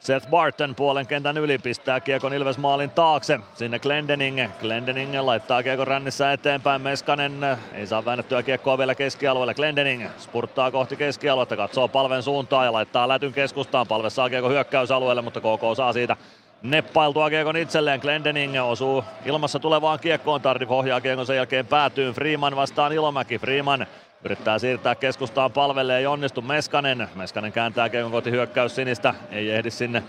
Seth 0.00 0.28
Barton 0.28 0.74
puolen 0.74 1.06
kentän 1.06 1.38
yli 1.38 1.58
pistää 1.58 2.00
Kiekon 2.00 2.34
Ilves 2.34 2.58
maalin 2.58 2.90
taakse. 2.90 3.40
Sinne 3.54 3.78
Glendening. 3.78 4.50
Glendening 4.60 5.20
laittaa 5.20 5.62
Kiekon 5.62 5.86
rännissä 5.86 6.32
eteenpäin. 6.32 6.82
Meskanen 6.82 7.40
ei 7.72 7.86
saa 7.86 8.04
väännettyä 8.04 8.42
Kiekkoa 8.42 8.78
vielä 8.78 8.94
keskialueelle. 8.94 9.54
Glendening 9.54 10.08
spurttaa 10.18 10.70
kohti 10.70 10.96
keskialuetta, 10.96 11.56
katsoo 11.56 11.88
palven 11.88 12.22
suuntaan 12.22 12.64
ja 12.64 12.72
laittaa 12.72 13.08
lätyn 13.08 13.32
keskustaan. 13.32 13.86
Palve 13.86 14.10
saa 14.10 14.30
Kiekon 14.30 14.50
hyökkäysalueelle, 14.50 15.22
mutta 15.22 15.40
KK 15.40 15.76
saa 15.76 15.92
siitä 15.92 16.16
neppailtua 16.62 17.30
Kiekon 17.30 17.56
itselleen. 17.56 18.00
Glendening 18.00 18.62
osuu 18.62 19.04
ilmassa 19.24 19.58
tulevaan 19.58 20.00
Kiekkoon. 20.00 20.42
Tardif 20.42 20.70
ohjaa 20.70 21.00
Kiekon 21.00 21.26
sen 21.26 21.36
jälkeen 21.36 21.66
päätyyn. 21.66 22.14
Freeman 22.14 22.56
vastaan 22.56 22.92
Ilomäki. 22.92 23.38
Freeman 23.38 23.86
Yrittää 24.24 24.58
siirtää 24.58 24.94
keskustaan 24.94 25.52
palvelle 25.52 25.98
ei 25.98 26.06
onnistu 26.06 26.42
Meskanen. 26.42 27.08
Meskanen 27.14 27.52
kääntää 27.52 27.88
Kiekon 27.88 28.10
kohti 28.10 28.30
hyökkäys 28.30 28.74
sinistä. 28.74 29.14
Ei 29.30 29.50
ehdi 29.50 29.70
sinne 29.70 30.02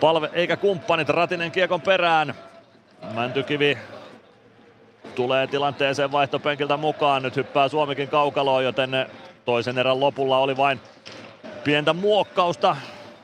palve 0.00 0.30
eikä 0.32 0.56
kumppanit. 0.56 1.08
Ratinen 1.08 1.50
Kiekon 1.50 1.80
perään. 1.80 2.34
Mäntykivi 3.14 3.78
tulee 5.14 5.46
tilanteeseen 5.46 6.12
vaihtopenkiltä 6.12 6.76
mukaan. 6.76 7.22
Nyt 7.22 7.36
hyppää 7.36 7.68
Suomikin 7.68 8.08
kaukaloon, 8.08 8.64
joten 8.64 8.90
toisen 9.44 9.78
erän 9.78 10.00
lopulla 10.00 10.38
oli 10.38 10.56
vain 10.56 10.80
pientä 11.64 11.92
muokkausta. 11.92 12.76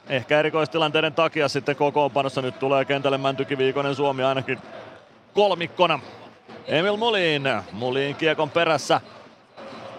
Ehkä 0.08 0.38
erikoistilanteiden 0.38 1.12
takia 1.12 1.48
sitten 1.48 1.76
kokoonpanossa 1.76 2.42
nyt 2.42 2.58
tulee 2.58 2.84
kentälle 2.84 3.18
Mäntykivi 3.18 3.74
Suomi 3.96 4.22
ainakin 4.22 4.58
kolmikkona. 5.34 6.00
Emil 6.66 6.96
Mulin, 6.96 7.42
Mulin 7.72 8.14
kiekon 8.14 8.50
perässä 8.50 9.00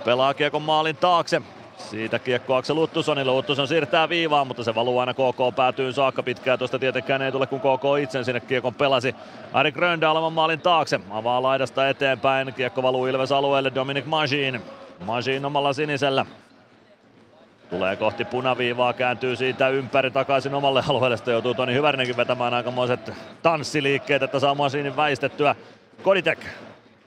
Pelaa 0.05 0.33
kiekon 0.33 0.61
maalin 0.61 0.95
taakse. 0.95 1.41
Siitä 1.77 2.19
kiekko 2.19 2.55
Aksel 2.55 2.77
Uttusonille. 2.77 3.31
Uttuson 3.31 3.67
siirtää 3.67 4.09
viivaan, 4.09 4.47
mutta 4.47 4.63
se 4.63 4.75
valuu 4.75 4.99
aina 4.99 5.13
KK 5.13 5.55
päätyy 5.55 5.93
saakka 5.93 6.23
pitkään. 6.23 6.59
Tuosta 6.59 6.79
tietenkään 6.79 7.21
ei 7.21 7.31
tule, 7.31 7.47
kun 7.47 7.59
KK 7.59 7.83
itse 8.01 8.23
sinne 8.23 8.39
kiekon 8.39 8.73
pelasi. 8.73 9.15
Ari 9.53 9.71
Gröndal 9.71 10.29
maalin 10.29 10.61
taakse. 10.61 10.99
Avaa 11.09 11.43
laidasta 11.43 11.89
eteenpäin. 11.89 12.53
Kiekko 12.53 12.83
valuu 12.83 13.05
Ilves 13.05 13.31
alueelle. 13.31 13.71
Dominic 13.75 14.05
Majin. 14.05 14.61
Majin 15.05 15.45
omalla 15.45 15.73
sinisellä. 15.73 16.25
Tulee 17.73 17.95
kohti 17.95 18.25
punaviivaa, 18.25 18.93
kääntyy 18.93 19.35
siitä 19.35 19.69
ympäri 19.69 20.11
takaisin 20.11 20.53
omalle 20.53 20.83
alueelle. 20.89 21.17
Sitten 21.17 21.31
joutuu 21.31 21.53
Toni 21.53 21.73
Hyvärinenkin 21.73 22.17
vetämään 22.17 22.53
aikamoiset 22.53 23.13
tanssiliikkeet, 23.41 24.23
että 24.23 24.39
saa 24.39 24.55
Majinin 24.55 24.95
väistettyä. 24.95 25.55
Koditek 26.03 26.39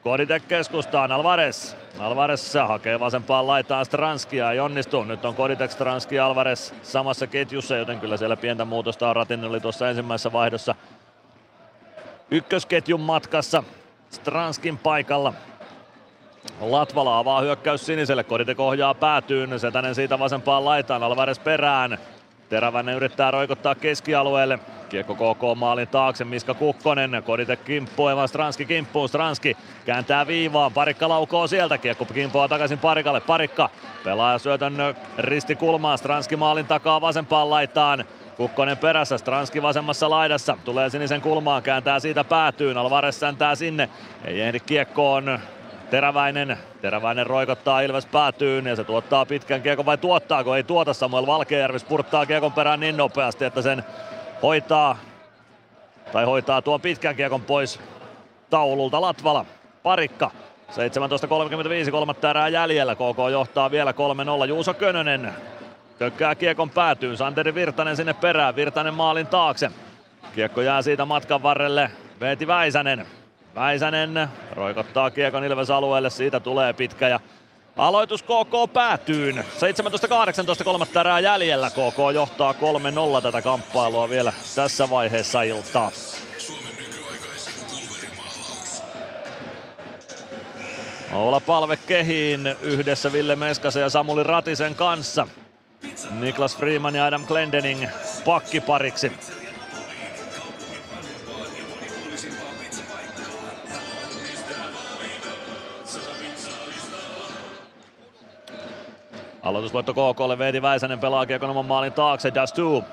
Koditek 0.02 0.48
keskustaan, 0.48 1.12
Alvarez. 1.12 1.74
Alvarez 1.98 2.54
hakee 2.68 3.00
vasempaan 3.00 3.46
laitaan 3.46 3.84
Stranskia, 3.84 4.52
ei 4.52 4.60
onnistu. 4.60 5.04
Nyt 5.04 5.24
on 5.24 5.34
Koditek, 5.34 5.70
Stranski 5.70 6.18
Alvarez 6.18 6.72
samassa 6.82 7.26
ketjussa, 7.26 7.76
joten 7.76 8.00
kyllä 8.00 8.16
siellä 8.16 8.36
pientä 8.36 8.64
muutosta 8.64 9.08
on. 9.08 9.16
Ratin 9.16 9.44
oli 9.44 9.60
tuossa 9.60 9.88
ensimmäisessä 9.88 10.32
vaihdossa 10.32 10.74
ykkösketjun 12.30 13.00
matkassa 13.00 13.62
Stranskin 14.10 14.78
paikalla. 14.78 15.32
Latvala 16.60 17.18
avaa 17.18 17.40
hyökkäys 17.40 17.86
siniselle, 17.86 18.24
Koditek 18.24 18.60
ohjaa 18.60 18.94
päätyyn, 18.94 19.60
Setänen 19.60 19.94
siitä 19.94 20.18
vasempaan 20.18 20.64
laitaan, 20.64 21.02
Alvarez 21.02 21.38
perään. 21.38 21.98
Teräväinen 22.48 22.96
yrittää 22.96 23.30
roikottaa 23.30 23.74
keskialueelle. 23.74 24.58
Kiekko 24.88 25.14
KK 25.14 25.58
maalin 25.58 25.88
taakse, 25.88 26.24
Miska 26.24 26.54
Kukkonen, 26.54 27.22
Kodite 27.24 27.56
kimppuu, 27.56 28.08
Evan 28.08 28.28
Stranski 28.28 28.64
kimppuu, 28.64 29.08
Stranski 29.08 29.56
kääntää 29.84 30.26
viivaan, 30.26 30.72
Parikka 30.72 31.08
laukoo 31.08 31.46
sieltä, 31.46 31.78
kiekko 31.78 32.04
kimpoaa 32.04 32.48
takaisin 32.48 32.78
Parikalle, 32.78 33.20
Parikka 33.20 33.70
pelaa 34.04 34.38
syötön 34.38 34.76
ristikulmaan, 35.18 35.98
Stranski 35.98 36.36
maalin 36.36 36.66
takaa 36.66 37.00
vasempaan 37.00 37.50
laitaan, 37.50 38.04
Kukkonen 38.36 38.76
perässä, 38.76 39.18
Stranski 39.18 39.62
vasemmassa 39.62 40.10
laidassa, 40.10 40.58
tulee 40.64 40.90
sinisen 40.90 41.20
kulmaan, 41.20 41.62
kääntää 41.62 42.00
siitä 42.00 42.24
päätyyn, 42.24 42.76
Alvarez 42.76 43.16
säntää 43.16 43.54
sinne, 43.54 43.88
ei 44.24 44.40
ehdi 44.40 44.60
kiekkoon, 44.60 45.38
Teräväinen, 45.90 46.58
Teräväinen 46.80 47.26
roikottaa 47.26 47.80
Ilves 47.80 48.06
päätyyn 48.06 48.66
ja 48.66 48.76
se 48.76 48.84
tuottaa 48.84 49.26
pitkän 49.26 49.62
kiekon 49.62 49.86
vai 49.86 49.98
tuottaako? 49.98 50.54
Ei 50.54 50.62
tuota 50.62 50.94
Samuel 50.94 51.26
Valkeajärvi 51.26 51.78
spurttaa 51.78 52.26
kiekon 52.26 52.52
perään 52.52 52.80
niin 52.80 52.96
nopeasti, 52.96 53.44
että 53.44 53.62
sen 53.62 53.84
hoitaa 54.42 54.98
tai 56.12 56.24
hoitaa 56.24 56.62
tuon 56.62 56.80
pitkän 56.80 57.16
kiekon 57.16 57.42
pois 57.42 57.80
taululta 58.50 59.00
Latvala. 59.00 59.44
Parikka 59.82 60.30
17.35, 61.84 61.90
kolmatta 61.90 62.30
erää 62.30 62.48
jäljellä. 62.48 62.94
KK 62.94 63.30
johtaa 63.32 63.70
vielä 63.70 63.94
3-0. 64.44 64.46
Juuso 64.48 64.74
Könönen 64.74 65.32
tökkää 65.98 66.34
kiekon 66.34 66.70
päätyyn. 66.70 67.16
Santeri 67.16 67.54
Virtanen 67.54 67.96
sinne 67.96 68.14
perään. 68.14 68.56
Virtanen 68.56 68.94
maalin 68.94 69.26
taakse. 69.26 69.70
Kiekko 70.34 70.62
jää 70.62 70.82
siitä 70.82 71.04
matkan 71.04 71.42
varrelle. 71.42 71.90
Veeti 72.20 72.46
Väisänen. 72.46 73.06
Väisänen 73.56 74.28
roikottaa 74.52 75.10
kiekon 75.10 75.44
Ilves 75.44 75.70
alueelle. 75.70 76.10
Siitä 76.10 76.40
tulee 76.40 76.72
pitkä 76.72 77.08
ja 77.08 77.20
Aloitus 77.76 78.22
KK 78.22 78.72
päätyy. 78.72 79.32
17-18 79.32 80.64
kolmatta 80.64 81.00
erää 81.00 81.20
jäljellä. 81.20 81.70
KK 81.70 82.14
johtaa 82.14 82.52
3-0 83.18 83.22
tätä 83.22 83.42
kamppailua 83.42 84.08
vielä 84.08 84.32
tässä 84.54 84.90
vaiheessa 84.90 85.42
iltaa. 85.42 85.90
Oula 91.12 91.40
Palve 91.40 91.76
kehiin 91.76 92.56
yhdessä 92.62 93.12
Ville 93.12 93.36
Meskasen 93.36 93.82
ja 93.82 93.90
Samuli 93.90 94.22
Ratisen 94.22 94.74
kanssa. 94.74 95.28
Niklas 96.10 96.56
Freeman 96.56 96.94
ja 96.94 97.06
Adam 97.06 97.26
Glendening 97.26 97.86
pakkipariksi. 98.24 99.12
Aloitusvoitto 109.46 109.94
KKlle, 109.94 110.38
Veeti 110.38 110.62
Väisänen 110.62 110.98
pelaa 110.98 111.26
kiekon 111.26 111.50
oman 111.50 111.66
maalin 111.66 111.92
taakse, 111.92 112.34
Dastu. 112.34 112.84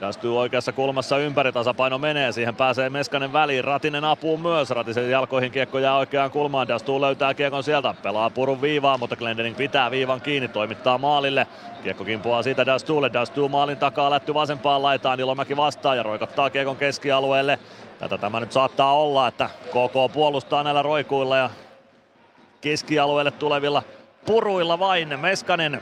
Dastu 0.00 0.38
oikeassa 0.38 0.72
kulmassa 0.72 1.18
ympäri, 1.18 1.52
tasapaino 1.52 1.98
menee, 1.98 2.32
siihen 2.32 2.56
pääsee 2.56 2.90
Meskanen 2.90 3.32
väliin, 3.32 3.64
Ratinen 3.64 4.04
apuun 4.04 4.40
myös, 4.40 4.70
Ratisen 4.70 5.10
jalkoihin 5.10 5.52
kiekko 5.52 5.78
jää 5.78 5.96
oikeaan 5.96 6.30
kulmaan, 6.30 6.68
Dastu 6.68 7.00
löytää 7.00 7.34
kiekon 7.34 7.62
sieltä, 7.62 7.94
pelaa 8.02 8.30
purun 8.30 8.62
viivaa, 8.62 8.98
mutta 8.98 9.16
Glendening 9.16 9.56
pitää 9.56 9.90
viivan 9.90 10.20
kiinni, 10.20 10.48
toimittaa 10.48 10.98
maalille. 10.98 11.46
Kiekko 11.82 12.04
kimpuaa 12.04 12.42
siitä 12.42 12.66
Dastulle, 12.66 13.12
Dastu 13.12 13.48
maalin 13.48 13.78
takaa 13.78 14.10
lätty 14.10 14.34
vasempaan 14.34 14.82
laitaan, 14.82 15.20
Ilomäki 15.20 15.56
vastaa 15.56 15.94
ja 15.94 16.02
roikottaa 16.02 16.50
kiekon 16.50 16.76
keskialueelle. 16.76 17.58
Tätä 17.98 18.18
tämä 18.18 18.40
nyt 18.40 18.52
saattaa 18.52 18.96
olla, 18.96 19.28
että 19.28 19.50
KK 19.68 20.12
puolustaa 20.12 20.62
näillä 20.62 20.82
roikuilla 20.82 21.36
ja 21.36 21.50
keskialueelle 22.60 23.30
tulevilla 23.30 23.82
puruilla 24.26 24.78
vain. 24.78 25.20
Meskanen 25.20 25.80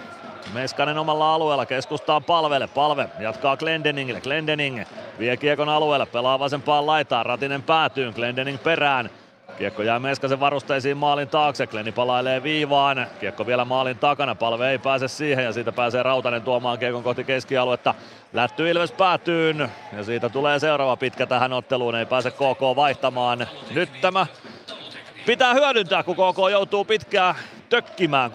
Meskanen 0.53 0.99
omalla 0.99 1.35
alueella 1.35 1.67
keskustaa 1.67 2.21
palvelle. 2.21 2.67
Palve 2.67 3.09
jatkaa 3.19 3.57
Glendeningille. 3.57 4.21
Glendening 4.21 4.85
vie 5.19 5.37
kiekon 5.37 5.69
alueelle, 5.69 6.07
pelaa 6.07 6.39
vasempaan 6.39 6.87
laitaan. 6.87 7.27
Ratinen 7.27 7.63
päätyy, 7.63 8.13
Glendening 8.13 8.63
perään. 8.63 9.11
Kiekko 9.59 9.83
jää 9.83 9.99
Meskasen 9.99 10.41
varusteisiin 10.41 10.97
maalin 10.97 11.29
taakse. 11.29 11.67
Kleni 11.67 11.93
palailee 11.93 12.43
viivaan. 12.43 13.07
Kiekko 13.21 13.47
vielä 13.47 13.65
maalin 13.65 13.99
takana. 13.99 14.35
Palve 14.35 14.71
ei 14.71 14.79
pääse 14.79 15.09
siihen 15.09 15.45
ja 15.45 15.53
siitä 15.53 15.73
pääsee 15.73 16.03
Rautanen 16.03 16.43
tuomaan 16.43 16.79
kiekon 16.79 17.03
kohti 17.03 17.25
keskialuetta. 17.25 17.95
Lätty 18.33 18.71
Ilves 18.71 18.93
päätyyn 18.93 19.71
ja 19.97 20.05
siitä 20.05 20.29
tulee 20.29 20.59
seuraava 20.59 20.97
pitkä 20.97 21.27
tähän 21.27 21.53
otteluun. 21.53 21.95
Ei 21.95 22.07
pääse 22.07 22.31
KK 22.31 22.77
vaihtamaan. 22.77 23.47
Nyt 23.71 24.01
tämä 24.01 24.27
pitää 25.27 25.55
hyödyntää, 25.55 26.03
kun 26.03 26.17
KK 26.17 26.51
joutuu 26.51 26.85
pitkään 26.85 27.35
tökkimään. 27.71 28.31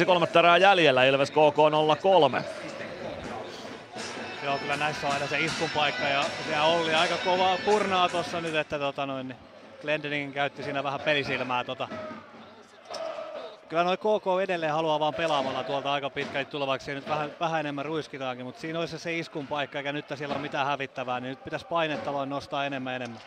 16.25 0.00 0.04
kolmatta 0.04 0.38
erää 0.38 0.56
jäljellä, 0.56 1.04
Ilves 1.04 1.30
KK 1.30 1.58
0-3. 2.38 2.42
Joo, 4.44 4.58
kyllä 4.58 4.76
näissä 4.76 5.06
on 5.06 5.12
aina 5.12 5.26
se 5.26 5.40
iskun 5.40 5.70
paikka 5.74 6.08
ja 6.08 6.24
se 6.48 6.60
Olli 6.60 6.94
aika 6.94 7.16
kova 7.24 7.58
purnaa 7.64 8.08
tuossa 8.08 8.40
nyt, 8.40 8.54
että 8.54 8.78
tota 8.78 9.06
noin, 9.06 9.28
niin 9.28 9.38
Glendening 9.80 10.34
käytti 10.34 10.62
siinä 10.62 10.82
vähän 10.82 11.00
pelisilmää. 11.00 11.64
Tota. 11.64 11.88
Kyllä 13.68 13.84
noin 13.84 13.98
KK 13.98 14.42
edelleen 14.42 14.72
haluaa 14.72 15.00
vaan 15.00 15.14
pelaamalla 15.14 15.64
tuolta 15.64 15.92
aika 15.92 16.10
pitkälti 16.10 16.50
tulevaksi 16.50 16.90
ja 16.90 16.94
nyt 16.94 17.08
vähän, 17.08 17.30
vähän 17.40 17.60
enemmän 17.60 17.84
ruiskitaankin, 17.84 18.46
mutta 18.46 18.60
siinä 18.60 18.78
olisi 18.78 18.98
se 18.98 19.18
iskun 19.18 19.46
paikka 19.46 19.78
eikä 19.78 19.92
nyt 19.92 20.04
siellä 20.14 20.34
ole 20.34 20.42
mitään 20.42 20.66
hävittävää, 20.66 21.20
niin 21.20 21.30
nyt 21.30 21.44
pitäisi 21.44 21.66
painetta 21.66 22.12
vaan 22.12 22.28
nostaa 22.28 22.66
enemmän 22.66 22.94
enemmän. 22.94 23.20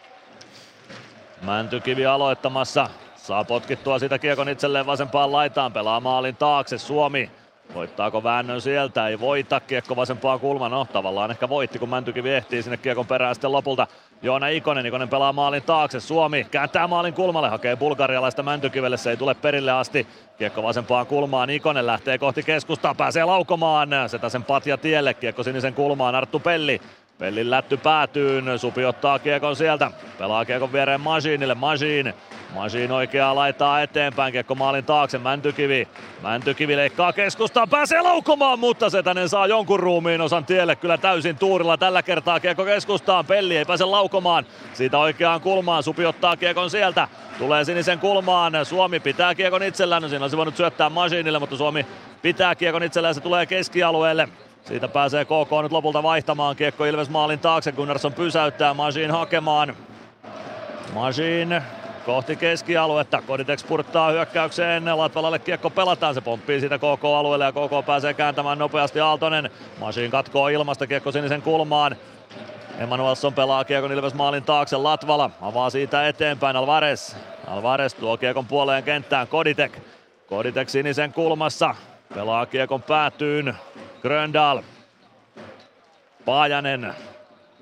Mäntykivi 1.42 2.06
aloittamassa. 2.06 2.90
Saa 3.24 3.44
potkittua 3.44 4.00
sitä 4.00 4.20
kiekon 4.20 4.50
itselleen 4.50 4.86
vasempaan 4.86 5.32
laitaan, 5.32 5.74
pelaa 5.74 6.00
maalin 6.00 6.36
taakse 6.36 6.78
Suomi. 6.78 7.32
Voittaako 7.74 8.24
väännön 8.24 8.62
sieltä? 8.62 9.08
Ei 9.08 9.20
voita. 9.20 9.60
Kiekko 9.60 9.96
vasempaan 9.96 10.40
kulmaan. 10.40 10.72
No 10.72 10.88
tavallaan 10.94 11.32
ehkä 11.32 11.50
voitti, 11.50 11.80
kun 11.80 11.90
Mäntykivi 11.90 12.30
ehtii 12.30 12.64
sinne 12.64 12.78
kiekon 12.78 13.08
perään 13.08 13.36
sitten 13.36 13.52
lopulta. 13.52 13.88
Joona 14.22 14.48
Ikonen. 14.48 14.86
Ikonen 14.86 15.10
pelaa 15.10 15.34
maalin 15.34 15.64
taakse. 15.64 16.00
Suomi 16.00 16.48
kääntää 16.52 16.88
maalin 16.88 17.14
kulmalle. 17.14 17.50
Hakee 17.50 17.76
bulgarialaista 17.76 18.44
Mäntykivelle. 18.44 18.98
Se 18.98 19.10
ei 19.10 19.18
tule 19.18 19.34
perille 19.34 19.72
asti. 19.72 20.08
Kiekko 20.38 20.64
vasempaan 20.64 21.08
kulmaan. 21.08 21.50
Ikonen 21.50 21.88
lähtee 21.88 22.18
kohti 22.18 22.44
keskustaa. 22.44 22.96
Pääsee 22.96 23.26
laukomaan. 23.26 23.90
Setä 24.08 24.30
sen 24.30 24.44
patja 24.44 24.78
tielle. 24.78 25.14
Kiekko 25.14 25.44
sinisen 25.44 25.74
kulmaan. 25.74 26.16
Arttu 26.16 26.40
Pelli 26.40 26.82
Pellin 27.24 27.50
lätty 27.50 27.78
päätyyn, 27.78 28.60
Supi 28.60 28.86
ottaa 28.86 29.20
kiekon 29.20 29.56
sieltä, 29.56 29.92
pelaa 30.18 30.46
kiekon 30.46 30.74
viereen 30.74 31.02
Masiinille, 31.02 31.56
Masiin, 31.56 32.14
Masiin 32.56 32.92
oikeaa 32.92 33.36
laittaa 33.36 33.82
eteenpäin, 33.82 34.32
kiekko 34.32 34.56
maalin 34.56 34.86
taakse, 34.86 35.18
Mäntykivi, 35.18 35.88
Mäntykivi 36.22 36.78
leikkaa 36.78 37.14
keskustaan, 37.14 37.70
pääsee 37.70 38.02
laukomaan, 38.02 38.60
mutta 38.60 38.90
Setänen 38.90 39.30
saa 39.30 39.48
jonkun 39.48 39.80
ruumiin 39.80 40.22
osan 40.22 40.46
tielle, 40.46 40.76
kyllä 40.76 40.98
täysin 40.98 41.38
tuurilla 41.38 41.78
tällä 41.78 42.04
kertaa 42.04 42.40
kiekko 42.40 42.66
keskustaan, 42.66 43.26
Pelli 43.26 43.58
ei 43.58 43.66
pääse 43.66 43.86
laukomaan, 43.86 44.46
siitä 44.74 44.98
oikeaan 44.98 45.42
kulmaan, 45.42 45.84
Supi 45.84 46.06
ottaa 46.06 46.38
kiekon 46.38 46.70
sieltä, 46.70 47.08
tulee 47.38 47.66
sinisen 47.66 48.00
kulmaan, 48.00 48.54
Suomi 48.66 49.00
pitää 49.00 49.36
kiekon 49.36 49.64
itsellään, 49.64 50.02
no 50.02 50.08
siinä 50.08 50.24
olisi 50.24 50.38
voinut 50.38 50.58
syöttää 50.58 50.90
Masiinille, 50.90 51.40
mutta 51.40 51.58
Suomi 51.58 51.86
pitää 52.22 52.56
kiekon 52.56 52.84
itsellään, 52.84 53.16
se 53.16 53.22
tulee 53.22 53.46
keskialueelle, 53.46 54.30
siitä 54.64 54.88
pääsee 54.88 55.26
KK 55.26 55.64
nyt 55.64 55.72
lopulta 55.72 56.04
vaihtamaan. 56.04 56.56
Kiekko 56.56 56.86
Ilves 56.86 57.10
maalin 57.10 57.40
taakse. 57.40 57.72
Gunnarsson 57.72 58.14
pysäyttää 58.14 58.74
Masin 58.74 59.12
hakemaan. 59.12 59.76
Masin 60.94 61.62
kohti 62.06 62.36
keskialuetta. 62.36 63.22
Koditex 63.22 63.60
spurttaa 63.60 64.12
hyökkäykseen. 64.12 64.98
Latvalalle 64.98 65.40
kiekko 65.40 65.70
pelataan. 65.70 66.14
Se 66.14 66.22
pomppii 66.22 66.60
siitä 66.60 66.78
KK-alueelle 66.78 67.46
ja 67.46 67.52
KK 67.52 67.86
pääsee 67.86 68.14
kääntämään 68.14 68.60
nopeasti 68.60 69.00
Aaltonen. 69.00 69.50
Masin 69.80 70.12
katkoo 70.12 70.48
ilmasta 70.48 70.88
kiekko 70.88 71.12
sinisen 71.12 71.42
kulmaan. 71.42 71.96
Emanuelson 72.80 73.34
pelaa 73.34 73.64
kiekon 73.64 73.92
Ilves 73.92 74.14
maalin 74.14 74.44
taakse. 74.44 74.78
Latvala 74.78 75.30
avaa 75.42 75.70
siitä 75.70 76.08
eteenpäin. 76.08 76.56
Alvarez. 76.56 77.16
Alvarez 77.48 77.94
tuo 77.94 78.18
kiekon 78.18 78.46
puoleen 78.46 78.84
kenttään. 78.84 79.28
Koditek. 79.28 79.80
Koditek 80.28 80.70
sinisen 80.70 81.14
kulmassa. 81.14 81.76
Pelaa 82.14 82.46
kiekon 82.46 82.82
päätyyn. 82.82 83.56
Gröndal. 84.04 84.62
Paajanen. 86.26 86.94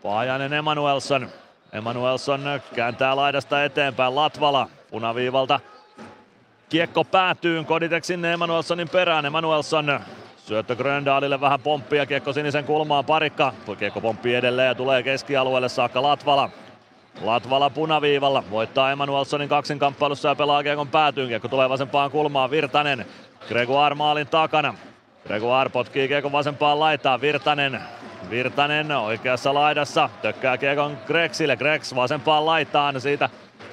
Paajanen 0.04 0.54
Emanuelson. 0.54 1.30
Emanuelson 1.74 2.42
kääntää 2.76 3.16
laidasta 3.16 3.64
eteenpäin. 3.64 4.16
Latvala 4.16 4.68
punaviivalta. 4.92 5.60
Kiekko 6.70 7.04
päätyy. 7.04 7.64
Koditek 7.64 8.04
sinne 8.04 8.34
Emanuelsonin 8.34 8.90
perään. 8.90 9.26
Emanuelson 9.26 10.00
syöttö 10.38 10.76
Gröndalille 10.76 11.42
vähän 11.42 11.60
pomppia. 11.60 12.06
Kiekko 12.06 12.34
sinisen 12.34 12.66
kulmaan 12.66 13.06
parikka. 13.06 13.54
Kiekko 13.80 14.02
pomppii 14.02 14.36
edelleen 14.36 14.68
ja 14.68 14.76
tulee 14.76 15.04
keskialueelle 15.04 15.70
saakka 15.70 16.02
Latvala. 16.02 16.50
Latvala 17.22 17.70
punaviivalla, 17.70 18.44
voittaa 18.52 18.92
Emanuelsonin 18.92 19.50
kaksinkamppailussa 19.50 20.30
ja 20.30 20.36
pelaa 20.36 20.64
kiekon 20.64 20.88
päätyyn. 20.88 21.28
Kiekko 21.28 21.48
tulee 21.48 21.70
vasempaan 21.70 22.12
kulmaan, 22.12 22.52
Virtanen, 22.52 23.06
Gregoire 23.48 23.96
maalin 23.96 24.28
takana. 24.28 24.74
Gregoire 25.28 25.70
potkii 25.70 26.08
kiekon 26.08 26.32
vasempaan 26.32 26.80
laitaan, 26.80 27.22
Virtanen. 27.22 27.82
Virtanen 28.30 28.92
oikeassa 28.92 29.54
laidassa, 29.54 30.10
tökkää 30.22 30.58
kiekon 30.58 30.98
Grexille, 31.08 31.56
Grex 31.56 31.96
vasempaan 31.96 32.46
laitaan, 32.46 33.02
siitä 33.02 33.30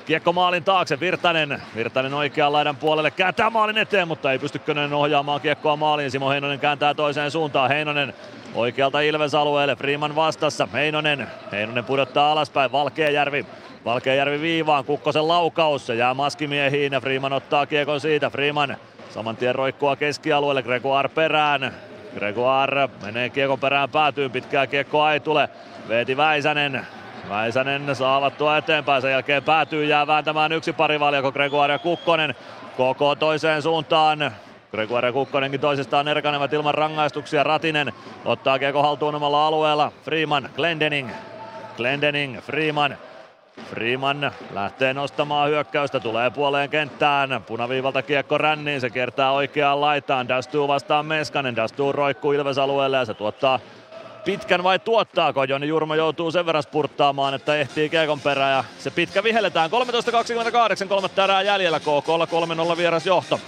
Kiekko 0.08 0.32
maalin 0.32 0.64
taakse, 0.64 1.00
Virtanen. 1.00 1.62
Virtanen 1.76 2.14
oikean 2.14 2.52
laidan 2.52 2.76
puolelle, 2.76 3.10
kääntää 3.10 3.50
maalin 3.50 3.78
eteen, 3.78 4.08
mutta 4.08 4.32
ei 4.32 4.38
pysty 4.38 4.58
Könönen 4.58 4.92
ohjaamaan 4.92 5.40
kiekkoa 5.40 5.76
maaliin. 5.76 6.10
Simo 6.10 6.30
Heinonen 6.30 6.60
kääntää 6.60 6.94
toiseen 6.94 7.30
suuntaan, 7.30 7.68
Heinonen 7.70 8.14
Oikealta 8.54 9.00
Ilves 9.00 9.34
alueelle, 9.34 9.76
Freeman 9.76 10.16
vastassa, 10.16 10.68
Heinonen. 10.72 11.26
Heinonen 11.52 11.84
pudottaa 11.84 12.32
alaspäin, 12.32 12.72
Valkeajärvi. 12.72 13.46
Valkeajärvi 13.84 14.40
viivaan, 14.40 14.84
Kukkosen 14.84 15.28
laukaus, 15.28 15.86
se 15.86 15.94
jää 15.94 16.14
maskimiehiin 16.14 16.92
ja 16.92 17.00
Freeman 17.00 17.32
ottaa 17.32 17.66
kiekon 17.66 18.00
siitä. 18.00 18.30
Freeman 18.30 18.76
saman 19.10 19.36
tien 19.36 19.54
roikkua 19.54 19.96
keskialueelle, 19.96 20.62
Gregoire 20.62 21.08
perään. 21.08 21.74
Gregoire 22.14 22.88
menee 23.02 23.30
kiekon 23.30 23.60
perään 23.60 23.90
päätyyn, 23.90 24.30
pitkää 24.30 24.66
kiekkoa 24.66 25.12
ei 25.12 25.20
tule. 25.20 25.48
Veeti 25.88 26.16
Väisänen, 26.16 26.86
Väisänen 27.28 27.96
saavattua 27.96 28.56
eteenpäin, 28.56 29.02
sen 29.02 29.10
jälkeen 29.10 29.42
päätyy 29.42 29.84
jää 29.84 30.06
vääntämään 30.06 30.52
yksi 30.52 30.72
pari 30.72 31.00
valjako 31.00 31.32
Gregoire 31.32 31.72
ja 31.72 31.78
Kukkonen. 31.78 32.34
Koko 32.76 33.14
toiseen 33.14 33.62
suuntaan. 33.62 34.32
Gregoire 34.70 35.12
Kukkonenkin 35.12 35.60
toisistaan 35.60 36.08
erkanevat 36.08 36.52
ilman 36.52 36.74
rangaistuksia. 36.74 37.44
Ratinen 37.44 37.92
ottaa 38.24 38.58
kiekko 38.58 38.82
haltuun 38.82 39.14
omalla 39.14 39.46
alueella. 39.46 39.92
Freeman, 40.04 40.48
Glendening. 40.56 41.10
Glendening, 41.76 42.38
Freeman. 42.40 42.96
Freeman 43.70 44.32
lähtee 44.52 44.94
nostamaan 44.94 45.50
hyökkäystä, 45.50 46.00
tulee 46.00 46.30
puoleen 46.30 46.70
kenttään. 46.70 47.42
Punaviivalta 47.46 48.02
kiekko 48.02 48.38
ränniin, 48.38 48.80
se 48.80 48.90
kiertää 48.90 49.32
oikeaan 49.32 49.80
laitaan. 49.80 50.28
Dastu 50.28 50.68
vastaan 50.68 51.06
Meskanen, 51.06 51.56
Dastu 51.56 51.92
roikkuu 51.92 52.32
Ilves 52.32 52.58
alueelle 52.58 52.96
ja 52.96 53.04
se 53.04 53.14
tuottaa 53.14 53.60
pitkän 54.24 54.62
vai 54.62 54.78
tuottaako? 54.78 55.44
Joni 55.44 55.68
Jurmo 55.68 55.94
joutuu 55.94 56.30
sen 56.30 56.46
verran 56.46 56.62
spurttaamaan, 56.62 57.34
että 57.34 57.56
ehtii 57.56 57.88
kiekon 57.88 58.20
perään 58.20 58.52
ja 58.52 58.64
se 58.78 58.90
pitkä 58.90 59.22
vihelletään. 59.22 59.70
13.28, 60.82 60.88
kolme 60.88 61.08
tärää 61.08 61.42
jäljellä 61.42 61.80
KKlla 61.80 62.28
3-0 62.72 62.76
vieras 62.76 63.06
johto. 63.06 63.40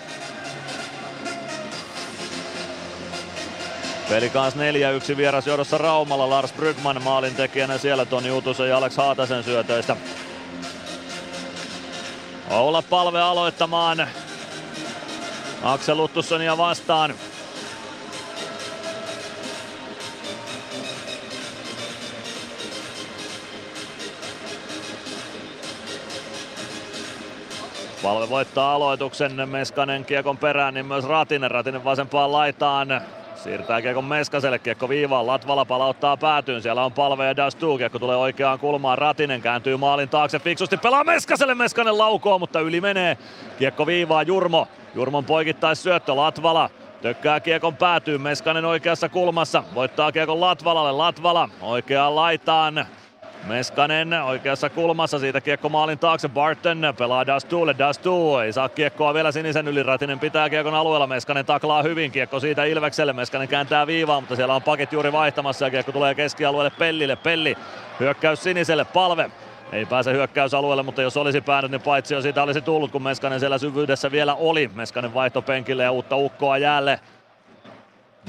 Peli 4.10 4.30
kans 4.30 4.54
4-1 4.56 5.16
vieras 5.16 5.46
johdossa 5.46 5.78
Raumalla. 5.78 6.30
Lars 6.30 6.52
Brygman 6.52 7.02
maalin 7.02 7.34
tekijänä 7.34 7.78
siellä 7.78 8.04
Toni 8.04 8.30
Utusen 8.30 8.68
ja 8.68 8.76
Alex 8.76 8.96
Haatasen 8.96 9.44
syötöistä. 9.44 9.96
Oula 12.50 12.82
palve 12.82 13.20
aloittamaan. 13.20 14.08
Aksel 15.62 15.96
Luttussonia 15.96 16.58
vastaan. 16.58 17.14
Palve 28.02 28.28
voittaa 28.28 28.74
aloituksen, 28.74 29.48
Meskanen 29.48 30.04
kiekon 30.04 30.38
perään, 30.38 30.74
niin 30.74 30.86
myös 30.86 31.04
Ratinen. 31.04 31.50
Ratinen 31.50 31.84
vasempaan 31.84 32.32
laitaan. 32.32 33.19
Siirtää 33.42 33.82
kiekon 33.82 34.04
Meskaselle, 34.04 34.58
kiekko 34.58 34.88
viivaan, 34.88 35.26
Latvala 35.26 35.64
palauttaa 35.64 36.16
päätyyn, 36.16 36.62
siellä 36.62 36.84
on 36.84 36.92
palve 36.92 37.26
ja 37.26 37.36
Dastu, 37.36 37.78
kiekko 37.78 37.98
tulee 37.98 38.16
oikeaan 38.16 38.58
kulmaan, 38.58 38.98
Ratinen 38.98 39.42
kääntyy 39.42 39.76
maalin 39.76 40.08
taakse 40.08 40.38
fiksusti, 40.38 40.76
pelaa 40.76 41.04
Meskaselle, 41.04 41.54
Meskanen 41.54 41.98
laukoo, 41.98 42.38
mutta 42.38 42.60
yli 42.60 42.80
menee, 42.80 43.18
kiekko 43.58 43.86
viivaa, 43.86 44.22
Jurmo, 44.22 44.68
Jurmon 44.94 45.24
poikittais 45.24 45.82
syöttö, 45.82 46.16
Latvala, 46.16 46.70
Tökkää 47.02 47.40
kiekon 47.40 47.76
päätyy, 47.76 48.18
Meskanen 48.18 48.64
oikeassa 48.64 49.08
kulmassa, 49.08 49.64
voittaa 49.74 50.12
kiekon 50.12 50.40
Latvalalle, 50.40 50.92
Latvala 50.92 51.48
oikeaan 51.60 52.16
laitaan, 52.16 52.86
Meskanen 53.44 54.12
oikeassa 54.12 54.70
kulmassa, 54.70 55.18
siitä 55.18 55.40
kiekko 55.40 55.68
maalin 55.68 55.98
taakse, 55.98 56.28
Barton 56.28 56.94
pelaa 56.98 57.26
Dastulle, 57.26 57.74
Dastu 57.78 58.38
ei 58.38 58.52
saa 58.52 58.68
kiekkoa 58.68 59.14
vielä 59.14 59.32
sinisen 59.32 59.68
yli, 59.68 59.82
Ratinen 59.82 60.18
pitää 60.18 60.50
kiekon 60.50 60.74
alueella, 60.74 61.06
Meskanen 61.06 61.46
taklaa 61.46 61.82
hyvin, 61.82 62.10
kiekko 62.10 62.40
siitä 62.40 62.64
Ilvekselle, 62.64 63.12
Meskanen 63.12 63.48
kääntää 63.48 63.86
viivaa, 63.86 64.20
mutta 64.20 64.36
siellä 64.36 64.54
on 64.54 64.62
paket 64.62 64.92
juuri 64.92 65.12
vaihtamassa 65.12 65.64
ja 65.64 65.70
kiekko 65.70 65.92
tulee 65.92 66.14
keskialueelle 66.14 66.72
Pellille, 66.78 67.16
Pelli 67.16 67.56
hyökkäys 68.00 68.42
siniselle, 68.42 68.84
palve 68.84 69.30
ei 69.72 69.86
pääse 69.86 70.12
hyökkäysalueelle, 70.12 70.82
mutta 70.82 71.02
jos 71.02 71.16
olisi 71.16 71.40
päänyt, 71.40 71.70
niin 71.70 71.80
paitsi 71.80 72.14
jo 72.14 72.22
siitä 72.22 72.42
olisi 72.42 72.60
tullut, 72.60 72.90
kun 72.90 73.02
Meskanen 73.02 73.40
siellä 73.40 73.58
syvyydessä 73.58 74.10
vielä 74.10 74.34
oli. 74.34 74.70
Meskanen 74.74 75.14
vaihto 75.14 75.42
penkille 75.42 75.82
ja 75.82 75.90
uutta 75.90 76.16
ukkoa 76.16 76.58
jäälle. 76.58 77.00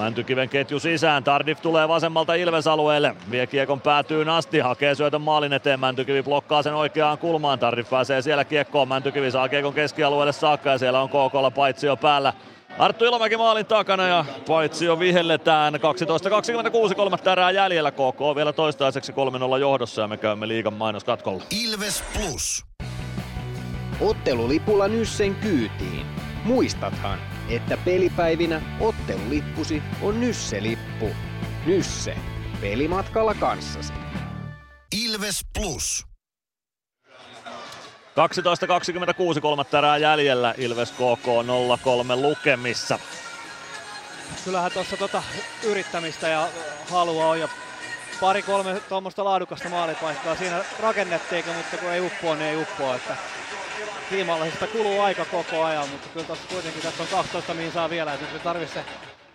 Mäntykiven 0.01 0.49
ketju 0.49 0.79
sisään, 0.79 1.23
Tardif 1.23 1.61
tulee 1.61 1.87
vasemmalta 1.87 2.33
Ilves-alueelle, 2.33 3.15
vie 3.31 3.47
kiekon 3.47 3.81
päätyyn 3.81 4.29
asti, 4.29 4.59
hakee 4.59 4.95
syötön 4.95 5.21
maalin 5.21 5.53
eteen, 5.53 5.79
Mäntykivi 5.79 6.23
blokkaa 6.23 6.63
sen 6.63 6.73
oikeaan 6.73 7.17
kulmaan, 7.17 7.59
Tardif 7.59 7.89
pääsee 7.89 8.21
siellä 8.21 8.45
kiekkoon, 8.45 8.87
Mäntykivi 8.87 9.31
saa 9.31 9.49
kiekon 9.49 9.73
keskialueelle 9.73 10.31
saakka 10.31 10.69
ja 10.69 10.77
siellä 10.77 11.01
on 11.01 11.09
KKlla 11.09 11.51
paitsi 11.51 11.87
jo 11.87 11.97
päällä. 11.97 12.33
Arttu 12.77 13.05
Ilomäki 13.05 13.37
maalin 13.37 13.65
takana 13.65 14.07
ja 14.07 14.25
paitsi 14.47 14.85
jo 14.85 14.99
vihelletään 14.99 15.73
12.26 15.73 16.95
kolmatta 16.95 17.31
erää 17.31 17.51
jäljellä. 17.51 17.91
KK 17.91 18.21
on 18.21 18.35
vielä 18.35 18.53
toistaiseksi 18.53 19.11
3-0 19.11 19.59
johdossa 19.59 20.01
ja 20.01 20.07
me 20.07 20.17
käymme 20.17 20.47
liigan 20.47 20.73
mainoskatkolla. 20.73 21.43
Ilves 21.63 22.03
Plus. 22.13 22.65
Ottelulipulla 24.01 24.87
Nyssen 24.87 25.35
kyytiin. 25.35 26.05
Muistathan, 26.43 27.19
että 27.55 27.77
pelipäivinä 27.77 28.61
ottelulippusi 28.79 29.83
on 30.01 30.21
Nysse-lippu. 30.21 31.09
Nysse. 31.65 32.15
Pelimatkalla 32.61 33.33
kanssasi. 33.33 33.93
Ilves 35.05 35.45
Plus. 35.59 36.05
12.26 39.35 39.41
kolmatta 39.41 39.77
erää 39.77 39.97
jäljellä 39.97 40.53
Ilves 40.57 40.91
KK 40.91 41.25
0-3 41.25 42.21
lukemissa. 42.21 42.99
Kyllähän 44.45 44.71
tuossa 44.71 44.97
tota 44.97 45.23
yrittämistä 45.63 46.27
ja 46.27 46.49
halua 46.89 47.25
on 47.27 47.39
ja 47.39 47.49
pari-kolme 48.21 48.81
tuommoista 48.89 49.23
laadukasta 49.23 49.69
maalipaikkaa 49.69 50.35
siinä 50.35 50.63
rakennettiinkin, 50.79 51.55
mutta 51.55 51.77
kun 51.77 51.91
ei 51.91 52.01
uppoa, 52.01 52.35
niin 52.35 52.47
ei 52.47 52.61
uppoa. 52.61 52.95
Että 52.95 53.17
tiimallisesta 54.11 54.67
kuluu 54.67 55.01
aika 55.01 55.25
koko 55.25 55.63
ajan, 55.63 55.89
mutta 55.89 56.07
kyllä 56.13 56.25
tuossa 56.25 56.47
kuitenkin 56.53 56.81
tässä 56.81 57.03
on 57.03 57.09
12 57.09 57.53
mihin 57.53 57.71
saa 57.71 57.89
vielä, 57.89 58.13
että 58.13 58.25
nyt 58.33 58.43
tarvitsisi 58.43 58.79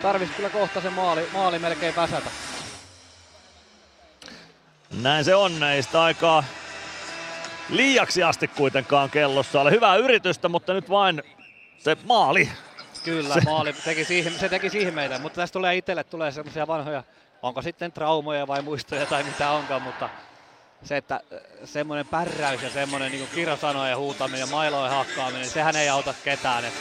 tarvis 0.03 0.31
kyllä 0.31 0.51
kohta 0.51 0.81
se 0.81 0.91
maali, 0.91 1.29
maali 1.33 1.59
melkein 1.59 1.97
väsätä. 1.97 2.31
Näin 5.03 5.25
se 5.25 5.35
on, 5.35 5.63
ei 5.63 5.83
sitä 5.83 6.03
aikaa 6.03 6.45
liiaksi 7.69 8.23
asti 8.23 8.49
kuitenkaan 8.49 9.11
kellossa 9.11 9.61
ole. 9.61 9.71
Hyvää 9.71 9.97
yritystä, 9.97 10.49
mutta 10.49 10.73
nyt 10.73 10.91
vain 10.91 11.23
se 11.79 11.97
maali. 12.05 12.49
Kyllä, 13.05 13.35
se. 13.35 13.41
maali 13.41 13.73
teki 13.73 14.05
siihen, 14.05 14.39
se 14.39 14.49
teki 14.49 14.71
ihmeitä, 14.75 15.19
mutta 15.19 15.37
tästä 15.37 15.53
tulee 15.53 15.77
itselle 15.77 16.05
tulee 16.05 16.31
semmoisia 16.31 16.67
vanhoja, 16.67 17.03
onko 17.43 17.63
sitten 17.63 17.93
traumoja 17.93 18.47
vai 18.47 18.63
muistoja 18.63 19.07
tai 19.07 19.23
mitä 19.23 19.51
onkaan, 19.51 19.83
mutta 19.83 20.09
se, 20.85 20.97
että 20.97 21.21
semmoinen 21.65 22.07
pärräys 22.07 22.63
ja 22.63 22.71
semmoinen 22.71 23.13
niin 23.13 23.29
kirosanojen 23.35 23.99
huutaminen 23.99 24.41
ja 24.41 24.47
mailojen 24.47 24.93
hakkaaminen, 24.93 25.49
sehän 25.49 25.77
ei 25.77 25.89
auta 25.89 26.15
ketään. 26.25 26.65
Et 26.65 26.75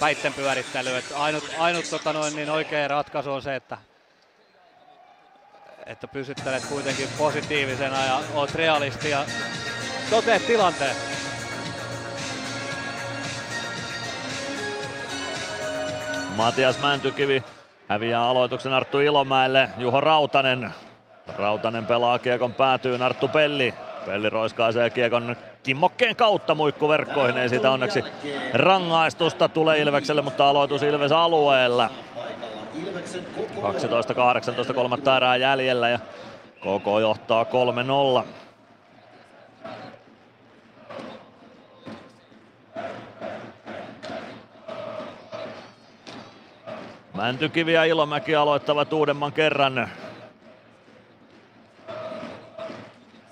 päitten 0.00 0.34
pyörittely. 0.34 0.96
Et 0.96 1.12
ainut 1.14 1.50
ainut 1.58 1.90
tota 1.90 2.12
noin, 2.12 2.36
niin 2.36 2.50
oikea 2.50 2.88
ratkaisu 2.88 3.32
on 3.32 3.42
se, 3.42 3.56
että, 3.56 3.78
että 5.86 6.08
pysyttelet 6.08 6.64
kuitenkin 6.64 7.08
positiivisena 7.18 8.04
ja 8.04 8.20
oot 8.34 8.54
realisti 8.54 9.10
ja 9.10 9.24
toteet 10.10 10.46
tilanteen. 10.46 10.96
Matias 16.36 16.78
Mäntykivi 16.78 17.44
häviää 17.88 18.22
aloituksen 18.22 18.72
Arttu 18.72 19.00
Ilomäelle. 19.00 19.68
Juho 19.78 20.00
Rautanen. 20.00 20.74
Rautanen 21.38 21.86
pelaa 21.86 22.18
kiekon 22.18 22.54
päätyyn 22.54 23.02
Arttu 23.02 23.28
Pelli. 23.28 23.74
Pelli 24.06 24.30
roiskaisee 24.30 24.90
kiekon 24.90 25.36
kimmokkeen 25.62 26.16
kautta 26.16 26.54
muikkuverkkoihin. 26.54 27.38
Ei 27.38 27.48
siitä 27.48 27.70
onneksi 27.70 28.04
rangaistusta 28.54 29.48
tule 29.48 29.78
Ilvekselle, 29.78 30.22
mutta 30.22 30.48
aloitus 30.48 30.82
Ilves 30.82 31.12
alueella. 31.12 31.90
12-18 34.70 34.74
kolmatta 34.74 35.16
erää 35.16 35.36
jäljellä 35.36 35.88
ja 35.88 35.98
KK 36.60 36.86
johtaa 37.00 37.46
3-0. 38.22 38.26
Mäntykivi 47.14 47.72
ja 47.72 47.84
Ilomäki 47.84 48.36
aloittavat 48.36 48.92
uudemman 48.92 49.32
kerran. 49.32 49.88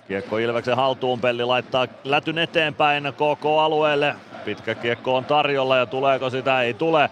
Kiekko 0.09 0.39
Ilveksen 0.39 0.77
haltuun, 0.77 1.21
Pelli 1.21 1.45
laittaa 1.45 1.87
lätyn 2.05 2.39
eteenpäin 2.39 3.05
KK-alueelle. 3.13 4.15
Pitkä 4.45 4.75
kiekko 4.75 5.17
on 5.17 5.25
tarjolla 5.25 5.77
ja 5.77 5.87
tuleeko 5.87 6.31
sitä? 6.31 6.63
Ei 6.63 6.75
tule. 6.75 7.11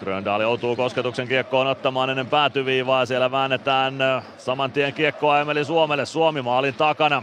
Gröndal 0.00 0.40
joutuu 0.40 0.76
kosketuksen 0.76 1.28
kiekkoon 1.28 1.66
ottamaan 1.66 2.10
ennen 2.10 2.26
päätyviivaa. 2.26 3.06
Siellä 3.06 3.30
väännetään 3.30 3.94
saman 4.38 4.72
tien 4.72 4.94
kiekkoa 4.94 5.40
Emeli 5.40 5.64
Suomelle. 5.64 6.06
Suomi 6.06 6.42
maalin 6.42 6.74
takana. 6.74 7.22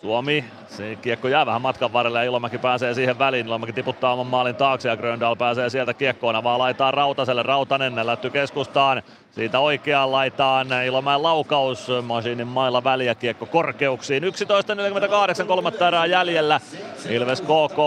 Suomi, 0.00 0.44
se 0.68 0.96
kiekko 0.96 1.28
jää 1.28 1.46
vähän 1.46 1.62
matkan 1.62 1.92
varrelle 1.92 2.18
ja 2.18 2.24
Ilomäki 2.24 2.58
pääsee 2.58 2.94
siihen 2.94 3.18
väliin. 3.18 3.46
Ilomäki 3.46 3.72
tiputtaa 3.72 4.12
oman 4.12 4.26
maalin 4.26 4.56
taakse 4.56 4.88
ja 4.88 4.96
Gröndal 4.96 5.36
pääsee 5.36 5.70
sieltä 5.70 5.94
kiekkoon. 5.94 6.36
Avaa 6.36 6.58
laitaan 6.58 6.94
Rautaselle. 6.94 7.42
Rautanen 7.42 8.06
lätty 8.06 8.30
keskustaan. 8.30 9.02
Siitä 9.32 9.58
oikeaan 9.58 10.12
laitaan 10.12 10.68
Ilomäen 10.86 11.22
laukaus. 11.22 11.88
Masiinin 12.02 12.46
mailla 12.46 12.84
väliä 12.84 13.14
kiekko 13.14 13.46
korkeuksiin. 13.46 14.22
11.48 14.22 15.46
kolmatta 15.46 15.88
erää 15.88 16.06
jäljellä. 16.06 16.60
Ilves 17.08 17.40
KK 17.40 17.78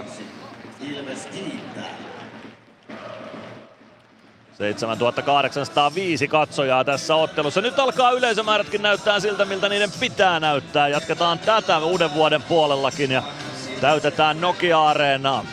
0-3. 0.00 0.04
7805 4.60 6.28
katsojaa 6.28 6.84
tässä 6.84 7.14
ottelussa. 7.14 7.60
Nyt 7.60 7.78
alkaa 7.78 8.10
yleisömäärätkin 8.10 8.82
näyttää 8.82 9.20
siltä, 9.20 9.44
miltä 9.44 9.68
niiden 9.68 9.90
pitää 10.00 10.40
näyttää. 10.40 10.88
Jatketaan 10.88 11.38
tätä 11.38 11.78
uuden 11.78 12.14
vuoden 12.14 12.42
puolellakin 12.42 13.10
ja 13.10 13.22
täytetään 13.80 14.40
Nokia-areenaa. 14.40 15.44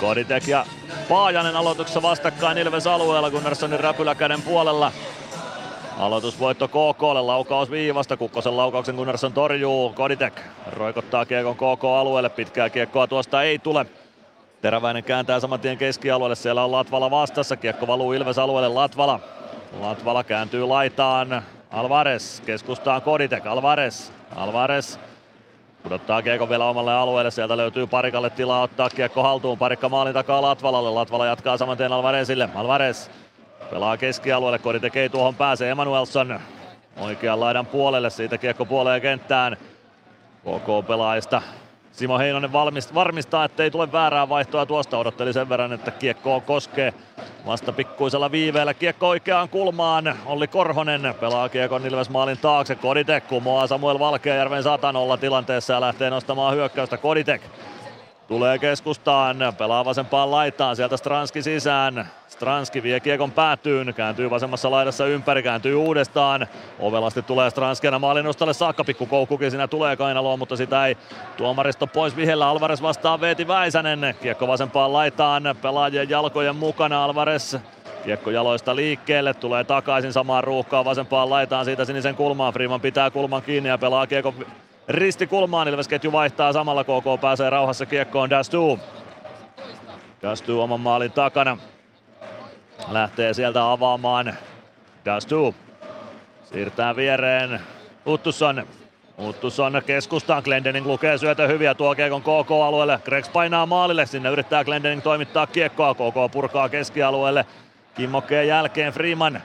Koditek 0.00 0.48
ja 0.48 0.66
Paajanen 1.08 1.56
aloituksessa 1.56 2.02
vastakkain 2.02 2.58
Ilves 2.58 2.86
alueella 2.86 3.30
Gunnarssonin 3.30 3.80
räpyläkäden 3.80 4.42
puolella. 4.42 4.92
Aloitusvoitto 5.98 6.68
KKlle, 6.68 7.22
laukaus 7.22 7.70
viivasta, 7.70 8.16
Kukkosen 8.16 8.56
laukauksen 8.56 8.94
Gunnarsson 8.94 9.32
torjuu, 9.32 9.92
Koditek 9.92 10.40
roikottaa 10.66 11.24
kiekon 11.24 11.56
KK-alueelle, 11.56 12.28
pitkää 12.28 12.70
kiekkoa 12.70 13.06
tuosta 13.06 13.42
ei 13.42 13.58
tule. 13.58 13.86
Teräväinen 14.60 15.04
kääntää 15.04 15.40
saman 15.40 15.60
tien 15.60 15.78
keskialueelle, 15.78 16.34
siellä 16.34 16.64
on 16.64 16.72
Latvala 16.72 17.10
vastassa, 17.10 17.56
kiekko 17.56 17.86
valuu 17.86 18.12
Ilves 18.12 18.38
alueelle, 18.38 18.68
Latvala. 18.68 19.20
Latvala 19.80 20.24
kääntyy 20.24 20.66
laitaan, 20.66 21.42
Alvarez, 21.70 22.40
keskustaan 22.40 23.02
Koditek, 23.02 23.46
Alvarez, 23.46 24.10
Alvarez 24.36 24.98
Pudottaa 25.82 26.22
kiekko 26.22 26.48
vielä 26.48 26.64
omalle 26.64 26.94
alueelle, 26.94 27.30
sieltä 27.30 27.56
löytyy 27.56 27.86
Parikalle 27.86 28.30
tilaa 28.30 28.62
ottaa 28.62 28.90
kiekko 28.90 29.22
haltuun, 29.22 29.58
Parikka 29.58 29.88
maalin 29.88 30.14
takaa 30.14 30.42
Latvalalle, 30.42 30.90
Latvala 30.90 31.26
jatkaa 31.26 31.56
saman 31.56 31.76
tien 31.76 31.92
Alvarezille, 31.92 32.48
Alvarez 32.54 33.08
Pelaa 33.70 33.96
keskialueelle, 33.96 34.58
Kodi 34.58 34.80
tekee 34.80 35.08
tuohon 35.08 35.34
pääsee 35.34 35.70
Emanuelson 35.70 36.40
oikean 36.96 37.40
laidan 37.40 37.66
puolelle, 37.66 38.10
siitä 38.10 38.38
kiekko 38.38 38.64
puoleen 38.64 39.02
kenttään. 39.02 39.56
KK 40.42 40.86
pelaajista 40.86 41.42
Simo 41.92 42.18
Heinonen 42.18 42.52
valmist, 42.52 42.94
varmistaa, 42.94 43.44
ettei 43.44 43.70
tule 43.70 43.92
väärää 43.92 44.28
vaihtoa 44.28 44.66
tuosta. 44.66 44.98
Odotteli 44.98 45.32
sen 45.32 45.48
verran, 45.48 45.72
että 45.72 45.90
kiekko 45.90 46.40
koskee 46.40 46.94
vasta 47.46 47.72
pikkuisella 47.72 48.30
viiveellä. 48.30 48.74
Kiekko 48.74 49.08
oikeaan 49.08 49.48
kulmaan. 49.48 50.16
Olli 50.26 50.46
Korhonen 50.46 51.14
pelaa 51.20 51.48
kiekon 51.48 51.86
Ilves 51.86 52.10
maalin 52.10 52.38
taakse. 52.38 52.74
Koditek 52.74 53.28
kumoaa 53.28 53.66
Samuel 53.66 53.98
Valkeajärven 53.98 54.62
satanolla 54.62 55.16
tilanteessa 55.16 55.72
ja 55.72 55.80
lähtee 55.80 56.10
nostamaan 56.10 56.54
hyökkäystä. 56.54 56.96
Koditek 56.96 57.42
tulee 58.28 58.58
keskustaan, 58.58 59.36
pelaa 59.58 59.84
vasempaan 59.84 60.30
laitaan, 60.30 60.76
sieltä 60.76 60.96
Stranski 60.96 61.42
sisään. 61.42 62.10
Stranski 62.28 62.82
vie 62.82 63.00
kiekon 63.00 63.32
päätyyn, 63.32 63.94
kääntyy 63.94 64.30
vasemmassa 64.30 64.70
laidassa 64.70 65.06
ympäri, 65.06 65.42
kääntyy 65.42 65.74
uudestaan. 65.74 66.46
Ovelasti 66.78 67.22
tulee 67.22 67.50
Stranskena 67.50 67.98
maalinustalle 67.98 68.52
saakka, 68.52 68.84
pikku 68.84 69.06
koukkukin 69.06 69.50
siinä 69.50 69.68
tulee 69.68 69.96
kainaloon, 69.96 70.38
mutta 70.38 70.56
sitä 70.56 70.86
ei 70.86 70.96
tuomaristo 71.36 71.86
pois 71.86 72.16
vihellä. 72.16 72.48
Alvarez 72.48 72.82
vastaa 72.82 73.20
Veeti 73.20 73.48
Väisänen, 73.48 74.14
kiekko 74.22 74.48
vasempaan 74.48 74.92
laitaan, 74.92 75.42
pelaajien 75.62 76.10
jalkojen 76.10 76.56
mukana 76.56 77.04
Alvarez 77.04 77.56
Kiekko 78.04 78.30
jaloista 78.30 78.76
liikkeelle, 78.76 79.34
tulee 79.34 79.64
takaisin 79.64 80.12
samaan 80.12 80.44
ruuhkaan 80.44 80.84
vasempaan 80.84 81.30
laitaan 81.30 81.64
siitä 81.64 81.84
sinisen 81.84 82.14
kulmaan. 82.14 82.52
Freeman 82.52 82.80
pitää 82.80 83.10
kulman 83.10 83.42
kiinni 83.42 83.68
ja 83.68 83.78
pelaa 83.78 84.06
kiekko 84.06 84.34
ristikulmaan. 84.88 85.68
Ilvesketju 85.68 86.12
vaihtaa 86.12 86.52
samalla, 86.52 86.84
KK 86.84 87.20
pääsee 87.20 87.50
rauhassa 87.50 87.86
kiekkoon 87.86 88.30
Dastu. 88.30 88.78
Dastu 90.22 90.60
oman 90.60 90.80
maalin 90.80 91.12
takana. 91.12 91.58
Lähtee 92.88 93.34
sieltä 93.34 93.70
avaamaan 93.70 94.34
Dastu. 95.04 95.54
Siirtää 96.44 96.96
viereen 96.96 97.60
Uttusson. 98.06 98.66
Uttusson 99.18 99.82
keskustaan, 99.86 100.42
Glendening 100.42 100.86
lukee 100.86 101.18
syötä 101.18 101.46
hyviä, 101.46 101.74
tuo 101.74 101.94
kiekon 101.94 102.22
KK-alueelle. 102.22 103.00
Gregs 103.04 103.28
painaa 103.28 103.66
maalille, 103.66 104.06
sinne 104.06 104.28
yrittää 104.28 104.64
Glendening 104.64 105.02
toimittaa 105.02 105.46
kiekkoa, 105.46 105.94
KK 105.94 106.32
purkaa 106.32 106.68
keskialueelle. 106.68 107.46
Kimmokkeen 107.94 108.48
jälkeen 108.48 108.92
Freeman. 108.92 109.42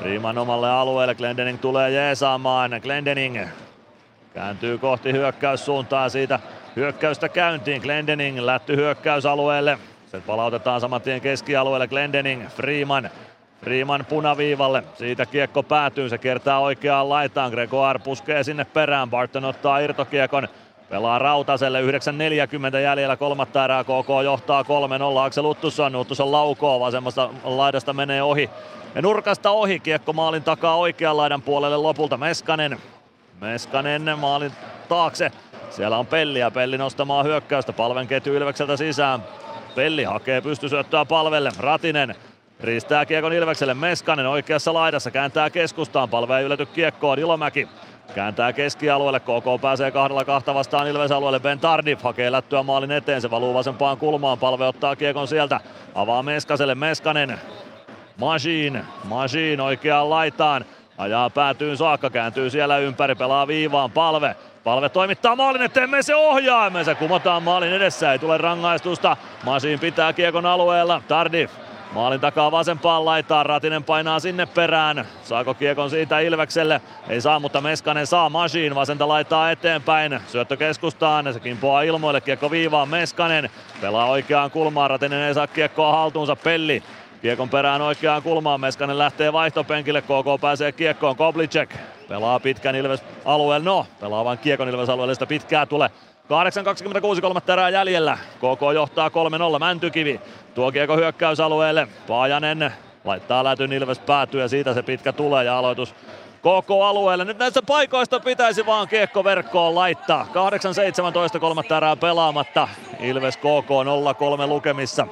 Freeman 0.00 0.38
omalle 0.38 0.70
alueelle, 0.70 1.14
Glendening 1.14 1.60
tulee 1.60 1.90
jeesaamaan. 1.90 2.70
Glendening 2.82 3.38
kääntyy 4.34 4.78
kohti 4.78 5.12
hyökkäyssuuntaa 5.12 6.08
siitä 6.08 6.40
hyökkäystä 6.76 7.28
käyntiin. 7.28 7.82
Glendening 7.82 8.38
lätty 8.38 8.76
hyökkäysalueelle. 8.76 9.78
Se 10.10 10.20
palautetaan 10.20 10.80
saman 10.80 11.00
tien 11.00 11.20
keskialueelle. 11.20 11.88
Glendening, 11.88 12.48
Freeman. 12.48 13.10
Freeman 13.60 14.06
punaviivalle, 14.08 14.82
siitä 14.94 15.26
kiekko 15.26 15.62
päätyy, 15.62 16.08
se 16.08 16.18
kertaa 16.18 16.60
oikeaan 16.60 17.08
laitaan, 17.08 17.50
Gregoire 17.50 17.98
puskee 17.98 18.42
sinne 18.42 18.64
perään, 18.64 19.10
Barton 19.10 19.44
ottaa 19.44 19.78
irtokiekon, 19.78 20.48
pelaa 20.88 21.18
Rautaselle, 21.18 21.82
9.40 21.82 22.76
jäljellä. 22.76 23.16
Kolmatta 23.16 23.64
erää, 23.64 23.84
KK 23.84 24.08
johtaa 24.24 24.62
3-0, 24.62 24.66
Aksel 25.24 25.44
Uttusson, 25.44 25.96
Uttusson 25.96 26.32
laukoo, 26.32 26.80
vasemmasta 26.80 27.30
laidasta 27.44 27.92
menee 27.92 28.22
ohi, 28.22 28.50
ja 28.94 29.02
nurkasta 29.02 29.50
ohi, 29.50 29.80
kiekko 29.80 30.12
maalin 30.12 30.42
takaa 30.42 30.76
oikean 30.76 31.16
laidan 31.16 31.42
puolelle 31.42 31.76
lopulta, 31.76 32.16
Meskanen, 32.16 32.78
Meskanen 33.40 34.18
maalin 34.18 34.52
taakse, 34.88 35.32
siellä 35.70 35.98
on 35.98 36.06
Pelli 36.06 36.38
ja 36.38 36.50
Pelli 36.50 36.78
nostamaan 36.78 37.26
hyökkäystä, 37.26 37.72
palven 37.72 38.06
ketju 38.06 38.34
Ilvekseltä 38.34 38.76
sisään, 38.76 39.22
Pelli 39.74 40.04
hakee 40.04 40.40
pystysyöttöä 40.40 41.04
palvelle. 41.04 41.50
Ratinen 41.58 42.14
Ristää 42.60 43.06
kiekon 43.06 43.32
Ilvekselle. 43.32 43.74
Meskanen 43.74 44.26
oikeassa 44.26 44.74
laidassa, 44.74 45.10
kääntää 45.10 45.50
keskustaan, 45.50 46.08
palvee 46.08 46.42
ylety 46.42 46.66
kiekkoon. 46.66 47.18
Ilomäki. 47.18 47.68
Kääntää 48.14 48.52
keskialueelle, 48.52 49.20
KK 49.20 49.60
pääsee 49.60 49.90
kahdella 49.90 50.24
kahta 50.24 50.54
vastaan 50.54 50.88
Ilves-alueelle, 50.88 51.40
Ben 51.40 51.58
Tardif 51.58 52.02
hakee 52.02 52.32
lättyä 52.32 52.62
maalin 52.62 52.90
eteen, 52.90 53.20
se 53.20 53.30
valuu 53.30 53.54
vasempaan 53.54 53.98
kulmaan, 53.98 54.38
palve 54.38 54.66
ottaa 54.66 54.96
kiekon 54.96 55.28
sieltä, 55.28 55.60
avaa 55.94 56.22
Meskaselle. 56.22 56.74
Meskanen. 56.74 57.40
Machine, 58.16 58.84
Machine 59.04 59.62
oikeaan 59.62 60.10
laitaan, 60.10 60.64
ajaa 60.98 61.30
päätyyn 61.30 61.76
saakka, 61.76 62.10
kääntyy 62.10 62.50
siellä 62.50 62.78
ympäri, 62.78 63.14
pelaa 63.14 63.46
viivaan, 63.46 63.90
palve, 63.90 64.36
Palve 64.64 64.88
toimittaa 64.88 65.36
maalin 65.36 65.62
eteen, 65.62 65.90
se 66.00 66.14
ohjaa, 66.14 66.84
se 66.84 66.94
kumotaan 66.94 67.42
maalin 67.42 67.72
edessä, 67.72 68.12
ei 68.12 68.18
tule 68.18 68.38
rangaistusta. 68.38 69.16
Masin 69.44 69.80
pitää 69.80 70.12
kiekon 70.12 70.46
alueella, 70.46 71.02
Tardif 71.08 71.50
Maalin 71.94 72.20
takaa 72.20 72.50
vasempaan 72.50 73.04
laitaan, 73.04 73.46
Ratinen 73.46 73.84
painaa 73.84 74.20
sinne 74.20 74.46
perään. 74.46 75.04
Saako 75.24 75.54
kiekon 75.54 75.90
siitä 75.90 76.20
Ilvekselle? 76.20 76.80
Ei 77.08 77.20
saa, 77.20 77.40
mutta 77.40 77.60
Meskanen 77.60 78.06
saa 78.06 78.28
Masiin. 78.28 78.74
Vasenta 78.74 79.08
laittaa 79.08 79.50
eteenpäin. 79.50 80.20
Syöttö 80.26 80.56
keskustaan, 80.56 81.32
se 81.32 81.40
kimpoaa 81.40 81.82
ilmoille. 81.82 82.20
Kiekko 82.20 82.50
viivaan 82.50 82.88
Meskanen. 82.88 83.50
Pelaa 83.80 84.06
oikeaan 84.06 84.50
kulmaan, 84.50 84.90
Ratinen 84.90 85.22
ei 85.22 85.34
saa 85.34 85.46
kiekkoa 85.46 85.92
haltuunsa. 85.92 86.36
Pelli 86.36 86.82
Kiekon 87.24 87.48
perään 87.48 87.82
oikeaan 87.82 88.22
kulmaan, 88.22 88.60
Meskanen 88.60 88.98
lähtee 88.98 89.32
vaihtopenkille, 89.32 90.02
KK 90.02 90.40
pääsee 90.40 90.72
kiekkoon, 90.72 91.16
Koblicek 91.16 91.76
pelaa 92.08 92.40
pitkän 92.40 92.74
Ilves 92.74 93.02
alueelle, 93.24 93.64
no 93.64 93.86
pelaa 94.00 94.24
vain 94.24 94.38
kiekon 94.38 94.68
Ilves 94.68 94.88
alueelle, 94.88 95.14
sitä 95.14 95.26
pitkää 95.26 95.66
tulee. 95.66 95.88
8.26 97.14 97.20
kolmatta 97.20 97.52
erää 97.52 97.68
jäljellä. 97.68 98.18
KK 98.36 98.74
johtaa 98.74 99.08
3-0. 99.08 99.58
Mäntykivi 99.58 100.20
tuo 100.54 100.72
kiekko 100.72 100.96
hyökkäysalueelle. 100.96 101.88
Paajanen 102.06 102.72
laittaa 103.04 103.44
lätyn 103.44 103.72
Ilves 103.72 103.98
päätyy 103.98 104.40
ja 104.40 104.48
siitä 104.48 104.74
se 104.74 104.82
pitkä 104.82 105.12
tulee 105.12 105.44
ja 105.44 105.58
aloitus 105.58 105.94
KK-alueelle. 106.40 107.24
Nyt 107.24 107.38
näistä 107.38 107.62
paikoista 107.62 108.20
pitäisi 108.20 108.66
vaan 108.66 108.88
kiekko 108.88 109.24
verkkoon 109.24 109.74
laittaa. 109.74 110.26
8.17 111.34 111.40
kolmatta 111.40 111.76
erää 111.76 111.96
pelaamatta. 111.96 112.68
Ilves 113.00 113.36
KK 113.36 113.70
0-3 114.44 114.46
lukemissa. 114.46 115.06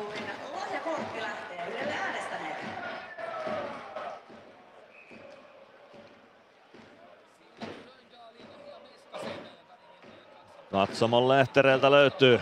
Katsomon 10.73 11.28
lehtereiltä 11.28 11.91
löytyy 11.91 12.41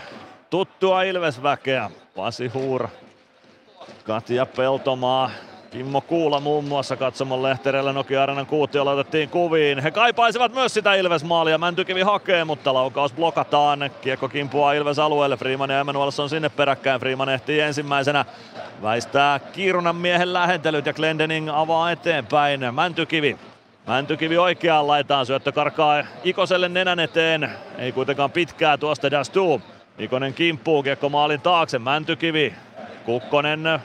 tuttua 0.50 1.02
Ilvesväkeä. 1.02 1.90
Pasi 2.16 2.48
Huur, 2.48 2.88
Katja 4.04 4.46
Peltomaa 4.46 5.30
Kimmo 5.70 6.00
Kuula 6.00 6.40
muun 6.40 6.64
muassa 6.64 6.96
katsomon 6.96 7.42
lehtereillä 7.42 7.92
Nokia 7.92 8.22
Arenan 8.22 8.46
kuutiolla 8.46 8.90
otettiin 8.90 9.28
kuviin. 9.28 9.78
He 9.78 9.90
kaipaisivat 9.90 10.54
myös 10.54 10.74
sitä 10.74 10.94
Ilves-maalia. 10.94 11.58
Mäntykivi 11.58 12.02
hakee, 12.02 12.44
mutta 12.44 12.74
laukaus 12.74 13.12
blokataan. 13.12 13.90
Kiekko 14.00 14.28
kimpuaa 14.28 14.72
Ilves 14.72 14.98
alueelle. 14.98 15.36
Freeman 15.36 15.70
ja 15.70 15.80
Emanuelson 15.80 16.28
sinne 16.28 16.48
peräkkäin. 16.48 17.00
Freeman 17.00 17.28
ehtii 17.28 17.60
ensimmäisenä. 17.60 18.24
Väistää 18.82 19.38
Kiirunan 19.38 19.96
miehen 19.96 20.32
lähentelyt 20.32 20.86
ja 20.86 20.92
Glendening 20.92 21.50
avaa 21.52 21.90
eteenpäin. 21.90 22.74
Mäntykivi 22.74 23.38
Mäntykivi 23.90 24.38
oikeaan 24.38 24.86
laitaan, 24.86 25.26
syöttö 25.26 25.52
karkaa 25.52 26.04
Ikoselle 26.24 26.68
nenän 26.68 27.00
eteen. 27.00 27.50
Ei 27.78 27.92
kuitenkaan 27.92 28.30
pitkää 28.30 28.76
tuosta 28.76 29.10
Dastu. 29.10 29.62
Ikonen 29.98 30.34
kimppuu 30.34 30.82
kiekko 30.82 31.08
maalin 31.08 31.40
taakse, 31.40 31.78
Mäntykivi. 31.78 32.54
Kukkonen 33.04 33.80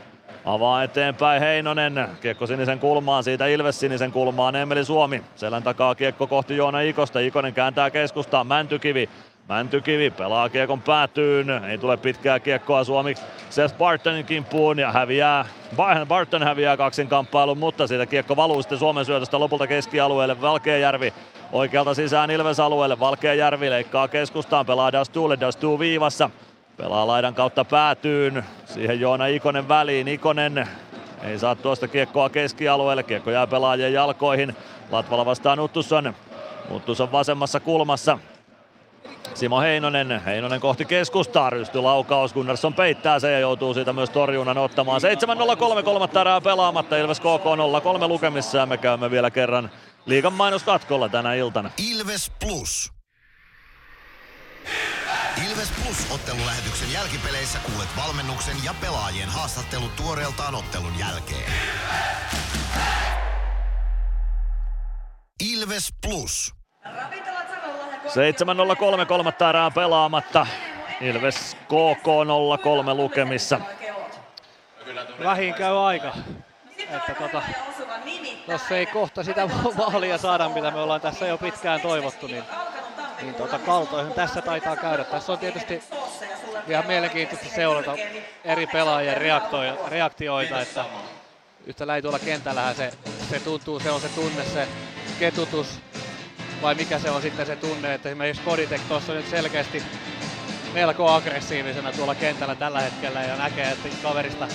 avaa 0.46 0.84
eteenpäin 0.84 1.42
Heinonen. 1.42 2.08
Kiekko 2.22 2.48
sinisen 2.48 2.80
kulmaan, 2.80 3.24
siitä 3.24 3.48
Ilves 3.48 3.80
sinisen 3.80 4.12
kulmaan, 4.12 4.56
Emeli 4.56 4.86
Suomi. 4.86 5.24
Selän 5.36 5.64
takaa 5.64 5.96
kiekko 5.96 6.28
kohti 6.28 6.58
Joona 6.58 6.82
Ikosta, 6.82 7.20
Ikonen 7.20 7.54
kääntää 7.54 7.90
keskustaan, 7.90 8.48
Mäntykivi. 8.48 9.10
Mäntykivi 9.50 10.10
pelaa 10.10 10.50
kiekon 10.50 10.82
päätyyn, 10.82 11.50
ei 11.50 11.78
tule 11.78 11.98
pitkää 11.98 12.40
kiekkoa. 12.40 12.84
Suomi 12.84 13.16
Seth 13.50 13.78
Bartonin 13.78 14.26
kimppuun 14.26 14.80
ja 14.80 14.92
häviää, 14.92 15.46
Barton 16.08 16.44
häviää 16.44 16.78
kaksin 16.78 17.08
kamppailun, 17.08 17.58
mutta 17.58 17.88
siitä 17.88 18.06
kiekko 18.06 18.36
valuu 18.36 18.62
sitten 18.62 18.78
Suomen 18.78 19.06
syötöstä 19.06 19.40
lopulta 19.40 19.68
keskialueelle. 19.68 20.42
Valkeajärvi 20.42 21.14
oikealta 21.52 21.94
sisään 21.94 22.32
Ilves 22.32 22.60
alueelle, 22.60 23.00
Valkeajärvi 23.00 23.70
leikkaa 23.70 24.08
keskustaan, 24.08 24.66
pelaa 24.66 24.92
Dastuulle, 24.92 25.38
Dastuu 25.40 25.80
viivassa, 25.80 26.30
pelaa 26.78 27.08
laidan 27.08 27.34
kautta 27.34 27.66
päätyyn, 27.66 28.44
siihen 28.66 29.00
Joona 29.00 29.26
Ikonen 29.26 29.68
väliin, 29.68 30.08
Ikonen 30.08 30.68
ei 31.24 31.40
saa 31.40 31.56
tuosta 31.56 31.88
kiekkoa 31.88 32.30
keskialueelle, 32.30 33.04
kiekko 33.04 33.32
jää 33.32 33.48
pelaajien 33.48 33.94
jalkoihin, 33.94 34.56
Latvala 34.92 35.26
vastaan 35.26 35.60
Uttusson, 35.60 36.14
Uttusson 36.72 37.12
vasemmassa 37.12 37.60
kulmassa, 37.60 38.20
Simo 39.34 39.60
Heinonen, 39.62 40.24
Heinonen 40.26 40.60
kohti 40.60 40.86
keskustaa, 40.86 41.50
rysty 41.50 41.80
laukaus, 41.80 42.34
Gunnarsson 42.34 42.74
peittää 42.74 43.20
se 43.20 43.32
ja 43.32 43.40
joutuu 43.40 43.74
siitä 43.74 43.94
myös 43.94 44.10
torjunnan 44.10 44.58
ottamaan. 44.58 45.02
7-0-3 45.80 45.84
kolmatta 45.84 46.22
erää 46.22 46.42
pelaamatta, 46.42 46.98
Ilves 46.98 47.20
KK 47.20 48.04
0-3 48.04 48.08
lukemissa 48.08 48.58
ja 48.58 48.66
me 48.66 48.78
käymme 48.78 49.12
vielä 49.12 49.32
kerran 49.32 49.72
liigan 50.06 50.34
mainoskatkolla 50.34 51.10
tänä 51.10 51.34
iltana. 51.34 51.72
Ilves 51.78 52.32
Plus. 52.46 52.92
Ilves 55.50 55.72
Plus 55.84 56.12
ottelulähetyksen 56.12 56.94
jälkipeleissä 56.94 57.60
kuulet 57.60 57.90
valmennuksen 57.98 58.56
ja 58.64 58.76
pelaajien 58.82 59.30
haastattelut 59.30 59.96
tuoreeltaan 59.96 60.56
ottelun 60.56 61.00
jälkeen. 61.00 61.52
Ilves 65.40 65.94
Plus. 66.02 66.54
7-0-3 68.06 69.06
kolmatta 69.06 69.50
erää 69.50 69.72
pelaamatta. 69.72 70.48
Ilves 71.02 71.58
KK 71.66 72.08
0-3 72.92 72.96
lukemissa. 72.96 73.60
Vähin 75.24 75.54
käy 75.54 75.88
aika. 75.88 76.14
Että 76.80 77.16
tota, 77.20 77.42
jos 78.48 78.72
ei 78.72 78.86
kohta 78.86 79.24
sitä 79.24 79.50
maalia 79.78 80.18
saada, 80.18 80.50
mitä 80.50 80.72
me 80.72 80.80
ollaan 80.80 81.02
tässä 81.02 81.28
jo 81.28 81.38
pitkään 81.38 81.82
toivottu, 81.82 82.28
niin, 82.28 82.44
niin 83.22 83.34
tota, 83.34 83.60
kaltoihin 83.60 84.14
tässä 84.14 84.42
taitaa 84.42 84.76
käydä. 84.76 85.04
Tässä 85.04 85.32
on 85.32 85.40
tietysti 85.40 85.84
ihan 86.68 86.88
mielenkiintoista 86.88 87.56
seurata 87.56 87.96
eri 88.44 88.68
pelaajien 88.68 89.22
reaktioita, 89.90 90.62
että 90.62 90.86
yhtä 91.66 91.88
lähi 91.88 92.02
tuolla 92.02 92.20
kentällähän 92.20 92.76
se, 92.76 92.92
se 93.30 93.40
tuntuu, 93.40 93.80
se 93.80 93.92
on 93.92 94.02
se 94.02 94.10
tunne, 94.10 94.44
se 94.44 94.68
ketutus, 95.20 95.80
vai 96.62 96.76
mikä 96.76 97.00
se 97.00 97.10
on 97.12 97.22
sitten 97.22 97.46
se 97.46 97.56
tunne, 97.56 97.94
että 97.94 98.10
esimerkiksi 98.10 98.42
Koditek 98.42 98.82
tuossa 98.88 99.14
nyt 99.14 99.30
selkeästi 99.30 99.84
melko 100.74 101.12
aggressiivisena 101.12 101.92
tuolla 101.92 102.16
kentällä 102.16 102.56
tällä 102.56 102.82
hetkellä 102.82 103.24
ja 103.24 103.36
näkee, 103.36 103.72
että 103.72 103.90
kaverista 104.04 104.48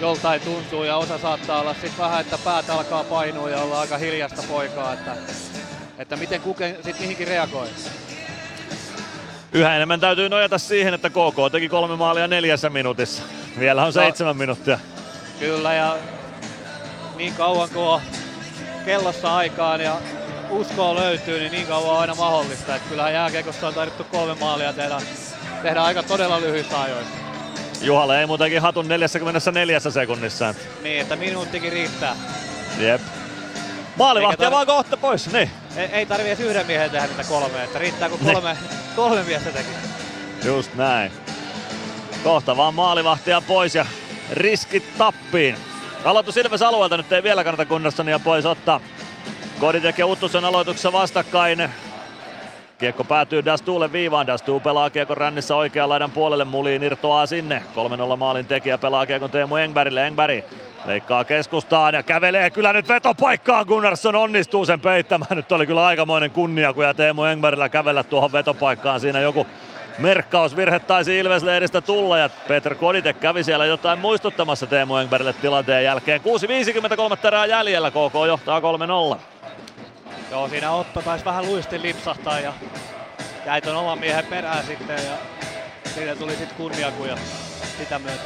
joltain 0.00 0.40
tuntuu 0.40 0.84
ja 0.84 0.96
osa 0.96 1.18
saattaa 1.18 1.60
olla 1.60 1.74
sitten 1.74 1.98
vähän, 1.98 2.20
että 2.20 2.38
päät 2.44 2.70
alkaa 2.70 3.04
painua 3.04 3.50
ja 3.50 3.58
olla 3.58 3.80
aika 3.80 3.98
hiljasta 3.98 4.42
poikaa, 4.48 4.92
että, 4.92 5.16
että 5.98 6.16
miten 6.16 6.40
kuke 6.40 6.74
sitten 6.74 7.00
mihinkin 7.00 7.28
reagoi. 7.28 7.68
Yhä 9.52 9.76
enemmän 9.76 10.00
täytyy 10.00 10.28
nojata 10.28 10.58
siihen, 10.58 10.94
että 10.94 11.10
KK 11.10 11.52
teki 11.52 11.68
kolme 11.68 11.96
maalia 11.96 12.28
neljässä 12.28 12.70
minuutissa. 12.70 13.22
Vielä 13.58 13.82
on 13.82 13.88
no, 13.88 13.92
seitsemän 13.92 14.36
minuuttia. 14.36 14.78
Kyllä 15.38 15.74
ja 15.74 15.96
niin 17.16 17.34
kauan 17.34 17.68
kuin 17.68 17.86
on 17.86 18.00
kellossa 18.84 19.36
aikaan 19.36 19.80
ja 19.80 19.96
uskoa 20.54 20.94
löytyy, 20.94 21.38
niin 21.40 21.52
niin 21.52 21.66
kauan 21.66 21.94
on 21.94 22.00
aina 22.00 22.14
mahdollista. 22.14 22.76
Että 22.76 22.88
kyllähän 22.88 23.12
jääkiekossa 23.12 23.68
on 23.68 23.74
taidettu 23.74 24.04
kolme 24.04 24.34
maalia 24.34 24.72
tehdä, 24.72 25.00
tehdä 25.62 25.82
aika 25.82 26.02
todella 26.02 26.40
lyhyissä 26.40 26.80
ajoissa. 26.80 27.14
Juhalle 27.80 28.20
ei 28.20 28.26
muutenkin 28.26 28.62
hatun 28.62 28.88
44 28.88 29.80
sekunnissa. 29.80 30.54
Niin, 30.82 31.00
että 31.00 31.16
minuuttikin 31.16 31.72
riittää. 31.72 32.16
Jep. 32.78 33.00
Maalivahtia 33.96 34.48
tar- 34.48 34.52
vaan 34.52 34.66
kohta 34.66 34.96
pois, 34.96 35.32
niin. 35.32 35.50
Ei, 35.76 35.86
ei 35.86 36.06
tarvi 36.06 36.26
edes 36.28 36.40
yhden 36.40 36.66
miehen 36.66 36.90
tehdä 36.90 37.06
niitä 37.06 37.24
kolme, 37.24 37.64
että 37.64 37.78
riittää 37.78 38.08
kun 38.08 38.18
kolme, 38.18 38.52
ne. 38.52 38.58
kolme 38.96 39.22
miestä 39.22 39.50
teki. 39.50 39.68
Just 40.44 40.74
näin. 40.74 41.12
Kohta 42.24 42.56
vaan 42.56 42.74
maalivahtia 42.74 43.40
pois 43.40 43.74
ja 43.74 43.86
riskit 44.32 44.98
tappiin. 44.98 45.56
Aloitus 46.04 46.36
Ilves 46.36 46.62
alueelta 46.62 46.96
nyt 46.96 47.12
ei 47.12 47.22
vielä 47.22 47.44
kannata 47.44 47.64
Gunnarssonia 47.64 48.18
pois 48.18 48.46
ottaa. 48.46 48.80
Koditek 49.60 49.98
ja 49.98 50.06
Uttusen 50.06 50.44
aloituksessa 50.44 50.92
vastakkain. 50.92 51.68
Kiekko 52.78 53.04
päätyy 53.04 53.44
Dastuulle 53.44 53.92
viivaan. 53.92 54.26
Dastuu 54.26 54.60
pelaa 54.60 54.90
kiekon 54.90 55.16
rännissä 55.16 55.56
oikean 55.56 55.88
laidan 55.88 56.10
puolelle. 56.10 56.44
Muliin 56.44 56.82
irtoaa 56.82 57.26
sinne. 57.26 57.62
3-0 58.14 58.16
maalin 58.16 58.46
tekijä 58.46 58.78
pelaa 58.78 59.06
kiekon 59.06 59.30
Teemu 59.30 59.56
Engbergille. 59.56 60.06
Engberg 60.06 60.44
leikkaa 60.86 61.24
keskustaan 61.24 61.94
ja 61.94 62.02
kävelee 62.02 62.50
kyllä 62.50 62.72
nyt 62.72 62.88
vetopaikkaan. 62.88 63.66
Gunnarsson 63.66 64.14
onnistuu 64.14 64.66
sen 64.66 64.80
peittämään. 64.80 65.36
Nyt 65.36 65.52
oli 65.52 65.66
kyllä 65.66 65.86
aikamoinen 65.86 66.30
kunnia, 66.30 66.72
kun 66.72 66.84
Teemu 66.96 67.24
Engbergillä 67.24 67.68
kävellä 67.68 68.02
tuohon 68.02 68.32
vetopaikkaan. 68.32 69.00
Siinä 69.00 69.20
joku 69.20 69.46
merkkausvirhe 69.98 70.78
taisi 70.78 71.18
Ilves-lehdistä 71.18 71.80
tulla 71.80 72.18
ja 72.18 72.30
Peter 72.48 72.74
Koditek 72.74 73.20
kävi 73.20 73.44
siellä 73.44 73.66
jotain 73.66 73.98
muistuttamassa 73.98 74.66
Teemu 74.66 74.96
Engbergille 74.96 75.32
tilanteen 75.32 75.84
jälkeen. 75.84 76.20
6.53 76.20 77.26
erää 77.26 77.46
jäljellä, 77.46 77.90
KK 77.90 78.14
johtaa 78.26 78.60
3-0. 78.60 79.33
Joo, 80.34 80.48
siinä 80.48 80.70
Otto 80.70 81.02
taisi 81.02 81.24
vähän 81.24 81.46
luistin 81.46 81.82
lipsahtaa 81.82 82.40
ja 82.40 82.52
jäi 83.46 83.60
ton 83.60 83.76
oman 83.76 83.98
miehen 83.98 84.26
perään 84.26 84.64
sitten 84.66 84.96
ja 84.96 85.16
siitä 85.94 86.16
tuli 86.16 86.30
sitten 86.30 86.56
kunniakuja 86.56 87.16
sitä 87.78 87.98
myötä. 87.98 88.22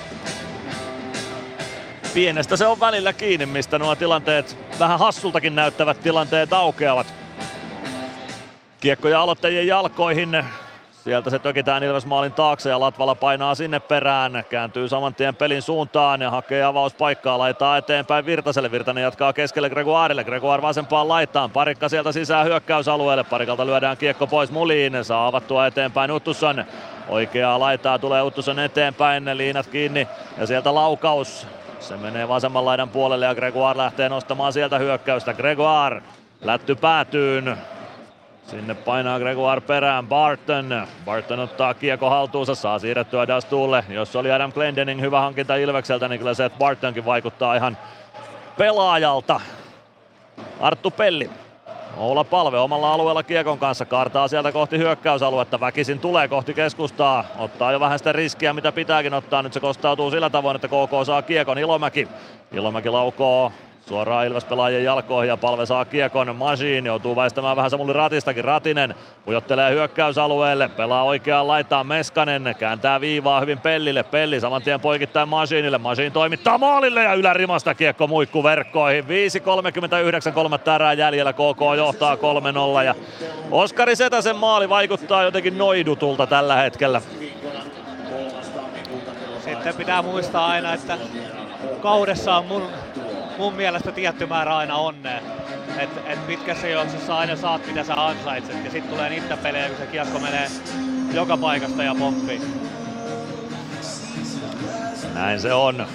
Pienestä 2.15 2.57
se 2.57 2.67
on 2.67 2.81
välillä 2.81 3.13
kiinni, 3.13 3.47
mistä 3.47 3.79
nuo 3.79 3.97
tilanteet, 3.97 4.57
vähän 4.79 4.99
hassultakin 4.99 5.55
näyttävät 5.55 6.01
tilanteet 6.01 6.53
aukeavat. 6.53 7.15
Kiekkoja 8.81 9.21
aloittajien 9.21 9.67
jalkoihin. 9.67 10.45
Sieltä 11.05 11.31
se 11.31 11.39
tökitään 11.39 11.83
Ilves 11.83 12.07
maalin 12.07 12.33
taakse 12.33 12.71
ja 12.71 12.81
Latvala 12.81 13.15
painaa 13.15 13.55
sinne 13.55 13.81
perään. 13.81 14.45
Kääntyy 14.51 14.89
saman 14.89 15.15
tien 15.15 15.37
pelin 15.37 15.63
suuntaan 15.63 16.21
ja 16.21 16.31
hakee 16.31 16.65
avauspaikkaa. 16.65 17.39
Laittaa 17.39 17.77
eteenpäin 17.77 18.27
Virtaselle. 18.27 18.71
Virtanen 18.71 19.03
jatkaa 19.03 19.33
keskelle 19.33 19.71
Gregoirelle. 19.71 20.25
Gregoire 20.25 20.63
vasempaan 20.63 21.09
laittaan. 21.09 21.51
Parikka 21.51 21.89
sieltä 21.89 22.13
sisään 22.13 22.47
hyökkäysalueelle. 22.47 23.25
Parikalta 23.25 23.67
lyödään 23.67 23.97
kiekko 23.97 24.27
pois 24.27 24.51
muliin. 24.51 25.05
Saa 25.05 25.27
avattua 25.27 25.67
eteenpäin 25.67 26.11
Uttusson. 26.11 26.65
Oikeaa 27.09 27.61
laitaa 27.61 27.99
tulee 27.99 28.23
Uttusson 28.23 28.59
eteenpäin. 28.59 29.39
Liinat 29.39 29.67
kiinni 29.67 30.09
ja 30.39 30.47
sieltä 30.47 30.75
laukaus. 30.75 31.47
Se 31.81 31.97
menee 31.97 32.29
vasemman 32.29 32.65
laidan 32.65 32.89
puolelle 32.89 33.27
ja 33.27 33.35
Gregoire 33.35 33.79
lähtee 33.79 34.09
nostamaan 34.09 34.53
sieltä 34.53 34.79
hyökkäystä. 34.79 35.35
Gregoire 35.35 36.03
lätty 36.41 36.75
päätyyn. 36.75 37.59
Sinne 38.49 38.75
painaa 38.75 39.19
Gregoire 39.19 39.61
perään 39.61 40.07
Barton. 40.07 40.87
Barton 41.05 41.41
ottaa 41.41 41.75
kiekko 41.75 42.11
haltuunsa, 42.11 42.55
saa 42.55 42.79
siirrettyä 42.79 43.29
Dastuulle. 43.29 43.85
Jos 43.89 44.17
oli 44.17 44.33
Adam 44.33 44.53
Glendening 44.53 45.01
hyvä 45.01 45.21
hankinta 45.21 45.57
Ilvekseltä, 45.57 46.09
niin 46.09 46.19
kyllä 46.19 46.35
se, 46.35 46.45
että 46.45 46.59
Bartonkin 46.59 47.05
vaikuttaa 47.05 47.55
ihan 47.55 47.79
pelaajalta. 48.59 49.41
Arttu 50.61 50.91
Pelli. 50.91 51.31
Oula 51.97 52.25
Palve 52.25 52.59
omalla 52.59 52.93
alueella 52.93 53.23
kiekon 53.23 53.59
kanssa 53.59 53.85
kaartaa 53.85 54.29
sieltä 54.29 54.53
kohti 54.53 54.79
hyökkäysaluetta. 54.79 55.61
Väkisin 55.61 56.01
tulee 56.01 56.29
kohti 56.29 56.55
keskustaa. 56.55 57.25
Ottaa 57.39 57.73
jo 57.73 57.81
vähän 57.81 57.99
sitä 57.99 58.13
riskiä, 58.13 58.53
mitä 58.53 58.73
pitääkin 58.73 59.15
ottaa. 59.15 59.43
Nyt 59.43 59.53
se 59.53 59.61
kostautuu 59.61 60.11
sillä 60.11 60.31
tavoin, 60.31 60.57
että 60.57 60.69
KK 60.69 61.07
saa 61.07 61.23
kiekon. 61.23 61.59
Ilomäki. 61.59 62.09
Ilomäki 62.53 62.89
laukoo 62.89 63.53
suoraan 63.89 64.27
Ilves 64.27 64.45
pelaajien 64.45 64.85
jalkoihin 64.85 65.29
ja 65.29 65.37
palve 65.37 65.67
saa 65.67 65.85
kiekon. 65.85 66.37
Masiin 66.37 66.87
joutuu 66.87 67.17
väistämään 67.17 67.57
vähän 67.57 67.71
Samuli 67.71 67.93
Ratistakin. 67.93 68.45
Ratinen 68.45 68.95
pujottelee 69.25 69.71
hyökkäysalueelle, 69.71 70.69
pelaa 70.69 71.03
oikeaan 71.03 71.49
laitaan 71.49 71.87
Meskanen, 71.87 72.55
kääntää 72.59 73.01
viivaa 73.01 73.41
hyvin 73.41 73.59
Pellille. 73.59 74.03
Pelli 74.03 74.41
saman 74.41 74.63
tien 74.63 74.81
poikittaa 74.81 75.27
Masiinille. 75.27 75.79
Masiin 75.79 76.13
toimittaa 76.13 76.59
maalille 76.59 77.03
ja 77.03 77.15
ylärimasta 77.15 77.75
kiekko 77.75 78.07
muikku 78.07 78.43
verkkoihin. 78.43 79.05
5.39 79.05 80.33
kolmatta 80.33 80.75
erää 80.75 80.93
jäljellä. 80.93 81.33
KK 81.33 81.77
johtaa 81.77 82.15
3-0 82.15 82.85
ja 82.85 82.95
Oskari 83.51 83.97
Setäsen 83.97 84.37
maali 84.37 84.69
vaikuttaa 84.69 85.23
jotenkin 85.23 85.59
noidutulta 85.59 86.27
tällä 86.27 86.57
hetkellä. 86.57 87.01
Sitten 89.45 89.75
pitää 89.75 90.03
muistaa 90.03 90.47
aina, 90.47 90.75
että 90.75 90.99
kaudessa 91.83 92.37
on 92.37 92.47
mun, 92.47 92.63
mun 93.39 93.55
mielestä 93.55 93.93
tietty 93.93 94.27
määrä 94.27 94.57
aina 94.57 94.77
onnea. 94.77 95.21
Et, 95.79 95.91
et 96.07 96.27
pitkässä 96.27 96.69
juoksussa 96.69 97.17
aina 97.17 97.37
saat 97.37 97.67
mitä 97.67 97.85
sä 97.85 98.07
ansaitset 98.07 98.65
ja 98.65 98.71
sitten 98.71 98.91
tulee 98.91 99.11
niitä 99.11 99.37
pelejä, 99.37 99.69
kun 99.69 99.77
se 99.77 99.87
kiekko 99.87 100.19
menee 100.19 100.49
joka 101.13 101.37
paikasta 101.37 101.83
ja 101.83 101.95
pomppii. 101.99 102.41
Näin 105.15 105.41
se 105.41 105.53
on. 105.53 105.87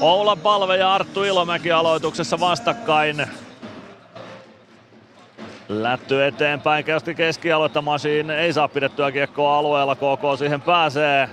Oula 0.00 0.36
Palve 0.36 0.76
ja 0.76 0.94
Arttu 0.94 1.24
Ilomäki 1.24 1.72
aloituksessa 1.72 2.40
vastakkain. 2.40 3.26
Lätty 5.68 6.24
eteenpäin, 6.24 6.84
käysti 6.84 7.14
keskialuetta 7.14 7.82
Masiin 7.82 8.30
ei 8.30 8.52
saa 8.52 8.68
pidettyä 8.68 9.12
kiekkoa 9.12 9.58
alueella, 9.58 9.94
KK 9.94 10.38
siihen 10.38 10.60
pääsee. 10.60 11.28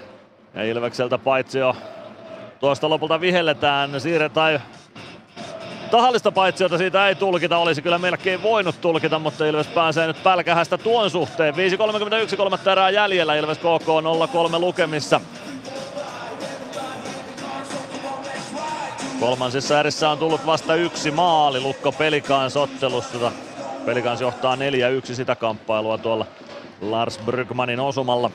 Ja 0.53 0.63
Ilvekseltä 0.63 1.17
paitsi 1.17 1.59
jo 1.59 1.75
tuosta 2.63 2.89
lopulta 2.89 3.21
vihelletään, 3.21 4.01
siirre 4.01 4.29
tai 4.29 4.59
tahallista 5.91 6.31
paitsiota 6.31 6.77
siitä 6.77 7.07
ei 7.07 7.15
tulkita, 7.15 7.57
olisi 7.57 7.81
kyllä 7.81 7.97
melkein 7.97 8.43
voinut 8.43 8.81
tulkita, 8.81 9.19
mutta 9.19 9.45
Ilves 9.45 9.67
pääsee 9.67 10.07
nyt 10.07 10.23
pälkähästä 10.23 10.77
tuon 10.77 11.09
suhteen. 11.09 11.53
5.31 12.29 12.37
kolmatta 12.37 12.71
erää 12.71 12.89
jäljellä, 12.89 13.35
Ilves 13.35 13.57
KK 13.57 13.87
0-3 14.55 14.59
lukemissa. 14.59 15.21
Kolmansissa 19.19 19.79
erissä 19.79 20.09
on 20.09 20.17
tullut 20.17 20.45
vasta 20.45 20.75
yksi 20.75 21.11
maali 21.11 21.61
Lukko 21.61 21.91
Pelikans 21.91 22.57
ottelussa. 22.57 23.31
Pelikans 23.85 24.21
johtaa 24.21 24.55
4-1 24.55 24.59
sitä 25.15 25.35
kamppailua 25.35 25.97
tuolla 25.97 26.25
Lars 26.81 27.19
Brygmanin 27.25 27.79
osumalla. 27.79 28.31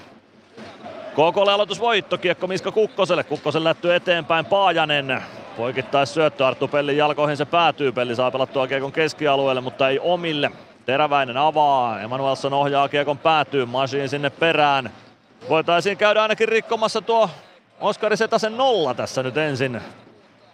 KKlle 1.18 1.52
aloitusvoitto, 1.52 2.18
kiekko 2.18 2.46
Miska 2.46 2.72
Kukkoselle. 2.72 3.24
Kukkosen 3.24 3.64
lätty 3.64 3.94
eteenpäin, 3.94 4.46
Paajanen. 4.46 5.22
Poikittais 5.56 6.14
syöttö 6.14 6.46
Arttu 6.46 6.68
Pellin 6.68 6.96
jalkoihin 6.96 7.36
se 7.36 7.44
päätyy. 7.44 7.92
Pelli 7.92 8.14
saa 8.14 8.30
pelattua 8.30 8.66
kiekon 8.66 8.92
keskialueelle, 8.92 9.60
mutta 9.60 9.88
ei 9.88 9.98
omille. 9.98 10.50
Teräväinen 10.86 11.36
avaa, 11.36 12.00
Emanuelson 12.00 12.52
ohjaa 12.52 12.88
kiekon 12.88 13.18
päätyy, 13.18 13.66
Masiin 13.66 14.08
sinne 14.08 14.30
perään. 14.30 14.90
Voitaisiin 15.48 15.96
käydä 15.96 16.22
ainakin 16.22 16.48
rikkomassa 16.48 17.00
tuo 17.00 17.30
Oskari 17.80 18.16
Setasen 18.16 18.56
nolla 18.56 18.94
tässä 18.94 19.22
nyt 19.22 19.36
ensin. 19.36 19.80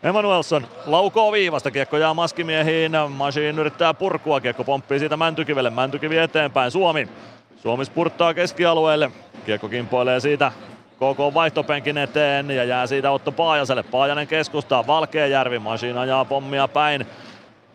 Emanuelson 0.03 0.67
laukoo 0.87 1.33
viivasta, 1.33 1.71
kiekko 1.71 1.97
jää 1.97 2.15
maskimiehiin, 2.15 2.93
Masiin 3.09 3.59
yrittää 3.59 3.95
purkua, 3.95 4.41
kiekko 4.41 4.65
pomppii 4.65 4.99
siitä 4.99 5.17
Mäntykivelle, 5.17 5.71
Mäntykivi 5.71 6.19
eteenpäin, 6.19 6.71
Suomi. 6.71 7.09
Suomi 7.65 7.85
spurttaa 7.85 8.35
keskialueelle, 8.35 9.11
kiekko 9.47 9.69
kimpoilee 9.69 10.21
siitä 10.21 10.53
KK 10.97 11.35
vaihtopenkin 11.35 11.99
eteen 11.99 12.51
ja 12.51 12.65
jää 12.65 12.87
siitä 12.87 13.11
Otto 13.11 13.33
Paajaselle. 13.33 13.83
Paajanen 13.83 14.27
keskustaa, 14.27 14.87
Valkeajärvi, 14.87 15.59
Masiin 15.59 15.99
ajaa 15.99 16.25
pommia 16.25 16.69
päin. 16.69 17.07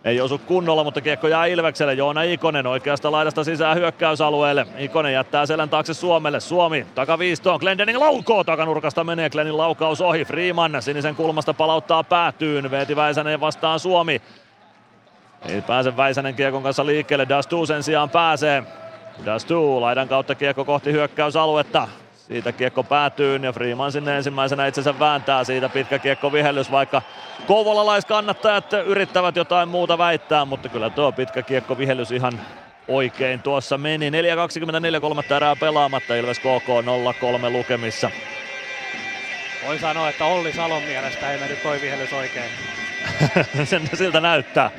Ei 0.03 0.22
osu 0.22 0.38
kunnolla, 0.38 0.84
mutta 0.84 1.01
kiekko 1.01 1.27
jää 1.27 1.45
Ilvekselle. 1.45 1.93
Joona 1.93 2.22
Ikonen 2.22 2.68
oikeasta 2.68 3.11
laidasta 3.11 3.43
sisään 3.43 3.77
hyökkäysalueelle. 3.77 4.68
Ikonen 4.77 5.14
jättää 5.14 5.45
selän 5.45 5.69
taakse 5.69 5.93
Suomelle. 5.93 6.40
Suomi 6.40 6.85
takaviistoon. 6.95 7.59
Glendening 7.59 8.00
laukoo. 8.00 8.43
Takanurkasta 8.43 9.03
menee 9.03 9.30
Glennin 9.30 9.58
laukaus 9.58 10.01
ohi. 10.01 10.26
Freeman 10.26 10.82
sinisen 10.82 11.16
kulmasta 11.16 11.53
palauttaa 11.53 12.03
päätyyn. 12.03 12.72
Veeti 12.72 12.95
Väisänen 12.95 13.40
vastaan 13.40 13.80
Suomi. 13.80 14.22
Ei 15.50 15.61
pääse 15.61 15.98
Väisänen 15.98 16.35
kiekon 16.35 16.64
kanssa 16.64 16.85
liikkeelle. 16.85 17.30
Dastu 17.30 17.66
sen 17.66 17.84
sijaan 17.84 18.09
pääsee. 18.09 18.64
Dastu 19.25 19.81
laidan 19.81 20.07
kautta 20.07 20.35
kiekko 20.35 20.65
kohti 20.65 20.91
hyökkäysaluetta. 20.91 21.88
Siitä 22.15 22.51
kiekko 22.51 22.83
päätyy 22.83 23.35
ja 23.35 23.53
Freeman 23.53 23.91
sinne 23.91 24.17
ensimmäisenä 24.17 24.67
itsensä 24.67 24.99
vääntää 24.99 25.43
siitä 25.43 25.69
pitkä 25.69 25.99
kiekko 25.99 26.31
vihellys, 26.31 26.72
vaikka 26.72 27.01
kouvolalaiskannattajat 27.48 28.73
yrittävät 28.73 29.35
jotain 29.35 29.69
muuta 29.69 29.98
väittää, 29.98 30.45
mutta 30.45 30.69
kyllä 30.69 30.89
tuo 30.89 31.11
pitkä 31.11 31.41
kiekko 31.41 31.77
vihellys 31.77 32.11
ihan 32.11 32.41
oikein 32.88 33.41
tuossa 33.41 33.77
meni. 33.77 34.09
4.24 34.09 34.99
kolmatta 35.01 35.35
erää 35.35 35.56
pelaamatta, 35.56 36.15
Ilves 36.15 36.39
KK 36.39 36.67
0-3 37.48 37.51
lukemissa. 37.51 38.11
Voi 39.67 39.80
sanoa, 39.80 40.09
että 40.09 40.25
Olli 40.25 40.53
Salon 40.53 40.83
mielestä 40.83 41.31
ei 41.31 41.39
mennyt 41.39 41.64
toi 41.64 41.81
vihellys 41.81 42.14
oikein. 42.14 42.51
Sen 43.64 43.89
siltä 43.93 44.19
näyttää. 44.22 44.72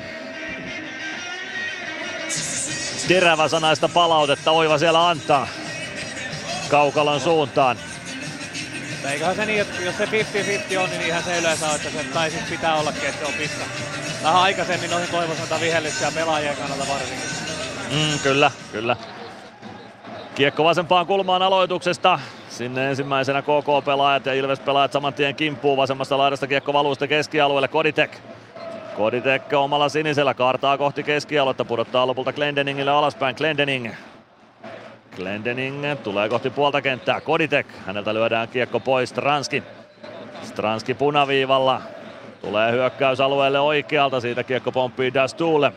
Terävä 3.10 3.48
sanaista 3.48 3.88
palautetta 3.88 4.50
Oiva 4.50 4.78
siellä 4.78 5.08
antaa. 5.08 5.48
Kaukalon 6.68 7.20
suuntaan. 7.20 7.76
Eiköhän 9.10 9.36
se 9.36 9.46
niin, 9.46 9.60
että 9.60 9.82
jos 9.82 9.96
se 9.96 10.04
50-50 10.04 10.78
on, 10.78 10.90
niin 10.90 11.02
ihan 11.02 11.22
se 11.22 11.38
yleensä 11.38 11.68
on, 11.68 11.76
että 11.76 11.90
se 11.90 12.04
tai 12.14 12.30
siis 12.30 12.42
pitää 12.50 12.74
ollakin, 12.74 13.08
että 13.08 13.18
se 13.20 13.26
on 13.26 13.32
pitkä. 13.32 13.64
Vähän 14.22 14.42
aikaisemmin 14.42 14.90
noihin 14.90 15.10
toivoisin 15.10 15.38
noita 15.38 15.60
vihellyksiä 15.60 16.12
pelaajien 16.14 16.56
kannalta 16.56 16.92
varsinkin. 16.92 17.28
Mm, 17.90 18.18
kyllä, 18.22 18.50
kyllä. 18.72 18.96
Kiekko 20.34 20.64
vasempaan 20.64 21.06
kulmaan 21.06 21.42
aloituksesta. 21.42 22.20
Sinne 22.48 22.90
ensimmäisenä 22.90 23.42
KK-pelaajat 23.42 24.26
ja 24.26 24.34
Ilves-pelaajat 24.34 24.92
saman 24.92 25.14
tien 25.14 25.34
kimppuu 25.34 25.76
vasemmasta 25.76 26.18
laidasta 26.18 26.46
kiekko 26.46 26.72
valuu 26.72 26.96
keskialueelle 27.08 27.68
Koditek. 27.68 28.18
Koditek 29.00 29.52
omalla 29.52 29.88
sinisellä 29.88 30.34
kaartaa 30.34 30.78
kohti 30.78 31.02
keskialuetta, 31.02 31.64
pudottaa 31.64 32.06
lopulta 32.06 32.32
Glendeningille 32.32 32.90
alaspäin. 32.90 33.36
Glendening 33.36 33.92
Glendening 35.16 35.84
tulee 36.02 36.28
kohti 36.28 36.50
puolta 36.50 36.82
kenttää. 36.82 37.20
Koditek, 37.20 37.66
häneltä 37.86 38.14
lyödään 38.14 38.48
kiekko 38.48 38.80
pois. 38.80 39.10
Stranski. 39.10 39.62
Stranski 40.42 40.94
punaviivalla. 40.94 41.82
Tulee 42.40 42.72
hyökkäysalueelle 42.72 43.60
oikealta, 43.60 44.20
siitä 44.20 44.44
kiekko 44.44 44.72
pomppii 44.72 45.14
Dastuulle. 45.14 45.72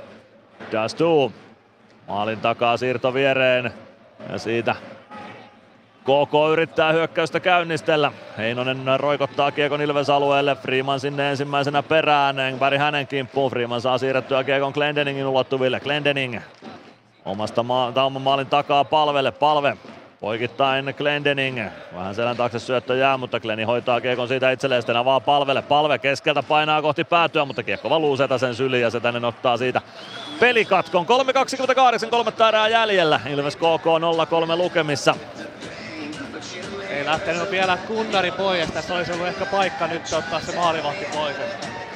Dastu 0.71 1.33
maalin 2.07 2.39
takaa 2.39 2.77
siirto 2.77 3.13
viereen 3.13 3.73
ja 4.31 4.37
siitä 4.37 4.75
KK 6.03 6.51
yrittää 6.51 6.91
hyökkäystä 6.91 7.39
käynnistellä. 7.39 8.11
Heinonen 8.37 8.99
roikottaa 8.99 9.51
kiekon 9.51 9.81
Ilves 9.81 10.09
alueelle. 10.09 10.55
Freeman 10.55 10.99
sinne 10.99 11.29
ensimmäisenä 11.29 11.83
perään. 11.83 12.39
Engberg 12.39 12.77
hänen 12.77 13.07
kimppuun. 13.07 13.51
Freeman 13.51 13.81
saa 13.81 13.97
siirrettyä 13.97 14.43
kiekon 14.43 14.71
Glendeningin 14.73 15.25
ulottuville. 15.25 15.79
Glendening 15.79 16.39
omasta 17.25 17.63
ma- 17.63 17.93
oman 18.05 18.21
maalin 18.21 18.47
takaa 18.47 18.83
palvelle. 18.83 19.31
Palve 19.31 19.77
poikittain 20.19 20.93
Glendening. 20.97 21.61
Vähän 21.95 22.15
selän 22.15 22.37
taakse 22.37 22.59
syöttö 22.59 22.95
jää, 22.95 23.17
mutta 23.17 23.39
Gleni 23.39 23.63
hoitaa 23.63 24.01
kiekon 24.01 24.27
siitä 24.27 24.51
itselleen 24.51 24.81
sitten 24.81 24.97
avaa 24.97 25.19
palvelle. 25.19 25.61
Palve 25.61 25.99
keskeltä 25.99 26.43
painaa 26.43 26.81
kohti 26.81 27.03
päätyä, 27.03 27.45
mutta 27.45 27.63
kiekko 27.63 27.89
valuu 27.89 28.17
sen 28.37 28.55
syliin 28.55 28.81
ja 28.81 28.99
tänne 29.01 29.27
ottaa 29.27 29.57
siitä 29.57 29.81
pelikatkon. 30.39 31.05
3.28, 32.03 32.09
kolmatta 32.09 32.47
erää 32.47 32.67
jäljellä. 32.67 33.19
Ilves 33.29 33.55
KK 33.55 33.85
0-3 34.53 34.57
lukemissa. 34.57 35.15
Ei 36.93 37.05
lähtenyt 37.05 37.51
vielä 37.51 37.77
kunnari 37.77 38.31
pois, 38.31 38.71
tässä 38.71 38.93
olisi 38.95 39.11
ollut 39.11 39.27
ehkä 39.27 39.45
paikka 39.45 39.87
nyt 39.87 40.13
ottaa 40.13 40.41
se 40.41 40.55
maalivahti 40.55 41.05
pois. 41.13 41.35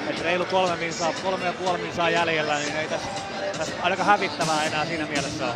Et 0.10 0.22
reilu 0.22 0.46
kolme, 0.46 0.76
minsaa, 0.76 1.14
kolme 1.24 1.46
ja 1.46 1.54
puoli 1.54 1.78
minsaa 1.78 2.10
jäljellä, 2.10 2.60
niin 2.60 2.76
ei 2.76 2.88
tässä, 2.88 3.08
tässä 3.58 3.74
ainakaan 3.82 4.08
hävittävää 4.08 4.64
enää 4.64 4.86
siinä 4.86 5.06
mielessä 5.06 5.46
ole. 5.46 5.54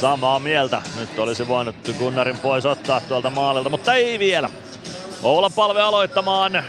Samaa 0.00 0.38
mieltä. 0.38 0.82
Nyt 1.00 1.18
olisi 1.18 1.48
voinut 1.48 1.76
Gunnarin 1.98 2.38
pois 2.38 2.66
ottaa 2.66 3.00
tuolta 3.00 3.30
maalilta, 3.30 3.70
mutta 3.70 3.94
ei 3.94 4.18
vielä. 4.18 4.50
Oula 5.22 5.50
palve 5.50 5.82
aloittamaan. 5.82 6.64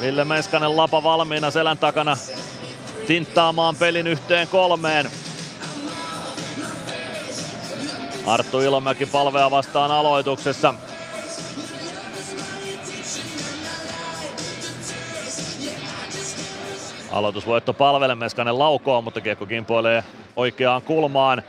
Ville 0.00 0.24
Meskanen 0.24 0.76
lapa 0.76 1.02
valmiina 1.02 1.50
selän 1.50 1.78
takana 1.78 2.16
tinttaamaan 3.06 3.76
pelin 3.76 4.06
yhteen 4.06 4.48
kolmeen. 4.48 5.10
Arttu 8.28 8.60
Ilomäki 8.60 9.06
palvea 9.06 9.50
vastaan 9.50 9.90
aloituksessa. 9.90 10.74
Aloitusvoitto 17.12 17.74
palvele 17.74 18.14
Meskanen 18.14 18.58
laukoo, 18.58 19.02
mutta 19.02 19.20
kiekko 19.20 19.46
kimpoilee 19.46 20.04
oikeaan 20.36 20.82
kulmaan. 20.82 21.42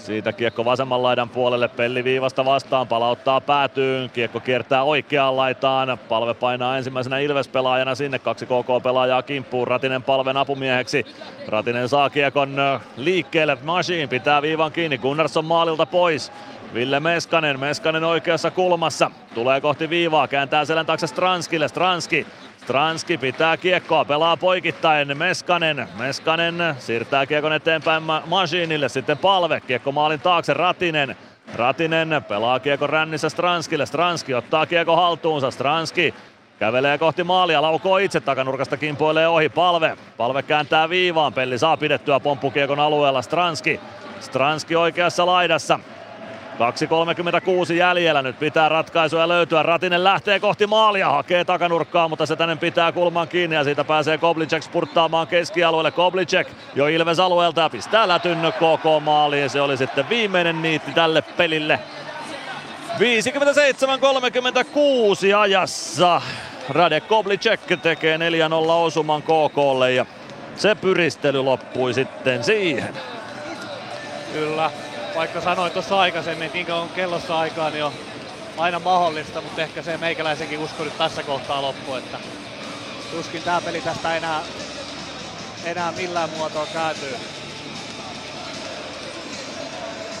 Siitä 0.00 0.32
kiekko 0.32 0.64
vasemman 0.64 1.02
laidan 1.02 1.28
puolelle, 1.28 1.68
Pelli 1.68 2.04
viivasta 2.04 2.44
vastaan, 2.44 2.88
palauttaa 2.88 3.40
päätyyn, 3.40 4.10
kiekko 4.10 4.40
kiertää 4.40 4.82
oikeaan 4.82 5.36
laitaan, 5.36 5.98
palve 6.08 6.34
painaa 6.34 6.76
ensimmäisenä 6.76 7.18
Ilves-pelaajana 7.18 7.94
sinne, 7.94 8.18
kaksi 8.18 8.46
KK-pelaajaa 8.46 9.22
kimppuun, 9.22 9.68
Ratinen 9.68 10.02
palven 10.02 10.36
apumieheksi, 10.36 11.06
Ratinen 11.48 11.88
saa 11.88 12.10
kiekon 12.10 12.56
liikkeelle, 12.96 13.58
Machine 13.62 14.06
pitää 14.06 14.42
viivan 14.42 14.72
kiinni, 14.72 14.98
Gunnarsson 14.98 15.44
maalilta 15.44 15.86
pois, 15.86 16.32
Ville 16.74 17.00
Meskanen, 17.00 17.60
Meskanen 17.60 18.04
oikeassa 18.04 18.50
kulmassa, 18.50 19.10
tulee 19.34 19.60
kohti 19.60 19.90
viivaa, 19.90 20.28
kääntää 20.28 20.64
selän 20.64 20.86
taakse 20.86 21.06
Stranskille, 21.06 21.68
Stranski 21.68 22.26
Stranski 22.70 23.18
pitää 23.18 23.56
kiekkoa, 23.56 24.04
pelaa 24.04 24.36
poikittain, 24.36 25.18
Meskanen, 25.18 25.88
Meskanen 25.98 26.74
siirtää 26.78 27.26
kiekon 27.26 27.52
eteenpäin 27.52 28.02
Masinille, 28.26 28.88
sitten 28.88 29.18
palve, 29.18 29.60
kiekko 29.60 29.92
maalin 29.92 30.20
taakse, 30.20 30.54
Ratinen, 30.54 31.16
Ratinen 31.54 32.24
pelaa 32.28 32.60
kiekko 32.60 32.86
rännissä 32.86 33.28
Stranskille, 33.28 33.86
Stranski 33.86 34.34
ottaa 34.34 34.66
kiekko 34.66 34.96
haltuunsa, 34.96 35.50
Stranski 35.50 36.14
Kävelee 36.58 36.98
kohti 36.98 37.24
maalia, 37.24 37.62
laukoo 37.62 37.98
itse 37.98 38.20
takanurkasta, 38.20 38.76
kimpoilee 38.76 39.28
ohi, 39.28 39.48
palve. 39.48 39.96
Palve 40.16 40.42
kääntää 40.42 40.88
viivaan, 40.88 41.32
Pelli 41.32 41.58
saa 41.58 41.76
pidettyä 41.76 42.20
pomppukiekon 42.20 42.80
alueella, 42.80 43.22
Stranski. 43.22 43.80
Stranski 44.20 44.76
oikeassa 44.76 45.26
laidassa, 45.26 45.80
2.36 46.60 47.72
jäljellä, 47.72 48.22
nyt 48.22 48.38
pitää 48.38 48.68
ratkaisuja 48.68 49.28
löytyä. 49.28 49.62
Ratinen 49.62 50.04
lähtee 50.04 50.40
kohti 50.40 50.66
maalia, 50.66 51.10
hakee 51.10 51.44
takanurkkaa, 51.44 52.08
mutta 52.08 52.26
se 52.26 52.36
tänne 52.36 52.56
pitää 52.56 52.92
kulman 52.92 53.28
kiinni 53.28 53.56
ja 53.56 53.64
siitä 53.64 53.84
pääsee 53.84 54.18
Koblicek 54.18 54.62
spurttaamaan 54.62 55.26
keskialueelle. 55.26 55.90
Koblicek 55.90 56.48
jo 56.74 56.86
Ilves 56.86 57.20
alueelta 57.20 57.60
ja 57.60 57.70
pistää 57.70 58.08
lätyn 58.08 58.38
KK 58.38 59.04
maaliin. 59.04 59.50
Se 59.50 59.60
oli 59.60 59.76
sitten 59.76 60.08
viimeinen 60.08 60.62
niitti 60.62 60.92
tälle 60.92 61.22
pelille. 61.22 61.80
57-36 62.98 63.00
ajassa. 65.38 66.22
Rade 66.68 67.00
Koblicek 67.00 67.60
tekee 67.82 68.16
4-0 68.16 68.20
osuman 68.70 69.22
KKlle 69.22 69.92
ja 69.92 70.06
se 70.56 70.74
pyristely 70.74 71.42
loppui 71.42 71.94
sitten 71.94 72.44
siihen. 72.44 72.94
Kyllä, 74.32 74.70
vaikka 75.14 75.40
sanoin 75.40 75.72
tuossa 75.72 76.00
aikaisemmin, 76.00 76.46
että 76.46 76.58
niin 76.58 76.72
on 76.72 76.88
kellossa 76.88 77.38
aikaa, 77.38 77.70
niin 77.70 77.84
on 77.84 77.92
aina 78.56 78.78
mahdollista, 78.78 79.40
mutta 79.40 79.62
ehkä 79.62 79.82
se 79.82 79.96
meikäläisenkin 79.96 80.58
usko 80.58 80.84
nyt 80.84 80.98
tässä 80.98 81.22
kohtaa 81.22 81.62
loppu, 81.62 81.94
että 81.94 82.18
tuskin 83.10 83.42
tämä 83.42 83.60
peli 83.60 83.80
tästä 83.80 84.16
enää, 84.16 84.40
enää 85.64 85.92
millään 85.92 86.30
muotoa 86.30 86.66
kääntyy. 86.66 87.16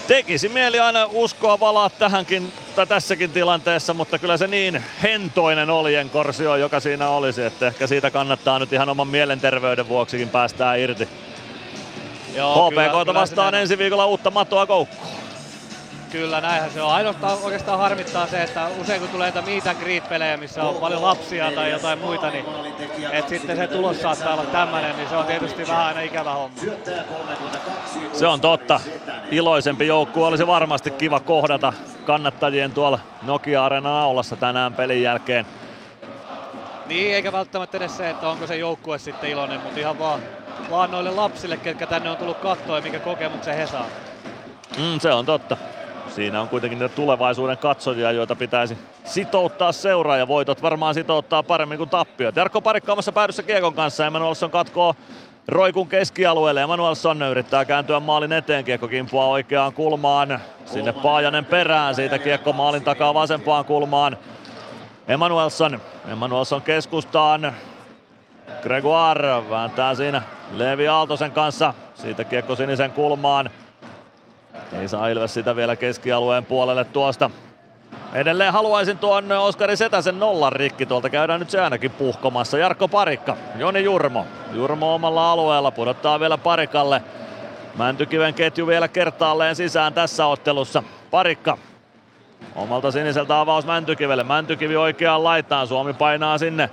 Tekisi 0.06 0.48
mieli 0.48 0.80
aina 0.80 1.08
uskoa 1.12 1.60
valaa 1.60 1.90
tähänkin 1.90 2.52
tai 2.76 2.86
tässäkin 2.86 3.30
tilanteessa, 3.30 3.94
mutta 3.94 4.18
kyllä 4.18 4.36
se 4.36 4.46
niin 4.46 4.84
hentoinen 5.02 5.70
oljenkorsio, 5.70 6.56
joka 6.56 6.80
siinä 6.80 7.08
olisi, 7.08 7.42
että 7.42 7.66
ehkä 7.66 7.86
siitä 7.86 8.10
kannattaa 8.10 8.58
nyt 8.58 8.72
ihan 8.72 8.88
oman 8.88 9.08
mielenterveyden 9.08 9.88
vuoksikin 9.88 10.28
päästää 10.28 10.74
irti. 10.74 11.08
Joo, 12.34 12.70
HPK 12.70 13.14
vastaan 13.14 13.54
ensi 13.54 13.78
viikolla 13.78 14.06
uutta 14.06 14.30
matoa 14.30 14.66
koukkuun. 14.66 15.20
Kyllä, 16.12 16.40
näinhän 16.40 16.70
se 16.70 16.82
on. 16.82 16.92
Ainoastaan 16.92 17.38
oikeastaan 17.42 17.78
harmittaa 17.78 18.26
se, 18.26 18.42
että 18.42 18.68
usein 18.80 19.00
kun 19.00 19.10
tulee 19.10 19.30
näitä 19.32 19.50
meet 19.50 19.66
and 19.66 20.00
pelejä 20.08 20.36
missä 20.36 20.64
on 20.64 20.74
paljon 20.74 21.02
lapsia 21.02 21.52
tai 21.52 21.70
jotain 21.70 21.98
muita, 21.98 22.30
niin 22.30 22.44
että 23.12 23.28
sitten 23.28 23.56
se 23.56 23.66
tulos 23.66 24.02
saattaa 24.02 24.34
olla 24.34 24.44
tämmöinen, 24.44 24.96
niin 24.96 25.08
se 25.08 25.16
on 25.16 25.26
tietysti 25.26 25.68
vähän 25.68 25.86
aina 25.86 26.00
ikävä 26.00 26.32
homma. 26.32 26.56
Se 28.12 28.26
on 28.26 28.40
totta. 28.40 28.80
Iloisempi 29.30 29.86
joukkue 29.86 30.26
olisi 30.26 30.46
varmasti 30.46 30.90
kiva 30.90 31.20
kohdata 31.20 31.72
kannattajien 32.06 32.72
tuolla 32.72 32.98
Nokia 33.22 33.64
Arena 33.64 34.02
aulassa 34.02 34.36
tänään 34.36 34.74
pelin 34.74 35.02
jälkeen. 35.02 35.46
Niin, 36.86 37.14
eikä 37.14 37.32
välttämättä 37.32 37.76
edes 37.76 37.96
se, 37.96 38.10
että 38.10 38.28
onko 38.28 38.46
se 38.46 38.56
joukkue 38.56 38.98
sitten 38.98 39.30
iloinen, 39.30 39.60
mutta 39.60 39.80
ihan 39.80 39.98
vaan 39.98 40.20
vaan 40.70 40.90
noille 40.90 41.10
lapsille, 41.10 41.56
ketkä 41.56 41.86
tänne 41.86 42.10
on 42.10 42.16
tullut 42.16 42.38
katsoa 42.38 42.76
ja 42.76 42.82
minkä 42.82 42.98
kokemuksen 42.98 43.56
he 43.56 43.66
saa. 43.66 43.86
Mm, 44.78 45.00
se 45.00 45.12
on 45.12 45.26
totta. 45.26 45.56
Siinä 46.08 46.40
on 46.40 46.48
kuitenkin 46.48 46.78
niitä 46.78 46.94
tulevaisuuden 46.94 47.58
katsojia, 47.58 48.12
joita 48.12 48.36
pitäisi 48.36 48.78
sitouttaa 49.04 49.72
seuraa 49.72 50.16
ja 50.16 50.28
voitot 50.28 50.62
varmaan 50.62 50.94
sitouttaa 50.94 51.42
paremmin 51.42 51.78
kuin 51.78 51.90
tappiot. 51.90 52.36
Jarkko 52.36 52.60
Parikka 52.60 52.92
omassa 52.92 53.12
päädyssä 53.12 53.42
Kiekon 53.42 53.74
kanssa. 53.74 54.06
Emanuelsson 54.06 54.50
katkoo 54.50 54.94
Roikun 55.48 55.88
keskialueelle. 55.88 56.62
Emanuelsson 56.62 57.22
yrittää 57.22 57.64
kääntyä 57.64 58.00
maalin 58.00 58.32
eteen. 58.32 58.64
Kiekko 58.64 58.88
kimpuaa 58.88 59.28
oikeaan 59.28 59.72
kulmaan. 59.72 60.40
Sinne 60.64 60.92
Paajanen 60.92 61.44
perään. 61.44 61.94
Siitä 61.94 62.18
kiekko 62.18 62.52
maalin 62.52 62.84
takaa 62.84 63.14
vasempaan 63.14 63.64
kulmaan. 63.64 64.16
Emanuelsson. 65.08 65.80
Emanuelsson 66.12 66.62
keskustaan. 66.62 67.54
Gregoire 68.62 69.50
vääntää 69.50 69.94
siinä 69.94 70.22
Levi 70.50 70.88
Aaltosen 70.88 71.32
kanssa. 71.32 71.74
Siitä 71.94 72.24
kiekko 72.24 72.56
sinisen 72.56 72.90
kulmaan. 72.90 73.50
Ei 74.80 74.88
saa 74.88 75.08
Ilves 75.08 75.34
sitä 75.34 75.56
vielä 75.56 75.76
keskialueen 75.76 76.44
puolelle 76.44 76.84
tuosta. 76.84 77.30
Edelleen 78.14 78.52
haluaisin 78.52 78.98
tuon 78.98 79.32
Oskari 79.32 79.76
Setäsen 79.76 80.20
nollan 80.20 80.52
rikki. 80.52 80.86
Tuolta 80.86 81.10
käydään 81.10 81.40
nyt 81.40 81.50
se 81.50 81.60
ainakin 81.60 81.90
puhkomassa. 81.90 82.58
Jarkko 82.58 82.88
Parikka, 82.88 83.36
Joni 83.56 83.84
Jurmo. 83.84 84.26
Jurmo 84.52 84.94
omalla 84.94 85.32
alueella 85.32 85.70
pudottaa 85.70 86.20
vielä 86.20 86.38
Parikalle. 86.38 87.02
Mäntykiven 87.78 88.34
ketju 88.34 88.66
vielä 88.66 88.88
kertaalleen 88.88 89.56
sisään 89.56 89.94
tässä 89.94 90.26
ottelussa. 90.26 90.82
Parikka 91.10 91.58
omalta 92.54 92.90
siniseltä 92.90 93.40
avaus 93.40 93.66
Mäntykivelle. 93.66 94.24
Mäntykivi 94.24 94.76
oikeaan 94.76 95.24
laitaan. 95.24 95.66
Suomi 95.66 95.92
painaa 95.92 96.38
sinne 96.38 96.70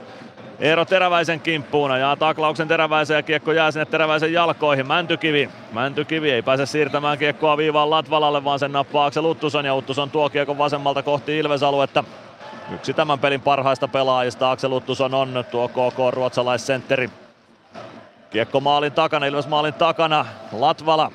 Eero 0.60 0.86
Teräväisen 0.86 1.40
kimppuun 1.40 2.00
ja 2.00 2.16
taklauksen 2.16 2.68
Teräväisen 2.68 3.16
ja 3.16 3.24
kiekko 3.24 3.52
jää 3.52 3.72
sinne 3.72 3.86
Teräväisen 3.86 4.34
jalkoihin. 4.34 4.88
Mäntykivi. 4.88 5.50
Mäntykivi 5.72 6.32
ei 6.32 6.42
pääse 6.42 6.66
siirtämään 6.66 7.18
kiekkoa 7.18 7.58
viivaan 7.58 7.90
Latvalalle, 7.90 8.44
vaan 8.44 8.60
sen 8.60 8.72
nappaa 8.72 9.06
Aksel 9.06 9.26
Uttuson 9.26 9.66
ja 9.66 9.76
Uttuson 9.76 10.11
tuo 10.11 10.30
kiekon 10.30 10.58
vasemmalta 10.58 11.03
kohti 11.03 11.38
Ilves-aluetta. 11.38 12.03
Yksi 12.74 12.94
tämän 12.94 13.19
pelin 13.19 13.42
parhaista 13.42 13.88
pelaajista 13.88 14.52
Aksel 14.52 14.72
Uttuson 14.72 15.14
on 15.14 15.45
tuo 15.52 15.68
KK 15.68 15.98
ruotsalaissentteri. 16.11 17.10
Kiekko 18.30 18.60
maalin 18.60 18.92
takana, 18.92 19.26
Ilves 19.26 19.48
maalin 19.48 19.74
takana. 19.74 20.26
Latvala 20.52 21.11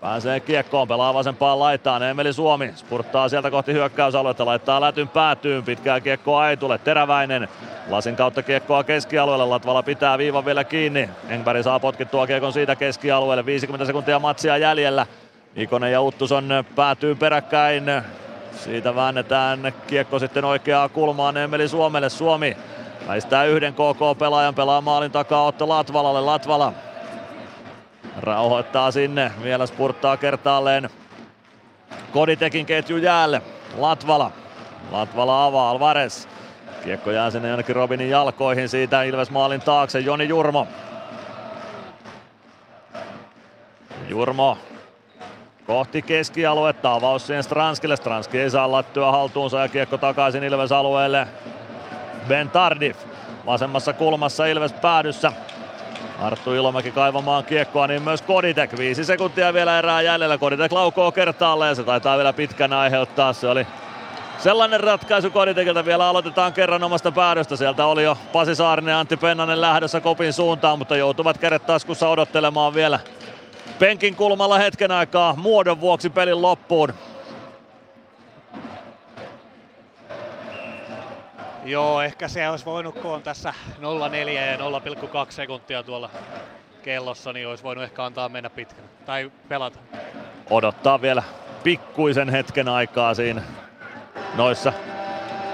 Pääsee 0.00 0.40
kiekkoon, 0.40 0.88
pelaa 0.88 1.14
vasempaan 1.14 1.58
laitaan. 1.58 2.02
Emeli 2.02 2.32
Suomi 2.32 2.72
spurttaa 2.76 3.28
sieltä 3.28 3.50
kohti 3.50 3.72
hyökkäysaluetta, 3.72 4.46
laittaa 4.46 4.80
lätyn 4.80 5.08
päätyyn. 5.08 5.64
Pitkää 5.64 6.00
kiekkoa 6.00 6.50
ei 6.50 6.56
tule. 6.56 6.78
Teräväinen 6.78 7.48
lasin 7.88 8.16
kautta 8.16 8.42
kiekkoa 8.42 8.84
keskialueelle. 8.84 9.44
Latvala 9.44 9.82
pitää 9.82 10.18
viivan 10.18 10.44
vielä 10.44 10.64
kiinni. 10.64 11.10
Engberg 11.28 11.62
saa 11.62 11.80
potkittua 11.80 12.26
kiekon 12.26 12.52
siitä 12.52 12.76
keskialueelle. 12.76 13.46
50 13.46 13.84
sekuntia 13.86 14.18
matsia 14.18 14.56
jäljellä. 14.56 15.06
Ikonen 15.56 15.92
ja 15.92 16.02
Uttuson 16.02 16.48
päätyy 16.76 17.14
peräkkäin. 17.14 17.84
Siitä 18.52 18.94
väännetään 18.94 19.72
kiekko 19.86 20.18
sitten 20.18 20.44
oikeaa 20.44 20.88
kulmaan 20.88 21.36
Emeli 21.36 21.68
Suomelle. 21.68 22.08
Suomi 22.08 22.56
väistää 23.08 23.44
yhden 23.44 23.74
KK-pelaajan, 23.74 24.54
pelaa 24.54 24.80
maalin 24.80 25.12
takaa 25.12 25.46
Otto 25.46 25.68
Latvalalle. 25.68 26.20
Latvala 26.20 26.72
Rauhoittaa 28.20 28.90
sinne, 28.90 29.32
vielä 29.42 29.66
spurttaa 29.66 30.16
kertaalleen 30.16 30.90
Koditekin 32.12 32.66
ketju 32.66 32.96
jäälle. 32.96 33.42
Latvala. 33.76 34.30
Latvala 34.90 35.44
avaa 35.44 35.70
Alvarez. 35.70 36.26
Kiekko 36.84 37.10
jää 37.10 37.30
sinne 37.30 37.50
ainakin 37.50 37.76
Robinin 37.76 38.10
jalkoihin 38.10 38.68
siitä 38.68 39.02
Ilves 39.02 39.30
maalin 39.30 39.60
taakse. 39.60 40.00
Joni 40.00 40.28
Jurmo. 40.28 40.66
Jurmo 44.08 44.58
kohti 45.66 46.02
keskialuetta. 46.02 46.92
Avaus 46.92 47.26
siihen 47.26 47.42
Stranskille. 47.42 47.96
Stranski 47.96 48.40
ei 48.40 48.50
saa 48.50 48.72
lattyä 48.72 49.10
haltuunsa 49.10 49.60
ja 49.60 49.68
kiekko 49.68 49.98
takaisin 49.98 50.44
Ilves 50.44 50.72
alueelle. 50.72 51.28
Ben 52.28 52.50
Tardif 52.50 52.96
vasemmassa 53.46 53.92
kulmassa 53.92 54.46
Ilves 54.46 54.72
päädyssä. 54.72 55.32
Arttu 56.20 56.54
Ilomäki 56.54 56.90
kaivamaan 56.90 57.44
kiekkoa, 57.44 57.86
niin 57.86 58.02
myös 58.02 58.22
Koditek. 58.22 58.78
Viisi 58.78 59.04
sekuntia 59.04 59.54
vielä 59.54 59.78
erää 59.78 60.02
jäljellä. 60.02 60.38
Koditek 60.38 60.72
laukoo 60.72 61.12
kertaalle 61.12 61.66
ja 61.66 61.74
se 61.74 61.84
taitaa 61.84 62.16
vielä 62.16 62.32
pitkän 62.32 62.72
aiheuttaa. 62.72 63.32
Se 63.32 63.48
oli 63.48 63.66
sellainen 64.38 64.80
ratkaisu 64.80 65.30
Koditekilta. 65.30 65.84
Vielä 65.84 66.08
aloitetaan 66.08 66.52
kerran 66.52 66.84
omasta 66.84 67.12
päädystä. 67.12 67.56
Sieltä 67.56 67.86
oli 67.86 68.02
jo 68.02 68.18
Pasi 68.32 68.54
Saarinen 68.54 68.92
ja 68.92 69.00
Antti 69.00 69.16
Pennanen 69.16 69.60
lähdössä 69.60 70.00
kopin 70.00 70.32
suuntaan, 70.32 70.78
mutta 70.78 70.96
joutuvat 70.96 71.38
kädet 71.38 71.66
taskussa 71.66 72.08
odottelemaan 72.08 72.74
vielä 72.74 73.00
penkin 73.78 74.16
kulmalla 74.16 74.58
hetken 74.58 74.90
aikaa 74.90 75.34
muodon 75.36 75.80
vuoksi 75.80 76.10
pelin 76.10 76.42
loppuun. 76.42 76.94
Joo, 81.68 82.02
ehkä 82.02 82.28
se 82.28 82.48
olisi 82.48 82.64
voinut, 82.64 82.98
kun 82.98 83.10
on 83.10 83.22
tässä 83.22 83.54
0,4 83.80 84.28
ja 84.28 84.56
0,2 84.56 85.30
sekuntia 85.30 85.82
tuolla 85.82 86.10
kellossa, 86.82 87.32
niin 87.32 87.48
olisi 87.48 87.64
voinut 87.64 87.84
ehkä 87.84 88.04
antaa 88.04 88.28
mennä 88.28 88.50
pitkään. 88.50 88.88
Tai 89.06 89.30
pelata. 89.48 89.78
odottaa 90.50 91.02
vielä 91.02 91.22
pikkuisen 91.62 92.28
hetken 92.28 92.68
aikaa 92.68 93.14
siinä 93.14 93.42
noissa 94.34 94.72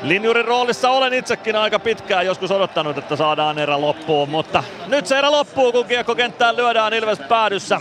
Linjurin 0.03 0.45
roolissa 0.45 0.91
olen 0.91 1.13
itsekin 1.15 1.57
aika 1.57 1.79
pitkään 1.79 2.27
joskus 2.27 2.51
odottanut, 2.51 2.99
että 2.99 3.17
saadaan 3.17 3.59
erä 3.59 3.81
loppuun, 3.81 4.29
mutta 4.29 4.65
nyt 4.87 5.07
se 5.07 5.19
erä 5.19 5.31
loppuu, 5.31 5.73
kun 5.73 5.87
kiekko 5.87 6.15
kenttään 6.15 6.57
lyödään 6.57 6.95
Ilves 6.95 7.19
päädyssä. 7.19 7.81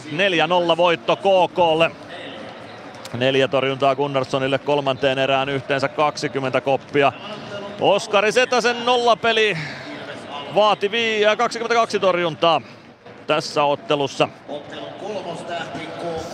4-0 0.73 0.77
voitto 0.77 1.15
KKlle. 1.15 1.91
Neljä 3.13 3.47
torjuntaa 3.47 3.95
Gunnarssonille 3.95 4.59
kolmanteen 4.59 5.19
erään 5.19 5.49
yhteensä 5.49 5.87
20 5.87 6.61
koppia. 6.61 7.11
Oskari 7.83 8.31
Setäsen 8.31 8.85
nollapeli 8.85 9.57
vaati 10.55 10.91
22 11.37 11.99
torjuntaa 11.99 12.61
tässä 13.27 13.63
ottelussa. 13.63 14.29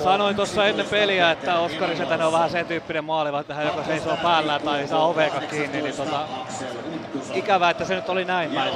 Sanoin 0.03 0.35
tuossa 0.35 0.65
ennen 0.65 0.85
peliä, 0.85 1.31
että 1.31 1.59
Oskari 1.59 1.95
Setänen 1.95 2.27
on 2.27 2.33
vähän 2.33 2.49
sen 2.49 2.65
tyyppinen 2.65 3.03
maalivahti, 3.03 3.53
joka 3.65 3.83
seisoo 3.83 4.17
päällä 4.17 4.59
tai 4.59 4.87
saa 4.87 5.07
oveka 5.07 5.41
kiinni, 5.41 5.81
niin 5.81 5.95
tota, 5.95 6.27
ikävää, 7.33 7.69
että 7.69 7.85
se 7.85 7.95
nyt 7.95 8.09
oli 8.09 8.25
näin 8.25 8.51
päin 8.51 8.73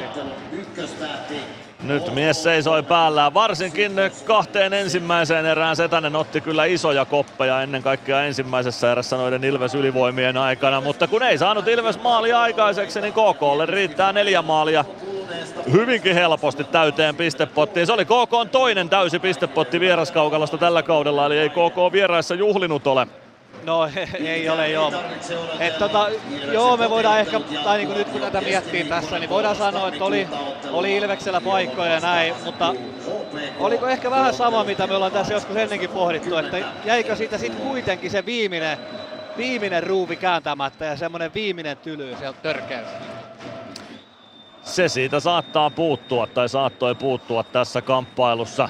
Nyt 1.84 2.14
mies 2.14 2.44
seisoi 2.44 2.84
päällään, 2.84 3.34
varsinkin 3.34 3.92
kahteen 4.26 4.74
ensimmäiseen 4.74 5.46
erään 5.46 5.76
Setänen 5.76 6.16
otti 6.16 6.42
kyllä 6.42 6.66
isoja 6.66 7.06
koppeja 7.06 7.62
ennen 7.62 7.84
kaikkea 7.84 8.24
ensimmäisessä 8.24 8.92
erässä 8.92 9.18
noiden 9.18 9.44
Ilves 9.44 9.76
ylivoimien 9.76 10.38
aikana, 10.38 10.82
mutta 10.82 11.08
kun 11.08 11.24
ei 11.24 11.38
saanut 11.38 11.68
Ilves 11.68 12.02
maalia 12.02 12.42
aikaiseksi, 12.42 13.02
niin 13.02 13.14
KKlle 13.14 13.66
riittää 13.66 14.14
neljä 14.14 14.42
maalia 14.42 14.86
hyvinkin 15.72 16.16
helposti 16.16 16.64
täyteen 16.64 17.16
pistepottiin. 17.16 17.86
Se 17.86 17.94
oli 17.94 18.06
KK 18.06 18.52
toinen 18.52 18.90
täysi 18.90 19.20
pistepotti 19.20 19.80
vieraskaukalosta 19.80 20.58
tällä 20.58 20.84
kaudella, 20.84 21.26
eli 21.26 21.38
ei 21.38 21.50
KK 21.50 21.92
vieraissa 21.92 22.36
juhlinut 22.36 22.88
ole. 22.88 23.08
No 23.64 23.90
ei 24.20 24.50
ole 24.50 24.70
joo. 24.70 24.94
Et 25.60 25.78
tota, 25.78 26.10
joo, 26.52 26.78
me 26.78 26.90
voidaan 26.90 27.20
ehkä, 27.20 27.40
tai 27.64 27.78
niin 27.78 27.88
kuin 27.88 27.98
nyt 27.98 28.10
kun 28.10 28.22
tätä 28.22 28.42
miettii 28.42 28.84
tässä, 28.84 29.20
niin 29.20 29.30
voidaan 29.30 29.56
sanoa, 29.56 29.88
että 29.88 30.04
oli, 30.04 30.28
oli 30.72 30.96
Ilveksellä 30.96 31.42
paikkoja 31.42 31.94
ja 31.94 32.00
näin, 32.00 32.34
mutta 32.46 32.76
oliko 33.60 33.88
ehkä 33.88 34.12
vähän 34.12 34.34
sama, 34.34 34.64
mitä 34.64 34.88
me 34.88 34.96
ollaan 34.96 35.12
tässä 35.12 35.34
joskus 35.34 35.56
ennenkin 35.56 35.90
pohdittu, 35.90 36.38
että 36.38 36.58
jäikö 36.86 37.16
siitä 37.16 37.38
sitten 37.38 37.62
kuitenkin 37.62 38.12
se 38.12 38.26
viimeinen, 38.26 38.78
viimeinen 39.38 39.84
ruuvi 39.84 40.16
kääntämättä 40.16 40.86
ja 40.86 40.98
semmoinen 40.98 41.34
viimeinen 41.34 41.78
tyly 41.78 42.16
sieltä 42.20 42.40
törkeys? 42.42 42.88
Se 44.62 44.90
siitä 44.90 45.20
saattaa 45.20 45.70
puuttua 45.70 46.28
tai 46.28 46.50
saattoi 46.50 46.96
puuttua 46.96 47.44
tässä 47.44 47.82
kamppailussa. 47.82 48.70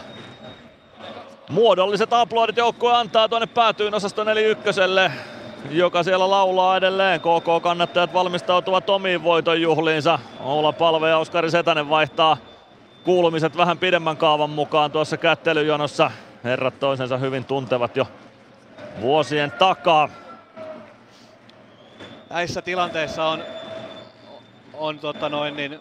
Muodolliset 1.54 2.14
aplodit 2.14 2.58
joukkue 2.58 2.94
antaa 2.94 3.30
tuonne 3.30 3.48
päätyyn 3.48 3.94
osaston 3.94 4.30
eli 4.30 4.44
ykköselle, 4.44 5.12
joka 5.70 6.04
siellä 6.04 6.30
laulaa 6.30 6.78
edelleen. 6.78 7.20
KK-kannattajat 7.20 8.14
valmistautuvat 8.14 8.90
omiin 8.90 9.24
voiton 9.24 9.62
juhliinsa. 9.62 10.20
Oula 10.40 10.72
Palve 10.72 11.10
ja 11.10 11.18
Oskari 11.18 11.52
Setänen 11.52 11.90
vaihtaa 11.90 12.38
kuulumiset 13.04 13.58
vähän 13.58 13.78
pidemmän 13.78 14.18
kaavan 14.18 14.50
mukaan 14.50 14.92
tuossa 14.92 15.18
kättelyjonossa. 15.18 16.12
Herrat 16.44 16.80
toisensa 16.80 17.18
hyvin 17.18 17.46
tuntevat 17.46 17.98
jo 17.98 18.08
vuosien 19.02 19.52
takaa. 19.52 20.10
Näissä 22.30 22.62
tilanteissa 22.62 23.26
on, 23.26 23.44
on 24.74 25.00
tota 25.00 25.30
noin, 25.30 25.56
niin 25.56 25.80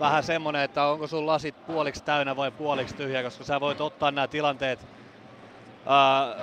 vähän 0.00 0.22
semmonen, 0.22 0.62
että 0.62 0.84
onko 0.84 1.06
sun 1.06 1.26
lasit 1.26 1.66
puoliksi 1.66 2.04
täynnä 2.04 2.36
vai 2.36 2.50
puoliksi 2.50 2.94
tyhjä, 2.94 3.22
koska 3.22 3.44
sä 3.44 3.60
voit 3.60 3.80
ottaa 3.80 4.10
nämä 4.10 4.28
tilanteet 4.28 4.86
ää, 5.86 6.36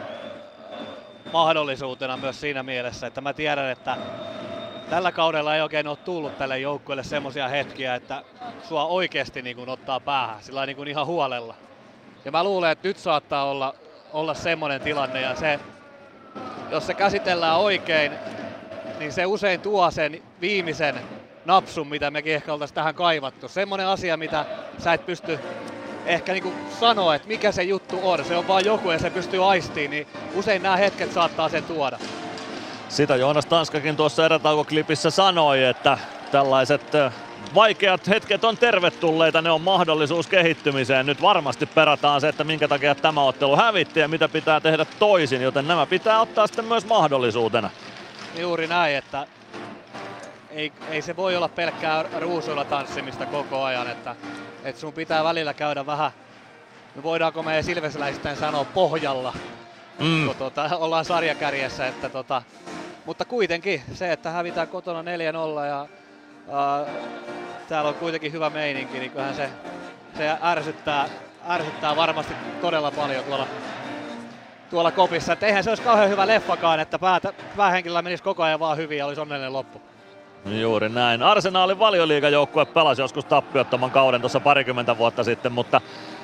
mahdollisuutena 1.33 2.17
myös 2.17 2.41
siinä 2.41 2.63
mielessä, 2.63 3.07
että 3.07 3.21
mä 3.21 3.33
tiedän, 3.33 3.71
että 3.71 3.97
tällä 4.89 5.11
kaudella 5.11 5.55
ei 5.55 5.61
oikein 5.61 5.87
ole 5.87 5.97
tullut 5.97 6.37
tälle 6.37 6.59
joukkueelle 6.59 7.03
semmoisia 7.03 7.47
hetkiä, 7.47 7.95
että 7.95 8.23
sua 8.63 8.85
oikeasti 8.85 9.41
niin 9.41 9.55
kuin 9.55 9.69
ottaa 9.69 9.99
päähän, 9.99 10.43
sillä 10.43 10.65
niin 10.65 10.75
kuin 10.75 10.87
ihan 10.87 11.05
huolella. 11.05 11.55
Ja 12.25 12.31
mä 12.31 12.43
luulen, 12.43 12.71
että 12.71 12.87
nyt 12.87 12.97
saattaa 12.97 13.45
olla, 13.45 13.75
olla 14.13 14.33
semmoinen 14.33 14.81
tilanne 14.81 15.21
ja 15.21 15.35
se, 15.35 15.59
jos 16.69 16.87
se 16.87 16.93
käsitellään 16.93 17.57
oikein, 17.57 18.11
niin 18.99 19.13
se 19.13 19.25
usein 19.25 19.61
tuo 19.61 19.91
sen 19.91 20.23
viimeisen 20.41 20.95
napsun, 21.47 21.87
mitä 21.87 22.11
mekin 22.11 22.33
ehkä 22.33 22.53
oltaisiin 22.53 22.75
tähän 22.75 22.95
kaivattu. 22.95 23.47
Semmoinen 23.47 23.87
asia, 23.87 24.17
mitä 24.17 24.45
sä 24.77 24.93
et 24.93 25.05
pysty 25.05 25.39
ehkä 26.05 26.33
niinku 26.33 26.53
sanoa, 26.79 27.15
että 27.15 27.27
mikä 27.27 27.51
se 27.51 27.63
juttu 27.63 27.99
on. 28.03 28.25
Se 28.25 28.37
on 28.37 28.47
vaan 28.47 28.65
joku 28.65 28.91
ja 28.91 28.99
se 28.99 29.09
pystyy 29.09 29.51
aistiin, 29.51 29.91
niin 29.91 30.07
usein 30.33 30.63
nämä 30.63 30.77
hetket 30.77 31.11
saattaa 31.11 31.49
sen 31.49 31.63
tuoda. 31.63 31.99
Sitä 32.89 33.15
Joonas 33.15 33.45
Tanskakin 33.45 33.95
tuossa 33.95 34.25
erätaukoklipissä 34.25 35.09
sanoi, 35.09 35.63
että 35.63 35.97
tällaiset 36.31 36.91
vaikeat 37.55 38.07
hetket 38.07 38.43
on 38.43 38.57
tervetulleita, 38.57 39.41
ne 39.41 39.51
on 39.51 39.61
mahdollisuus 39.61 40.27
kehittymiseen. 40.27 41.05
Nyt 41.05 41.21
varmasti 41.21 41.65
perataan 41.65 42.21
se, 42.21 42.27
että 42.27 42.43
minkä 42.43 42.67
takia 42.67 42.95
tämä 42.95 43.23
ottelu 43.23 43.55
hävitti 43.55 43.99
ja 43.99 44.07
mitä 44.07 44.29
pitää 44.29 44.59
tehdä 44.59 44.85
toisin, 44.99 45.41
joten 45.41 45.67
nämä 45.67 45.85
pitää 45.85 46.21
ottaa 46.21 46.47
sitten 46.47 46.65
myös 46.65 46.85
mahdollisuutena. 46.85 47.69
Juuri 48.39 48.67
näin, 48.67 48.95
että 48.95 49.27
ei, 50.51 50.71
ei 50.89 51.01
se 51.01 51.15
voi 51.15 51.35
olla 51.35 51.49
pelkkää 51.49 52.05
ruusuilla 52.19 52.65
tanssimista 52.65 53.25
koko 53.25 53.63
ajan, 53.63 53.87
että, 53.87 54.15
että 54.63 54.81
sun 54.81 54.93
pitää 54.93 55.23
välillä 55.23 55.53
käydä 55.53 55.85
vähän, 55.85 56.11
no 56.95 57.03
voidaanko 57.03 57.43
me 57.43 57.63
silvesläisten 57.63 58.37
sanoa 58.37 58.65
pohjalla, 58.65 59.33
mm. 59.99 60.25
kun 60.25 60.35
tota, 60.35 60.77
ollaan 60.77 61.05
sarjakärjessä, 61.05 61.87
että 61.87 62.09
tota, 62.09 62.41
mutta 63.05 63.25
kuitenkin 63.25 63.81
se, 63.93 64.11
että 64.11 64.29
hävitään 64.29 64.67
kotona 64.67 65.01
4-0 65.01 65.65
ja 65.65 65.81
äh, 65.81 66.93
täällä 67.69 67.89
on 67.89 67.95
kuitenkin 67.95 68.31
hyvä 68.31 68.49
meininki, 68.49 68.99
niin 68.99 69.11
kyllähän 69.11 69.35
se, 69.35 69.49
se 70.17 70.37
ärsyttää, 70.43 71.09
ärsyttää 71.49 71.95
varmasti 71.95 72.33
todella 72.61 72.91
paljon 72.91 73.23
tuolla, 73.23 73.47
tuolla 74.69 74.91
kopissa. 74.91 75.33
Et 75.33 75.43
eihän 75.43 75.63
se 75.63 75.69
olisi 75.69 75.83
kauhean 75.83 76.09
hyvä 76.09 76.27
leffakaan, 76.27 76.79
että 76.79 76.99
päätä, 76.99 77.33
päähenkilöllä 77.57 78.01
menisi 78.01 78.23
koko 78.23 78.43
ajan 78.43 78.59
vaan 78.59 78.77
hyvin 78.77 78.97
ja 78.97 79.05
olisi 79.05 79.21
onnellinen 79.21 79.53
loppu. 79.53 79.81
Juuri 80.51 80.89
näin. 80.89 81.23
Arsenaalin 81.23 81.79
valioliigajoukkue 81.79 82.65
pelasi 82.65 83.01
joskus 83.01 83.25
tappiottoman 83.25 83.91
kauden 83.91 84.21
tuossa 84.21 84.39
parikymmentä 84.39 84.97
vuotta 84.97 85.23
sitten, 85.23 85.51
mutta 85.51 85.81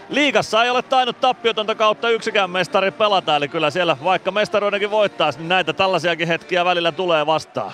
liigassa 0.10 0.64
ei 0.64 0.69
ole 0.69 0.82
tainnut 0.82 1.19
tappiotonta 1.22 1.76
kautta 1.76 2.10
yksikään 2.10 2.50
mestari 2.50 2.92
pelata, 2.92 3.35
eli 3.35 3.48
kyllä 3.48 3.69
siellä 3.69 3.98
vaikka 4.03 4.32
mestaruudenkin 4.32 4.92
voittaisi, 4.92 5.40
niin 5.40 5.50
näitä 5.50 5.74
tällaisiakin 5.74 6.27
hetkiä 6.27 6.66
välillä 6.66 6.92
tulee 6.92 7.26
vastaan. 7.26 7.72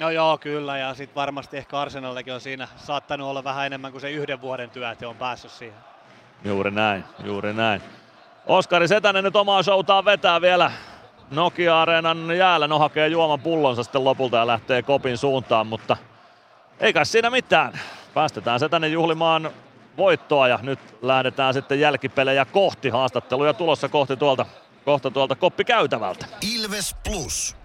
No 0.00 0.10
joo, 0.10 0.38
kyllä, 0.38 0.78
ja 0.78 0.94
sitten 0.94 1.14
varmasti 1.14 1.56
ehkä 1.56 1.78
Arsenalillakin 1.78 2.34
on 2.34 2.40
siinä 2.40 2.68
saattanut 2.76 3.28
olla 3.28 3.44
vähän 3.44 3.66
enemmän 3.66 3.92
kuin 3.92 4.00
se 4.00 4.10
yhden 4.10 4.40
vuoden 4.40 4.70
työ, 4.70 4.90
että 4.90 5.08
on 5.08 5.16
päässyt 5.16 5.50
siihen. 5.50 5.78
Juuri 6.44 6.70
näin, 6.70 7.04
juuri 7.24 7.52
näin. 7.52 7.82
Oskari 8.46 8.88
Setänen 8.88 9.24
nyt 9.24 9.36
omaa 9.36 9.62
showtaan 9.62 10.04
vetää 10.04 10.40
vielä 10.40 10.70
Nokia-areenan 11.30 12.36
jäällä. 12.36 12.68
No 12.68 12.78
hakee 12.78 13.08
juoman 13.08 13.40
pullonsa 13.40 13.82
sitten 13.82 14.04
lopulta 14.04 14.36
ja 14.36 14.46
lähtee 14.46 14.82
kopin 14.82 15.18
suuntaan, 15.18 15.66
mutta 15.66 15.96
ei 16.80 16.92
kai 16.92 17.06
siinä 17.06 17.30
mitään. 17.30 17.72
Päästetään 18.14 18.60
se 18.60 18.68
tänne 18.68 18.88
juhlimaan 18.88 19.50
voittoa 19.96 20.48
ja 20.48 20.58
nyt 20.62 20.78
lähdetään 21.02 21.54
sitten 21.54 21.80
jälkipelejä 21.80 22.44
kohti 22.44 22.88
haastatteluja 22.88 23.54
tulossa 23.54 23.88
kohti 23.88 24.16
tuolta, 24.16 24.46
kohta 24.84 25.10
tuolta 25.10 25.34
koppikäytävältä. 25.34 26.26
Ilves 26.54 26.96
Plus. 27.04 27.56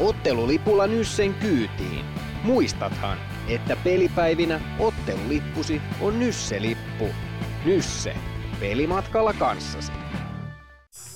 Ottelulipulla 0.00 0.86
Nyssen 0.86 1.34
kyytiin. 1.34 2.04
Muistathan, 2.42 3.18
että 3.48 3.76
pelipäivinä 3.84 4.60
ottelulippusi 4.78 5.82
on 6.00 6.18
Nysse-lippu. 6.18 7.08
Nysse. 7.64 8.14
Pelimatkalla 8.60 9.32
kanssasi. 9.32 9.92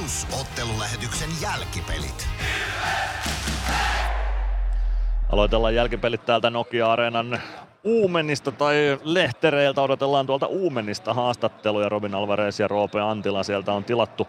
Plus 0.00 0.26
ottelulähetyksen 0.40 1.28
jälkipelit. 1.42 2.28
Aloitellaan 5.32 5.74
jälkipelit 5.74 6.26
täältä 6.26 6.50
Nokia-areenan 6.50 7.40
Uumenista 7.84 8.52
tai 8.52 8.98
lehtereiltä 9.04 9.82
odotellaan 9.82 10.26
tuolta 10.26 10.46
Uumenista 10.46 11.14
haastatteluja. 11.14 11.88
Robin 11.88 12.14
Alvarez 12.14 12.60
ja 12.60 12.68
Roope 12.68 13.00
Antila 13.00 13.42
sieltä 13.42 13.72
on 13.72 13.84
tilattu 13.84 14.28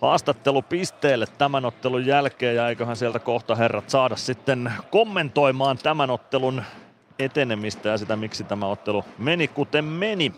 haastattelupisteelle 0.00 1.26
tämän 1.38 1.64
ottelun 1.64 2.06
jälkeen 2.06 2.56
ja 2.56 2.68
eiköhän 2.68 2.96
sieltä 2.96 3.18
kohta 3.18 3.54
herrat 3.54 3.90
saada 3.90 4.16
sitten 4.16 4.72
kommentoimaan 4.90 5.78
tämän 5.78 6.10
ottelun 6.10 6.62
etenemistä 7.18 7.88
ja 7.88 7.98
sitä 7.98 8.16
miksi 8.16 8.44
tämä 8.44 8.66
ottelu 8.66 9.04
meni 9.18 9.48
kuten 9.48 9.84
meni. 9.84 10.32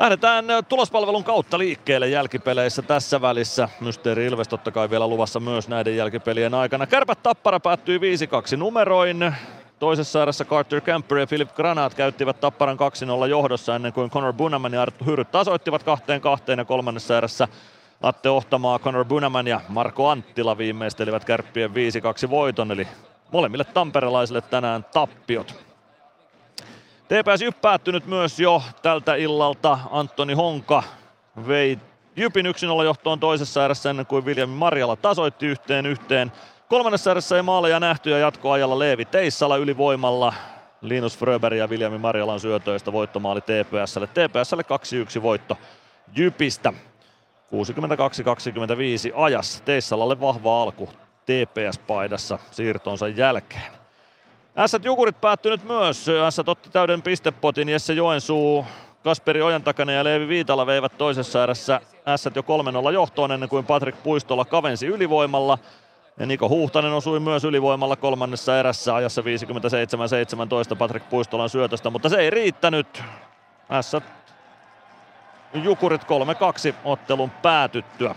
Lähdetään 0.00 0.44
tulospalvelun 0.68 1.24
kautta 1.24 1.58
liikkeelle 1.58 2.08
jälkipeleissä 2.08 2.82
tässä 2.82 3.20
välissä. 3.20 3.68
Mysteeri 3.80 4.26
Ilves 4.26 4.48
totta 4.48 4.70
kai 4.70 4.90
vielä 4.90 5.08
luvassa 5.08 5.40
myös 5.40 5.68
näiden 5.68 5.96
jälkipelien 5.96 6.54
aikana. 6.54 6.86
Kärpät 6.86 7.22
Tappara 7.22 7.60
päättyi 7.60 7.98
5-2 7.98 8.56
numeroin. 8.56 9.34
Toisessa 9.78 10.22
erässä 10.22 10.44
Carter 10.44 10.80
Camper 10.80 11.18
ja 11.18 11.26
Philip 11.26 11.54
Granat 11.54 11.94
käyttivät 11.94 12.40
Tapparan 12.40 12.78
2-0 13.24 13.28
johdossa 13.28 13.76
ennen 13.76 13.92
kuin 13.92 14.10
Connor 14.10 14.32
Bunaman 14.32 14.72
ja 14.72 14.82
Arttu 14.82 15.04
Hyryt 15.04 15.30
tasoittivat 15.30 15.82
kahteen 15.82 16.20
kahteen 16.20 16.58
ja 16.58 16.64
kolmannessa 16.64 17.16
erässä 17.16 17.48
Atte 18.02 18.30
Ohtamaa, 18.30 18.78
Connor 18.78 19.04
Bunaman 19.04 19.46
ja 19.46 19.60
Marko 19.68 20.08
Anttila 20.08 20.58
viimeistelivät 20.58 21.24
kärppien 21.24 21.70
5-2 22.26 22.30
voiton, 22.30 22.72
eli 22.72 22.88
molemmille 23.32 23.64
tamperelaisille 23.64 24.40
tänään 24.40 24.84
tappiot. 24.92 25.69
TPS 27.10 27.42
Jyp 27.42 27.60
päättynyt 27.60 28.06
myös 28.06 28.40
jo 28.40 28.62
tältä 28.82 29.14
illalta. 29.14 29.78
Antoni 29.90 30.34
Honka 30.34 30.82
vei 31.46 31.78
Jypin 32.16 32.46
1-0 32.46 32.84
johtoon 32.84 33.20
toisessa 33.20 33.64
erässä 33.64 33.90
ennen 33.90 34.06
kuin 34.06 34.24
William 34.24 34.50
Marjala 34.50 34.96
tasoitti 34.96 35.46
yhteen 35.46 35.86
yhteen. 35.86 36.32
Kolmannessa 36.68 37.10
erässä 37.10 37.36
ei 37.36 37.42
maaleja 37.42 37.80
nähty 37.80 38.10
ja 38.10 38.18
jatkoajalla 38.18 38.78
Leevi 38.78 39.04
Teissala 39.04 39.56
ylivoimalla. 39.56 40.34
Linus 40.80 41.18
Fröberg 41.18 41.56
ja 41.56 41.68
William 41.68 42.00
Marjalan 42.00 42.40
syötöistä 42.40 42.92
voittomaali 42.92 43.40
TPSlle. 43.40 44.06
TPSlle 44.06 44.64
2-1 45.18 45.22
voitto 45.22 45.58
Jypistä. 46.16 46.72
62-25 46.72 46.76
ajassa. 49.14 49.64
Teissalalle 49.64 50.20
vahva 50.20 50.62
alku 50.62 50.88
TPS-paidassa 51.26 52.38
siirtonsa 52.50 53.08
jälkeen. 53.08 53.79
Ässät 54.60 54.84
Jukurit 54.84 55.20
päättynyt 55.20 55.64
myös. 55.64 56.06
Ässät 56.26 56.48
otti 56.48 56.70
täyden 56.70 57.02
pistepotin. 57.02 57.68
Jesse 57.68 57.92
Joensuu, 57.92 58.66
Kasperi 59.04 59.42
Ojantakainen 59.42 59.96
ja 59.96 60.04
Leevi 60.04 60.28
Viitala 60.28 60.66
veivät 60.66 60.98
toisessa 60.98 61.42
erässä 61.42 61.80
Ässät 62.08 62.36
jo 62.36 62.42
3-0 62.42 62.92
johtoon 62.92 63.32
ennen 63.32 63.48
kuin 63.48 63.66
Patrik 63.66 64.02
Puistola 64.02 64.44
kavensi 64.44 64.86
ylivoimalla. 64.86 65.58
Ja 66.18 66.26
Niko 66.26 66.48
Huhtanen 66.48 66.92
osui 66.92 67.20
myös 67.20 67.44
ylivoimalla 67.44 67.96
kolmannessa 67.96 68.58
erässä 68.58 68.94
ajassa 68.94 69.22
57-17 70.74 70.76
Patrik 70.76 71.08
Puistolan 71.10 71.50
syötöstä, 71.50 71.90
mutta 71.90 72.08
se 72.08 72.16
ei 72.16 72.30
riittänyt. 72.30 73.02
Ässät 73.70 74.04
Jukurit 75.54 76.02
3-2 76.02 76.06
ottelun 76.84 77.30
päätyttyä. 77.30 78.14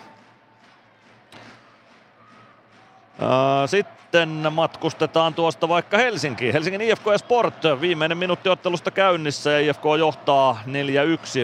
Sitten 3.65 4.02
matkustetaan 4.51 5.33
tuosta 5.33 5.69
vaikka 5.69 5.97
Helsinkiin. 5.97 6.53
Helsingin 6.53 6.81
IFK 6.81 7.05
ja 7.11 7.17
Sport 7.17 7.55
viimeinen 7.81 8.17
minuutti 8.17 8.49
ottelusta 8.49 8.91
käynnissä 8.91 9.51
ja 9.51 9.59
IFK 9.59 9.83
johtaa 9.99 10.59
4-1. 10.67 10.71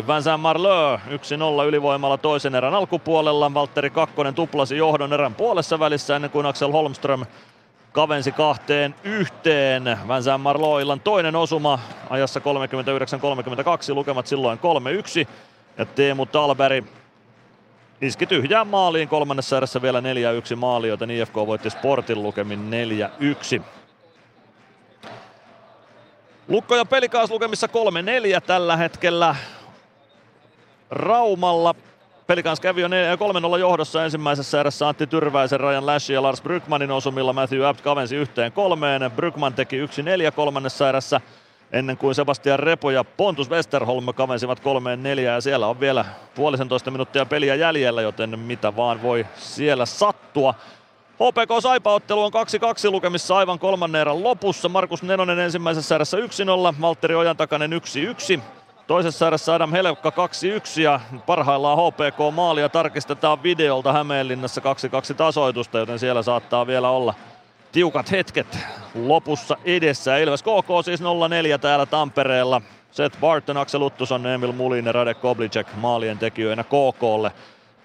Vincent 0.07 0.41
Marleux 0.41 1.01
1-0 1.63 1.67
ylivoimalla 1.67 2.17
toisen 2.17 2.55
erän 2.55 2.73
alkupuolella. 2.73 3.53
Valtteri 3.53 3.89
Kakkonen 3.89 4.35
tuplasi 4.35 4.77
johdon 4.77 5.13
erän 5.13 5.35
puolessa 5.35 5.79
välissä 5.79 6.15
ennen 6.15 6.31
kuin 6.31 6.45
Axel 6.45 6.71
Holmström 6.71 7.25
kavensi 7.91 8.31
kahteen 8.31 8.95
yhteen. 9.03 9.83
Vincent 9.83 10.41
Marleux 10.41 10.81
illan 10.81 10.99
toinen 10.99 11.35
osuma 11.35 11.79
ajassa 12.09 12.39
39-32, 12.39 12.43
lukemat 13.93 14.27
silloin 14.27 14.59
3-1. 15.25 15.27
Ja 15.77 15.85
Teemu 15.85 16.25
Talberi 16.25 16.83
iski 18.01 18.25
tyhjään 18.25 18.67
maaliin 18.67 19.07
kolmannessa 19.07 19.57
erässä 19.57 19.81
vielä 19.81 19.99
4-1 19.99 20.55
maali, 20.55 20.87
joten 20.87 21.11
IFK 21.11 21.35
voitti 21.35 21.69
Sportin 21.69 22.23
lukemin 22.23 22.71
4-1. 23.59 23.61
Lukko 26.47 26.75
ja 26.75 26.85
pelikaas 26.85 27.31
lukemissa 27.31 27.67
3-4 27.67 28.41
tällä 28.45 28.77
hetkellä 28.77 29.35
Raumalla. 30.89 31.75
Pelikans 32.27 32.59
kävi 32.59 32.81
jo 32.81 32.87
3-0 32.87 33.59
johdossa 33.59 34.03
ensimmäisessä 34.03 34.59
erässä 34.59 34.87
Antti 34.87 35.07
Tyrväisen, 35.07 35.59
Rajan 35.59 35.85
Lash 35.85 36.11
ja 36.11 36.21
Lars 36.21 36.41
Brygmanin 36.41 36.91
osumilla 36.91 37.33
Matthew 37.33 37.65
Abt 37.65 37.81
kavensi 37.81 38.15
yhteen 38.15 38.51
kolmeen. 38.51 39.11
Brygman 39.11 39.53
teki 39.53 39.85
1-4 39.85 39.87
kolmannessa 40.35 40.89
erässä 40.89 41.21
ennen 41.71 41.97
kuin 41.97 42.15
Sebastian 42.15 42.59
Repo 42.59 42.91
ja 42.91 43.03
Pontus 43.03 43.49
Westerholm 43.49 44.05
kavensivat 44.15 44.59
kolmeen 44.59 45.03
neljään 45.03 45.35
ja 45.35 45.41
siellä 45.41 45.67
on 45.67 45.79
vielä 45.79 46.05
puolisentoista 46.35 46.91
minuuttia 46.91 47.25
peliä 47.25 47.55
jäljellä, 47.55 48.01
joten 48.01 48.39
mitä 48.39 48.75
vaan 48.75 49.01
voi 49.01 49.25
siellä 49.35 49.85
sattua. 49.85 50.53
HPK 51.15 51.61
Saipa-ottelu 51.61 52.23
on 52.23 52.31
2-2 52.87 52.91
lukemissa 52.91 53.37
aivan 53.37 53.59
kolmannen 53.59 54.01
erän 54.01 54.23
lopussa. 54.23 54.69
Markus 54.69 55.03
Nenonen 55.03 55.39
ensimmäisessä 55.39 55.95
erässä 55.95 56.17
1-0, 56.17 56.21
Valtteri 56.81 57.15
Ojantakainen 57.15 57.71
1-1. 58.37 58.41
Toisessa 58.87 59.27
erässä 59.27 59.55
Adam 59.55 59.71
Helekka 59.71 60.09
2-1 60.09 60.81
ja 60.81 60.99
parhaillaan 61.25 61.77
HPK 61.77 62.35
maalia 62.35 62.69
tarkistetaan 62.69 63.43
videolta 63.43 63.93
Hämeenlinnassa 63.93 64.61
2-2 65.11 65.15
tasoitusta, 65.15 65.79
joten 65.79 65.99
siellä 65.99 66.21
saattaa 66.21 66.67
vielä 66.67 66.89
olla 66.89 67.13
tiukat 67.71 68.11
hetket 68.11 68.57
lopussa 68.95 69.57
edessä. 69.65 70.17
Ilves 70.17 70.43
KK 70.43 70.85
siis 70.85 71.01
0-4 71.01 71.05
täällä 71.61 71.85
Tampereella. 71.85 72.61
Seth 72.91 73.19
Barton, 73.19 73.57
Axel 73.57 73.81
Uttuson, 73.81 74.27
Emil 74.27 74.51
Mulin 74.51 74.85
ja 74.85 74.91
Radek 74.91 75.21
Koblicek 75.21 75.67
maalien 75.75 76.17
tekijöinä 76.17 76.63
KKlle 76.63 77.31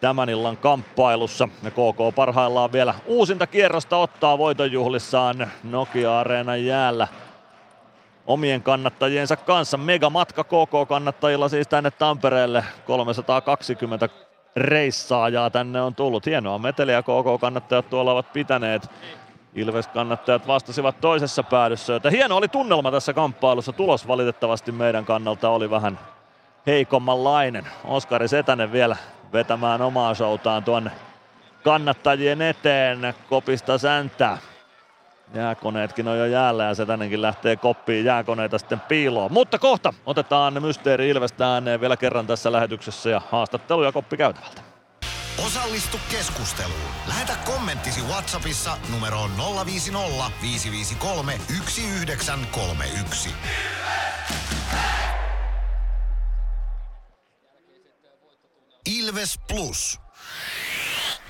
tämän 0.00 0.28
illan 0.28 0.56
kamppailussa. 0.56 1.48
Ja 1.62 1.70
KK 1.70 2.14
parhaillaan 2.14 2.72
vielä 2.72 2.94
uusinta 3.06 3.46
kierrosta 3.46 3.96
ottaa 3.96 4.38
voitonjuhlissaan 4.38 5.50
Nokia-areenan 5.64 6.64
jäällä 6.64 7.08
omien 8.26 8.62
kannattajiensa 8.62 9.36
kanssa. 9.36 9.76
Mega 9.76 10.10
matka 10.10 10.44
KK-kannattajilla 10.44 11.48
siis 11.48 11.68
tänne 11.68 11.90
Tampereelle. 11.90 12.64
320 12.86 14.08
reissaajaa 14.56 15.50
tänne 15.50 15.80
on 15.80 15.94
tullut. 15.94 16.26
Hienoa 16.26 16.58
meteliä 16.58 17.02
KK-kannattajat 17.02 17.90
tuolla 17.90 18.12
ovat 18.12 18.32
pitäneet. 18.32 18.90
Ilves-kannattajat 19.54 20.46
vastasivat 20.46 21.00
toisessa 21.00 21.42
päädyssä, 21.42 21.92
joten 21.92 22.12
hieno 22.12 22.36
oli 22.36 22.48
tunnelma 22.48 22.90
tässä 22.90 23.12
kamppailussa. 23.12 23.72
Tulos 23.72 24.08
valitettavasti 24.08 24.72
meidän 24.72 25.04
kannalta 25.04 25.48
oli 25.48 25.70
vähän 25.70 25.98
heikommanlainen. 26.66 27.66
Oskari 27.84 28.28
Setänen 28.28 28.72
vielä 28.72 28.96
vetämään 29.32 29.82
omaa 29.82 30.14
showtaan 30.14 30.64
tuonne 30.64 30.90
kannattajien 31.64 32.42
eteen 32.42 33.14
kopista 33.28 33.78
säntää. 33.78 34.38
Jääkoneetkin 35.34 36.08
on 36.08 36.18
jo 36.18 36.26
jäällä 36.26 36.64
ja 36.64 36.74
Setänenkin 36.74 37.22
lähtee 37.22 37.56
koppiin 37.56 38.04
jääkoneita 38.04 38.58
sitten 38.58 38.80
piiloon. 38.80 39.32
Mutta 39.32 39.58
kohta 39.58 39.92
otetaan 40.06 40.62
Mysteeri 40.62 41.08
Ilvestä 41.08 41.52
ääneen 41.52 41.80
vielä 41.80 41.96
kerran 41.96 42.26
tässä 42.26 42.52
lähetyksessä 42.52 43.10
ja 43.10 43.22
haastattelu 43.30 43.82
ja 43.82 43.92
koppi 43.92 44.16
käytävältä. 44.16 44.73
Osallistu 45.38 46.00
keskusteluun. 46.10 46.90
Lähetä 47.06 47.36
kommenttisi 47.36 48.02
Whatsappissa 48.02 48.78
numeroon 48.88 49.30
050 49.66 50.30
553 50.42 51.38
1931. 51.38 53.30
Ilves 58.86 59.38
Plus. 59.48 60.00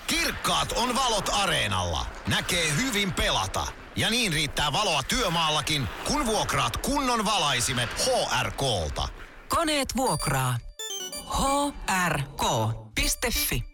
Kirkkaat 0.06 0.72
on 0.72 0.94
valot 0.94 1.28
areenalla. 1.32 2.06
Näkee 2.26 2.76
hyvin 2.76 3.12
pelata. 3.12 3.66
Ja 3.96 4.10
niin 4.10 4.32
riittää 4.32 4.72
valoa 4.72 5.02
työmaallakin, 5.02 5.88
kun 6.06 6.26
vuokraat 6.26 6.76
kunnon 6.76 7.24
valaisimet 7.24 7.90
HRKlta. 7.90 9.08
Koneet 9.48 9.96
vuokraa. 9.96 10.58
hrk.fi 12.08 13.73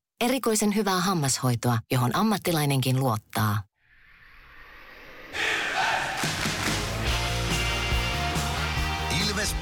Erikoisen 0.21 0.75
hyvää 0.75 0.99
hammashoitoa, 0.99 1.77
johon 1.91 2.15
ammattilainenkin 2.15 2.99
luottaa. 2.99 3.57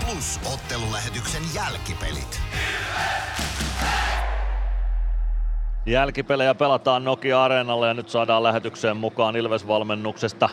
Plus 0.05 0.39
ottelulähetyksen 0.53 1.41
jälkipelit. 1.55 2.41
Jälkipelejä 5.85 6.55
pelataan 6.55 7.03
Nokia 7.03 7.43
Areenalla 7.43 7.87
ja 7.87 7.93
nyt 7.93 8.09
saadaan 8.09 8.43
lähetykseen 8.43 8.97
mukaan 8.97 9.35
Ilves-valmennuksesta 9.35 10.49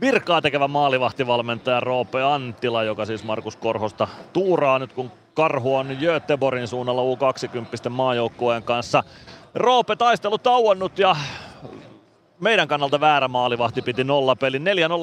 virkaa 0.00 0.42
tekevä 0.42 0.68
maalivahtivalmentaja 0.68 1.80
Roope 1.80 2.22
Antila, 2.22 2.82
joka 2.84 3.04
siis 3.04 3.24
Markus 3.24 3.56
Korhosta 3.56 4.08
tuuraa 4.32 4.78
nyt 4.78 4.92
kun 4.92 5.10
Karhu 5.34 5.76
on 5.76 5.96
Göteborgin 6.00 6.68
suunnalla 6.68 7.02
U20 7.02 7.88
maajoukkueen 7.88 8.62
kanssa. 8.62 9.02
Roope 9.54 9.96
taistelu 9.96 10.38
tauonnut 10.38 10.98
ja 10.98 11.16
meidän 12.40 12.68
kannalta 12.68 13.00
väärä 13.00 13.28
maalivahti 13.28 13.82
piti 13.82 14.04
nolla 14.04 14.36
peli 14.36 14.58
4-0 14.58 14.60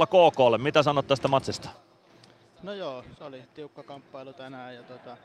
KKlle. 0.07 0.57
Mitä 0.57 0.83
sanot 0.83 1.07
tästä 1.07 1.27
matsista? 1.27 1.69
No 2.63 2.73
joo, 2.73 3.03
se 3.17 3.23
oli 3.23 3.43
tiukka 3.53 3.83
kamppailu 3.83 4.33
tänään 4.33 4.75
ja 4.75 4.83
tota, 4.83 5.17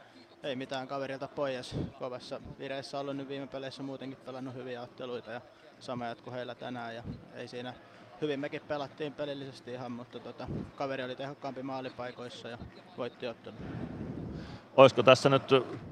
ei 0.42 0.56
mitään 0.56 0.88
kaverilta 0.88 1.28
pois. 1.28 1.76
Kovassa 1.98 2.40
vireessä 2.58 2.98
ollut 2.98 3.16
nyt 3.16 3.28
viime 3.28 3.46
peleissä 3.46 3.82
muutenkin 3.82 4.18
pelannut 4.24 4.54
hyviä 4.54 4.82
otteluita 4.82 5.30
ja 5.30 5.40
sama 5.80 6.06
jatku 6.06 6.30
heillä 6.30 6.54
tänään 6.54 6.94
ja 6.94 7.02
ei 7.34 7.48
siinä 7.48 7.74
hyvin 8.20 8.40
mekin 8.40 8.62
pelattiin 8.68 9.12
pelillisesti 9.12 9.72
ihan, 9.72 9.92
mutta 9.92 10.18
tota, 10.20 10.48
kaveri 10.76 11.04
oli 11.04 11.16
tehokkaampi 11.16 11.62
maalipaikoissa 11.62 12.48
ja 12.48 12.58
voitti 12.98 13.26
ottelun. 13.26 13.58
Olisiko 14.76 15.02
tässä 15.02 15.28
nyt 15.28 15.42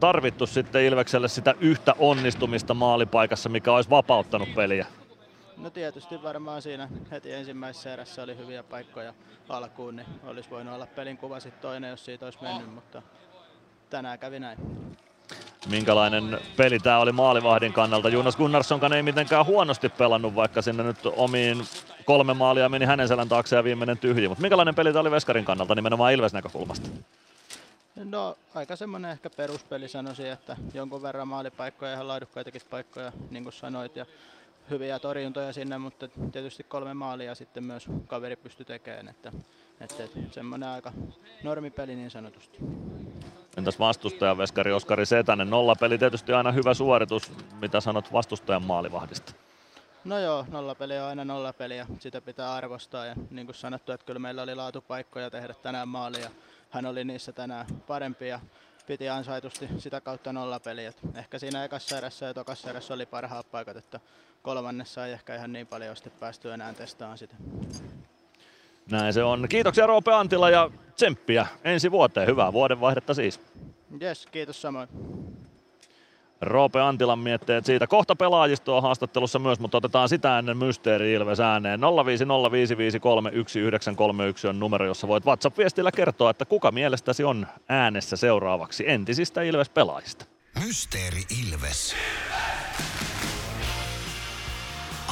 tarvittu 0.00 0.46
sitten 0.46 0.84
Ilvekselle 0.84 1.28
sitä 1.28 1.54
yhtä 1.60 1.94
onnistumista 1.98 2.74
maalipaikassa, 2.74 3.48
mikä 3.48 3.72
olisi 3.72 3.90
vapauttanut 3.90 4.54
peliä? 4.54 4.86
No 5.56 5.70
tietysti 5.70 6.22
varmaan 6.22 6.62
siinä 6.62 6.88
heti 7.10 7.32
ensimmäisessä 7.32 7.92
erässä 7.92 8.22
oli 8.22 8.36
hyviä 8.36 8.62
paikkoja 8.62 9.14
alkuun, 9.48 9.96
niin 9.96 10.06
olisi 10.26 10.50
voinut 10.50 10.74
olla 10.74 10.86
pelin 10.86 11.16
kuva 11.16 11.40
sitten 11.40 11.62
toinen, 11.62 11.90
jos 11.90 12.04
siitä 12.04 12.24
olisi 12.24 12.38
mennyt, 12.42 12.74
mutta 12.74 13.02
tänään 13.90 14.18
kävi 14.18 14.40
näin. 14.40 14.58
Minkälainen 15.70 16.38
peli 16.56 16.78
tämä 16.78 16.98
oli 16.98 17.12
maalivahdin 17.12 17.72
kannalta? 17.72 18.08
Jonas 18.08 18.36
Gunnarssonkaan 18.36 18.92
ei 18.92 19.02
mitenkään 19.02 19.46
huonosti 19.46 19.88
pelannut, 19.88 20.34
vaikka 20.34 20.62
sinne 20.62 20.82
nyt 20.82 21.06
omiin 21.06 21.62
kolme 22.04 22.34
maalia 22.34 22.68
meni 22.68 22.84
hänen 22.84 23.08
selän 23.08 23.28
taakse 23.28 23.56
ja 23.56 23.64
viimeinen 23.64 23.98
tyhji. 23.98 24.28
Mutta 24.28 24.42
minkälainen 24.42 24.74
peli 24.74 24.92
tämä 24.92 25.00
oli 25.00 25.10
Veskarin 25.10 25.44
kannalta 25.44 25.74
nimenomaan 25.74 26.12
Ilves 26.12 26.32
näkökulmasta? 26.32 26.88
No 27.96 28.38
aika 28.54 28.76
semmoinen 28.76 29.10
ehkä 29.10 29.30
peruspeli 29.30 29.88
sanoisin, 29.88 30.26
että 30.26 30.56
jonkun 30.74 31.02
verran 31.02 31.28
maalipaikkoja 31.28 31.90
ja 31.90 31.94
ihan 31.94 32.08
laadukkaitakin 32.08 32.60
paikkoja, 32.70 33.12
niin 33.30 33.42
kuin 33.42 33.52
sanoit. 33.52 33.96
Ja 33.96 34.06
hyviä 34.70 34.98
torjuntoja 34.98 35.52
sinne, 35.52 35.78
mutta 35.78 36.08
tietysti 36.32 36.62
kolme 36.62 36.94
maalia 36.94 37.34
sitten 37.34 37.64
myös 37.64 37.86
kaveri 38.06 38.36
pystyi 38.36 38.66
tekemään. 38.66 39.08
Että, 39.08 39.32
että 39.80 40.02
semmoinen 40.30 40.68
aika 40.68 40.92
normipeli 41.42 41.96
niin 41.96 42.10
sanotusti. 42.10 42.58
Entäs 43.56 43.78
vastustajan 43.78 44.38
veskari 44.38 44.72
Oskari 44.72 45.06
Setänen? 45.06 45.50
Nollapeli 45.50 45.98
tietysti 45.98 46.32
aina 46.32 46.52
hyvä 46.52 46.74
suoritus. 46.74 47.32
Mitä 47.60 47.80
sanot 47.80 48.12
vastustajan 48.12 48.64
maalivahdista? 48.64 49.32
No 50.04 50.18
joo, 50.18 50.46
nollapeli 50.48 50.98
on 50.98 51.04
aina 51.04 51.24
nollapeli 51.24 51.76
ja 51.76 51.86
sitä 51.98 52.20
pitää 52.20 52.52
arvostaa. 52.52 53.06
Ja 53.06 53.14
niin 53.30 53.46
kuin 53.46 53.56
sanottu, 53.56 53.92
että 53.92 54.06
kyllä 54.06 54.18
meillä 54.18 54.42
oli 54.42 54.54
laatupaikkoja 54.54 55.30
tehdä 55.30 55.54
tänään 55.54 55.88
maalia. 55.88 56.30
Hän 56.70 56.86
oli 56.86 57.04
niissä 57.04 57.32
tänään 57.32 57.66
parempi 57.86 58.28
ja 58.28 58.40
piti 58.86 59.08
ansaitusti 59.08 59.68
sitä 59.78 60.00
kautta 60.00 60.32
nollapeliä. 60.32 60.92
Ehkä 61.14 61.38
siinä 61.38 61.64
ekassa 61.64 61.98
erässä 61.98 62.26
ja 62.26 62.34
tokassa 62.34 62.70
erässä 62.70 62.94
oli 62.94 63.06
parhaat 63.06 63.50
paikat, 63.50 63.76
että 63.76 64.00
kolmannessa 64.42 65.06
ei 65.06 65.12
ehkä 65.12 65.34
ihan 65.34 65.52
niin 65.52 65.66
paljon 65.66 65.96
sitten 65.96 66.12
päästy 66.20 66.52
enää 66.52 66.72
testaamaan 66.72 67.18
sitä. 67.18 67.34
Näin 68.90 69.12
se 69.12 69.22
on. 69.22 69.46
Kiitoksia 69.48 69.86
Roope 69.86 70.12
Antila 70.12 70.50
ja 70.50 70.70
tsemppiä 70.94 71.46
ensi 71.64 71.90
vuoteen. 71.90 72.26
Hyvää 72.26 72.52
vuodenvaihdetta 72.52 73.14
siis. 73.14 73.40
Yes, 74.02 74.26
kiitos 74.26 74.62
samoin. 74.62 74.88
Roope 76.40 76.80
Antilan 76.80 77.18
mietteet 77.18 77.66
siitä. 77.66 77.86
Kohta 77.86 78.16
pelaajistoa 78.16 78.80
haastattelussa 78.80 79.38
myös, 79.38 79.60
mutta 79.60 79.78
otetaan 79.78 80.08
sitä 80.08 80.38
ennen 80.38 80.56
Mysteeri 80.56 81.12
Ilves 81.12 81.40
ääneen. 81.40 81.80
0505531 81.80 81.84
on 84.48 84.58
numero, 84.58 84.86
jossa 84.86 85.08
voit 85.08 85.26
WhatsApp-viestillä 85.26 85.92
kertoa, 85.92 86.30
että 86.30 86.44
kuka 86.44 86.70
mielestäsi 86.70 87.24
on 87.24 87.46
äänessä 87.68 88.16
seuraavaksi 88.16 88.90
entisistä 88.90 89.42
Ilves-pelaajista. 89.42 90.24
Mysteeri 90.64 91.22
Ilves. 91.42 91.94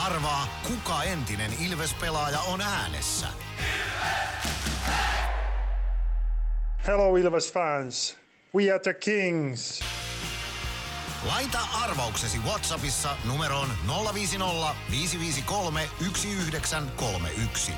Arvaa, 0.07 0.49
kuka 0.63 1.03
entinen 1.03 1.51
Ilves-pelaaja 1.69 2.41
on 2.41 2.61
äänessä. 2.61 3.27
Hello 6.87 7.17
Ilves 7.17 7.53
fans. 7.53 8.19
We 8.55 8.71
are 8.71 8.79
the 8.79 8.95
Kings. 8.95 9.81
Laita 11.27 11.59
arvauksesi 11.85 12.39
Whatsappissa 12.39 13.09
numeroon 13.25 13.69
050 14.15 14.75
553 14.91 15.89
1931. 15.99 17.73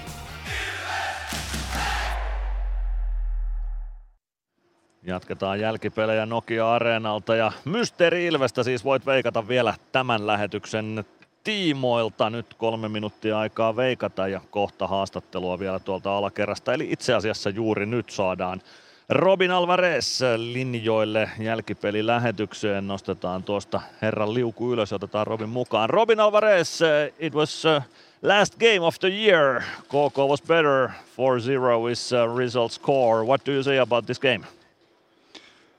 Jatketaan 5.03 5.61
jälkipelejä 5.61 6.27
Nokia 6.27 6.75
Areenalta 6.75 7.37
ja 7.37 7.53
Mysteeri 7.65 8.27
Ilvestä 8.27 8.63
siis 8.63 8.85
voit 8.85 9.07
veikata 9.07 9.49
vielä 9.49 9.75
tämän 9.93 10.27
lähetyksen 10.27 11.05
tiimoilta. 11.45 12.31
Nyt 12.31 12.55
kolme 12.55 12.89
minuuttia 12.89 13.39
aikaa 13.39 13.77
veikata 13.77 14.29
ja 14.29 14.41
kohta 14.51 14.87
haastattelua 14.87 15.59
vielä 15.59 15.79
tuolta 15.79 16.17
alakerrasta. 16.17 16.73
Eli 16.73 16.89
itse 16.91 17.15
asiassa 17.15 17.51
juuri 17.51 17.87
nyt 17.87 18.11
saadaan 18.11 18.63
Robin 19.11 19.51
Alvarez 19.51 20.21
linjoille 20.37 21.31
jälkipelilähetykseen. 21.39 22.87
Nostetaan 22.87 23.43
tuosta 23.43 23.81
herran 24.03 24.35
liuku 24.35 24.73
ylös 24.73 24.91
ja 24.91 24.95
otetaan 24.95 25.27
Robin 25.27 25.49
mukaan. 25.49 25.91
Robin 25.91 26.21
Alvarez, 26.21 26.81
it 27.19 27.35
was 27.35 27.65
uh, 27.65 27.83
last 28.23 28.55
game 28.59 28.81
of 28.81 28.99
the 29.01 29.09
year. 29.09 29.63
KK 29.89 30.17
was 30.29 30.43
better. 30.43 30.89
4-0 30.89 31.91
is 31.91 32.13
uh, 32.13 32.37
result 32.37 32.73
score. 32.73 33.25
What 33.27 33.47
do 33.47 33.53
you 33.53 33.63
say 33.63 33.79
about 33.79 34.07
this 34.07 34.21
game? 34.21 34.45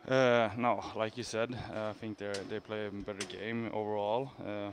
Uh, 0.07 0.57
no, 0.57 0.83
like 0.95 1.17
you 1.17 1.23
said, 1.23 1.49
I 1.53 1.93
think 2.01 2.17
they 2.17 2.33
they 2.49 2.59
play 2.59 2.87
a 2.87 2.91
better 2.91 3.27
game 3.27 3.69
overall. 3.73 4.27
Uh, 4.39 4.71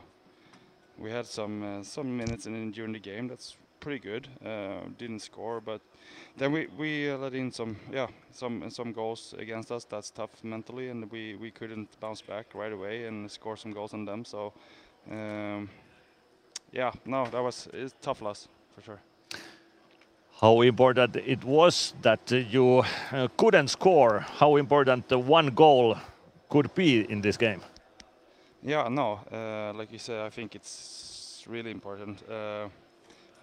we 0.99 1.13
had 1.13 1.27
some 1.27 1.63
uh, 1.63 1.85
some 1.85 2.17
minutes 2.17 2.47
in 2.47 2.73
during 2.73 2.93
the 2.93 3.11
game 3.11 3.29
that's 3.29 3.57
pretty 3.81 3.99
good. 3.99 4.29
Uh, 4.45 4.81
didn't 4.99 5.21
score, 5.21 5.61
but 5.61 5.81
then 6.37 6.53
we 6.53 6.69
we 6.77 7.11
uh, 7.11 7.19
let 7.19 7.35
in 7.35 7.53
some 7.53 7.77
yeah 7.93 8.07
some 8.33 8.71
some 8.71 8.93
goals 8.93 9.35
against 9.39 9.73
us. 9.73 9.85
That's 9.85 10.11
tough 10.11 10.31
mentally, 10.43 10.91
and 10.91 11.11
we 11.11 11.37
we 11.37 11.51
couldn't 11.51 12.01
bounce 12.01 12.23
back 12.23 12.55
right 12.55 12.73
away 12.73 13.07
and 13.07 13.31
score 13.31 13.57
some 13.57 13.73
goals 13.73 13.95
on 13.95 14.05
them. 14.05 14.25
So 14.25 14.53
um, 15.11 15.69
yeah, 16.73 16.93
no, 17.05 17.27
that 17.27 17.43
was 17.43 17.69
it's 17.73 17.95
tough 18.01 18.23
loss 18.23 18.49
for 18.75 18.83
sure. 18.83 19.01
How 20.41 20.61
important 20.61 21.17
it 21.17 21.45
was 21.45 21.95
that 22.03 22.31
you 22.31 22.85
uh, 23.13 23.29
couldn't 23.37 23.69
score? 23.69 24.21
How 24.39 24.57
important 24.57 25.09
the 25.09 25.19
one 25.19 25.49
goal 25.55 25.97
could 26.49 26.73
be 26.75 27.11
in 27.11 27.21
this 27.21 27.37
game? 27.37 27.61
Yeah, 28.63 28.89
no, 28.89 29.21
uh, 29.33 29.73
like 29.77 29.93
you 29.93 29.99
said, 29.99 30.21
I 30.21 30.31
think 30.31 30.55
it's 30.55 31.45
really 31.49 31.71
important. 31.71 32.23
Uh, 32.29 32.69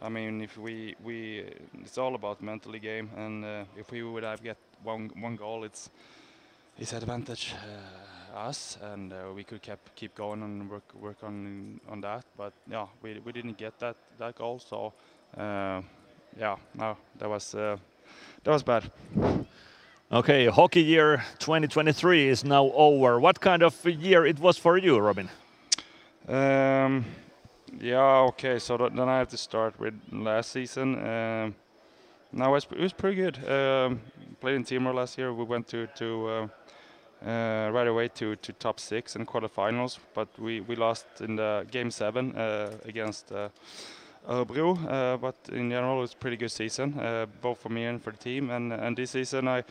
I 0.01 0.09
mean, 0.09 0.41
if 0.41 0.57
we 0.57 0.95
we 1.03 1.43
it's 1.83 1.97
all 1.97 2.15
about 2.15 2.41
mentally 2.41 2.79
game, 2.79 3.09
and 3.17 3.45
uh, 3.45 3.63
if 3.77 3.91
we 3.91 4.03
would 4.03 4.23
have 4.23 4.43
get 4.43 4.57
one 4.83 5.09
one 5.21 5.35
goal, 5.35 5.63
it's 5.63 5.89
it's 6.77 6.93
advantage 6.93 7.53
uh, 7.53 8.47
us, 8.49 8.77
and 8.81 9.13
uh, 9.13 9.33
we 9.35 9.43
could 9.43 9.61
keep 9.61 9.79
keep 9.95 10.15
going 10.15 10.43
and 10.43 10.69
work 10.69 10.93
work 11.01 11.23
on 11.23 11.79
on 11.89 12.01
that. 12.01 12.25
But 12.37 12.53
yeah, 12.69 12.87
we 13.01 13.19
we 13.25 13.31
didn't 13.31 13.57
get 13.57 13.79
that 13.79 13.95
that 14.17 14.35
goal, 14.35 14.59
so 14.59 14.93
uh, 15.37 15.81
yeah, 16.37 16.57
no, 16.73 16.97
that 17.19 17.29
was 17.29 17.55
uh, 17.55 17.77
that 18.43 18.51
was 18.51 18.63
bad. 18.63 18.91
Okay, 20.11 20.45
hockey 20.45 20.83
year 20.83 21.23
2023 21.39 22.27
is 22.27 22.43
now 22.43 22.71
over. 22.75 23.19
What 23.19 23.39
kind 23.39 23.63
of 23.63 23.85
year 23.85 24.25
it 24.25 24.39
was 24.39 24.57
for 24.57 24.77
you, 24.77 24.99
Robin? 24.99 25.29
Um, 26.27 27.05
yeah, 27.79 28.19
okay. 28.29 28.59
So 28.59 28.77
th- 28.77 28.91
then 28.93 29.09
I 29.09 29.17
have 29.17 29.29
to 29.29 29.37
start 29.37 29.79
with 29.79 29.93
last 30.11 30.51
season. 30.51 30.95
Um, 30.95 31.55
it 32.33 32.49
was, 32.49 32.93
pretty 32.93 33.15
good. 33.15 33.49
Um, 33.49 34.01
played 34.39 34.55
in 34.55 34.63
Timor 34.63 34.93
last 34.93 35.17
year. 35.17 35.33
We 35.33 35.43
went 35.43 35.67
to 35.69 35.87
to 35.95 36.27
uh, 36.27 36.47
uh, 37.25 37.69
right 37.71 37.87
away 37.87 38.07
to, 38.09 38.35
to 38.35 38.53
top 38.53 38.79
six 38.79 39.15
in 39.15 39.25
quarterfinals, 39.25 39.99
but 40.13 40.27
we, 40.37 40.61
we 40.61 40.75
lost 40.75 41.05
in 41.21 41.37
the 41.37 41.65
game 41.71 41.91
seven 41.91 42.35
uh, 42.35 42.71
against 42.85 43.31
uh. 43.31 43.49
Uh, 44.27 44.43
but 45.17 45.35
in 45.51 45.69
general, 45.69 45.97
it 45.97 46.01
was 46.01 46.13
a 46.13 46.17
pretty 46.17 46.37
good 46.37 46.51
season, 46.51 46.99
uh, 46.99 47.27
both 47.41 47.59
for 47.61 47.69
me 47.69 47.85
and 47.85 48.01
for 48.01 48.11
the 48.11 48.17
team. 48.17 48.49
And 48.49 48.73
and 48.73 48.97
this 48.97 49.11
season, 49.11 49.47
I 49.47 49.63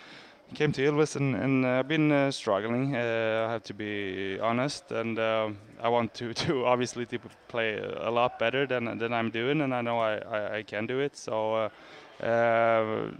came 0.52 0.72
to 0.72 0.82
Ilves 0.82 1.16
and, 1.16 1.34
and 1.34 1.66
I've 1.66 1.88
been 1.88 2.12
uh, 2.12 2.30
struggling. 2.30 2.94
Uh, 2.94 3.46
I 3.48 3.52
have 3.52 3.62
to 3.64 3.74
be 3.74 4.38
honest, 4.40 4.92
and 4.92 5.18
um, 5.18 5.58
I 5.82 5.88
want 5.88 6.14
to, 6.14 6.34
to 6.44 6.66
obviously 6.66 7.06
to 7.06 7.18
play 7.48 7.78
a 7.78 8.10
lot 8.10 8.38
better 8.38 8.66
than 8.66 8.98
than 8.98 9.12
I'm 9.12 9.30
doing, 9.30 9.60
and 9.62 9.74
I 9.74 9.80
know 9.80 9.98
I, 9.98 10.16
I, 10.18 10.56
I 10.58 10.62
can 10.62 10.86
do 10.86 11.00
it. 11.00 11.16
So. 11.16 11.54
Uh, 11.54 11.68
uh, 12.24 13.10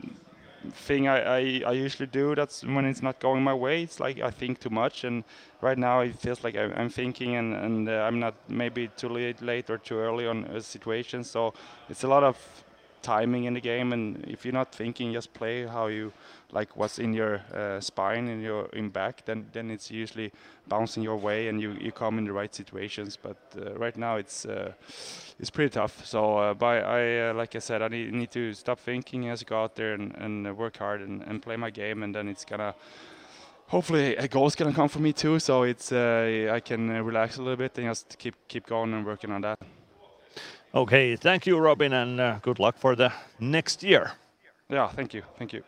thing 0.72 1.08
I, 1.08 1.18
I, 1.20 1.62
I 1.66 1.72
usually 1.72 2.06
do. 2.06 2.34
That's 2.34 2.64
when 2.64 2.84
it's 2.84 3.02
not 3.02 3.20
going 3.20 3.42
my 3.42 3.54
way. 3.54 3.82
It's 3.82 4.00
like 4.00 4.20
I 4.20 4.30
think 4.30 4.60
too 4.60 4.70
much, 4.70 5.04
and 5.04 5.24
right 5.60 5.76
now 5.76 6.00
it 6.00 6.18
feels 6.18 6.42
like 6.42 6.56
I'm 6.56 6.88
thinking, 6.88 7.36
and 7.36 7.54
and 7.54 7.88
uh, 7.88 8.06
I'm 8.06 8.18
not 8.18 8.34
maybe 8.48 8.88
too 8.96 9.08
late, 9.08 9.42
late 9.42 9.68
or 9.70 9.78
too 9.78 9.96
early 9.96 10.26
on 10.26 10.44
a 10.44 10.60
situation. 10.60 11.24
So 11.24 11.54
it's 11.88 12.04
a 12.04 12.08
lot 12.08 12.24
of 12.24 12.36
timing 13.04 13.44
in 13.44 13.54
the 13.54 13.60
game, 13.60 13.92
and 13.92 14.24
if 14.26 14.44
you're 14.44 14.54
not 14.54 14.74
thinking, 14.74 15.12
just 15.12 15.32
play 15.34 15.66
how 15.66 15.86
you 15.88 16.12
like 16.50 16.76
what's 16.76 16.98
in 16.98 17.12
your 17.12 17.40
uh, 17.52 17.80
spine 17.80 18.28
and 18.28 18.42
your 18.42 18.66
in 18.72 18.88
back. 18.90 19.24
Then 19.24 19.46
then 19.52 19.70
it's 19.70 19.90
usually 19.90 20.32
bouncing 20.66 21.04
your 21.04 21.16
way, 21.16 21.48
and 21.48 21.60
you, 21.60 21.72
you 21.80 21.92
come 21.92 22.18
in 22.18 22.24
the 22.24 22.32
right 22.32 22.54
situations. 22.54 23.18
But 23.22 23.36
uh, 23.56 23.74
right 23.74 23.96
now 23.96 24.16
it's 24.16 24.46
uh, 24.46 24.72
it's 25.38 25.50
pretty 25.50 25.70
tough. 25.70 26.06
So, 26.06 26.38
uh, 26.38 26.54
but 26.54 26.84
I 26.84 27.28
uh, 27.28 27.34
like 27.34 27.54
I 27.54 27.60
said, 27.60 27.82
I 27.82 27.88
need, 27.88 28.12
need 28.12 28.30
to 28.30 28.54
stop 28.54 28.80
thinking, 28.80 29.24
just 29.24 29.46
go 29.46 29.62
out 29.62 29.74
there 29.74 29.94
and, 29.94 30.14
and 30.16 30.46
uh, 30.46 30.54
work 30.54 30.78
hard 30.78 31.00
and, 31.02 31.22
and 31.22 31.42
play 31.42 31.56
my 31.56 31.70
game, 31.70 32.02
and 32.02 32.14
then 32.14 32.28
it's 32.28 32.44
gonna 32.44 32.74
hopefully 33.66 34.16
a 34.16 34.28
goal's 34.28 34.54
gonna 34.54 34.72
come 34.72 34.88
for 34.88 35.00
me 35.00 35.12
too. 35.12 35.38
So 35.38 35.64
it's 35.64 35.92
I 35.92 36.60
can 36.60 37.04
relax 37.04 37.36
a 37.36 37.42
little 37.42 37.58
bit 37.58 37.78
and 37.78 37.86
just 37.86 38.18
keep 38.18 38.34
keep 38.48 38.66
going 38.66 38.94
and 38.94 39.04
working 39.04 39.32
on 39.32 39.42
that. 39.42 39.58
Okay, 40.74 41.16
thank 41.16 41.46
you 41.46 41.60
Robin 41.60 41.92
and 41.92 42.20
uh, 42.20 42.40
good 42.42 42.58
luck 42.58 42.76
for 42.78 42.96
the 42.96 43.10
next 43.40 43.84
year. 43.84 44.10
Yeah, 44.72 44.94
thank 44.94 45.14
you, 45.14 45.22
thank 45.38 45.54
you. 45.54 45.62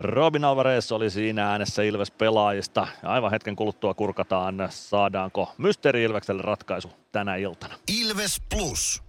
Robin 0.00 0.44
Alvarez 0.44 0.92
oli 0.92 1.10
siinä 1.10 1.50
äänessä 1.50 1.82
Ilves-pelaajista. 1.82 2.86
Aivan 3.02 3.30
hetken 3.30 3.56
kuluttua 3.56 3.94
kurkataan, 3.94 4.68
saadaanko 4.70 5.54
Mysteeri 5.58 6.02
Ilvekselle 6.02 6.42
ratkaisu 6.42 6.90
tänä 7.12 7.36
iltana. 7.36 7.74
Ilves 8.00 8.42
Plus. 8.50 9.02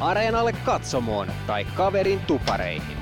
Areenalle 0.00 0.52
katsomoon 0.52 1.28
tai 1.46 1.64
kaverin 1.64 2.20
tupareihin. 2.20 2.98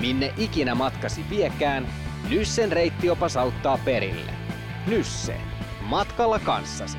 Minne 0.00 0.34
ikinä 0.36 0.74
matkasi 0.74 1.24
viekään, 1.30 1.86
Nyssen 2.30 2.72
reittiopas 2.72 3.36
auttaa 3.36 3.78
perille. 3.84 4.32
Nysse. 4.86 5.40
Matkalla 5.80 6.38
kanssasi. 6.38 6.98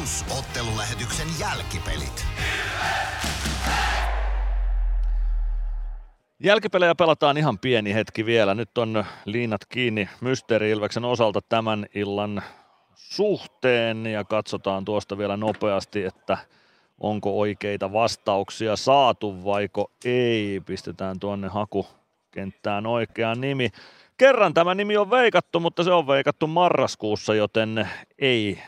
Plus 0.00 0.24
ottelulähetyksen 0.38 1.26
jälkipelit. 1.40 2.26
Jälkipelejä 6.38 6.94
pelataan 6.94 7.38
ihan 7.38 7.58
pieni 7.58 7.94
hetki 7.94 8.26
vielä. 8.26 8.54
Nyt 8.54 8.78
on 8.78 9.04
liinat 9.24 9.64
kiinni 9.64 10.08
Mysteeri 10.20 10.70
Ilveksen 10.70 11.04
osalta 11.04 11.40
tämän 11.48 11.86
illan 11.94 12.42
suhteen 12.94 14.06
ja 14.06 14.24
katsotaan 14.24 14.84
tuosta 14.84 15.18
vielä 15.18 15.36
nopeasti, 15.36 16.04
että 16.04 16.38
onko 17.00 17.38
oikeita 17.38 17.92
vastauksia 17.92 18.76
saatu 18.76 19.44
vaiko 19.44 19.90
ei. 20.04 20.60
Pistetään 20.66 21.20
tuonne 21.20 21.48
hakukenttään 21.48 22.86
oikea 22.86 23.34
nimi. 23.34 23.70
Kerran 24.16 24.54
tämä 24.54 24.74
nimi 24.74 24.96
on 24.96 25.10
veikattu, 25.10 25.60
mutta 25.60 25.84
se 25.84 25.92
on 25.92 26.06
veikattu 26.06 26.46
marraskuussa, 26.46 27.34
joten 27.34 27.88
ei 28.18 28.62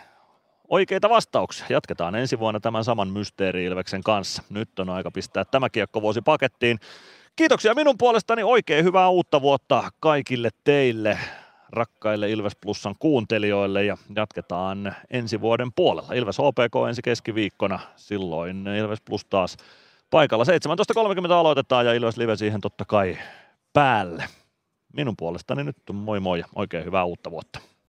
oikeita 0.72 1.10
vastauksia. 1.10 1.66
Jatketaan 1.70 2.14
ensi 2.14 2.38
vuonna 2.38 2.60
tämän 2.60 2.84
saman 2.84 3.08
Mysteeri-Ilveksen 3.08 4.02
kanssa. 4.02 4.42
Nyt 4.50 4.78
on 4.78 4.90
aika 4.90 5.10
pistää 5.10 5.44
tämä 5.44 5.70
kiekkovuosi 5.70 6.22
pakettiin. 6.22 6.78
Kiitoksia 7.36 7.74
minun 7.74 7.98
puolestani. 7.98 8.42
Oikein 8.42 8.84
hyvää 8.84 9.08
uutta 9.08 9.42
vuotta 9.42 9.90
kaikille 10.00 10.50
teille, 10.64 11.18
rakkaille 11.70 12.30
Ilves 12.30 12.56
Plusan 12.56 12.94
kuuntelijoille 12.98 13.84
ja 13.84 13.96
jatketaan 14.16 14.94
ensi 15.10 15.40
vuoden 15.40 15.72
puolella. 15.76 16.14
Ilves 16.14 16.38
HPK 16.38 16.88
ensi 16.88 17.02
keskiviikkona, 17.02 17.80
silloin 17.96 18.66
Ilves 18.66 19.00
Plus 19.00 19.24
taas 19.24 19.56
paikalla. 20.10 20.44
17.30 21.26 21.32
aloitetaan 21.32 21.86
ja 21.86 21.92
Ilves 21.92 22.16
Live 22.16 22.36
siihen 22.36 22.60
totta 22.60 22.84
kai 22.84 23.18
päälle. 23.72 24.24
Minun 24.92 25.14
puolestani 25.18 25.64
nyt 25.64 25.76
moi 25.92 26.20
moi 26.20 26.38
ja 26.38 26.46
oikein 26.54 26.84
hyvää 26.84 27.04
uutta 27.04 27.30
vuotta. 27.30 27.71